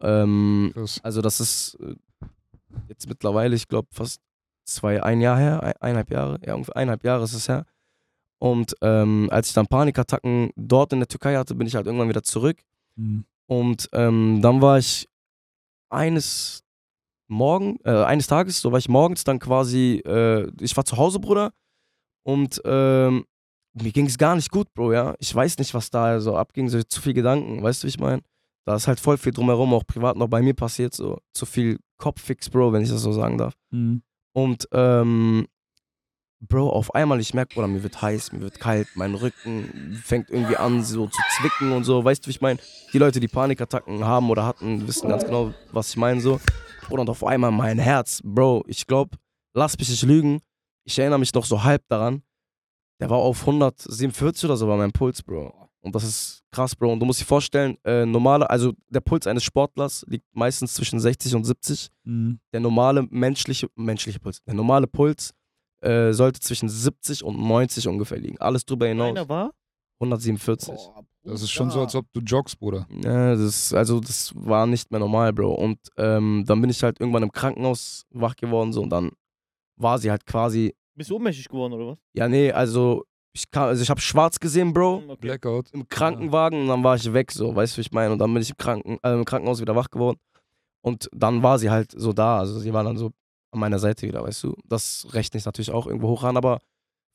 Ähm, 0.00 0.72
also 1.02 1.20
das 1.22 1.40
ist 1.40 1.76
äh, 1.80 1.94
jetzt 2.88 3.08
mittlerweile, 3.08 3.54
ich 3.54 3.68
glaube, 3.68 3.88
fast 3.92 4.20
zwei, 4.70 5.02
ein 5.02 5.20
Jahr 5.20 5.38
her, 5.38 5.62
ein, 5.62 5.74
eineinhalb 5.80 6.10
Jahre, 6.10 6.38
ja, 6.44 6.54
ungefähr 6.54 6.76
eineinhalb 6.76 7.04
Jahre 7.04 7.24
ist 7.24 7.34
es 7.34 7.48
her. 7.48 7.66
Und 8.38 8.74
ähm, 8.80 9.28
als 9.30 9.48
ich 9.48 9.54
dann 9.54 9.66
Panikattacken 9.66 10.50
dort 10.56 10.92
in 10.92 11.00
der 11.00 11.08
Türkei 11.08 11.36
hatte, 11.36 11.54
bin 11.54 11.66
ich 11.66 11.74
halt 11.74 11.86
irgendwann 11.86 12.08
wieder 12.08 12.22
zurück. 12.22 12.58
Mhm. 12.96 13.24
Und 13.46 13.88
ähm, 13.92 14.40
dann 14.40 14.62
war 14.62 14.78
ich 14.78 15.08
eines 15.90 16.62
Morgen, 17.28 17.78
äh, 17.84 18.04
eines 18.04 18.26
Tages, 18.26 18.60
so 18.60 18.72
war 18.72 18.78
ich 18.78 18.88
morgens 18.88 19.24
dann 19.24 19.38
quasi, 19.38 20.02
äh, 20.06 20.50
ich 20.60 20.76
war 20.76 20.84
zu 20.84 20.96
Hause, 20.96 21.20
Bruder, 21.20 21.52
und 22.22 22.60
ähm, 22.64 23.24
mir 23.74 23.92
ging 23.92 24.06
es 24.06 24.18
gar 24.18 24.34
nicht 24.36 24.50
gut, 24.50 24.72
Bro, 24.74 24.92
ja. 24.92 25.14
Ich 25.18 25.34
weiß 25.34 25.58
nicht, 25.58 25.74
was 25.74 25.90
da 25.90 26.20
so 26.20 26.36
abging, 26.36 26.68
so 26.68 26.82
zu 26.82 27.00
viel 27.00 27.14
Gedanken, 27.14 27.62
weißt 27.62 27.82
du, 27.82 27.86
wie 27.86 27.90
ich 27.90 28.00
meine? 28.00 28.22
Da 28.66 28.74
ist 28.76 28.88
halt 28.88 29.00
voll 29.00 29.16
viel 29.16 29.32
drumherum, 29.32 29.72
auch 29.74 29.86
privat 29.86 30.16
noch 30.16 30.28
bei 30.28 30.42
mir 30.42 30.54
passiert, 30.54 30.94
so 30.94 31.18
zu 31.32 31.46
viel 31.46 31.78
Kopffix, 31.98 32.50
Bro, 32.50 32.72
wenn 32.72 32.82
ich 32.82 32.90
das 32.90 33.02
so 33.02 33.12
sagen 33.12 33.38
darf. 33.38 33.54
Mhm. 33.70 34.02
Und 34.32 34.68
ähm, 34.72 35.46
Bro, 36.40 36.70
auf 36.70 36.94
einmal, 36.94 37.20
ich 37.20 37.34
merke, 37.34 37.54
Bruder, 37.54 37.66
mir 37.66 37.82
wird 37.82 38.00
heiß, 38.00 38.32
mir 38.32 38.40
wird 38.40 38.60
kalt, 38.60 38.88
mein 38.94 39.14
Rücken 39.14 40.00
fängt 40.02 40.30
irgendwie 40.30 40.56
an, 40.56 40.82
so 40.82 41.06
zu 41.06 41.20
zwicken 41.36 41.72
und 41.72 41.84
so. 41.84 42.02
Weißt 42.02 42.24
du, 42.24 42.28
wie 42.28 42.30
ich 42.30 42.40
meine? 42.40 42.58
Die 42.94 42.98
Leute, 42.98 43.20
die 43.20 43.28
Panikattacken 43.28 44.04
haben 44.04 44.30
oder 44.30 44.46
hatten, 44.46 44.88
wissen 44.88 45.10
ganz 45.10 45.24
genau, 45.24 45.52
was 45.70 45.90
ich 45.90 45.96
meine, 45.98 46.20
so. 46.20 46.40
Bruder, 46.88 47.02
und 47.02 47.10
auf 47.10 47.24
einmal 47.24 47.50
mein 47.50 47.78
Herz, 47.78 48.22
Bro, 48.24 48.64
ich 48.66 48.86
glaube, 48.86 49.18
lass 49.52 49.78
mich 49.78 49.90
nicht 49.90 50.02
lügen, 50.02 50.40
ich 50.84 50.98
erinnere 50.98 51.18
mich 51.18 51.34
noch 51.34 51.44
so 51.44 51.62
halb 51.62 51.82
daran, 51.88 52.22
der 53.00 53.10
war 53.10 53.18
auf 53.18 53.40
147 53.40 54.46
oder 54.46 54.56
so 54.56 54.66
war 54.66 54.78
mein 54.78 54.92
Puls, 54.92 55.22
Bro. 55.22 55.69
Und 55.82 55.94
das 55.94 56.04
ist 56.04 56.42
krass, 56.50 56.76
Bro. 56.76 56.92
Und 56.92 57.00
du 57.00 57.06
musst 57.06 57.20
dir 57.20 57.24
vorstellen, 57.24 57.76
äh, 57.84 58.04
normale, 58.04 58.48
also 58.50 58.72
der 58.88 59.00
Puls 59.00 59.26
eines 59.26 59.44
Sportlers 59.44 60.04
liegt 60.08 60.26
meistens 60.34 60.74
zwischen 60.74 61.00
60 61.00 61.34
und 61.34 61.44
70 61.44 61.88
Mhm. 62.04 62.38
der 62.52 62.60
normale 62.60 63.06
menschliche, 63.10 63.68
menschliche 63.76 64.18
Puls, 64.20 64.42
der 64.44 64.54
normale 64.54 64.86
Puls 64.86 65.32
äh, 65.82 66.12
sollte 66.12 66.40
zwischen 66.40 66.68
70 66.68 67.24
und 67.24 67.40
90 67.40 67.88
ungefähr 67.88 68.18
liegen. 68.18 68.38
Alles 68.38 68.64
drüber 68.66 68.86
hinaus 68.88 69.08
Einer 69.10 69.28
war? 69.28 69.50
147. 70.00 70.74
Boah, 70.74 71.04
Das 71.24 71.42
ist 71.42 71.50
schon 71.50 71.70
so, 71.70 71.80
als 71.80 71.94
ob 71.94 72.06
du 72.12 72.20
joggst, 72.20 72.58
Bruder. 72.58 72.86
Ja, 73.02 73.34
das, 73.36 73.72
also 73.74 74.00
das 74.00 74.32
war 74.34 74.66
nicht 74.66 74.90
mehr 74.90 75.00
normal, 75.00 75.32
Bro. 75.32 75.54
Und 75.54 75.78
ähm, 75.96 76.44
dann 76.46 76.60
bin 76.60 76.70
ich 76.70 76.82
halt 76.82 77.00
irgendwann 77.00 77.22
im 77.22 77.32
Krankenhaus 77.32 78.04
wach 78.10 78.34
geworden 78.36 78.72
so 78.72 78.82
und 78.82 78.90
dann 78.90 79.10
war 79.76 79.98
sie 79.98 80.10
halt 80.10 80.26
quasi, 80.26 80.74
Bist 80.94 81.10
du 81.10 81.16
ohnmächtig 81.16 81.48
geworden, 81.48 81.72
oder 81.74 81.86
was? 81.92 81.98
ja 82.14 82.28
nee, 82.28 82.50
also 82.52 83.04
ich 83.32 83.50
kam, 83.50 83.64
also 83.68 83.82
ich 83.82 83.90
habe 83.90 84.00
schwarz 84.00 84.40
gesehen, 84.40 84.72
Bro, 84.72 85.02
Okay. 85.08 85.16
Blackout. 85.20 85.70
im 85.72 85.88
Krankenwagen 85.88 86.62
und 86.62 86.68
dann 86.68 86.82
war 86.84 86.96
ich 86.96 87.12
weg, 87.12 87.30
so, 87.32 87.54
weißt 87.54 87.74
du, 87.74 87.76
wie 87.78 87.80
ich 87.82 87.92
meine? 87.92 88.12
Und 88.12 88.18
dann 88.18 88.32
bin 88.32 88.42
ich 88.42 88.50
im, 88.50 88.56
Kranken, 88.56 88.98
äh, 89.02 89.12
im 89.12 89.24
Krankenhaus 89.24 89.60
wieder 89.60 89.76
wach 89.76 89.90
geworden. 89.90 90.18
Und 90.82 91.08
dann 91.12 91.42
war 91.42 91.58
sie 91.58 91.70
halt 91.70 91.92
so 91.96 92.12
da, 92.12 92.38
also 92.38 92.58
sie 92.58 92.72
war 92.72 92.82
dann 92.84 92.96
so 92.96 93.10
an 93.52 93.60
meiner 93.60 93.78
Seite 93.78 94.06
wieder, 94.06 94.22
weißt 94.22 94.44
du? 94.44 94.54
Das 94.64 95.06
rechne 95.12 95.38
ich 95.38 95.44
natürlich 95.44 95.70
auch 95.70 95.86
irgendwo 95.86 96.08
hoch 96.08 96.24
an, 96.24 96.36
aber 96.36 96.58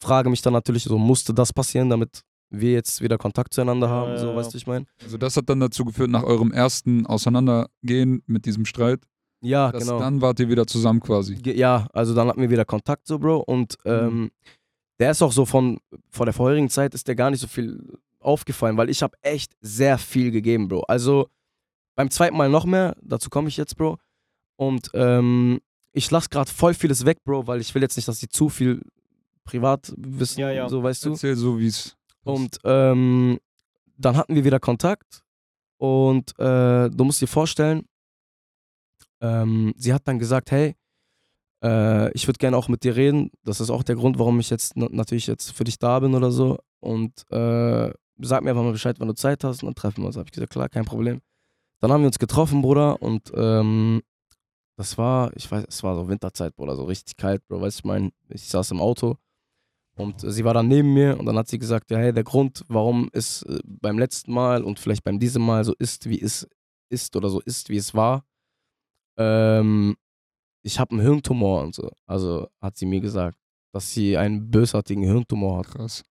frage 0.02 0.30
mich 0.30 0.42
dann 0.42 0.54
natürlich 0.54 0.84
so, 0.84 0.98
musste 0.98 1.34
das 1.34 1.52
passieren, 1.54 1.90
damit 1.90 2.22
wir 2.52 2.72
jetzt 2.74 3.02
wieder 3.02 3.18
Kontakt 3.18 3.54
zueinander 3.54 3.90
haben, 3.90 4.12
Ja, 4.12 4.18
so, 4.20 4.28
ja, 4.30 4.36
weißt 4.36 4.54
du, 4.54 4.58
ich 4.58 4.68
meine? 4.68 4.86
Also 5.04 5.18
das 5.18 5.36
hat 5.36 5.50
dann 5.50 5.60
dazu 5.60 5.84
geführt, 5.84 6.12
nach 6.12 6.24
eurem 6.24 6.52
ersten 6.52 7.06
Auseinandergehen 7.08 8.22
mit 8.28 8.46
diesem 8.46 8.66
Streit, 8.66 9.02
Ja, 9.42 9.72
dass 9.72 9.84
genau. 9.86 10.00
dann 10.00 10.22
wart 10.22 10.40
ihr 10.40 10.48
wieder 10.50 10.68
zusammen 10.68 11.00
quasi. 11.00 11.38
Ja, 11.44 11.88
also 11.94 12.14
dann 12.14 12.28
hatten 12.28 12.42
wir 12.42 12.50
wieder 12.52 12.66
Kontakt 12.66 13.08
so, 13.08 13.18
Bro. 13.18 13.40
Und 13.40 13.78
ähm, 13.86 14.30
der 15.00 15.12
ist 15.12 15.22
auch 15.22 15.32
so 15.32 15.46
von, 15.46 15.80
von 16.10 16.26
der 16.26 16.34
vorherigen 16.34 16.70
Zeit 16.70 16.94
ist 16.94 17.08
der 17.08 17.16
gar 17.16 17.30
nicht 17.32 17.42
so 17.42 17.48
viel 17.48 17.98
aufgefallen, 18.20 18.78
weil 18.78 18.90
ich 18.90 19.04
habe 19.04 19.18
echt 19.22 19.54
sehr 19.62 19.98
viel 19.98 20.32
gegeben, 20.32 20.68
Bro. 20.68 20.82
Also 20.88 21.30
beim 21.96 22.10
zweiten 22.10 22.36
Mal 22.38 22.50
noch 22.50 22.66
mehr, 22.66 22.96
dazu 23.02 23.30
komme 23.30 23.48
ich 23.48 23.58
jetzt, 23.58 23.78
Bro. 23.78 23.98
Und 24.58 24.90
ähm, 24.94 25.62
ich 25.92 26.10
lasse 26.12 26.30
gerade 26.30 26.50
voll 26.50 26.74
vieles 26.74 27.06
weg, 27.06 27.24
Bro, 27.24 27.48
weil 27.48 27.62
ich 27.62 27.74
will 27.76 27.82
jetzt 27.82 27.96
nicht, 27.96 28.08
dass 28.08 28.20
die 28.20 28.30
zu 28.30 28.50
viel 28.50 28.82
privat 29.44 29.94
wissen, 29.98 30.40
Ja, 30.40 30.52
ja. 30.52 30.68
so 30.70 30.82
weißt 30.82 31.06
du. 31.06 31.12
Erzähl 31.12 31.36
so, 31.36 31.60
wie 31.60 31.68
es. 31.68 31.96
Und 32.24 32.58
ähm, 32.64 33.40
dann 33.98 34.18
hatten 34.18 34.36
wir 34.36 34.44
wieder 34.44 34.60
Kontakt 34.60 35.24
und 35.78 36.32
äh, 36.40 36.90
du 36.90 37.04
musst 37.04 37.22
dir 37.22 37.28
vorstellen, 37.28 37.86
ähm, 39.22 39.74
sie 39.78 39.94
hat 39.94 40.08
dann 40.08 40.20
gesagt, 40.20 40.52
hey, 40.52 40.76
äh, 41.66 42.12
ich 42.14 42.28
würde 42.28 42.38
gerne 42.38 42.58
auch 42.58 42.68
mit 42.68 42.84
dir 42.84 42.96
reden. 42.96 43.32
Das 43.44 43.60
ist 43.60 43.72
auch 43.72 43.84
der 43.84 43.96
Grund, 43.96 44.20
warum 44.20 44.40
ich 44.40 44.50
jetzt 44.50 44.74
na- 44.76 44.90
natürlich 44.92 45.28
jetzt 45.28 45.52
für 45.52 45.64
dich 45.64 45.80
da 45.80 46.00
bin 46.00 46.14
oder 46.14 46.32
so. 46.32 46.60
Und 46.80 47.12
äh, 47.32 47.92
sag 48.20 48.44
mir 48.44 48.52
einfach 48.52 48.64
mal 48.64 48.72
Bescheid, 48.72 49.00
wenn 49.00 49.08
du 49.08 49.16
Zeit 49.16 49.44
hast 49.44 49.64
und 49.64 49.68
dann 49.68 49.76
treffen 49.76 50.04
wir 50.04 50.08
uns. 50.08 50.18
Hab 50.18 50.28
ich 50.28 50.32
gesagt, 50.32 50.54
klar, 50.54 50.70
kein 50.70 50.86
Problem. 50.86 51.22
Dann 51.82 51.92
haben 51.92 52.02
wir 52.02 52.08
uns 52.08 52.20
getroffen, 52.20 52.62
Bruder, 52.62 53.02
und 53.02 53.32
ähm, 53.36 54.02
das 54.78 54.98
war, 54.98 55.32
ich 55.36 55.50
weiß, 55.50 55.66
es 55.68 55.84
war 55.84 55.96
so 55.96 56.08
Winterzeit, 56.08 56.56
Bruder, 56.56 56.76
so 56.76 56.84
richtig 56.84 57.18
kalt, 57.18 57.46
Bro. 57.48 57.62
Weißt 57.62 57.80
du, 57.80 57.82
ich 57.82 57.86
meine, 57.86 58.12
ich 58.30 58.48
saß 58.48 58.72
im 58.72 58.82
Auto 58.82 59.18
und 59.98 60.22
sie 60.22 60.44
war 60.46 60.54
dann 60.54 60.68
neben 60.68 60.94
mir 60.94 61.20
und 61.20 61.26
dann 61.26 61.38
hat 61.38 61.48
sie 61.48 61.60
gesagt, 61.60 61.92
ja, 61.92 61.98
hey, 61.98 62.14
der 62.14 62.24
Grund, 62.24 62.64
warum 62.68 63.10
es 63.14 63.44
äh, 63.44 63.60
beim 63.66 63.98
letzten 63.98 64.34
Mal 64.34 64.64
und 64.64 64.80
vielleicht 64.80 65.04
beim 65.04 65.20
diesem 65.20 65.44
Mal 65.46 65.64
so 65.64 65.74
ist, 65.80 66.10
wie 66.10 66.22
es 66.22 66.48
ist 66.90 67.16
oder 67.16 67.30
so 67.30 67.42
ist, 67.42 67.70
wie 67.70 67.78
es 67.78 67.94
war, 67.94 68.26
ähm, 69.18 69.96
ich 70.66 70.80
habe 70.80 70.92
einen 70.92 71.02
Hirntumor 71.02 71.62
und 71.62 71.76
so. 71.76 71.92
Also 72.08 72.48
hat 72.60 72.76
sie 72.76 72.88
mir 72.88 73.00
gesagt, 73.00 73.38
dass 73.72 73.94
sie 73.94 74.18
einen 74.18 74.50
bösartigen 74.50 75.04
Hirntumor 75.04 75.60
hat. 75.60 75.68
Krass. 75.68 76.04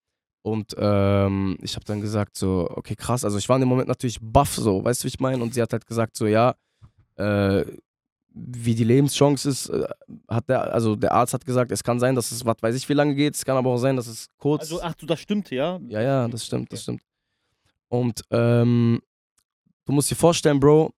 Und 0.42 0.74
ähm, 0.78 1.58
ich 1.60 1.74
habe 1.74 1.84
dann 1.84 2.00
gesagt 2.00 2.36
so, 2.36 2.68
okay, 2.70 2.94
krass. 2.94 3.24
Also 3.24 3.36
ich 3.36 3.48
war 3.48 3.56
in 3.56 3.62
dem 3.62 3.68
Moment 3.68 3.88
natürlich 3.88 4.18
baff 4.20 4.54
so, 4.54 4.84
weißt 4.84 5.02
du, 5.02 5.04
wie 5.06 5.08
ich 5.08 5.18
meine? 5.18 5.42
Und 5.42 5.54
sie 5.54 5.62
hat 5.62 5.72
halt 5.72 5.86
gesagt 5.86 6.16
so, 6.16 6.26
ja, 6.26 6.54
äh, 7.16 7.64
wie 8.28 8.74
die 8.76 8.84
Lebenschance 8.84 9.48
ist, 9.48 9.70
äh, 9.70 9.88
hat 10.28 10.48
der, 10.48 10.72
also 10.72 10.94
der 10.94 11.12
Arzt 11.12 11.34
hat 11.34 11.44
gesagt, 11.44 11.72
es 11.72 11.82
kann 11.82 11.98
sein, 11.98 12.14
dass 12.14 12.30
es, 12.30 12.44
was 12.44 12.56
weiß 12.60 12.76
ich, 12.76 12.88
wie 12.88 12.94
lange 12.94 13.16
geht. 13.16 13.34
Es 13.34 13.44
kann 13.44 13.56
aber 13.56 13.70
auch 13.70 13.78
sein, 13.78 13.96
dass 13.96 14.06
es 14.06 14.28
kurz. 14.36 14.62
Also, 14.62 14.80
ach 14.80 14.94
du, 14.94 15.06
das 15.06 15.18
stimmt, 15.18 15.50
ja? 15.50 15.80
Ja, 15.88 16.00
ja, 16.00 16.28
das 16.28 16.46
stimmt, 16.46 16.72
das 16.72 16.82
stimmt. 16.82 17.02
Und 17.88 18.22
ähm, 18.30 19.00
du 19.84 19.92
musst 19.92 20.10
dir 20.12 20.16
vorstellen, 20.16 20.60
Bro, 20.60 20.92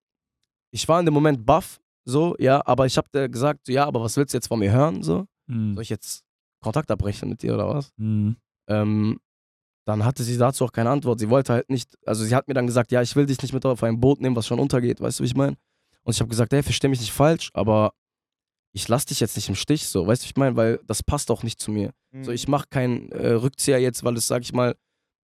ich 0.73 0.87
war 0.89 1.01
in 1.01 1.07
dem 1.07 1.15
Moment 1.15 1.47
baff, 1.47 1.81
so, 2.09 2.37
ja, 2.39 2.65
aber 2.65 2.87
ich 2.87 2.97
hab 2.97 3.11
dir 3.11 3.29
gesagt, 3.29 3.69
ja, 3.69 3.85
aber 3.85 4.01
was 4.01 4.17
willst 4.17 4.33
du 4.33 4.39
jetzt 4.39 4.47
von 4.47 4.61
mir 4.61 4.71
hören, 4.71 5.03
so? 5.03 5.27
Mhm. 5.49 5.75
Soll 5.75 5.83
ich 5.83 5.91
jetzt 5.91 6.23
Kontakt 6.63 6.91
abbrechen 6.91 7.29
mit 7.29 7.43
dir 7.43 7.55
oder 7.55 7.69
was? 7.69 7.93
Mhm. 7.97 8.37
Ähm, 8.69 9.19
dann 9.87 10.05
hatte 10.05 10.23
sie 10.23 10.39
dazu 10.39 10.65
auch 10.65 10.73
keine 10.73 10.91
Antwort. 10.91 11.19
Sie 11.19 11.31
wollte 11.31 11.53
halt 11.53 11.69
nicht, 11.69 11.97
also 12.07 12.25
sie 12.25 12.35
hat 12.35 12.49
mir 12.49 12.55
dann 12.55 12.67
gesagt, 12.67 12.93
ja, 12.93 13.03
ich 13.03 13.15
will 13.17 13.27
dich 13.27 13.43
nicht 13.43 13.53
mit 13.53 13.67
auf 13.67 13.83
ein 13.83 14.01
Boot 14.01 14.21
nehmen, 14.21 14.37
was 14.37 14.47
schon 14.47 14.61
untergeht, 14.61 15.01
weißt 15.01 15.19
du, 15.19 15.25
wie 15.25 15.29
ich 15.29 15.37
meine? 15.37 15.57
Und 16.05 16.15
ich 16.15 16.21
habe 16.21 16.29
gesagt, 16.29 16.53
ey, 16.53 16.63
versteh 16.63 16.89
mich 16.89 17.01
nicht 17.01 17.13
falsch, 17.13 17.51
aber 17.55 17.93
ich 18.73 18.87
lass 18.87 19.07
dich 19.07 19.19
jetzt 19.21 19.37
nicht 19.37 19.49
im 19.49 19.55
Stich, 19.57 19.89
so, 19.89 20.07
weißt 20.07 20.23
du, 20.23 20.27
wie 20.27 20.31
ich 20.31 20.37
meine? 20.37 20.57
Weil 20.57 20.81
das 20.85 21.03
passt 21.03 21.31
auch 21.31 21.43
nicht 21.43 21.61
zu 21.61 21.73
mir. 21.73 21.93
Mhm. 22.13 22.25
So, 22.25 22.31
ich 22.31 22.47
mache 22.47 22.67
keinen 22.71 23.11
äh, 23.11 23.33
Rückzieher 23.33 23.81
jetzt, 23.81 24.05
weil 24.05 24.17
es, 24.17 24.29
sag 24.29 24.43
ich 24.43 24.53
mal, 24.53 24.77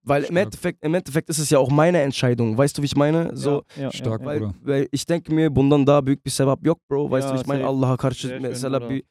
Weil 0.05 0.25
im. 0.25 0.37
Endeffekt, 0.37 0.85
im 0.85 0.95
Endeffekt 0.95 1.29
ist 1.31 1.39
es 1.39 1.51
ja 1.51 1.59
auch 1.59 1.71
meine 1.71 2.01
Entscheidung. 2.03 2.59
Weißt 2.59 2.77
du, 2.77 2.83
wie 2.83 2.87
ich 2.87 2.97
meine? 2.97 3.31
So, 3.37 3.63
ja, 3.77 3.83
ja, 3.85 3.93
Stark, 3.93 4.25
weil, 4.25 4.41
Bruder. 4.41 4.55
weil 4.63 4.89
ich 4.91 5.07
denke 5.07 5.33
mir, 5.33 5.49
bundan 5.51 5.87
daha 5.87 6.01
büyük 6.07 6.25
bir 6.25 6.31
sevap 6.31 6.65
yok 6.67 6.79
bro. 6.89 7.09
Weißt 7.11 7.29
du, 7.29 7.33
Ja, 7.33 7.37
wie 7.37 7.41
ich 7.43 7.47
meine? 7.47 7.65
Allah'a 7.65 7.97
karşı 7.97 8.29
schön, 8.29 8.43
mesela 8.43 8.79
Bruder. 8.81 8.91
bir... 8.91 9.03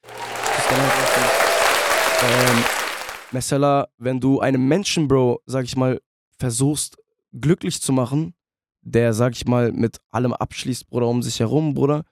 Ähm, 2.24 2.64
mesela, 3.32 3.88
wenn 3.98 4.20
du 4.20 4.40
einem 4.40 4.68
Menschen, 4.68 5.08
Bro, 5.08 5.40
sag 5.46 5.64
ich 5.66 5.76
mal, 5.76 6.00
versuchst 6.38 6.98
glücklich 7.34 7.82
zu 7.82 7.94
machen, 7.94 8.34
der, 8.82 9.14
sag 9.14 9.34
ich 9.34 9.46
mal, 9.46 9.72
mit 9.72 9.98
allem 10.12 10.34
abschließt, 10.34 10.90
Bruder, 10.90 11.08
um 11.08 11.22
sich 11.22 11.40
herum, 11.40 11.74
Bruder, 11.74 12.04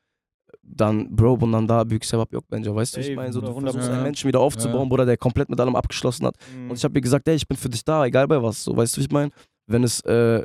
dann, 0.72 1.14
Bro, 1.16 1.38
bundan 1.38 1.68
daha 1.68 1.84
büyük 1.90 2.06
sevap 2.06 2.32
yok 2.34 2.46
bence. 2.50 2.74
Weißt 2.74 2.96
du, 2.96 3.02
wie 3.02 3.10
ich 3.10 3.16
meine? 3.16 3.34
So, 3.34 3.42
du 3.42 3.48
versuchst 3.54 3.88
100%. 3.90 3.94
einen 3.94 4.04
Menschen 4.04 4.28
wieder 4.28 4.40
aufzubauen, 4.40 4.84
Ja. 4.84 4.90
Bruder, 4.90 5.06
der 5.06 5.18
komplett 5.18 5.50
mit 5.50 5.60
allem 5.60 5.76
abgeschlossen 5.76 6.26
hat. 6.26 6.36
Mhm. 6.56 6.70
Und 6.72 6.78
ich 6.78 6.84
habe 6.84 6.94
mir 6.94 7.02
gesagt, 7.02 7.28
ey, 7.28 7.36
ich 7.36 7.48
bin 7.48 7.58
für 7.58 7.70
dich 7.70 7.84
da, 7.84 8.06
egal 8.06 8.28
bei 8.28 8.42
was. 8.42 8.64
So, 8.64 8.76
weißt 8.78 8.96
du, 8.96 9.02
wie 9.02 9.06
ich 9.06 9.12
meine? 9.12 9.32
Wenn 9.68 9.84
es 9.84 10.02
äh, 10.02 10.44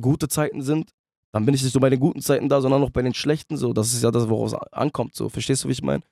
gute 0.00 0.28
Zeiten 0.28 0.62
sind, 0.62 0.90
dann 1.32 1.44
bin 1.44 1.54
ich 1.54 1.62
nicht 1.62 1.74
nur 1.74 1.80
bei 1.82 1.90
den 1.90 2.00
guten 2.00 2.20
Zeiten 2.22 2.48
da, 2.48 2.60
sondern 2.60 2.82
auch 2.82 2.90
bei 2.90 3.02
den 3.02 3.14
schlechten. 3.14 3.56
So, 3.56 3.72
das 3.72 3.92
ist 3.92 4.02
ja 4.02 4.10
das, 4.10 4.28
woraus 4.28 4.52
es 4.54 4.72
ankommt. 4.72 5.14
So, 5.14 5.28
verstehst 5.28 5.64
du, 5.64 5.68
wie 5.68 5.72
ich 5.72 5.82
meine? 5.82 6.02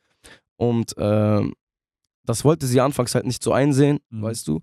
Und 0.56 0.94
ähm, 0.98 1.54
das 2.24 2.44
wollte 2.44 2.66
sie 2.66 2.80
anfangs 2.80 3.14
halt 3.14 3.26
nicht 3.26 3.42
so 3.42 3.52
einsehen, 3.52 3.98
Mhm. 4.10 4.22
weißt 4.22 4.46
du? 4.48 4.60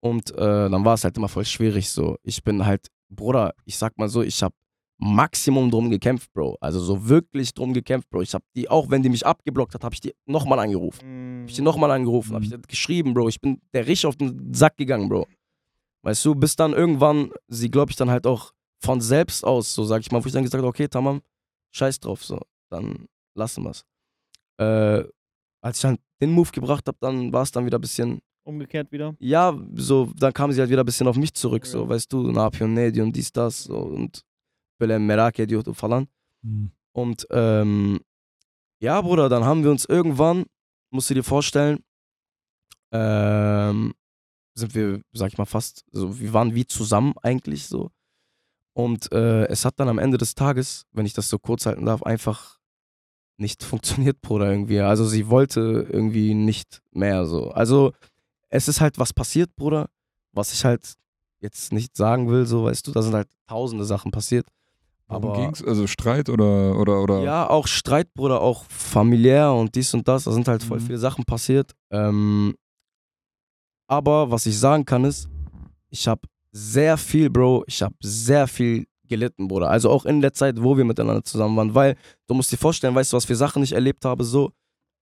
Und 0.00 0.30
äh, 0.32 0.68
dann 0.70 0.84
war 0.84 0.94
es 0.94 1.04
halt 1.04 1.16
immer 1.16 1.28
voll 1.28 1.44
schwierig. 1.46 1.88
So, 1.90 2.16
ich 2.22 2.44
bin 2.44 2.64
halt, 2.66 2.88
Bruder, 3.08 3.54
ich 3.64 3.76
sag 3.78 3.96
mal 3.98 4.08
so, 4.08 4.22
ich 4.22 4.42
habe 4.42 4.54
Maximum 4.98 5.70
drum 5.70 5.90
gekämpft, 5.90 6.32
Bro. 6.32 6.56
Also 6.60 6.80
so 6.80 7.08
wirklich 7.08 7.52
drum 7.52 7.74
gekämpft, 7.74 8.08
Bro. 8.10 8.22
Ich 8.22 8.32
habe 8.34 8.44
die, 8.54 8.68
auch 8.68 8.90
wenn 8.90 9.02
die 9.02 9.08
mich 9.10 9.26
abgeblockt 9.26 9.74
hat, 9.74 9.84
habe 9.84 9.94
ich 9.94 10.00
die 10.00 10.14
nochmal 10.26 10.58
angerufen. 10.58 11.04
Mhm. 11.06 11.40
Hab 11.42 11.48
ich 11.50 11.54
die 11.56 11.62
nochmal 11.62 11.90
angerufen, 11.90 12.34
hab 12.34 12.42
ich 12.42 12.48
Mhm. 12.50 12.62
dir 12.62 12.68
geschrieben, 12.68 13.14
Bro. 13.14 13.28
Ich 13.28 13.40
bin 13.40 13.60
der 13.74 13.86
richtig 13.86 14.06
auf 14.06 14.16
den 14.16 14.54
Sack 14.54 14.76
gegangen, 14.76 15.08
Bro. 15.08 15.26
Weißt 16.02 16.24
du, 16.24 16.34
bis 16.34 16.56
dann 16.56 16.72
irgendwann 16.72 17.30
sie, 17.48 17.70
glaube 17.70 17.90
ich, 17.90 17.96
dann 17.96 18.10
halt 18.10 18.26
auch 18.26 18.52
von 18.80 19.00
selbst 19.00 19.44
aus, 19.44 19.74
so 19.74 19.84
sag 19.84 20.00
ich 20.00 20.10
mal, 20.12 20.22
wo 20.22 20.26
ich 20.26 20.32
dann 20.32 20.42
gesagt 20.44 20.60
habe, 20.60 20.68
okay, 20.68 20.88
Tamam, 20.88 21.20
scheiß 21.72 22.00
drauf, 22.00 22.24
so, 22.24 22.40
dann 22.70 23.06
lassen 23.34 23.64
wir's. 23.64 23.84
Äh, 24.58 25.04
als 25.62 25.78
ich 25.78 25.82
dann 25.82 25.98
den 26.20 26.30
Move 26.30 26.50
gebracht 26.52 26.86
habe, 26.86 26.96
dann 27.00 27.32
war 27.32 27.42
es 27.42 27.50
dann 27.50 27.66
wieder 27.66 27.78
ein 27.78 27.80
bisschen, 27.82 28.20
Umgekehrt 28.44 28.92
wieder. 28.92 29.14
ja, 29.18 29.58
so, 29.74 30.12
dann 30.16 30.32
kam 30.32 30.52
sie 30.52 30.60
halt 30.60 30.70
wieder 30.70 30.82
ein 30.82 30.86
bisschen 30.86 31.08
auf 31.08 31.16
mich 31.16 31.34
zurück, 31.34 31.66
so, 31.66 31.82
Ja. 31.82 31.88
weißt 31.88 32.12
du, 32.12 32.30
ne 32.30 32.84
ediyorsun, 32.86 33.12
dies, 33.12 33.32
das, 33.32 33.64
so, 33.64 33.76
und 33.76 34.22
böyle 34.80 34.98
merak 34.98 35.38
ediyordu 35.38 35.72
falan. 35.72 36.08
Mhm. 36.42 36.70
Und 36.92 37.26
ähm, 37.30 38.00
ja, 38.80 39.00
Bruder, 39.00 39.28
dann 39.28 39.44
haben 39.44 39.64
wir 39.64 39.70
uns 39.70 39.84
irgendwann, 39.84 40.44
musst 40.90 41.10
du 41.10 41.14
dir 41.14 41.24
vorstellen, 41.24 41.78
ähm, 42.92 43.94
sind 44.54 44.74
wir, 44.74 45.02
sag 45.12 45.32
ich 45.32 45.38
mal, 45.38 45.44
fast, 45.44 45.84
so, 45.92 46.18
wir 46.18 46.32
waren 46.32 46.54
wie 46.54 46.66
zusammen 46.66 47.14
eigentlich 47.22 47.66
so. 47.66 47.90
Und 48.72 49.10
äh, 49.12 49.46
es 49.46 49.64
hat 49.64 49.80
dann 49.80 49.88
am 49.88 49.98
Ende 49.98 50.18
des 50.18 50.34
Tages, 50.34 50.84
wenn 50.92 51.06
ich 51.06 51.14
das 51.14 51.28
so 51.28 51.38
kurz 51.38 51.66
halten 51.66 51.86
darf, 51.86 52.02
einfach 52.02 52.58
nicht 53.38 53.62
funktioniert, 53.62 54.20
Bruder, 54.20 54.50
irgendwie. 54.50 54.80
Also 54.80 55.06
sie 55.06 55.28
wollte 55.28 55.86
irgendwie 55.90 56.34
nicht 56.34 56.82
mehr 56.90 57.26
so. 57.26 57.50
Also 57.50 57.92
es 58.48 58.68
ist 58.68 58.80
halt 58.80 58.98
was 58.98 59.12
passiert, 59.12 59.54
Bruder, 59.56 59.90
was 60.32 60.52
ich 60.52 60.64
halt 60.64 60.94
jetzt 61.40 61.72
nicht 61.72 61.96
sagen 61.96 62.28
will, 62.28 62.46
so, 62.46 62.64
weißt 62.64 62.86
du, 62.86 62.92
da 62.92 63.02
sind 63.02 63.14
halt 63.14 63.28
tausende 63.46 63.84
Sachen 63.84 64.10
passiert. 64.10 64.46
Worum 65.08 65.24
Aber- 65.30 65.40
ging's? 65.40 65.62
Also 65.62 65.86
Streit 65.86 66.28
oder 66.28 66.76
oder 66.78 67.00
oder? 67.02 67.20
Ja, 67.22 67.48
auch 67.48 67.66
Streit, 67.68 68.12
Bruder, 68.14 68.40
auch 68.40 68.64
familiär 68.68 69.52
und 69.52 69.74
dies 69.74 69.94
und 69.94 70.06
das. 70.08 70.24
Da 70.24 70.32
sind 70.32 70.48
halt 70.48 70.62
voll 70.62 70.80
Mhm. 70.80 70.86
viele 70.86 70.98
Sachen 70.98 71.24
passiert. 71.24 71.72
Ähm, 71.90 72.54
aber 73.88 74.30
was 74.30 74.46
ich 74.46 74.58
sagen 74.58 74.84
kann 74.84 75.04
ist, 75.04 75.28
ich 75.90 76.08
habe 76.08 76.22
sehr 76.50 76.96
viel, 76.96 77.30
Bro, 77.30 77.64
ich 77.66 77.82
habe 77.82 77.94
sehr 78.00 78.46
viel 78.48 78.86
gelitten, 79.06 79.46
Bruder. 79.46 79.70
Also 79.70 79.90
auch 79.90 80.04
in 80.04 80.20
der 80.20 80.32
Zeit, 80.32 80.60
wo 80.60 80.76
wir 80.76 80.84
miteinander 80.84 81.22
zusammen 81.22 81.56
waren. 81.56 81.74
Weil 81.74 81.96
du 82.26 82.34
musst 82.34 82.50
dir 82.50 82.56
vorstellen, 82.56 82.94
weißt 82.94 83.12
du, 83.12 83.16
was 83.16 83.24
für 83.24 83.36
Sachen 83.36 83.62
ich 83.62 83.72
erlebt 83.72 84.04
habe, 84.04 84.24
so, 84.24 84.50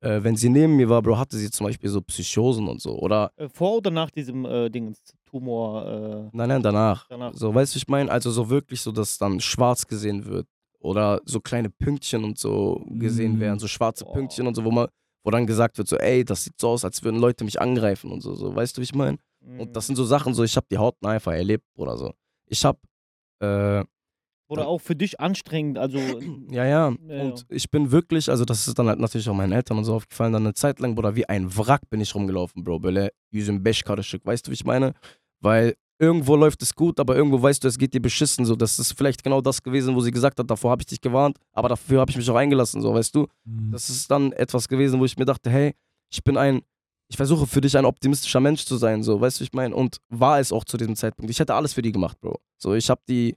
äh, 0.00 0.22
wenn 0.22 0.36
sie 0.36 0.50
neben 0.50 0.76
mir 0.76 0.88
war, 0.90 1.00
Bro, 1.00 1.16
hatte 1.18 1.38
sie 1.38 1.50
zum 1.50 1.66
Beispiel 1.66 1.88
so 1.88 2.02
Psychosen 2.02 2.68
und 2.68 2.82
so. 2.82 2.98
Oder, 2.98 3.32
Äh, 3.36 3.48
vor 3.48 3.76
oder 3.78 3.90
nach 3.90 4.10
diesem 4.10 4.44
äh, 4.44 4.68
Dingens, 4.68 5.00
Tumor? 5.34 5.84
Äh, 5.86 6.36
nein, 6.36 6.48
nein, 6.48 6.62
danach. 6.62 7.08
Danach. 7.08 7.34
So, 7.34 7.52
weißt 7.54 7.74
du, 7.74 7.78
ich 7.78 7.88
meine? 7.88 8.10
Also 8.10 8.30
so 8.30 8.48
wirklich 8.50 8.80
so, 8.80 8.92
dass 8.92 9.18
dann 9.18 9.40
schwarz 9.40 9.86
gesehen 9.86 10.24
wird. 10.24 10.46
Oder 10.78 11.20
so 11.24 11.40
kleine 11.40 11.70
Pünktchen 11.70 12.22
und 12.24 12.38
so 12.38 12.84
gesehen 12.90 13.34
Mhm. 13.34 13.40
werden, 13.40 13.58
so 13.58 13.66
schwarze 13.66 14.04
Boah. 14.04 14.12
Pünktchen 14.12 14.46
und 14.46 14.54
so, 14.54 14.64
wo 14.64 14.70
man, 14.70 14.86
wo 15.24 15.30
dann 15.30 15.46
gesagt 15.46 15.78
wird, 15.78 15.88
so, 15.88 15.96
ey, 15.96 16.24
das 16.24 16.44
sieht 16.44 16.60
so 16.60 16.68
aus, 16.68 16.84
als 16.84 17.02
würden 17.02 17.18
Leute 17.20 17.42
mich 17.44 17.58
angreifen 17.60 18.12
und 18.12 18.20
so, 18.22 18.34
so 18.34 18.54
weißt 18.54 18.76
du, 18.76 18.80
wie 18.80 18.84
ich 18.84 18.94
meine? 18.94 19.18
Und 19.58 19.74
das 19.76 19.86
sind 19.86 19.96
so 19.96 20.04
Sachen, 20.04 20.34
so, 20.34 20.42
ich 20.44 20.56
habe 20.56 20.66
die 20.70 20.78
Haut 20.78 20.94
einfach 21.04 21.32
erlebt 21.32 21.64
oder 21.76 21.96
so. 21.96 22.12
Ich 22.48 22.64
habe, 22.64 22.78
äh, 23.40 23.84
Oder 24.48 24.68
auch 24.68 24.80
für 24.80 24.94
dich 24.94 25.18
anstrengend, 25.20 25.78
also. 25.78 25.98
ja, 26.50 26.64
ja, 26.66 26.94
Ja, 27.08 27.22
und 27.22 27.46
ich 27.48 27.70
bin 27.70 27.90
wirklich, 27.90 28.28
also 28.30 28.44
das 28.44 28.68
ist 28.68 28.78
dann 28.78 28.88
halt 28.88 29.00
natürlich 29.00 29.28
auch 29.28 29.34
meinen 29.34 29.52
Eltern 29.52 29.78
und 29.78 29.84
so 29.84 29.94
aufgefallen, 29.94 30.32
dann 30.34 30.44
eine 30.44 30.54
Zeit 30.54 30.80
lang, 30.80 30.94
Bruder, 30.94 31.16
wie 31.16 31.26
ein 31.28 31.48
Wrack 31.56 31.88
bin 31.90 32.00
ich 32.02 32.14
rumgelaufen, 32.14 32.62
Bro, 32.64 32.80
böyle 32.82 33.10
yüzüm 33.32 33.64
beş 33.64 33.82
karışık, 33.82 34.26
weißt 34.26 34.46
du, 34.46 34.50
wie 34.50 34.54
ich 34.54 34.64
meine? 34.64 34.94
Weil 35.44 35.76
irgendwo 35.98 36.36
läuft 36.36 36.62
es 36.62 36.74
gut, 36.74 36.98
aber 36.98 37.16
irgendwo 37.16 37.40
weißt 37.40 37.62
du, 37.62 37.68
es 37.68 37.76
geht 37.78 37.92
dir 37.92 38.00
beschissen, 38.00 38.46
so, 38.46 38.56
das 38.56 38.78
ist 38.78 38.92
vielleicht 38.92 39.22
genau 39.22 39.42
das 39.42 39.62
gewesen, 39.62 39.94
wo 39.94 40.00
sie 40.00 40.10
gesagt 40.10 40.38
hat, 40.38 40.50
davor 40.50 40.70
habe 40.70 40.82
ich 40.82 40.86
dich 40.86 41.00
gewarnt, 41.00 41.38
aber 41.52 41.68
dafür 41.68 42.00
habe 42.00 42.10
ich 42.10 42.16
mich 42.16 42.28
auch 42.30 42.34
eingelassen, 42.34 42.80
so, 42.80 42.94
weißt 42.94 43.14
du? 43.14 43.26
Mhm. 43.44 43.70
Das 43.70 43.90
ist 43.90 44.10
dann 44.10 44.32
etwas 44.32 44.66
gewesen, 44.66 44.98
wo 44.98 45.04
ich 45.04 45.16
mir 45.18 45.26
dachte, 45.26 45.50
hey, 45.50 45.74
ich 46.10 46.24
bin 46.24 46.38
ein, 46.38 46.62
ich 47.10 47.16
versuche 47.16 47.46
für 47.46 47.60
dich 47.60 47.76
ein 47.76 47.84
optimistischer 47.84 48.40
Mensch 48.40 48.64
zu 48.64 48.78
sein, 48.78 49.02
so, 49.02 49.20
weißt 49.20 49.40
du, 49.40 49.44
ich 49.44 49.52
meine? 49.52 49.76
Und 49.76 49.98
war 50.08 50.40
es 50.40 50.50
auch 50.50 50.64
zu 50.64 50.78
diesem 50.78 50.96
Zeitpunkt. 50.96 51.30
Ich 51.30 51.38
hätte 51.38 51.54
alles 51.54 51.74
für 51.74 51.82
die 51.82 51.92
gemacht, 51.92 52.18
Bro. 52.20 52.40
So, 52.56 52.72
ich 52.74 52.88
habe 52.88 53.02
die 53.06 53.36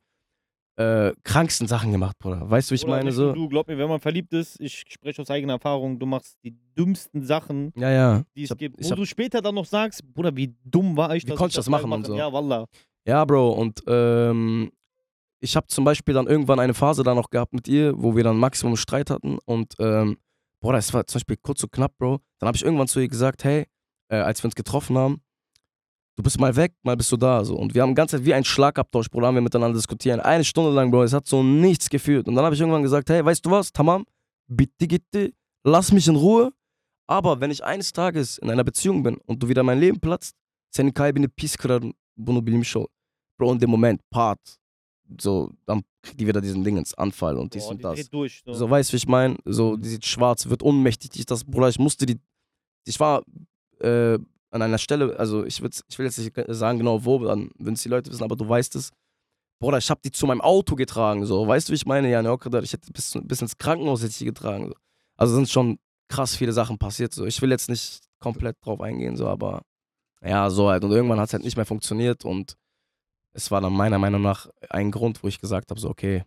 äh, 0.78 1.12
kranksten 1.24 1.68
Sachen 1.68 1.92
gemacht, 1.92 2.18
Bruder. 2.20 2.50
Weißt 2.50 2.70
du, 2.70 2.74
wie 2.74 2.76
ich 2.76 2.84
Oder 2.84 2.98
meine? 2.98 3.12
So, 3.12 3.34
Du, 3.34 3.50
glaub 3.50 3.68
mir, 3.68 3.78
wenn 3.78 3.90
man 3.90 4.00
verliebt 4.00 4.32
ist, 4.34 4.60
ich 4.62 4.84
spreche 4.88 5.22
aus 5.22 5.30
eigener 5.32 5.54
Erfahrung, 5.54 5.98
du 6.00 6.06
machst 6.06 6.38
die 6.44 6.56
dümmsten 6.78 7.24
Sachen, 7.24 7.74
ja, 7.76 7.90
ja. 7.92 8.24
die 8.36 8.44
es 8.44 8.52
hab- 8.52 8.60
gibt. 8.60 8.78
Wo 8.84 8.90
hab- 8.90 8.98
du 8.98 9.06
später 9.06 9.42
dann 9.42 9.56
noch 9.56 9.66
sagst, 9.66 10.04
Bruder, 10.14 10.36
wie 10.36 10.56
dumm 10.64 10.96
war 10.96 11.16
ich, 11.16 11.24
Wie 11.26 11.30
dass 11.30 11.38
konnte 11.38 11.52
ich 11.52 11.56
das 11.56 11.68
machen 11.70 11.86
und 11.92 12.04
gemacht 12.04 12.06
so? 12.08 12.16
Ja, 12.16 12.32
Wallah. 12.32 12.66
Ja, 13.08 13.26
Bro, 13.26 13.52
und 13.54 13.82
ähm, 13.88 14.72
ich 15.40 15.56
habe 15.56 15.68
zum 15.68 15.84
Beispiel 15.84 16.14
dann 16.14 16.28
irgendwann 16.28 16.60
eine 16.60 16.74
Phase 16.74 17.04
da 17.04 17.16
noch 17.16 17.30
gehabt 17.30 17.54
mit 17.54 17.68
ihr, 17.68 17.94
wo 17.96 18.16
wir 18.16 18.24
dann 18.24 18.38
Maximum 18.38 18.76
Streit 18.78 19.10
hatten 19.10 19.38
und 19.46 19.74
ähm, 19.80 20.18
Bruder, 20.62 20.78
es 20.80 20.94
war 20.94 21.06
zum 21.08 21.20
Beispiel 21.20 21.38
kurz 21.38 21.62
so 21.62 21.68
knapp, 21.68 21.96
Bro. 21.98 22.20
Dann 22.40 22.48
habe 22.48 22.56
ich 22.58 22.64
irgendwann 22.66 22.88
zu 22.88 23.00
ihr 23.00 23.08
gesagt, 23.08 23.44
hey, 23.44 23.66
äh, 24.10 24.16
als 24.18 24.42
wir 24.44 24.46
uns 24.48 24.56
getroffen 24.56 24.98
haben, 24.98 25.22
du 26.18 26.24
bist 26.24 26.40
mal 26.40 26.56
weg, 26.56 26.74
mal 26.84 26.98
bist 26.98 27.12
du 27.12 27.18
da. 27.18 27.44
So. 27.46 27.56
Und 27.56 27.74
wir 27.74 27.82
haben 27.84 27.92
die 27.92 27.96
ganze 27.96 28.18
Zeit 28.18 28.26
wie 28.26 28.34
ein 28.34 28.44
Schlagabtausch, 28.44 29.10
Bruder, 29.10 29.28
haben 29.28 29.36
wir 29.36 29.42
miteinander 29.42 29.76
diskutieren. 29.78 30.20
Eine 30.20 30.44
Stunde 30.44 30.72
lang, 30.72 30.92
Bro, 30.92 31.04
es 31.04 31.14
hat 31.14 31.28
so 31.28 31.44
nichts 31.44 31.90
geführt. 31.90 32.28
Und 32.28 32.36
dann 32.36 32.44
habe 32.44 32.56
ich 32.56 32.62
irgendwann 32.62 32.82
gesagt, 32.84 33.10
hey, 33.10 33.24
weißt 33.24 33.46
du 33.46 33.52
was, 33.52 33.72
tamam, 33.72 34.06
bitte 34.48 34.88
gitti, 34.88 35.34
lass 35.64 35.92
mich 35.92 36.08
in 36.08 36.16
Ruhe. 36.16 36.52
Aber 37.10 37.40
wenn 37.40 37.52
ich 37.52 37.64
eines 37.64 37.94
Tages 37.94 38.38
in 38.40 38.50
einer 38.50 38.64
Beziehung 38.66 39.02
bin 39.04 39.16
und 39.28 39.42
du 39.42 39.48
wieder 39.48 39.62
in 39.62 39.68
mein 39.68 39.80
Leben 39.80 40.00
platzt, 40.00 40.36
senin 40.76 40.94
kalbini 40.94 41.28
pis 41.30 41.56
kırarım, 41.58 41.94
bunu 42.18 42.42
bilmiş 42.48 42.76
ol. 42.76 42.88
Bro, 43.40 43.54
in 43.54 43.60
dem 43.60 43.70
Moment, 43.70 44.02
Part, 44.10 44.40
so, 45.22 45.52
dann 45.66 45.84
kriegt 46.02 46.20
die 46.20 46.28
wieder 46.28 46.42
diesen 46.42 46.64
Dingens, 46.64 46.94
Anfall 46.96 47.38
und 47.38 47.54
dies 47.54 47.64
Boah, 47.64 47.72
und 47.72 47.78
die 47.78 47.84
das. 47.84 48.10
durch. 48.10 48.42
So. 48.46 48.54
So, 48.54 48.70
weißt 48.70 48.90
du, 48.90 48.94
wie 48.94 48.98
ich 48.98 49.08
meine? 49.08 49.38
So, 49.46 49.76
Mhm. 49.78 49.82
die 49.82 49.90
sieht 49.90 50.06
schwarz, 50.06 50.50
wird 50.50 50.64
ohnmächtig, 50.64 51.12
ich 51.18 51.26
das, 51.26 51.46
Bruder, 51.46 51.70
ich 51.70 51.80
musste 51.80 52.06
die, 52.06 52.20
ich 52.86 53.00
war 53.00 53.24
äh, 53.80 54.18
an 54.58 54.62
einer 54.64 54.78
Stelle, 54.78 55.18
also 55.18 55.46
ich, 55.46 55.62
ich 55.62 56.00
will 56.00 56.06
jetzt 56.06 56.18
nicht 56.18 56.34
sagen 56.50 56.78
genau 56.80 57.06
wo, 57.06 57.20
dann 57.20 57.50
würden 57.58 57.74
es 57.74 57.84
die 57.84 57.90
Leute 57.90 58.12
wissen, 58.12 58.24
aber 58.24 58.36
du 58.36 58.48
weißt 58.48 58.76
es. 58.76 58.92
Bruder, 59.60 59.80
ich 59.80 59.90
habe 59.90 60.02
die 60.04 60.12
zu 60.12 60.28
meinem 60.28 60.42
Auto 60.42 60.76
getragen, 60.76 61.26
so, 61.26 61.48
weißt 61.48 61.68
du, 61.68 61.72
wie 61.72 61.78
ich 61.78 61.86
meine? 61.86 62.12
Ja, 62.12 62.22
ne, 62.22 62.38
ich 62.62 62.74
hätte 62.74 62.92
bis, 62.92 63.18
bis 63.24 63.42
ins 63.42 63.58
Krankenhaus 63.58 64.02
hätte 64.02 64.12
ich 64.12 64.18
die 64.20 64.26
getragen. 64.26 64.68
So. 64.68 64.74
Also 65.16 65.34
sind 65.34 65.50
schon 65.50 65.80
krass 66.10 66.36
viele 66.36 66.54
Sachen 66.54 66.78
passiert, 66.78 67.14
so. 67.14 67.26
Ich 67.26 67.42
will 67.42 67.50
jetzt 67.50 67.70
nicht 67.70 68.02
komplett 68.20 68.58
drauf 68.64 68.82
eingehen, 68.82 69.16
so, 69.16 69.28
aber 69.28 69.64
ja, 70.22 70.50
so 70.50 70.70
halt. 70.70 70.84
Und 70.84 70.92
irgendwann 70.92 71.20
hat 71.20 71.28
es 71.28 71.34
halt 71.34 71.44
nicht 71.44 71.58
mehr 71.58 71.66
funktioniert 71.66 72.26
und 72.26 72.56
es 73.34 73.52
war 73.52 73.62
dann 73.62 73.74
meiner 73.74 74.00
Meinung 74.00 74.22
nach 74.22 74.48
ein 74.70 74.92
Grund, 74.92 75.24
wo 75.24 75.28
ich 75.28 75.40
gesagt 75.40 75.70
habe, 75.72 75.80
so, 75.80 75.90
okay, 75.90 76.24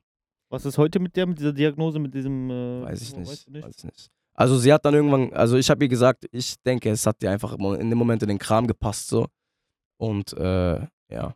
Was 0.48 0.64
ist 0.64 0.78
heute 0.78 0.98
mit 0.98 1.14
der, 1.16 1.26
mit 1.26 1.38
dieser 1.38 1.52
Diagnose, 1.52 1.98
mit 1.98 2.12
diesem. 2.14 2.50
Äh, 2.50 2.82
Weiß 2.82 3.02
ich 3.02 3.16
nicht. 3.16 3.30
Weißt 3.30 3.46
du 3.46 3.52
nicht? 3.52 3.64
Weiß 3.64 3.76
ich 3.78 3.84
nicht. 3.84 4.10
Also 4.40 4.56
sie 4.56 4.72
hat 4.72 4.86
dann 4.86 4.94
irgendwann, 4.94 5.34
also 5.34 5.58
ich 5.58 5.68
habe 5.68 5.84
ihr 5.84 5.88
gesagt, 5.88 6.24
ich 6.32 6.54
denke, 6.62 6.88
es 6.88 7.04
hat 7.04 7.20
dir 7.20 7.30
einfach 7.30 7.52
in 7.52 7.90
dem 7.90 7.98
Moment 7.98 8.22
in 8.22 8.30
den 8.30 8.38
Kram 8.38 8.66
gepasst 8.66 9.08
so. 9.08 9.26
Und 9.98 10.32
äh, 10.32 10.80
ja, 11.10 11.34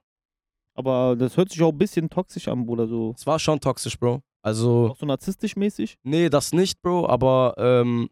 Aber 0.75 1.15
das 1.15 1.37
hört 1.37 1.51
sich 1.51 1.63
auch 1.63 1.73
ein 1.73 1.77
bisschen 1.77 2.09
toxisch 2.09 2.49
an, 2.49 2.65
Bruder. 2.65 2.87
So. 2.87 3.13
es 3.15 3.27
war 3.27 3.39
schon 3.39 3.61
toxisch, 3.61 3.99
Bro. 3.99 4.23
Also, 4.43 4.89
Auch 4.93 4.97
so 4.97 5.05
narzisstisch 5.05 5.55
mäßig. 5.55 5.99
nee, 6.03 6.31
das 6.31 6.55
nicht, 6.55 6.81
Bro, 6.81 7.07
aber 7.07 7.53
ähm, 7.59 8.09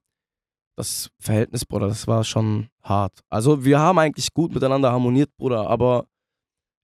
das 0.76 1.08
Verhältnis, 1.18 1.64
Bruder, 1.64 1.88
das 1.88 2.06
war 2.06 2.22
schon 2.22 2.68
hart. 2.82 3.20
Also 3.30 3.64
wir 3.64 3.78
haben 3.78 3.98
eigentlich 3.98 4.34
gut 4.34 4.52
miteinander 4.52 4.92
harmoniert, 4.92 5.34
Bruder, 5.38 5.70
aber 5.70 6.06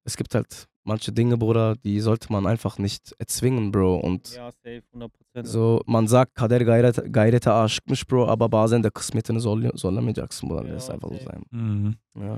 es 0.04 0.16
gibt 0.16 0.34
halt 0.34 0.66
manche 0.88 1.12
Dinge, 1.12 1.36
Bruder, 1.36 1.76
die 1.84 2.00
sollte 2.00 2.32
man 2.32 2.46
einfach 2.46 2.78
nicht 2.78 3.14
erzwingen, 3.18 3.70
Bro. 3.72 3.96
Und 4.00 4.34
Ja, 4.34 4.50
safe, 4.50 4.82
100%. 4.94 5.44
So, 5.44 5.82
man 5.86 6.06
sagt, 6.08 6.34
Kader 6.34 6.60
gayret, 6.64 6.96
gayrete 7.12 7.50
aşıkmış 7.50 8.04
bro, 8.10 8.26
aber 8.28 8.52
bazen 8.52 8.82
de 8.82 8.90
kısmetini 8.90 9.40
zorla, 9.40 9.70
zorlamayacaksın. 9.74 10.48
Bruder. 10.50 10.64
Ja, 10.68 10.74
Das 10.74 10.82
ist 10.82 10.90
einfach 10.90 11.08
so 11.08 11.14
okay. 11.14 11.26
sein. 11.26 11.42
Mhm. 11.52 11.94
Ja. 12.14 12.36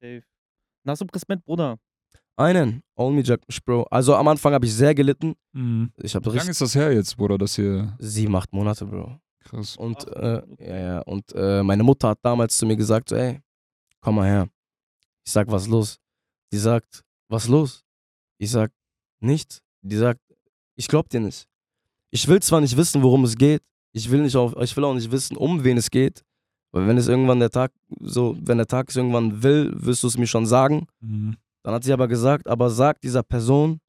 safe. 0.00 0.22
Nasıl 0.84 1.06
kısmet, 1.08 1.46
Bruder? 1.46 1.78
Einen. 2.36 2.82
Only 2.96 3.22
Jack 3.22 3.48
mich, 3.48 3.64
Bro. 3.64 3.86
Also 3.90 4.14
am 4.16 4.28
Anfang 4.28 4.54
habe 4.54 4.66
ich 4.66 4.74
sehr 4.74 4.94
gelitten. 4.94 5.34
Mhm. 5.52 5.90
Ich 6.02 6.14
habe 6.14 6.32
Wie 6.32 6.36
lange 6.38 6.50
ist 6.50 6.60
das 6.60 6.74
her 6.74 6.92
jetzt, 6.92 7.16
Bruder, 7.16 7.38
dass 7.38 7.58
ihr. 7.58 7.96
Sieben, 8.00 8.34
acht 8.36 8.52
Monate, 8.52 8.84
Bro. 8.86 9.18
Krass. 9.44 9.76
Und, 9.76 10.06
äh, 10.08 10.42
ja, 10.58 10.76
ja. 10.76 10.98
Und 11.02 11.24
äh, 11.34 11.62
meine 11.62 11.82
Mutter 11.82 12.08
hat 12.08 12.18
damals 12.22 12.56
zu 12.58 12.66
mir 12.66 12.76
gesagt: 12.76 13.08
so, 13.10 13.16
ey, 13.16 13.40
komm 14.00 14.14
mal 14.16 14.26
her. 14.26 14.48
Ich 15.26 15.32
sag, 15.32 15.50
was 15.50 15.68
los? 15.68 15.98
Die 16.52 16.58
sagt, 16.58 17.02
was 17.28 17.48
los? 17.48 17.84
Ich 18.38 18.50
sag, 18.50 18.72
nichts. 19.20 19.60
Die 19.82 19.96
sagt, 19.96 20.20
ich 20.76 20.88
glaub 20.88 21.08
dir 21.08 21.20
nicht. 21.20 21.46
Ich 22.10 22.26
will 22.28 22.40
zwar 22.40 22.60
nicht 22.60 22.76
wissen, 22.76 23.02
worum 23.02 23.24
es 23.24 23.36
geht. 23.36 23.62
Ich 23.92 24.10
will, 24.10 24.22
nicht 24.22 24.36
auch, 24.36 24.56
ich 24.60 24.76
will 24.76 24.84
auch 24.84 24.94
nicht 24.94 25.10
wissen, 25.10 25.36
um 25.36 25.62
wen 25.64 25.76
es 25.76 25.90
geht. 25.90 26.22
Weil 26.72 26.88
wenn 26.88 26.98
es 26.98 27.06
irgendwann 27.06 27.38
der 27.38 27.50
Tag, 27.50 27.72
so, 28.00 28.36
wenn 28.40 28.58
der 28.58 28.66
Tag 28.66 28.90
es 28.90 28.96
irgendwann 28.96 29.42
will, 29.42 29.72
wirst 29.74 30.02
du 30.02 30.08
es 30.08 30.18
mir 30.18 30.26
schon 30.26 30.46
sagen. 30.46 30.86
Mhm. 31.00 31.36
Dann 31.62 31.74
hat 31.74 31.84
sie 31.84 31.92
aber 31.92 32.08
gesagt, 32.08 32.48
aber 32.48 32.70
sag 32.70 33.00
dieser 33.00 33.22
Person, 33.22 33.80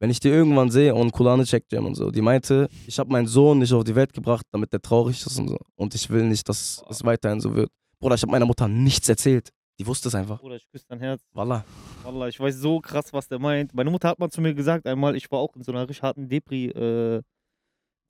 wenn 0.00 0.08
ich 0.08 0.18
die 0.18 0.28
irgendwann 0.28 0.70
sehe 0.70 0.94
und 0.94 1.12
Kulane 1.12 1.44
checkt 1.44 1.70
Jam 1.72 1.84
und 1.84 1.94
so. 1.94 2.10
Die 2.10 2.22
meinte, 2.22 2.68
ich 2.86 2.98
habe 2.98 3.12
meinen 3.12 3.26
Sohn 3.26 3.58
nicht 3.58 3.72
auf 3.72 3.84
die 3.84 3.94
Welt 3.94 4.14
gebracht, 4.14 4.46
damit 4.50 4.72
der 4.72 4.80
traurig 4.80 5.24
ist 5.24 5.38
und 5.38 5.48
so. 5.48 5.58
Und 5.76 5.94
ich 5.94 6.08
will 6.08 6.24
nicht, 6.24 6.48
dass 6.48 6.82
es 6.88 7.04
weiterhin 7.04 7.40
so 7.40 7.54
wird. 7.54 7.70
Bruder, 7.98 8.14
ich 8.14 8.22
habe 8.22 8.32
meiner 8.32 8.46
Mutter 8.46 8.66
nichts 8.66 9.08
erzählt. 9.08 9.50
Die 9.80 9.86
wusste 9.86 10.08
es 10.08 10.14
einfach. 10.14 10.38
Bruder, 10.40 10.56
ich 10.56 10.68
küsse 10.70 10.84
dein 10.88 11.00
Herz. 11.00 11.22
Wallah. 11.32 11.64
Wallah, 12.02 12.28
ich 12.28 12.38
weiß 12.38 12.56
so 12.56 12.80
krass, 12.80 13.12
was 13.14 13.26
der 13.28 13.38
meint. 13.38 13.72
Meine 13.72 13.90
Mutter 13.90 14.08
hat 14.10 14.18
mal 14.18 14.28
zu 14.30 14.42
mir 14.42 14.52
gesagt, 14.52 14.86
einmal, 14.86 15.16
ich 15.16 15.30
war 15.30 15.38
auch 15.38 15.56
in 15.56 15.62
so 15.62 15.72
einer 15.72 15.88
richtig 15.88 16.02
harten 16.02 16.28
Depri, 16.28 16.66
äh, 16.66 17.22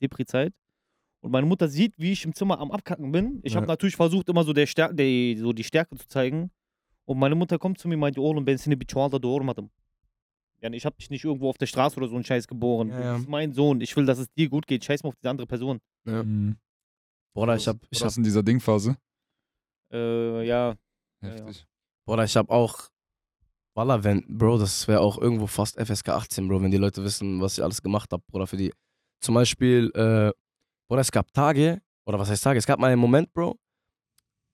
Depri-Zeit. 0.03 0.53
Und 1.21 1.31
meine 1.31 1.47
Mutter 1.47 1.69
sieht, 1.69 1.95
wie 1.97 2.11
ich 2.13 2.25
im 2.25 2.35
Zimmer 2.35 2.59
am 2.59 2.73
Abkacken 2.73 3.13
bin. 3.13 3.39
Ich 3.45 3.53
Ja. 3.53 3.59
habe 3.59 3.69
natürlich 3.69 3.95
versucht, 3.95 4.29
immer 4.29 4.43
so, 4.43 4.53
der 4.53 4.67
Stär 4.67 4.93
der, 4.93 5.37
so 5.39 5.53
die 5.53 5.63
Stärke 5.63 5.95
zu 5.97 6.09
zeigen. 6.09 6.51
Und 7.05 7.19
meine 7.21 7.37
Mutter 7.37 7.57
kommt 7.59 7.79
zu 7.79 7.87
mir 7.89 7.95
und 7.95 8.01
meint, 8.01 8.19
oğlum 8.19 8.45
ben 8.47 8.57
seni 8.57 8.81
bir 8.81 8.87
çuvalda 8.87 9.23
doğurmadım. 9.23 9.71
Yani 10.63 10.77
ich 10.77 10.85
habe 10.85 10.97
dich 10.99 11.09
nicht 11.11 11.25
irgendwo 11.25 11.49
auf 11.51 11.59
der 11.59 11.67
Straße 11.67 11.97
oder 11.99 12.09
so 12.09 12.15
einen 12.17 12.25
Scheiß 12.25 12.47
geboren. 12.49 12.89
Ja, 12.89 12.99
Du 12.99 13.05
ja. 13.05 13.17
bist 13.17 13.29
mein 13.29 13.53
Sohn. 13.53 13.81
Ich 13.81 13.97
will, 13.97 14.07
dass 14.07 14.19
es 14.19 14.29
dir 14.35 14.49
gut 14.49 14.67
geht. 14.67 14.85
Scheiß 14.85 15.03
mal 15.05 15.09
auf 15.11 15.17
diese 15.17 15.31
andere 15.31 15.47
Person. 15.47 15.79
Ja. 16.05 16.23
Mhm. 16.25 16.57
Bruder, 17.33 17.55
ich 17.57 17.69
habe 17.69 17.79
ich 17.91 18.03
hab, 18.03 18.17
in 18.17 18.25
dieser 18.25 18.43
Dingphase. 18.43 18.97
Äh, 19.93 20.47
ja. 20.47 20.75
Heftig. 21.23 21.67
Bruder, 22.07 22.25
ich 22.25 22.37
hab 22.37 22.51
auch. 22.51 22.89
Wallah, 23.75 24.03
wenn, 24.03 24.25
Bro, 24.27 24.59
das 24.59 24.89
wäre 24.89 25.01
auch 25.01 25.17
irgendwo 25.19 25.47
fast 25.47 25.79
FSK 25.79 26.09
18, 26.11 26.49
Bro, 26.49 26.63
wenn 26.63 26.71
die 26.71 26.77
Leute 26.77 27.05
wissen, 27.05 27.41
was 27.41 27.57
ich 27.57 27.63
alles 27.65 27.81
gemacht 27.83 28.13
habe, 28.13 28.23
Bruder, 28.31 28.47
für 28.47 28.57
die. 28.57 28.73
Zum 29.21 29.35
Beispiel, 29.35 29.91
äh, 29.95 30.33
Bruder, 30.89 31.01
es 31.03 31.13
gab 31.13 31.33
Tage, 31.33 31.81
oder 32.07 32.19
was 32.19 32.31
heißt 32.31 32.43
Tage? 32.43 32.59
Es 32.59 32.67
gab 32.67 32.81
mal 32.81 32.91
einen 32.91 33.01
Moment, 33.01 33.33
Bro, 33.33 33.57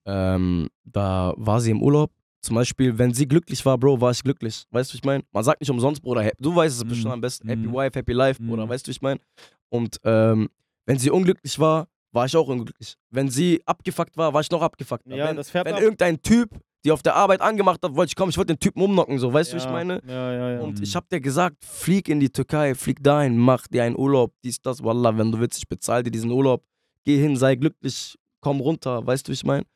ähm, 0.06 0.68
da 0.84 1.32
war 1.36 1.60
sie 1.60 1.70
im 1.70 1.82
Urlaub. 1.82 2.12
Zum 2.43 2.55
Beispiel, 2.55 2.97
wenn 2.98 3.12
sie 3.12 3.26
glücklich 3.26 3.64
war, 3.64 3.76
Bro, 3.78 4.01
war 4.01 4.10
ich 4.12 4.22
glücklich. 4.22 4.66
Weißt 4.70 4.90
du, 4.90 4.94
wie 4.94 4.98
ich 4.98 5.05
meine? 5.05 5.24
Man 5.32 5.43
sagt 5.43 5.60
nicht 5.60 5.70
umsonst, 5.70 6.02
Bruder, 6.02 6.30
du 6.38 6.55
weißt 6.55 6.76
es 6.76 6.84
Mhm. 6.84 6.88
bestimmt 6.88 7.12
am 7.14 7.20
besten. 7.20 7.48
Happy 7.48 7.66
Mhm. 7.66 7.72
Wife, 7.72 7.98
Happy 7.98 8.12
Life, 8.12 8.40
Bruder, 8.43 8.66
Mhm. 8.66 8.70
weißt 8.70 8.86
du, 8.86 8.88
wie 8.88 8.93
ich 8.93 9.02
meine? 9.02 9.20
Und 9.68 9.98
ähm, 10.05 10.48
wenn 10.84 10.98
sie 10.98 11.10
unglücklich 11.10 11.59
war, 11.59 11.88
war 12.16 12.26
ich 12.26 12.36
auch 12.36 12.48
unglücklich. 12.48 12.97
Wenn 13.10 13.28
sie 13.28 13.62
abgefuckt 13.66 14.16
war, 14.16 14.32
war 14.34 14.40
ich 14.40 14.51
noch 14.51 14.62
abgefuckt. 14.62 15.06
Ja, 15.06 15.28
wenn, 15.28 15.36
das 15.36 15.51
färbt 15.51 15.68
wenn 15.68 15.76
ab. 15.76 15.82
irgendein 15.82 16.20
Typ, 16.22 16.51
die 16.84 16.90
auf 16.90 17.02
der 17.02 17.14
Arbeit 17.14 17.40
angemacht 17.40 17.80
hat, 17.84 17.94
wollte 17.94 18.10
ich 18.10 18.16
kommen, 18.16 18.30
ich 18.30 18.38
wollte 18.38 18.55
den 18.55 18.59
Typen 18.59 18.80
umnocken, 18.82 19.18
so, 19.18 19.32
weißt 19.32 19.52
du, 19.52 19.56
wie 19.56 19.59
ich 19.59 19.66
ja, 19.66 19.70
meine? 19.70 20.02
Ja, 20.09 20.32
ja, 20.32 20.51
ja. 20.52 20.60
Und 20.60 20.78
Mhm. 20.78 20.82
ich 20.82 20.97
hab 20.97 21.09
dir 21.09 21.20
gesagt, 21.20 21.64
flieg 21.64 22.09
in 22.09 22.18
die 22.18 22.30
Türkei, 22.30 22.74
flieg 22.74 23.02
dahin, 23.02 23.36
mach 23.36 23.66
dir 23.68 23.84
einen 23.84 23.97
Urlaub, 23.97 24.32
dies, 24.43 24.60
das, 24.60 24.82
wallah, 24.82 25.16
wenn 25.16 25.30
du 25.30 25.38
willst, 25.38 25.59
ich 25.59 25.68
bezahle 25.68 26.02
dir 26.05 26.10
diesen 26.10 26.30
Urlaub, 26.32 26.64
geh 27.05 27.18
hin, 27.18 27.36
sei 27.36 27.55
glücklich, 27.55 28.16
komm 28.40 28.60
runter, 28.60 29.06
weißt 29.06 29.28
du, 29.28 29.30
wie 29.30 29.34
ich 29.34 29.44
meine? 29.44 29.66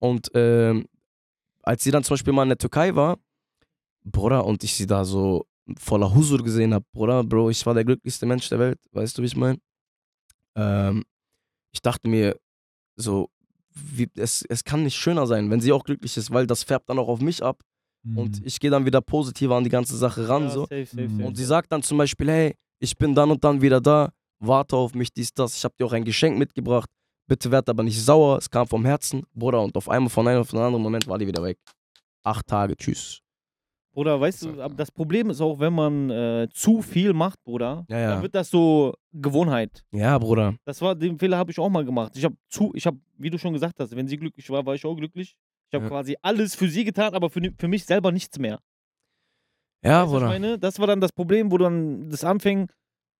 Und 0.00 0.30
ähm, 0.34 0.86
als 1.62 1.84
sie 1.84 1.90
dann 1.90 2.02
zum 2.04 2.14
Beispiel 2.14 2.32
mal 2.32 2.42
in 2.42 2.50
der 2.50 2.58
Türkei 2.58 2.94
war, 2.94 3.18
Bruder, 4.02 4.44
und 4.44 4.62
ich 4.64 4.74
sie 4.74 4.86
da 4.86 5.04
so 5.04 5.46
voller 5.78 6.12
Husur 6.14 6.42
gesehen 6.42 6.74
habe, 6.74 6.84
Bruder, 6.92 7.22
Bro, 7.24 7.50
ich 7.50 7.64
war 7.64 7.72
der 7.72 7.84
glücklichste 7.84 8.26
Mensch 8.26 8.48
der 8.48 8.58
Welt, 8.58 8.78
weißt 8.92 9.16
du, 9.16 9.22
wie 9.22 9.26
ich 9.26 9.36
meine? 9.36 9.58
Ähm, 10.56 11.04
ich 11.74 11.82
dachte 11.82 12.08
mir, 12.08 12.36
so, 12.96 13.28
wie, 13.74 14.08
es, 14.16 14.44
es 14.48 14.62
kann 14.64 14.84
nicht 14.84 14.96
schöner 14.96 15.26
sein, 15.26 15.50
wenn 15.50 15.60
sie 15.60 15.72
auch 15.72 15.84
glücklich 15.84 16.16
ist, 16.16 16.30
weil 16.32 16.46
das 16.46 16.62
färbt 16.62 16.88
dann 16.88 16.98
auch 16.98 17.08
auf 17.08 17.20
mich 17.20 17.42
ab 17.42 17.60
und 18.16 18.38
Mhm. 18.40 18.46
ich 18.46 18.60
gehe 18.60 18.70
dann 18.70 18.84
wieder 18.86 19.00
positiver 19.00 19.56
an 19.56 19.64
die 19.64 19.70
ganze 19.70 19.96
Sache 19.96 20.28
ran. 20.28 20.44
ja, 20.44 20.50
so. 20.50 20.60
safe, 20.62 20.86
safe, 20.86 21.08
Mhm. 21.08 21.24
Und 21.24 21.36
sie 21.36 21.44
sagt 21.44 21.72
dann 21.72 21.82
zum 21.82 21.98
Beispiel, 21.98 22.30
hey, 22.30 22.54
ich 22.78 22.96
bin 22.96 23.14
dann 23.14 23.30
und 23.30 23.42
dann 23.42 23.60
wieder 23.62 23.80
da, 23.80 24.10
warte 24.38 24.76
auf 24.76 24.94
mich, 24.94 25.12
dies, 25.12 25.32
das, 25.34 25.56
ich 25.56 25.64
habe 25.64 25.74
dir 25.78 25.86
auch 25.86 25.92
ein 25.92 26.04
Geschenk 26.04 26.38
mitgebracht, 26.38 26.88
bitte 27.26 27.50
werd 27.50 27.68
aber 27.68 27.82
nicht 27.82 28.00
sauer, 28.00 28.38
es 28.38 28.48
kam 28.50 28.66
vom 28.66 28.84
Herzen, 28.84 29.22
Bruder, 29.32 29.62
und 29.62 29.76
auf 29.76 29.88
einmal 29.88 30.10
von 30.10 30.28
einem 30.28 30.42
auf 30.42 30.50
den 30.50 30.58
anderen 30.60 30.82
Moment 30.82 31.06
war 31.08 31.18
die 31.18 31.26
wieder 31.26 31.42
weg. 31.42 31.58
Acht 32.22 32.46
Tage, 32.46 32.76
tschüss. 32.76 33.20
Bruder, 33.94 34.20
weißt 34.20 34.42
du, 34.42 34.48
halt, 34.50 34.58
aber 34.60 34.74
das 34.74 34.90
Problem 34.90 35.30
ist 35.30 35.40
auch, 35.40 35.58
wenn 35.60 35.72
man 35.72 36.10
äh, 36.10 36.48
zu 36.52 36.82
viel 36.82 37.12
macht, 37.12 37.42
Bruder, 37.44 37.86
Ja, 37.88 37.98
ja. 37.98 38.10
dann 38.14 38.22
wird 38.22 38.34
das 38.34 38.50
so 38.50 38.92
Gewohnheit. 39.12 39.84
Ja, 39.92 40.18
Bruder. 40.18 40.56
Das 40.64 40.80
war, 40.82 40.94
den 40.96 41.16
Fehler 41.18 41.38
habe 41.38 41.52
ich 41.52 41.58
auch 41.60 41.68
mal 41.70 41.84
gemacht. 41.84 42.16
Ich 42.16 42.24
habe 42.24 42.34
zu, 42.48 42.72
ich 42.74 42.86
habe, 42.86 42.98
wie 43.18 43.30
du 43.30 43.38
schon 43.38 43.52
gesagt 43.52 43.78
hast, 43.78 43.94
wenn 43.94 44.08
sie 44.08 44.16
glücklich 44.18 44.50
war, 44.50 44.66
war 44.66 44.74
ich 44.74 44.84
auch 44.84 44.96
glücklich. 44.96 45.36
Ich 45.70 45.74
habe 45.74 45.84
Ja. 45.84 45.88
quasi 45.90 46.16
alles 46.22 46.54
für 46.56 46.68
sie 46.68 46.84
getan, 46.84 47.14
aber 47.14 47.30
für, 47.30 47.40
für 47.56 47.68
mich 47.68 47.84
selber 47.84 48.10
nichts 48.12 48.38
mehr. 48.38 48.58
Ja, 49.82 50.02
Weißt 50.02 50.02
was 50.02 50.06
ich 50.08 50.12
Bruder. 50.12 50.26
meine? 50.26 50.58
Das 50.58 50.78
war 50.78 50.86
dann 50.86 51.00
das 51.00 51.12
Problem, 51.12 51.50
wo 51.52 51.58
dann 51.58 52.10
das 52.10 52.24
anfing, 52.24 52.68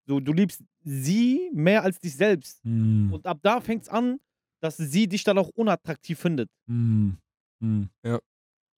so, 0.07 0.21
du 0.21 0.33
liebst 0.33 0.63
sie 0.83 1.51
mehr 1.53 1.83
als 1.83 1.99
dich 1.99 2.15
selbst. 2.17 2.65
Mhm. 2.65 3.13
Und 3.13 3.27
ab 3.27 3.39
da 3.43 3.61
fängt 3.61 3.83
es 3.85 3.89
an, 3.89 4.19
dass 4.61 4.77
sie 4.77 5.07
dich 5.07 5.25
dann 5.25 5.39
auch 5.39 5.49
unattraktiv 5.55 6.19
findet. 6.19 6.51
Mhm. 6.67 7.19
Mhm. 7.61 7.89
Ja. 8.05 8.19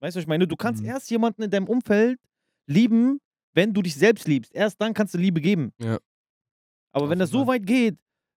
Weißt 0.07 0.15
du, 0.15 0.19
was 0.19 0.23
ich 0.23 0.29
meine? 0.29 0.47
Du 0.47 0.55
kannst 0.55 0.83
Mhm. 0.85 0.89
erst 0.89 1.11
jemanden 1.11 1.43
in 1.43 1.51
deinem 1.51 1.67
Umfeld 1.67 2.21
lieben, 2.69 3.19
wenn 3.55 3.75
du 3.75 3.83
dich 3.83 3.97
selbst 3.97 4.29
liebst. 4.29 4.55
Erst 4.55 4.81
dann 4.81 4.95
kannst 4.95 5.15
du 5.15 5.19
Liebe 5.19 5.41
geben. 5.41 5.73
Ja. 5.81 5.99
Aber 6.93 7.07
Auf 7.07 7.11
wenn 7.11 7.19
das 7.19 7.31
so 7.31 7.45
weit 7.45 7.67
geht, 7.67 7.97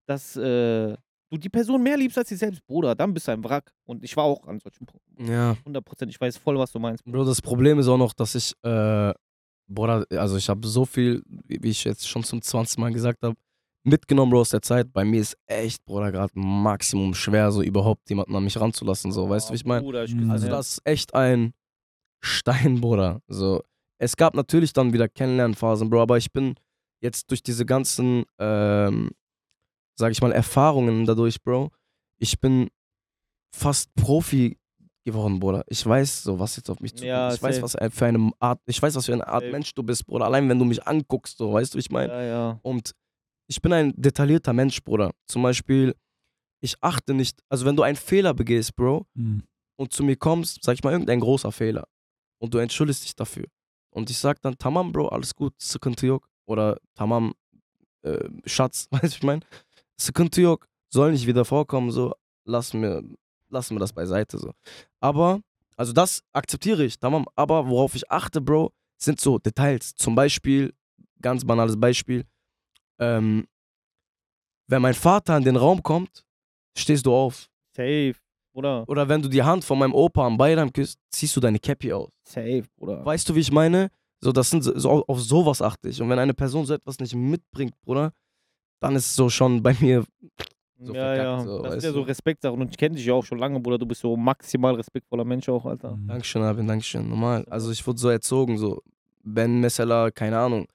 dass 0.07 0.37
äh, 0.37 0.95
du 1.29 1.37
die 1.37 1.49
Person 1.49 1.83
mehr 1.83 1.97
liebst 1.97 2.17
als 2.17 2.29
dich 2.29 2.37
selbst, 2.37 2.65
Bruder, 2.65 2.95
dann 2.95 3.13
bist 3.13 3.27
du 3.27 3.33
ein 3.33 3.43
Wrack. 3.43 3.69
Und 3.83 4.01
ich 4.01 4.15
war 4.15 4.23
auch 4.23 4.47
an 4.47 4.61
solchen 4.61 4.85
Punkten. 4.85 5.29
Ja. 5.29 5.57
100%. 5.65 6.07
Ich 6.07 6.21
weiß 6.21 6.37
voll, 6.37 6.57
was 6.57 6.71
du 6.71 6.79
meinst. 6.79 7.03
Bro, 7.03 7.25
das 7.25 7.41
Problem 7.41 7.79
ist 7.79 7.89
auch 7.89 7.97
noch, 7.97 8.13
dass 8.13 8.33
ich, 8.35 8.53
äh, 8.63 9.13
Bruder, 9.67 10.05
also 10.11 10.37
ich 10.37 10.47
habe 10.47 10.65
so 10.65 10.85
viel, 10.85 11.21
wie 11.27 11.67
ich 11.69 11.83
jetzt 11.83 12.07
schon 12.07 12.23
zum 12.23 12.41
20. 12.41 12.77
Mal 12.79 12.93
gesagt 12.93 13.21
habe, 13.23 13.35
mitgenommen, 13.87 14.31
Bro, 14.31 14.41
aus 14.41 14.49
der 14.49 14.61
Zeit. 14.61 14.91
Bei 14.93 15.03
mir 15.05 15.21
ist 15.21 15.37
echt, 15.47 15.83
Bruder, 15.85 16.11
gerade 16.11 16.31
Maximum 16.37 17.13
schwer, 17.13 17.51
so 17.51 17.61
überhaupt 17.61 18.09
jemanden 18.09 18.35
an 18.35 18.43
mich 18.43 18.59
ranzulassen, 18.59 19.11
so, 19.11 19.29
weißt 19.29 19.49
du, 19.49 19.53
wie 19.53 19.57
ich 19.57 19.65
meine? 19.65 19.85
Also 20.31 20.47
das 20.51 20.71
ist 20.73 20.81
echt 20.85 21.13
ein 21.13 21.53
Stein, 22.21 22.81
Bruder. 22.81 23.21
So, 23.27 23.63
es 23.99 24.15
gab 24.17 24.35
natürlich 24.35 24.73
dann 24.73 24.93
wieder 24.93 25.07
Kennenlernphasen, 25.07 25.89
Bro, 25.89 26.01
aber 26.01 26.17
ich 26.17 26.31
bin 26.31 26.55
jetzt 27.01 27.29
durch 27.31 27.41
diese 27.43 27.65
ganzen, 27.65 28.25
ähm, 28.39 29.09
sag 29.95 30.11
ich 30.11 30.21
mal, 30.21 30.31
Erfahrungen 30.31 31.05
dadurch, 31.05 31.41
Bro, 31.41 31.71
ich 32.19 32.39
bin 32.39 32.69
fast 33.55 33.93
Profi 33.95 34.57
geworden, 35.05 35.39
Bruder. 35.39 35.63
Ich 35.67 35.85
weiß 35.85 36.23
so, 36.23 36.37
was 36.37 36.57
jetzt 36.57 36.69
auf 36.69 36.79
mich 36.81 36.91
zukommt. 36.93 37.07
Ja, 37.07 37.33
ich 37.33 37.41
weiß, 37.41 37.55
safe. 37.55 37.63
was 37.63 37.75
ein- 37.77 37.91
für 37.91 38.05
eine 38.07 38.31
Art, 38.39 38.59
ich 38.65 38.81
weiß, 38.81 38.93
was 38.95 39.05
für 39.05 39.13
eine 39.13 39.25
Art 39.25 39.43
Safe. 39.43 39.51
Mensch 39.53 39.73
du 39.73 39.81
bist, 39.83 40.05
Bruder. 40.05 40.25
Allein 40.25 40.49
wenn 40.49 40.59
du 40.59 40.65
mich 40.65 40.85
anguckst, 40.85 41.37
so, 41.37 41.53
weißt 41.53 41.73
du, 41.73 41.77
wie 41.77 41.79
ich 41.79 41.89
meine? 41.91 42.11
Ja, 42.11 42.21
ja. 42.23 42.59
Und 42.61 42.93
ich 43.47 43.61
bin 43.61 43.73
ein 43.73 43.93
detaillierter 43.95 44.53
Mensch, 44.53 44.83
Bruder. 44.83 45.11
Zum 45.27 45.43
Beispiel, 45.43 45.95
ich 46.61 46.75
achte 46.81 47.13
nicht, 47.13 47.41
also 47.49 47.65
wenn 47.65 47.75
du 47.75 47.83
einen 47.83 47.95
Fehler 47.95 48.33
begehst, 48.33 48.75
Bro, 48.75 49.05
Mhm. 49.13 49.43
und 49.79 49.93
zu 49.93 50.03
mir 50.03 50.15
kommst, 50.15 50.63
sag 50.63 50.73
ich 50.75 50.83
mal, 50.83 50.91
irgendein 50.91 51.19
großer 51.19 51.51
Fehler 51.51 51.87
und 52.39 52.53
du 52.53 52.57
entschuldigst 52.57 53.03
dich 53.03 53.15
dafür. 53.15 53.45
Und 53.91 54.09
ich 54.09 54.17
sag 54.17 54.41
dann, 54.41 54.57
Tamam, 54.57 54.91
Bro, 54.91 55.07
alles 55.09 55.33
gut, 55.35 55.53
sıkıntı 55.61 56.05
yok. 56.05 56.27
Oder 56.45 56.77
Tamam, 56.95 57.33
äh, 58.03 58.29
Schatz, 58.45 58.87
weißt 58.91 59.13
du, 59.13 59.17
ich 59.17 59.23
meine? 59.23 59.41
Sıkıntı 59.97 60.41
yok, 60.41 60.67
soll 60.89 61.11
nicht 61.11 61.27
wieder 61.27 61.45
vorkommen, 61.45 61.91
so, 61.91 62.13
lass 62.45 62.73
mir, 62.73 63.03
lassen 63.49 63.75
wir 63.75 63.79
das 63.79 63.93
beiseite, 63.93 64.37
so. 64.37 64.53
Aber, 65.01 65.41
also 65.77 65.93
das 65.93 66.21
akzeptiere 66.33 66.83
ich, 66.85 66.99
Tamam, 66.99 67.25
aber 67.35 67.67
worauf 67.67 67.95
ich 67.95 68.09
achte, 68.11 68.41
Bro, 68.41 68.71
sind 68.99 69.19
so 69.21 69.37
Details. 69.39 69.93
Zum 69.95 70.15
Beispiel, 70.15 70.73
ganz 71.21 71.45
banales 71.45 71.79
Beispiel, 71.79 72.25
ähm, 72.99 73.47
wenn 74.67 74.81
mein 74.81 74.93
Vater 74.93 75.37
in 75.37 75.43
den 75.43 75.55
Raum 75.55 75.81
kommt, 75.81 76.25
stehst 76.77 77.05
du 77.05 77.13
auf. 77.13 77.49
Safe, 77.75 78.15
Bruder. 78.53 78.83
Oder 78.87 79.07
wenn 79.07 79.21
du 79.21 79.29
die 79.29 79.43
Hand 79.43 79.63
von 79.63 79.79
meinem 79.79 79.93
Opa 79.93 80.25
am 80.25 80.37
Bayram 80.37 80.71
küsst, 80.71 80.99
ziehst 81.09 81.35
du 81.35 81.39
deine 81.39 81.59
Cappy 81.59 81.93
aus. 81.93 82.09
Safe, 82.23 82.63
Bruder. 82.75 83.05
Weißt 83.05 83.27
du, 83.29 83.35
wie 83.35 83.39
ich 83.39 83.51
meine? 83.51 83.89
So, 84.19 84.31
das 84.31 84.49
sind 84.49 84.63
so, 84.63 85.05
auf 85.05 85.21
sowas 85.21 85.61
achte 85.61 85.89
ich. 85.89 86.01
Und 86.01 86.09
wenn 86.09 86.19
eine 86.19 86.33
Person 86.33 86.65
so 86.65 86.73
etwas 86.73 86.99
nicht 86.99 87.13
mitbringt, 87.15 87.79
Bruder, 87.81 88.11
dann 88.79 88.95
ist 88.95 89.05
es 89.05 89.15
so 89.15 89.29
schon 89.29 89.61
bei 89.61 89.75
mir. 89.79 90.03
so 90.79 90.93
ja, 90.93 91.15
verkackt, 91.15 91.23
ja. 91.23 91.39
so, 91.41 91.61
das 91.61 91.75
ist 91.75 91.83
ja 91.83 91.91
so? 91.91 92.01
Respektsachen. 92.01 92.59
Und 92.59 92.71
ich 92.71 92.77
kenne 92.77 92.95
dich 92.95 93.05
ja 93.05 93.13
auch 93.13 93.23
schon 93.23 93.37
lange, 93.37 93.59
Bruder. 93.59 93.77
Du 93.77 93.85
bist 93.85 94.01
so 94.01 94.17
maximal 94.17 94.75
respektvoller 94.75 95.23
Mensch 95.23 95.47
auch, 95.49 95.65
Alter. 95.65 95.95
Mhm. 95.95 96.07
Dankeschön, 96.07 96.41
Abin, 96.41 96.67
Dankeschön. 96.67 97.07
Normal. 97.07 97.45
Also 97.49 97.71
ich 97.71 97.85
wurde 97.85 97.99
so 97.99 98.09
erzogen, 98.09 98.57
so. 98.57 98.81
Ben 99.23 99.59
mesela, 99.59 100.09
keine 100.09 100.39
Ahnung, 100.39 100.67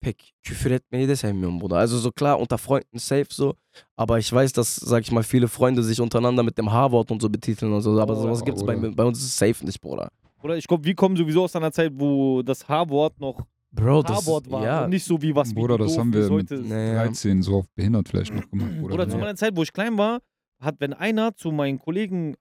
pek 0.00 0.32
küfür 0.44 0.70
etmeyi 0.70 1.08
de 1.08 1.14
sevmiyorum, 1.14 1.58
Bruder. 1.58 1.76
Also 1.76 1.98
so 1.98 2.10
klar, 2.12 2.38
unter 2.38 2.58
Freunden 2.58 2.98
safe 2.98 3.26
so. 3.30 3.54
Aber 3.96 4.18
ich 4.18 4.32
weiß, 4.32 4.52
dass, 4.52 4.76
sag 4.76 5.02
ich 5.02 5.12
mal, 5.12 5.22
viele 5.22 5.48
Freunde 5.48 5.82
sich 5.82 6.00
untereinander 6.00 6.42
mit 6.42 6.58
dem 6.58 6.72
H-Wort 6.72 7.10
und 7.10 7.22
so 7.22 7.28
betiteln 7.28 7.72
und 7.72 7.82
so. 7.82 8.00
Aber 8.00 8.16
Oh, 8.16 8.22
sowas 8.22 8.40
ja, 8.40 8.44
gibt's 8.46 8.64
bei, 8.64 8.76
bei 8.76 9.04
uns 9.04 9.18
ist 9.18 9.36
safe 9.36 9.64
nicht, 9.64 9.80
Bruder. 9.80 10.10
Oder 10.42 10.56
ich 10.56 10.66
glaube, 10.66 10.84
wir 10.84 10.94
kommen 10.94 11.16
sowieso 11.16 11.44
aus 11.44 11.56
einer 11.56 11.72
Zeit, 11.72 11.92
wo 11.94 12.42
das 12.42 12.68
H-Wort 12.68 13.18
noch 13.20 13.44
Bro, 13.70 14.02
das 14.02 14.24
H-Wort 14.24 14.50
war 14.50 14.64
ja. 14.64 14.84
und 14.84 14.90
nicht 14.90 15.04
so 15.04 15.20
wie 15.20 15.34
was 15.34 15.50
wie 15.50 15.54
Bruder, 15.54 15.76
du 15.76 15.84
das 15.84 15.92
doof 15.92 16.00
haben 16.00 16.12
wir 16.12 16.22
mit 16.22 16.30
heute. 16.30 16.54
Nee, 16.60 16.94
ja. 16.94 17.04
13 17.04 17.42
so 17.42 17.58
auf 17.58 17.66
behindert 17.74 18.08
vielleicht 18.08 18.34
noch 18.34 18.48
gemacht. 18.48 18.78
Bruder. 18.80 18.94
Oder 18.94 19.08
zu 19.08 19.18
meiner 19.18 19.36
Zeit, 19.36 19.56
wo 19.56 19.62
ich 19.62 19.72
klein 19.72 19.98
war, 19.98 20.20
hat, 20.60 20.76
wenn 20.78 20.94
einer 20.94 21.34
zu 21.36 21.52
meinen 21.52 21.78
Kollegen 21.78 22.34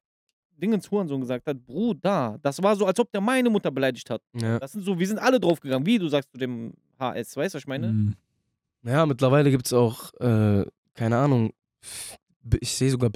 Dingens 0.58 0.90
Hurensohn 0.90 1.22
gesagt 1.22 1.48
hat, 1.48 1.66
Bruder, 1.66 2.38
das 2.42 2.62
war 2.62 2.76
so, 2.76 2.86
als 2.86 3.00
ob 3.00 3.12
der 3.12 3.22
meine 3.22 3.50
Mutter 3.50 3.72
beleidigt 3.72 4.10
hat. 4.10 4.22
Ja. 4.34 4.60
Das 4.60 4.72
sind 4.72 4.84
so, 4.84 4.98
wir 4.98 5.08
sind 5.08 5.20
alle 5.20 5.40
draufgegangen, 5.40 5.86
wie 5.86 6.00
du 6.00 6.08
sagst 6.08 6.32
zu 6.32 6.38
dem 6.38 6.74
HS, 7.00 7.38
weißt 7.38 7.54
du, 7.54 7.58
was 7.58 7.64
ich 7.64 7.68
meine? 7.68 7.92
Mhm. 7.92 8.16
Ja, 8.84 9.06
mittlerweile 9.06 9.52
gibt 9.52 9.66
es 9.66 9.74
auch, 9.74 10.14
äh, 10.20 10.66
keine 10.94 11.18
Ahnung, 11.18 11.52
ich 12.60 12.72
sehe 12.72 12.90
sogar 12.90 13.10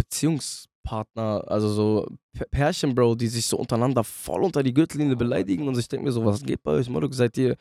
Beziehungspartner, 0.83 1.43
also 1.47 1.69
so 1.69 2.07
Pärchen, 2.51 2.95
Bro, 2.95 3.15
die 3.15 3.27
sich 3.27 3.45
so 3.45 3.57
untereinander 3.57 4.03
voll 4.03 4.43
unter 4.43 4.63
die 4.63 4.73
Gürtellinie 4.73 5.15
beleidigen 5.15 5.67
und 5.67 5.77
ich 5.77 5.87
denke 5.87 6.05
mir 6.05 6.11
so, 6.11 6.25
was 6.25 6.43
geht 6.43 6.63
bei 6.63 6.71
euch, 6.71 6.89
Moruk? 6.89 7.13
Seid 7.13 7.37
ihr 7.37 7.55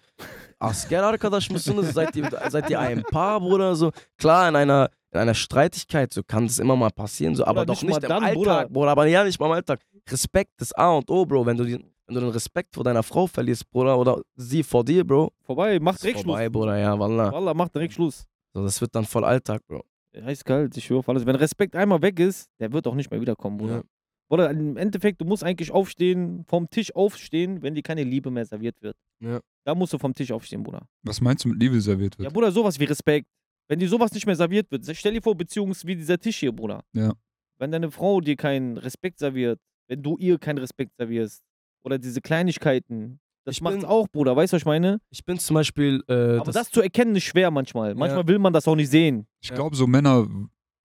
asker 0.58 1.02
arkadaş 1.02 1.50
mısınız? 1.50 1.92
Seid 1.92 2.16
ihr, 2.16 2.30
seid 2.50 2.70
ihr 2.70 2.78
ein 2.78 3.02
Paar, 3.02 3.40
Bruder? 3.40 3.74
So, 3.74 3.92
klar, 4.18 4.48
in 4.48 4.56
einer, 4.56 4.90
in 5.12 5.20
einer 5.20 5.34
Streitigkeit, 5.34 6.12
so 6.12 6.22
kann 6.22 6.46
das 6.46 6.58
immer 6.58 6.76
mal 6.76 6.90
passieren, 6.90 7.34
so, 7.34 7.44
aber 7.44 7.62
Oder 7.62 7.66
doch 7.66 7.82
nicht 7.82 7.88
nicht 7.88 8.02
im 8.02 8.08
dann, 8.08 8.22
Alltag, 8.22 8.34
Bruder. 8.34 8.68
Bruder. 8.68 8.90
aber 8.90 9.06
ja, 9.06 9.24
nicht 9.24 9.40
mal 9.40 9.46
im 9.46 9.52
Alltag. 9.52 9.80
Respekt 10.08 10.60
ist 10.60 10.76
A 10.78 10.92
und 10.92 11.10
O, 11.10 11.26
Bro, 11.26 11.46
wenn 11.46 11.56
du, 11.56 11.64
die, 11.64 11.84
wenn 12.06 12.14
du 12.14 12.20
den 12.20 12.30
Respekt 12.30 12.74
vor 12.74 12.84
deiner 12.84 13.02
Frau 13.02 13.26
verlierst, 13.26 13.68
Bruder, 13.70 13.98
oder 13.98 14.20
sie 14.36 14.62
vor 14.62 14.84
dir, 14.84 15.04
Bro, 15.04 15.32
Vorbei, 15.42 15.78
mach 15.80 15.98
direkt 15.98 16.20
vorbei, 16.20 16.44
Schluss. 16.44 16.52
Bruder, 16.52 16.78
ja, 16.78 16.98
wallah. 16.98 17.32
Wallah, 17.32 17.54
mach 17.54 17.68
direkt 17.68 17.94
Schluss. 17.94 18.24
So, 18.54 18.62
das 18.62 18.80
wird 18.80 18.94
dann 18.94 19.04
voll 19.04 19.24
Alltag, 19.24 19.62
Bro. 19.66 19.84
Heißt 20.16 20.44
kalt, 20.44 20.76
ich 20.76 20.84
schwöre 20.84 21.00
auf 21.00 21.08
alles. 21.08 21.24
Wenn 21.26 21.36
Respekt 21.36 21.76
einmal 21.76 22.02
weg 22.02 22.18
ist, 22.18 22.48
der 22.58 22.72
wird 22.72 22.86
auch 22.86 22.94
nicht 22.94 23.10
mehr 23.10 23.20
wiederkommen, 23.20 23.58
Bruder. 23.58 23.76
Ja. 23.76 23.82
Oder 24.28 24.50
im 24.50 24.76
Endeffekt, 24.76 25.20
du 25.20 25.24
musst 25.24 25.42
eigentlich 25.42 25.70
aufstehen, 25.72 26.44
vom 26.46 26.68
Tisch 26.70 26.94
aufstehen, 26.94 27.62
wenn 27.62 27.74
dir 27.74 27.82
keine 27.82 28.04
Liebe 28.04 28.30
mehr 28.30 28.44
serviert 28.46 28.80
wird. 28.80 28.96
Ja. 29.20 29.40
Da 29.64 29.74
musst 29.74 29.92
du 29.92 29.98
vom 29.98 30.14
Tisch 30.14 30.30
aufstehen, 30.32 30.62
Bruder. 30.62 30.86
Was 31.02 31.20
meinst 31.20 31.44
du 31.44 31.48
mit 31.48 31.60
Liebe 31.60 31.80
serviert 31.80 32.14
Ja, 32.16 32.24
wird? 32.24 32.34
Bruder, 32.34 32.52
sowas 32.52 32.78
wie 32.78 32.84
Respekt. 32.84 33.26
Wenn 33.68 33.78
dir 33.78 33.88
sowas 33.88 34.12
nicht 34.12 34.26
mehr 34.26 34.34
serviert 34.36 34.70
wird, 34.70 34.84
stell 34.96 35.14
dir 35.14 35.22
vor, 35.22 35.36
Beziehung 35.36 35.70
ist 35.70 35.86
wie 35.86 35.94
dieser 35.94 36.18
Tisch 36.18 36.38
hier, 36.38 36.52
Bruder. 36.52 36.82
Ja. 36.92 37.12
Wenn 37.58 37.70
deine 37.70 37.90
Frau 37.90 38.20
dir 38.20 38.36
keinen 38.36 38.78
Respekt 38.78 39.18
serviert, 39.18 39.60
wenn 39.88 40.02
du 40.02 40.16
ihr 40.16 40.38
keinen 40.38 40.58
Respekt 40.58 40.92
servierst, 40.96 41.42
oder 41.84 41.98
diese 41.98 42.20
Kleinigkeiten, 42.20 43.20
das 43.44 43.56
Ich 43.56 43.62
macht's 43.62 43.78
bin- 43.78 43.84
auch, 43.86 44.06
Bruder. 44.08 44.36
Weißt 44.36 44.52
du, 44.52 44.56
was 44.56 44.62
ich 44.62 44.66
meine? 44.66 45.00
Ich 45.10 45.24
bin 45.24 45.38
zum 45.38 45.54
Beispiel. 45.54 46.02
Äh, 46.08 46.38
Aber 46.38 46.52
das, 46.52 46.70
zu 46.70 46.80
erkennen 46.82 47.16
ist 47.16 47.24
schwer 47.24 47.50
manchmal. 47.50 47.94
Manchmal 47.94 48.26
will 48.28 48.38
man 48.38 48.52
das 48.52 48.66
auch 48.68 48.76
nicht 48.76 48.90
sehen. 48.90 49.26
Ich 49.40 49.48
Ja. 49.50 49.54
glaube, 49.56 49.74
so 49.76 49.86
Männer 49.86 50.26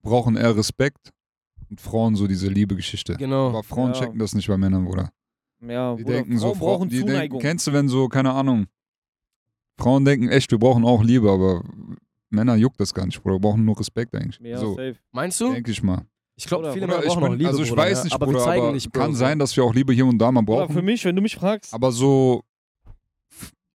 brauchen 0.01 0.35
eher 0.37 0.55
Respekt 0.55 1.11
und 1.69 1.81
Frauen 1.81 2.15
so 2.15 2.27
diese 2.27 2.47
Liebe-Geschichte. 2.47 3.15
Genau. 3.15 3.49
Aber 3.49 3.63
Frauen 3.63 3.93
Ja. 3.93 3.99
checken 3.99 4.19
das 4.19 4.33
nicht 4.35 4.47
bei 4.47 4.57
Männern, 4.57 4.85
Bruder. 4.85 5.09
Ja, 5.61 5.95
Die 5.95 6.03
Bruder, 6.03 6.15
denken 6.17 6.37
so, 6.37 6.47
Frauen 6.47 6.55
Frau- 6.57 6.65
brauchen 6.65 6.89
die 6.89 6.99
Zuneigung. 6.99 7.19
denken, 7.19 7.39
kennst 7.39 7.67
du, 7.67 7.73
wenn 7.73 7.87
so, 7.89 8.07
keine 8.07 8.31
Ahnung, 8.33 8.65
Frauen 9.77 10.05
denken 10.05 10.29
echt, 10.29 10.51
wir 10.51 10.59
brauchen 10.59 10.85
auch 10.85 11.03
Liebe, 11.03 11.29
aber 11.31 11.63
Männer 12.29 12.55
juckt 12.55 12.79
das 12.79 12.93
gar 12.93 13.05
nicht, 13.05 13.21
Bruder, 13.21 13.35
wir 13.35 13.39
brauchen 13.41 13.65
nur 13.65 13.79
Respekt 13.79 14.13
eigentlich. 14.15 14.39
ja, 14.41 14.57
so, 14.57 14.71
safe. 14.75 14.95
Meinst 15.11 15.39
du? 15.41 15.51
denke 15.53 15.71
ich 15.71 15.81
mal. 15.83 16.05
Ich 16.37 16.45
glaube, 16.47 16.63
Oder- 16.65 16.73
viele 16.73 16.85
Bruder, 16.87 16.97
Männer 16.99 17.07
ich 17.07 17.13
brauchen 17.17 17.33
auch 17.33 17.35
Liebe. 17.37 17.49
also 17.49 17.63
ich 17.63 17.69
Bruder, 17.69 17.81
weiß 17.83 17.97
ja. 17.99 18.03
nicht, 18.03 18.13
aber 18.13 18.25
Bruder, 18.25 18.39
wir 18.39 18.43
zeigen 18.45 18.63
aber 18.63 18.71
nicht, 18.73 18.91
Bro. 18.91 19.01
kann 19.01 19.15
sein, 19.15 19.39
dass 19.39 19.55
wir 19.55 19.63
auch 19.63 19.73
Liebe 19.73 19.93
hier 19.93 20.05
und 20.05 20.17
da 20.17 20.31
mal 20.31 20.41
brauchen. 20.43 20.73
für 20.73 20.81
mich, 20.81 21.05
wenn 21.05 21.15
du 21.15 21.21
mich 21.21 21.35
fragst, 21.35 21.73
aber 21.73 21.91
so, 21.91 22.43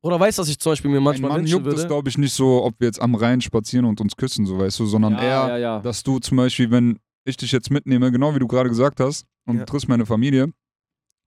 Oder 0.02 0.18
weißt 0.20 0.38
du, 0.38 0.42
was 0.42 0.48
ich 0.48 0.58
zum 0.58 0.72
Beispiel 0.72 0.90
mir 0.90 0.96
ein 0.98 1.02
manchmal 1.02 1.30
Mann 1.30 1.40
wünschen 1.42 1.64
juckt 1.64 1.78
es, 1.78 1.86
glaube 1.86 2.08
ich, 2.08 2.16
nicht 2.18 2.32
so, 2.32 2.64
ob 2.64 2.74
wir 2.78 2.86
jetzt 2.86 3.00
am 3.00 3.14
Rhein 3.14 3.40
spazieren 3.40 3.84
und 3.84 4.00
uns 4.00 4.16
küssen, 4.16 4.46
so 4.46 4.58
weißt 4.58 4.78
du, 4.80 4.86
sondern 4.86 5.12
ja, 5.14 5.20
eher, 5.20 5.48
ja, 5.48 5.56
ja. 5.58 5.78
dass 5.80 6.02
du 6.02 6.18
zum 6.18 6.36
Beispiel, 6.38 6.70
wenn 6.70 6.98
ich 7.24 7.36
dich 7.36 7.52
jetzt 7.52 7.70
mitnehme, 7.70 8.10
genau 8.10 8.34
wie 8.34 8.38
du 8.38 8.46
gerade 8.46 8.68
gesagt 8.70 9.00
hast, 9.00 9.26
und 9.46 9.56
Ja. 9.56 9.60
du 9.64 9.66
triffst 9.70 9.88
meine 9.88 10.06
Familie, 10.06 10.52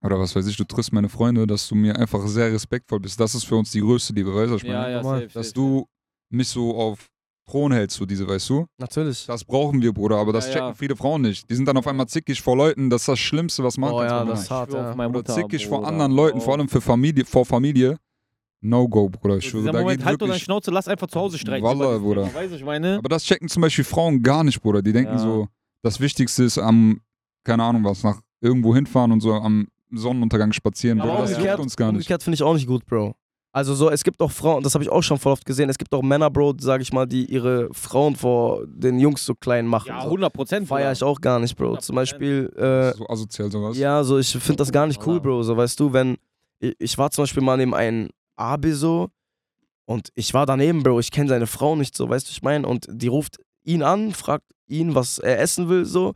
oder 0.02 0.18
was 0.18 0.34
weiß 0.34 0.46
ich, 0.48 0.56
du 0.56 0.64
triffst 0.64 0.92
meine 0.92 1.08
Freunde, 1.08 1.46
dass 1.46 1.68
du 1.68 1.74
mir 1.74 1.96
einfach 1.96 2.26
sehr 2.26 2.52
respektvoll 2.52 3.00
bist. 3.00 3.18
Das 3.18 3.34
ist 3.34 3.44
für 3.44 3.56
uns 3.56 3.70
die 3.70 3.80
größte 3.80 4.12
Liebe, 4.12 4.34
weißt 4.34 4.52
du, 4.52 4.56
ich 4.56 4.62
ja, 4.64 4.80
meine? 4.82 4.92
ja, 4.92 5.02
normal. 5.02 5.20
safe, 5.22 5.32
Dass 5.34 5.46
safe, 5.48 5.54
du 5.54 5.86
mich 6.30 6.48
so 6.48 6.76
auf 6.76 7.08
Thron 7.46 7.72
hältst, 7.72 7.96
so 7.98 8.06
diese, 8.06 8.26
weißt 8.26 8.48
du? 8.50 8.66
Natürlich. 8.78 9.26
Das 9.26 9.44
brauchen 9.44 9.82
wir, 9.82 9.92
Bruder, 9.92 10.16
aber 10.16 10.32
das 10.32 10.46
Ja, 10.46 10.52
checken 10.52 10.68
ja. 10.68 10.74
viele 10.74 10.96
Frauen 10.96 11.22
nicht. 11.22 11.48
Die 11.50 11.54
sind 11.54 11.66
dann 11.66 11.76
auf 11.76 11.86
einmal 11.86 12.06
zickig 12.06 12.40
vor 12.40 12.56
Leuten, 12.56 12.88
das 12.90 13.02
ist 13.02 13.08
das 13.08 13.18
Schlimmste, 13.18 13.62
was 13.62 13.76
man 13.76 13.92
Oh 13.92 13.98
kann. 13.98 14.06
ja, 14.08 14.24
das 14.24 14.42
ist 14.44 14.50
hart, 14.50 14.72
ja. 14.72 14.94
meine 14.94 15.10
Oder 15.10 15.18
Mutter, 15.18 15.34
zickig 15.34 15.66
vor 15.66 15.78
Bruder. 15.78 15.88
anderen 15.88 16.12
Leuten, 16.12 16.38
Oh. 16.38 16.40
vor 16.40 16.54
allem 16.54 16.68
für 16.68 16.80
Familie, 16.80 17.24
vor 17.26 17.44
Familie. 17.44 17.98
No 18.62 18.88
go, 18.88 19.10
Bruder. 19.10 19.36
Ich 19.36 19.48
schwöre, 19.50 19.66
da 19.66 19.72
Moment, 19.80 19.98
geht 19.98 20.06
halt 20.06 20.22
doch 20.22 20.26
deine. 20.26 20.38
Schnauze, 20.40 20.70
lass 20.70 20.88
einfach 20.88 21.06
zu 21.06 21.20
Hause 21.20 21.36
über 21.36 21.58
dieses 21.58 22.00
Bruder. 22.00 22.30
Du, 22.48 22.54
ich 22.54 22.64
meine? 22.64 22.96
Aber 22.96 23.08
das 23.10 23.22
checken 23.24 23.46
zum 23.48 23.60
Beispiel 23.60 23.84
Frauen 23.84 24.22
gar 24.22 24.42
nicht, 24.42 24.62
Bruder. 24.62 24.80
Die 24.80 24.92
denken 24.94 25.12
Ja. 25.12 25.18
so, 25.18 25.48
das 25.82 26.00
Wichtigste 26.00 26.44
ist 26.44 26.56
am, 26.56 27.00
keine 27.44 27.62
Ahnung 27.62 27.84
was, 27.84 28.02
nach 28.02 28.20
irgendwo 28.40 28.74
hinfahren 28.74 29.12
und 29.12 29.20
so 29.20 29.34
am 29.34 29.68
Sonnenuntergang 29.92 30.52
spazieren. 30.52 30.98
Aber 31.02 31.16
Bruder, 31.16 31.28
das 31.28 31.44
juckt 31.44 31.58
uns 31.60 31.76
gar 31.76 31.88
nicht. 31.88 31.96
Umgekehrt 31.98 32.22
finde 32.22 32.36
ich 32.36 32.42
auch 32.42 32.54
nicht 32.54 32.66
gut, 32.66 32.86
Bro. 32.86 33.14
Also 33.54 33.72
so, 33.76 33.88
es 33.88 34.02
gibt 34.02 34.20
auch 34.20 34.32
Frauen, 34.32 34.64
das 34.64 34.74
habe 34.74 34.82
ich 34.82 34.90
auch 34.90 35.02
schon 35.02 35.16
voll 35.16 35.32
oft 35.32 35.44
gesehen, 35.44 35.70
es 35.70 35.78
gibt 35.78 35.94
auch 35.94 36.02
Männer, 36.02 36.28
Bro, 36.28 36.56
sag 36.58 36.80
ich 36.80 36.92
mal, 36.92 37.06
die 37.06 37.26
ihre 37.26 37.72
Frauen 37.72 38.16
vor 38.16 38.66
den 38.66 38.98
Jungs 38.98 39.24
so 39.24 39.36
klein 39.36 39.64
machen. 39.64 39.86
Ja, 39.86 40.00
so. 40.00 40.06
100 40.06 40.32
Prozent. 40.32 40.66
Feier 40.66 40.90
ich 40.90 41.04
auch 41.04 41.20
gar 41.20 41.38
nicht, 41.38 41.56
Bro. 41.56 41.76
Zum 41.76 41.94
100%. 41.94 42.00
Beispiel, 42.00 42.52
äh, 42.56 42.92
so 42.96 43.08
asozial 43.08 43.52
sowas. 43.52 43.78
Ja, 43.78 44.02
so 44.02 44.18
ich 44.18 44.32
finde 44.32 44.56
das 44.56 44.72
gar 44.72 44.88
nicht 44.88 45.06
cool, 45.06 45.20
Bro. 45.20 45.44
So 45.44 45.56
weißt 45.56 45.78
du, 45.78 45.92
wenn 45.92 46.16
ich, 46.58 46.74
ich 46.80 46.98
war 46.98 47.12
zum 47.12 47.22
Beispiel 47.22 47.44
mal 47.44 47.56
neben 47.56 47.76
einem 47.76 48.08
Abi 48.34 48.72
so 48.72 49.10
und 49.84 50.08
ich 50.16 50.34
war 50.34 50.46
daneben, 50.46 50.82
Bro. 50.82 50.98
Ich 50.98 51.12
kenne 51.12 51.28
seine 51.28 51.46
Frau 51.46 51.76
nicht 51.76 51.96
so, 51.96 52.08
weißt 52.08 52.26
du, 52.26 52.32
ich 52.32 52.42
meine. 52.42 52.66
Und 52.66 52.88
die 52.90 53.06
ruft 53.06 53.38
ihn 53.62 53.84
an, 53.84 54.14
fragt 54.14 54.50
ihn, 54.66 54.96
was 54.96 55.20
er 55.20 55.38
essen 55.38 55.68
will 55.68 55.84
so. 55.84 56.14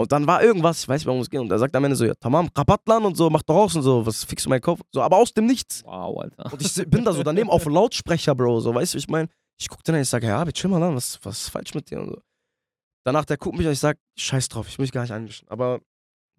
Und 0.00 0.12
dann 0.12 0.26
war 0.26 0.42
irgendwas, 0.42 0.82
ich 0.82 0.88
weiß 0.88 1.00
nicht, 1.00 1.06
warum 1.06 1.20
es 1.20 1.30
geht. 1.30 1.40
Und 1.40 1.50
er 1.50 1.58
sagt 1.58 1.74
am 1.76 1.84
Ende 1.84 1.96
so, 1.96 2.04
ja, 2.04 2.14
tamam, 2.14 2.52
Kapatlan 2.52 3.04
und 3.04 3.16
so, 3.16 3.30
mach 3.30 3.42
doch 3.42 3.54
raus 3.54 3.76
und 3.76 3.82
so, 3.82 4.04
was 4.04 4.24
fixst 4.24 4.46
du 4.46 4.50
meinen 4.50 4.60
Kopf? 4.60 4.80
So, 4.92 5.02
aber 5.02 5.16
aus 5.16 5.32
dem 5.32 5.46
Nichts. 5.46 5.82
Wow, 5.84 6.20
Alter. 6.20 6.52
Und 6.52 6.62
ich 6.62 6.74
bin 6.88 7.04
da 7.04 7.12
so 7.12 7.22
daneben 7.22 7.50
auf 7.50 7.64
Lautsprecher, 7.66 8.34
Bro, 8.34 8.60
so, 8.60 8.74
weißt 8.74 8.94
du, 8.94 8.98
ich 8.98 9.08
meine. 9.08 9.28
Ich 9.58 9.68
guck 9.68 9.84
dann 9.84 9.94
an, 9.94 10.00
ich 10.00 10.08
sage, 10.08 10.26
ja, 10.26 10.38
aber 10.38 10.52
chill 10.52 10.70
mal 10.70 10.82
an, 10.82 10.96
was, 10.96 11.18
was 11.22 11.42
ist 11.42 11.48
falsch 11.50 11.74
mit 11.74 11.90
dir 11.90 12.00
und 12.00 12.08
so. 12.08 12.22
Danach, 13.04 13.26
der 13.26 13.36
guckt 13.36 13.58
mich 13.58 13.66
an, 13.66 13.74
ich 13.74 13.78
sag, 13.78 13.98
scheiß 14.16 14.48
drauf, 14.48 14.68
ich 14.68 14.78
will 14.78 14.84
mich 14.84 14.92
gar 14.92 15.02
nicht 15.02 15.12
einmischen. 15.12 15.46
Aber 15.48 15.80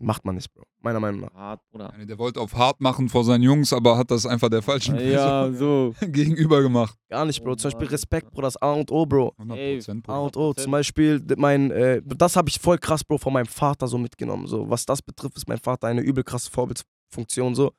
macht 0.01 0.25
man 0.25 0.35
nicht, 0.35 0.53
Bro, 0.53 0.63
meiner 0.81 0.99
Meinung 0.99 1.21
nach. 1.21 1.33
Hart, 1.33 1.61
Bruder. 1.71 1.93
Der 1.97 2.17
wollte 2.17 2.39
auf 2.39 2.53
hart 2.55 2.81
machen 2.81 3.07
vor 3.09 3.23
seinen 3.23 3.43
Jungs, 3.43 3.71
aber 3.73 3.97
hat 3.97 4.11
das 4.11 4.25
einfach 4.25 4.49
der 4.49 4.61
falschen 4.61 4.95
Ja, 4.99 5.51
so. 5.51 5.93
Person 5.93 5.95
gegenüber 6.11 6.61
gemacht. 6.61 6.97
Gar 7.09 7.25
nicht, 7.25 7.43
Bro. 7.43 7.51
Oh 7.51 7.55
Zum 7.55 7.69
Beispiel 7.71 7.85
Mann, 7.85 7.91
Respekt, 7.91 8.31
Bro, 8.31 8.41
das 8.41 8.57
A 8.57 8.71
und 8.73 8.91
O, 8.91 9.05
Bro. 9.05 9.33
100% 9.39 9.89
A 9.89 9.93
Bruder. 10.01 10.21
und 10.23 10.37
O. 10.37 10.53
Zum 10.53 10.71
Beispiel, 10.71 11.23
mein, 11.37 11.71
äh, 11.71 12.01
das 12.03 12.35
habe 12.35 12.49
ich 12.49 12.59
voll 12.59 12.77
krass, 12.77 13.03
Bro, 13.03 13.17
von 13.19 13.33
meinem 13.33 13.45
Vater 13.47 13.87
so 13.87 13.97
mitgenommen. 13.97 14.47
So, 14.47 14.69
was 14.69 14.85
das 14.85 15.01
betrifft, 15.01 15.37
ist 15.37 15.47
mein 15.47 15.59
Vater 15.59 15.87
eine 15.87 16.01
übel 16.01 16.23
krasse 16.23 16.49
Vorbildfunktion. 16.51 17.55
So. 17.55 17.71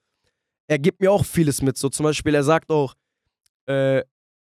Er 0.69 0.79
gibt 0.79 1.01
mir 1.01 1.11
auch 1.13 1.25
vieles 1.25 1.61
mit. 1.63 1.77
So, 1.77 1.89
zum 1.89 2.05
Beispiel, 2.05 2.35
er 2.35 2.45
sagt 2.45 2.71
auch, 2.71 2.95
äh, 3.67 4.03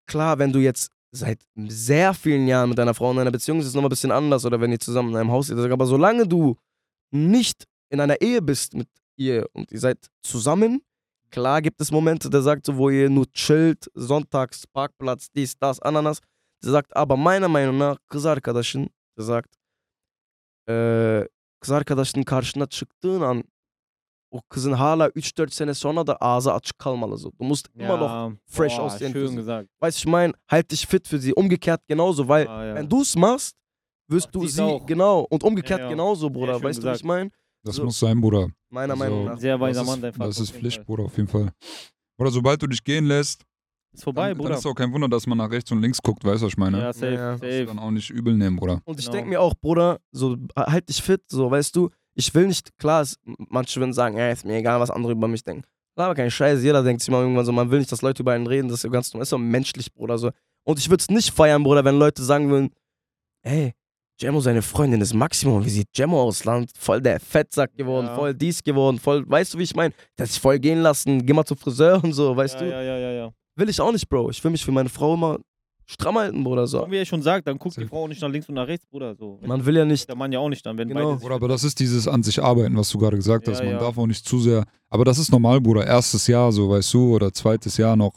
klar, 0.05 0.37
wenn 0.39 0.51
du 0.51 0.59
jetzt 0.59 0.91
seit 1.15 1.39
sehr 1.67 2.13
vielen 2.15 2.47
Jahren 2.47 2.69
mit 2.69 2.77
deiner 2.79 2.93
Frau 2.95 3.11
in 3.11 3.19
einer 3.19 3.29
Beziehung 3.29 3.59
bist, 3.59 3.67
ist 3.67 3.69
es 3.71 3.75
nochmal 3.75 3.89
ein 3.89 3.91
bisschen 3.91 4.11
anders 4.11 4.45
oder 4.45 4.59
wenn 4.59 4.71
ihr 4.71 4.79
zusammen 4.79 5.09
in 5.11 5.17
einem 5.17 5.31
Haus 5.31 5.47
seid. 5.47 5.57
Er 5.57 5.61
sagt, 5.61 5.73
Aber 5.73 5.85
solange 5.85 6.27
du 6.27 6.55
nicht 7.13 7.65
in 7.89 7.99
einer 7.99 8.19
Ehe 8.21 8.41
bist 8.41 8.73
mit 8.73 8.89
ihr 9.17 9.45
und 9.53 9.71
ihr 9.71 9.79
seid 9.79 9.97
zusammen, 10.23 10.81
klar 11.29 11.61
gibt 11.61 11.79
es 11.81 11.91
Momente, 11.91 12.29
der 12.29 12.41
sagt 12.41 12.65
so, 12.65 12.75
wo 12.77 12.89
ihr 12.89 13.09
nur 13.09 13.25
chillt, 13.31 13.89
sonntags, 13.95 14.65
Parkplatz, 14.67 15.29
dies, 15.31 15.57
das, 15.59 15.79
Ananas. 15.79 16.19
Der 16.63 16.71
sagt 16.71 16.95
aber 16.95 17.17
meiner 17.17 17.47
Meinung 17.49 17.77
nach 17.77 17.97
kız 18.09 18.25
arkadaşın, 18.25 18.89
der 19.17 19.23
sagt, 19.23 19.55
eee 20.69 21.27
kız 21.59 21.71
arkadaşının 21.71 22.23
karşına 22.23 22.65
çıktığın 22.65 23.21
an 23.21 23.43
o 24.31 24.41
kızın 24.49 24.71
hala 24.73 25.07
3-4 25.07 25.49
sene 25.51 25.73
sonra 25.73 26.07
da 26.07 26.15
ağzı 26.15 26.53
açık 26.53 26.79
kalmalı 26.79 27.17
so. 27.17 27.31
Du 27.39 27.43
musst 27.43 27.67
immer 27.75 27.99
noch 27.99 28.37
fresh 28.47 28.77
boah, 28.77 28.83
aussehen 28.83 29.11
Schön 29.13 29.35
gesagt. 29.35 29.69
Weißt 29.81 29.97
du, 29.97 29.99
ich 29.99 30.05
meine, 30.07 30.33
halt 30.47 30.71
dich 30.71 30.87
fit 30.87 31.07
für 31.07 31.19
sie. 31.19 31.33
Umgekehrt 31.33 31.81
genauso, 31.87 32.27
weil 32.27 32.47
Ah, 32.47 32.65
ja. 32.65 32.75
wenn 32.75 32.89
du 32.89 33.01
es 33.01 33.15
machst, 33.15 33.55
wirst 34.07 34.27
Macht 34.27 34.35
du 34.35 34.47
sie, 34.47 34.61
auch. 34.61 34.85
genau, 34.85 35.21
und 35.29 35.43
umgekehrt 35.43 35.79
Ja, 35.79 35.85
ja. 35.85 35.91
genauso, 35.91 36.29
Bruder. 36.29 36.53
weißt 36.55 36.63
du, 36.63 36.67
was 36.67 36.75
gesagt. 36.77 36.97
ich 36.97 37.03
meine? 37.05 37.29
Das 37.63 37.75
So. 37.75 37.85
muss 37.85 37.99
sein, 37.99 38.19
Bruder. 38.19 38.49
Meiner 38.69 38.93
Also, 38.93 39.03
Meinung 39.05 39.25
nach. 39.25 39.37
Sehr 39.37 39.59
weiser 39.59 39.79
das 39.81 39.87
Mann, 39.87 39.95
ist, 39.95 40.03
dein 40.03 40.13
Vater. 40.13 40.25
Das 40.27 40.39
ist 40.39 40.51
Pflicht, 40.51 40.75
Fall. 40.77 40.85
Bruder, 40.85 41.03
auf 41.03 41.15
jeden 41.17 41.29
Fall. 41.29 41.51
Oder 42.17 42.31
sobald 42.31 42.61
du 42.61 42.67
dich 42.67 42.83
gehen 42.83 43.05
lässt, 43.05 43.43
Ist 43.93 44.03
vorbei, 44.03 44.29
dann, 44.29 44.37
dann 44.37 44.45
Bruder. 44.45 44.57
ist 44.57 44.65
auch 44.65 44.73
kein 44.75 44.91
Wunder, 44.91 45.07
dass 45.07 45.25
man 45.27 45.37
nach 45.37 45.49
rechts 45.49 45.71
und 45.71 45.81
links 45.81 46.01
guckt, 46.01 46.23
weißt 46.25 46.41
du, 46.41 46.45
was 46.47 46.53
ich 46.53 46.57
meine? 46.57 46.79
Ja, 46.79 46.91
safe, 46.93 47.05
Ja, 47.13 47.13
ja. 47.13 47.31
Das 47.31 47.39
safe. 47.41 47.65
dann 47.67 47.79
auch 47.79 47.91
nicht 47.91 48.09
übel 48.09 48.35
nehmen, 48.35 48.57
Bruder. 48.57 48.81
Und 48.85 48.99
ich 48.99 49.05
Genau. 49.05 49.15
denke 49.15 49.29
mir 49.29 49.41
auch, 49.41 49.53
Bruder, 49.55 49.99
so 50.11 50.35
halt 50.57 50.89
dich 50.89 51.01
fit, 51.01 51.21
so 51.29 51.49
weißt 51.49 51.75
du, 51.75 51.89
ich 52.15 52.33
will 52.35 52.47
nicht, 52.47 52.77
klar, 52.77 53.01
es, 53.01 53.17
manche 53.23 53.79
würden 53.79 53.93
sagen, 53.93 54.17
ja, 54.17 54.29
ist 54.29 54.45
mir 54.45 54.57
egal, 54.57 54.79
was 54.79 54.91
andere 54.91 55.13
über 55.13 55.27
mich 55.27 55.43
denken. 55.43 55.63
Klar, 55.95 56.07
aber 56.07 56.15
kein 56.15 56.29
Scheiß, 56.31 56.61
jeder 56.63 56.83
denkt 56.83 57.01
sich 57.01 57.09
mal 57.11 57.21
irgendwann 57.21 57.45
so, 57.45 57.51
man 57.51 57.69
will 57.71 57.79
nicht, 57.79 57.91
dass 57.91 58.01
Leute 58.01 58.23
über 58.23 58.33
einen 58.33 58.47
reden, 58.47 58.67
das 58.67 58.79
ist 58.79 58.83
ja 58.83 58.89
ganz 58.89 59.13
normal, 59.13 59.23
ist 59.23 59.31
doch 59.31 59.37
menschlich, 59.37 59.93
Bruder, 59.93 60.17
so. 60.17 60.31
Und 60.65 60.79
ich 60.79 60.89
würde 60.89 61.01
es 61.01 61.09
nicht 61.09 61.31
feiern, 61.31 61.63
Bruder, 61.63 61.85
wenn 61.85 61.97
Leute 61.97 62.23
sagen 62.23 62.49
würden, 62.49 62.71
ey, 63.43 63.73
Jemo, 64.19 64.39
seine 64.41 64.61
Freundin 64.61 65.01
ist 65.01 65.13
Maximum, 65.13 65.65
wie 65.65 65.69
sieht 65.69 65.87
Jemo 65.95 66.21
aus, 66.21 66.45
Land? 66.45 66.69
Voll 66.77 67.01
der 67.01 67.19
Fettsack 67.19 67.75
geworden, 67.75 68.07
Ja. 68.07 68.15
voll 68.15 68.33
dies 68.33 68.63
geworden, 68.63 68.99
voll, 68.99 69.23
weißt 69.27 69.53
du, 69.53 69.57
wie 69.57 69.63
ich 69.63 69.75
meine? 69.75 69.93
Der 70.17 70.25
hat 70.25 70.31
sich 70.31 70.39
voll 70.39 70.59
gehen 70.59 70.81
lassen, 70.81 71.25
geh 71.25 71.33
mal 71.33 71.43
zum 71.45 71.57
Friseur 71.57 72.03
und 72.03 72.13
so, 72.13 72.35
weißt 72.35 72.55
ja, 72.55 72.59
du? 72.61 72.69
Ja, 72.69 72.81
ja, 72.81 72.97
ja, 72.97 73.11
ja. 73.11 73.29
Will 73.55 73.69
ich 73.69 73.79
auch 73.81 73.91
nicht, 73.91 74.07
Bro. 74.09 74.29
Ich 74.29 74.43
will 74.43 74.51
mich 74.51 74.63
für 74.63 74.71
meine 74.71 74.89
Frau 74.89 75.13
immer 75.15 75.39
stramm 75.85 76.17
halten, 76.17 76.43
Bruder. 76.43 76.65
So. 76.65 76.83
Und 76.85 76.91
wie 76.91 76.97
er 76.97 77.05
schon 77.05 77.21
sagt, 77.21 77.47
dann 77.47 77.57
guckt 77.57 77.77
die. 77.77 77.85
Frau 77.85 78.07
nicht 78.07 78.21
nach 78.21 78.29
links 78.29 78.47
und 78.49 78.55
nach 78.55 78.67
rechts, 78.67 78.85
Bruder. 78.87 79.15
So. 79.15 79.39
Man 79.45 79.63
will 79.65 79.75
ja 79.77 79.85
nicht. 79.85 80.07
der 80.07 80.15
Mann 80.15 80.31
ja 80.31 80.39
auch 80.39 80.49
nicht 80.49 80.65
dann, 80.65 80.77
wenn 80.77 80.87
Genau. 80.87 81.17
Oder 81.21 81.35
aber 81.35 81.47
das 81.47 81.63
ist 81.63 81.79
dieses 81.79 82.07
an 82.07 82.23
sich 82.23 82.41
arbeiten, 82.41 82.75
was 82.77 82.89
du 82.89 82.97
gerade 82.97 83.17
gesagt 83.17 83.47
hast. 83.47 83.59
Ja, 83.59 83.65
Man 83.65 83.73
ja. 83.75 83.79
darf 83.79 83.97
auch 83.97 84.07
nicht 84.07 84.25
zu 84.27 84.39
sehr. 84.39 84.63
Aber 84.89 85.05
das 85.05 85.17
ist 85.19 85.31
normal, 85.31 85.59
Bruder. 85.61 85.85
Erstes 85.85 86.25
Jahr, 86.27 86.51
so 86.51 86.69
weißt 86.69 86.93
du, 86.93 87.15
oder 87.15 87.31
zweites 87.33 87.77
Jahr 87.77 87.95
noch. 87.95 88.13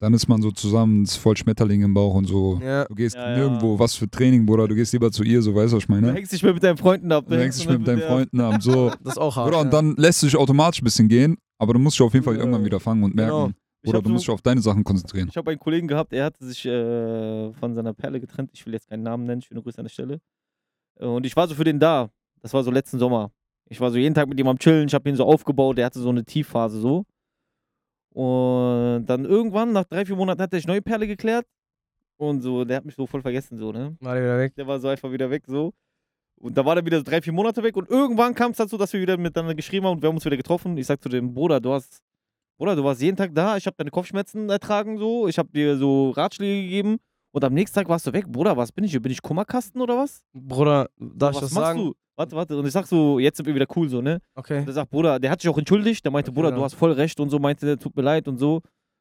Dann 0.00 0.12
ist 0.12 0.28
man 0.28 0.42
so 0.42 0.50
zusammen, 0.50 1.04
ist 1.04 1.16
voll 1.16 1.36
Schmetterling 1.36 1.82
im 1.82 1.94
Bauch 1.94 2.14
und 2.14 2.26
so. 2.26 2.60
Ja. 2.62 2.84
Du 2.84 2.94
gehst 2.94 3.14
Ja, 3.16 3.30
ja. 3.30 3.36
nirgendwo, 3.38 3.78
was 3.78 3.94
für 3.94 4.10
Training, 4.10 4.44
Bruder. 4.44 4.68
Du 4.68 4.74
gehst 4.74 4.92
lieber 4.92 5.10
zu 5.10 5.22
ihr, 5.22 5.40
so 5.40 5.54
weißt 5.54 5.72
du, 5.72 5.76
was 5.76 5.82
ich 5.84 5.86
Du 5.86 5.92
meine? 5.92 6.12
hängst 6.12 6.32
dich 6.32 6.42
mehr 6.42 6.52
mit 6.52 6.62
deinen 6.62 6.76
Freunden 6.76 7.10
ab. 7.12 7.24
Du 7.28 7.36
hängst 7.38 7.60
dich 7.60 7.68
mit 7.68 7.86
deinen 7.86 8.02
Freunden 8.02 8.40
ab, 8.40 8.62
so. 8.62 8.90
Das 9.02 9.14
ist 9.14 9.18
auch 9.18 9.36
hart. 9.36 9.46
Bruder, 9.46 9.60
und 9.60 9.66
ja. 9.66 9.70
dann 9.70 9.94
lässt 9.96 10.22
du 10.22 10.26
dich 10.26 10.36
automatisch 10.36 10.82
ein 10.82 10.84
bisschen 10.84 11.08
gehen, 11.08 11.36
aber 11.58 11.72
du 11.74 11.78
musst 11.78 11.96
dich 11.98 12.04
auf 12.04 12.12
jeden 12.12 12.24
Fall 12.24 12.34
Ja. 12.34 12.40
irgendwann 12.40 12.64
wieder 12.64 12.80
fangen 12.80 13.02
und 13.04 13.14
merken, 13.14 13.54
Genau. 13.82 13.98
Hab 13.98 14.02
du 14.04 14.10
musst 14.10 14.24
dich 14.24 14.30
auf 14.30 14.40
deine 14.40 14.62
Sachen 14.62 14.82
konzentrieren. 14.82 15.28
Ich 15.30 15.36
habe 15.36 15.50
einen 15.50 15.60
Kollegen 15.60 15.86
gehabt, 15.86 16.14
er 16.14 16.24
hatte 16.24 16.42
sich 16.44 16.64
äh, 16.64 17.52
von 17.52 17.74
seiner 17.74 17.92
Perle 17.92 18.18
getrennt. 18.18 18.48
Ich 18.54 18.64
will 18.64 18.72
jetzt 18.72 18.88
keinen 18.88 19.02
Namen 19.02 19.24
nennen, 19.26 19.42
schöne 19.42 19.60
Grüße 19.62 19.76
an 19.78 19.84
der 19.84 19.90
Stelle. 19.90 20.20
Äh, 20.98 21.04
Und 21.04 21.26
ich 21.26 21.36
war 21.36 21.46
so 21.48 21.54
für 21.54 21.64
den 21.64 21.78
da. 21.78 22.08
Das 22.40 22.52
war 22.54 22.64
so 22.64 22.70
letzten 22.70 22.98
Sommer. 22.98 23.30
Ich 23.68 23.80
war 23.80 23.90
so 23.90 23.98
jeden 23.98 24.14
Tag 24.14 24.26
mit 24.28 24.38
ihm 24.40 24.48
am 24.48 24.58
Chillen, 24.58 24.86
ich 24.88 24.94
habe 24.94 25.08
ihn 25.08 25.16
so 25.16 25.24
aufgebaut, 25.24 25.76
der 25.78 25.84
hatte 25.86 25.98
so 26.00 26.08
eine 26.08 26.24
Tiefphase 26.24 26.80
so. 26.80 27.04
Und 28.14 29.06
dann 29.06 29.24
irgendwann, 29.24 29.72
nach 29.72 29.84
drei, 29.84 30.04
vier 30.04 30.14
Monaten, 30.14 30.40
hat 30.40 30.52
er 30.52 30.58
sich 30.58 30.68
neue 30.68 30.80
Perle 30.80 31.06
geklärt. 31.06 31.46
Und 32.16 32.42
so, 32.42 32.64
der 32.64 32.76
hat 32.76 32.84
mich 32.84 32.94
so 32.94 33.06
voll 33.06 33.20
vergessen, 33.20 33.58
so, 33.58 33.72
ne? 33.72 33.96
War 34.00 34.14
der 34.14 34.22
wieder 34.22 34.38
weg. 34.38 34.54
Der 34.54 34.66
war 34.66 34.78
so 34.78 34.86
einfach 34.86 35.10
wieder 35.10 35.28
weg, 35.30 35.42
so. 35.46 35.74
Und 36.36 36.56
da 36.56 36.64
war 36.64 36.76
der 36.76 36.86
wieder 36.86 37.02
drei, 37.02 37.20
vier 37.20 37.32
Monate 37.32 37.60
weg. 37.62 37.76
Und 37.76 37.90
irgendwann 37.90 38.34
kam 38.34 38.52
es 38.52 38.56
dazu, 38.58 38.76
dass 38.76 38.92
wir 38.92 39.00
wieder 39.00 39.16
miteinander 39.16 39.54
geschrieben 39.54 39.86
haben 39.86 39.94
und 39.94 40.02
wir 40.02 40.08
haben 40.08 40.16
uns 40.16 40.24
wieder 40.24 40.36
getroffen. 40.36 40.76
Ich 40.76 40.86
sag 40.86 41.02
zu 41.02 41.08
dem 41.08 41.34
Bruder, 41.34 41.60
du 41.60 41.72
hast, 41.72 42.02
Bruder, 42.56 42.76
du 42.76 42.84
warst 42.84 43.02
jeden 43.02 43.16
Tag 43.16 43.34
da. 43.34 43.56
Ich 43.56 43.66
habe 43.66 43.76
deine 43.76 43.90
Kopfschmerzen 43.90 44.48
ertragen, 44.48 44.96
so. 44.96 45.26
Ich 45.26 45.36
habe 45.36 45.48
dir 45.48 45.76
so 45.76 46.10
Ratschläge 46.10 46.62
gegeben. 46.62 46.98
Und 47.32 47.42
am 47.42 47.52
nächsten 47.52 47.74
Tag 47.74 47.88
warst 47.88 48.06
du 48.06 48.12
weg. 48.12 48.28
Bruder, 48.28 48.56
was 48.56 48.70
bin 48.70 48.84
ich 48.84 48.92
hier? 48.92 49.02
Bin 49.02 49.10
ich 49.10 49.20
Kummerkasten 49.20 49.80
oder 49.80 49.96
was? 49.96 50.22
Bruder, 50.32 50.88
darf 50.98 51.32
ich 51.32 51.36
was 51.36 51.48
das 51.48 51.52
machst 51.52 51.66
sagen? 51.66 51.78
du? 51.80 51.94
Warte, 52.16 52.36
warte. 52.36 52.56
Und 52.56 52.66
ich 52.66 52.72
sag 52.72 52.86
so, 52.86 53.18
jetzt 53.18 53.36
sind 53.38 53.46
wir 53.46 53.54
wieder 53.54 53.66
cool, 53.76 53.88
so, 53.88 54.00
ne? 54.00 54.20
Okay. 54.34 54.60
Und 54.60 54.68
er 54.68 54.72
sagt, 54.72 54.90
Bruder, 54.90 55.18
der 55.18 55.30
hat 55.30 55.40
sich 55.40 55.50
auch 55.50 55.58
entschuldigt. 55.58 56.04
Der 56.04 56.12
meinte, 56.12 56.30
Okay, 56.30 56.36
Bruder, 56.36 56.50
ja. 56.50 56.56
du 56.56 56.62
hast 56.64 56.74
voll 56.74 56.92
recht 56.92 57.18
und 57.20 57.30
so. 57.30 57.38
Meinte, 57.38 57.66
der 57.66 57.78
tut 57.78 57.94
mir 57.96 58.02
leid 58.02 58.28
und 58.28 58.38
so. 58.38 58.60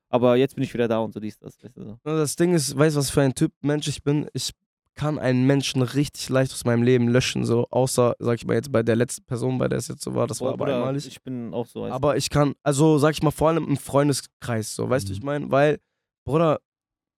Aber 0.09 0.35
jetzt 0.35 0.55
bin 0.55 0.63
ich 0.63 0.73
wieder 0.73 0.87
da 0.87 0.99
und 0.99 1.13
so 1.13 1.19
dies, 1.19 1.37
das. 1.39 1.57
Weißt 1.63 1.75
du, 1.77 1.83
so. 1.83 1.97
Das 2.03 2.35
Ding 2.35 2.53
ist, 2.53 2.77
weißt 2.77 2.95
du, 2.95 2.99
was 2.99 3.09
für 3.09 3.21
ein 3.21 3.33
Typ 3.33 3.51
Mensch 3.61 3.87
ich 3.87 4.03
bin? 4.03 4.27
Ich 4.33 4.51
kann 4.95 5.17
einen 5.17 5.47
Menschen 5.47 5.81
richtig 5.81 6.29
leicht 6.29 6.51
aus 6.53 6.65
meinem 6.65 6.83
Leben 6.83 7.07
löschen, 7.07 7.45
so 7.45 7.65
außer, 7.71 8.13
sag 8.19 8.35
ich 8.35 8.45
mal 8.45 8.53
jetzt 8.53 8.71
bei 8.71 8.83
der 8.83 8.95
letzten 8.95 9.23
Person, 9.25 9.57
bei 9.57 9.67
der 9.67 9.79
es 9.79 9.87
jetzt 9.87 10.03
so 10.03 10.13
war, 10.13 10.27
das 10.27 10.39
war 10.39 10.49
Boah, 10.49 10.53
aber 10.53 10.65
Bruder, 10.65 10.77
einmalig. 10.77 11.07
Ich 11.07 11.19
bin 11.23 11.51
auch 11.51 11.65
so. 11.65 11.87
du. 11.87 11.91
Aber 11.91 12.15
ich 12.15 12.29
kann, 12.29 12.53
also 12.61 12.99
sag 12.99 13.11
ich 13.15 13.23
mal, 13.23 13.31
vor 13.31 13.49
allem 13.49 13.67
im 13.67 13.77
Freundeskreis, 13.77 14.75
so, 14.75 14.87
weißt 14.87 15.07
du, 15.09 15.13
Mhm. 15.13 15.17
ich 15.17 15.23
meine, 15.23 15.49
weil, 15.51 15.79
Bruder, 16.27 16.59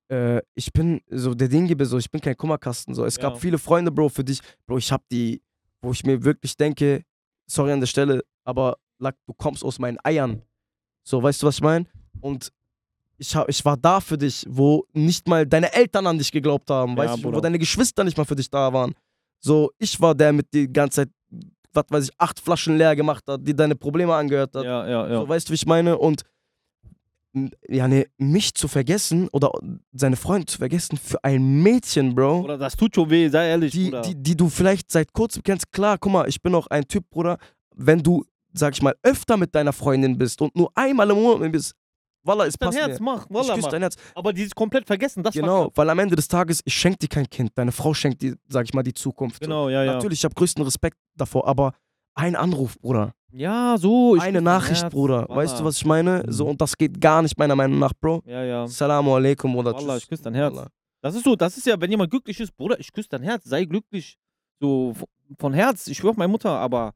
äh, 0.10 0.42
ich 0.54 0.72
bin 0.72 1.02
so 1.10 1.34
der 1.34 1.50
Dinggebe, 1.50 1.86
so, 1.86 1.98
ich 1.98 2.10
bin 2.10 2.22
kein 2.22 2.38
Kummerkasten, 2.38 2.94
so. 2.96 3.04
Es 3.04 3.18
Ja. 3.18 3.24
gab 3.24 3.42
viele 3.42 3.58
Freunde, 3.58 3.92
Bro, 3.92 4.08
für 4.08 4.24
dich, 4.24 4.40
Bro, 4.68 4.78
ich 4.78 4.90
hab 4.94 5.02
die, 5.10 5.42
wo 5.86 5.92
ich 5.92 6.04
mir 6.04 6.24
wirklich 6.24 6.58
denke, 6.58 7.04
sorry 7.48 7.72
an 7.72 7.80
der 7.80 7.88
Stelle, 7.88 8.24
aber 8.44 8.78
Lack, 8.98 9.16
du 9.28 9.34
kommst 9.34 9.64
aus 9.64 9.78
meinen 9.78 9.98
Eiern. 10.04 10.42
So, 11.04 11.22
weißt 11.22 11.44
du, 11.44 11.48
was 11.48 11.56
ich 11.56 11.62
meine? 11.62 11.86
Und 12.22 12.52
ich, 13.18 13.36
hab, 13.36 13.48
ich 13.50 13.64
war 13.64 13.78
da 13.78 14.00
für 14.00 14.18
dich, 14.18 14.46
wo 14.50 14.86
nicht 14.94 15.28
mal 15.28 15.46
deine 15.46 15.74
Eltern 15.74 16.08
an 16.08 16.18
dich 16.18 16.32
geglaubt 16.32 16.70
haben, 16.70 16.92
Ja, 16.92 16.98
weißt 16.98 17.24
du, 17.24 17.34
wo 17.34 17.40
deine 17.42 17.60
Geschwister 17.60 18.04
nicht 18.04 18.18
mal 18.18 18.26
für 18.26 18.36
dich 18.36 18.50
da 18.50 18.72
waren. 18.72 18.94
So, 19.40 19.72
ich 19.78 20.00
war 20.00 20.16
der 20.16 20.34
mit 20.34 20.52
die 20.54 20.72
ganze 20.72 21.02
Zeit, 21.02 21.10
was 21.74 21.86
weiß 21.90 22.04
ich, 22.06 22.12
acht 22.18 22.40
Flaschen 22.40 22.78
leer 22.78 22.96
gemacht 22.96 23.24
hat, 23.28 23.46
die 23.46 23.54
deine 23.56 23.76
Probleme 23.76 24.14
angehört 24.14 24.56
hat. 24.56 24.64
ja, 24.64 24.88
ja, 24.88 25.08
ja. 25.08 25.20
So, 25.20 25.30
weißt 25.30 25.48
du, 25.48 25.52
wie 25.52 25.56
ich 25.56 25.66
meine? 25.66 25.98
Und 25.98 26.24
ja, 27.68 27.88
ne, 27.88 28.06
mich 28.18 28.54
zu 28.54 28.68
vergessen 28.68 29.28
oder 29.32 29.52
seine 29.92 30.16
Freunde 30.16 30.46
zu 30.46 30.58
vergessen 30.58 30.98
für 30.98 31.24
ein 31.24 31.62
Mädchen, 31.62 32.16
Bro, 32.16 32.42
Oder 32.42 32.58
das 32.58 32.76
tut 32.76 32.96
schon 32.96 33.10
weh, 33.10 33.28
sei 33.30 33.48
ehrlich, 33.50 33.72
die, 33.74 33.86
Bruder. 33.86 34.02
die, 34.02 34.16
die 34.16 34.36
du 34.38 34.50
vielleicht 34.50 34.92
seit 34.92 35.12
kurzem 35.14 35.44
kennst. 35.44 35.72
Klar, 35.72 35.98
guck 35.98 36.12
mal, 36.12 36.28
ich 36.30 36.42
bin 36.42 36.56
auch 36.56 36.68
ein 36.68 36.88
Typ, 36.88 37.10
Bruder, 37.10 37.38
wenn 37.76 38.02
du, 38.02 38.24
sag 38.54 38.74
ich 38.74 38.82
mal, 38.82 38.96
öfter 39.04 39.38
mit 39.38 39.54
deiner 39.54 39.74
Freundin 39.74 40.18
bist 40.18 40.42
und 40.42 40.56
nur 40.56 40.72
einmal 40.76 41.10
im 41.10 41.18
Monat 41.18 41.40
mit 41.40 41.48
mir 41.48 41.52
bist, 41.52 41.74
Wallah, 42.24 42.48
es 42.48 42.56
dein 42.58 42.70
passt 42.70 42.80
Herz, 42.80 43.00
mir. 43.00 43.06
mach, 43.06 43.26
Ich 43.26 43.34
Wallah, 43.36 43.54
küsse 43.54 43.62
mach. 43.62 43.70
dein 43.72 43.82
Herz. 43.84 43.96
Aber 44.16 44.34
die 44.34 44.42
ist 44.44 44.56
komplett 44.56 44.88
vergessen, 44.88 45.22
das 45.22 45.36
Genau, 45.36 45.70
weil 45.76 45.88
am 45.92 46.00
Ende 46.00 46.16
des 46.16 46.28
Tages, 46.28 46.60
ich 46.66 46.74
schenke 46.74 46.98
dir 47.00 47.08
kein 47.08 47.30
Kind. 47.30 47.52
Deine 47.54 47.72
Frau 47.72 47.94
schenkt 47.94 48.22
dir, 48.24 48.36
sag 48.50 48.66
ich 48.66 48.74
mal, 48.74 48.82
die 48.82 48.96
Zukunft. 48.96 49.42
Genau, 49.42 49.70
ja, 49.70 49.84
ja. 49.84 49.94
Natürlich, 49.94 50.20
ich 50.20 50.26
habe 50.26 50.34
größten 50.34 50.64
Respekt 50.64 50.98
davor, 51.16 51.48
aber 51.48 51.74
ein 52.16 52.36
Anruf, 52.36 52.80
Bruder. 52.80 53.14
Ja, 53.32 53.76
so. 53.78 54.16
ich 54.16 54.22
Eine 54.22 54.42
Nachricht, 54.42 54.84
Herz, 54.84 54.94
Bruder. 54.94 55.26
Wallah. 55.28 55.36
Weißt 55.36 55.60
du, 55.60 55.66
was 55.66 55.78
ich 55.78 55.86
meine? 55.86 56.24
Mhm. 56.26 56.32
So, 56.32 56.48
und 56.48 56.62
das 56.62 56.78
geht 56.78 57.00
gar 57.02 57.22
nicht 57.22 57.38
meiner 57.38 57.56
Meinung 57.56 57.80
nach, 57.80 57.94
Bro. 57.94 58.24
Ja, 58.26 58.44
ja. 58.44 58.68
Salamu 58.68 59.14
alaikum, 59.16 59.54
Bruder. 59.54 59.74
Wallah, 59.74 59.94
Tschüss. 59.96 60.04
ich 60.04 60.10
küsse 60.10 60.24
dein 60.24 60.36
Herz. 60.36 60.56
Wallah. 60.56 60.70
Das 61.02 61.16
ist 61.16 61.24
so, 61.26 61.36
das 61.36 61.58
ist 61.58 61.68
ja, 61.68 61.80
wenn 61.80 61.92
jemand 61.92 62.10
glücklich 62.10 62.40
ist, 62.40 62.56
Bruder, 62.56 62.80
ich 62.80 62.92
küsse 62.92 63.10
dein 63.10 63.22
Herz, 63.22 63.44
sei 63.44 63.66
glücklich. 63.66 64.18
So 64.60 64.94
von 65.38 65.54
Herz, 65.54 65.88
ich 65.88 65.98
schwör 65.98 66.12
auf 66.12 66.18
meine 66.18 66.32
Mutter, 66.32 66.50
aber 66.50 66.94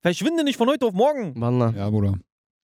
verschwinde 0.00 0.44
nicht 0.44 0.56
von 0.56 0.68
heute 0.68 0.86
auf 0.86 0.94
morgen. 0.94 1.38
Wallah. 1.40 1.72
Ja, 1.76 1.90
Bruder. 1.90 2.14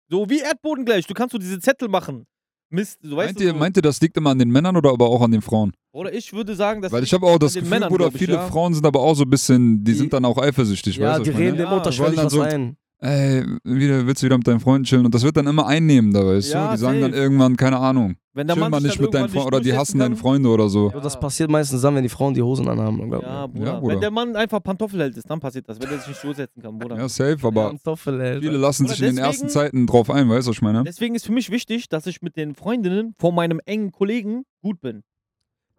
So 0.09 0.31
wie 0.31 0.39
Erdboden 0.39 0.85
gleich, 0.85 1.07
du 1.07 1.15
kannst 1.15 1.33
so 1.33 1.39
diese 1.39 1.59
Zettel 1.59 1.89
machen. 1.89 2.27
Mist, 2.71 2.99
du 3.03 3.17
weißt 3.17 3.29
Meint 3.29 3.41
du, 3.41 3.45
ihr, 3.45 3.51
so, 3.51 3.57
meint 3.57 3.77
ihr, 3.77 3.83
das 3.83 4.01
liegt 4.01 4.17
immer 4.17 4.31
an 4.31 4.39
den 4.39 4.51
Männern 4.51 4.77
oder 4.77 4.91
aber 4.91 5.09
auch 5.09 5.21
an 5.23 5.33
den 5.33 5.43
Frauen? 5.43 5.73
Oder 5.97 6.13
ich 6.13 6.33
würde 6.33 6.55
sagen, 6.55 6.83
dass 6.83 6.93
Weil 6.93 7.03
ich 7.05 7.13
habe 7.15 7.25
auch 7.27 7.39
das 7.39 7.55
Gefühl, 7.55 7.71
Männern, 7.71 7.89
Bruder, 7.89 8.09
ich, 8.09 8.19
viele 8.19 8.35
ja. 8.35 8.47
Frauen 8.49 8.75
sind 8.75 8.85
aber 8.85 9.01
auch 9.01 9.15
so 9.15 9.23
ein 9.25 9.31
bisschen, 9.31 9.79
die, 9.83 9.93
Die- 9.93 9.99
sind 9.99 10.13
dann 10.13 10.25
auch 10.27 10.37
eifersüchtig, 10.37 10.97
Ja, 10.97 11.09
weißt 11.13 11.21
du? 11.21 11.25
die 11.25 11.31
reden 11.31 11.57
dem 11.57 11.67
Ja, 11.67 11.77
unterschwellig 11.77 12.17
was 12.19 12.23
dann 12.25 12.31
so- 12.31 12.43
ein. 12.43 12.77
Ey, 12.99 13.45
wieder, 13.63 14.07
willst 14.07 14.23
du 14.23 14.27
wieder 14.27 14.39
mit 14.39 14.47
deinen 14.49 14.59
Freunden 14.61 14.85
chillen? 14.85 15.05
Und 15.05 15.15
das 15.15 15.23
wird 15.23 15.37
dann 15.37 15.47
immer 15.47 15.67
einnehmen 15.67 16.15
da, 16.15 16.25
weißt 16.25 16.53
Ja, 16.55 16.69
du? 16.69 16.73
Die 16.73 16.79
sagen 16.81 17.01
dann 17.03 17.11
safe. 17.13 17.23
irgendwann, 17.23 17.55
keine 17.57 17.77
Ahnung, 17.79 18.17
wenn 18.33 18.47
der 18.47 18.55
chill 18.57 18.61
Mann 18.63 18.71
mal 18.71 18.81
nicht 18.81 18.97
dann 18.97 19.05
mit 19.05 19.13
deinen 19.15 19.29
Freunden 19.29 19.47
oder 19.49 19.61
die 19.61 19.75
hassen 19.77 19.99
deine. 19.99 20.17
Freunde 20.17 20.49
oder 20.49 20.69
so. 20.71 20.91
So, 20.91 21.01
das 21.01 21.21
passiert 21.21 21.51
meistens 21.51 21.83
dann, 21.83 21.95
wenn 21.95 22.03
die 22.05 22.09
Frauen 22.09 22.33
die 22.33 22.41
Hosen 22.41 22.67
anhaben. 22.69 22.99
Ja. 23.13 23.47
Bruder. 23.49 23.81
Bruder. 23.81 23.93
Wenn 23.95 24.01
der 24.01 24.11
Mann 24.11 24.35
einfach 24.35 24.63
Pantoffelheld 24.63 25.15
ist, 25.15 25.29
dann 25.29 25.41
passiert 25.41 25.69
das, 25.69 25.79
wenn 25.79 25.91
er 25.91 25.99
sich 25.99 26.09
nicht 26.09 26.25
durchsetzen 26.25 26.63
kann, 26.63 26.79
Bruder. 26.79 26.97
Ja, 26.97 27.07
safe, 27.09 27.37
aber 27.47 27.73
Ja, 27.73 27.79
Toffel, 27.85 28.19
Alter. 28.19 28.41
viele 28.41 28.57
lassen 28.57 28.85
Oder 28.87 28.95
sich 28.95 29.03
in 29.03 29.17
den 29.17 29.19
ersten 29.25 29.47
deswegen- 29.47 29.51
Zeiten 29.51 29.87
drauf 29.87 30.09
ein, 30.11 30.29
weißt 30.31 30.47
du, 30.47 30.51
was 30.51 30.57
ich 30.57 30.63
meine? 30.63 30.83
Deswegen 30.85 31.15
ist 31.15 31.27
für 31.27 31.33
mich 31.33 31.51
wichtig, 31.51 31.91
dass 31.91 32.07
ich 32.07 32.23
mit 32.23 32.37
den 32.37 32.55
Freundinnen 32.55 33.15
von 33.19 33.35
meinem 33.35 33.61
engen 33.67 33.93
Kollegen 33.93 34.45
gut 34.63 34.81
bin. 34.81 35.03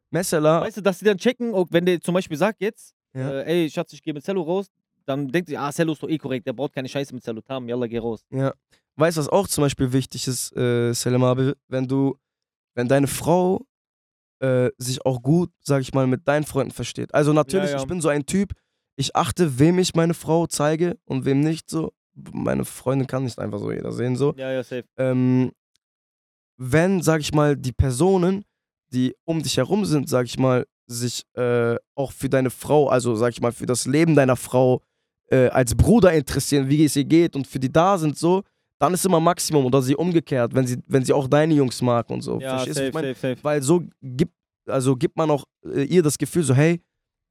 Mesela, 0.09 0.61
Weißt 0.61 0.77
du, 0.77 0.81
dass 0.81 0.99
sie 0.99 1.05
dann 1.05 1.17
checken, 1.17 1.53
wenn 1.71 1.85
der 1.85 1.99
zum 2.01 2.13
Beispiel 2.13 2.38
sagt 2.38 2.61
jetzt, 2.61 2.93
Ja. 3.13 3.41
äh, 3.41 3.63
ey, 3.63 3.69
Schatz, 3.69 3.93
ich 3.93 4.01
gehe 4.01 4.13
mit 4.13 4.23
Cello 4.23 4.41
raus, 4.41 4.67
dann 5.05 5.27
denkt 5.27 5.49
sie, 5.49 5.57
ah, 5.57 5.71
Cello 5.71 5.93
ist 5.93 6.03
doch 6.03 6.09
eh 6.09 6.17
korrekt, 6.17 6.45
der 6.47 6.53
braucht 6.53 6.73
keine 6.73 6.88
Scheiße 6.89 7.13
mit 7.13 7.23
Cello. 7.23 7.41
Tam, 7.41 7.67
yalla, 7.67 7.88
geh 7.88 7.97
raus. 7.99 8.25
ja. 8.31 8.53
Weißt 8.99 9.15
du, 9.17 9.21
was 9.21 9.29
auch 9.29 9.47
zum 9.47 9.63
Beispiel 9.63 9.93
wichtig 9.93 10.27
ist, 10.27 10.57
äh, 10.57 10.91
Selim 10.91 11.23
Abi, 11.23 11.53
wenn 11.67 11.88
du, 11.88 12.17
wenn 12.73 12.88
deine 12.88 13.05
Frau 13.05 13.63
äh, 14.39 14.71
sich 14.79 15.05
auch 15.05 15.21
gut, 15.21 15.51
sag 15.61 15.81
ich 15.81 15.93
mal, 15.93 16.07
mit 16.07 16.27
deinen 16.27 16.45
Freunden 16.45 16.71
versteht. 16.71 17.13
Also 17.13 17.31
natürlich, 17.31 17.69
ja. 17.71 17.77
ich 17.77 17.85
bin 17.85 18.01
so 18.01 18.09
ein 18.09 18.25
Typ, 18.25 18.53
ich 18.95 19.15
achte, 19.15 19.59
wem 19.59 19.77
ich 19.77 19.93
meine 19.93 20.15
Frau 20.15 20.47
zeige 20.47 20.97
und 21.05 21.25
wem 21.25 21.41
nicht 21.41 21.69
so. 21.69 21.93
Meine 22.34 22.65
Freundin 22.65 23.05
kann 23.05 23.23
nicht 23.23 23.38
einfach 23.38 23.59
so 23.59 23.71
jeder 23.71 23.91
sehen, 23.91 24.15
so. 24.15 24.34
Ja, 24.35 24.51
ja, 24.51 24.63
safe. 24.63 24.85
ähm, 24.97 25.51
wenn, 26.57 27.03
sag 27.03 27.21
ich 27.21 27.34
mal, 27.34 27.55
die 27.55 27.73
Personen, 27.73 28.45
die 28.93 29.15
um 29.26 29.41
dich 29.41 29.57
herum 29.57 29.85
sind, 29.85 30.09
sag 30.09 30.26
ich 30.26 30.38
mal, 30.38 30.65
sich 30.88 31.23
äh, 31.34 31.76
auch 31.95 32.11
für 32.11 32.30
deine 32.30 32.49
Frau, 32.49 32.88
also 32.88 33.15
sag 33.15 33.34
ich 33.34 33.41
mal, 33.41 33.51
für 33.51 33.65
das 33.65 33.85
Leben 33.85 34.15
deiner 34.15 34.35
Frau 34.35 34.81
äh, 35.30 35.47
als 35.49 35.76
Bruder 35.76 36.14
interessieren, 36.14 36.69
wie 36.69 36.85
es 36.85 36.95
ihr 36.95 37.03
geht 37.03 37.35
und 37.35 37.45
für 37.45 37.59
die 37.59 37.72
da 37.72 37.97
sind, 37.97 38.18
so, 38.18 38.43
dann 38.80 38.93
ist 38.93 39.05
immer 39.05 39.19
Maximum 39.19 39.65
oder 39.65 39.81
sie 39.81 39.95
umgekehrt, 39.95 40.53
wenn 40.53 40.65
sie, 40.65 40.77
wenn 40.88 41.03
sie 41.03 41.14
auch 41.14 41.27
deine 41.27 41.53
Jungs 41.53 41.81
mag 41.81 42.09
und 42.09 42.22
so. 42.22 42.39
Ja, 42.39 42.55
Verstehst 42.55 42.77
safe, 42.77 42.88
ich 42.88 42.93
meine? 42.93 43.07
safe, 43.15 43.19
safe. 43.35 43.43
Weil 43.43 43.61
so 43.61 43.84
gibt, 44.01 44.34
also 44.68 44.95
gibt 44.95 45.18
man 45.18 45.30
auch 45.30 45.43
äh, 45.65 45.84
ihr 45.84 46.03
das 46.03 46.18
Gefühl, 46.18 46.43
so, 46.43 46.53
hey, 46.53 46.81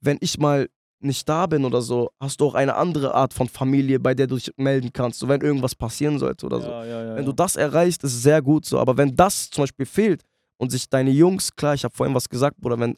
wenn 0.00 0.18
ich 0.20 0.38
mal 0.38 0.68
nicht 1.00 1.28
da 1.28 1.46
bin 1.46 1.64
oder 1.64 1.82
so, 1.82 2.10
hast 2.20 2.40
du 2.40 2.46
auch 2.46 2.54
eine 2.54 2.74
andere 2.74 3.14
Art 3.14 3.32
von 3.32 3.48
Familie, 3.48 4.00
bei 4.00 4.14
der 4.14 4.26
du 4.26 4.36
dich 4.36 4.50
melden 4.56 4.92
kannst, 4.92 5.20
so 5.20 5.28
wenn 5.28 5.40
irgendwas 5.40 5.74
passieren 5.74 6.18
sollte 6.18 6.46
oder 6.46 6.60
so. 6.60 6.68
Ja, 6.68 6.84
ja, 6.84 7.02
ja, 7.02 7.10
Wenn 7.10 7.24
ja. 7.24 7.30
du 7.30 7.32
das 7.32 7.56
erreichst, 7.56 8.02
ist 8.02 8.14
es 8.14 8.22
sehr 8.22 8.42
gut 8.42 8.64
so. 8.64 8.78
Aber 8.78 8.96
wenn 8.96 9.14
das 9.14 9.50
zum 9.50 9.62
Beispiel 9.62 9.86
fehlt 9.86 10.22
und 10.58 10.70
sich 10.70 10.88
deine 10.88 11.10
Jungs, 11.10 11.54
klar, 11.54 11.74
ich 11.74 11.84
habe 11.84 11.94
vorhin 11.94 12.14
was 12.14 12.28
gesagt, 12.28 12.56
Bruder, 12.58 12.78
wenn 12.78 12.96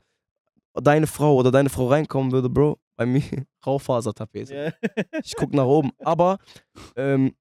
deine 0.74 1.06
Frau 1.06 1.35
oder 1.36 1.51
deine 1.51 1.70
Frau 1.70 1.89
reinkommen 1.89 2.32
würde, 2.32 2.48
Bro, 2.48 2.78
bei 2.97 3.06
mir 3.06 3.22
Raufasertapete. 3.66 4.55
Ja. 4.55 4.90
Ich 5.22 5.35
guck 5.36 5.52
nach 5.52 5.64
oben. 5.64 5.90
Aber 5.98 6.39
ähm, 6.97 7.35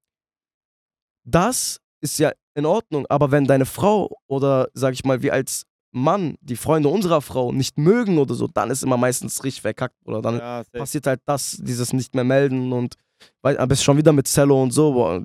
das 1.24 1.80
ist 2.00 2.18
ja 2.18 2.32
in 2.54 2.66
Ordnung. 2.66 3.06
Aber 3.08 3.30
wenn 3.30 3.44
deine 3.44 3.66
Frau 3.66 4.10
oder, 4.26 4.68
sag 4.72 4.94
ich 4.94 5.04
mal, 5.04 5.22
wir 5.22 5.32
als 5.32 5.64
Mann, 5.90 6.36
die 6.40 6.56
Freunde 6.56 6.88
unserer 6.88 7.20
Frau 7.20 7.52
nicht 7.52 7.78
mögen 7.78 8.18
oder 8.18 8.34
so, 8.34 8.46
dann 8.46 8.70
ist 8.70 8.82
immer 8.82 8.96
meistens 8.96 9.42
richtig 9.44 9.62
verkackt. 9.62 9.96
Oder 10.04 10.22
dann 10.22 10.38
ja, 10.38 10.62
passiert 10.72 11.06
halt 11.06 11.20
das, 11.24 11.58
dieses 11.60 11.92
nicht 11.92 12.14
mehr 12.14 12.24
melden 12.24 12.72
und 12.72 12.94
weil, 13.42 13.56
bist 13.66 13.82
schon 13.82 13.96
wieder 13.96 14.12
mit 14.12 14.26
Cello 14.26 14.62
und 14.62 14.70
so. 14.70 14.92
Boah, 14.92 15.22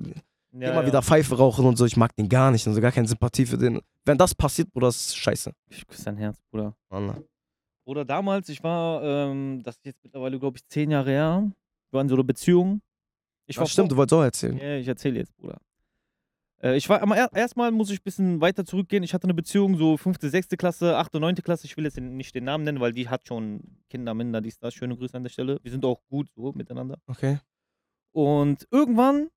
ja, 0.52 0.70
immer 0.70 0.80
ja. 0.80 0.86
wieder 0.86 1.02
Pfeife 1.02 1.36
rauchen 1.36 1.64
und 1.64 1.76
so. 1.76 1.84
Ich 1.84 1.96
mag 1.96 2.14
den 2.16 2.28
gar 2.28 2.50
nicht 2.50 2.66
und 2.66 2.74
so 2.74 2.80
gar 2.80 2.92
keine 2.92 3.08
Sympathie 3.08 3.46
für 3.46 3.58
den. 3.58 3.80
Wenn 4.04 4.18
das 4.18 4.34
passiert, 4.34 4.70
Bruder, 4.70 4.88
das 4.88 4.96
ist 4.96 5.16
scheiße. 5.16 5.52
Ich 5.68 5.86
küsse 5.86 6.04
dein 6.04 6.16
Herz, 6.16 6.38
Bruder. 6.50 6.76
Wallah. 6.88 7.18
Oder 7.84 8.04
damals, 8.04 8.48
ich 8.48 8.62
war, 8.62 9.02
ähm, 9.02 9.62
das 9.62 9.76
ist 9.76 9.84
jetzt 9.84 10.04
mittlerweile, 10.04 10.38
glaube 10.38 10.56
ich, 10.56 10.66
zehn 10.68 10.90
Jahre 10.90 11.10
her, 11.10 11.52
wir 11.90 11.98
waren 11.98 12.06
in 12.06 12.08
so 12.08 12.14
einer 12.14 12.24
Beziehung. 12.24 12.80
Ich 13.46 13.58
Ach, 13.58 13.66
stimmt, 13.66 13.92
du 13.92 13.96
wolltest 13.96 14.14
auch 14.14 14.22
erzählen. 14.22 14.56
Ja, 14.58 14.76
ich 14.76 14.88
erzähle 14.88 15.18
jetzt, 15.18 15.36
Bruder. 15.36 15.58
Äh, 16.62 16.76
ich 16.76 16.88
war, 16.88 17.02
aber 17.02 17.16
er, 17.16 17.30
erstmal 17.34 17.70
muss 17.70 17.90
ich 17.90 18.00
ein 18.00 18.04
bisschen 18.04 18.40
weiter 18.40 18.64
zurückgehen. 18.64 19.02
Ich 19.02 19.12
hatte 19.12 19.24
eine 19.24 19.34
Beziehung, 19.34 19.76
so 19.76 19.96
fünfte, 19.98 20.30
sechste 20.30 20.56
Klasse, 20.56 20.96
achte, 20.96 21.20
neunte 21.20 21.42
Klasse. 21.42 21.66
Ich 21.66 21.76
will 21.76 21.84
jetzt 21.84 22.00
nicht 22.00 22.34
den 22.34 22.44
Namen 22.44 22.64
nennen, 22.64 22.80
weil 22.80 22.92
die 22.92 23.08
hat 23.08 23.28
schon 23.28 23.60
Kinder, 23.90 24.14
Minder, 24.14 24.40
dies, 24.40 24.58
das. 24.58 24.72
Schöne 24.72 24.96
Grüße 24.96 25.14
an 25.14 25.22
der 25.22 25.30
Stelle. 25.30 25.58
Wir 25.62 25.70
sind 25.70 25.84
auch 25.84 26.00
gut 26.08 26.28
so 26.34 26.52
miteinander. 26.52 26.98
Okay. 27.06 27.38
Und 28.12 28.66
irgendwann, 28.70 29.28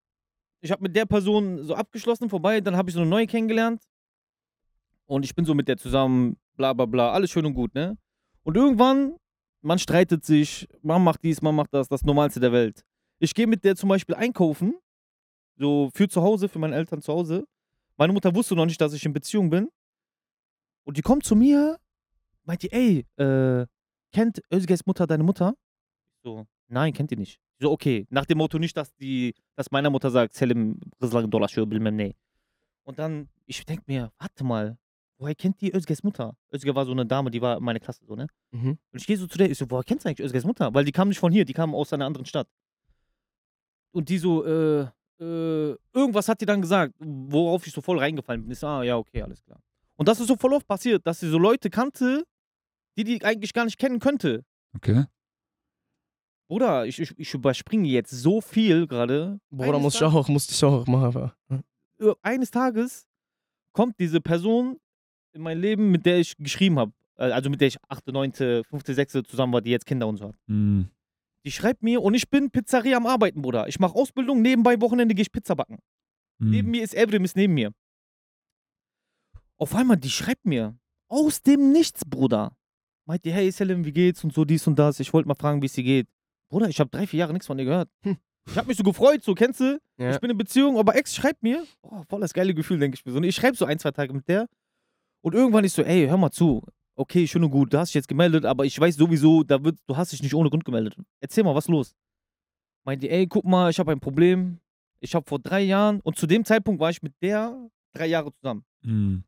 ich 0.62 0.72
habe 0.72 0.84
mit 0.84 0.96
der 0.96 1.06
Person 1.06 1.64
so 1.64 1.76
abgeschlossen, 1.76 2.30
vorbei, 2.30 2.62
dann 2.62 2.78
habe 2.78 2.90
ich 2.90 2.94
so 2.94 3.02
eine 3.02 3.10
neue 3.10 3.28
kennengelernt. 3.28 3.84
Und 5.08 5.26
ich 5.26 5.34
bin 5.34 5.46
so 5.46 5.56
mit 5.56 5.68
der 5.68 5.78
zusammen, 5.78 6.38
bla 6.56 6.74
bla 6.74 6.86
bla, 6.86 7.12
alles 7.12 7.32
schön 7.32 7.46
und 7.46 7.54
gut, 7.54 7.74
ne? 7.74 7.98
Und 8.44 8.56
irgendwann, 8.56 9.16
man 9.62 9.80
streitet 9.80 10.24
sich, 10.24 10.68
man 10.82 11.04
macht 11.04 11.24
dies, 11.24 11.42
man 11.42 11.56
macht 11.56 11.74
das, 11.74 11.88
das 11.88 12.04
Normalste 12.04 12.40
der 12.40 12.52
Welt. 12.52 12.84
Ich 13.20 13.34
gehe 13.34 13.48
mit 13.48 13.64
der 13.64 13.76
zum 13.76 13.90
Beispiel 13.90 14.16
einkaufen, 14.16 14.76
so 15.58 15.90
für 15.94 16.08
zu 16.08 16.22
Hause, 16.22 16.48
für 16.48 16.60
meine 16.60 16.76
Eltern 16.76 17.02
zu 17.02 17.12
Hause. 17.12 17.48
Meine 17.98 18.14
Mutter 18.14 18.34
wusste 18.36 18.56
noch 18.56 18.66
nicht, 18.66 18.80
dass 18.80 18.94
ich 18.94 19.04
in 19.06 19.14
Beziehung 19.14 19.50
bin. 19.50 19.70
Und 20.84 20.98
die 20.98 21.02
kommt 21.02 21.26
zu 21.26 21.36
mir, 21.36 21.78
meint 22.44 22.62
die, 22.62 22.72
ey, 22.72 23.06
äh, 23.18 23.66
kennt 24.12 24.42
Özges 24.54 24.86
Mutter 24.86 25.08
deine 25.08 25.24
Mutter? 25.24 25.56
So, 26.24 26.46
nein, 26.68 26.94
kennt 26.94 27.12
die 27.12 27.18
nicht. 27.18 27.40
Ich 27.58 27.64
So, 27.64 27.72
okay. 27.72 28.06
Nach 28.10 28.26
dem 28.26 28.38
Motto 28.38 28.60
nicht, 28.60 28.78
dass 28.78 28.94
die, 28.96 29.34
dass 29.56 29.72
meiner 29.72 29.90
Mutter 29.90 30.12
sagt, 30.12 30.34
Selim 30.34 30.80
Rızlan 31.02 31.32
dolaşıyor 31.32 31.66
bilmem. 31.66 32.14
Und 32.84 33.00
dann, 33.00 33.30
ich 33.46 33.66
denke 33.66 33.84
mir, 33.88 34.12
warte 34.20 34.44
mal, 34.44 34.78
woher 35.18 35.36
kennt 35.36 35.62
die 35.62 35.74
Özges 35.74 36.04
Mutter? 36.04 36.36
Özge 36.54 36.74
war 36.76 36.86
so 36.86 36.92
eine 36.92 37.06
Dame, 37.06 37.32
die 37.32 37.42
war 37.42 37.58
in 37.58 37.64
meiner 37.64 37.80
Klasse 37.80 38.06
so, 38.06 38.16
ne? 38.16 38.28
Mhm. 38.52 38.78
Und 38.92 39.00
ich 39.00 39.08
gehe 39.08 39.18
so 39.18 39.28
zu 39.28 39.38
der, 39.38 39.50
ich 39.50 39.58
so, 39.58 39.70
woher 39.70 39.84
kennst 39.84 40.06
du 40.06 40.10
eigentlich 40.10 40.26
Özges 40.26 40.46
Mutter? 40.46 40.74
Weil 40.74 40.86
die 40.86 40.92
kam 40.92 41.10
nicht 41.10 41.20
von 41.20 41.32
hier, 41.32 41.46
die 41.46 41.54
kam 41.54 41.74
aus 41.74 41.94
einer 41.94 42.06
anderen 42.06 42.26
Stadt. 42.26 42.48
Und 43.92 44.10
die 44.10 44.18
so, 44.18 44.46
äh, 44.46 44.88
äh, 45.20 45.76
irgendwas 45.94 46.30
hat 46.30 46.42
die 46.42 46.46
dann 46.46 46.62
gesagt, 46.62 46.94
worauf 47.00 47.66
ich 47.66 47.74
so 47.74 47.82
voll 47.82 48.00
reingefallen 48.00 48.44
bin. 48.44 48.52
Ich 48.52 48.60
so, 48.60 48.68
ah, 48.68 48.84
ja, 48.84 48.98
okay, 48.98 49.22
alles 49.22 49.44
klar. 49.44 49.60
Und 49.96 50.08
das 50.08 50.20
ist 50.20 50.28
so 50.28 50.36
voll 50.36 50.54
oft 50.54 50.68
passiert, 50.68 51.06
dass 51.08 51.20
sie 51.20 51.30
so 51.30 51.40
Leute 51.40 51.70
kannte, 51.70 52.24
die 52.98 53.04
die 53.04 53.24
eigentlich 53.24 53.54
gar 53.54 53.66
nicht 53.66 53.80
kennen 53.80 54.00
könnte. 54.00 54.46
Okay. 54.76 55.06
Bruder, 56.48 56.86
ich, 56.86 57.00
ich, 57.00 57.18
ich 57.18 57.34
überspringe 57.34 57.88
jetzt 57.88 58.12
so 58.12 58.40
viel 58.40 58.88
gerade. 58.88 59.40
Bruder, 59.50 59.80
muss 59.80 59.96
ich 59.96 60.04
auch, 60.04 60.28
musste 60.30 60.54
ich 60.54 60.64
auch 60.64 60.86
machen. 60.88 61.32
äh, 62.00 62.14
eines 62.22 62.52
Tages 62.52 63.08
kommt 63.74 64.00
diese 64.00 64.22
Person 64.22 64.80
in 65.38 65.44
mein 65.44 65.60
Leben, 65.60 65.90
mit 65.92 66.06
der 66.06 66.18
ich 66.20 66.36
geschrieben 66.38 66.78
habe, 66.78 66.92
also 67.16 67.50
mit 67.50 67.62
der 67.62 67.70
ich 67.70 67.78
8., 67.88 68.08
9., 68.08 68.34
5., 68.34 68.64
6. 68.86 69.14
zusammen 69.28 69.54
war, 69.54 69.62
die 69.62 69.72
jetzt 69.72 69.86
Kinder 69.86 70.08
und 70.08 70.18
so 70.18 70.30
hat. 70.30 70.36
Hm. 70.48 70.90
Die 71.46 71.52
schreibt 71.52 71.82
mir 71.82 72.02
und 72.02 72.14
ich 72.14 72.30
bin 72.30 72.52
Pizzeria 72.52 72.98
am 72.98 73.06
Arbeiten, 73.06 73.42
Bruder. 73.42 73.68
Ich 73.68 73.80
mache 73.80 73.96
Ausbildung, 73.96 74.42
nebenbei 74.42 74.82
Wochenende 74.82 75.16
gehe 75.16 75.22
ich 75.22 75.32
Pizza 75.32 75.56
backen. 75.56 75.80
Hm. 76.40 76.52
Neben 76.52 76.72
mir 76.72 76.84
ist 76.84 76.94
Evrim, 76.94 77.24
ist 77.24 77.38
neben 77.38 77.54
mir. 77.54 77.72
Auf 79.58 79.74
einmal, 79.74 79.98
die 79.98 80.10
schreibt 80.10 80.46
mir 80.46 80.78
aus 81.08 81.42
dem 81.42 81.72
Nichts, 81.72 82.04
Bruder. 82.06 82.52
Meint 83.06 83.24
die, 83.24 83.32
hey 83.32 83.50
Selim, 83.50 83.86
wie 83.86 83.94
geht's 83.94 84.24
und 84.24 84.34
so 84.34 84.44
dies 84.44 84.68
und 84.68 84.78
das. 84.78 85.00
Ich 85.00 85.14
wollte 85.14 85.28
mal 85.28 85.36
fragen, 85.36 85.62
wie 85.62 85.68
es 85.68 85.74
dir 85.74 85.84
geht. 85.84 86.08
Bruder, 86.50 86.68
ich 86.68 86.80
habe 86.80 86.90
drei, 86.90 87.08
vier 87.08 87.20
Jahre 87.20 87.34
nichts 87.34 87.48
von 87.48 87.58
dir 87.58 87.66
gehört. 87.66 87.90
Hm. 88.04 88.18
Ich 88.50 88.58
habe 88.58 88.68
mich 88.68 88.78
so 88.78 88.84
gefreut, 88.84 89.24
so 89.24 89.34
kennst 89.34 89.60
du? 89.60 89.80
Ja. 89.98 90.12
Ich 90.12 90.20
bin 90.20 90.30
in 90.30 90.38
Beziehung, 90.38 90.78
aber 90.78 90.96
Ex 90.96 91.16
schreibt 91.16 91.44
mir, 91.44 91.66
oh, 91.82 92.04
voll 92.08 92.22
das 92.22 92.34
geile 92.34 92.54
Gefühl, 92.54 92.80
denke 92.80 92.96
ich 92.96 93.06
mir 93.06 93.12
so. 93.12 93.18
Und 93.18 93.24
ich 93.24 93.36
schreibe 93.36 93.58
so 93.58 93.66
ein, 93.66 93.78
zwei 93.80 93.92
Tage 93.92 94.14
mit 94.14 94.28
der. 94.28 94.48
Und 95.22 95.34
irgendwann 95.34 95.66
ist 95.66 95.76
so, 95.76 95.84
ey, 95.84 96.08
hör 96.08 96.18
mal 96.18 96.32
zu. 96.32 96.64
Okay, 96.96 97.28
schön 97.28 97.44
und 97.44 97.52
gut, 97.52 97.74
du 97.74 97.78
hast 97.78 97.90
dich 97.90 97.96
jetzt 97.96 98.08
gemeldet, 98.08 98.46
aber 98.46 98.66
ich 98.66 98.80
weiß 98.80 98.96
sowieso, 98.96 99.44
da 99.44 99.64
wird, 99.64 99.78
du 99.86 99.96
hast 99.96 100.14
dich 100.14 100.24
nicht 100.24 100.34
ohne 100.34 100.50
Grund 100.50 100.66
gemeldet. 100.66 100.98
Erzähl 101.20 101.44
mal, 101.44 101.54
was 101.54 101.66
ist 101.66 101.70
los? 101.70 101.96
Meint 102.86 103.04
die, 103.04 103.10
ey, 103.10 103.28
guck 103.28 103.46
mal, 103.46 103.70
ich 103.70 103.78
habe 103.80 103.92
ein 103.92 104.00
Problem. 104.00 104.60
Ich 105.00 105.14
habe 105.14 105.26
vor 105.28 105.40
drei 105.40 105.62
Jahren, 105.62 106.00
und 106.02 106.18
zu 106.18 106.26
dem 106.26 106.44
Zeitpunkt 106.44 106.80
war 106.80 106.90
ich 106.90 107.04
mit 107.04 107.14
der 107.22 107.70
drei 107.94 108.08
Jahre 108.08 108.34
zusammen. 108.34 108.66
Hm. 108.84 109.24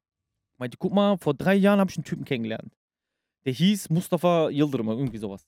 Meinte, 0.57 0.77
guck 0.77 0.93
mal, 0.93 1.17
vor 1.17 1.33
drei 1.33 1.55
Jahren 1.55 1.79
habe 1.79 1.91
ich 1.91 1.97
einen 1.97 2.05
Typen 2.05 2.25
kennengelernt. 2.25 2.75
Der 3.45 3.53
hieß 3.53 3.89
Mustafa 3.89 4.49
Yildirim, 4.49 4.87
irgendwie 4.89 5.17
sowas. 5.17 5.47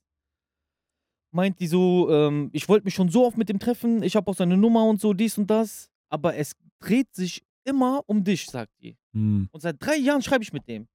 Meint 1.32 1.60
die 1.60 1.68
so, 1.68 2.10
ähm, 2.12 2.50
ich 2.54 2.68
wollte 2.70 2.86
mich 2.86 2.94
schon 2.94 3.10
so 3.10 3.26
oft 3.26 3.38
mit 3.38 3.50
dem 3.50 3.60
treffen, 3.60 4.04
ich 4.04 4.16
habe 4.16 4.30
auch 4.30 4.36
seine 4.36 4.58
Nummer 4.58 4.86
und 4.86 5.02
so, 5.02 5.14
dies 5.14 5.38
und 5.38 5.50
das. 5.50 5.90
Aber 6.10 6.36
es 6.36 6.56
dreht 6.80 7.14
sich 7.16 7.44
immer 7.64 8.04
um 8.08 8.24
dich, 8.24 8.46
sagt 8.46 8.72
die. 8.82 8.98
Hm. 9.14 9.50
Und 9.52 9.62
seit 9.62 9.78
drei 9.80 9.96
Jahren 9.96 10.22
schreibe 10.22 10.44
ich 10.44 10.54
mit 10.54 10.68
dem. 10.68 10.88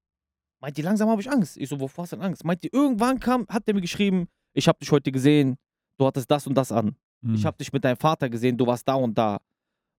Meint 0.61 0.77
die, 0.77 0.83
langsam 0.83 1.09
habe 1.09 1.21
ich 1.21 1.31
Angst. 1.31 1.57
Ich 1.57 1.69
so, 1.69 1.79
wovor 1.79 2.03
hast 2.03 2.13
du 2.13 2.17
denn 2.17 2.25
Angst? 2.25 2.45
Meint 2.45 2.63
die, 2.63 2.71
irgendwann 2.73 3.21
kam, 3.21 3.47
hat 3.49 3.67
der 3.67 3.75
mir 3.75 3.81
geschrieben, 3.81 4.29
ich 4.53 4.69
habe 4.69 4.79
dich 4.79 4.91
heute 4.91 5.13
gesehen, 5.13 5.57
du 5.99 6.07
hattest 6.07 6.31
das 6.31 6.47
und 6.47 6.55
das 6.55 6.73
an. 6.73 6.97
Hm. 7.23 7.35
Ich 7.35 7.45
habe 7.45 7.57
dich 7.57 7.73
mit 7.73 7.85
deinem 7.85 7.97
Vater 7.97 8.29
gesehen, 8.29 8.57
du 8.57 8.67
warst 8.67 8.87
da 8.89 8.95
und 8.95 9.17
da. 9.17 9.39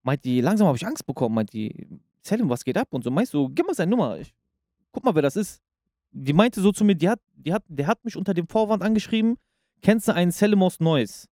Meint 0.02 0.24
die, 0.24 0.40
langsam 0.40 0.66
habe 0.66 0.76
ich 0.76 0.86
Angst 0.86 1.06
bekommen. 1.06 1.34
Meint 1.34 1.52
die, 1.52 1.88
Selim, 2.22 2.48
was 2.48 2.64
geht 2.64 2.76
ab? 2.76 2.88
Und 2.90 3.04
so, 3.04 3.10
meinst 3.10 3.34
du, 3.34 3.48
gib 3.48 3.66
mal 3.66 3.74
seine 3.74 3.90
Nummer. 3.90 4.18
Ich, 4.18 4.32
guck 4.92 5.04
mal, 5.04 5.14
wer 5.14 5.22
das 5.22 5.36
ist. 5.36 5.60
Die 6.10 6.32
meinte 6.32 6.60
so 6.60 6.72
zu 6.72 6.84
mir, 6.84 6.94
die 6.94 7.08
hat, 7.08 7.20
die 7.34 7.52
hat, 7.52 7.62
der 7.68 7.86
hat 7.86 8.04
mich 8.04 8.16
unter 8.16 8.34
dem 8.34 8.48
Vorwand 8.48 8.82
angeschrieben, 8.82 9.36
kennst 9.82 10.08
du 10.08 10.14
einen 10.14 10.30
Selim 10.30 10.62
aus 10.62 10.80
Neuss? 10.80 11.28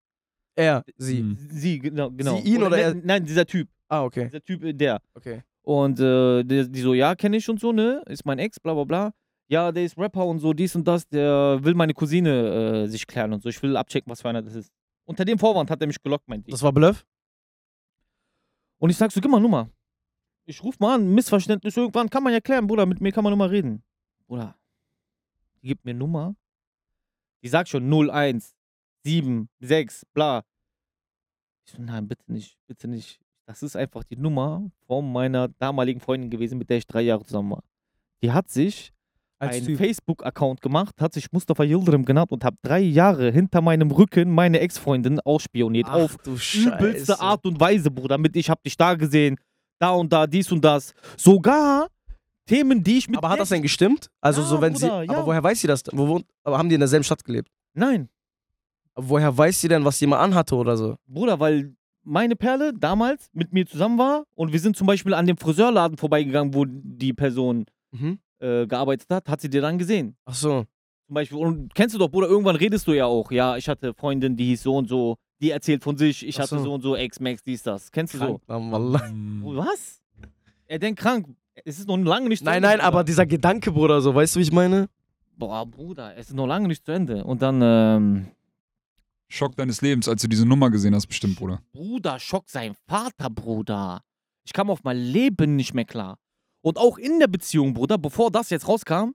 Er, 0.56 0.84
sie. 0.98 1.36
Sie, 1.50 1.80
genau. 1.80 2.12
genau. 2.12 2.38
Sie 2.38 2.54
ihn 2.54 2.64
oder 2.64 2.78
er? 2.78 2.96
Nein, 2.96 3.26
dieser 3.26 3.46
Typ. 3.46 3.68
Ah, 3.88 4.04
okay. 4.04 4.26
Dieser 4.26 4.42
Typ, 4.42 4.64
äh, 4.64 4.74
der. 4.74 5.02
Okay. 5.14 5.44
Und 5.62 6.00
äh, 6.00 6.44
die, 6.44 6.72
die 6.72 6.82
so, 6.82 6.94
ja, 6.94 7.16
kenne 7.16 7.38
ich 7.38 7.50
und 7.50 7.60
so, 7.60 7.72
ne? 7.72 8.04
Ist 8.08 8.26
mein 8.26 8.40
Ex, 8.40 8.60
bla 8.60 8.74
bla 8.74 8.84
bla. 8.84 9.14
Ja, 9.48 9.72
der 9.72 9.84
ist 9.84 9.98
Rapper 9.98 10.26
und 10.26 10.40
so, 10.40 10.54
dies 10.54 10.76
und 10.76 10.88
das. 10.88 11.08
Der 11.08 11.60
will 11.62 11.76
meine 11.76 11.94
Cousine 11.94 12.84
äh, 12.84 12.88
sich 12.88 13.06
klären 13.06 13.34
und 13.34 13.44
so. 13.44 13.50
Ich 13.50 13.62
will 13.62 13.76
abchecken, 13.76 14.10
was 14.10 14.22
für 14.22 14.30
einer 14.30 14.42
das 14.42 14.56
ist. 14.56 14.72
Unter 15.06 15.26
dem 15.26 15.38
Vorwand 15.38 15.70
hat 15.70 15.82
er 15.82 15.88
mich 15.88 16.02
gelockt, 16.02 16.28
meint 16.28 16.48
die. 16.48 16.52
Das 16.52 16.64
war 16.64 16.72
Bluff? 16.72 17.06
Und 18.80 18.90
ich 18.90 18.98
sag 18.98 19.12
so, 19.12 19.22
gib 19.22 19.30
mal 19.30 19.40
Nummer. 19.40 19.70
Ich 20.46 20.64
ruf 20.64 20.80
mal 20.80 20.96
an, 20.96 21.14
Missverständnis 21.14 21.76
irgendwann, 21.76 22.10
kann 22.10 22.24
man 22.24 22.34
ja 22.34 22.40
klären, 22.40 22.68
Bruder, 22.68 22.86
mit 22.86 23.02
mir 23.02 23.12
kann 23.12 23.24
man 23.24 23.32
nur 23.32 23.38
mal 23.38 23.50
reden. 23.50 23.84
Bruder, 24.28 24.56
die 25.62 25.70
gibt 25.70 25.86
mir 25.86 25.94
Nummer. 25.94 26.36
Die 27.42 27.48
sagt 27.48 27.70
schon 27.70 27.92
01, 27.92 28.56
7, 29.06 29.50
6, 29.60 30.06
bla. 30.14 30.44
Ich 31.68 31.74
so, 31.74 31.82
nein, 31.82 32.08
bitte 32.08 32.32
nicht, 32.32 32.58
bitte 32.68 32.88
nicht. 32.88 33.20
Das 33.48 33.62
ist 33.62 33.76
einfach 33.76 34.04
die 34.04 34.18
Nummer 34.18 34.70
von 34.88 35.12
meiner 35.12 35.48
damaligen 35.48 36.00
Freundin 36.00 36.30
gewesen, 36.32 36.58
mit 36.58 36.70
der 36.70 36.78
ich 36.78 36.88
drei 36.88 37.02
Jahre 37.02 37.24
zusammen 37.24 37.52
war. 37.52 37.64
Die 38.24 38.32
hat 38.32 38.50
sich 38.50 38.92
Als 39.38 39.58
einen. 39.58 39.78
Facebook-Account 39.78 40.62
gemacht, 40.62 41.00
hat 41.00 41.14
sich 41.14 41.32
Mustafa 41.32 41.64
Yildirim 41.64 42.06
genannt 42.06 42.32
und 42.32 42.44
hat 42.44 42.56
drei 42.64 42.80
Jahre 42.80 43.32
hinter 43.32 43.62
meinem 43.62 43.92
Rücken 43.92 44.32
meine 44.32 44.60
Ex-Freundin 44.60 45.20
ausspioniert. 45.20 45.88
auf 45.88 46.18
du 46.18 46.32
übelste 46.34 47.20
Art 47.20 47.46
und 47.46 47.60
Weise, 47.60 47.92
Bruder. 47.92 48.18
Mit 48.18 48.36
ich 48.36 48.50
hab 48.50 48.64
dich 48.64 48.76
da 48.76 48.96
gesehen, 48.96 49.38
da 49.78 49.92
und 49.92 50.12
da, 50.12 50.26
dies 50.26 50.52
und 50.52 50.66
das. 50.66 50.94
Sogar 51.18 51.88
Themen, 52.48 52.84
die 52.84 52.98
ich 52.98 53.08
mit. 53.08 53.18
Aber 53.18 53.30
hat 53.30 53.40
das 53.40 53.50
denn 53.50 53.62
gestimmt? 53.62 54.08
Also 54.22 54.42
Ja, 54.42 54.48
so 54.48 54.62
wenn 54.62 54.74
Bruder, 54.74 55.02
sie. 55.02 55.06
ja. 55.06 55.18
Aber 55.18 55.28
woher 55.28 55.44
weiß 55.44 55.62
sie 55.62 55.68
das? 55.68 55.84
Wo 55.92 56.08
wohnt, 56.08 56.26
aber 56.44 56.58
haben 56.58 56.70
die 56.70 56.76
in 56.76 56.82
derselben 56.82 57.04
Stadt 57.04 57.24
gelebt? 57.24 57.50
Nein, 57.74 58.08
woher 58.96 59.36
weiß 59.38 59.62
sie 59.62 59.68
denn, 59.68 59.86
was 59.86 60.00
die 60.00 60.08
mal 60.08 60.20
anhatte 60.20 60.56
oder 60.56 60.78
so? 60.78 60.96
Bruder, 61.08 61.40
weil 61.40 61.76
meine 62.04 62.36
Perle 62.36 62.74
damals 62.74 63.30
mit 63.34 63.52
mir 63.54 63.66
zusammen 63.66 63.98
war 63.98 64.26
und 64.36 64.52
wir 64.54 64.60
sind 64.60 64.76
zum 64.78 64.88
Beispiel 64.88 65.14
an 65.14 65.26
dem 65.26 65.38
Friseurladen 65.38 65.98
vorbeigegangen, 65.98 66.54
wo 66.54 66.66
die 66.68 67.14
Person 67.14 67.66
Mhm. 67.92 68.20
äh, 68.40 68.68
gearbeitet 68.68 69.08
hat, 69.10 69.30
hat 69.30 69.40
sie 69.42 69.50
dir 69.50 69.62
dann 69.62 69.78
gesehen. 69.78 70.16
Ach 70.26 70.34
so. 70.36 70.66
Zum 71.08 71.14
Beispiel, 71.14 71.38
und 71.38 71.74
kennst 71.76 71.96
du 71.96 72.00
doch, 72.00 72.10
Bruder, 72.10 72.28
irgendwann 72.28 72.56
redest 72.58 72.88
du 72.88 72.94
ja 72.94 73.06
auch. 73.06 73.32
Ja, 73.32 73.56
ich 73.58 73.70
hatte 73.70 73.94
Freundin, 73.94 74.36
die 74.36 74.46
hieß 74.48 74.64
so 74.64 74.76
und 74.76 74.90
so, 74.90 75.16
die 75.40 75.52
erzählt 75.52 75.84
von 75.84 75.98
sich, 75.98 76.26
ich 76.28 76.36
Ach 76.38 76.44
hatte 76.44 76.58
so. 76.58 76.64
so 76.66 76.74
und 76.74 76.82
so, 76.82 76.96
Ex-Max, 76.96 77.44
dies, 77.44 77.64
das. 77.64 77.92
Kennst 77.92 78.14
du 78.16 78.18
so? 78.18 78.26
Krank, 78.26 78.42
Mann, 78.48 78.72
Wallah. 78.72 79.08
Hm. 79.08 79.42
Was? 79.46 80.02
Er 80.68 80.80
denkt 80.80 81.00
krank. 81.00 81.28
Es 81.64 81.80
ist 81.80 81.88
noch 81.88 81.98
lange 81.98 82.28
nicht 82.28 82.40
zu 82.40 82.46
Nein, 82.46 82.58
Ende. 82.58 82.68
nein, 82.70 82.78
Bruder. 82.80 82.88
aber 82.88 83.04
dieser 83.04 83.26
Gedanke, 83.26 83.72
Bruder, 83.72 84.02
so, 84.02 84.14
weißt 84.14 84.36
du, 84.36 84.40
wie 84.40 84.44
ich 84.44 84.52
meine? 84.52 84.90
Boah, 85.38 85.66
Bruder, 85.66 86.18
es 86.18 86.30
ist 86.30 86.36
noch 86.36 86.48
lange 86.48 86.68
nicht 86.68 86.86
zu 86.86 86.92
Ende. 86.92 87.24
Und 87.24 87.42
dann, 87.42 87.62
ähm, 87.64 88.28
Schock 89.28 89.56
deines 89.56 89.82
Lebens, 89.82 90.08
als 90.08 90.22
du 90.22 90.28
diese 90.28 90.46
Nummer 90.46 90.70
gesehen 90.70 90.94
hast, 90.96 91.08
bestimmt, 91.08 91.36
Bruder. 91.38 91.62
Bruder, 91.74 92.20
Schock 92.20 92.50
sein 92.50 92.76
Vater, 92.88 93.30
Bruder. 93.30 94.02
Ich 94.46 94.54
kam 94.54 94.70
auf 94.70 94.84
mein 94.84 94.98
Leben 94.98 95.56
nicht 95.56 95.74
mehr 95.74 95.86
klar. 95.86 96.20
Und 96.62 96.78
auch 96.78 96.98
in 96.98 97.20
der 97.20 97.28
Beziehung, 97.28 97.74
Bruder, 97.74 97.98
bevor 97.98 98.32
das 98.32 98.50
jetzt 98.50 98.68
rauskam, 98.68 99.12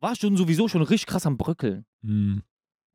war 0.00 0.12
ich 0.12 0.20
schon 0.20 0.36
sowieso 0.36 0.68
schon 0.68 0.82
richtig 0.82 1.06
krass 1.06 1.26
am 1.26 1.36
Bröckeln. 1.36 1.84
Hm. 2.02 2.42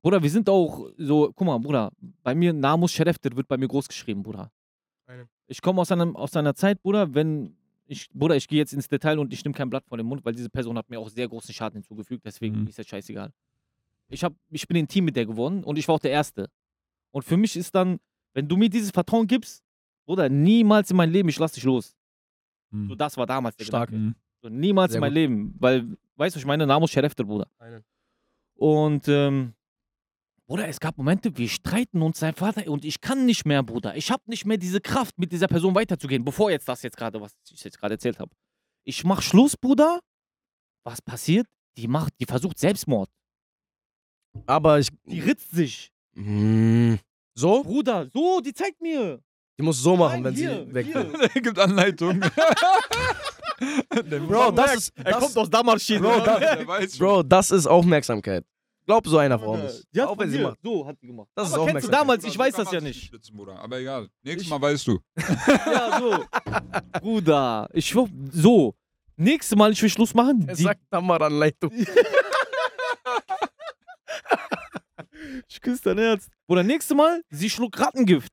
Bruder, 0.01 0.21
wir 0.21 0.29
sind 0.29 0.49
auch 0.49 0.89
so, 0.97 1.31
guck 1.33 1.47
mal, 1.47 1.57
Bruder, 1.59 1.91
bei 2.23 2.35
mir 2.35 2.51
Namus 2.53 2.91
Sheriff, 2.91 3.17
der 3.19 3.35
wird 3.35 3.47
bei 3.47 3.57
mir 3.57 3.67
groß 3.67 3.87
geschrieben, 3.87 4.21
Bruder. 4.23 4.51
Ich 5.47 5.61
komme 5.61 5.81
aus, 5.81 5.91
einem, 5.91 6.15
aus 6.15 6.35
einer 6.35 6.55
Zeit, 6.55 6.81
Bruder, 6.81 7.13
wenn 7.13 7.55
ich, 7.85 8.09
Bruder, 8.11 8.35
ich 8.35 8.47
gehe 8.47 8.59
jetzt 8.59 8.73
ins 8.73 8.87
Detail 8.87 9.19
und 9.19 9.33
ich 9.33 9.43
nehme 9.43 9.53
kein 9.53 9.69
Blatt 9.69 9.85
vor 9.85 9.97
den 9.97 10.07
Mund, 10.07 10.23
weil 10.25 10.33
diese 10.33 10.49
Person 10.49 10.77
hat 10.77 10.89
mir 10.89 10.99
auch 10.99 11.09
sehr 11.09 11.27
großen 11.27 11.53
Schaden 11.53 11.77
hinzugefügt, 11.77 12.25
deswegen 12.25 12.61
Mhm. 12.61 12.67
ist 12.67 12.79
das 12.79 12.87
scheißegal. 12.87 13.31
Ich, 14.09 14.23
hab, 14.23 14.33
ich 14.49 14.67
bin 14.67 14.77
intim 14.77 15.05
mit 15.05 15.15
der 15.15 15.25
geworden 15.25 15.63
und 15.63 15.77
ich 15.77 15.87
war 15.87 15.95
auch 15.95 15.99
der 15.99 16.11
Erste. 16.11 16.49
Und 17.11 17.23
für 17.23 17.37
mich 17.37 17.55
ist 17.55 17.73
dann, 17.75 17.99
wenn 18.33 18.47
du 18.47 18.57
mir 18.57 18.69
dieses 18.69 18.91
Vertrauen 18.91 19.27
gibst, 19.27 19.63
Bruder, 20.05 20.29
niemals 20.29 20.91
in 20.91 20.97
meinem 20.97 21.11
Leben, 21.11 21.29
ich 21.29 21.39
lass 21.39 21.53
dich 21.53 21.63
los. 21.63 21.95
Hm. 22.71 22.89
So, 22.89 22.95
das 22.95 23.15
war 23.17 23.25
damals 23.25 23.55
der 23.55 23.65
Stark. 23.65 23.89
Gedanke. 23.89 24.07
Hm. 24.07 24.15
So, 24.41 24.49
niemals 24.49 24.91
Sehr 24.91 24.97
in 24.97 25.01
meinem 25.01 25.09
gut. 25.11 25.15
Leben, 25.15 25.55
weil, 25.59 25.97
weißt 26.17 26.35
du, 26.35 26.39
ich 26.39 26.45
meine, 26.45 26.67
Namus 26.67 26.91
Sheriff, 26.91 27.15
der 27.15 27.23
Bruder. 27.23 27.47
Eine. 27.59 27.83
Und, 28.55 29.07
ähm, 29.07 29.53
Bruder, 30.45 30.67
es 30.67 30.79
gab 30.79 30.97
Momente, 30.97 31.35
wir 31.37 31.47
streiten 31.47 32.01
uns 32.01 32.19
sein 32.19 32.35
Vater 32.35 32.69
und 32.69 32.83
ich 32.83 32.99
kann 32.99 33.25
nicht 33.25 33.45
mehr, 33.45 33.63
Bruder. 33.63 33.95
Ich 33.95 34.11
habe 34.11 34.23
nicht 34.27 34.45
mehr 34.45 34.57
diese 34.57 34.81
Kraft, 34.81 35.17
mit 35.17 35.31
dieser 35.31 35.47
Person 35.47 35.73
weiterzugehen, 35.73 36.25
bevor 36.25 36.51
jetzt 36.51 36.67
das 36.67 36.81
jetzt 36.81 36.97
gerade, 36.97 37.21
was 37.21 37.33
ich 37.49 37.63
jetzt 37.63 37.79
gerade 37.79 37.93
erzählt 37.93 38.19
habe. 38.19 38.31
Ich 38.83 39.05
mach 39.05 39.21
Schluss, 39.21 39.55
Bruder. 39.55 40.01
Was 40.83 41.01
passiert? 41.01 41.47
Die 41.77 41.87
macht, 41.87 42.13
die 42.19 42.25
versucht 42.25 42.59
Selbstmord. 42.59 43.09
Aber 44.45 44.79
ich. 44.79 44.87
Die 45.05 45.19
ritzt 45.19 45.51
sich. 45.51 45.91
Mm, 46.15 46.95
so? 47.35 47.63
Bruder, 47.63 48.07
so, 48.13 48.39
die 48.41 48.53
zeigt 48.53 48.81
mir. 48.81 49.19
Die 49.57 49.63
muss 49.63 49.81
so 49.81 49.95
machen, 49.95 50.23
Nein, 50.23 50.25
wenn 50.25 50.33
hier, 50.35 50.65
sie 50.67 50.73
weg 50.73 50.93
will. 50.93 51.13
Er 51.35 51.41
gibt 51.41 51.59
Anleitung. 51.59 52.19
Bro, 54.27 54.51
das 54.51 54.75
ist. 54.75 54.91
Er 54.97 55.03
Das, 55.05 55.19
kommt 55.23 55.37
aus 55.37 55.49
Damaschin. 55.49 56.01
Bro, 56.01 56.19
da- 56.21 56.39
der 56.39 56.67
weiß 56.67 56.97
schon. 56.97 57.05
Bro, 57.07 57.23
das 57.23 57.51
ist 57.51 57.67
Aufmerksamkeit. 57.67 58.43
Glaub 58.85 59.07
so 59.07 59.17
einer 59.17 59.39
Frau 59.39 59.55
nicht. 59.55 59.85
Hat 59.97 60.07
Auch 60.09 60.17
wenn 60.19 60.29
sie 60.29 60.39
macht. 60.39 60.57
So 60.61 60.85
hat 60.85 60.97
die 61.01 61.07
gemacht. 61.07 61.29
Das 61.35 61.47
ist 61.47 61.53
Aber 61.53 61.65
kennst 61.67 61.87
du 61.87 61.87
Aufmerksamkeit. 61.87 62.01
damals, 62.01 62.23
ich 62.25 62.37
weiß 62.37 62.55
das 62.55 62.71
ja 62.71 62.81
nicht. 62.81 63.05
schlitzen, 63.07 63.35
Bruder. 63.37 63.57
Aber 63.59 63.79
egal. 63.79 64.07
Nächstes 64.23 64.43
Ich- 64.45 64.49
Mal 64.49 64.61
weißt 64.61 64.87
du. 64.87 64.99
Ja, 65.65 65.99
so. 65.99 66.25
Bruder, 66.99 67.69
ich 67.73 67.85
schwör, 67.87 68.07
so. 68.31 68.75
Nächstes 69.15 69.57
Mal, 69.57 69.71
ich 69.71 69.81
will 69.81 69.89
Schluss 69.89 70.13
machen. 70.13 70.43
Er 70.47 70.55
sagt 70.55 70.81
Tamaranleitung. 70.91 71.71
Ich 75.47 75.61
küsse 75.61 75.83
dein 75.83 75.97
Herz. 75.97 76.27
Bruder, 76.47 76.63
nächstes 76.63 76.95
Mal, 76.95 77.21
sie 77.29 77.49
schluckt 77.49 77.79
Rattengift. 77.79 78.31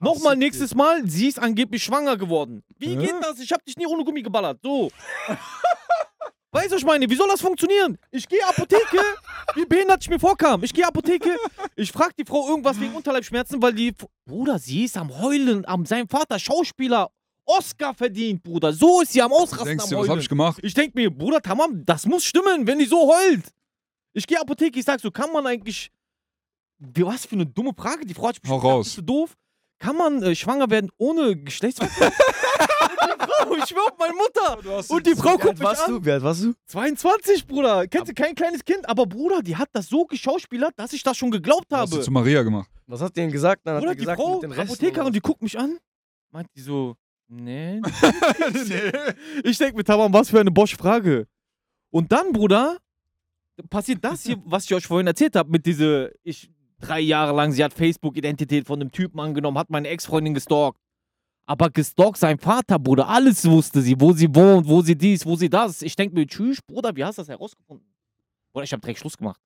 Nochmal 0.00 0.36
nächstes 0.36 0.74
Mal, 0.74 1.08
sie 1.08 1.28
ist 1.28 1.38
angeblich 1.40 1.82
schwanger 1.82 2.16
geworden. 2.16 2.62
Wie 2.78 2.96
geht 2.96 3.14
das? 3.20 3.40
Ich 3.40 3.52
hab 3.52 3.64
dich 3.64 3.76
nie 3.76 3.86
ohne 3.86 4.04
Gummi 4.04 4.22
geballert. 4.22 4.60
So. 4.62 4.90
weißt 6.52 6.66
du, 6.68 6.74
was 6.74 6.80
ich 6.80 6.86
meine? 6.86 7.10
Wie 7.10 7.16
soll 7.16 7.28
das 7.28 7.40
funktionieren? 7.40 7.98
Ich 8.12 8.28
gehe 8.28 8.44
Apotheke, 8.46 9.00
wie 9.54 9.64
behindert 9.64 10.02
ich 10.02 10.08
mir 10.08 10.20
vorkam. 10.20 10.62
Ich 10.62 10.72
gehe 10.72 10.86
Apotheke, 10.86 11.36
ich 11.74 11.90
frag 11.90 12.14
die 12.16 12.24
Frau 12.24 12.48
irgendwas 12.48 12.78
wegen 12.80 12.94
Unterleibschmerzen, 12.94 13.60
weil 13.60 13.72
die. 13.74 13.92
Bruder, 14.24 14.58
sie 14.58 14.84
ist 14.84 14.96
am 14.96 15.20
Heulen, 15.20 15.64
am 15.66 15.84
sein 15.84 16.06
Vater, 16.08 16.38
Schauspieler, 16.38 17.10
Oscar 17.44 17.94
verdient, 17.94 18.42
Bruder. 18.42 18.72
So 18.72 19.00
ist 19.00 19.12
sie 19.12 19.22
am 19.22 19.32
Ausrasten 19.32 19.66
Denkst 19.66 19.84
am 19.84 19.90
du, 19.90 19.96
was 19.96 20.02
Heulen. 20.02 20.10
hab 20.12 20.18
ich 20.18 20.28
gemacht? 20.28 20.60
Ich 20.62 20.74
denk 20.74 20.94
mir, 20.94 21.10
Bruder, 21.10 21.40
tamam, 21.40 21.82
das 21.84 22.06
muss 22.06 22.24
stimmen, 22.24 22.66
wenn 22.66 22.78
die 22.78 22.84
so 22.84 23.10
heult. 23.12 23.52
Ich 24.18 24.26
gehe 24.26 24.40
Apotheke, 24.40 24.78
ich 24.78 24.84
sag 24.84 25.00
so, 25.00 25.10
kann 25.10 25.32
man 25.32 25.46
eigentlich. 25.46 25.90
Wie, 26.78 27.04
was 27.04 27.24
für 27.26 27.34
eine 27.34 27.46
dumme 27.46 27.72
Frage? 27.76 28.04
Die 28.04 28.14
Frau 28.14 28.28
hat 28.28 28.42
mich 28.42 28.50
Hau 28.50 28.56
raus. 28.58 28.86
Bist 28.86 28.98
du 28.98 29.02
doof? 29.02 29.36
Kann 29.78 29.96
man 29.96 30.22
äh, 30.22 30.34
schwanger 30.34 30.68
werden 30.70 30.90
ohne 30.98 31.36
Geschlechtsverkehr? 31.36 32.12
Frau, 33.48 33.56
ich 33.56 33.66
schwör 33.66 33.84
auf 33.84 33.98
meine 33.98 34.14
Mutter. 34.14 34.84
Und 34.88 35.06
die 35.06 35.14
Frau 35.14 35.36
guckt 35.36 35.58
mich 35.58 35.60
warst 35.60 35.84
an. 35.84 35.92
du? 35.92 36.04
Wie 36.04 36.10
alt 36.10 36.22
warst 36.22 36.42
du? 36.42 36.54
22, 36.66 37.46
Bruder. 37.46 37.86
Kennst 37.86 38.08
du 38.10 38.14
kein 38.14 38.34
kleines 38.34 38.64
Kind? 38.64 38.88
Aber 38.88 39.06
Bruder, 39.06 39.40
die 39.42 39.56
hat 39.56 39.68
das 39.72 39.88
so 39.88 40.04
geschauspielert, 40.04 40.72
dass 40.76 40.92
ich 40.92 41.02
das 41.02 41.16
schon 41.16 41.30
geglaubt 41.30 41.66
Was 41.68 41.82
hast 41.82 41.92
du 41.92 41.96
habe. 41.96 42.04
zu 42.04 42.10
Maria 42.10 42.42
gemacht? 42.42 42.68
Was 42.86 43.00
hat 43.00 43.16
die 43.16 43.20
denn 43.20 43.30
gesagt? 43.30 43.62
Dann 43.64 43.76
hat 43.76 43.82
Bruder, 43.82 43.92
die 43.94 43.98
die 43.98 44.04
gesagt, 44.04 44.20
Frau, 44.20 44.34
mit 44.34 44.42
den 44.42 44.52
Resten 44.52 44.72
Apothekerin, 44.72 45.12
die 45.12 45.20
guckt 45.20 45.42
mich 45.42 45.58
an. 45.58 45.78
Meint 46.30 46.48
die 46.56 46.60
so, 46.60 46.96
nee. 47.28 47.80
nee. 48.52 48.92
Ich 49.44 49.58
denke 49.58 49.76
mir, 49.76 49.84
Tamam, 49.84 50.12
was 50.12 50.30
für 50.30 50.40
eine 50.40 50.50
Bosch-Frage. 50.50 51.26
Und 51.90 52.12
dann, 52.12 52.32
Bruder, 52.32 52.78
passiert 53.70 54.04
das 54.04 54.24
hier, 54.24 54.40
was 54.44 54.64
ich 54.64 54.74
euch 54.74 54.86
vorhin 54.86 55.06
erzählt 55.06 55.36
habe, 55.36 55.50
mit 55.50 55.66
diese, 55.66 56.12
ich, 56.22 56.50
drei 56.80 57.00
Jahre 57.00 57.34
lang, 57.34 57.52
sie 57.52 57.62
hat 57.62 57.72
Facebook-Identität 57.72 58.66
von 58.66 58.80
einem 58.80 58.92
Typen 58.92 59.20
angenommen, 59.20 59.58
hat 59.58 59.70
meine 59.70 59.88
Ex-Freundin 59.88 60.34
gestalkt. 60.34 60.78
Aber 61.46 61.70
gestalkt 61.70 62.18
sein 62.18 62.38
Vater, 62.38 62.78
Bruder, 62.78 63.08
alles 63.08 63.48
wusste 63.48 63.80
sie, 63.80 63.98
wo 63.98 64.12
sie 64.12 64.28
wohnt, 64.34 64.68
wo 64.68 64.82
sie 64.82 64.96
dies, 64.96 65.24
wo 65.24 65.34
sie 65.34 65.48
das. 65.48 65.80
Ich 65.80 65.96
denke 65.96 66.14
mir, 66.14 66.26
tschüss, 66.26 66.60
Bruder, 66.60 66.94
wie 66.94 67.02
hast 67.02 67.16
du 67.16 67.22
das 67.22 67.28
herausgefunden? 67.30 67.86
Bruder, 68.52 68.64
ich 68.64 68.72
habe 68.72 68.82
direkt 68.82 68.98
Schluss 68.98 69.16
gemacht. 69.16 69.40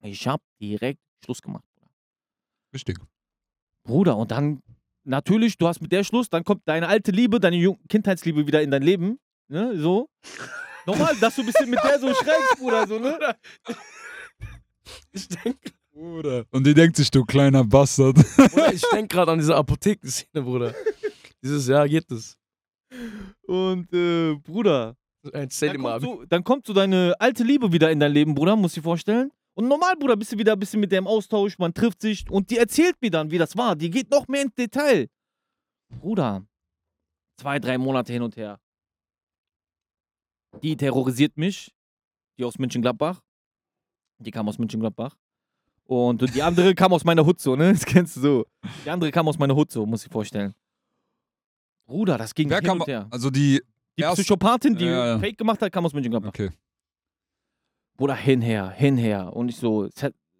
Ich 0.00 0.26
habe 0.26 0.42
direkt 0.60 0.98
Schluss 1.24 1.40
gemacht. 1.40 1.64
Richtig. 2.74 2.98
Bruder, 3.84 4.16
und 4.16 4.32
dann, 4.32 4.60
natürlich, 5.04 5.56
du 5.56 5.68
hast 5.68 5.80
mit 5.80 5.92
der 5.92 6.02
Schluss, 6.02 6.28
dann 6.28 6.42
kommt 6.42 6.62
deine 6.64 6.88
alte 6.88 7.12
Liebe, 7.12 7.38
deine 7.38 7.76
Kindheitsliebe 7.88 8.46
wieder 8.46 8.62
in 8.62 8.72
dein 8.72 8.82
Leben. 8.82 9.20
Ne, 9.48 9.76
so. 9.78 10.08
Normal, 10.86 11.16
dass 11.20 11.36
du 11.36 11.42
ein 11.42 11.46
bisschen 11.46 11.70
mit 11.70 11.78
der 11.84 11.98
so 11.98 12.12
schreibst, 12.14 12.58
Bruder, 12.58 12.86
so, 12.86 12.98
ne? 12.98 13.18
Ich 15.12 15.28
denke 15.28 15.70
Bruder. 15.92 16.44
Und 16.50 16.66
die 16.66 16.74
denkt 16.74 16.96
sich, 16.96 17.10
du 17.10 17.24
kleiner 17.24 17.64
Bastard. 17.64 18.16
Bruder, 18.36 18.72
ich 18.72 18.82
denk 18.92 19.10
gerade 19.10 19.32
an 19.32 19.38
diese 19.38 19.54
Apothekenszene, 19.54 20.42
Bruder. 20.42 20.74
Dieses 21.42 21.68
Jahr 21.68 21.88
geht 21.88 22.10
es. 22.10 22.36
Und, 23.46 23.92
äh, 23.92 24.34
Bruder, 24.36 24.96
Erzähl 25.32 25.68
dir 25.68 25.74
dann 25.74 25.82
mal. 25.82 26.00
kommt, 26.00 26.02
so, 26.20 26.24
dann 26.26 26.44
kommt 26.44 26.66
so 26.66 26.72
deine 26.72 27.14
alte 27.18 27.44
Liebe 27.44 27.72
wieder 27.72 27.90
in 27.90 28.00
dein 28.00 28.12
Leben, 28.12 28.34
Bruder, 28.34 28.56
du 28.56 28.66
dir 28.66 28.82
vorstellen. 28.82 29.30
Und 29.54 29.68
normal, 29.68 29.96
Bruder, 29.96 30.16
bist 30.16 30.32
du 30.32 30.38
wieder 30.38 30.54
ein 30.54 30.58
bisschen 30.58 30.80
mit 30.80 30.90
der 30.90 30.98
im 30.98 31.06
Austausch, 31.06 31.58
man 31.58 31.74
trifft 31.74 32.00
sich 32.00 32.28
und 32.30 32.50
die 32.50 32.56
erzählt 32.56 32.96
mir 33.00 33.10
dann, 33.10 33.30
wie 33.30 33.38
das 33.38 33.56
war. 33.56 33.76
Die 33.76 33.90
geht 33.90 34.10
noch 34.10 34.26
mehr 34.28 34.42
ins 34.42 34.54
Detail. 34.54 35.08
Bruder, 35.90 36.44
zwei, 37.38 37.58
drei 37.58 37.76
Monate 37.76 38.12
hin 38.12 38.22
und 38.22 38.36
her. 38.36 38.58
Die 40.60 40.76
terrorisiert 40.76 41.36
mich, 41.36 41.72
die 42.38 42.44
aus 42.44 42.58
München-Gladbach. 42.58 43.22
Die 44.18 44.30
kam 44.30 44.48
aus 44.48 44.58
München-Gladbach. 44.58 45.16
Und 45.84 46.34
die 46.34 46.42
andere 46.42 46.74
kam 46.74 46.92
aus 46.92 47.04
meiner 47.04 47.24
Hut 47.24 47.40
so, 47.40 47.56
ne? 47.56 47.72
Das 47.72 47.84
kennst 47.84 48.16
du 48.16 48.20
so. 48.20 48.46
Die 48.84 48.90
andere 48.90 49.10
kam 49.10 49.26
aus 49.28 49.38
meiner 49.38 49.54
Hut 49.54 49.70
so, 49.70 49.84
muss 49.86 50.04
ich 50.04 50.12
vorstellen. 50.12 50.54
Bruder, 51.86 52.18
das 52.18 52.34
ging 52.34 52.48
Wer 52.48 52.58
hin 52.58 52.66
kam, 52.66 52.80
und 52.80 52.86
her. 52.86 53.06
also 53.10 53.30
die, 53.30 53.60
Die 53.98 54.02
erst- 54.02 54.16
Psychopathin, 54.20 54.76
die 54.76 54.84
Ja, 54.84 55.06
ja. 55.06 55.18
Fake 55.18 55.36
gemacht 55.38 55.60
hat, 55.60 55.72
kam 55.72 55.84
aus 55.84 55.92
München-Gladbach. 55.92 56.28
okay. 56.30 56.50
Bruder, 57.96 58.14
hinher, 58.14 58.70
hinher. 58.70 59.34
Und 59.34 59.48
ich 59.48 59.56
so, 59.56 59.88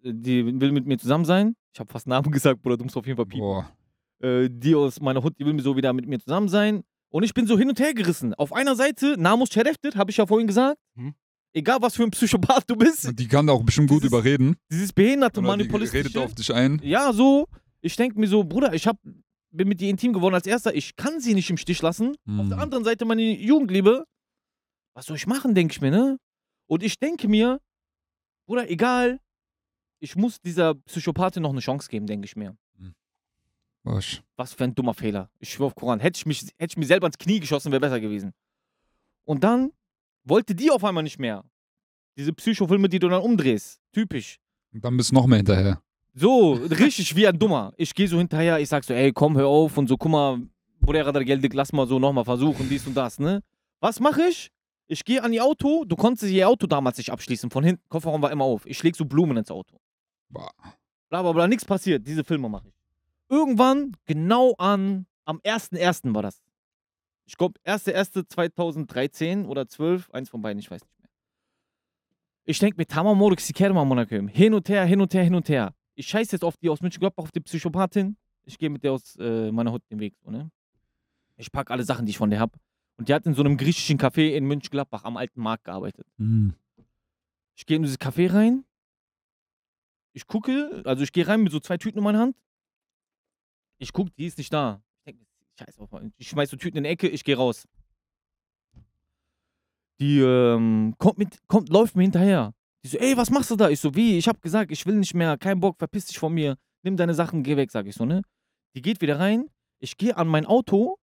die 0.03 0.45
will 0.59 0.71
mit 0.71 0.85
mir 0.85 0.97
zusammen 0.97 1.25
sein. 1.25 1.55
Ich 1.73 1.79
habe 1.79 1.91
fast 1.91 2.07
Namen 2.07 2.31
gesagt, 2.31 2.61
Bruder, 2.61 2.77
du 2.77 2.83
musst 2.85 2.95
auf 2.97 3.05
jeden 3.05 3.17
Fall 3.17 3.25
piepen. 3.25 3.41
Boah. 3.41 3.69
Äh, 4.19 4.49
die 4.49 4.73
aus 4.75 4.99
meiner 5.01 5.21
Hut, 5.21 5.37
die 5.37 5.45
will 5.45 5.59
so 5.61 5.75
wieder 5.75 5.91
mit 5.93 6.07
mir 6.07 6.19
zusammen 6.19 6.47
sein. 6.47 6.83
Und 7.13 7.23
ich 7.23 7.33
bin 7.33 7.45
so 7.45 7.57
hin 7.59 7.69
und 7.69 7.79
her 7.79 7.93
gerissen. 7.93 8.33
Auf 8.33 8.51
einer 8.53 8.75
Seite, 8.75 9.15
Namus 9.19 9.49
Chereftet, 9.49 9.95
habe 9.95 10.09
ich 10.09 10.17
ja 10.17 10.25
vorhin 10.25 10.47
gesagt. 10.47 10.77
Mhm. 10.95 11.13
Egal, 11.55 11.77
was 11.81 11.95
für 11.95 12.03
ein 12.03 12.09
Psychopath 12.09 12.63
du 12.67 12.75
bist, 12.75 13.11
die 13.19 13.27
kann 13.27 13.45
da 13.45 13.53
auch 13.53 13.61
bestimmt 13.63 13.87
gut 13.89 13.99
Dieses- 14.01 14.11
überreden. 14.11 14.55
dieses 14.71 14.91
behinderte, 14.91 15.39
die 15.39 15.85
redet 15.85 16.17
auf 16.17 16.33
dich 16.33 16.51
ein. 16.51 16.81
Ja, 16.83 17.13
so. 17.13 17.47
Ich 17.81 17.95
denke 17.95 18.19
mir 18.19 18.27
so, 18.27 18.43
Bruder, 18.43 18.73
ich 18.73 18.87
hab, 18.87 18.97
bin 19.51 19.67
mit 19.67 19.79
ihr 19.81 19.89
intim 19.89 20.13
geworden 20.13 20.33
als 20.33 20.47
erster. 20.47 20.73
Ich 20.73 20.95
kann 20.95 21.19
sie 21.19 21.35
nicht 21.35 21.51
im 21.51 21.57
Stich 21.57 21.81
lassen. 21.83 22.15
Auf 22.27 22.47
der 22.47 22.57
Hm. 22.57 22.59
anderen 22.63 22.83
Seite 22.83 23.05
meine 23.05 23.21
Jugendliebe. 23.21 24.05
Was 24.95 25.05
soll 25.05 25.17
ich 25.17 25.27
machen, 25.27 25.53
denke 25.53 25.73
ich 25.73 25.81
mir, 25.81 25.91
ne? 25.91 26.17
Und 26.67 26.81
ich 26.81 26.97
denke 26.97 27.27
mir, 27.27 27.59
Bruder, 28.47 28.69
egal, 28.71 29.19
ich 30.01 30.15
muss 30.15 30.41
dieser 30.41 30.73
Psychopathin 30.73 31.43
noch 31.43 31.51
eine 31.51 31.59
Chance 31.59 31.89
geben, 31.89 32.07
denke 32.07 32.25
ich 32.25 32.35
mir. 32.35 32.55
Was? 33.83 34.21
Was 34.37 34.53
für 34.53 34.63
ein 34.63 34.75
dummer 34.75 34.93
Fehler. 34.93 35.29
Ich 35.39 35.51
schwör 35.51 35.67
auf 35.67 35.75
Koran. 35.75 35.99
Hätte 35.99 36.17
ich, 36.17 36.25
mich, 36.25 36.41
hätte 36.57 36.71
ich 36.71 36.77
mir 36.77 36.85
selber 36.85 37.07
ins 37.07 37.17
Knie 37.17 37.39
geschossen, 37.39 37.71
wäre 37.71 37.81
besser 37.81 37.99
gewesen. 37.99 38.33
Und 39.25 39.43
dann 39.43 39.71
wollte 40.23 40.55
die 40.55 40.71
auf 40.71 40.83
einmal 40.83 41.03
nicht 41.03 41.19
mehr. 41.19 41.43
Diese 42.17 42.33
Psychofilme, 42.33 42.87
die 42.89 42.99
du 42.99 43.09
dann 43.09 43.21
umdrehst. 43.21 43.81
Typisch. 43.91 44.39
Und 44.73 44.83
dann 44.83 44.95
bist 44.97 45.11
du 45.11 45.15
noch 45.15 45.27
mehr 45.27 45.37
hinterher. 45.37 45.81
So, 46.13 46.53
richtig 46.53 47.15
wie 47.15 47.27
ein 47.27 47.37
Dummer. 47.37 47.73
Ich 47.75 47.93
gehe 47.93 48.07
so 48.07 48.17
hinterher, 48.17 48.59
ich 48.59 48.69
sag 48.69 48.83
so, 48.83 48.93
ey, 48.93 49.11
komm, 49.11 49.35
hör 49.35 49.47
auf 49.47 49.77
und 49.77 49.87
so, 49.87 49.97
guck 49.97 50.11
mal, 50.11 50.41
Bruder, 50.79 51.11
der 51.11 51.25
Geldig, 51.25 51.53
lass 51.53 51.73
mal 51.73 51.87
so 51.87 51.97
nochmal 51.97 52.23
versuchen, 52.23 52.69
dies 52.69 52.85
und 52.85 52.93
das, 52.95 53.17
ne? 53.17 53.41
Was 53.79 53.99
mache 53.99 54.21
ich? 54.23 54.51
Ich 54.87 55.05
gehe 55.05 55.23
an 55.23 55.33
ihr 55.33 55.43
Auto, 55.43 55.85
du 55.85 55.95
konntest 55.95 56.31
ihr 56.31 56.47
Auto 56.47 56.67
damals 56.67 56.97
nicht 56.97 57.09
abschließen, 57.09 57.49
von 57.49 57.63
hinten, 57.63 57.81
Kofferraum 57.89 58.21
war 58.21 58.31
immer 58.31 58.43
auf. 58.43 58.65
Ich 58.65 58.83
leg 58.83 58.95
so 58.95 59.05
Blumen 59.05 59.37
ins 59.37 59.49
Auto. 59.49 59.77
Boah. 60.29 60.51
Bla 61.09 61.23
bla 61.23 61.31
bla, 61.31 61.47
nichts 61.47 61.65
passiert, 61.65 62.05
diese 62.05 62.23
Filme 62.23 62.47
mache 62.47 62.67
ich. 62.67 62.72
Irgendwann, 63.33 63.97
genau 64.05 64.53
an, 64.59 65.07
am 65.25 65.39
1.1. 65.39 66.13
war 66.13 66.21
das. 66.21 66.43
Ich 67.25 67.35
glaube, 67.35 67.59
1.1.2013 67.65 69.47
oder 69.47 69.67
12, 69.67 70.11
eins 70.11 70.29
von 70.29 70.43
beiden, 70.43 70.59
ich 70.59 70.69
weiß 70.69 70.81
nicht 70.81 70.99
mehr. 70.99 71.09
Ich 72.45 72.59
denke 72.59 72.77
mir, 72.77 72.85
tamam 72.85 73.17
moruk 73.17 73.39
sikerma 73.39 73.83
monaköm. 73.83 74.27
Hin 74.27 74.53
und 74.53 74.69
her, 74.69 74.85
hin 74.85 75.01
und 75.01 75.11
her, 75.15 75.23
hin 75.23 75.33
und 75.33 75.49
her. 75.49 75.73
Ich 75.95 76.05
scheiße 76.07 76.33
jetzt 76.33 76.43
auf 76.43 76.57
die 76.57 76.69
aus 76.69 76.81
München-Gladbach, 76.81 77.23
auf 77.23 77.31
die 77.31 77.39
Psychopathin. 77.39 78.17
Ich 78.45 78.59
gehe 78.59 78.69
mit 78.69 78.83
der 78.83 78.91
aus 78.91 79.15
äh, 79.15 79.51
meiner 79.51 79.71
Hut 79.71 79.81
den 79.89 79.99
Weg, 79.99 80.13
so, 80.23 80.29
ne? 80.29 80.51
Ich 81.37 81.51
pack 81.51 81.71
alle 81.71 81.83
Sachen, 81.83 82.05
die 82.05 82.11
ich 82.11 82.19
von 82.19 82.29
der 82.29 82.39
hab. 82.39 82.55
Und 82.97 83.09
die 83.09 83.15
hat 83.15 83.25
in 83.25 83.33
so 83.33 83.41
einem 83.41 83.57
griechischen 83.57 83.97
Café 83.97 84.35
in 84.35 84.45
München-Gladbach 84.45 85.05
am 85.05 85.17
alten 85.17 85.41
Markt 85.41 85.63
gearbeitet. 85.63 86.05
Hm. 86.19 86.53
Ich 87.55 87.65
gehe 87.65 87.77
in 87.77 87.81
dieses 87.81 87.99
Café 87.99 88.31
rein. 88.31 88.63
Ich 90.11 90.27
gucke, 90.27 90.83
also 90.85 91.01
ich 91.03 91.11
gehe 91.11 91.27
rein 91.27 91.41
mit 91.41 91.51
so 91.51 91.59
zwei 91.59 91.77
Tüten 91.77 91.97
in 91.97 92.03
meiner 92.03 92.19
Hand. 92.19 92.35
Ich 93.83 93.91
gucke, 93.91 94.11
die 94.17 94.27
ist 94.27 94.37
nicht 94.37 94.51
da. 94.53 94.81
Ich 94.99 95.03
denke, 95.03 95.25
scheiß 95.59 95.77
auf. 95.77 95.89
Ich 96.17 96.29
schmeiß 96.29 96.49
so 96.49 96.55
Tüten 96.55 96.77
in 96.77 96.85
die 96.85 96.89
Ecke, 96.89 97.09
ich 97.09 97.23
gehe 97.25 97.35
raus. 97.35 97.67
Die 99.99 100.19
ähm, 100.19 100.95
kommt, 100.97 101.17
mit, 101.17 101.37
kommt, 101.47 101.69
läuft 101.69 101.95
mir 101.95 102.03
hinterher. 102.03 102.53
Die 102.83 102.87
so, 102.87 102.97
ey, 102.97 103.15
was 103.17 103.29
machst 103.29 103.51
du 103.51 103.57
da? 103.57 103.69
Ich 103.69 103.81
so, 103.81 103.93
wie? 103.93 104.17
Ich 104.17 104.27
hab 104.27 104.41
gesagt, 104.41 104.71
ich 104.71 104.85
will 104.85 104.95
nicht 104.95 105.13
mehr, 105.13 105.37
kein 105.37 105.59
Bock, 105.59 105.77
verpiss 105.77 106.05
dich 106.05 106.17
von 106.17 106.33
mir. 106.33 106.57
Nimm 106.81 106.95
deine 106.95 107.13
Sachen, 107.13 107.43
geh 107.43 107.57
weg, 107.57 107.71
sag 107.71 107.85
ich 107.85 107.95
so, 107.95 108.05
ne? 108.05 108.21
Die 108.73 108.81
geht 108.81 109.01
wieder 109.01 109.19
rein. 109.19 109.49
Ich 109.79 109.97
gehe 109.97 110.15
an 110.15 110.27
mein 110.27 110.45
Auto. 110.45 110.97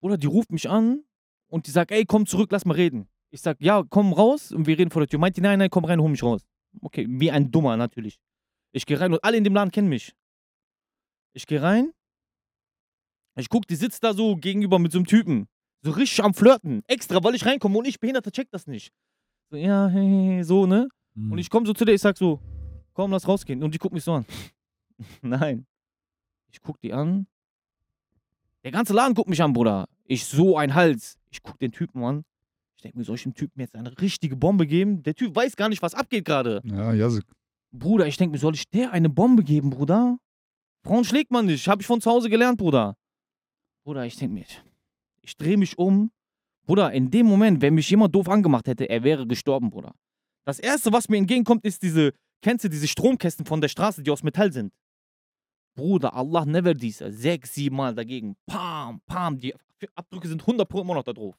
Oder 0.00 0.18
die 0.18 0.26
ruft 0.26 0.52
mich 0.52 0.68
an 0.68 1.02
und 1.48 1.66
die 1.66 1.70
sagt, 1.70 1.92
ey, 1.92 2.04
komm 2.04 2.26
zurück, 2.26 2.52
lass 2.52 2.66
mal 2.66 2.74
reden. 2.74 3.08
Ich 3.30 3.40
sag, 3.40 3.58
ja, 3.60 3.82
komm 3.88 4.12
raus 4.12 4.52
und 4.52 4.66
wir 4.66 4.78
reden 4.78 4.90
vor 4.90 5.00
der 5.00 5.08
Tür. 5.08 5.18
Meint 5.18 5.38
die, 5.38 5.40
nein, 5.40 5.58
nein, 5.58 5.70
komm 5.70 5.86
rein, 5.86 5.98
hol 5.98 6.10
mich 6.10 6.22
raus. 6.22 6.42
Okay, 6.82 7.06
wie 7.08 7.30
ein 7.30 7.50
Dummer 7.50 7.78
natürlich. 7.78 8.20
Ich 8.72 8.84
gehe 8.84 9.00
rein 9.00 9.12
und 9.14 9.24
alle 9.24 9.38
in 9.38 9.44
dem 9.44 9.54
Laden 9.54 9.70
kennen 9.70 9.88
mich. 9.88 10.14
Ich 11.34 11.46
gehe 11.46 11.60
rein. 11.60 11.92
Ich 13.36 13.48
guck, 13.48 13.66
die 13.66 13.74
sitzt 13.74 14.04
da 14.04 14.14
so 14.14 14.36
gegenüber 14.36 14.78
mit 14.78 14.92
so 14.92 14.98
einem 14.98 15.06
Typen. 15.06 15.48
So 15.82 15.90
richtig 15.90 16.22
am 16.24 16.32
Flirten. 16.32 16.82
Extra, 16.86 17.22
weil 17.22 17.34
ich 17.34 17.44
reinkomme 17.44 17.76
und 17.76 17.86
ich 17.86 17.98
Behinderter 18.00 18.30
check 18.30 18.48
das 18.50 18.66
nicht. 18.66 18.92
So, 19.50 19.56
ja, 19.56 19.88
hey, 19.88 20.08
hey, 20.08 20.44
so, 20.44 20.66
ne? 20.66 20.88
Hm. 21.14 21.32
Und 21.32 21.38
ich 21.38 21.50
komme 21.50 21.66
so 21.66 21.74
zu 21.74 21.84
der, 21.84 21.94
ich 21.94 22.00
sag 22.00 22.16
so, 22.16 22.40
komm, 22.94 23.10
lass 23.10 23.26
rausgehen. 23.26 23.62
Und 23.62 23.74
die 23.74 23.78
guckt 23.78 23.92
mich 23.92 24.04
so 24.04 24.14
an. 24.14 24.26
Nein. 25.22 25.66
Ich 26.52 26.62
guck 26.62 26.80
die 26.80 26.92
an. 26.92 27.26
Der 28.62 28.70
ganze 28.70 28.94
Laden 28.94 29.14
guckt 29.14 29.28
mich 29.28 29.42
an, 29.42 29.52
Bruder. 29.52 29.88
Ich 30.04 30.24
so 30.24 30.56
ein 30.56 30.74
Hals. 30.74 31.18
Ich 31.30 31.42
guck 31.42 31.58
den 31.58 31.72
Typen 31.72 32.02
an. 32.04 32.24
Ich 32.76 32.82
denke 32.82 32.98
mir, 32.98 33.04
soll 33.04 33.16
ich 33.16 33.24
dem 33.24 33.34
Typen 33.34 33.60
jetzt 33.60 33.74
eine 33.74 33.98
richtige 34.00 34.36
Bombe 34.36 34.66
geben? 34.66 35.02
Der 35.02 35.14
Typ 35.14 35.34
weiß 35.34 35.56
gar 35.56 35.68
nicht, 35.68 35.82
was 35.82 35.94
abgeht 35.94 36.24
gerade. 36.24 36.62
Ja, 36.64 36.92
Jasik. 36.92 37.24
Bruder, 37.72 38.06
ich 38.06 38.16
denke 38.16 38.32
mir, 38.32 38.38
soll 38.38 38.54
ich 38.54 38.70
der 38.70 38.92
eine 38.92 39.08
Bombe 39.08 39.42
geben, 39.42 39.70
Bruder? 39.70 40.18
Frauen 40.84 41.04
schlägt 41.04 41.30
man 41.30 41.46
nicht. 41.46 41.66
Hab 41.66 41.80
ich 41.80 41.86
von 41.86 42.00
zu 42.00 42.10
Hause 42.10 42.28
gelernt, 42.28 42.58
Bruder. 42.58 42.96
Bruder, 43.84 44.04
ich 44.04 44.16
denke 44.16 44.34
mir, 44.34 44.44
ich 45.22 45.36
drehe 45.36 45.56
mich 45.56 45.78
um. 45.78 46.10
Bruder, 46.66 46.92
in 46.92 47.10
dem 47.10 47.26
Moment, 47.26 47.60
wenn 47.60 47.74
mich 47.74 47.88
jemand 47.90 48.14
doof 48.14 48.28
angemacht 48.28 48.66
hätte, 48.68 48.88
er 48.88 49.02
wäre 49.02 49.26
gestorben, 49.26 49.70
Bruder. 49.70 49.94
Das 50.46 50.58
erste, 50.58 50.92
was 50.92 51.08
mir 51.08 51.16
entgegenkommt, 51.16 51.64
ist 51.64 51.82
diese, 51.82 52.12
kennst 52.42 52.64
du 52.64 52.68
diese 52.68 52.88
Stromkästen 52.88 53.46
von 53.46 53.60
der 53.60 53.68
Straße, 53.68 54.02
die 54.02 54.10
aus 54.10 54.22
Metall 54.22 54.52
sind? 54.52 54.72
Bruder, 55.74 56.14
Allah 56.14 56.44
never 56.44 56.74
diese. 56.74 57.10
Sechs, 57.12 57.54
sieben 57.54 57.76
Mal 57.76 57.94
dagegen. 57.94 58.36
Pam, 58.46 59.00
pam. 59.06 59.38
Die 59.38 59.54
Abdrücke 59.94 60.28
sind 60.28 60.42
100 60.42 60.68
pro 60.68 60.82
immer 60.82 60.94
noch 60.94 61.02
da 61.02 61.12
drauf. 61.12 61.36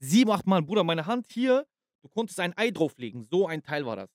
Sieben, 0.00 0.30
acht 0.30 0.46
Mal, 0.46 0.62
Bruder, 0.62 0.84
meine 0.84 1.06
Hand 1.06 1.26
hier, 1.30 1.66
du 2.02 2.08
konntest 2.08 2.38
ein 2.40 2.56
Ei 2.56 2.70
drauflegen. 2.70 3.26
So 3.30 3.46
ein 3.46 3.62
Teil 3.62 3.86
war 3.86 3.96
das. 3.96 4.10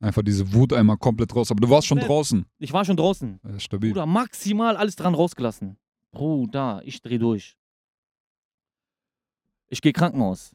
Einfach 0.00 0.22
diese 0.22 0.50
Wut 0.54 0.72
einmal 0.72 0.96
komplett 0.96 1.34
raus. 1.36 1.50
Aber 1.50 1.60
du 1.60 1.68
warst 1.68 1.86
schon 1.86 1.98
Komplett. 1.98 2.10
draußen. 2.16 2.46
Ich 2.58 2.72
war 2.72 2.84
schon 2.84 2.96
draußen. 2.96 3.38
Ja, 3.44 3.58
stabil. 3.60 3.90
Bruder, 3.92 4.06
maximal 4.06 4.76
alles 4.76 4.96
dran 4.96 5.14
rausgelassen. 5.14 5.76
Bruder, 6.10 6.80
ich 6.84 7.02
dreh 7.02 7.18
durch. 7.18 7.56
Ich 9.68 9.82
gehe 9.82 9.92
Krankenhaus. 9.92 10.52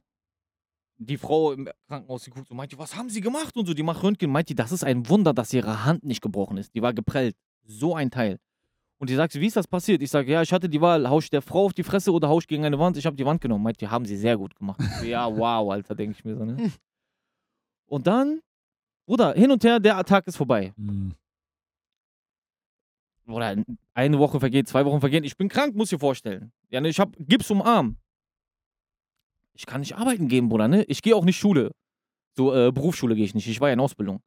Die 0.97 1.17
Frau 1.17 1.51
im 1.51 1.69
Krankenhaus, 1.87 2.23
die 2.23 2.31
guckt 2.31 2.47
so, 2.47 2.55
meint 2.55 2.71
die, 2.71 2.79
was 2.79 2.95
haben 2.95 3.09
sie 3.09 3.21
gemacht 3.21 3.55
und 3.55 3.65
so. 3.67 3.73
Die 3.73 3.83
macht 3.83 4.01
Röntgen, 4.01 4.31
meint 4.31 4.49
die, 4.49 4.55
das 4.55 4.71
ist 4.71 4.83
ein 4.83 5.07
Wunder, 5.09 5.33
dass 5.33 5.53
ihre 5.53 5.85
Hand 5.85 6.03
nicht 6.03 6.21
gebrochen 6.21 6.57
ist. 6.57 6.73
Die 6.73 6.81
war 6.81 6.93
geprellt. 6.93 7.35
So 7.65 7.95
ein 7.95 8.09
Teil. 8.09 8.39
Und 8.97 9.09
die 9.09 9.15
sagt, 9.15 9.35
wie 9.35 9.45
ist 9.45 9.57
das 9.57 9.67
passiert? 9.67 10.01
Ich 10.01 10.09
sage, 10.09 10.31
ja, 10.31 10.41
ich 10.41 10.53
hatte 10.53 10.69
die 10.69 10.79
Wahl, 10.81 11.07
hausch 11.09 11.29
der 11.29 11.41
Frau 11.41 11.65
auf 11.65 11.73
die 11.73 11.83
Fresse 11.83 12.11
oder 12.11 12.29
hausch 12.29 12.47
gegen 12.47 12.63
eine 12.65 12.79
Wand. 12.79 12.97
Ich 12.97 13.05
habe 13.05 13.15
die 13.15 13.25
Wand 13.25 13.41
genommen. 13.41 13.63
Meint 13.63 13.79
die, 13.81 13.87
haben 13.89 14.05
sie 14.05 14.17
sehr 14.17 14.37
gut 14.37 14.55
gemacht. 14.55 14.79
Ja, 15.03 15.27
wow, 15.35 15.71
Alter, 15.71 15.95
denke 15.95 16.15
ich 16.17 16.23
mir 16.25 16.35
so, 16.35 16.45
ne? 16.45 16.71
Und 17.87 18.07
dann, 18.07 18.39
Bruder, 19.05 19.33
hin 19.33 19.51
und 19.51 19.63
her, 19.63 19.79
der 19.79 20.03
Tag 20.03 20.27
ist 20.27 20.37
vorbei. 20.37 20.73
Hm. 20.77 21.13
oder 23.27 23.55
eine 23.93 24.19
Woche 24.19 24.39
vergeht, 24.39 24.67
zwei 24.67 24.85
Wochen 24.85 24.99
vergehen. 24.99 25.23
Ich 25.23 25.37
bin 25.37 25.49
krank, 25.49 25.75
muss 25.75 25.87
ich 25.91 25.97
dir 25.97 25.99
vorstellen. 25.99 26.51
Ja, 26.69 26.81
ne, 26.81 26.89
ich 26.89 26.99
habe 26.99 27.11
Gips 27.23 27.49
um 27.51 27.61
Arm. 27.61 27.97
Ich 29.53 29.65
kann 29.65 29.81
nicht 29.81 29.95
arbeiten 29.95 30.27
gehen, 30.27 30.49
Bruder, 30.49 30.67
ne? 30.67 30.83
Ich 30.83 31.01
gehe 31.01 31.15
auch 31.15 31.23
nicht 31.23 31.37
Schule. 31.37 31.71
So, 32.35 32.53
äh, 32.53 32.71
Berufsschule 32.71 33.15
gehe 33.15 33.25
ich 33.25 33.33
nicht. 33.33 33.47
Ich 33.47 33.61
war 33.61 33.69
ja 33.69 33.73
in 33.73 33.79
Ausbildung. 33.79 34.21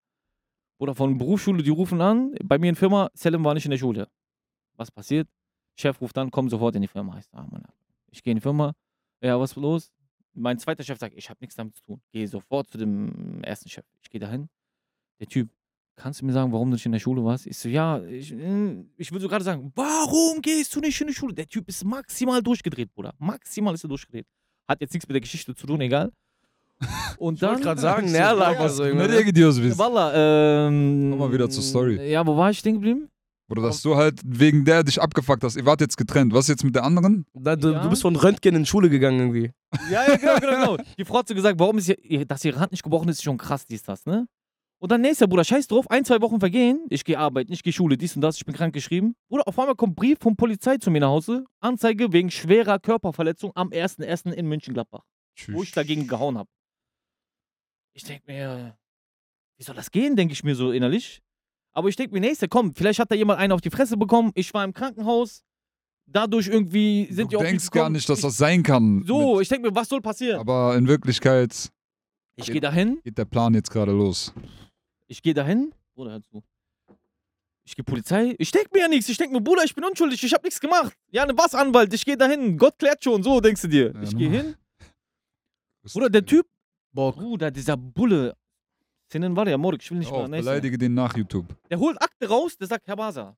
Oder 0.78 0.94
von 0.94 1.18
Berufsschule, 1.18 1.62
die 1.62 1.70
rufen 1.70 2.00
an, 2.00 2.34
bei 2.42 2.58
mir 2.58 2.70
in 2.70 2.76
Firma, 2.76 3.10
Selim 3.12 3.44
war 3.44 3.54
nicht 3.54 3.66
in 3.66 3.72
der 3.72 3.78
Schule. 3.78 4.08
Was 4.76 4.90
passiert? 4.90 5.28
Chef 5.76 6.00
ruft 6.00 6.16
an, 6.18 6.30
komm 6.30 6.48
sofort 6.48 6.74
in 6.76 6.82
die 6.82 6.88
Firma. 6.88 7.18
Ich, 7.18 7.26
sag, 7.26 7.40
ah, 7.40 7.46
Mann, 7.50 7.64
ich 8.10 8.22
gehe 8.22 8.30
in 8.32 8.38
die 8.38 8.42
Firma. 8.42 8.72
Ja, 9.20 9.38
was 9.38 9.50
ist 9.50 9.56
los? 9.56 9.92
Mein 10.34 10.58
zweiter 10.58 10.84
Chef 10.84 10.98
sagt, 10.98 11.14
ich 11.16 11.28
habe 11.28 11.38
nichts 11.40 11.56
damit 11.56 11.74
zu 11.76 11.82
tun. 11.82 12.00
Gehe 12.12 12.26
sofort 12.26 12.68
zu 12.68 12.78
dem 12.78 13.42
ersten 13.42 13.68
Chef. 13.68 13.84
Ich 14.02 14.08
gehe 14.08 14.20
dahin. 14.20 14.48
Der 15.20 15.26
Typ, 15.26 15.48
kannst 15.96 16.20
du 16.20 16.26
mir 16.26 16.32
sagen, 16.32 16.52
warum 16.52 16.70
du 16.70 16.74
nicht 16.74 16.86
in 16.86 16.92
der 16.92 16.98
Schule 17.00 17.24
warst? 17.24 17.46
Ich 17.46 17.58
so, 17.58 17.68
ja, 17.68 18.00
ich, 18.04 18.32
äh, 18.32 18.84
ich 18.96 19.10
will 19.12 19.20
so 19.20 19.28
gerade 19.28 19.44
sagen, 19.44 19.72
warum 19.74 20.40
gehst 20.42 20.74
du 20.76 20.80
nicht 20.80 21.00
in 21.00 21.08
die 21.08 21.14
Schule? 21.14 21.34
Der 21.34 21.46
Typ 21.46 21.68
ist 21.68 21.84
maximal 21.84 22.42
durchgedreht, 22.42 22.92
Bruder. 22.94 23.14
Maximal 23.18 23.74
ist 23.74 23.84
er 23.84 23.88
durchgedreht. 23.88 24.26
Hat 24.68 24.80
jetzt 24.80 24.92
nichts 24.94 25.08
mit 25.08 25.14
der 25.14 25.20
Geschichte 25.22 25.54
zu 25.54 25.66
tun, 25.66 25.80
egal. 25.80 26.12
Und 27.18 27.36
Ich 27.36 27.42
wollte 27.42 27.54
dann. 27.54 27.62
gerade 27.62 27.80
sagen, 27.80 28.06
Nährlager 28.12 28.60
Was 28.64 28.76
so 28.76 28.84
ne, 28.84 28.90
irgendwie. 28.90 29.08
der 29.08 29.24
Gidios 29.24 29.60
wisst. 29.60 29.78
Walla, 29.78 30.66
ähm. 30.68 31.08
Komm 31.10 31.18
mal 31.18 31.32
wieder 31.32 31.50
zur 31.50 31.62
Story. 31.62 32.08
Ja, 32.10 32.24
wo 32.26 32.36
war 32.36 32.50
ich 32.50 32.58
stehen 32.60 32.74
geblieben? 32.74 33.08
Oder 33.50 33.62
dass 33.62 33.80
du 33.80 33.96
halt 33.96 34.20
wegen 34.24 34.64
der 34.66 34.84
dich 34.84 35.00
abgefuckt 35.00 35.42
hast. 35.42 35.56
Ihr 35.56 35.64
wart 35.64 35.80
jetzt 35.80 35.96
getrennt. 35.96 36.34
Was 36.34 36.48
jetzt 36.48 36.62
mit 36.64 36.74
der 36.74 36.84
anderen? 36.84 37.24
Da, 37.32 37.56
du, 37.56 37.72
Ja. 37.72 37.82
du 37.82 37.88
bist 37.88 38.02
von 38.02 38.14
Röntgen 38.14 38.54
in 38.54 38.66
Schule 38.66 38.90
gegangen 38.90 39.18
irgendwie. 39.20 39.50
Ja, 39.90 40.06
ja, 40.06 40.16
genau, 40.16 40.36
genau, 40.38 40.74
genau. 40.76 40.84
Die 40.98 41.04
Frau 41.06 41.18
hat 41.20 41.28
so 41.28 41.34
gesagt, 41.34 41.58
warum 41.58 41.78
ist 41.78 41.88
ihr, 41.88 42.26
dass 42.26 42.44
ihre 42.44 42.60
Hand 42.60 42.72
nicht 42.72 42.82
gebrochen 42.84 43.08
ist, 43.08 43.16
ist 43.16 43.22
schon 43.24 43.38
krass, 43.38 43.64
dies, 43.66 43.82
das, 43.82 44.04
ne? 44.04 44.28
Und 44.80 44.92
dann 44.92 45.00
nächster 45.00 45.26
Bruder, 45.26 45.42
scheiß 45.42 45.66
drauf, 45.66 45.90
ein, 45.90 46.04
zwei 46.04 46.20
Wochen 46.20 46.38
vergehen, 46.38 46.86
ich 46.88 47.04
gehe 47.04 47.18
arbeiten, 47.18 47.52
ich 47.52 47.64
gehe 47.64 47.72
Schule, 47.72 47.96
dies 47.96 48.14
und 48.14 48.22
das, 48.22 48.36
ich 48.36 48.44
bin 48.44 48.54
krank 48.54 48.72
geschrieben. 48.72 49.16
Bruder, 49.28 49.46
auf 49.48 49.58
einmal 49.58 49.74
kommt 49.74 49.96
Brief 49.96 50.18
von 50.20 50.36
Polizei 50.36 50.76
zu 50.76 50.90
mir 50.92 51.00
nach 51.00 51.08
Hause, 51.08 51.44
Anzeige 51.60 52.12
wegen 52.12 52.30
schwerer 52.30 52.78
Körperverletzung 52.78 53.50
am 53.56 53.70
1.1. 53.70 54.32
in 54.32 54.46
München-Gladbach, 54.46 55.02
wo 55.48 55.62
ich 55.64 55.72
dagegen 55.72 56.06
gehauen 56.06 56.38
habe. 56.38 56.48
Ich 57.92 58.04
denke 58.04 58.22
mir, 58.26 58.78
wie 59.56 59.64
soll 59.64 59.74
das 59.74 59.90
gehen, 59.90 60.14
denke 60.14 60.32
ich 60.32 60.44
mir 60.44 60.54
so 60.54 60.70
innerlich. 60.70 61.20
Aber 61.72 61.88
ich 61.88 61.96
denke 61.96 62.14
mir, 62.14 62.20
nächster, 62.20 62.46
komm, 62.46 62.72
vielleicht 62.72 63.00
hat 63.00 63.10
da 63.10 63.16
jemand 63.16 63.40
einen 63.40 63.52
auf 63.52 63.60
die 63.60 63.70
Fresse 63.70 63.96
bekommen, 63.96 64.30
ich 64.36 64.54
war 64.54 64.64
im 64.64 64.72
Krankenhaus, 64.72 65.42
dadurch 66.06 66.46
irgendwie 66.46 67.08
sind 67.10 67.32
du 67.32 67.38
die 67.38 67.44
denkst 67.44 67.70
gar 67.70 67.90
nicht, 67.90 68.08
dass 68.08 68.18
ich, 68.18 68.24
das 68.24 68.36
sein 68.36 68.62
kann. 68.62 69.02
So, 69.04 69.40
ich 69.40 69.48
denke 69.48 69.68
mir, 69.68 69.74
was 69.74 69.88
soll 69.88 70.00
passieren? 70.00 70.38
aber 70.40 70.76
in 70.76 70.86
Wirklichkeit 70.86 71.68
Ich 72.36 72.46
gehe 72.46 72.60
dahin, 72.60 73.00
geht 73.02 73.18
der 73.18 73.24
Plan 73.24 73.54
jetzt 73.54 73.70
gerade 73.70 73.92
los. 73.92 74.32
Ich 75.08 75.22
gehe 75.22 75.34
dahin, 75.34 75.74
Bruder, 75.94 76.12
hör 76.12 76.22
zu. 76.22 76.42
Ich 77.64 77.76
gehe 77.76 77.84
Polizei, 77.84 78.34
ich 78.38 78.50
denke 78.50 78.70
mir 78.72 78.80
ja 78.82 78.88
nichts, 78.88 79.08
ich 79.10 79.18
denke 79.18 79.34
mir, 79.34 79.42
Bruder, 79.42 79.62
ich 79.64 79.74
bin 79.74 79.84
unschuldig, 79.84 80.22
ich 80.22 80.32
habe 80.32 80.44
nichts 80.44 80.58
gemacht. 80.60 80.94
Ja, 81.10 81.26
ne, 81.26 81.34
was, 81.36 81.54
Anwalt, 81.54 81.92
ich 81.92 82.04
gehe 82.04 82.16
dahin, 82.16 82.56
Gott 82.56 82.78
klärt 82.78 83.04
schon, 83.04 83.22
so 83.22 83.40
denkst 83.40 83.62
du 83.62 83.68
dir. 83.68 83.92
Ja, 83.92 84.02
ich 84.02 84.16
gehe 84.16 84.30
hin, 84.30 84.54
Bruder, 85.82 86.08
der 86.08 86.24
Typ, 86.24 86.46
Bock. 86.92 87.16
Bruder, 87.16 87.50
dieser 87.50 87.76
Bulle, 87.76 88.34
Sinnen 89.10 89.34
war 89.36 89.44
der, 89.44 89.58
Morg, 89.58 89.82
ich 89.82 89.90
will 89.90 89.98
nicht 89.98 90.12
Oh, 90.12 90.26
mehr, 90.28 90.40
beleidige 90.40 90.78
den 90.78 90.94
nach 90.94 91.16
YouTube. 91.16 91.46
Der 91.70 91.78
holt 91.78 92.00
Akte 92.00 92.28
raus, 92.28 92.56
der 92.56 92.68
sagt, 92.68 92.86
Herr 92.86 92.96
Basa, 92.96 93.36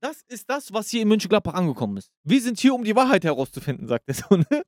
das 0.00 0.22
ist 0.28 0.48
das, 0.48 0.72
was 0.72 0.88
hier 0.88 1.02
in 1.02 1.08
München-Gladbach 1.08 1.54
angekommen 1.54 1.96
ist. 1.98 2.10
Wir 2.22 2.40
sind 2.40 2.58
hier, 2.58 2.74
um 2.74 2.84
die 2.84 2.94
Wahrheit 2.94 3.24
herauszufinden, 3.24 3.88
sagt 3.88 4.04
er 4.08 4.14
so, 4.14 4.36
ne? 4.36 4.62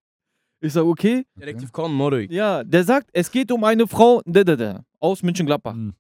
Ich 0.61 0.73
sag, 0.73 0.85
okay. 0.85 1.25
Detektiv 1.37 1.71
Con, 1.71 1.93
Morik. 1.95 2.31
Ja, 2.33 2.65
der 2.65 2.83
sagt, 2.83 3.11
es 3.13 3.31
geht 3.31 3.53
um 3.53 3.63
eine 3.65 3.87
Frau 3.87 4.21
da, 4.27 4.43
da, 4.43 4.57
da, 4.57 4.85
aus 4.99 5.23
München-Gladbach. 5.23 5.75
Hm. 5.75 5.95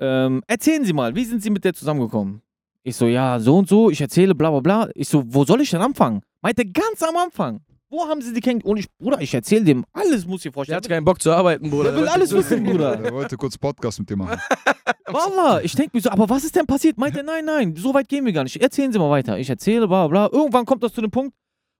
Ähm, 0.00 0.42
erzählen 0.46 0.84
Sie 0.84 0.92
mal, 0.92 1.14
wie 1.14 1.24
sind 1.24 1.42
Sie 1.42 1.50
mit 1.50 1.64
der 1.64 1.74
zusammengekommen? 1.74 2.42
Ich 2.82 2.96
so, 2.96 3.06
ja, 3.06 3.38
so 3.38 3.58
und 3.58 3.68
so, 3.68 3.90
ich 3.90 4.00
erzähle, 4.00 4.34
bla 4.34 4.50
bla 4.50 4.60
bla. 4.60 4.88
Ich 4.94 5.08
so, 5.08 5.22
wo 5.26 5.44
soll 5.44 5.60
ich 5.60 5.70
denn 5.70 5.82
anfangen? 5.82 6.22
Meinte 6.40 6.64
ganz 6.64 7.02
am 7.02 7.16
Anfang. 7.16 7.60
Wo 7.90 8.06
haben 8.06 8.22
Sie 8.22 8.32
die 8.32 8.40
kennengelernt? 8.40 8.64
Und 8.70 8.76
ich, 8.78 8.86
Bruder, 8.98 9.20
ich 9.20 9.34
erzähle 9.34 9.64
dem 9.64 9.84
alles, 9.92 10.24
muss 10.24 10.38
ich 10.40 10.44
Der 10.44 10.52
vorstellen. 10.52 10.76
hat 10.76 10.88
keinen 10.88 11.04
Bock 11.04 11.20
zu 11.20 11.32
arbeiten, 11.32 11.68
Bruder. 11.68 11.90
Der 11.92 12.00
will 12.00 12.08
alles 12.08 12.32
wissen, 12.32 12.62
Bruder. 12.64 12.98
Er 13.04 13.12
wollte 13.12 13.36
kurz 13.36 13.58
Podcast 13.58 13.98
mit 13.98 14.08
dir 14.08 14.16
machen. 14.16 14.40
Wallah, 15.06 15.60
ich 15.62 15.74
denke 15.74 15.90
mir 15.96 16.00
so, 16.00 16.08
aber 16.10 16.28
was 16.30 16.44
ist 16.44 16.54
denn 16.54 16.66
passiert? 16.66 16.96
Meint 16.96 17.16
er, 17.16 17.24
nein, 17.24 17.44
nein, 17.44 17.74
so 17.76 17.92
weit 17.92 18.08
gehen 18.08 18.24
wir 18.24 18.32
gar 18.32 18.44
nicht. 18.44 18.56
Erzählen 18.62 18.92
Sie 18.92 18.98
mal 18.98 19.10
weiter. 19.10 19.38
Ich 19.38 19.50
erzähle, 19.50 19.88
bla 19.88 20.06
bla. 20.06 20.28
Irgendwann 20.32 20.64
kommt 20.64 20.82
das 20.84 20.92
zu 20.94 21.00
dem 21.00 21.10
Punkt, 21.10 21.34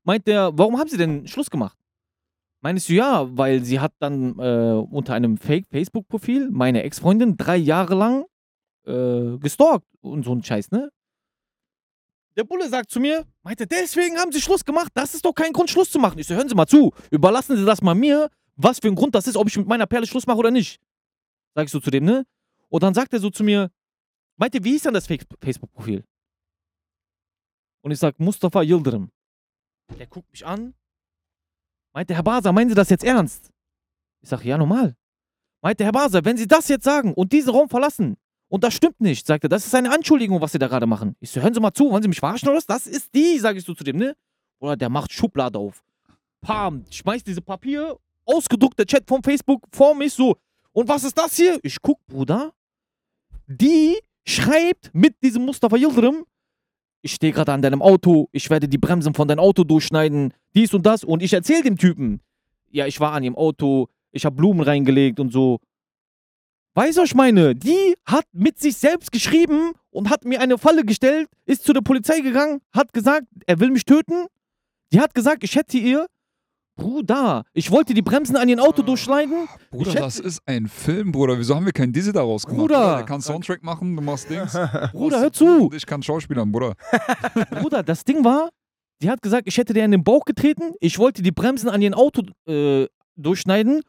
meint 0.05 0.26
der, 0.26 0.51
warum 0.55 0.78
haben 0.78 0.88
Sie 0.88 0.97
denn 0.97 1.26
Schluss 1.28 1.48
gemacht? 1.48 1.78
Meinst 2.62 2.89
du 2.89 2.93
ja, 2.93 3.27
weil 3.37 3.65
sie 3.65 3.81
hat 3.81 3.95
dann 4.01 4.39
äh, 4.39 4.87
unter 4.91 5.15
einem 5.15 5.39
Fake-Facebook-Profil 5.39 6.51
meine 6.51 6.82
Ex-Freundin 6.82 7.37
drei 7.37 7.57
Jahre 7.57 7.95
lang 7.95 8.27
äh, 8.85 9.39
gestalkt 9.39 9.87
und 10.03 10.24
so 10.24 10.35
ein 10.35 10.43
Scheiß, 10.45 10.70
ne? 10.70 10.91
Der 12.37 12.45
Bulle 12.45 12.69
sagt 12.69 12.91
zu 12.91 13.01
mir, 13.01 13.27
meinte, 13.43 13.66
deswegen 13.66 14.16
haben 14.16 14.31
sie 14.31 14.41
Schluss 14.41 14.65
gemacht. 14.65 14.93
Das 14.95 15.15
ist 15.15 15.24
doch 15.24 15.35
kein 15.35 15.53
Grund, 15.53 15.69
Schluss 15.69 15.91
zu 15.91 15.99
machen. 15.99 16.19
Ich 16.19 16.27
so, 16.27 16.35
hören 16.35 16.49
Sie 16.49 16.55
mal 16.55 16.66
zu. 16.66 16.93
Überlassen 17.11 17.57
Sie 17.57 17.65
das 17.65 17.82
mal 17.82 17.95
mir, 17.95 18.31
was 18.57 18.78
für 18.78 18.89
ein 18.89 18.95
Grund 18.95 19.15
das 19.15 19.27
ist, 19.27 19.37
ob 19.37 19.49
ich 19.49 19.57
mit 19.57 19.66
meiner 19.66 19.87
Perle 19.87 20.07
Schluss 20.07 20.27
mache 20.27 20.39
oder 20.39 20.51
nicht. 20.51 20.81
Sag 21.55 21.65
ich 21.65 21.70
so 21.73 21.81
zu 21.81 21.91
dem, 21.91 22.05
ne? 22.05 22.24
Und 22.69 22.82
dann 22.82 22.95
sagt 22.95 23.12
er 23.12 23.19
so 23.19 23.31
zu 23.31 23.43
mir, 23.43 23.70
meinte, 24.37 24.62
wie 24.62 24.77
ist 24.77 24.85
denn 24.85 24.95
das 24.95 25.07
Facebook-Profil? 25.07 26.05
Und 27.82 27.91
ich 27.91 27.99
sag, 27.99 28.19
Mustafa 28.20 28.62
Yildirim. 28.62 29.11
Der 29.99 30.07
guckt 30.07 30.31
mich 30.31 30.47
an. 30.47 30.74
Meinte, 31.92 32.14
Herr 32.14 32.22
Baser, 32.22 32.52
meinen 32.52 32.68
Sie 32.68 32.74
das 32.74 32.88
jetzt 32.90 33.04
ernst? 33.04 33.50
Ich 34.22 34.28
sag, 34.28 34.44
ja, 34.44 34.56
normal. 34.56 34.94
Meinte, 35.60 35.84
Herr 35.84 35.92
Baser, 35.92 36.24
wenn 36.24 36.36
Sie 36.36 36.46
das 36.46 36.68
jetzt 36.68 36.84
sagen 36.84 37.14
und 37.14 37.32
diesen 37.32 37.50
Raum 37.50 37.68
verlassen, 37.68 38.16
und 38.48 38.64
das 38.64 38.74
stimmt 38.74 39.00
nicht, 39.00 39.26
sagt 39.26 39.44
er, 39.44 39.48
das 39.48 39.66
ist 39.66 39.74
eine 39.74 39.92
Anschuldigung, 39.92 40.40
was 40.40 40.52
Sie 40.52 40.58
da 40.58 40.66
gerade 40.66 40.86
machen. 40.86 41.16
Ich 41.20 41.30
so, 41.30 41.40
hören 41.40 41.54
Sie 41.54 41.60
mal 41.60 41.72
zu, 41.72 41.90
wollen 41.90 42.02
Sie 42.02 42.08
mich 42.08 42.18
verarschen 42.18 42.48
oder 42.48 42.58
was? 42.58 42.66
Das 42.66 42.86
ist 42.86 43.14
die, 43.14 43.38
sage 43.38 43.58
ich 43.58 43.64
so 43.64 43.74
zu 43.74 43.84
dem, 43.84 43.96
ne? 43.96 44.16
Oder 44.58 44.76
der 44.76 44.88
macht 44.88 45.12
Schublade 45.12 45.58
auf. 45.58 45.82
Pam, 46.40 46.84
schmeißt 46.90 47.26
diese 47.26 47.42
Papier, 47.42 47.96
ausgedruckter 48.24 48.86
Chat 48.86 49.04
von 49.06 49.22
Facebook 49.22 49.66
vor 49.72 49.94
mich 49.94 50.12
so. 50.12 50.36
Und 50.72 50.88
was 50.88 51.04
ist 51.04 51.18
das 51.18 51.36
hier? 51.36 51.58
Ich 51.62 51.80
guck, 51.80 52.04
Bruder. 52.06 52.52
Die 53.46 53.98
schreibt 54.24 54.90
mit 54.92 55.20
diesem 55.22 55.44
Mustafa 55.44 55.76
Yildirim, 55.76 56.24
ich 57.02 57.14
stehe 57.14 57.32
gerade 57.32 57.52
an 57.52 57.62
deinem 57.62 57.82
Auto, 57.82 58.28
ich 58.32 58.51
werde 58.51 58.68
die 58.68 58.78
Bremsen 58.78 59.14
von 59.14 59.28
deinem 59.28 59.40
Auto 59.40 59.64
durchschneiden, 59.64 60.35
dies 60.55 60.74
und 60.74 60.85
das. 60.85 61.05
Und 61.05 61.22
ich 61.22 61.32
erzähle 61.32 61.62
dem 61.62 61.78
Typen, 61.78 62.20
ja, 62.70 62.86
ich 62.86 63.01
war 63.01 63.12
an 63.12 63.22
ihrem 63.22 63.36
Auto, 63.36 63.89
ich 64.12 64.24
habe 64.24 64.36
Blumen 64.36 64.60
reingelegt 64.60 65.20
und 65.20 65.32
so. 65.32 65.60
Weißt 66.74 66.98
du, 66.98 67.02
was 67.02 67.09
ich 67.10 67.14
meine? 67.14 67.55
Die 67.55 67.94
hat 68.06 68.27
mit 68.32 68.59
sich 68.60 68.77
selbst 68.77 69.12
geschrieben 69.12 69.72
und 69.90 70.09
hat 70.09 70.24
mir 70.24 70.40
eine 70.40 70.56
Falle 70.56 70.85
gestellt, 70.85 71.28
ist 71.47 71.64
zu 71.64 71.72
der 71.72 71.81
Polizei 71.81 72.20
gegangen, 72.20 72.60
hat 72.72 72.93
gesagt, 72.93 73.27
er 73.47 73.59
will 73.59 73.70
mich 73.70 73.85
töten. 73.85 74.27
Die 74.93 75.01
hat 75.01 75.14
gesagt, 75.14 75.43
ich 75.43 75.56
hätte 75.56 75.78
ihr, 75.78 76.06
Bruder, 76.81 77.44
ich 77.52 77.70
wollte 77.70 77.93
die 77.94 78.02
Bremsen 78.02 78.36
an 78.36 78.48
ihr 78.48 78.61
Auto 78.62 78.82
durchschneiden. 78.82 79.48
Bruder, 79.70 79.90
hätte- 79.90 80.01
das 80.01 80.19
ist 80.19 80.40
ein 80.47 80.66
Film, 80.66 81.12
Bruder. 81.12 81.39
Wieso 81.39 81.55
haben 81.55 81.66
wir 81.66 81.73
keinen 81.73 81.93
Dizzy 81.93 82.12
daraus 82.12 82.44
gemacht? 82.47 82.59
Bruder. 82.61 82.97
Der 82.97 83.05
kann 83.07 83.20
Soundtrack 83.20 83.62
machen, 83.62 83.94
du 83.97 84.02
machst 84.02 84.28
Dings. 84.31 84.52
Bruder, 84.93 85.20
hör 85.20 85.32
zu. 85.32 85.70
Ich 85.74 85.85
kann 85.86 86.02
Schauspielern, 86.02 86.51
Bruder. 86.51 86.74
Bruder, 87.51 87.82
das 87.82 88.05
Ding 88.05 88.24
war, 88.24 88.48
die 89.02 89.11
hat 89.11 89.23
gesagt, 89.23 89.44
ich 89.47 89.57
hätte 89.59 89.73
dir 89.74 89.85
in 89.85 89.90
den 89.93 90.05
Bauch 90.05 90.24
getreten, 90.24 90.73
ich 90.81 90.98
wollte 90.98 91.23
die 91.23 91.32
Bremsen 91.32 91.69
an 91.69 91.81
ihren 91.82 91.94
Auto 91.94 92.23
äh, 92.47 92.86
durchschneiden 93.16 93.82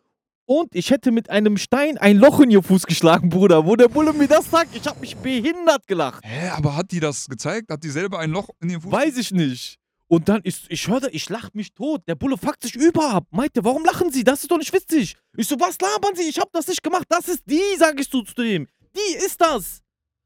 und 0.45 0.76
ich 0.76 0.91
hätte 0.91 1.11
mit 1.11 1.30
einem 1.30 1.55
Stein 1.57 1.97
ein 1.97 2.18
Loch 2.18 2.39
in 2.41 2.51
ihr 2.51 2.61
Fuß 2.61 2.85
geschlagen, 2.85 3.30
Bruder. 3.30 3.65
Wo 3.65 3.76
der 3.77 3.88
Bulle 3.88 4.11
mir 4.11 4.27
das 4.27 4.51
sagt, 4.51 4.76
ich 4.76 4.85
hab 4.85 4.99
mich 4.99 5.15
behindert 5.15 5.88
gelacht. 5.88 6.23
Hä, 6.26 6.49
aber 6.49 6.76
hat 6.76 6.91
die 6.91 6.99
das 6.99 7.27
gezeigt? 7.27 7.72
Hat 7.72 7.84
die 7.84 7.89
selber 7.89 8.19
ein 8.19 8.31
Loch 8.31 8.49
in 8.61 8.69
ihrem 8.69 8.81
Fuß? 8.81 8.91
Weiß 8.91 9.18
ich 9.18 9.31
nicht. 9.31 9.77
Und 10.11 10.27
dann 10.27 10.41
ist, 10.41 10.65
ich 10.67 10.89
hörte, 10.89 11.09
ich 11.11 11.29
lach 11.29 11.51
mich 11.53 11.73
tot. 11.73 12.01
Der 12.05 12.15
Bulle 12.15 12.38
fuckt 12.38 12.63
sich 12.63 12.75
über 12.75 13.11
ab. 13.13 13.27
Meinte, 13.31 13.63
warum 13.63 13.85
lachen 13.85 14.11
Sie? 14.11 14.25
Das 14.25 14.41
ist 14.41 14.51
doch 14.51 14.57
nicht 14.57 14.73
witzig. 14.73 15.15
Ich 15.38 15.47
so, 15.47 15.57
was 15.57 15.79
labern 15.79 16.13
Sie? 16.15 16.23
Ich 16.23 16.38
hab 16.38 16.51
das 16.51 16.67
nicht 16.67 16.83
gemacht. 16.83 17.05
Das 17.07 17.29
ist 17.29 17.43
die, 17.45 17.61
sag 17.79 17.97
ich 17.97 18.11
zu, 18.11 18.21
zu 18.23 18.33
dem. 18.43 18.67
Die 18.93 19.15
ist 19.25 19.39
das. 19.39 19.79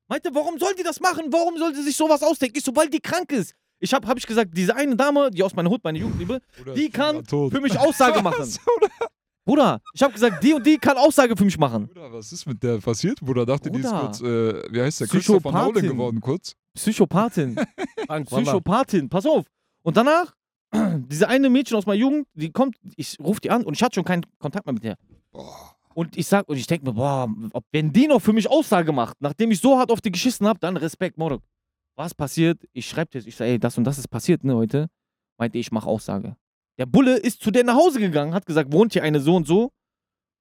Meinte, 0.07 0.31
warum 0.33 0.57
soll 0.57 0.73
die 0.73 0.81
das 0.81 0.99
machen? 0.99 1.25
Warum 1.29 1.55
soll 1.59 1.75
sie 1.75 1.83
sich 1.83 1.95
sowas 1.95 2.23
ausdenken? 2.23 2.57
Ich 2.57 2.63
so, 2.63 2.75
weil 2.75 2.89
die 2.89 2.99
krank 2.99 3.31
ist. 3.31 3.53
Ich 3.79 3.93
hab, 3.93 4.07
hab 4.07 4.17
ich 4.17 4.25
gesagt, 4.25 4.57
diese 4.57 4.75
eine 4.75 4.95
Dame, 4.95 5.29
die 5.29 5.43
aus 5.43 5.53
meiner 5.53 5.69
Hut, 5.69 5.83
meine 5.83 5.99
Jugendliebe, 5.99 6.39
Bruder, 6.57 6.73
die 6.73 6.85
ich 6.85 6.91
kann 6.91 7.23
für 7.23 7.61
mich 7.61 7.77
Aussage 7.77 8.21
machen. 8.23 8.39
Was, 8.39 8.57
Bruder? 8.57 8.89
Bruder, 9.45 9.81
ich 9.93 10.01
hab 10.01 10.11
gesagt, 10.13 10.43
die 10.43 10.53
und 10.55 10.65
die 10.65 10.79
kann 10.79 10.97
Aussage 10.97 11.37
für 11.37 11.45
mich 11.45 11.59
machen. 11.59 11.85
Bruder, 11.89 12.11
was 12.11 12.31
ist 12.31 12.47
mit 12.47 12.63
der 12.63 12.79
passiert, 12.79 13.19
Bruder? 13.21 13.45
Dachte, 13.45 13.69
die 13.69 13.81
ist 13.81 13.85
Bruder. 13.85 13.99
kurz, 13.99 14.21
äh, 14.21 14.73
wie 14.73 14.81
heißt 14.81 15.01
der? 15.01 15.07
Christopher 15.07 15.51
Nolan 15.51 15.65
Psychopathin. 15.73 15.89
geworden, 15.91 16.21
kurz. 16.21 16.53
Psychopathin. 16.73 17.55
Psychopathin, 18.25 19.09
pass 19.09 19.27
auf. 19.27 19.45
Und 19.85 19.97
danach, 19.97 20.33
diese 20.73 21.27
eine 21.27 21.49
Mädchen 21.49 21.77
aus 21.77 21.85
meiner 21.85 21.99
Jugend, 21.99 22.27
die 22.33 22.51
kommt, 22.51 22.75
ich 22.95 23.19
rufe 23.19 23.39
die 23.39 23.51
an 23.51 23.63
und 23.63 23.75
ich 23.75 23.83
hatte 23.83 23.95
schon 23.95 24.03
keinen 24.03 24.25
Kontakt 24.39 24.65
mehr 24.65 24.73
mit 24.73 24.83
der. 24.83 24.97
Boah. 25.31 25.75
Und 25.93 26.17
ich 26.17 26.27
sag, 26.27 26.49
und 26.49 26.57
ich 26.57 26.65
denke 26.65 26.85
mir, 26.85 26.93
boah, 26.93 27.29
ob, 27.53 27.63
wenn 27.71 27.93
die 27.93 28.07
noch 28.07 28.19
für 28.19 28.33
mich 28.33 28.49
Aussage 28.49 28.91
macht, 28.91 29.21
nachdem 29.21 29.51
ich 29.51 29.61
so 29.61 29.77
hart 29.77 29.91
auf 29.91 30.01
die 30.01 30.11
geschissen 30.11 30.47
habe, 30.47 30.59
dann 30.59 30.75
Respekt, 30.75 31.17
Morok. 31.17 31.43
Was 31.95 32.15
passiert? 32.15 32.67
Ich 32.73 32.89
schreibe 32.89 33.11
dir, 33.11 33.25
ich 33.25 33.35
sage, 33.35 33.51
ey, 33.51 33.59
das 33.59 33.77
und 33.77 33.83
das 33.83 33.99
ist 33.99 34.07
passiert, 34.07 34.43
ne, 34.43 34.55
heute. 34.55 34.87
Meinte, 35.37 35.59
ich 35.59 35.71
mache 35.71 35.87
Aussage. 35.87 36.35
Der 36.79 36.87
Bulle 36.87 37.17
ist 37.17 37.41
zu 37.41 37.51
der 37.51 37.63
nach 37.63 37.75
Hause 37.75 37.99
gegangen, 37.99 38.33
hat 38.33 38.45
gesagt, 38.45 38.73
wohnt 38.73 38.91
hier 38.91 39.03
eine 39.03 39.19
so 39.19 39.35
und 39.35 39.45
so. 39.45 39.71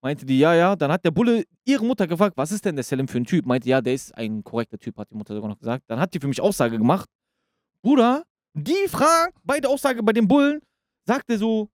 Meinte 0.03 0.25
die, 0.25 0.39
ja, 0.39 0.55
ja. 0.55 0.75
Dann 0.75 0.91
hat 0.91 1.05
der 1.05 1.11
Bulle 1.11 1.45
ihre 1.65 1.85
Mutter 1.85 2.07
gefragt, 2.07 2.37
was 2.37 2.51
ist 2.51 2.65
denn 2.65 2.77
der 2.77 2.83
Selim 2.83 3.09
für 3.09 3.19
ein 3.19 3.27
Typ? 3.27 3.45
Meinte, 3.45 3.69
ja, 3.69 3.83
der 3.83 3.93
ist 3.93 4.17
ein 4.17 4.43
korrekter 4.43 4.79
Typ, 4.79 4.97
hat 4.97 5.11
die 5.11 5.15
Mutter 5.15 5.35
sogar 5.35 5.51
noch 5.51 5.59
gesagt. 5.59 5.85
Dann 5.87 6.01
hat 6.01 6.15
die 6.15 6.19
für 6.19 6.29
mich 6.29 6.41
Aussage 6.41 6.79
gemacht. 6.79 7.09
Bruder, 7.83 8.25
die 8.55 8.89
fragt 8.89 9.35
bei 9.45 9.61
der 9.61 9.71
Aussage 9.71 10.03
bei 10.03 10.13
dem 10.13 10.27
Bullen, 10.29 10.61
sagte 11.07 11.39
so, 11.39 11.69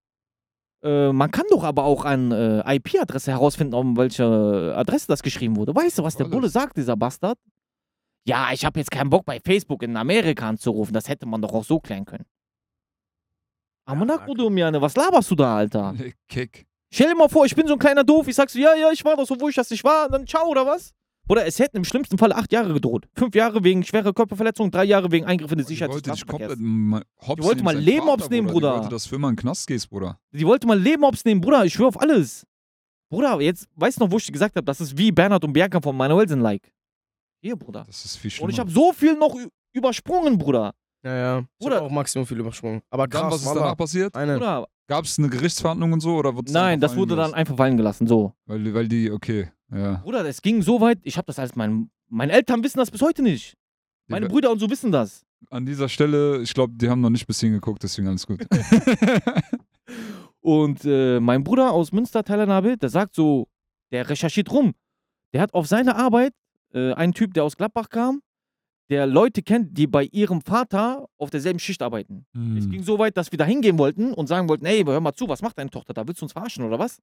äh, 0.82 1.12
man 1.12 1.30
kann 1.30 1.44
doch 1.50 1.62
aber 1.62 1.84
auch 1.84 2.04
an 2.04 2.32
äh, 2.32 2.76
IP-Adresse 2.76 3.30
herausfinden, 3.30 3.74
um 3.74 3.96
welche 3.96 4.74
Adresse 4.74 5.06
das 5.08 5.22
geschrieben 5.22 5.56
wurde. 5.56 5.74
Weißt 5.74 5.98
du, 5.98 6.02
was 6.02 6.16
der. 6.16 6.24
Bulle 6.24 6.48
sagt, 6.48 6.76
dieser 6.76 6.96
Bastard? 6.96 7.38
Ja, 8.26 8.48
ich 8.52 8.64
habe 8.64 8.78
jetzt 8.78 8.90
keinen 8.90 9.10
Bock 9.10 9.24
bei 9.24 9.40
Facebook 9.44 9.82
in 9.82 9.96
Amerika 9.96 10.48
anzurufen. 10.48 10.92
Das 10.94 11.08
hätte 11.08 11.26
man 11.26 11.42
doch 11.42 11.52
auch 11.52 11.64
so 11.64 11.80
klären 11.80 12.04
können. 12.04 12.24
Amanak, 13.84 14.20
Ja, 14.20 14.28
Udomiane, 14.28 14.80
was 14.80 14.96
laberst 14.96 15.30
du 15.30 15.34
da, 15.34 15.56
Alter? 15.56 15.94
Kick. 16.28 16.66
Stell 16.92 17.08
dir 17.08 17.16
mal 17.16 17.28
vor, 17.28 17.44
ich 17.44 17.54
bin 17.54 17.66
so 17.66 17.74
ein 17.74 17.78
kleiner 17.78 18.04
Doof. 18.04 18.28
Ich 18.28 18.36
sag 18.36 18.48
so, 18.50 18.58
ja, 18.58 18.74
ja, 18.74 18.90
ich 18.90 19.04
war 19.04 19.16
doch 19.16 19.26
so, 19.26 19.38
wo 19.40 19.48
ich 19.48 19.54
das 19.54 19.70
nicht 19.70 19.84
war. 19.84 20.08
Dann 20.08 20.26
ciao, 20.26 20.46
oder 20.48 20.66
was? 20.66 20.92
Oder 21.30 21.46
es 21.46 21.60
hätten 21.60 21.76
im 21.76 21.84
schlimmsten 21.84 22.18
Fall 22.18 22.32
acht 22.32 22.52
Jahre 22.52 22.72
gedroht. 22.74 23.06
Fünf 23.14 23.36
Jahre 23.36 23.62
wegen 23.62 23.84
schwerer 23.84 24.12
Körperverletzung, 24.12 24.70
drei 24.72 24.82
Jahre 24.84 25.12
wegen 25.12 25.26
Eingriff 25.26 25.52
in 25.52 25.58
die 25.58 25.64
Die 25.64 25.68
Sicherheit 25.68 25.90
des 25.90 25.96
wollte 25.98 26.10
dich 26.10 26.26
komplett 26.26 26.50
Straßenverkehrs. 26.58 26.90
mal 26.90 27.04
hops 27.28 27.36
Die 27.40 27.42
wollte 27.46 27.62
mal 27.62 27.76
Leben 27.78 27.98
Vater, 28.00 28.12
hops 28.12 28.30
nehmen, 28.30 28.46
Die 28.48 28.52
Bruder. 28.52 28.74
wollte, 28.74 28.88
dass 28.88 29.04
du 29.08 29.14
immer 29.14 29.28
in 29.28 29.34
den 29.36 29.40
Knast 29.40 29.66
gehst, 29.68 29.88
Bruder. 29.88 30.18
Die 30.32 30.44
wollte 30.44 30.66
mal 30.66 30.78
Leben 30.78 31.04
hops 31.04 31.24
nehmen, 31.24 31.40
Bruder. 31.40 31.64
Ich 31.64 31.72
schwöre 31.74 31.88
auf 31.88 32.00
alles. 32.00 32.44
Bruder, 33.12 33.40
jetzt 33.40 33.68
weißt 33.76 34.00
du 34.00 34.04
noch, 34.04 34.10
wo 34.10 34.16
ich 34.16 34.26
dir 34.26 34.32
gesagt 34.32 34.56
habe, 34.56 34.64
das 34.64 34.80
ist 34.80 34.98
wie 34.98 35.12
Bernhard 35.12 35.44
und 35.44 35.52
Bianca 35.52 35.80
von 35.80 35.96
Manuelsen-like. 35.96 36.72
Hier, 37.42 37.54
Bruder. 37.54 37.84
Das 37.86 38.04
ist 38.04 38.16
viel 38.16 38.30
schlimmer. 38.32 38.46
Und 38.46 38.50
ich 38.50 38.58
habe 38.58 38.70
so 38.70 38.92
viel 38.92 39.14
noch 39.14 39.36
übersprungen, 39.72 40.36
Bruder. 40.36 40.72
Ja, 41.04 41.14
ja. 41.16 41.38
Ich 41.38 41.46
Bruder. 41.64 41.76
hab 41.76 41.82
auch 41.84 41.90
Maximum 41.90 42.26
viel 42.26 42.38
übersprungen. 42.40 42.82
Aber 42.90 43.06
Dann, 43.06 43.22
krass, 43.22 43.34
was 43.34 43.42
ist 43.42 43.54
danach 43.54 43.76
passiert? 43.76 44.14
Eine. 44.16 44.34
Bruder, 44.34 44.66
Gab 44.90 45.04
es 45.04 45.20
eine 45.20 45.28
Gerichtsverhandlung 45.28 45.92
und 45.92 46.00
so? 46.00 46.16
Oder 46.16 46.34
nein, 46.48 46.80
das 46.80 46.96
wurde 46.96 47.10
dann 47.10 47.18
gelassen? 47.18 47.34
einfach 47.34 47.56
fallen 47.56 47.76
gelassen, 47.76 48.08
so. 48.08 48.32
Weil, 48.46 48.74
weil 48.74 48.88
die, 48.88 49.12
okay, 49.12 49.48
ja. 49.72 49.98
Bruder, 49.98 50.24
das 50.24 50.42
ging 50.42 50.62
so 50.62 50.80
weit, 50.80 50.98
ich 51.04 51.16
habe 51.16 51.26
das 51.26 51.38
als 51.38 51.54
mein, 51.54 51.90
meine 52.08 52.32
Eltern 52.32 52.64
wissen 52.64 52.78
das 52.78 52.90
bis 52.90 53.00
heute 53.00 53.22
nicht. 53.22 53.54
Meine 54.08 54.26
Die- 54.26 54.32
Brüder 54.32 54.50
und 54.50 54.58
so 54.58 54.68
wissen 54.68 54.90
das. 54.90 55.24
An 55.48 55.64
dieser 55.64 55.88
Stelle, 55.88 56.42
ich 56.42 56.52
glaube, 56.52 56.72
die 56.76 56.88
haben 56.88 57.00
noch 57.00 57.08
nicht 57.10 57.24
bis 57.24 57.38
hingeguckt, 57.38 57.80
deswegen 57.84 58.08
alles 58.08 58.26
gut. 58.26 58.44
Und 60.40 60.84
äh, 60.84 61.20
mein 61.20 61.44
Bruder 61.44 61.70
aus 61.70 61.92
Münster, 61.92 62.24
Nabil, 62.46 62.76
der 62.76 62.88
sagt 62.88 63.14
so, 63.14 63.46
der 63.92 64.08
recherchiert 64.08 64.50
rum. 64.50 64.74
Der 65.32 65.40
hat 65.40 65.54
auf 65.54 65.68
seine 65.68 65.94
Arbeit 65.94 66.32
äh, 66.74 66.92
einen 66.94 67.14
Typ, 67.14 67.32
der 67.34 67.44
aus 67.44 67.56
Gladbach 67.56 67.90
kam, 67.90 68.22
der 68.90 69.06
Leute 69.06 69.42
kennt, 69.42 69.78
die 69.78 69.86
bei 69.86 70.04
ihrem 70.04 70.40
Vater 70.42 71.06
auf 71.16 71.30
derselben 71.30 71.58
Schicht 71.60 71.80
arbeiten. 71.80 72.26
Es 72.34 72.64
Hm. 72.64 72.70
ging 72.70 72.82
so 72.82 72.98
weit, 72.98 73.16
dass 73.16 73.30
wir 73.32 73.38
da 73.38 73.44
hingehen 73.44 73.78
wollten 73.78 74.12
und 74.12 74.26
sagen 74.26 74.48
wollten, 74.48 74.66
ey, 74.66 74.82
hör 74.84 75.00
mal 75.00 75.14
zu, 75.14 75.28
was 75.28 75.42
macht 75.42 75.56
deine 75.58 75.70
Tochter 75.70 75.94
da? 75.94 76.06
Willst 76.06 76.20
du 76.20 76.24
uns 76.26 76.32
verarschen 76.32 76.64
oder 76.64 76.78
was? 76.78 76.98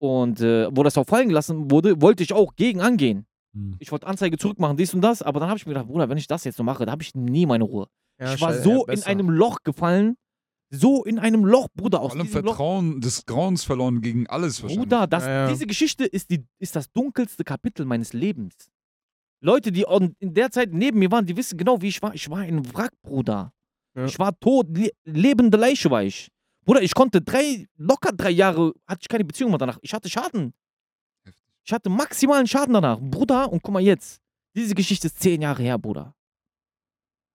Und 0.00 0.40
äh, 0.40 0.68
wo 0.70 0.82
das 0.82 0.96
auch 0.96 1.06
fallen 1.06 1.28
gelassen 1.28 1.70
wurde, 1.70 2.00
wollte 2.00 2.22
ich 2.22 2.32
auch 2.32 2.54
gegen 2.54 2.80
angehen. 2.80 3.26
Hm. 3.54 3.76
Ich 3.80 3.90
wollte 3.90 4.06
Anzeige 4.06 4.36
zurückmachen, 4.38 4.76
dies 4.76 4.94
und 4.94 5.00
das, 5.00 5.22
aber 5.22 5.40
dann 5.40 5.48
habe 5.48 5.58
ich 5.58 5.66
mir 5.66 5.72
gedacht, 5.72 5.88
Bruder, 5.88 6.08
wenn 6.08 6.18
ich 6.18 6.26
das 6.26 6.44
jetzt 6.44 6.56
so 6.56 6.62
mache, 6.62 6.84
da 6.86 6.92
habe 6.92 7.02
ich 7.02 7.14
nie 7.14 7.46
meine 7.46 7.64
Ruhe. 7.64 7.88
Ja, 8.20 8.34
ich 8.34 8.40
war 8.40 8.52
scheiße, 8.52 8.62
so 8.62 8.86
in 8.86 9.02
einem 9.04 9.30
Loch 9.30 9.58
gefallen, 9.64 10.16
so 10.70 11.04
in 11.04 11.18
einem 11.18 11.44
Loch, 11.44 11.68
Bruder, 11.74 12.00
aus 12.00 12.12
Vor 12.12 12.20
allem 12.20 12.26
diesem 12.26 12.42
Loch. 12.44 12.56
Vertrauen, 12.56 13.00
des 13.00 13.24
Grauens 13.26 13.64
verloren 13.64 14.00
gegen 14.02 14.26
alles. 14.26 14.60
Bruder, 14.60 15.06
das, 15.06 15.24
Ja, 15.24 15.30
ja. 15.30 15.48
diese 15.48 15.66
Geschichte 15.66 16.04
ist, 16.04 16.30
die, 16.30 16.44
ist 16.58 16.76
das 16.76 16.92
dunkelste 16.92 17.42
Kapitel 17.42 17.86
meines 17.86 18.12
Lebens. 18.12 18.54
Leute, 19.40 19.70
die 19.70 19.84
in 20.18 20.34
der 20.34 20.50
Zeit 20.50 20.72
neben 20.72 20.98
mir 20.98 21.10
waren, 21.10 21.26
die 21.26 21.36
wissen 21.36 21.56
genau, 21.56 21.80
wie 21.80 21.88
ich 21.88 22.02
war. 22.02 22.14
Ich 22.14 22.28
war 22.28 22.38
ein 22.38 22.74
Wrack, 22.74 22.92
Bruder. 23.02 23.52
Ja. 23.94 24.04
Ich 24.04 24.18
war 24.18 24.38
tot, 24.38 24.66
le 24.76 24.90
lebende 25.04 25.56
Leiche 25.56 25.90
war 25.90 26.02
ich. 26.02 26.28
Bruder, 26.64 26.82
ich 26.82 26.94
konnte 26.94 27.22
drei, 27.22 27.66
locker 27.76 28.12
drei 28.12 28.30
Jahre, 28.30 28.72
hatte 28.86 29.00
ich 29.02 29.08
keine 29.08 29.24
Beziehung 29.24 29.50
mehr 29.50 29.58
danach. 29.58 29.78
Ich 29.80 29.94
hatte 29.94 30.10
Schaden. 30.10 30.52
Ich 31.64 31.72
hatte 31.72 31.88
maximalen 31.88 32.46
Schaden 32.46 32.74
danach. 32.74 32.98
Bruder, 33.00 33.50
und 33.50 33.62
guck 33.62 33.72
mal 33.72 33.82
jetzt. 33.82 34.20
Diese 34.54 34.74
Geschichte 34.74 35.06
ist 35.06 35.20
zehn 35.20 35.40
Jahre 35.40 35.62
her, 35.62 35.78
Bruder. 35.78 36.14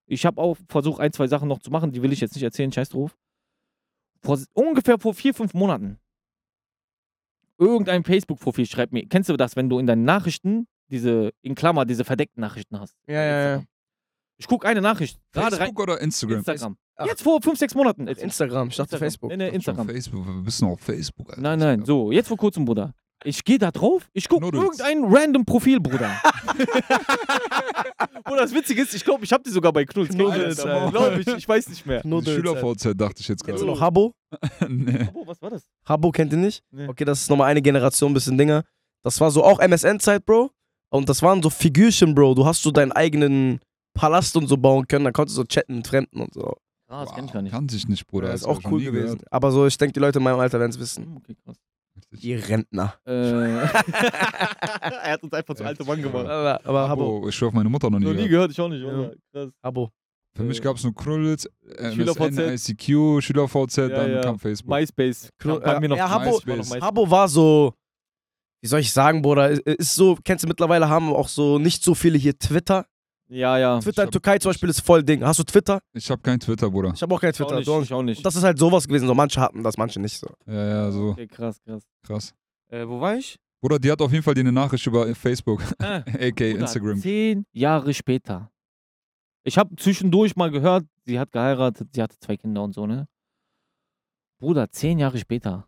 Ich 0.06 0.26
habe 0.26 0.40
auch 0.40 0.56
versucht, 0.68 1.00
ein, 1.00 1.12
zwei 1.12 1.26
Sachen 1.26 1.48
noch 1.48 1.60
zu 1.60 1.70
machen, 1.70 1.90
die 1.90 2.02
will 2.02 2.12
ich 2.12 2.20
jetzt 2.20 2.34
nicht 2.34 2.42
erzählen, 2.42 2.70
scheiß 2.70 2.90
drauf. 2.90 3.16
Vor, 4.20 4.38
ungefähr 4.52 4.98
vor 4.98 5.14
vier, 5.14 5.34
fünf 5.34 5.54
Monaten. 5.54 5.98
Irgendein 7.58 8.04
Facebook-Profil 8.04 8.66
schreibt 8.66 8.92
mir, 8.92 9.06
kennst 9.06 9.30
du 9.30 9.36
das, 9.36 9.56
wenn 9.56 9.68
du 9.68 9.78
in 9.78 9.86
deinen 9.86 10.04
Nachrichten 10.04 10.66
diese, 10.88 11.32
in 11.42 11.54
Klammer, 11.54 11.84
diese 11.84 12.04
verdeckten 12.04 12.40
Nachrichten 12.40 12.78
hast? 12.78 12.94
Ja, 13.06 13.22
ja, 13.22 13.56
ja. 13.56 13.62
Ich 14.36 14.46
gucke 14.48 14.66
eine 14.66 14.80
Nachricht, 14.80 15.20
gerade 15.32 15.52
rein. 15.52 15.66
Facebook 15.66 15.82
oder 15.82 16.00
Instagram? 16.00 16.38
Instagram. 16.38 16.76
Ach. 16.96 17.06
Jetzt 17.06 17.22
vor 17.22 17.40
fünf, 17.40 17.58
sechs 17.58 17.74
Monaten. 17.74 18.06
Instagram, 18.08 18.68
ich 18.68 18.76
dachte 18.76 18.96
Instagram. 18.96 19.10
Facebook. 19.10 19.30
Nee, 19.30 19.36
nee, 19.36 19.48
Instagram. 19.48 19.88
Facebook, 19.88 20.26
wir 20.26 20.52
noch 20.60 20.72
auf 20.72 20.80
Facebook, 20.80 21.30
Alter. 21.30 21.40
Nein, 21.40 21.58
nein, 21.58 21.84
so, 21.84 22.10
jetzt 22.12 22.28
vor 22.28 22.36
kurzem, 22.36 22.64
Bruder. 22.64 22.92
Ich 23.26 23.42
gehe 23.42 23.58
da 23.58 23.70
drauf, 23.70 24.08
ich 24.12 24.28
gucke 24.28 24.44
irgendein 24.44 25.04
random 25.04 25.44
Profil, 25.46 25.80
Bruder. 25.80 26.10
Bruder, 28.24 28.42
das 28.42 28.52
Witzige 28.52 28.82
ist, 28.82 28.94
ich 28.94 29.02
glaube, 29.04 29.24
ich 29.24 29.32
habe 29.32 29.42
die 29.42 29.50
sogar 29.50 29.72
bei 29.72 29.84
Knuddels. 29.84 30.14
Knuddels. 30.14 30.60
Glaube 30.62 31.20
ich, 31.20 31.26
ich 31.26 31.48
weiß 31.48 31.68
nicht 31.70 31.86
mehr. 31.86 32.02
Schüler-VZ 32.02 32.92
dachte 32.94 33.20
ich 33.20 33.28
jetzt 33.28 33.44
Kennst 33.44 33.62
du 33.62 33.66
gerade. 33.66 33.78
noch 33.78 33.80
Habbo? 33.80 34.14
nee. 34.68 35.08
Oh, 35.14 35.26
was 35.26 35.40
war 35.40 35.50
das? 35.50 35.64
Habbo 35.86 36.10
kennt 36.10 36.32
ihr 36.32 36.38
nicht? 36.38 36.62
Nee. 36.70 36.86
Okay, 36.88 37.04
das 37.04 37.22
ist 37.22 37.30
nochmal 37.30 37.50
eine 37.50 37.62
Generation, 37.62 38.12
bisschen 38.12 38.36
Dinger. 38.36 38.62
Das 39.02 39.18
war 39.20 39.30
so 39.30 39.42
auch 39.42 39.58
MSN-Zeit, 39.58 40.26
Bro. 40.26 40.50
Und 40.94 41.08
das 41.08 41.22
waren 41.22 41.42
so 41.42 41.50
Figürchen, 41.50 42.14
Bro. 42.14 42.34
Du 42.34 42.46
hast 42.46 42.62
so 42.62 42.70
deinen 42.70 42.92
eigenen 42.92 43.58
Palast 43.94 44.36
und 44.36 44.46
so 44.46 44.56
bauen 44.56 44.86
können. 44.86 45.04
Da 45.04 45.10
konntest 45.12 45.36
du 45.36 45.42
so 45.42 45.46
chatten 45.46 45.76
mit 45.76 45.86
Fremden 45.88 46.20
und 46.20 46.32
so. 46.34 46.54
Ah, 46.88 47.04
das 47.04 47.14
kenn 47.14 47.24
ich 47.24 47.32
gar 47.32 47.42
nicht. 47.42 47.52
Kannte 47.52 47.74
ich 47.74 47.88
nicht, 47.88 48.06
Bruder. 48.06 48.26
Ja, 48.28 48.32
Das 48.32 48.42
ist 48.42 48.46
hab 48.46 48.56
auch 48.64 48.70
cool 48.70 48.80
gewesen. 48.80 49.04
gehört. 49.18 49.32
Aber 49.32 49.50
so, 49.50 49.66
ich 49.66 49.76
denke, 49.76 49.92
die 49.94 50.00
Leute 50.00 50.18
in 50.18 50.24
meinem 50.24 50.38
Alter 50.38 50.60
werden 50.60 50.70
es 50.70 50.78
wissen. 50.78 51.04
Hm, 51.04 51.16
Okay, 51.16 51.34
krass. 51.44 51.56
Die 52.12 52.34
Rentner. 52.34 52.94
Äh, 53.06 53.12
er 53.12 55.12
hat 55.12 55.22
uns 55.22 55.32
einfach 55.32 55.54
zu 55.54 55.64
alte 55.64 55.84
Mann 55.84 56.00
gemacht. 56.02 56.26
Aber, 56.26 56.60
aber 56.64 56.88
Habbo. 56.88 57.18
Abo, 57.18 57.28
ich 57.28 57.34
schwör 57.34 57.48
auf 57.48 57.54
meine 57.54 57.68
Mutter 57.68 57.90
noch 57.90 57.98
nie. 57.98 58.04
Noch 58.06 58.14
nie 58.14 58.28
gehört. 58.28 58.50
ich 58.52 58.60
auch 58.60 58.68
nicht. 58.68 58.82
Ja. 58.82 58.88
Alter. 58.88 59.14
Krass. 59.32 59.50
Habbo. 59.62 59.90
Für 60.36 60.42
mich 60.42 60.58
Äh, 60.58 60.62
gab 60.62 60.76
es 60.76 60.84
nur 60.84 60.94
Krullitz, 60.94 61.48
MSN, 61.78 61.92
SchülerVZ. 61.94 62.68
ICQ, 62.68 63.22
SchülerVZ, 63.22 63.76
Ja, 63.76 63.88
dann 63.88 64.10
ja. 64.10 64.20
kam 64.22 64.38
Facebook. 64.38 64.70
MySpace. 64.74 65.28
Bei 65.42 65.80
mir 65.80 65.88
noch 65.88 65.96
ja, 65.96 66.18
MySpace. 66.18 66.46
MySpace. 66.46 66.82
Habbo 66.82 67.08
war 67.10 67.28
so, 67.28 67.72
wie 68.64 68.68
soll 68.68 68.80
ich 68.80 68.92
sagen, 68.94 69.20
Bruder, 69.20 69.50
ist- 69.50 69.94
so, 69.94 70.16
kennst 70.24 70.42
du 70.42 70.48
mittlerweile, 70.48 70.88
haben 70.88 71.12
auch 71.12 71.28
so 71.28 71.58
nicht 71.58 71.84
so 71.84 71.94
viele 71.94 72.16
hier 72.16 72.38
Twitter. 72.38 72.86
Ja, 73.28 73.58
ja. 73.58 73.78
Twitter 73.78 74.04
in 74.04 74.10
Türkei 74.10 74.38
zum 74.38 74.50
Beispiel 74.50 74.70
ist 74.70 74.80
voll 74.80 75.02
Ding. 75.02 75.22
Hast 75.22 75.38
du 75.38 75.44
Twitter? 75.44 75.80
Ich 75.92 76.10
habe 76.10 76.22
kein 76.22 76.40
Twitter, 76.40 76.70
Bruder. 76.70 76.92
Ich 76.94 77.02
habe 77.02 77.14
auch 77.14 77.20
kein 77.20 77.32
auch 77.32 77.36
Twitter. 77.36 77.56
nicht. 77.58 77.68
Auch 77.68 77.78
nicht. 77.80 77.90
Ich 77.90 77.92
auch 77.94 78.02
nicht. 78.02 78.16
Und 78.18 78.24
das 78.26 78.36
ist 78.36 78.42
halt 78.42 78.58
sowas 78.58 78.86
gewesen. 78.88 79.06
So 79.06 79.14
manche 79.14 79.38
hatten 79.40 79.62
das, 79.62 79.76
manche 79.76 80.00
nicht 80.00 80.18
so. 80.18 80.28
Ja, 80.46 80.66
ja, 80.68 80.90
so 80.90 81.10
Okay, 81.10 81.26
krass, 81.26 81.58
krass. 81.62 81.82
krass. 82.06 82.34
Äh, 82.70 82.88
wo 82.88 83.00
war 83.00 83.16
ich? 83.16 83.36
Bruder, 83.60 83.78
die 83.78 83.90
hat 83.92 84.00
auf 84.00 84.10
jeden 84.12 84.22
Fall 84.22 84.32
dir 84.34 84.40
eine 84.40 84.52
Nachricht 84.52 84.86
über 84.86 85.14
Facebook, 85.14 85.62
Äh, 85.78 85.84
aka 86.28 86.30
Bruder, 86.30 86.48
Instagram. 86.60 86.98
Zehn 87.00 87.44
Jahre 87.52 87.92
später. 87.92 88.50
Ich 89.42 89.58
habe 89.58 89.76
zwischendurch 89.76 90.36
mal 90.36 90.50
gehört, 90.50 90.84
sie 91.04 91.18
hat 91.18 91.32
geheiratet, 91.32 91.88
sie 91.94 92.02
hatte 92.02 92.18
zwei 92.18 92.38
Kinder 92.38 92.62
und 92.62 92.72
so, 92.74 92.86
ne? 92.86 93.08
Bruder, 94.38 94.70
zehn 94.70 94.98
Jahre 94.98 95.18
später. 95.18 95.66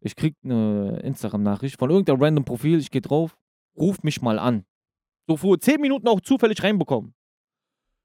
Ich 0.00 0.14
krieg 0.14 0.36
eine 0.44 1.00
Instagram-Nachricht 1.00 1.78
von 1.78 1.90
irgendeinem 1.90 2.22
random 2.22 2.44
Profil, 2.44 2.78
ich 2.78 2.90
gehe 2.90 3.00
drauf, 3.00 3.36
ruf 3.76 4.02
mich 4.02 4.22
mal 4.22 4.38
an. 4.38 4.64
So 5.26 5.36
vor 5.36 5.58
zehn 5.58 5.80
Minuten 5.80 6.08
auch 6.08 6.20
zufällig 6.20 6.62
reinbekommen. 6.62 7.14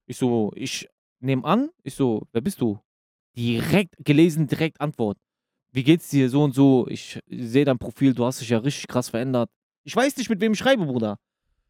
Ich 0.06 0.18
so, 0.18 0.52
ich 0.56 0.90
nehme 1.20 1.46
an, 1.46 1.70
ich 1.84 1.96
so, 1.96 2.24
wer 2.32 2.42
bist 2.42 2.60
du? 2.62 2.80
Direkt 3.36 3.96
gelesen, 4.04 4.48
direkt 4.48 4.82
Antwort. 4.82 5.18
Wie 5.72 5.84
geht's 5.84 6.10
dir? 6.10 6.30
So 6.30 6.44
und 6.44 6.54
so. 6.54 6.88
Ich 6.88 7.20
sehe 7.28 7.66
dein 7.66 7.80
Profil, 7.80 8.14
du 8.14 8.26
hast 8.26 8.42
dich 8.42 8.50
ja 8.50 8.60
richtig 8.60 8.88
krass 8.88 9.10
verändert. 9.10 9.50
Ich 9.84 9.96
weiß 9.96 10.18
nicht, 10.18 10.30
mit 10.30 10.40
wem 10.42 10.54
ich 10.54 10.60
schreibe, 10.60 10.86
Bruder. 10.86 11.18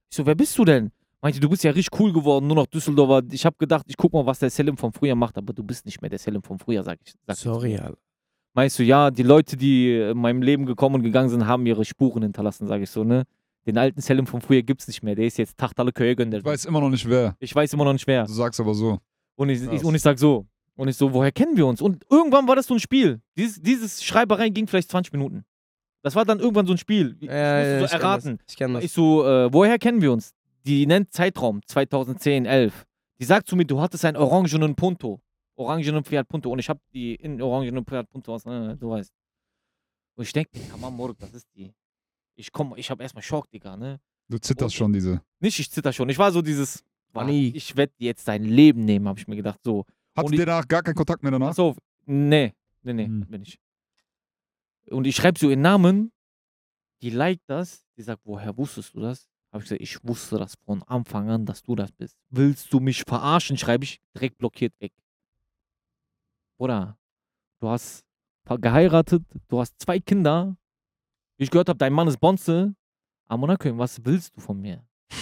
Ich 0.10 0.18
so, 0.18 0.26
wer 0.26 0.36
bist 0.36 0.58
du 0.58 0.66
denn? 0.66 0.92
Meinte, 1.22 1.40
du 1.40 1.50
bist 1.50 1.64
ja 1.64 1.72
richtig 1.72 1.98
cool 2.00 2.12
geworden, 2.12 2.48
nur 2.48 2.58
noch 2.58 2.68
Düsseldorfer. 2.68 3.26
Ich 3.32 3.46
habe 3.46 3.56
gedacht, 3.58 3.86
ich 3.88 3.96
guck 3.96 4.12
mal, 4.12 4.26
was 4.26 4.40
der 4.40 4.50
Selim 4.50 4.76
von 4.76 4.92
früher 4.92 5.16
macht, 5.16 5.38
aber 5.38 5.54
du 5.54 5.64
bist 5.64 5.86
nicht 5.86 6.02
mehr 6.02 6.10
der 6.10 6.20
Selim 6.20 6.44
von 6.44 6.60
früher, 6.60 6.84
sag 6.84 7.00
ich. 7.02 7.14
Sag 7.28 7.64
ihr. 7.64 7.82
Alter. 7.84 7.98
Meinst 8.54 8.78
du, 8.78 8.84
ja, 8.84 9.10
die 9.10 9.24
Leute, 9.24 9.58
die 9.58 9.98
in 9.98 10.18
meinem 10.18 10.42
Leben 10.42 10.66
gekommen 10.66 10.96
und 10.96 11.04
gegangen 11.04 11.30
sind, 11.30 11.48
haben 11.48 11.66
ihre 11.66 11.86
Spuren 11.86 12.22
hinterlassen, 12.24 12.68
sage 12.68 12.84
ich 12.84 12.90
so, 12.90 13.04
ne? 13.04 13.24
Den 13.66 13.78
alten 13.78 14.02
Selim 14.02 14.28
von 14.28 14.42
früher 14.42 14.62
gibt's 14.62 14.88
nicht 14.88 15.02
mehr. 15.04 15.16
Der 15.16 15.26
ist 15.26 15.38
jetzt 15.38 15.58
Tachtale 15.58 15.92
Köygen. 15.92 16.34
Ich 16.34 16.44
weiß 16.44 16.66
immer 16.66 16.82
noch 16.82 16.90
nicht 16.90 17.08
wer. 17.10 17.36
ich 17.40 17.56
weiß 17.56 17.74
immer 17.74 17.86
noch 17.86 17.94
nicht 17.94 18.06
wer. 18.06 18.26
Du 18.26 18.34
sagst 18.34 18.60
aber 18.60 18.74
so. 18.74 19.00
Und 19.36 19.50
ich, 19.50 19.64
ich, 19.72 19.84
und 19.84 19.96
ich 19.96 20.02
sag 20.02 20.20
so. 20.20 20.46
Und 20.76 20.88
ich 20.88 20.98
so, 20.98 21.14
woher 21.14 21.32
kennen 21.32 21.56
wir 21.56 21.66
uns? 21.66 21.82
Und 21.82 22.04
irgendwann 22.10 22.48
war 22.48 22.56
das 22.56 22.68
so 22.68 22.74
ein 22.74 22.80
Spiel. 22.80 23.22
Dieses, 23.38 23.62
dieses 23.62 24.04
Schreiberei 24.04 24.50
ging 24.50 24.68
vielleicht 24.68 24.92
20 24.92 25.14
Minuten. 25.14 25.46
Das 26.02 26.16
war 26.16 26.26
dann 26.26 26.40
irgendwann 26.40 26.66
so 26.66 26.74
ein 26.74 26.78
Spiel. 26.78 27.16
Ich 27.20 27.30
Ja, 27.30 27.58
musste 27.58 27.72
ja, 27.72 27.80
so 27.80 27.86
ich 27.86 27.92
kenn 27.92 28.02
erraten. 28.02 28.38
Das. 28.38 28.46
Ich 28.50 28.58
kenne 28.58 28.74
das. 28.74 28.84
Ich 28.84 28.92
so, 28.92 29.26
äh, 29.26 29.54
woher 29.54 29.80
kennen 29.80 30.02
wir 30.02 30.12
uns? 30.12 30.34
Die 30.66 30.86
nennt 30.86 31.14
Zeitraum 31.14 31.62
2010, 31.66 32.46
11. 32.46 32.86
Die 33.20 33.26
sagt 33.26 33.48
zu 33.48 33.56
mir, 33.56 33.66
du 33.66 33.80
hattest 33.80 34.04
einen 34.04 34.18
orangenen 34.18 34.76
Punto. 34.76 35.22
Orangenen 35.56 36.04
Fiat 36.04 36.28
Punto. 36.28 36.50
Und 36.52 36.60
ich 36.60 36.70
habe 36.70 36.80
die 36.94 37.16
in 37.16 37.42
orangenen 37.42 37.86
Fiat 37.86 38.10
Punto 38.10 38.34
aus, 38.34 38.46
äh, 38.46 38.76
du 38.76 38.90
weißt. 38.90 39.12
Und 40.16 40.24
ich 40.24 40.34
denke, 40.34 40.52
Tamam 40.70 40.96
Morg, 40.96 41.18
das 41.20 41.34
ist 41.34 41.48
die. 41.56 41.74
Ich 42.36 42.52
komm, 42.52 42.74
ich 42.78 42.90
habe 42.90 43.04
erstmal 43.04 43.24
Schock, 43.24 43.50
Digga, 43.52 43.78
ne? 43.78 44.00
Du 44.30 44.38
zitterst 44.38 44.74
Okay. 44.74 44.78
schon 44.78 44.94
diese. 44.94 45.22
Nicht, 45.40 45.60
ich 45.60 45.70
zitter 45.70 45.94
schon. 45.94 46.10
Ich 46.10 46.18
war 46.18 46.32
so 46.32 46.42
dieses, 46.42 46.84
Manni. 47.14 47.52
ich 47.56 47.76
werde 47.76 47.94
jetzt 47.98 48.28
dein 48.28 48.44
Leben 48.46 48.86
nehmen, 48.86 49.08
habe 49.08 49.20
ich 49.20 49.28
mir 49.28 49.36
gedacht. 49.36 49.60
So, 49.64 49.86
Und 50.16 50.34
ich- 50.34 50.40
ihr 50.40 50.46
danach 50.46 50.68
gar 50.68 50.82
keinen 50.82 50.96
Kontakt 50.96 51.22
mehr 51.22 51.32
danach? 51.32 51.58
Auf. 51.58 51.78
Nee, 52.06 52.54
nee, 52.82 52.94
nee, 52.94 53.06
Hm. 53.06 53.26
bin 53.28 53.42
ich. 53.44 53.60
Und 54.90 55.06
ich 55.06 55.16
schreibe 55.16 55.40
so 55.40 55.50
ihren 55.50 55.62
Namen. 55.62 56.12
Die 57.02 57.10
liked 57.10 57.44
das. 57.48 57.86
Die 57.98 58.02
sagt, 58.02 58.22
woher 58.26 58.56
wusstest 58.58 58.94
du 58.96 59.02
das? 59.02 59.30
Habe 59.52 59.64
ich 59.64 59.70
gesagt, 59.70 59.82
ich 59.82 60.04
wusste 60.04 60.38
das 60.38 60.56
von 60.66 60.82
Anfang 60.84 61.30
an, 61.30 61.46
dass 61.46 61.62
du 61.62 61.76
das 61.76 61.92
bist. 61.92 62.18
Willst 62.30 62.74
du 62.74 62.80
mich 62.80 63.04
verarschen? 63.04 63.58
Schreibe 63.58 63.84
ich 63.84 64.02
direkt 64.16 64.38
blockiert 64.38 64.74
weg. 64.80 64.94
Oder 66.64 66.98
du 67.60 67.68
hast 67.68 68.06
geheiratet, 68.62 69.22
du 69.50 69.60
hast 69.60 69.74
zwei 69.82 70.00
Kinder. 70.00 70.56
Wie 71.38 71.44
ich 71.44 71.52
gehört 71.52 71.68
habe, 71.68 71.78
dein 71.78 71.92
Mann 71.92 72.08
ist 72.08 72.22
Bonze. 72.22 72.74
Amonakö, 73.28 73.78
was 73.78 74.00
willst 74.06 74.38
du 74.38 74.40
von 74.40 74.60
mir? 74.60 74.82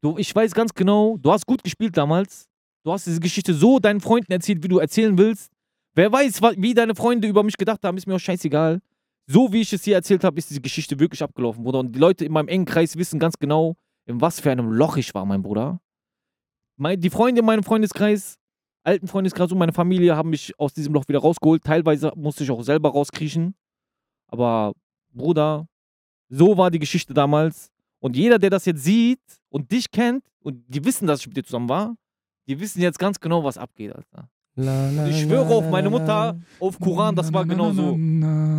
Du, 0.00 0.16
ich 0.16 0.32
weiß 0.32 0.54
ganz 0.54 0.72
genau, 0.72 1.16
du 1.18 1.32
hast 1.32 1.44
gut 1.44 1.64
gespielt 1.64 1.96
damals. 1.96 2.48
Du 2.84 2.92
hast 2.92 3.08
diese 3.08 3.18
Geschichte 3.18 3.52
so 3.52 3.80
deinen 3.80 4.00
Freunden 4.00 4.30
erzählt, 4.30 4.62
wie 4.62 4.68
du 4.68 4.78
erzählen 4.78 5.18
willst. 5.18 5.52
Wer 5.96 6.12
weiß, 6.12 6.40
wie 6.56 6.72
deine 6.72 6.94
Freunde 6.94 7.26
über 7.26 7.42
mich 7.42 7.56
gedacht 7.56 7.82
haben, 7.82 7.96
ist 7.96 8.06
mir 8.06 8.14
auch 8.14 8.20
scheißegal. 8.20 8.80
So 9.26 9.52
wie 9.52 9.62
ich 9.62 9.72
es 9.72 9.82
hier 9.82 9.96
erzählt 9.96 10.22
habe, 10.22 10.38
ist 10.38 10.50
diese 10.50 10.60
Geschichte 10.60 11.00
wirklich 11.00 11.20
abgelaufen, 11.20 11.64
Bruder. 11.64 11.80
Und 11.80 11.96
die 11.96 11.98
Leute 11.98 12.24
in 12.24 12.30
meinem 12.30 12.46
engen 12.46 12.64
Kreis 12.64 12.96
wissen 12.96 13.18
ganz 13.18 13.36
genau, 13.40 13.76
in 14.06 14.20
was 14.20 14.38
für 14.38 14.52
einem 14.52 14.70
Loch 14.70 14.96
ich 14.96 15.12
war, 15.14 15.26
mein 15.26 15.42
Bruder. 15.42 15.80
Die 16.78 17.10
Freunde 17.10 17.40
in 17.40 17.44
meinem 17.44 17.64
Freundeskreis, 17.64 18.38
alten 18.88 19.06
Freundeskreis 19.06 19.52
und 19.52 19.58
meine 19.58 19.72
Familie 19.72 20.16
haben 20.16 20.30
mich 20.30 20.58
aus 20.58 20.72
diesem 20.72 20.94
Loch 20.94 21.06
wieder 21.08 21.18
rausgeholt. 21.18 21.62
Teilweise 21.62 22.12
musste 22.16 22.42
ich 22.44 22.50
auch 22.50 22.62
selber 22.62 22.90
rauskriechen. 22.90 23.54
Aber, 24.28 24.72
Bruder, 25.12 25.66
so 26.28 26.56
war 26.56 26.70
die 26.70 26.78
Geschichte 26.78 27.12
damals. 27.12 27.70
Und 28.00 28.16
jeder, 28.16 28.38
der 28.38 28.50
das 28.50 28.64
jetzt 28.64 28.82
sieht 28.82 29.20
und 29.50 29.70
dich 29.70 29.90
kennt 29.90 30.24
und 30.42 30.64
die 30.68 30.84
wissen, 30.84 31.06
dass 31.06 31.20
ich 31.20 31.26
mit 31.26 31.36
dir 31.36 31.44
zusammen 31.44 31.68
war, 31.68 31.96
die 32.46 32.58
wissen 32.58 32.80
jetzt 32.80 32.98
ganz 32.98 33.20
genau, 33.20 33.44
was 33.44 33.58
abgeht, 33.58 33.94
Alter. 33.94 34.30
La, 34.54 34.90
la, 34.90 35.06
ich 35.06 35.22
la, 35.22 35.28
schwöre 35.28 35.54
auf 35.54 35.64
la, 35.64 35.70
meine 35.70 35.88
la, 35.88 35.90
Mutter, 35.90 36.40
auf 36.58 36.80
Koran, 36.80 37.14
das 37.14 37.32
war 37.32 37.44
genau 37.44 37.72
so. 37.72 37.96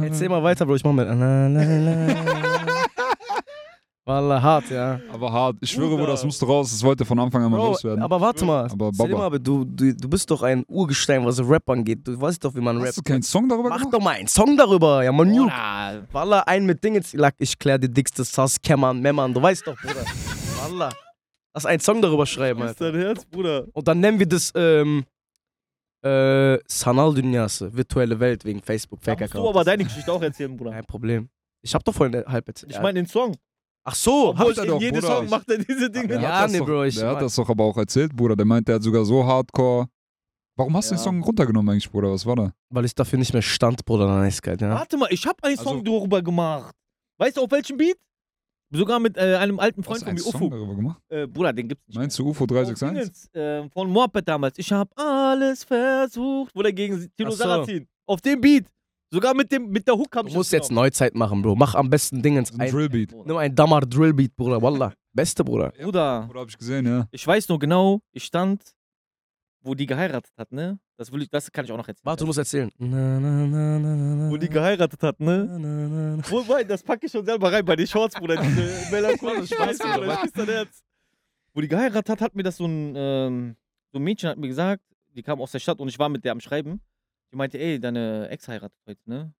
Erzähl 0.03 0.29
mal 0.29 0.43
weiter, 0.43 0.65
Bro. 0.65 0.75
Ich 0.75 0.83
mach 0.83 0.93
mit. 0.93 1.07
La, 4.09 4.19
la, 4.19 4.21
la. 4.21 4.27
Wallah, 4.35 4.41
hart, 4.41 4.69
ja. 4.71 4.99
Aber 5.11 5.31
hart. 5.31 5.57
Ich 5.61 5.69
schwöre, 5.71 5.89
Bruder. 5.89 5.97
Bruder, 6.03 6.11
das 6.13 6.25
musste 6.25 6.45
raus. 6.45 6.71
Das 6.71 6.83
wollte 6.83 7.05
von 7.05 7.19
Anfang 7.19 7.43
an 7.43 7.51
mal 7.51 7.57
Bro, 7.57 7.67
loswerden. 7.67 8.03
aber 8.03 8.19
warte 8.19 8.43
mal. 8.43 8.65
Aber 8.65 8.91
Baba. 8.91 9.25
Abi, 9.25 9.39
du, 9.39 9.65
du, 9.65 9.95
du 9.95 10.09
bist 10.09 10.29
doch 10.31 10.41
ein 10.41 10.63
Urgestein, 10.67 11.25
was 11.25 11.39
Rap 11.39 11.69
angeht. 11.69 12.07
Du 12.07 12.19
weißt 12.19 12.43
doch, 12.43 12.55
wie 12.55 12.61
man 12.61 12.77
Hast 12.79 12.85
rappt. 12.87 12.97
du 12.97 13.01
keinen 13.03 13.21
Song 13.23 13.47
darüber 13.47 13.69
Mach 13.69 13.77
gemacht? 13.77 13.93
doch 13.93 14.01
mal 14.01 14.15
einen 14.15 14.27
Song 14.27 14.57
darüber. 14.57 15.03
Ja, 15.03 15.11
man. 15.11 15.29
Bruder, 15.31 16.07
Wallah, 16.11 16.39
ein 16.47 16.65
mit 16.65 16.83
Dingens. 16.83 17.15
Ich 17.37 17.59
klär 17.59 17.77
die 17.77 17.91
dickste 17.91 18.23
Sass, 18.23 18.59
Kämmern, 18.61 18.99
Mämmern. 19.01 19.33
Du 19.33 19.41
weißt 19.41 19.67
doch, 19.67 19.75
Bruder. 19.79 20.03
Wallah. 20.61 20.89
Lass 21.53 21.65
einen 21.65 21.79
Song 21.79 22.01
darüber 22.01 22.25
schreiben, 22.25 22.61
Alter. 22.61 22.91
dein 22.91 23.01
Herz, 23.01 23.25
Bruder. 23.25 23.65
Und 23.73 23.87
dann 23.87 23.99
nennen 23.99 24.19
wir 24.19 24.27
das, 24.27 24.51
ähm, 24.55 25.03
äh, 26.03 26.57
Sanal 26.67 27.13
Dünyası, 27.13 27.75
virtuelle 27.75 28.19
Welt 28.19 28.45
wegen 28.45 28.61
Facebook, 28.61 29.01
Da 29.01 29.11
Fake 29.11 29.21
musst 29.21 29.33
du 29.33 29.49
aber 29.49 29.63
deine 29.63 29.83
Geschichte 29.83 30.11
auch 30.11 30.21
erzählen, 30.21 30.55
Bruder. 30.55 30.71
Kein 30.71 30.85
Problem. 30.85 31.29
Ich 31.61 31.75
hab 31.75 31.83
doch 31.83 31.93
vorhin 31.93 32.23
halb 32.25 32.47
erzählt. 32.47 32.71
Ich 32.71 32.79
meine 32.79 32.99
den 33.01 33.05
Song. 33.05 33.35
Ach 33.91 33.95
so, 33.95 34.37
hab 34.37 34.47
ich 34.49 34.57
er 34.57 34.63
in 34.65 34.69
doch, 34.69 34.79
jedem 34.81 35.01
Bruder. 35.01 35.15
Song 35.17 35.29
macht 35.29 35.49
er 35.49 35.57
diese 35.57 35.89
Dinge. 35.89 36.13
Ja, 36.21 36.21
hat 36.37 36.45
das 36.45 36.51
nee, 36.51 36.59
doch, 36.59 36.65
Bro, 36.67 36.83
ich 36.83 36.95
Der 36.95 37.09
hat 37.09 37.21
das 37.23 37.35
doch 37.35 37.49
aber 37.49 37.63
auch 37.63 37.77
erzählt, 37.77 38.15
Bruder. 38.15 38.35
Der 38.35 38.45
meint, 38.45 38.67
der 38.67 38.75
hat 38.75 38.83
sogar 38.83 39.03
so 39.03 39.25
hardcore. 39.25 39.87
Warum 40.55 40.75
hast 40.77 40.91
du 40.91 40.93
den 40.95 40.99
Ja. 40.99 41.03
Song 41.03 41.23
runtergenommen 41.23 41.69
eigentlich, 41.71 41.89
Bruder? 41.89 42.11
Was 42.11 42.25
war 42.25 42.35
da? 42.35 42.53
Weil 42.69 42.85
ich 42.85 42.93
dafür 42.93 43.17
nicht 43.17 43.33
mehr 43.33 43.41
stand, 43.41 43.83
Bruder, 43.85 44.29
geil, 44.41 44.57
ja. 44.59 44.69
Warte 44.75 44.97
mal, 44.97 45.07
ich 45.11 45.25
habe 45.25 45.41
einen 45.43 45.57
Song 45.57 45.79
Also- 45.79 45.97
darüber 45.97 46.21
gemacht. 46.21 46.75
Weißt 47.17 47.37
du, 47.37 47.41
auf 47.41 47.51
welchem 47.51 47.77
Beat? 47.77 47.97
Sogar 48.71 48.99
mit 48.99 49.17
äh, 49.17 49.35
einem 49.37 49.59
alten 49.59 49.81
Freund 49.83 49.99
von 49.99 50.09
einen 50.09 50.17
mir, 50.17 50.23
Song 50.23 50.35
Ufo. 50.43 50.49
darüber 50.49 50.75
gemacht? 50.75 51.01
Äh, 51.09 51.25
Bruder, 51.25 51.51
den 51.53 51.69
gibt's 51.69 51.87
nicht. 51.87 51.97
Meinst 51.97 52.19
du 52.19 52.29
UFO 52.29 52.43
Auf 52.43 52.47
361? 52.49 53.31
Dingens, 53.33 53.33
äh, 53.33 53.67
von 53.71 53.89
Moped 53.89 54.27
damals. 54.27 54.59
Ich 54.59 54.71
habe 54.71 54.91
alles 54.95 55.63
versucht. 55.63 56.55
Wo 56.55 56.61
der 56.61 56.71
gegen 56.73 57.09
Tilo 57.17 57.29
Ach 57.29 57.31
so. 57.31 57.37
Sarrazin. 57.37 57.87
Auf 58.05 58.21
dem 58.21 58.39
Beat. 58.39 58.67
Sogar 59.11 59.33
mit, 59.33 59.51
dem, 59.51 59.69
mit 59.69 59.87
der 59.87 59.95
Hook 59.95 60.15
hab 60.15 60.23
Du 60.23 60.29
ich 60.29 60.35
musst 60.35 60.49
das 60.53 60.57
jetzt 60.59 60.69
genommen. 60.69 60.85
Neuzeit 60.85 61.15
machen, 61.15 61.41
Bro. 61.41 61.55
Mach 61.55 61.73
am 61.75 61.89
besten 61.89 62.21
Dingens. 62.21 62.53
Ein 62.53 62.61
Ein, 62.61 62.71
Drillbeat. 62.71 63.11
nimm 63.25 63.37
ein 63.37 63.55
Damar 63.55 63.81
Drillbeat, 63.81 64.35
Bruder, 64.35 64.61
Wallah. 64.61 64.93
Beste, 65.13 65.43
Bruder. 65.43 65.71
Bruder, 65.71 66.27
Oder 66.29 66.39
hab 66.41 66.49
ich 66.49 66.57
gesehen, 66.57 66.85
ja. 66.85 67.07
ich 67.11 67.25
weiß 67.25 67.49
nur 67.49 67.57
genau, 67.57 68.01
ich 68.11 68.23
stand, 68.23 68.61
wo 69.61 69.73
die 69.73 69.87
geheiratet 69.87 70.31
hat, 70.37 70.51
ne? 70.51 70.79
Das, 70.95 71.11
will 71.11 71.23
ich, 71.23 71.29
das 71.29 71.51
kann 71.51 71.65
ich 71.65 71.71
auch 71.71 71.77
noch 71.77 71.87
erzählen. 71.87 72.05
Warte, 72.05 72.23
du 72.23 72.27
musst 72.27 72.37
erzählen. 72.39 72.69
Na, 72.77 73.19
na, 73.19 73.47
na, 73.47 73.79
na, 73.79 74.15
na, 74.15 74.29
wo 74.31 74.37
die 74.37 74.47
geheiratet 74.49 75.01
hat, 75.01 75.19
ne? 75.19 75.45
na, 75.45 75.57
na, 75.57 75.87
na, 75.87 76.15
na. 76.17 76.23
Wobei, 76.29 76.63
das 76.63 76.83
packe 76.83 77.07
ich 77.07 77.11
schon 77.11 77.25
selber 77.25 77.51
rein 77.51 77.65
bei 77.65 77.75
den 77.75 77.87
Shorts, 77.87 78.15
Bruder. 78.15 78.37
Diese 78.37 78.61
melancholische 78.91 79.55
Scheiße, 79.55 79.83
Bruder. 79.83 80.13
Ich 80.13 80.19
küsse 80.21 80.33
dein 80.45 80.49
Herz. 80.49 80.83
Wo 81.53 81.61
die 81.61 81.67
geheiratet 81.67 82.09
hat, 82.09 82.21
hat 82.21 82.35
mir 82.35 82.43
das 82.43 82.57
so 82.57 82.65
ein, 82.65 82.93
ähm, 82.95 83.55
so 83.91 83.97
ein 83.97 84.03
Mädchen 84.03 84.29
hat 84.29 84.37
mir 84.37 84.47
gesagt, 84.47 84.83
die 85.15 85.23
kam 85.23 85.41
aus 85.41 85.51
der 85.51 85.59
Stadt 85.59 85.79
und 85.79 85.87
ich 85.87 85.97
war 85.97 86.09
mit 86.09 86.23
der 86.23 86.31
am 86.33 86.39
Schreiben. 86.39 86.81
Die 87.31 87.35
meinte, 87.35 87.57
ey, 87.59 87.79
deine 87.79 88.27
Ex 88.29 88.47
heiratet 88.47 88.77
heute, 88.87 89.01
ne? 89.05 89.33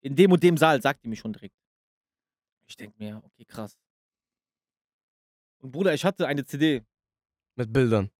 In 0.00 0.14
dem 0.14 0.32
und 0.32 0.42
dem 0.42 0.56
Saal, 0.56 0.80
sagt 0.80 1.04
die 1.04 1.08
mir 1.08 1.16
schon 1.16 1.32
direkt. 1.32 1.54
Ich 2.66 2.76
denk 2.76 2.98
mir, 2.98 3.20
okay, 3.24 3.44
krass. 3.44 3.76
Und 5.58 5.72
Bruder, 5.72 5.92
ich 5.92 6.04
hatte 6.04 6.26
eine 6.26 6.44
CD, 6.44 6.82
Mit 7.56 7.72
Bildern. 7.72 8.10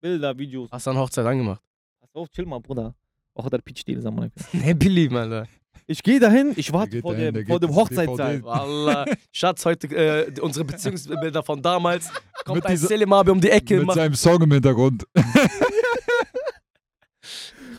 Bilder, 0.00 0.36
Videos. 0.38 0.70
Hast 0.70 0.86
du 0.86 0.90
an 0.90 0.96
Hochzeit 0.98 1.26
angemacht? 1.26 1.60
Pass 2.00 2.14
auf, 2.14 2.28
chill 2.30 2.46
mal, 2.46 2.60
Bruder. 2.60 2.94
Auch 3.34 3.48
der 3.50 3.58
Pitch 3.58 3.84
Deal, 3.84 4.00
Mann. 4.10 4.30
Ne, 4.52 4.74
Billy, 4.74 5.08
Alter. 5.14 5.46
Ich 5.86 6.02
gehe 6.02 6.20
dahin, 6.20 6.52
ich 6.56 6.72
warte 6.72 7.00
vor 7.00 7.14
dahin, 7.14 7.34
dem, 7.34 7.46
vor 7.46 7.58
dem 7.60 7.74
Hochzeitssaal. 7.74 8.42
Wallah. 8.42 9.06
Schatz, 9.32 9.64
heute 9.64 9.86
äh, 9.88 10.40
unsere 10.40 10.64
Beziehungsbilder 10.64 11.42
von 11.42 11.62
damals. 11.62 12.10
Kommt 12.44 12.56
Mit 12.56 12.66
ein 12.66 12.72
dieser- 12.72 12.88
Selim 12.88 13.12
Abi 13.12 13.30
um 13.30 13.40
die 13.40 13.50
Ecke. 13.50 13.78
Mit 13.78 13.86
Macht 13.86 13.96
seinem 13.96 14.14
Song 14.14 14.42
im 14.42 14.52
Hintergrund. 14.52 15.04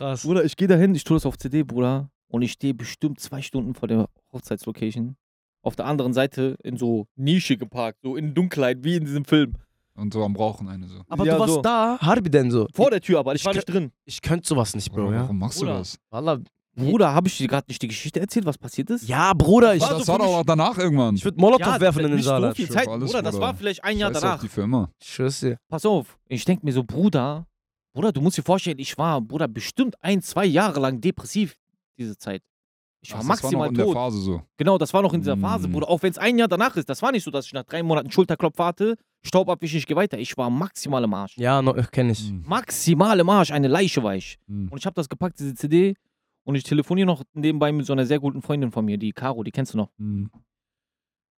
krass. 0.00 0.22
Bruder, 0.22 0.44
ich 0.44 0.56
gehe 0.56 0.68
dahin, 0.68 0.94
ich 0.94 1.04
tue 1.04 1.16
das 1.16 1.26
auf 1.26 1.38
CD, 1.38 1.62
Bruder. 1.62 2.10
Und 2.28 2.42
ich 2.42 2.52
stehe 2.52 2.74
bestimmt 2.74 3.18
zwei 3.20 3.42
Stunden 3.42 3.74
vor 3.74 3.88
der 3.88 4.08
Hochzeitslocation. 4.32 5.16
Auf 5.62 5.76
der 5.76 5.86
anderen 5.86 6.12
Seite 6.12 6.56
in 6.62 6.76
so 6.76 7.06
Nische 7.16 7.56
geparkt, 7.56 7.98
so 8.02 8.16
in 8.16 8.34
Dunkelheit, 8.34 8.78
wie 8.82 8.96
in 8.96 9.04
diesem 9.04 9.24
Film. 9.24 9.54
Und 9.94 10.14
so 10.14 10.22
am 10.24 10.34
Rauchen 10.36 10.68
eine 10.68 10.88
so. 10.88 11.02
Aber 11.08 11.26
Ja, 11.26 11.34
du 11.34 11.40
warst 11.40 11.54
so. 11.54 11.60
da, 11.62 11.98
Harbi 12.00 12.30
denn 12.30 12.50
so. 12.50 12.66
Vor 12.72 12.90
der 12.90 13.00
Tür, 13.00 13.18
aber 13.18 13.34
ich 13.34 13.40
Ich 13.42 13.44
war 13.46 13.52
nicht 13.52 13.66
drin. 13.68 13.90
Ich 14.06 14.22
könnte 14.22 14.46
sowas 14.48 14.74
nicht, 14.74 14.90
Bro, 14.90 15.04
Bruder, 15.06 15.16
ja. 15.16 15.22
Warum 15.22 15.38
machst 15.38 15.58
Bruder. 15.58 15.72
du 15.72 15.78
das? 15.80 15.98
Wallah. 16.10 16.38
Bruder, 16.76 17.12
habe 17.12 17.26
ich 17.28 17.36
dir 17.36 17.48
gerade 17.48 17.66
nicht 17.68 17.82
die 17.82 17.88
Geschichte 17.88 18.20
erzählt, 18.20 18.46
was 18.46 18.56
passiert 18.56 18.88
ist? 18.90 19.06
Ja, 19.06 19.34
Bruder, 19.34 19.74
ich, 19.74 19.82
War 19.82 19.90
das 19.90 20.06
so 20.06 20.12
war 20.12 20.20
doch 20.20 20.26
auch 20.38 20.44
danach 20.44 20.78
irgendwann. 20.78 21.16
ich 21.16 21.24
würde 21.24 21.38
Molotow 21.38 21.66
Ja, 21.66 21.80
werfen 21.80 21.98
in 22.04 22.06
den 22.06 22.16
nicht 22.16 22.24
so 22.24 22.52
viel 22.54 22.70
Zeit, 22.70 22.86
alles, 22.88 23.10
Bruder, 23.10 23.22
das 23.22 23.34
Bruder. 23.34 23.46
war 23.48 23.54
vielleicht 23.54 23.84
ein 23.84 23.98
Jahr 23.98 24.12
Scheiß 24.12 24.20
danach. 24.22 24.34
auf 24.36 24.40
die 24.40 24.48
Firma. 24.48 24.88
Tschüss 25.00 25.40
dir. 25.40 25.58
Pass 25.68 25.84
auf, 25.84 26.16
ich 26.28 26.44
denke 26.44 26.64
mir 26.64 26.72
so, 26.72 26.84
Bruder, 26.84 27.44
Bruder, 27.92 28.12
du 28.12 28.20
musst 28.20 28.38
dir 28.38 28.42
vorstellen, 28.42 28.78
ich 28.78 28.96
war, 28.98 29.20
Bruder, 29.20 29.48
bestimmt 29.48 29.96
ein, 30.02 30.22
zwei 30.22 30.46
Jahre 30.46 30.80
lang 30.80 31.00
depressiv 31.00 31.56
diese 31.98 32.16
Zeit. 32.16 32.42
Ich 33.02 33.12
war 33.12 33.20
Ach, 33.20 33.28
das 33.28 33.42
war 33.42 33.50
noch 33.52 33.58
maximal 33.60 33.68
in 33.68 33.74
der 33.74 33.84
tot. 33.86 33.94
Phase 33.94 34.18
so. 34.20 34.42
Genau, 34.58 34.76
das 34.78 34.92
war 34.92 35.00
noch 35.02 35.14
in 35.14 35.20
dieser 35.22 35.36
Phase, 35.36 35.68
Mm. 35.68 35.72
Bruder. 35.72 35.88
Auch 35.88 36.02
wenn 36.02 36.10
es 36.10 36.18
ein 36.18 36.36
Jahr 36.38 36.48
danach 36.48 36.76
ist. 36.76 36.86
Das 36.88 37.00
war 37.00 37.12
nicht 37.12 37.24
so, 37.24 37.30
dass 37.30 37.46
ich 37.46 37.52
nach 37.54 37.64
drei 37.64 37.82
Monaten 37.82 38.10
Schulterklopf 38.10 38.58
hatte, 38.58 38.96
Staub 39.22 39.48
abwischen, 39.48 39.78
ich 39.78 39.86
gehe 39.86 39.96
weiter. 39.96 40.18
Ich 40.18 40.36
war 40.36 40.50
maximal 40.50 41.02
im 41.02 41.14
Arsch. 41.14 41.36
Ja, 41.38 41.62
no, 41.62 41.72
kenne 41.72 42.12
ich. 42.12 42.30
Mhm. 42.30 42.44
Maximal 42.46 43.18
im 43.18 43.28
Arsch, 43.30 43.50
eine 43.52 43.68
Leiche 43.68 44.02
war 44.02 44.14
ich. 44.16 44.38
Mhm. 44.46 44.68
Und 44.68 44.78
ich 44.78 44.84
habe 44.86 44.94
das 44.94 45.08
gepackt, 45.08 45.38
diese 45.40 45.54
CD. 45.54 45.94
Und 46.44 46.54
ich 46.56 46.62
telefoniere 46.62 47.06
noch 47.06 47.22
nebenbei 47.32 47.72
mit 47.72 47.86
so 47.86 47.92
einer 47.94 48.04
sehr 48.06 48.18
guten 48.20 48.42
Freundin 48.42 48.70
von 48.70 48.84
mir, 48.84 48.98
die 48.98 49.12
Caro, 49.12 49.42
die 49.44 49.50
kennst 49.50 49.72
du 49.74 49.78
noch. 49.78 49.90
Mhm. 49.96 50.30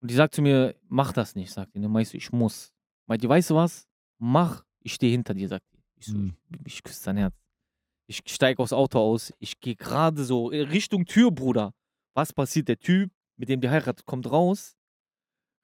Und 0.00 0.10
die 0.10 0.14
sagt 0.14 0.34
zu 0.34 0.42
mir, 0.42 0.74
mach 0.88 1.12
das 1.12 1.36
nicht, 1.36 1.52
sagt 1.52 1.74
die. 1.76 1.80
Dann 1.80 1.92
meinst 1.92 2.12
du, 2.12 2.16
ich 2.16 2.32
muss. 2.32 2.72
Meint 3.06 3.22
die, 3.22 3.28
weißt 3.28 3.50
du 3.50 3.54
was? 3.54 3.86
Mach, 4.18 4.64
ich 4.80 4.94
stehe 4.94 5.12
hinter 5.12 5.32
dir, 5.34 5.46
sagt 5.48 5.64
die. 5.71 5.71
Ich 6.02 6.12
so, 6.12 6.18
Mhm. 6.18 6.34
ich, 6.66 6.74
ich 6.74 6.82
küsse 6.82 7.04
dein 7.04 7.16
Herz. 7.16 7.34
Ich 8.08 8.22
steige 8.26 8.60
aufs 8.62 8.72
Auto 8.72 8.98
aus, 8.98 9.32
ich 9.38 9.60
gehe 9.60 9.76
gerade 9.76 10.24
so 10.24 10.46
Richtung 10.46 11.06
Tür, 11.06 11.30
Bruder. 11.30 11.72
Was 12.14 12.32
passiert? 12.32 12.68
Der 12.68 12.78
Typ, 12.78 13.10
mit 13.36 13.48
dem 13.48 13.60
die 13.60 13.70
heiratet, 13.70 14.04
kommt 14.04 14.30
raus, 14.30 14.76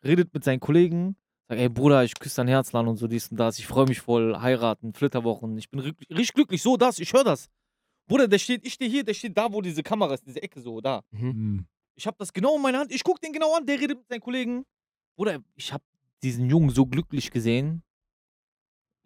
redet 0.04 0.32
mit 0.32 0.44
seinen 0.44 0.60
Kollegen, 0.60 1.16
sagt, 1.48 1.60
ey 1.60 1.68
Bruder, 1.68 2.04
ich 2.04 2.14
küsse 2.14 2.36
dein 2.36 2.48
Herz, 2.48 2.72
Lan 2.72 2.88
und 2.88 2.96
so 2.96 3.06
dies 3.08 3.28
und 3.30 3.36
das. 3.38 3.58
Ich 3.58 3.66
freue 3.66 3.86
mich 3.86 4.00
voll, 4.00 4.36
heiraten, 4.40 4.94
Flitterwochen. 4.94 5.58
Ich 5.58 5.68
bin 5.70 5.80
ri- 5.80 6.08
richtig 6.10 6.34
glücklich, 6.34 6.62
so 6.62 6.76
das, 6.76 6.98
ich 7.00 7.12
höre 7.12 7.24
das. 7.24 7.48
Bruder, 8.08 8.28
der 8.28 8.38
steht, 8.38 8.64
ich 8.66 8.74
stehe 8.74 8.90
hier, 8.90 9.04
der 9.04 9.14
steht 9.14 9.36
da, 9.36 9.52
wo 9.52 9.60
diese 9.60 9.82
Kamera 9.82 10.14
ist, 10.14 10.24
diese 10.26 10.40
Ecke 10.42 10.60
so, 10.60 10.80
da. 10.80 11.02
Mhm. 11.10 11.28
Mhm. 11.28 11.66
Ich 11.96 12.06
habe 12.06 12.16
das 12.18 12.32
genau 12.32 12.56
in 12.56 12.62
meiner 12.62 12.78
Hand. 12.78 12.92
Ich 12.92 13.02
guck 13.04 13.20
den 13.20 13.32
genau 13.32 13.54
an, 13.56 13.66
der 13.66 13.78
redet 13.80 13.98
mit 13.98 14.08
seinen 14.08 14.20
Kollegen. 14.20 14.64
Bruder, 15.16 15.40
ich 15.56 15.72
habe 15.72 15.82
diesen 16.22 16.48
Jungen 16.48 16.70
so 16.70 16.86
glücklich 16.86 17.30
gesehen. 17.32 17.82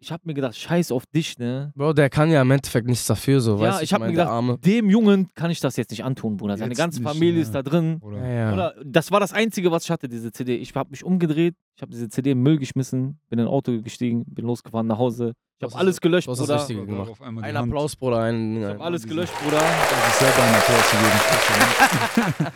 Ich 0.03 0.11
habe 0.11 0.23
mir 0.25 0.33
gedacht, 0.33 0.57
scheiß 0.57 0.91
auf 0.91 1.05
dich, 1.05 1.37
ne? 1.39 1.71
Bro, 1.77 1.93
der 1.93 2.09
kann 2.09 2.29
ja 2.29 2.41
im 2.41 2.51
Endeffekt 2.51 2.87
nichts 2.87 3.05
dafür, 3.05 3.39
so, 3.39 3.55
ja, 3.55 3.61
weißt 3.61 3.79
du? 3.79 3.83
ich 3.85 3.93
habe 3.93 4.03
mir 4.03 4.11
gedacht, 4.11 4.27
Arme. 4.27 4.57
dem 4.57 4.89
Jungen 4.89 5.29
kann 5.33 5.49
ich 5.49 5.61
das 5.61 5.77
jetzt 5.77 5.91
nicht 5.91 6.03
antun, 6.03 6.35
Bruder. 6.35 6.57
Seine 6.57 6.71
Jetzt 6.71 6.77
ganze 6.77 6.99
nicht, 6.99 7.09
Familie 7.09 7.35
ja. 7.35 7.41
ist 7.43 7.55
da 7.55 7.63
drin. 7.63 7.99
Oder? 8.01 8.17
Ja, 8.17 8.33
ja. 8.33 8.53
Oder 8.53 8.75
das 8.83 9.11
war 9.11 9.21
das 9.21 9.31
Einzige, 9.31 9.71
was 9.71 9.85
ich 9.85 9.91
hatte, 9.91 10.09
diese 10.09 10.33
CD. 10.33 10.57
Ich 10.57 10.75
habe 10.75 10.89
mich 10.89 11.05
umgedreht, 11.05 11.55
ich 11.77 11.81
habe 11.81 11.93
diese 11.93 12.09
CD 12.09 12.31
im 12.31 12.43
Müll 12.43 12.57
geschmissen, 12.57 13.21
bin 13.29 13.39
in 13.39 13.45
ein 13.45 13.49
Auto 13.49 13.81
gestiegen, 13.81 14.25
bin 14.25 14.45
losgefahren 14.45 14.87
nach 14.87 14.97
Hause. 14.97 15.29
Ich 15.29 15.59
Das 15.59 15.71
habe 15.71 15.79
alles 15.79 16.01
gelöscht, 16.01 16.27
das 16.27 16.37
ist 16.37 16.47
Bruder. 16.47 16.55
Ich 16.55 16.61
Richtige 16.63 16.85
gemacht. 16.85 17.09
Auf 17.09 17.21
einmal 17.21 17.43
die 17.45 17.49
Ein. 17.49 17.55
Applaus, 17.55 17.95
Bruder. 17.95 18.19
Ein, 18.23 18.57
ein, 18.57 18.65
habe 18.65 18.83
alles 18.83 19.07
gelöscht, 19.07 19.33
Bruder. 19.41 19.61
sich 19.61 20.13
selber 20.15 20.43
einen 20.43 20.55
Applaus 20.55 20.89
zu 20.89 20.97
geben. 20.97 22.51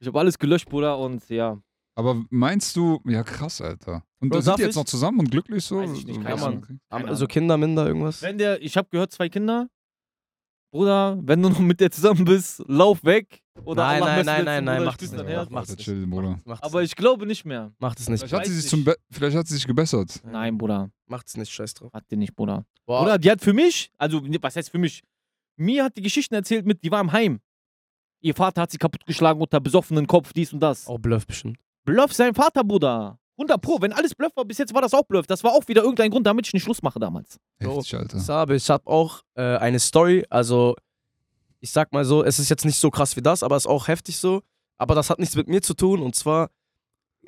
Ich 0.00 0.06
habe 0.08 0.18
alles 0.18 0.38
gelöscht, 0.38 0.68
Bruder. 0.68 0.98
Und 0.98 1.26
ja, 1.30 1.58
Aber 1.96 2.22
meinst 2.30 2.76
du, 2.76 3.00
ja 3.06 3.22
krass, 3.22 3.60
Alter. 3.60 4.04
Und 4.20 4.30
Bro, 4.30 4.40
sind 4.40 4.58
die 4.58 4.62
jetzt 4.62 4.76
noch 4.76 4.84
zusammen 4.84 5.20
und 5.20 5.30
glücklich 5.30 5.64
so? 5.64 5.78
Weiß 5.78 5.92
ich 5.92 6.06
nicht, 6.06 6.24
Ahnung. 6.24 6.40
man 6.40 6.60
kriegt? 6.60 6.80
Am- 6.88 7.02
Keine 7.02 7.16
so 7.16 7.26
Kinder, 7.26 7.56
minder, 7.56 7.86
irgendwas? 7.86 8.22
wenn 8.22 8.38
der, 8.38 8.60
ich 8.62 8.76
habe 8.76 8.88
gehört, 8.90 9.12
zwei 9.12 9.28
Kinder. 9.28 9.68
Bruder, 10.72 11.18
wenn 11.22 11.42
du 11.42 11.48
noch 11.48 11.58
mit 11.58 11.80
der 11.80 11.90
zusammen 11.90 12.24
bist, 12.24 12.62
lauf 12.68 13.02
weg. 13.02 13.42
Oder 13.64 13.82
nein, 13.82 14.00
nein, 14.00 14.24
nein, 14.24 14.44
nein, 14.44 14.64
nein, 14.64 14.84
mach 14.84 14.96
das 14.96 15.10
nicht. 15.10 15.50
Mach, 15.50 15.66
das 15.66 15.76
Chill. 15.76 16.06
Bruder. 16.06 16.38
Aber 16.46 16.82
ich 16.82 16.94
glaube 16.94 17.26
nicht 17.26 17.44
mehr. 17.44 17.72
Mach 17.80 17.94
das 17.96 18.08
nicht. 18.08 18.20
Vielleicht 18.20 18.34
hat, 18.34 18.46
sie 18.46 18.54
sich 18.60 18.70
zum 18.70 18.86
vielleicht 19.10 19.36
hat 19.36 19.48
sie 19.48 19.54
sich 19.54 19.66
gebessert. 19.66 20.22
Nein, 20.24 20.56
Bruder. 20.56 20.90
Mach 21.06 21.24
das 21.24 21.36
nicht, 21.36 21.50
scheiß 21.50 21.74
drauf. 21.74 21.92
Hat 21.92 22.04
die 22.10 22.16
nicht, 22.16 22.36
Bruder. 22.36 22.64
Boah, 22.86 23.00
Bruder, 23.02 23.18
die 23.18 23.30
hat 23.30 23.40
für 23.40 23.52
mich, 23.52 23.90
also 23.98 24.22
was 24.40 24.54
heißt 24.56 24.70
für 24.70 24.78
mich? 24.78 25.02
Mir 25.56 25.84
hat 25.84 25.96
die 25.96 26.02
Geschichten 26.02 26.34
erzählt 26.34 26.64
mit, 26.64 26.84
die 26.84 26.90
war 26.90 27.00
im 27.00 27.10
Heim. 27.10 27.40
Ihr 28.22 28.34
Vater 28.34 28.62
hat 28.62 28.70
sie 28.70 28.78
kaputtgeschlagen 28.78 29.42
unter 29.42 29.60
besoffenen 29.60 30.06
Kopf, 30.06 30.32
dies 30.32 30.52
und 30.52 30.60
das. 30.60 30.86
auch 30.86 30.98
Bluff 30.98 31.26
bestimmt. 31.26 31.58
Bluff 31.84 32.12
sein 32.12 32.34
Vater, 32.34 32.64
Bruder. 32.64 33.18
100 33.36 33.60
Pro. 33.60 33.80
Wenn 33.80 33.92
alles 33.92 34.14
Bluff 34.14 34.36
war, 34.36 34.44
bis 34.44 34.58
jetzt 34.58 34.74
war 34.74 34.82
das 34.82 34.92
auch 34.92 35.04
Bluff. 35.04 35.26
Das 35.26 35.42
war 35.42 35.52
auch 35.52 35.66
wieder 35.66 35.82
irgendein 35.82 36.10
Grund, 36.10 36.26
damit 36.26 36.46
ich 36.46 36.52
nicht 36.52 36.62
Schluss 36.62 36.82
mache 36.82 36.98
damals. 36.98 37.38
So. 37.60 37.76
Heftig, 37.76 37.96
Alter. 37.96 38.18
Sabe, 38.18 38.56
ich 38.56 38.68
habe 38.68 38.86
auch 38.86 39.22
äh, 39.34 39.56
eine 39.56 39.80
Story, 39.80 40.24
also 40.28 40.76
ich 41.60 41.70
sag 41.70 41.92
mal 41.92 42.04
so, 42.04 42.22
es 42.22 42.38
ist 42.38 42.48
jetzt 42.48 42.64
nicht 42.64 42.78
so 42.78 42.90
krass 42.90 43.16
wie 43.16 43.22
das, 43.22 43.42
aber 43.42 43.56
es 43.56 43.64
ist 43.64 43.70
auch 43.70 43.88
heftig 43.88 44.18
so. 44.18 44.42
Aber 44.78 44.94
das 44.94 45.10
hat 45.10 45.18
nichts 45.18 45.36
mit 45.36 45.48
mir 45.48 45.62
zu 45.62 45.74
tun 45.74 46.00
und 46.00 46.14
zwar 46.14 46.50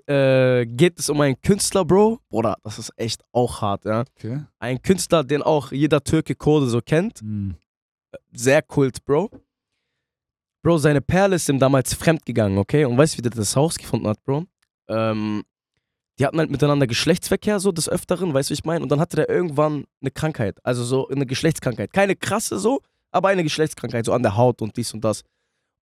äh, 0.07 0.67
geht 0.67 0.99
es 0.99 1.11
um 1.11 1.21
einen 1.21 1.41
Künstler, 1.41 1.85
Bro. 1.85 2.19
Bruder, 2.29 2.57
das 2.63 2.79
ist 2.79 2.93
echt 2.97 3.23
auch 3.33 3.61
hart, 3.61 3.85
ja. 3.85 4.05
Okay. 4.17 4.45
Ein 4.59 4.81
Künstler, 4.83 5.23
den 5.23 5.43
auch 5.43 5.71
jeder 5.73 6.03
Türke 6.03 6.35
Kurde 6.35 6.67
so 6.67 6.81
kennt. 6.81 7.23
Mhm. 7.23 7.57
Sehr 8.33 8.63
kult, 8.63 9.05
Bro. 9.05 9.31
Bro, 10.63 10.79
seine 10.79 11.01
Perle 11.01 11.37
ist 11.37 11.49
ihm 11.49 11.59
damals 11.59 11.93
fremdgegangen, 11.95 12.59
okay? 12.59 12.85
Und 12.85 12.97
weißt 12.97 13.15
du, 13.15 13.19
wie 13.19 13.23
der 13.23 13.33
das 13.33 13.57
Haus 13.57 13.77
gefunden 13.77 14.07
hat, 14.07 14.23
Bro? 14.25 14.45
Ähm, 14.89 15.43
die 16.19 16.27
hatten 16.27 16.39
halt 16.39 16.51
miteinander 16.51 16.87
Geschlechtsverkehr 16.87 17.59
so 17.59 17.73
des 17.73 17.89
Öfteren, 17.89 18.33
weißt 18.33 18.51
du, 18.51 18.53
wie 18.53 18.59
ich 18.59 18.65
meine? 18.65 18.83
Und 18.83 18.89
dann 18.91 19.01
hatte 19.01 19.17
der 19.17 19.29
irgendwann 19.29 19.87
eine 20.01 20.11
Krankheit, 20.13 20.59
also 20.65 20.85
so 20.85 21.09
eine 21.09 21.27
Geschlechtskrankheit. 21.27 21.93
Keine 21.93 22.15
krasse 22.15 22.59
so, 22.59 22.81
aber 23.11 23.29
eine 23.29 23.43
Geschlechtskrankheit, 23.43 24.05
so 24.05 24.13
an 24.13 24.23
der 24.23 24.37
Haut 24.37 24.63
und 24.63 24.77
dies 24.77 24.95
und 24.95 25.03
das. 25.05 25.25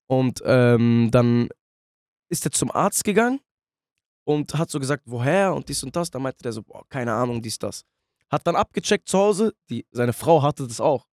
Und 0.07 0.43
ähm, 0.47 1.09
dann 1.11 1.49
ist 2.31 2.47
er 2.47 2.53
zum 2.53 2.71
Arzt 2.71 3.05
gegangen 3.05 3.41
und 4.25 4.55
hat 4.55 4.71
so 4.71 4.81
gesagt, 4.81 5.03
woher 5.07 5.55
und 5.55 5.69
dies 5.69 5.83
und 5.83 5.95
das. 5.95 6.11
Da 6.11 6.19
meinte 6.19 6.43
der 6.43 6.53
so, 6.53 6.63
boah, 6.63 6.89
keine 6.89 7.13
Ahnung, 7.13 7.43
dies, 7.43 7.59
das. 7.59 7.85
Hat 8.31 8.47
dann 8.47 8.57
abgecheckt 8.57 9.09
zu 9.09 9.19
Hause, 9.19 9.53
die, 9.69 9.85
seine 9.91 10.13
Frau 10.13 10.43
hatte 10.43 10.67
das 10.67 10.81
auch. 10.81 11.07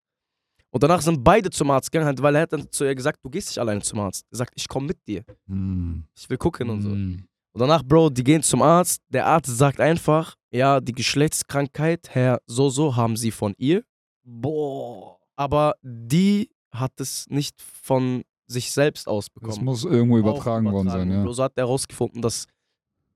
Und 0.69 0.83
danach 0.83 1.01
sind 1.01 1.23
beide 1.23 1.49
zum 1.49 1.71
Arzt 1.71 1.91
gegangen, 1.91 2.17
weil 2.19 2.35
er 2.35 2.41
hat 2.41 2.53
dann 2.53 2.69
zu 2.71 2.83
ihr 2.83 2.93
gesagt, 2.93 3.19
du 3.23 3.29
gehst 3.29 3.49
nicht 3.49 3.59
alleine 3.59 3.81
zum 3.81 3.99
Arzt. 3.99 4.25
Er 4.31 4.37
sagt, 4.37 4.53
ich 4.55 4.67
komme 4.67 4.87
mit 4.87 5.07
dir. 5.07 5.23
Mhm. 5.47 6.03
Ich 6.15 6.29
will 6.29 6.37
gucken 6.37 6.69
und 6.69 6.81
so. 6.81 6.89
Mhm. 6.89 7.25
Und 7.53 7.61
danach, 7.61 7.83
Bro, 7.83 8.09
die 8.11 8.23
gehen 8.23 8.43
zum 8.43 8.61
Arzt. 8.61 9.01
Der 9.09 9.25
Arzt 9.25 9.55
sagt 9.57 9.79
einfach, 9.79 10.35
ja, 10.51 10.79
die 10.79 10.91
Geschlechtskrankheit, 10.93 12.09
Herr 12.11 12.41
so 12.45 12.69
so, 12.69 12.95
haben 12.95 13.15
sie 13.15 13.31
von 13.31 13.53
ihr. 13.57 13.83
Boah. 14.23 15.17
Aber 15.35 15.75
die 15.81 16.49
hat 16.71 16.99
es 16.99 17.25
nicht 17.29 17.59
von 17.61 18.23
sich 18.47 18.71
selbst 18.71 19.07
Das 19.07 19.11
ausbekommen. 19.13 19.63
muss 19.65 19.83
irgendwo 19.85 20.17
übertragen, 20.17 20.71
worden 20.71 20.89
sein, 20.89 21.11
ja. 21.11 21.23
Bro, 21.23 21.33
so 21.33 21.43
hat 21.43 21.53
er 21.55 21.63
herausgefunden, 21.65 22.21
dass 22.21 22.45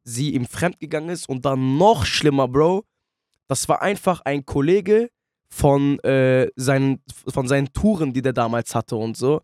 sie 0.03 0.33
ihm 0.33 0.45
fremdgegangen 0.45 1.09
ist. 1.09 1.27
Und 1.29 1.45
dann 1.45 1.77
noch 1.77 2.05
schlimmer, 2.05 2.47
Bro, 2.47 2.83
das 3.47 3.67
war 3.69 3.81
einfach 3.81 4.21
ein 4.21 4.45
Kollege 4.45 5.09
von, 5.51 5.99
äh, 5.99 6.47
seinen, 6.55 7.01
von 7.27 7.47
seinen 7.47 7.71
Touren, 7.73 8.13
die 8.13 8.21
der 8.21 8.33
damals 8.33 8.73
hatte 8.73 8.95
und 8.95 9.17
so. 9.17 9.41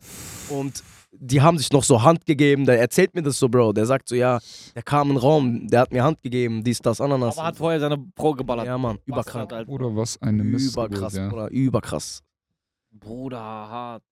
Und 0.50 0.82
die 1.12 1.42
haben 1.42 1.58
sich 1.58 1.72
noch 1.72 1.84
so 1.84 2.02
Hand 2.02 2.26
gegeben. 2.26 2.66
Der 2.66 2.80
erzählt 2.80 3.14
mir 3.14 3.24
das 3.24 3.38
so, 3.38 3.50
Bro. 3.50 3.74
Der 3.74 3.86
sagt 3.86 4.08
so, 4.08 4.16
ja, 4.16 4.40
der 4.76 4.84
kam 4.84 5.10
in 5.10 5.16
den 5.16 5.22
Raum, 5.22 5.68
der 5.68 5.82
hat 5.82 5.92
mir 5.92 6.04
Hand 6.04 6.22
gegeben, 6.22 6.64
dies, 6.64 6.80
das, 6.80 7.02
Ananas. 7.02 7.38
Aber 7.38 7.48
hat 7.48 7.58
vorher 7.58 7.80
seine 7.80 7.98
Frau 8.16 8.34
geballert. 8.34 8.66
ja, 8.66 8.78
Mann. 8.78 9.00
Alter. 9.12 9.68
Oder 9.68 9.96
was 9.96 10.22
eine 10.22 10.44
Missgeburt, 10.44 10.92
Überkrass, 10.92 11.16
ja. 11.16 11.30
Bruder, 11.30 11.50
überkrass. 11.52 12.24
Bruder, 12.92 13.40
hart. 13.40 14.04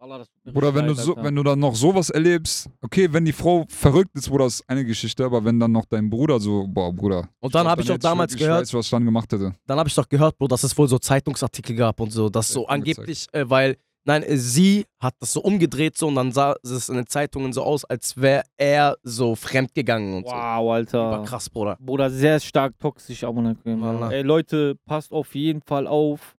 Allah, 0.00 0.18
das 0.18 0.28
tut 0.30 0.46
mir 0.46 0.56
Oder 0.56 0.74
wenn 0.74 0.86
du 0.86 0.94
so, 0.94 1.16
wenn 1.16 1.34
du 1.34 1.42
dann 1.42 1.58
noch 1.58 1.74
sowas 1.74 2.10
erlebst, 2.10 2.70
okay, 2.82 3.12
wenn 3.12 3.24
die 3.24 3.32
Frau 3.32 3.64
verrückt 3.68 4.14
ist, 4.14 4.28
Bruder, 4.28 4.46
ist 4.46 4.62
eine 4.68 4.84
Geschichte, 4.84 5.24
aber 5.24 5.44
wenn 5.44 5.58
dann 5.58 5.72
noch 5.72 5.86
dein 5.86 6.08
Bruder 6.08 6.38
so, 6.38 6.66
boah, 6.68 6.92
Bruder. 6.92 7.28
Und 7.40 7.52
dann 7.52 7.66
habe 7.66 7.82
ich 7.82 7.88
hätte 7.88 7.98
damals 7.98 8.36
gehört, 8.36 8.62
weiß, 8.62 8.74
was 8.74 8.86
ich 8.86 8.90
dann 8.90 9.04
gemacht 9.04 9.32
hätte. 9.32 9.54
dann 9.66 9.78
habe 9.78 9.88
ich 9.88 9.94
doch 9.96 10.08
gehört, 10.08 10.38
Bro, 10.38 10.48
dass 10.48 10.62
es 10.62 10.78
wohl 10.78 10.86
so 10.88 10.98
Zeitungsartikel 10.98 11.74
gab 11.74 11.98
und 12.00 12.12
so, 12.12 12.28
dass 12.28 12.48
Ja, 12.50 12.54
so 12.54 12.68
angeblich, 12.68 13.26
äh, 13.32 13.50
weil, 13.50 13.76
nein, 14.04 14.22
äh, 14.22 14.36
sie 14.36 14.86
hat 15.00 15.14
das 15.18 15.32
so 15.32 15.40
umgedreht 15.40 15.98
so 15.98 16.06
und 16.06 16.14
dann 16.14 16.30
sah 16.30 16.54
es 16.62 16.88
in 16.88 16.94
den 16.94 17.08
Zeitungen 17.08 17.52
so 17.52 17.64
aus, 17.64 17.84
als 17.84 18.16
wäre 18.16 18.44
er 18.56 18.96
so 19.02 19.34
fremdgegangen 19.34 20.18
und 20.18 20.26
Wow, 20.26 20.60
so. 20.60 20.70
Alter. 20.70 21.10
War 21.10 21.24
krass, 21.24 21.50
Bruder. 21.50 21.76
Bruder, 21.80 22.08
sehr 22.08 22.38
stark 22.38 22.78
toxisch. 22.78 23.24
Wallah. 23.24 24.12
Ey, 24.12 24.22
Leute, 24.22 24.76
passt 24.86 25.10
auf 25.10 25.34
jeden 25.34 25.60
Fall 25.62 25.88
auf, 25.88 26.36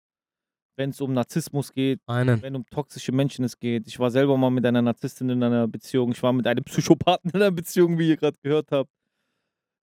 wenn 0.79 0.91
es 0.91 1.01
um 1.01 1.13
Narzissmus 1.13 1.73
geht, 1.73 1.99
Einen. 2.07 2.41
wenn 2.41 2.55
um 2.55 2.65
toxische 2.65 3.11
Menschen 3.11 3.43
es 3.43 3.59
geht. 3.59 3.85
Ich 3.85 3.99
war 3.99 4.09
selber 4.09 4.37
mal 4.37 4.49
mit 4.49 4.65
einer 4.65 4.81
Narzisstin 4.81 5.29
in 5.29 5.43
einer 5.43 5.67
Beziehung. 5.67 6.13
Ich 6.13 6.23
war 6.23 6.31
mit 6.31 6.47
einem 6.47 6.63
Psychopathen 6.65 7.29
in 7.31 7.35
einer 7.35 7.51
Beziehung, 7.51 7.99
wie 7.99 8.07
ihr 8.07 8.17
gerade 8.17 8.37
gehört 8.41 8.71
habt. 8.71 8.89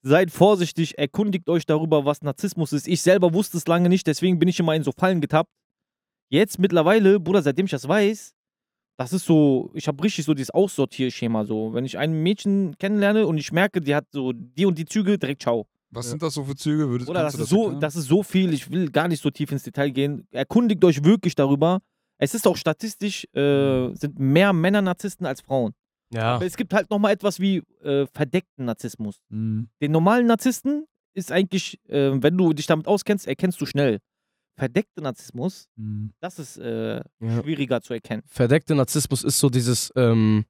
Seid 0.02 0.30
vorsichtig, 0.30 0.98
erkundigt 0.98 1.48
euch 1.50 1.66
darüber, 1.66 2.04
was 2.04 2.22
Narzissmus 2.22 2.72
ist. 2.72 2.88
Ich 2.88 3.02
selber 3.02 3.34
wusste 3.34 3.58
es 3.58 3.66
lange 3.66 3.88
nicht, 3.88 4.06
deswegen 4.06 4.38
bin 4.38 4.48
ich 4.48 4.58
immer 4.58 4.74
in 4.74 4.84
so 4.84 4.92
Fallen 4.92 5.20
getappt. 5.20 5.50
Jetzt 6.30 6.58
mittlerweile, 6.58 7.20
Bruder, 7.20 7.42
seitdem 7.42 7.66
ich 7.66 7.72
das 7.72 7.86
weiß, 7.86 8.34
das 8.96 9.12
ist 9.12 9.26
so, 9.26 9.70
ich 9.74 9.88
habe 9.88 10.02
richtig 10.02 10.24
so 10.24 10.32
dieses 10.32 10.50
Aussortierschema 10.50 11.44
so. 11.44 11.74
Wenn 11.74 11.84
ich 11.84 11.98
ein 11.98 12.22
Mädchen 12.22 12.74
kennenlerne 12.78 13.26
und 13.26 13.36
ich 13.36 13.52
merke, 13.52 13.82
die 13.82 13.94
hat 13.94 14.06
so 14.12 14.32
die 14.32 14.64
und 14.64 14.78
die 14.78 14.86
Züge, 14.86 15.18
direkt 15.18 15.42
ciao. 15.42 15.66
Was 15.90 16.06
Ja. 16.06 16.10
sind 16.10 16.22
das 16.22 16.34
so 16.34 16.44
für 16.44 16.54
Züge? 16.56 16.88
Würdest, 16.88 17.08
Oder 17.10 17.22
das 17.22 17.34
ist, 17.36 17.48
so, 17.48 17.62
erklären? 17.64 17.80
das 17.80 17.96
ist 17.96 18.06
so 18.08 18.22
viel, 18.22 18.52
ich 18.52 18.70
will 18.70 18.90
gar 18.90 19.08
nicht 19.08 19.22
so 19.22 19.30
tief 19.30 19.52
ins 19.52 19.62
Detail 19.62 19.90
gehen. 19.90 20.26
Erkundigt 20.30 20.84
euch 20.84 21.04
wirklich 21.04 21.34
darüber. 21.34 21.80
Es 22.18 22.34
ist 22.34 22.46
auch 22.46 22.56
statistisch, 22.56 23.24
äh, 23.34 23.94
sind 23.94 24.18
mehr 24.18 24.52
Männer 24.52 24.82
Narzissten 24.82 25.26
als 25.26 25.40
Frauen. 25.42 25.72
Ja. 26.12 26.36
Aber 26.36 26.46
es 26.46 26.56
gibt 26.56 26.72
halt 26.72 26.88
nochmal 26.90 27.12
etwas 27.12 27.40
wie 27.40 27.62
äh, 27.82 28.06
verdeckten 28.12 28.64
Narzissmus. 28.64 29.20
Mhm. 29.28 29.68
Den 29.82 29.92
normalen 29.92 30.26
Narzissten 30.26 30.86
ist 31.14 31.30
eigentlich, 31.32 31.78
äh, 31.88 32.12
wenn 32.22 32.36
du 32.36 32.52
dich 32.52 32.66
damit 32.66 32.86
auskennst, 32.86 33.26
erkennst 33.26 33.60
du 33.60 33.66
schnell. 33.66 33.98
Verdeckte 34.58 35.02
Narzissmus, 35.02 35.68
Mhm. 35.76 36.12
das 36.20 36.38
ist 36.38 36.56
äh, 36.58 36.96
ja. 36.96 37.42
schwieriger 37.42 37.82
zu 37.82 37.92
erkennen. 37.92 38.22
Verdeckter 38.26 38.74
Narzissmus 38.74 39.22
ist 39.22 39.38
so 39.38 39.50
dieses, 39.50 39.92
ähm, 39.96 40.44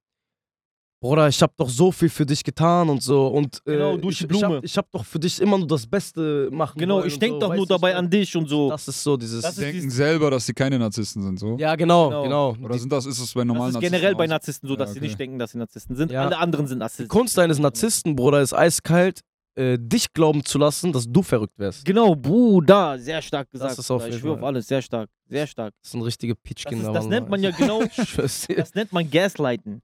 Bruder, 0.98 1.28
ich 1.28 1.42
hab 1.42 1.54
doch 1.58 1.68
so 1.68 1.92
viel 1.92 2.08
für 2.08 2.24
dich 2.24 2.42
getan 2.42 2.88
und 2.88 3.02
so. 3.02 3.26
Und 3.28 3.58
äh, 3.66 3.72
Genau, 3.72 3.96
durch 3.98 4.22
ich, 4.22 4.26
die 4.28 4.34
ich, 4.34 4.42
hab, 4.42 4.50
Blume. 4.50 4.64
ich 4.64 4.76
hab 4.78 4.90
doch 4.92 5.04
für 5.04 5.18
dich 5.18 5.40
immer 5.42 5.58
nur 5.58 5.66
das 5.66 5.86
Beste 5.86 6.48
machen 6.50 6.78
Genau, 6.78 7.04
ich 7.04 7.18
denke 7.18 7.34
so, 7.38 7.40
doch 7.48 7.54
nur 7.54 7.66
dabei 7.66 7.90
ich 7.90 7.96
an 7.96 8.08
dich 8.08 8.34
und 8.34 8.48
so. 8.48 8.70
Das 8.70 8.88
ist 8.88 9.02
so 9.02 9.16
dieses. 9.16 9.42
Das 9.42 9.54
Die 9.56 9.60
ist 9.60 9.64
denken 9.66 9.80
dieses- 9.82 9.96
selber, 9.96 10.30
dass 10.30 10.46
sie 10.46 10.54
keine 10.54 10.78
Narzissten 10.78 11.22
sind, 11.22 11.38
so. 11.38 11.56
ja, 11.58 11.74
genau, 11.76 12.08
Genau. 12.08 12.22
genau. 12.22 12.56
Oder 12.64 12.72
Die, 12.74 12.78
sind 12.80 12.90
das, 12.92 13.04
ist 13.04 13.18
es 13.18 13.34
bei 13.34 13.40
Das 13.40 13.46
normalen 13.48 13.74
ist 13.74 13.80
generell 13.80 14.14
bei 14.14 14.26
Narzissten 14.26 14.66
Narzissten 14.66 14.68
so, 14.68 14.76
dass 14.76 14.88
Ja, 14.90 14.92
sie 14.94 14.98
okay. 15.00 15.06
nicht 15.08 15.18
denken, 15.20 15.38
dass 15.38 15.50
sie 15.52 15.58
Narzissten 15.58 15.96
sind. 15.96 16.10
Ja. 16.12 16.22
Alle 16.24 16.38
anderen 16.38 16.66
sind 16.66 16.78
die 16.78 16.80
Narzissten. 16.80 17.08
Kunst 17.08 17.38
eines 17.38 17.58
Narzissten, 17.58 18.16
Bruder, 18.16 18.40
ist 18.40 18.54
eiskalt, 18.54 19.20
äh, 19.54 19.78
dich 19.78 20.12
glauben 20.14 20.44
zu 20.44 20.58
lassen, 20.58 20.92
dass 20.92 21.06
du 21.06 21.22
verrückt 21.22 21.58
wärst. 21.58 21.84
Genau, 21.84 22.14
Bruder, 22.16 22.98
sehr 22.98 23.20
stark 23.22 23.50
gesagt. 23.50 23.72
Das 23.72 23.78
ist 23.78 23.90
auf 23.90 24.02
ich 24.02 24.08
jeden 24.08 24.20
schwöre 24.20 24.34
auf 24.34 24.40
Fall. 24.40 24.48
alles, 24.48 24.66
sehr 24.66 24.80
stark, 24.82 25.08
sehr 25.28 25.46
stark. 25.46 25.74
Das 25.82 25.92
sind 25.92 26.02
richtige 26.02 26.34
Das, 26.34 26.42
Pitchkinder. 26.42 26.88
ist, 26.88 26.94
das 26.94 27.06
nennt 27.06 27.28
man 27.28 27.42
ja 27.42 27.50
genau, 27.50 27.82
Ich 27.96 28.16
das 28.56 28.74
nennt 28.74 28.92
man 28.92 29.10
Gaslighten, 29.10 29.82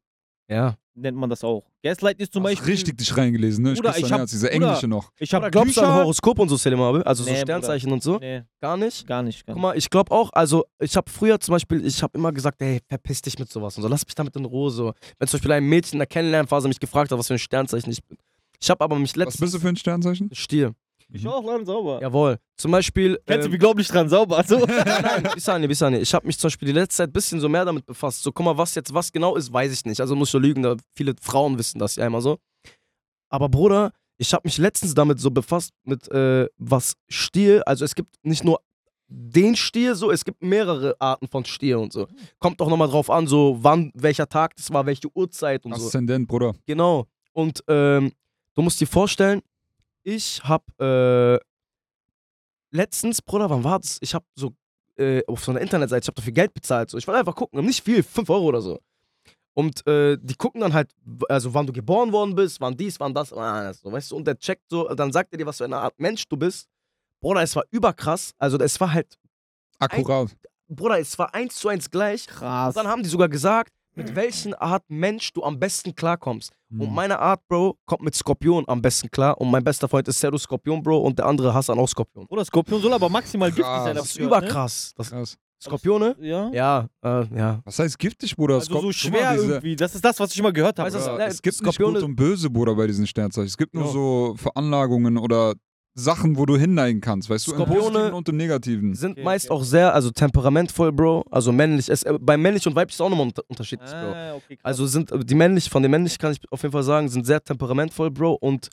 Ja. 0.49 0.77
Nennt 0.95 1.17
man 1.17 1.31
das 1.31 1.43
auch. 1.45 1.65
Gaslighten 1.83 2.23
ist 2.23 2.33
zum 2.33 2.43
Hast 2.45 2.53
Beispiel, 2.57 2.73
richtig 2.73 2.99
dich 2.99 3.17
reingelesen, 3.17 3.65
ne? 3.65 3.73
Ich 3.73 3.79
Bruder, 3.79 3.93
küsse 3.93 4.07
ich 4.07 4.12
hab- 4.12 4.19
Herz, 4.21 4.31
diese 4.31 4.47
Bruder, 4.49 4.55
englische 4.67 4.89
noch. 4.89 5.11
ich 5.19 5.33
habe 5.35 5.51
glaubst 5.51 5.77
du 5.77 5.81
an 5.83 5.95
Horoskop 5.95 6.39
und 6.39 6.49
so, 6.49 6.57
Selim? 6.57 6.81
Also 6.81 7.25
so 7.25 7.31
Nee, 7.31 7.37
Bruder. 7.37 7.47
Sternzeichen 7.47 7.93
und 7.93 8.03
so? 8.03 8.19
Nee, 8.19 8.43
Gar 8.61 8.77
nicht? 8.77 9.07
gar 9.07 9.23
nicht. 9.23 9.47
Gar 9.47 9.55
Guck 9.55 9.57
nicht. 9.57 9.62
mal, 9.62 9.77
ich 9.79 9.91
glaube 9.91 10.11
auch, 10.11 10.31
also 10.33 10.65
ich 10.81 10.97
habe 10.97 11.11
früher 11.11 11.41
zum 11.41 11.53
Beispiel, 11.53 11.85
ich 11.87 12.03
habe 12.03 12.17
immer 12.19 12.33
gesagt, 12.33 12.61
hey, 12.61 12.81
verpiss 12.89 13.23
dich 13.23 13.39
mit 13.39 13.51
sowas 13.51 13.77
und 13.77 13.83
so, 13.83 13.89
lass 13.89 14.05
mich 14.07 14.15
damit 14.15 14.37
in 14.37 14.45
Ruhe 14.45 14.71
so. 14.71 14.93
Wenn 15.19 15.29
zum 15.29 15.39
Beispiel 15.39 15.53
ein 15.53 15.65
Mädchen 15.65 15.95
in 15.95 15.99
der 16.01 16.07
Kennenlernphase 16.07 16.69
mich 16.69 16.81
gefragt 16.81 17.11
hat, 17.11 17.19
was 17.19 17.27
für 17.29 17.35
ein 17.35 17.39
Sternzeichen 17.39 17.91
ich 17.91 18.03
bin. 18.05 18.19
Ich 18.61 18.71
habe 18.71 18.85
aber 18.85 18.99
mich 18.99 19.11
Was 19.12 19.17
letztens... 19.17 19.41
bist 19.41 19.55
du 19.55 19.59
für 19.61 19.69
ein 19.69 19.77
Sternzeichen? 19.77 20.29
Stier. 20.33 20.73
Ich 21.15 21.27
auch 21.27 21.45
lang 21.45 21.65
sauber. 21.65 22.01
Jawohl. 22.01 22.39
Zum 22.57 22.71
Beispiel... 22.71 23.21
Kennst 23.27 23.45
du, 23.45 23.49
ähm, 23.49 23.55
wie 23.55 23.59
glaub 23.59 23.79
ich 23.79 23.89
dran 23.89 24.09
sauber? 24.09 24.39
Also, 24.39 24.59
Nein, 24.67 25.03
nein, 25.03 25.29
Bisani, 25.35 25.67
Bisani. 25.67 25.99
Ich 25.99 26.15
habe 26.15 26.27
mich 26.27 26.39
zum 26.39 26.49
Beispiel 26.49 26.67
die 26.67 26.73
letzte 26.73 26.97
Zeit 26.99 27.11
ein 27.11 27.13
bisschen 27.13 27.41
so 27.41 27.49
mehr 27.49 27.65
damit 27.65 27.85
befasst. 27.87 28.23
So, 28.23 28.33
guck 28.33 28.45
mal, 28.45 28.57
was 28.57 28.75
jetzt 28.75 28.95
was 28.95 29.13
genau 29.13 29.37
ist, 29.37 29.53
weiß 29.53 29.73
ich 29.73 29.85
nicht. 29.85 30.01
Also 30.01 30.17
muss 30.17 30.29
ich 30.29 30.33
so 30.33 30.39
lügen, 30.39 30.63
da 30.63 30.77
viele 30.95 31.15
Frauen 31.21 31.59
wissen 31.59 31.79
das 31.79 31.97
ja 31.97 32.07
immer 32.07 32.21
so. 32.21 32.39
Aber 33.29 33.49
Bruder, 33.49 33.93
ich 34.19 34.33
habe 34.33 34.43
mich 34.45 34.59
letztens 34.59 34.95
damit 34.95 35.21
so 35.21 35.31
befasst, 35.31 35.73
mit 35.85 36.09
äh, 36.11 36.47
was 36.59 36.95
Stier, 37.09 37.67
also 37.67 37.85
es 37.85 37.95
gibt 37.95 38.15
nicht 38.23 38.45
nur 38.45 38.61
den 39.09 39.57
Stier 39.57 39.95
so, 39.95 40.11
es 40.11 40.25
gibt 40.25 40.43
mehrere 40.43 40.97
Arten 40.99 41.29
von 41.29 41.45
Stier 41.45 41.79
und 41.79 41.93
so. 41.93 42.07
Kommt 42.39 42.61
doch 42.61 42.69
nochmal 42.69 42.89
drauf 42.89 43.11
an, 43.11 43.27
so 43.27 43.59
wann, 43.61 43.91
welcher 43.95 44.29
Tag 44.29 44.57
das 44.57 44.73
war, 44.73 44.87
welche 44.87 45.09
Uhrzeit 45.15 45.65
und 45.65 45.77
so. 45.77 45.87
Aszendent, 45.87 46.29
Bruder. 46.29 46.55
Genau. 46.67 47.07
Und 47.33 47.63
ähm, 47.69 48.13
du 48.55 48.63
musst 48.63 48.81
dir 48.81 48.87
vorstellen, 48.87 49.43
ich 50.03 50.43
hab 50.45 50.65
äh, 50.81 51.39
letztens, 52.71 53.23
Bruder, 53.23 53.51
wann 53.51 53.65
war 53.65 53.79
das? 53.79 53.99
Ich 54.01 54.15
hab 54.15 54.25
so 54.35 54.53
äh, 54.97 55.23
auf 55.27 55.45
so 55.45 55.53
einer 55.53 55.61
Internetseite, 55.61 56.05
ich 56.05 56.09
hab 56.09 56.15
dafür 56.15 56.33
Geld 56.33 56.55
bezahlt. 56.55 56.91
So. 56.91 56.99
Ich 56.99 57.07
wollte 57.07 57.21
einfach 57.21 57.35
gucken, 57.35 57.65
nicht 57.65 57.85
viel, 57.85 58.03
5 58.03 58.29
Euro 58.31 58.47
oder 58.47 58.61
so. 58.61 58.81
Und 59.55 59.87
äh, 59.87 60.17
die 60.21 60.35
gucken 60.35 60.63
dann 60.63 60.73
halt, 60.73 60.91
also 61.29 61.53
wann 61.53 61.67
du 61.67 61.73
geboren 61.73 62.11
worden 62.13 62.35
bist, 62.35 62.61
wann 62.61 62.77
dies, 62.77 62.99
wann 62.99 63.13
das, 63.13 63.33
ah, 63.33 63.65
das, 63.65 63.81
so, 63.81 63.93
weißt 63.93 64.11
du, 64.11 64.17
und 64.17 64.27
der 64.27 64.39
checkt 64.39 64.65
so, 64.71 64.89
dann 64.95 65.13
sagt 65.13 65.33
er 65.33 65.39
dir, 65.39 65.47
was 65.47 65.59
für 65.59 65.65
eine 65.65 65.77
Art 65.77 65.99
Mensch 65.99 66.27
du 66.27 66.37
bist. 66.37 66.69
Bruder, 67.21 67.43
es 67.43 67.55
war 67.55 67.65
überkrass. 67.71 68.33
Also 68.39 68.59
es 68.59 68.81
war 68.81 68.93
halt, 68.93 69.19
Akkurat. 69.79 70.31
Bruder, 70.69 70.99
es 70.99 71.19
war 71.19 71.35
eins 71.35 71.57
zu 71.57 71.69
eins 71.69 71.91
gleich. 71.91 72.27
krass. 72.27 72.75
Und 72.75 72.83
dann 72.83 72.91
haben 72.91 73.03
die 73.03 73.09
sogar 73.09 73.29
gesagt, 73.29 73.73
mit 73.95 74.15
welchen 74.17 74.55
Art 74.55 74.85
Mensch 74.89 75.33
du 75.33 75.43
am 75.43 75.59
besten 75.59 75.95
klarkommst. 75.95 76.53
Und 76.71 76.89
Mhm. 76.89 76.95
meine 76.95 77.19
Art, 77.19 77.41
Bro, 77.49 77.77
kommt 77.85 78.03
mit 78.03 78.15
Skorpion 78.15 78.65
am 78.67 78.81
besten 78.81 79.11
klar. 79.11 79.39
Und 79.41 79.51
mein 79.51 79.62
bester 79.62 79.89
Freund 79.89 80.09
ist 80.09 80.19
Seru 80.21 80.39
Skorpion, 80.39 80.83
Bro. 80.83 80.99
Und 81.03 81.19
der 81.19 81.27
andere 81.27 81.53
Hassan 81.53 81.79
auch 81.79 81.89
Skorpion. 81.89 82.27
Oder 82.29 82.45
Skorpion 82.45 82.81
soll 82.81 82.93
aber 82.95 83.09
maximal 83.09 83.51
giftig 83.51 83.65
sein. 83.67 83.95
Das 83.97 84.07
ist 84.07 84.17
gehört, 84.17 84.43
überkrass. 84.45 84.95
Das 84.97 85.11
Krass. 85.11 85.37
Skorpione? 85.62 86.17
Ne? 86.19 86.27
Ja. 86.29 86.51
Ja, 86.53 86.89
äh, 87.23 87.37
ja. 87.39 87.61
Was 87.65 87.79
heißt 87.79 87.97
giftig, 87.99 88.35
Bruder? 88.35 88.55
Also 88.55 88.67
so 88.67 88.75
Guck 88.75 88.85
mal, 88.85 88.93
schwer 88.93 89.33
diese- 89.35 89.47
irgendwie. 89.47 89.77
Das 89.77 89.95
ist 89.95 90.05
das, 90.05 90.19
was 90.19 90.33
ich 90.33 90.39
immer 90.41 90.53
gehört 90.53 90.79
habe. 90.79 90.93
Weißt 90.93 91.07
Ja, 91.07 91.19
es 91.27 91.41
gibt 91.41 91.55
Skorpione- 91.57 91.93
nicht 91.93 92.01
gut 92.01 92.09
und 92.11 92.17
böse, 92.17 92.51
Bruder, 92.51 92.75
bei 92.75 92.87
diesen 92.89 93.07
Sternzeichen. 93.07 93.47
Es 93.47 93.57
gibt 93.57 93.73
nur 93.75 93.85
Ja. 93.85 93.91
so 93.93 94.35
Veranlagungen 94.39 95.19
oder 95.19 95.55
Sachen, 95.95 96.39
wo 96.39 96.47
du 96.47 96.57
hinneigen 96.57 97.01
kannst, 97.01 97.29
weißt 97.29 97.47
du, 97.47 97.51
im 97.53 97.57
Skorpione 97.57 97.83
Positiven 97.83 98.15
und 98.15 98.29
im 98.29 98.37
Negativen. 98.37 98.95
Sind 98.95 99.12
Okay, 99.12 99.25
meist 99.25 99.51
okay. 99.51 99.61
auch 99.61 99.65
sehr, 99.65 99.95
also 99.95 100.11
temperamentvoll, 100.11 100.91
Bro. 100.93 101.25
Also 101.31 101.53
männlich. 101.53 101.89
Es, 101.89 102.03
äh, 102.03 102.19
bei 102.21 102.37
männlich 102.37 102.67
und 102.67 102.75
weiblich 102.75 102.95
ist 102.95 103.01
auch 103.01 103.11
nochmal 103.11 103.27
ein 103.27 103.33
Unterschied, 103.49 103.81
Bro. 103.81 103.87
Ah, 103.89 104.35
okay, 104.35 104.57
krass. 104.57 104.65
Also 104.65 104.87
sind 104.87 105.12
äh, 105.12 105.19
die 105.25 105.35
männlich, 105.35 105.69
von 105.69 105.83
den 105.83 105.91
männlich 105.91 106.19
kann 106.19 106.33
ich 106.33 106.41
auf 106.51 106.62
jeden 106.62 106.73
Fall 106.73 106.83
sagen, 106.83 107.09
sind 107.09 107.27
sehr 107.27 107.43
temperamentvoll, 107.43 108.11
Bro. 108.11 108.35
Und 108.35 108.71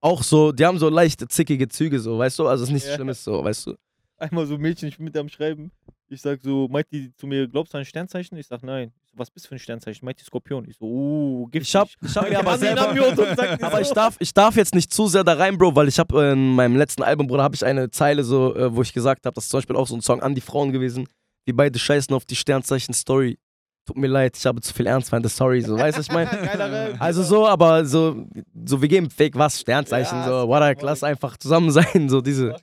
auch 0.00 0.22
so, 0.22 0.52
die 0.52 0.64
haben 0.64 0.78
so 0.78 0.88
leichte, 0.88 1.28
zickige 1.28 1.68
Züge, 1.68 2.00
so, 2.00 2.18
weißt 2.18 2.38
du? 2.38 2.46
Also 2.46 2.64
es 2.64 2.70
ist 2.70 2.72
nichts 2.74 2.88
Ja. 2.88 2.94
Schlimmes, 2.94 3.22
so, 3.24 3.44
weißt 3.44 3.66
du? 3.66 3.74
Einmal 4.18 4.46
so 4.46 4.58
Mädchen, 4.58 4.88
ich 4.88 4.96
bin 4.96 5.04
mit 5.04 5.16
am 5.16 5.28
Schreiben. 5.28 5.70
Ich 6.08 6.20
sag 6.20 6.40
so, 6.42 6.68
meint 6.68 6.86
die 6.92 7.14
zu 7.16 7.26
mir, 7.26 7.48
glaubst 7.48 7.72
du 7.72 7.78
an 7.78 7.82
ein 7.82 7.86
Sternzeichen? 7.86 8.36
Ich 8.36 8.46
sag 8.46 8.62
nein. 8.62 8.92
Ich 9.02 9.10
so, 9.10 9.18
was 9.18 9.30
bist 9.30 9.46
du 9.46 9.48
für 9.48 9.54
ein 9.56 9.58
Sternzeichen? 9.58 10.04
Meint 10.04 10.20
die 10.20 10.24
Skorpion? 10.24 10.64
Ich 10.68 10.76
so, 10.76 10.84
uh, 10.86 11.46
giftig. 11.46 11.68
Ich 11.68 11.76
hab, 11.76 11.88
ich 12.02 12.16
hab 12.16 12.28
mir 12.28 12.38
aber 12.38 12.58
selber... 12.58 12.90
Aber 13.62 13.80
ich 13.80 13.90
darf, 13.90 14.16
ich 14.18 14.32
darf 14.32 14.56
jetzt 14.56 14.74
nicht 14.74 14.92
zu 14.92 15.06
sehr 15.06 15.24
da 15.24 15.32
rein, 15.34 15.56
Bro, 15.56 15.74
weil 15.74 15.88
ich 15.88 15.98
habe 15.98 16.22
äh, 16.22 16.32
in 16.32 16.54
meinem 16.54 16.76
letzten 16.76 17.02
Album, 17.02 17.26
Bruder, 17.26 17.42
habe 17.42 17.54
ich 17.54 17.64
eine 17.64 17.90
Zeile 17.90 18.22
so, 18.22 18.54
äh, 18.54 18.74
wo 18.74 18.82
ich 18.82 18.92
gesagt 18.92 19.24
habe, 19.26 19.34
das 19.34 19.44
ist 19.44 19.50
zum 19.50 19.58
Beispiel 19.58 19.76
auch 19.76 19.86
so 19.86 19.96
ein 19.96 20.02
Song 20.02 20.22
an 20.22 20.34
die 20.34 20.40
Frauen 20.40 20.72
gewesen. 20.72 21.08
Wir 21.44 21.56
beide 21.56 21.78
scheißen 21.78 22.14
auf 22.14 22.24
die 22.24 22.36
Sternzeichen-Story. 22.36 23.38
Tut 23.86 23.98
mir 23.98 24.06
leid, 24.06 24.34
ich 24.38 24.46
habe 24.46 24.62
zu 24.62 24.72
viel 24.72 24.86
Ernstfeinde, 24.86 25.28
sorry, 25.28 25.60
so, 25.60 25.76
weißt 25.78 25.98
du, 25.98 26.02
ich 26.02 26.10
meine? 26.10 26.96
Also 26.98 27.22
so, 27.22 27.46
aber 27.46 27.84
so, 27.84 28.26
so 28.64 28.80
wir 28.80 28.88
geben 28.88 29.10
Fake 29.10 29.36
was, 29.36 29.60
Sternzeichen, 29.60 30.18
Ja, 30.20 30.24
so, 30.24 30.46
voll. 30.46 30.76
lass 30.80 31.02
einfach 31.02 31.36
zusammen 31.36 31.70
sein, 31.70 32.08
so 32.08 32.22
diese. 32.22 32.56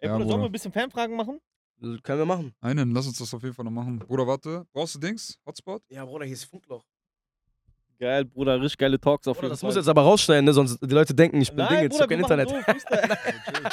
Ey, 0.00 0.08
Ja, 0.08 0.14
Bruder, 0.16 0.24
sollen 0.24 0.28
Bruder. 0.28 0.42
wir 0.42 0.48
ein 0.48 0.52
bisschen 0.52 0.72
Fanfragen 0.72 1.16
machen? 1.16 1.40
Können 2.02 2.18
wir 2.18 2.26
machen. 2.26 2.52
Einen, 2.60 2.90
lass 2.92 3.06
uns 3.06 3.18
das 3.18 3.32
auf 3.32 3.42
jeden 3.42 3.54
Fall 3.54 3.64
noch 3.64 3.70
machen. 3.70 3.98
Bruder, 4.00 4.26
warte. 4.26 4.66
Brauchst 4.72 4.94
du 4.96 4.98
Dings? 4.98 5.38
Hotspot? 5.46 5.82
Ja, 5.88 6.04
Bruder, 6.04 6.24
hier 6.26 6.34
ist 6.34 6.44
Funkloch. 6.44 6.84
Geil, 7.98 8.24
Bruder, 8.24 8.58
richtig 8.58 8.78
geile 8.78 8.98
Talks 8.98 9.28
auf 9.28 9.36
Bruder, 9.36 9.48
jeden 9.48 9.52
das 9.52 9.60
Fall. 9.60 9.68
muss 9.68 9.76
jetzt 9.76 9.88
aber 9.88 10.00
rausschneiden, 10.02 10.46
ne? 10.46 10.54
sonst 10.54 10.78
die 10.80 10.86
Leute 10.94 11.14
denken, 11.14 11.38
ich 11.42 11.50
bin 11.50 11.58
Nein, 11.58 11.68
Ding, 11.68 11.78
jetzt 11.82 12.00
ich 12.00 12.06
Bruder, 12.06 12.24
hab 12.24 12.28
kein 12.28 12.44
Internet. 12.46 12.48
So. 12.48 12.56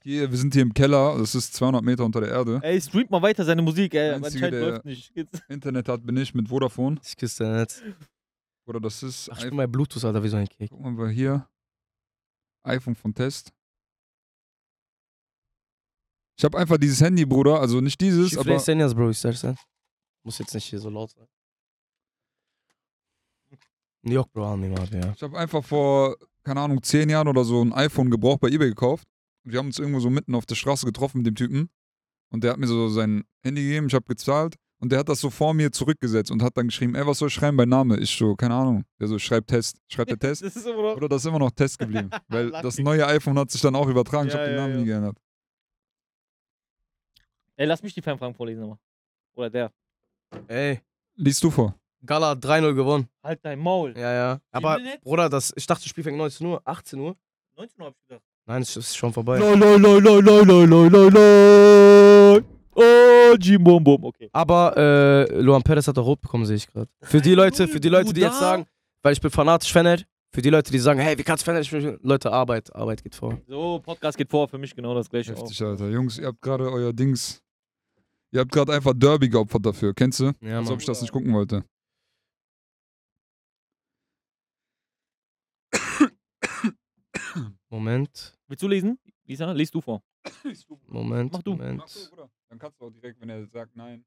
Hier, 0.02 0.30
wir 0.30 0.36
sind 0.38 0.52
hier 0.54 0.62
im 0.62 0.74
Keller. 0.74 1.16
Das 1.18 1.34
ist 1.36 1.54
200 1.54 1.82
Meter 1.84 2.04
unter 2.04 2.20
der 2.20 2.30
Erde. 2.30 2.58
ey, 2.62 2.80
streamt 2.80 3.10
mal 3.10 3.22
weiter 3.22 3.44
seine 3.44 3.62
Musik, 3.62 3.94
ey. 3.94 4.10
Einzige, 4.14 4.26
Anscheinend 4.46 4.52
der- 4.62 4.70
läuft 4.72 4.84
nicht. 4.86 5.12
Internet 5.48 5.88
hat 5.88 6.04
bin 6.04 6.16
ich 6.16 6.34
mit 6.34 6.48
Vodafone. 6.48 6.98
Ich 7.04 7.16
küsse 7.16 7.44
Netz. 7.44 7.82
Bruder, 8.64 8.80
das 8.80 9.02
ist. 9.02 9.28
Ach, 9.32 9.38
ich 9.38 9.44
bin 9.44 9.56
bei 9.56 9.66
Bluetooth, 9.66 10.04
Alter, 10.04 10.22
wie 10.24 10.28
so 10.28 10.36
ein 10.36 10.48
Cake. 10.48 10.68
Gucken 10.68 10.96
wir 10.96 11.04
mal 11.04 11.10
hier. 11.10 11.46
iPhone 12.64 12.94
von 12.96 13.14
Test. 13.14 13.52
Ich 16.40 16.44
habe 16.44 16.56
einfach 16.56 16.78
dieses 16.78 17.02
Handy, 17.02 17.26
Bruder. 17.26 17.60
Also 17.60 17.82
nicht 17.82 18.00
dieses, 18.00 18.38
aber. 18.38 18.58
Seniors, 18.58 18.94
Bro, 18.94 19.10
ich 19.10 19.18
sag's 19.18 19.42
dir. 19.42 19.54
Muss 20.22 20.38
jetzt 20.38 20.54
nicht 20.54 20.64
hier 20.64 20.78
so 20.78 20.88
laut 20.88 21.10
sein. 21.10 21.26
New 24.00 24.14
York, 24.14 24.32
Bro, 24.32 24.54
annehmen, 24.54 24.74
ja. 24.90 25.12
Ich 25.14 25.22
habe 25.22 25.38
einfach 25.38 25.62
vor, 25.62 26.16
keine 26.42 26.62
Ahnung, 26.62 26.82
zehn 26.82 27.10
Jahren 27.10 27.28
oder 27.28 27.44
so 27.44 27.62
ein 27.62 27.74
iPhone 27.74 28.10
gebraucht 28.10 28.40
bei 28.40 28.48
eBay 28.48 28.70
gekauft. 28.70 29.06
Wir 29.44 29.58
haben 29.58 29.66
uns 29.66 29.78
irgendwo 29.78 30.00
so 30.00 30.08
mitten 30.08 30.34
auf 30.34 30.46
der 30.46 30.54
Straße 30.54 30.86
getroffen 30.86 31.18
mit 31.18 31.26
dem 31.26 31.34
Typen. 31.34 31.68
Und 32.30 32.42
der 32.42 32.52
hat 32.52 32.58
mir 32.58 32.66
so 32.66 32.88
sein 32.88 33.24
Handy 33.42 33.62
gegeben, 33.62 33.88
ich 33.88 33.94
habe 33.94 34.06
gezahlt. 34.06 34.54
Und 34.78 34.92
der 34.92 35.00
hat 35.00 35.10
das 35.10 35.20
so 35.20 35.28
vor 35.28 35.52
mir 35.52 35.70
zurückgesetzt 35.70 36.30
und 36.30 36.42
hat 36.42 36.56
dann 36.56 36.68
geschrieben, 36.68 36.94
ey, 36.94 37.06
was 37.06 37.18
soll 37.18 37.28
ich 37.28 37.34
schreiben 37.34 37.58
bei 37.58 37.66
Name? 37.66 37.98
Ich 37.98 38.16
so, 38.16 38.34
keine 38.34 38.54
Ahnung. 38.54 38.84
Der 38.98 39.08
so, 39.08 39.18
schreibt 39.18 39.48
Test. 39.48 39.76
Schreibt 39.88 40.10
der 40.10 40.18
Test? 40.18 40.42
Das. 40.42 40.64
Oder 40.64 41.06
das 41.06 41.20
ist 41.20 41.26
immer 41.26 41.38
noch 41.38 41.50
Test 41.50 41.78
geblieben. 41.78 42.08
Weil 42.28 42.50
das 42.50 42.78
neue 42.78 43.06
iPhone 43.06 43.38
hat 43.38 43.50
sich 43.50 43.60
dann 43.60 43.74
auch 43.76 43.88
übertragen. 43.88 44.28
Ich 44.28 44.32
Ja, 44.32 44.40
habe 44.40 44.48
den 44.48 44.56
ja, 44.56 44.62
Namen 44.62 44.72
ja. 44.72 44.80
nie 44.80 44.86
geändert. 44.86 45.18
Ey, 47.60 47.66
lass 47.66 47.82
mich 47.82 47.92
die 47.92 48.00
Fanfragen 48.00 48.34
vorlesen 48.34 48.62
nochmal. 48.62 48.78
Oder 49.34 49.50
der. 49.50 49.70
Ey, 50.48 50.80
Liest 51.16 51.44
du 51.44 51.50
vor. 51.50 51.74
Gala 52.06 52.30
hat 52.30 52.42
3-0 52.42 52.72
gewonnen. 52.72 53.06
Halt 53.22 53.40
dein 53.42 53.58
Maul. 53.58 53.92
Ja, 53.98 54.14
ja. 54.14 54.40
Aber, 54.50 54.78
Minuten? 54.78 55.02
Bruder, 55.02 55.28
das, 55.28 55.52
ich 55.54 55.66
dachte, 55.66 55.82
das 55.82 55.90
Spiel 55.90 56.02
fängt 56.02 56.16
19 56.16 56.46
Uhr, 56.46 56.62
18 56.64 56.98
Uhr. 56.98 57.14
19 57.58 57.78
Uhr 57.82 57.86
hab 57.88 57.94
ich 57.94 58.08
gedacht. 58.08 58.24
Nein, 58.46 58.62
es 58.62 58.74
ist 58.78 58.96
schon 58.96 59.12
vorbei. 59.12 59.38
Loi, 59.38 59.54
loi, 59.56 59.76
loi, 59.76 59.98
loi, 59.98 60.20
loi, 60.20 60.42
loi, 60.42 60.64
loi, 60.64 60.88
loi, 60.88 61.08
loi. 61.10 62.44
Oh, 62.74 63.36
Jim 63.38 63.62
Bom. 63.62 64.04
Okay. 64.04 64.30
Aber 64.32 64.74
äh, 64.78 65.40
Luan 65.42 65.62
Perez 65.62 65.86
hat 65.86 65.98
auch 65.98 66.06
rot 66.06 66.22
bekommen, 66.22 66.46
sehe 66.46 66.56
ich 66.56 66.66
gerade. 66.66 66.88
Für 67.02 67.20
die 67.20 67.34
Leute, 67.34 67.68
für 67.68 67.78
die 67.78 67.90
Leute, 67.90 68.14
die 68.14 68.22
jetzt 68.22 68.40
sagen, 68.40 68.64
weil 69.02 69.12
ich 69.12 69.20
bin 69.20 69.30
fanatisch 69.30 69.70
Fanat, 69.70 70.06
für 70.32 70.40
die 70.40 70.48
Leute, 70.48 70.72
die 70.72 70.78
sagen, 70.78 70.98
hey, 70.98 71.18
wie 71.18 71.24
kannst 71.24 71.46
du 71.46 71.52
bin? 71.52 71.98
Leute, 72.02 72.32
Arbeit, 72.32 72.74
Arbeit 72.74 73.02
geht 73.02 73.14
vor. 73.14 73.36
So, 73.46 73.80
Podcast 73.80 74.16
geht 74.16 74.30
vor. 74.30 74.48
Für 74.48 74.56
mich 74.56 74.74
genau 74.74 74.94
das 74.94 75.10
gleiche. 75.10 75.34
Auch. 75.34 75.42
Heftig, 75.42 75.60
Alter. 75.60 75.90
Jungs, 75.90 76.18
ihr 76.18 76.28
habt 76.28 76.40
gerade 76.40 76.72
euer 76.72 76.94
Dings. 76.94 77.42
Ihr 78.32 78.40
habt 78.40 78.52
gerade 78.52 78.72
einfach 78.72 78.92
Derby 78.94 79.28
geopfert 79.28 79.66
dafür. 79.66 79.92
Kennst 79.94 80.20
du? 80.20 80.32
Ja, 80.40 80.58
Als 80.58 80.70
ob 80.70 80.80
ich 80.80 80.86
das 80.86 81.00
nicht 81.02 81.12
gucken 81.12 81.32
wollte. 81.34 81.64
Moment, 87.68 88.36
Willst 88.48 88.62
du 88.62 88.68
lesen? 88.68 88.98
Lisa, 89.24 89.52
liest 89.52 89.74
du 89.74 89.80
vor. 89.80 90.02
Moment, 90.88 91.32
Mach 91.32 91.42
du. 91.42 91.52
Mach 91.52 91.58
Moment. 91.58 91.82
du, 91.94 92.10
Bruder. 92.10 92.30
Dann 92.48 92.58
kannst 92.58 92.80
du 92.80 92.86
auch 92.86 92.90
direkt, 92.90 93.20
wenn 93.20 93.30
er 93.30 93.46
sagt 93.46 93.76
nein. 93.76 94.04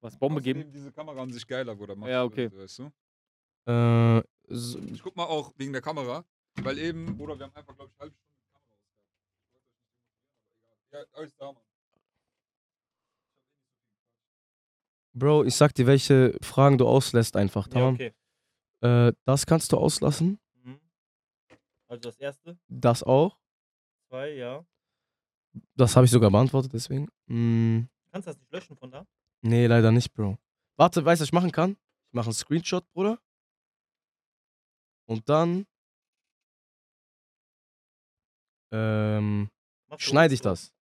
Was, 0.00 0.16
Bombe 0.16 0.36
Außerdem, 0.36 0.58
geben? 0.58 0.72
diese 0.72 0.92
Kamera 0.92 1.22
an 1.22 1.32
sich 1.32 1.44
geiler, 1.46 1.74
Bruder. 1.74 1.96
Mach 1.96 2.06
Ja, 2.06 2.20
du 2.22 2.26
okay. 2.26 2.48
das, 2.48 2.58
Weißt 2.58 2.78
du? 2.78 3.70
Äh, 3.72 4.22
so, 4.48 4.78
Ich 4.78 5.02
guck 5.02 5.16
mal 5.16 5.24
auch 5.24 5.52
wegen 5.56 5.72
der 5.72 5.82
Kamera, 5.82 6.24
weil 6.62 6.78
eben, 6.78 7.16
Bruder, 7.16 7.36
wir 7.38 7.46
haben 7.46 7.54
einfach, 7.56 7.74
glaube 7.74 7.90
ich, 7.92 7.98
halbe 7.98 8.14
Stunde 8.14 8.32
die 8.38 8.52
Kamera 8.52 8.74
ausgehabt. 10.70 10.92
Ja, 10.92 11.18
alles 11.18 11.34
da, 11.36 11.52
Mann. 11.52 11.62
Bro, 15.14 15.44
ich 15.44 15.54
sag 15.56 15.74
dir, 15.74 15.86
welche 15.86 16.36
Fragen 16.42 16.78
du 16.78 16.86
auslässt 16.86 17.36
einfach, 17.36 17.66
Ja, 17.68 17.72
tamam? 17.72 17.94
okay. 17.94 18.12
Äh, 18.80 19.12
das 19.24 19.46
kannst 19.46 19.72
du 19.72 19.76
auslassen. 19.78 20.38
Mhm. 20.62 20.80
Also 21.88 22.00
das 22.02 22.16
erste, 22.18 22.58
Das 22.68 23.02
auch. 23.02 23.38
zwei, 24.08 24.34
ja. 24.34 24.64
Das 25.74 25.96
habe 25.96 26.04
ich 26.04 26.10
sogar 26.12 26.30
beantwortet, 26.30 26.72
deswegen. 26.72 27.08
Mm, 27.26 27.88
Kannst 28.12 28.26
du 28.28 28.30
das 28.32 28.38
nicht 28.38 28.52
löschen 28.52 28.76
von 28.76 28.90
da? 28.90 29.06
nee, 29.42 29.66
leider 29.66 29.90
nicht, 29.90 30.12
Bro. 30.12 30.38
Warte, 30.76 31.04
weißt 31.04 31.20
du, 31.20 31.22
was 31.22 31.28
ich 31.28 31.32
machen 31.32 31.50
kann? 31.52 31.72
Ich 31.72 32.12
mache 32.14 32.26
einen 32.26 32.34
Screenshot, 32.34 32.88
Bruder. 32.92 33.18
Und 35.06 35.28
dann 35.28 35.66
ähm, 38.70 39.50
schneide 39.96 40.34
ich 40.34 40.40
X 40.40 40.42
drauf. 40.42 40.52
das. 40.52 40.74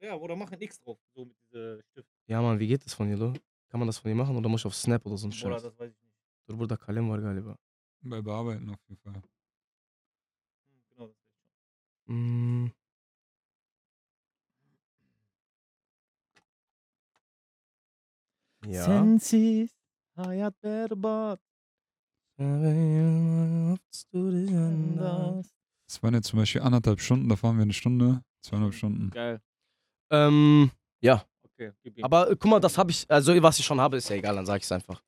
Ja, 0.00 0.14
oder 0.16 0.34
mach 0.36 0.50
ein 0.50 0.60
X 0.60 0.80
drauf, 0.80 0.98
so 1.14 1.26
mit 1.26 1.36
diesem 1.52 1.80
Stift. 1.90 2.08
Ja, 2.26 2.40
Mann, 2.42 2.58
wie 2.58 2.66
geht 2.66 2.84
das 2.84 2.94
von 2.94 3.08
dir, 3.08 3.16
du? 3.18 3.32
Kann 3.74 3.80
man 3.80 3.88
das 3.88 3.98
von 3.98 4.08
dir 4.08 4.14
machen 4.14 4.36
oder 4.36 4.48
muss 4.48 4.60
ich 4.60 4.66
auf 4.66 4.74
Snap 4.76 5.04
oder 5.04 5.16
so 5.16 5.26
ein 5.26 5.30
Oder 5.32 5.36
Scheiß? 5.58 5.62
das 5.64 5.76
weiß 5.80 5.90
ich 5.90 6.00
nicht. 6.00 6.14
Dur 6.46 6.58
burada 6.58 6.76
kalem 6.76 7.10
var 7.10 7.20
galiba. 7.20 7.58
Bei 8.02 8.22
Bearbeiten 8.22 8.70
auf 8.70 8.78
jeden 8.86 9.00
Fall. 9.02 9.14
Hm, 9.14 9.22
Genau, 10.90 11.06
das 11.08 11.16
ich 11.16 11.24
schon. 12.06 12.14
Mm. 12.14 12.72
Ja. 18.72 18.84
Sensiz, 18.84 19.72
hayat 20.16 20.54
berbat. 20.60 21.40
Das 22.38 22.46
waren 26.00 26.14
jetzt 26.14 26.28
zum 26.28 26.38
Beispiel 26.38 26.60
anderthalb 26.60 27.00
Stunden, 27.00 27.28
da 27.28 27.34
fahren 27.34 27.56
wir 27.56 27.62
eine 27.62 27.72
Stunde, 27.72 28.22
zweieinhalb 28.40 28.74
Stunden. 28.74 29.10
Geil. 29.10 29.40
Ähm, 30.12 30.70
ja, 31.00 31.24
Okay, 31.56 31.72
gib 31.82 31.98
ihm. 31.98 32.04
aber 32.04 32.30
äh, 32.30 32.36
guck 32.36 32.50
mal, 32.50 32.60
das 32.60 32.76
habe 32.76 32.90
ich, 32.90 33.08
also 33.08 33.40
was 33.42 33.58
ich 33.58 33.64
schon 33.64 33.80
habe, 33.80 33.96
ist 33.96 34.08
ja 34.08 34.16
egal, 34.16 34.34
dann 34.34 34.46
sag 34.46 34.58
ich 34.58 34.64
es 34.64 34.72
einfach. 34.72 35.00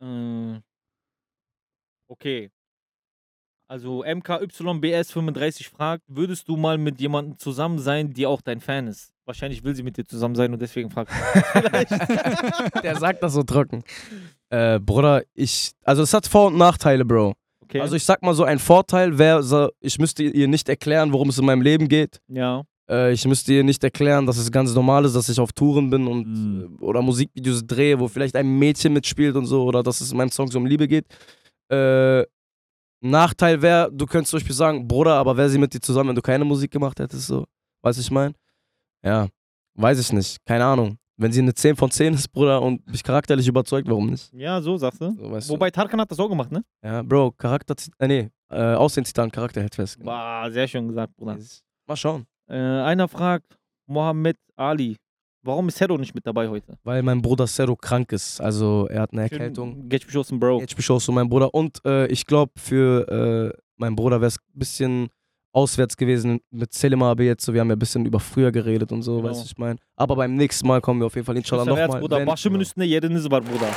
Äh, 0.00 0.60
okay. 2.08 2.50
Also 3.68 4.04
MKYBS35 4.04 5.68
fragt, 5.70 6.04
würdest 6.06 6.48
du 6.48 6.56
mal 6.56 6.78
mit 6.78 7.00
jemandem 7.00 7.36
zusammen 7.38 7.78
sein, 7.78 8.12
die 8.12 8.24
auch 8.24 8.40
dein 8.40 8.60
Fan 8.60 8.86
ist? 8.86 9.12
Wahrscheinlich 9.24 9.64
will 9.64 9.74
sie 9.74 9.82
mit 9.82 9.96
dir 9.96 10.04
zusammen 10.06 10.36
sein 10.36 10.52
und 10.52 10.62
deswegen 10.62 10.88
fragt 10.88 11.10
sie. 11.10 11.18
Der 12.82 12.96
sagt 12.96 13.24
das 13.24 13.32
so 13.32 13.42
trocken. 13.42 13.82
Äh, 14.50 14.78
Bruder, 14.78 15.24
ich, 15.34 15.72
also 15.82 16.02
es 16.02 16.14
hat 16.14 16.28
Vor- 16.28 16.46
und 16.46 16.56
Nachteile, 16.56 17.04
Bro. 17.04 17.34
Okay. 17.62 17.80
Also 17.80 17.96
ich 17.96 18.04
sag 18.04 18.22
mal 18.22 18.34
so, 18.34 18.44
ein 18.44 18.60
Vorteil 18.60 19.18
wäre, 19.18 19.72
ich 19.80 19.98
müsste 19.98 20.22
ihr 20.22 20.46
nicht 20.46 20.68
erklären, 20.68 21.12
worum 21.12 21.30
es 21.30 21.38
in 21.38 21.44
meinem 21.44 21.62
Leben 21.62 21.88
geht. 21.88 22.20
ja. 22.28 22.62
Äh, 22.88 23.12
ich 23.12 23.24
müsste 23.26 23.52
ihr 23.52 23.64
nicht 23.64 23.82
erklären, 23.82 24.26
dass 24.26 24.36
es 24.38 24.50
ganz 24.50 24.74
normal 24.74 25.04
ist, 25.04 25.14
dass 25.16 25.28
ich 25.28 25.40
auf 25.40 25.52
Touren 25.52 25.90
bin 25.90 26.06
und 26.06 26.26
Mhm. 26.26 26.78
äh, 26.80 26.84
oder 26.84 27.02
Musikvideos 27.02 27.66
drehe, 27.66 27.98
wo 27.98 28.08
vielleicht 28.08 28.36
ein 28.36 28.58
Mädchen 28.58 28.92
mitspielt 28.92 29.34
und 29.36 29.46
so, 29.46 29.64
oder 29.64 29.82
dass 29.82 30.00
es 30.00 30.10
in 30.12 30.16
meinem 30.18 30.30
Song 30.30 30.48
so 30.50 30.58
um 30.58 30.66
Liebe 30.66 30.86
geht. 30.86 31.06
Äh, 31.70 32.24
Nachteil 33.00 33.60
wäre, 33.60 33.90
du 33.92 34.06
könntest 34.06 34.30
zum 34.30 34.38
Beispiel 34.38 34.54
sagen, 34.54 34.86
Bruder, 34.88 35.14
aber 35.14 35.36
wäre 35.36 35.48
sie 35.50 35.58
mit 35.58 35.72
dir 35.74 35.80
zusammen, 35.80 36.08
wenn 36.10 36.16
du 36.16 36.22
keine 36.22 36.44
Musik 36.44 36.70
gemacht 36.70 36.98
hättest, 36.98 37.26
so. 37.26 37.44
Weißt 37.82 37.98
du, 37.98 38.02
ich 38.02 38.10
meine? 38.10 38.34
Ja, 39.04 39.28
weiß 39.74 39.98
ich 40.00 40.12
nicht. 40.12 40.38
Keine 40.44 40.64
Ahnung. 40.64 40.96
Wenn 41.18 41.32
sie 41.32 41.40
eine 41.40 41.54
10 41.54 41.76
von 41.76 41.90
10 41.90 42.14
ist, 42.14 42.28
Bruder, 42.32 42.60
und 42.60 42.86
mich 42.90 43.02
charakterlich 43.02 43.46
überzeugt, 43.48 43.88
warum 43.88 44.10
nicht? 44.10 44.30
Ja, 44.32 44.60
so 44.60 44.76
sagst 44.76 45.00
du. 45.00 45.14
So, 45.16 45.30
weißt 45.30 45.48
Wobei 45.50 45.70
Tarkan 45.70 46.00
hat 46.00 46.10
das 46.10 46.18
auch 46.18 46.28
gemacht, 46.28 46.50
ne? 46.52 46.62
du? 46.82 46.88
Ja, 46.88 47.02
Bro, 47.02 47.32
Charakter, 47.32 47.74
äh, 47.98 48.06
nee, 48.08 48.28
äh, 48.50 48.74
Aussehen-Zitat, 48.74 49.32
Charakter 49.32 49.60
hält 49.62 49.74
fest. 49.74 49.96
Genau. 49.98 50.10
War 50.10 50.50
sehr 50.50 50.66
schön 50.68 50.88
gesagt, 50.88 51.14
Bruder. 51.16 51.38
Mal 51.86 51.96
schauen. 51.96 52.26
Äh, 52.48 52.54
einer 52.56 53.08
fragt, 53.08 53.58
Mohammed 53.86 54.36
Ali, 54.56 54.96
warum 55.42 55.68
ist 55.68 55.80
Hero 55.80 55.96
nicht 55.98 56.14
mit 56.14 56.26
dabei 56.26 56.48
heute? 56.48 56.76
Weil 56.84 57.02
mein 57.02 57.20
Bruder 57.22 57.46
Sero 57.46 57.76
krank 57.76 58.12
ist. 58.12 58.40
Also, 58.40 58.86
er 58.90 59.02
hat 59.02 59.12
eine 59.12 59.22
Erkältung. 59.22 59.88
Get 59.88 60.06
beschossen, 60.06 60.38
Bro. 60.40 60.60
Jetzt 60.60 60.76
beschossen 60.76 61.14
mein 61.14 61.28
Bruder. 61.28 61.52
Und 61.54 61.84
äh, 61.84 62.06
ich 62.06 62.24
glaube, 62.26 62.52
für 62.56 63.52
äh, 63.54 63.58
meinen 63.76 63.96
Bruder 63.96 64.20
wäre 64.20 64.28
es 64.28 64.36
ein 64.38 64.58
bisschen 64.58 65.08
auswärts 65.52 65.96
gewesen 65.96 66.40
mit 66.50 66.72
Selima 66.74 67.10
AB 67.12 67.20
jetzt. 67.20 67.44
So, 67.44 67.52
wir 67.54 67.60
haben 67.62 67.68
ja 67.70 67.76
ein 67.76 67.78
bisschen 67.78 68.04
über 68.06 68.20
früher 68.20 68.52
geredet 68.52 68.92
und 68.92 69.02
so, 69.02 69.16
Genau. 69.16 69.28
weißt 69.30 69.40
du, 69.42 69.46
ich 69.46 69.58
meine. 69.58 69.78
Aber 69.96 70.14
beim 70.16 70.34
nächsten 70.36 70.66
Mal 70.66 70.80
kommen 70.80 71.00
wir 71.00 71.06
auf 71.06 71.14
jeden 71.14 71.24
Fall 71.26 71.36
inshallah 71.36 71.64
nochmal. 71.64 72.00
Bruder. 72.00 72.26
Başımın 72.26 72.60
üstünde 72.60 72.86
yeriniz 72.86 73.30
var, 73.30 73.42
Bruder. 73.42 73.70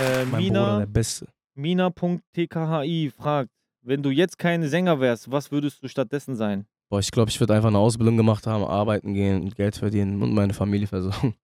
Äh, 0.00 0.24
Mein 0.24 0.30
Bruder, 0.30 0.38
Mina, 0.42 0.78
der 0.80 0.86
Beste. 0.94 1.26
Mina.tkhi 1.56 3.10
fragt, 3.10 3.50
wenn 3.84 4.02
du 4.02 4.10
jetzt 4.10 4.38
kein 4.38 4.66
Sänger 4.66 4.98
wärst, 5.00 5.30
was 5.30 5.50
würdest 5.52 5.82
du 5.82 5.88
stattdessen 5.88 6.34
sein? 6.36 6.66
Boah, 6.90 7.00
ich 7.00 7.10
glaube, 7.10 7.30
ich 7.30 7.38
würde 7.40 7.54
einfach 7.54 7.68
eine 7.68 7.78
Ausbildung 7.78 8.16
gemacht 8.16 8.46
haben, 8.46 8.64
arbeiten 8.64 9.14
gehen 9.14 9.42
und 9.42 9.54
Geld 9.56 9.76
verdienen 9.76 10.22
und 10.22 10.32
meine 10.34 10.52
Familie 10.54 10.86
versorgen. 10.86 11.34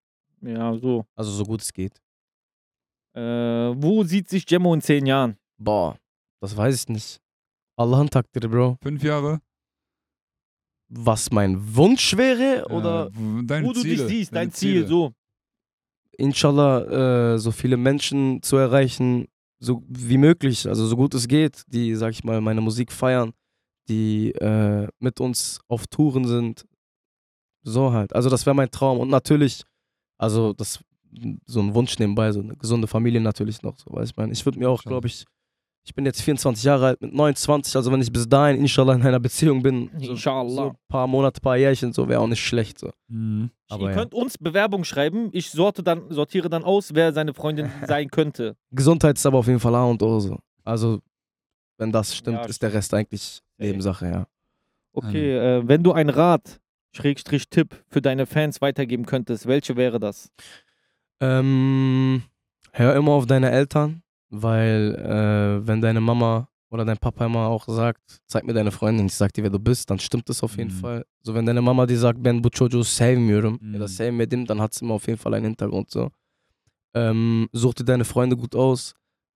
Ja, 0.43 0.75
so. 0.78 1.05
Also 1.15 1.31
so 1.31 1.44
gut 1.44 1.60
es 1.62 1.73
geht. 1.73 2.01
Äh, 3.15 3.20
wo 3.20 4.02
sieht 4.05 4.28
sich 4.28 4.47
Gemmo 4.47 4.73
in 4.75 4.81
zehn 4.81 5.05
Jahren? 5.07 5.36
Boah, 5.59 5.97
das 6.41 6.57
weiß 6.57 6.75
ich 6.83 6.89
nicht. 6.89 7.20
Allah'ın 7.77 8.09
takdiri, 8.09 8.49
Bro. 8.49 8.77
Fünf 8.83 9.02
Jahre? 9.02 9.41
Was 10.89 11.31
mein 11.31 11.57
Wunsch 11.77 12.17
wäre 12.17 12.67
oder 12.69 13.10
w- 13.12 13.47
deine 13.47 13.67
wo 13.67 13.73
du 13.73 13.81
Ziele, 13.83 13.97
dich 13.97 14.07
siehst, 14.07 14.35
dein 14.35 14.51
Ziel, 14.51 14.75
Ziele. 14.83 14.86
so. 14.86 15.12
inshallah 16.19 17.35
äh, 17.35 17.39
so 17.39 17.51
viele 17.52 17.77
Menschen 17.77 18.43
zu 18.43 18.57
erreichen, 18.57 19.27
so 19.60 19.82
wie 19.89 20.18
möglich, 20.18 20.66
also 20.66 20.86
so 20.86 20.97
gut 20.97 21.14
es 21.14 21.28
geht, 21.28 21.64
die, 21.68 21.94
sag 21.94 22.12
ich 22.12 22.24
mal, 22.24 22.40
meine 22.40 22.62
Musik 22.62 22.90
feiern, 22.90 23.32
die 23.89 24.32
äh, 24.32 24.89
mit 24.98 25.20
uns 25.20 25.60
auf 25.68 25.86
Touren 25.86 26.26
sind. 26.26 26.66
So 27.62 27.92
halt. 27.92 28.14
Also 28.14 28.30
das 28.30 28.47
wäre 28.47 28.56
mein 28.56 28.70
Traum. 28.70 28.98
Und 28.98 29.10
natürlich, 29.10 29.62
also 30.16 30.55
das 30.55 30.80
so 31.47 31.60
ein 31.60 31.74
Wunsch 31.74 31.98
nebenbei, 31.98 32.32
so 32.32 32.40
eine 32.40 32.56
gesunde 32.56 32.86
Familie 32.86 33.20
natürlich 33.20 33.62
noch, 33.62 33.76
so 33.78 33.92
weiß 33.92 34.10
ich 34.10 34.16
meine. 34.16 34.32
Ich 34.32 34.44
würde 34.47 34.58
mir 34.58 34.70
auch, 34.70 34.82
glaube 34.82 35.08
ich, 35.08 35.24
ich 35.84 35.94
bin 35.94 36.05
jetzt 36.05 36.23
24 36.23 36.62
Jahre 36.65 36.86
alt, 36.89 37.00
mit 37.00 37.12
29, 37.15 37.75
also 37.75 37.91
wenn 37.91 38.00
ich 38.00 38.12
bis 38.12 38.28
dahin 38.28 38.59
inshallah 38.59 38.94
in 38.94 39.02
einer 39.02 39.18
Beziehung 39.18 39.62
bin, 39.62 39.91
so, 39.99 40.12
Inshallah. 40.12 40.50
so 40.50 40.62
ein 40.70 40.76
paar 40.89 41.07
Monate, 41.07 41.41
paar 41.41 41.57
Jährchen, 41.57 41.92
so 41.92 42.09
wäre 42.09 42.20
auch 42.20 42.26
nicht 42.26 42.44
schlecht. 42.44 42.78
So. 42.78 42.91
Mhm. 43.09 43.50
Aber 43.68 43.84
Ihr 43.84 43.91
ja. 43.91 43.97
könnt 43.97 44.15
uns 44.15 44.36
Bewerbung 44.39 44.84
schreiben. 44.84 45.31
Ich 45.33 45.50
sorte 45.50 45.83
dann, 45.83 46.10
sortiere 46.10 46.49
dann 46.49 46.65
aus, 46.65 46.94
wer 46.94 47.12
seine 47.12 47.34
Freundin 47.34 47.70
sein 47.86 48.09
könnte. 48.10 48.57
Gesundheit 48.70 49.17
ist 49.17 49.26
aber 49.26 49.39
auf 49.39 49.47
jeden 49.47 49.60
Fall 49.60 49.75
A 49.75 49.84
und 49.84 50.02
O. 50.02 50.20
So. 50.20 50.39
Also, 50.65 51.00
wenn 51.78 51.91
das 51.91 52.15
stimmt, 52.15 52.36
Ja, 52.39 52.44
ist 52.44 52.62
der 52.62 52.73
Rest 52.73 52.92
eigentlich 52.94 53.41
Nebensache, 53.59 54.07
ja. 54.07 54.26
Okay, 54.92 55.36
äh, 55.36 55.62
wenn 55.67 55.83
du 55.83 55.92
ein 55.92 56.09
Rat, 56.09 56.60
Schrägstrich 56.92 57.49
Tipp 57.49 57.84
für 57.89 58.02
deine 58.02 58.26
Fans 58.26 58.60
weitergeben 58.60 59.07
könntest, 59.07 59.47
welche 59.47 59.76
wäre 59.76 60.00
das? 60.00 60.31
Ähm, 61.20 62.23
hör 62.73 62.94
immer 62.97 63.12
auf 63.12 63.26
deine 63.26 63.50
Eltern, 63.50 64.02
weil 64.31 64.94
äh, 64.97 65.67
wenn 65.67 65.81
deine 65.81 66.00
Mama 66.00 66.49
oder 66.70 66.84
dein 66.84 66.99
Papa 66.99 67.26
immer 67.26 67.49
auch 67.49 67.67
sagt, 67.68 68.20
zeig 68.26 68.44
mir 68.44 68.52
deine 68.55 68.70
Freundin, 68.70 69.07
ich 69.07 69.15
sag 69.15 69.33
dir, 69.33 69.42
wer 69.42 69.50
du 69.50 69.59
bist, 69.59 69.91
dann 69.91 69.99
stimmt 69.99 70.28
das 70.28 70.42
auf 70.42 70.57
jeden 70.57 70.70
Mhm. 70.75 70.81
Fall. 70.81 71.05
So, 71.23 71.34
wenn 71.34 71.44
deine 71.47 71.60
Mama 71.62 71.84
dir 71.86 71.99
sagt, 71.99 72.23
ben 72.23 72.42
bu 72.42 72.49
çocuğu 72.50 72.84
sevmiyorum, 72.84 73.59
Mhm. 73.60 73.78
da 73.81 73.89
sevmedim, 73.89 74.47
dann 74.47 74.60
hat 74.60 74.73
es 74.75 74.83
immer 74.83 74.94
auf 74.94 75.07
jeden 75.07 75.18
Fall 75.18 75.34
einen 75.34 75.47
Hintergrund, 75.47 75.91
so. 75.91 76.10
Ähm, 76.94 77.49
such 77.52 77.75
dir 77.75 77.84
deine 77.84 78.05
Freunde 78.05 78.36
gut 78.36 78.55
aus, 78.55 78.94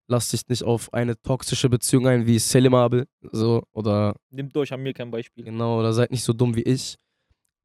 lass 0.08 0.31
dich 0.31 0.47
nicht 0.48 0.62
auf 0.64 0.92
eine 0.92 1.20
toxische 1.23 1.68
Beziehung 1.68 2.06
ein, 2.06 2.26
wie 2.26 2.39
Selim 2.39 2.74
Abel, 2.74 3.06
so, 3.32 3.62
oder 3.73 4.14
Nimmt 4.31 4.56
euch 4.56 4.73
an 4.73 4.82
mir 4.82 4.92
kein 4.92 5.10
Beispiel. 5.10 5.44
Genau, 5.44 5.78
oder 5.81 5.92
seid 5.92 6.10
nicht 6.10 6.24
so 6.24 6.32
dumm 6.32 6.55
wie 6.56 6.62
ich. 6.62 6.97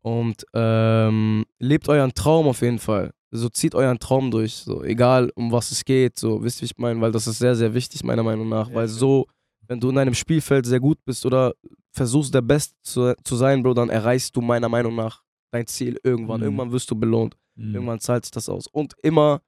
Und 0.02 0.46
ähm, 0.54 1.46
lebt 1.60 1.90
euren 1.90 2.14
Traum 2.14 2.48
auf 2.48 2.62
jeden 2.62 2.80
Fall. 2.80 3.12
So 3.32 3.50
zieht 3.50 3.76
euren 3.76 4.00
Traum 4.00 4.32
durch. 4.32 4.54
So, 4.56 4.84
egal 4.84 5.32
um 5.36 5.52
was 5.52 5.72
es 5.72 5.86
geht. 5.86 6.18
So, 6.18 6.42
wisst 6.44 6.60
ihr, 6.60 6.62
wie 6.62 6.66
ich 6.72 6.78
meine? 6.78 7.00
Weil 7.02 7.12
das 7.12 7.28
ist 7.28 7.38
sehr, 7.40 7.56
sehr 7.56 7.74
wichtig, 7.74 8.04
meiner 8.04 8.24
Meinung 8.24 8.50
nach. 8.50 8.70
Ja, 8.70 8.76
weil 8.76 8.88
so, 8.88 9.28
wenn 9.68 9.80
du 9.80 9.90
in 9.90 9.98
einem 10.00 10.16
Spielfeld 10.16 10.66
sehr 10.66 10.80
gut 10.80 10.98
bist 11.06 11.26
oder 11.26 11.54
versuchst, 11.94 12.34
der 12.34 12.42
Beste 12.42 12.76
zu, 12.82 13.14
zu 13.24 13.36
sein, 13.36 13.62
Bro, 13.62 13.74
dann 13.76 13.90
erreichst 13.90 14.36
du 14.36 14.42
meiner 14.42 14.70
Meinung 14.70 14.96
nach 14.96 15.24
dein 15.52 15.68
Ziel 15.68 16.00
irgendwann. 16.04 16.40
Mhm. 16.40 16.46
Irgendwann 16.46 16.72
wirst 16.72 16.90
du 16.90 16.96
belohnt. 16.96 17.36
Mhm. 17.56 17.76
Irgendwann 17.76 18.00
zahlt 18.00 18.26
sich 18.26 18.32
das 18.32 18.50
aus. 18.50 18.66
Und 18.68 18.94
immer 19.04 19.42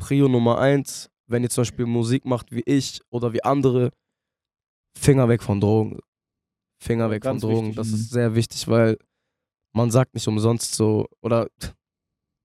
Prio 0.00 0.28
Nummer 0.28 0.58
eins, 0.58 1.08
wenn 1.28 1.42
ihr 1.42 1.50
zum 1.50 1.62
Beispiel 1.62 1.86
Musik 1.86 2.24
macht 2.24 2.50
wie 2.52 2.62
ich 2.66 3.00
oder 3.10 3.32
wie 3.32 3.42
andere, 3.44 3.90
Finger 4.96 5.28
weg 5.28 5.42
von 5.42 5.60
Drogen. 5.60 5.98
Finger 6.82 7.10
weg 7.10 7.22
von 7.24 7.32
ganz 7.34 7.42
Drogen. 7.42 7.56
wichtig. 7.68 7.76
Das 7.76 7.88
Mhm. 7.88 7.94
ist 7.94 8.10
sehr 8.10 8.34
wichtig, 8.34 8.66
weil 8.68 8.98
man 9.74 9.90
sagt 9.90 10.14
nicht 10.14 10.26
umsonst 10.26 10.74
so, 10.74 11.06
oder 11.20 11.48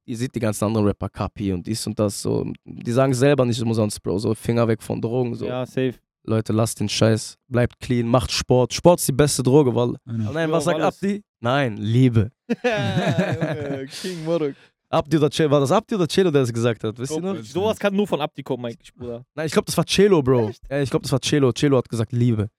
ihr 0.06 0.18
seht 0.18 0.36
die 0.36 0.40
ganzen 0.40 0.66
anderen 0.66 0.88
Rapper, 0.88 1.10
Kapi 1.10 1.54
und 1.54 1.66
dies 1.66 1.86
und 1.88 1.98
das 2.00 2.22
so, 2.22 2.46
die 2.66 2.92
sagen 2.92 3.14
selber 3.14 3.46
nicht 3.46 3.62
umsonst, 3.62 4.02
Bro, 4.02 4.20
so 4.20 4.34
Finger 4.34 4.68
weg 4.68 4.82
von 4.82 5.02
Drogen. 5.02 5.36
So. 5.36 5.46
Ja, 5.46 5.66
safe. 5.66 5.96
Leute, 6.26 6.54
lasst 6.54 6.80
den 6.80 6.88
Scheiß, 6.88 7.38
bleibt 7.50 7.80
clean, 7.80 8.08
macht 8.08 8.32
Sport. 8.32 8.74
Sport 8.74 9.00
ist 9.00 9.10
die 9.10 9.14
beste 9.14 9.44
Droge, 9.44 9.76
weil. 9.76 9.96
Einer. 10.06 10.32
Nein, 10.32 10.50
Ja, 10.50 10.52
was 10.56 10.64
sagt. 10.64 10.80
Abdi? 10.80 11.22
Nein, 11.42 11.78
Liebe. 11.78 12.32
King 14.02 14.24
Moruk. 14.24 14.56
Abdi 14.90 15.18
oder 15.18 15.30
Celo, 15.30 15.50
war 15.50 15.60
das 15.60 15.72
Abdi 15.72 15.96
oder 15.96 16.08
Celo, 16.08 16.30
der 16.30 16.42
das 16.42 16.54
gesagt 16.54 16.84
hat? 16.84 16.98
Wisst 16.98 17.12
ihr 17.12 17.20
noch? 17.20 17.42
Sowas 17.44 17.80
kann 17.80 17.96
nur 17.96 18.08
von 18.08 18.22
Abdi 18.22 18.44
kommen, 18.44 18.66
eigentlich, 18.66 18.94
Bruder. 18.94 19.26
Nein, 19.34 19.48
ich 19.48 19.52
glaube, 19.52 19.66
das 19.66 19.76
war 19.76 19.86
Celo, 19.86 20.22
Bro. 20.22 20.52
Ja, 20.70 20.82
ich 20.82 20.90
glaube, 20.90 21.04
das 21.04 21.12
war 21.12 21.20
Celo. 21.20 21.52
Celo 21.52 21.78
hat 21.78 21.90
gesagt 21.90 22.12
Liebe. 22.12 22.50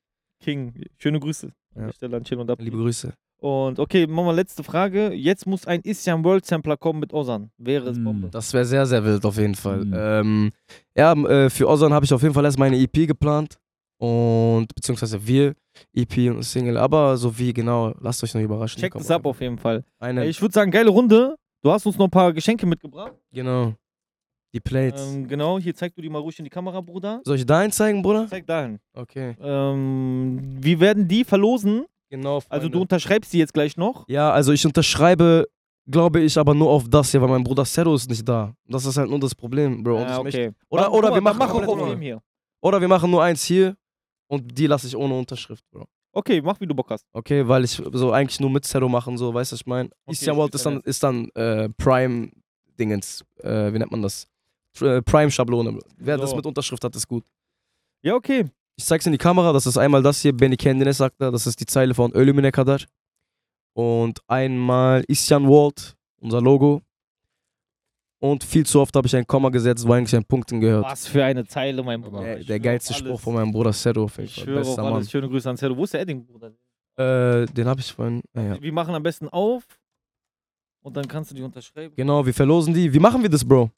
King, 0.40 0.74
schöne 0.98 1.20
Grüße. 1.20 1.52
Ja. 1.76 1.90
an 2.08 2.24
Chill 2.24 2.38
und 2.38 2.50
Abdi. 2.50 2.64
Liebe 2.64 2.76
Grüße. 2.76 3.14
Und 3.44 3.78
okay, 3.78 4.06
machen 4.06 4.24
wir 4.24 4.32
letzte 4.32 4.64
Frage. 4.64 5.12
Jetzt 5.12 5.46
muss 5.46 5.66
ein 5.66 5.82
Isyan 5.84 6.24
World 6.24 6.46
Sampler 6.46 6.78
kommen 6.78 7.00
mit 7.00 7.12
Ozan. 7.12 7.50
Wäre 7.58 7.90
es 7.90 7.98
Mm. 7.98 8.04
Bombe. 8.04 8.28
Das 8.30 8.50
wäre 8.54 8.64
sehr, 8.64 8.86
sehr 8.86 9.04
wild 9.04 9.22
auf 9.22 9.36
jeden 9.36 9.54
Fall. 9.54 9.84
Mhm. 9.84 9.94
Ähm, 9.94 10.52
ja, 10.96 11.12
äh, 11.12 11.50
für 11.50 11.68
Ozan 11.68 11.92
habe 11.92 12.06
ich 12.06 12.12
auf 12.14 12.22
jeden 12.22 12.32
Fall 12.32 12.46
erst 12.46 12.58
meine 12.58 12.78
EP 12.78 13.06
geplant. 13.06 13.58
Und 14.00 14.68
beziehungsweise 14.74 15.26
wir, 15.26 15.52
EP 15.92 16.30
und 16.30 16.42
Single. 16.42 16.78
Aber 16.78 17.18
so 17.18 17.38
wie 17.38 17.52
genau, 17.52 17.92
lasst 18.00 18.24
euch 18.24 18.32
noch 18.32 18.40
überraschen. 18.40 18.80
Check 18.80 18.92
Kommt 18.92 19.04
das 19.04 19.10
ab 19.10 19.26
auf 19.26 19.38
jeden 19.42 19.58
Fall. 19.58 19.84
Eine, 19.98 20.24
Ich 20.26 20.40
würde 20.40 20.54
sagen, 20.54 20.70
geile 20.70 20.88
Runde. 20.88 21.36
Du 21.62 21.70
hast 21.70 21.84
uns 21.84 21.98
noch 21.98 22.06
ein 22.06 22.10
paar 22.10 22.32
Geschenke 22.32 22.64
mitgebracht. 22.64 23.12
genau. 23.30 23.74
Die 24.54 24.60
Plates. 24.60 25.12
Ähm, 25.12 25.28
genau, 25.28 25.58
hier 25.58 25.74
zeig 25.74 25.94
du 25.96 26.00
die 26.00 26.08
mal 26.08 26.20
ruhig 26.20 26.38
in 26.38 26.44
die 26.44 26.50
Kamera, 26.50 26.80
Bruder. 26.80 27.20
Soll 27.24 27.36
ich 27.36 27.44
dahin 27.44 27.72
zeigen, 27.72 28.00
Bruder? 28.02 28.26
Zeig 28.28 28.46
dahin. 28.46 28.78
Okay. 28.94 29.34
Ähm, 29.40 30.56
wir 30.60 30.78
werden 30.80 31.08
die 31.08 31.24
verlosen. 31.24 31.84
Genau. 32.10 32.36
Also 32.36 32.48
Freunde. 32.48 32.70
du 32.70 32.80
unterschreibst 32.82 33.32
die 33.32 33.38
jetzt 33.38 33.54
gleich 33.54 33.76
noch. 33.76 34.08
Ja, 34.08 34.30
also 34.30 34.52
ich 34.52 34.64
unterschreibe, 34.64 35.46
glaube 35.86 36.20
ich, 36.20 36.38
aber 36.38 36.54
nur 36.54 36.70
auf 36.70 36.88
das 36.88 37.10
hier, 37.10 37.20
weil 37.20 37.28
mein 37.28 37.44
Bruder 37.44 37.64
Zero 37.64 37.94
ist 37.94 38.08
nicht 38.08 38.28
da. 38.28 38.54
Das 38.66 38.84
ist 38.86 38.96
halt 38.96 39.10
nur 39.10 39.18
das 39.20 39.34
Problem, 39.34 39.82
Bro. 39.82 39.96
Und 40.02 40.06
Ah, 40.08 40.18
okay. 40.18 40.52
Oder, 40.68 40.92
oder, 40.92 41.14
wir 41.14 41.20
machen, 41.20 41.38
dann 41.38 41.48
mach 41.48 41.54
oder, 41.54 41.68
auch 41.68 41.76
Problem 41.76 42.00
hier. 42.00 42.20
oder 42.60 42.80
wir 42.80 42.88
machen 42.88 43.10
nur 43.10 43.22
eins 43.22 43.42
hier 43.44 43.76
und 44.28 44.56
die 44.56 44.66
lasse 44.66 44.86
ich 44.86 44.96
ohne 44.96 45.14
Unterschrift, 45.14 45.64
Bro. 45.70 45.84
Okay, 46.12 46.40
mach 46.40 46.60
wie 46.60 46.66
du 46.66 46.74
Bock 46.74 46.90
hast. 46.90 47.04
Okay, 47.12 47.46
weil 47.48 47.64
ich 47.64 47.82
so 47.92 48.12
eigentlich 48.12 48.38
nur 48.38 48.50
mit 48.50 48.64
Zero 48.64 48.88
machen, 48.88 49.18
so, 49.18 49.34
weißt 49.34 49.50
du, 49.50 49.54
was 49.54 49.60
ich 49.62 49.66
meine? 49.66 49.88
Okay, 50.06 50.12
Eastern 50.12 50.34
ich 50.34 50.38
World 50.38 50.54
ist 50.54 50.64
dann, 50.66 50.80
ist 50.82 51.02
dann 51.02 51.28
äh, 51.34 51.68
Prime-Dingens, 51.70 53.24
äh, 53.42 53.72
wie 53.72 53.78
nennt 53.78 53.90
man 53.90 54.02
das? 54.02 54.26
Äh, 54.80 55.02
Prime-Schablone. 55.02 55.78
Wer 55.98 56.16
das 56.16 56.30
So. 56.30 56.36
mit 56.36 56.46
Unterschrift 56.46 56.84
hat, 56.84 56.94
ist 56.94 57.08
gut. 57.08 57.24
Ja, 58.02 58.14
okay. 58.14 58.44
Ich 58.76 58.84
zeig's 58.84 59.06
in 59.06 59.12
die 59.12 59.18
Kamera, 59.18 59.52
das 59.52 59.66
ist 59.66 59.78
einmal 59.78 60.02
das 60.02 60.20
hier, 60.20 60.32
Benny 60.32 60.56
Kendines 60.56 60.96
sagt 60.98 61.20
er, 61.20 61.30
das 61.30 61.46
ist 61.46 61.60
die 61.60 61.66
Zeile 61.66 61.94
von 61.94 62.12
Ölümine 62.12 62.50
Kadar. 62.50 62.80
Und 63.72 64.20
einmal 64.28 65.04
Isyan 65.08 65.46
World, 65.46 65.96
unser 66.20 66.40
Logo. 66.40 66.82
Und 68.20 68.42
viel 68.42 68.64
zu 68.64 68.80
oft 68.80 68.94
habe 68.96 69.06
ich 69.06 69.14
ein 69.14 69.26
Komma 69.26 69.50
gesetzt, 69.50 69.86
wo 69.86 69.92
eigentlich 69.92 70.16
ein 70.16 70.24
Punkt 70.24 70.50
hingehört. 70.50 70.84
Was 70.84 71.06
für 71.06 71.22
eine 71.24 71.44
Zeile, 71.46 71.82
mein 71.82 72.00
Bruder. 72.00 72.20
Der, 72.22 72.38
Ich 72.38 72.46
der 72.46 72.58
geilste 72.58 72.94
Spruch 72.94 73.20
von 73.20 73.34
meinem 73.34 73.52
Bruder 73.52 73.70
jeden 73.72 74.08
Ich 74.24 74.34
schwöre 74.34 74.60
auf 74.66 74.78
alles. 74.78 75.10
Schöne 75.10 75.28
Grüße 75.28 75.50
an 75.50 75.56
Zero. 75.56 75.76
Wo 75.76 75.84
ist 75.84 75.92
der 75.92 76.00
Edding, 76.00 76.24
Bruder? 76.24 76.50
Mann. 76.96 77.06
Äh, 77.06 77.46
den 77.46 77.66
habe 77.66 77.80
ich 77.80 77.92
vorhin. 77.92 78.22
Ja, 78.34 78.42
ja. 78.42 78.62
Wir 78.62 78.72
machen 78.72 78.94
am 78.94 79.02
besten 79.02 79.28
auf 79.28 79.64
und 80.82 80.96
dann 80.96 81.06
kannst 81.06 81.32
du 81.32 81.34
die 81.34 81.42
unterschreiben. 81.42 81.94
Genau, 81.96 82.24
wir 82.24 82.32
verlosen 82.32 82.72
die. 82.72 82.92
Wie 82.92 82.98
machen 83.00 83.20
wir 83.22 83.28
das, 83.28 83.44
Bro? 83.44 83.70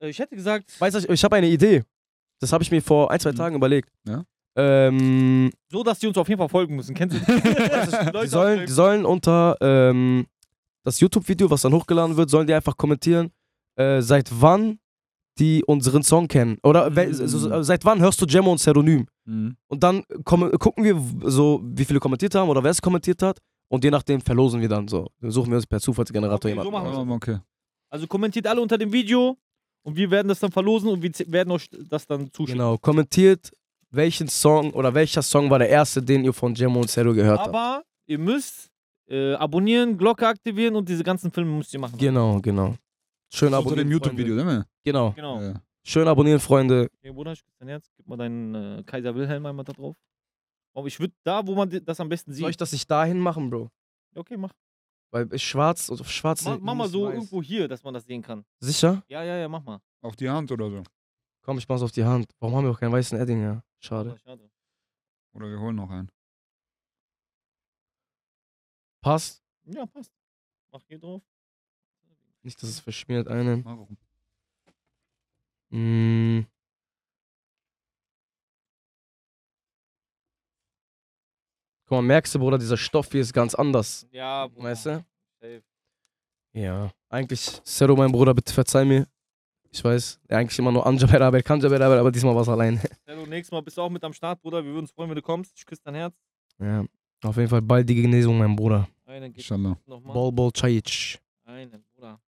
Äh, 0.00 0.08
Ich 0.08 0.18
hätte 0.18 0.36
gesagt, 0.36 0.80
Weißt 0.80 0.94
du, 0.94 1.00
ich, 1.00 1.08
ich 1.08 1.24
habe 1.24 1.36
eine 1.36 1.48
Idee. 1.48 1.82
Das 2.40 2.52
habe 2.52 2.62
ich 2.64 2.70
mir 2.70 2.80
vor 2.80 3.10
ein, 3.10 3.20
zwei 3.20 3.32
Mhm. 3.32 3.36
Tagen 3.36 3.56
überlegt. 3.56 3.90
Ja? 4.06 4.24
Ähm, 4.56 5.50
so, 5.70 5.82
dass 5.82 5.98
die 5.98 6.06
uns 6.06 6.18
auf 6.18 6.28
jeden 6.28 6.38
Fall 6.38 6.48
folgen 6.48 6.76
müssen. 6.76 6.94
Kennst 6.94 7.16
du 7.16 7.20
die? 7.20 8.20
die, 8.22 8.26
sollen, 8.26 8.66
die 8.66 8.72
sollen 8.72 9.04
unter 9.04 9.56
ähm, 9.60 10.26
das 10.84 11.00
YouTube-Video, 11.00 11.50
was 11.50 11.62
dann 11.62 11.72
hochgeladen 11.72 12.16
wird, 12.16 12.28
sollen 12.30 12.46
die 12.46 12.54
einfach 12.54 12.76
kommentieren, 12.76 13.30
äh, 13.76 14.00
seit 14.02 14.28
wann 14.32 14.78
die 15.38 15.64
unseren 15.64 16.02
Song 16.02 16.28
kennen. 16.28 16.58
Oder 16.62 16.88
wel- 16.94 17.12
so, 17.14 17.26
so, 17.38 17.62
seit 17.62 17.84
wann 17.86 18.00
hörst 18.00 18.20
du 18.20 18.26
Gemmo 18.26 18.50
und 18.52 18.58
Pseudonym? 18.58 19.06
Mhm. 19.24 19.56
Und 19.68 19.82
dann 19.82 20.02
gucken 20.24 20.84
wir 20.84 21.30
so, 21.30 21.62
wie 21.64 21.84
viele 21.86 22.00
kommentiert 22.00 22.34
haben 22.34 22.50
oder 22.50 22.62
wer 22.62 22.70
es 22.70 22.82
kommentiert 22.82 23.22
hat. 23.22 23.38
Und 23.68 23.82
je 23.84 23.90
nachdem 23.90 24.20
verlosen 24.20 24.60
wir 24.60 24.68
dann 24.68 24.86
so. 24.86 25.08
Dann 25.20 25.30
suchen 25.30 25.48
wir 25.50 25.56
uns 25.56 25.66
per 25.66 25.80
Zufallsgenerator 25.80 26.50
Okay, 26.50 26.60
so 26.60 26.64
jemanden. 26.64 26.72
machen 26.90 26.98
aus. 27.00 27.06
wir 27.06 27.14
okay. 27.14 27.38
Also 27.88 28.06
kommentiert 28.06 28.46
alle 28.46 28.60
unter 28.60 28.76
dem 28.76 28.92
Video 28.92 29.38
und 29.82 29.96
wir 29.96 30.10
werden 30.10 30.28
das 30.28 30.40
dann 30.40 30.52
verlosen 30.52 30.90
und 30.90 31.02
wir 31.02 31.10
werden 31.32 31.50
euch 31.52 31.70
das 31.88 32.06
dann 32.06 32.30
zuschicken. 32.30 32.58
Genau, 32.58 32.76
kommentiert, 32.76 33.50
welchen 33.92 34.28
Song 34.28 34.72
oder 34.72 34.92
welcher 34.94 35.22
Song 35.22 35.50
war 35.50 35.58
der 35.58 35.68
erste, 35.68 36.02
den 36.02 36.24
ihr 36.24 36.32
von 36.32 36.54
Gemmo 36.54 36.80
und 36.80 36.88
Zero 36.88 37.12
gehört 37.14 37.38
habt. 37.40 37.48
Aber 37.48 37.82
ihr 38.06 38.18
müsst 38.18 38.70
äh, 39.08 39.34
abonnieren, 39.34 39.96
Glocke 39.96 40.26
aktivieren 40.26 40.74
und 40.76 40.88
diese 40.88 41.04
ganzen 41.04 41.30
Filme 41.30 41.50
müsst 41.58 41.72
ihr 41.74 41.80
machen. 41.80 41.98
Genau, 41.98 42.40
genau. 42.40 42.74
Schön 43.32 43.48
Unter 43.48 43.58
abonnieren. 43.58 43.88
dem 43.88 43.92
YouTube-Video, 43.92 44.34
Freunde. 44.36 44.54
ne? 44.54 44.66
Genau. 44.84 45.12
Genau. 45.12 45.40
Ja. 45.40 45.54
Schön 45.84 46.06
abonnieren, 46.08 46.40
Freunde. 46.40 46.88
Okay, 46.98 47.10
Bruder, 47.12 47.32
ich 47.32 47.42
küsse 47.44 47.56
dein 47.58 47.68
Herz. 47.68 47.90
Gib 47.96 48.06
mal 48.06 48.16
deinen 48.16 48.54
äh, 48.54 48.82
Kaiser 48.84 49.14
Wilhelm 49.14 49.44
einmal 49.46 49.64
da 49.64 49.72
drauf. 49.72 49.96
Aber 50.74 50.86
ich 50.86 50.98
würde 50.98 51.12
da, 51.24 51.46
wo 51.46 51.54
man 51.54 51.68
das 51.84 52.00
am 52.00 52.08
besten 52.08 52.32
Soll 52.32 52.48
ich 52.50 52.54
sieht. 52.54 52.60
das 52.60 52.72
nicht 52.72 52.90
dahin 52.90 53.18
machen, 53.18 53.50
Bro? 53.50 53.68
Okay, 54.14 54.36
mach. 54.36 54.52
Weil 55.10 55.26
ist 55.32 55.42
schwarz 55.42 55.88
und 55.90 56.00
auf 56.00 56.10
schwarz. 56.10 56.44
Mach, 56.44 56.58
mach 56.60 56.74
mal 56.74 56.88
so 56.88 57.04
weiß. 57.06 57.14
irgendwo 57.14 57.42
hier, 57.42 57.68
dass 57.68 57.82
man 57.82 57.92
das 57.92 58.04
sehen 58.06 58.22
kann. 58.22 58.44
Sicher? 58.60 59.02
Ja, 59.08 59.22
ja, 59.22 59.36
ja, 59.36 59.48
mach 59.48 59.62
mal. 59.62 59.78
Auf 60.00 60.16
die 60.16 60.30
Hand 60.30 60.50
oder 60.50 60.70
so. 60.70 60.82
Komm, 61.42 61.58
ich 61.58 61.68
mach's 61.68 61.82
auf 61.82 61.92
die 61.92 62.04
Hand. 62.04 62.32
Warum 62.38 62.56
haben 62.56 62.64
wir 62.64 62.70
auch 62.70 62.78
keinen 62.80 62.92
weißen 62.92 63.18
Edding 63.18 63.40
mehr? 63.40 63.64
Schade. 63.80 64.16
Schade. 64.24 64.48
Oder 65.32 65.48
wir 65.48 65.58
holen 65.58 65.76
noch 65.76 65.90
einen. 65.90 66.10
Passt. 69.00 69.42
Ja, 69.64 69.84
passt. 69.86 70.12
Mach 70.70 70.82
hier 70.86 70.98
drauf. 70.98 71.22
Nicht, 72.42 72.62
dass 72.62 72.68
es 72.70 72.80
verschmiert 72.80 73.28
einen. 73.28 73.66
Auch. 73.66 73.88
Mm. 75.70 76.40
Guck 81.86 81.90
mal, 81.90 82.02
merkst 82.02 82.34
du, 82.34 82.38
Bruder, 82.38 82.58
dieser 82.58 82.76
Stoff 82.76 83.10
hier 83.10 83.20
ist 83.20 83.32
ganz 83.32 83.54
anders. 83.54 84.06
Ja, 84.12 84.46
Bruder. 84.46 84.68
Weißt 84.68 84.86
du? 84.86 85.04
Safe. 85.40 85.62
Ja. 86.52 86.90
Eigentlich, 87.08 87.62
Zero, 87.64 87.96
mein 87.96 88.12
Bruder, 88.12 88.32
bitte 88.34 88.52
verzeih 88.52 88.84
mir. 88.84 89.06
Ich 89.74 89.82
weiß, 89.82 90.20
ja, 90.30 90.36
eigentlich 90.38 90.58
immer 90.58 90.70
nur 90.70 90.86
Anja 90.86 91.06
Beraber, 91.06 91.40
Kanja 91.42 91.68
Beraber, 91.68 91.98
aber 91.98 92.12
diesmal 92.12 92.34
war 92.34 92.42
es 92.42 92.48
allein. 92.48 92.78
Hello, 93.06 93.24
nächstes 93.24 93.52
Mal 93.52 93.62
bist 93.62 93.78
du 93.78 93.80
auch 93.82 93.88
mit 93.88 94.04
am 94.04 94.12
Start, 94.12 94.40
Bruder. 94.42 94.62
Wir 94.62 94.70
würden 94.70 94.80
uns 94.84 94.90
freuen, 94.92 95.08
wenn 95.08 95.16
du 95.16 95.22
kommst. 95.22 95.52
Ich 95.56 95.64
küsse 95.64 95.80
dein 95.84 95.94
Herz. 95.94 96.14
Ja. 96.58 96.84
Auf 97.24 97.36
jeden 97.36 97.48
Fall 97.48 97.62
bald 97.62 97.88
die 97.88 97.94
Genesung, 97.94 98.36
mein 98.36 98.54
Bruder. 98.54 98.86
Einen 99.06 99.32
geht 99.32 99.48
nochmal. 99.50 99.76
Bol 99.86 100.30
Bol 100.32 100.50
Chayic. 100.52 101.18
Einen, 101.44 101.82
Bruder. 101.94 102.20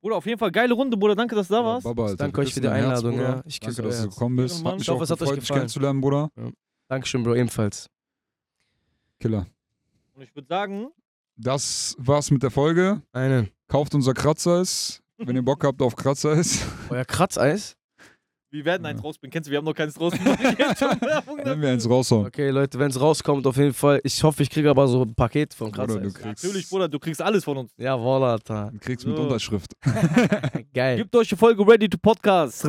Bruder, 0.00 0.16
auf 0.16 0.24
jeden 0.26 0.38
Fall 0.38 0.50
geile 0.50 0.72
Runde, 0.72 0.96
Bruder. 0.96 1.14
Danke, 1.14 1.34
dass 1.34 1.48
du 1.48 1.54
da 1.54 1.64
warst. 1.64 1.84
Baba, 1.84 2.04
Alter, 2.04 2.16
Danke 2.16 2.40
euch 2.40 2.54
für 2.54 2.60
die 2.62 2.68
Herz, 2.68 2.82
Einladung, 2.82 3.16
Bruder. 3.16 3.28
ja. 3.36 3.42
Ich 3.44 3.60
küsse 3.60 3.82
Danke, 3.82 3.88
dass 3.90 3.98
du 3.98 4.04
Herz. 4.04 4.14
gekommen 4.14 4.36
bist. 4.36 4.64
Hat 4.64 4.72
mich 4.74 4.82
Ich 4.82 4.88
hoffe, 4.88 4.98
auch 5.00 5.02
es 5.02 5.10
hat 5.10 5.16
euch 5.20 5.20
gefreut, 5.20 5.36
dich 5.36 5.42
gefallen. 5.48 5.60
kennenzulernen, 5.60 6.00
Bruder. 6.00 6.30
Dankeschön, 6.88 7.22
Bro, 7.22 7.34
ebenfalls. 7.34 7.90
Killer. 9.18 9.46
Und 10.14 10.22
ich 10.22 10.34
würde 10.34 10.48
sagen, 10.48 10.88
Das 11.36 11.94
war's 11.98 12.30
mit 12.30 12.42
der 12.42 12.50
Folge. 12.50 13.02
Einen. 13.12 13.50
Kauft 13.68 13.94
unser 13.94 14.14
Kratzeis, 14.14 14.99
wenn 15.24 15.36
ihr 15.36 15.42
Bock 15.42 15.64
habt 15.64 15.80
auf 15.82 15.94
Kratzeis. 15.96 16.64
Euer 16.88 17.04
Kratzeis? 17.04 17.76
wir 18.52 18.64
werden 18.64 18.82
Ja. 18.84 18.90
eins 18.90 19.04
rausbringen. 19.04 19.30
Kennst 19.32 19.46
du, 19.46 19.52
wir 19.52 19.58
haben 19.58 19.64
noch 19.64 19.74
keins 19.74 19.94
Werbung 20.00 21.36
Nehmen 21.36 21.62
wir 21.62 21.68
eins 21.70 21.88
raushauen. 21.88 22.26
Okay, 22.26 22.50
Leute, 22.50 22.80
wenn 22.80 22.90
es 22.90 23.00
rauskommt, 23.00 23.46
auf 23.46 23.56
jeden 23.56 23.72
Fall. 23.74 24.00
Ich 24.02 24.20
hoffe, 24.24 24.42
ich 24.42 24.50
kriege 24.50 24.68
aber 24.70 24.88
so 24.88 25.02
ein 25.02 25.14
Paket 25.14 25.54
von 25.54 25.70
Bruder, 25.70 25.86
du 25.86 25.92
Kratzeis. 26.10 26.14
kriegst, 26.14 26.44
Natürlich, 26.44 26.68
Bruder, 26.68 26.88
du 26.88 26.98
kriegst 26.98 27.22
alles 27.22 27.44
von 27.44 27.58
uns. 27.58 27.70
Jawohl, 27.76 28.24
Alter. 28.24 28.70
du 28.72 28.78
kriegst 28.80 29.06
mit 29.06 29.16
So. 29.16 29.22
Unterschrift. 29.22 29.72
Geil. 30.74 30.96
Gebt 30.96 31.14
euch 31.14 31.28
die 31.28 31.36
Folge 31.36 31.64
Ready 31.64 31.88
to 31.88 31.98
Podcast. 31.98 32.66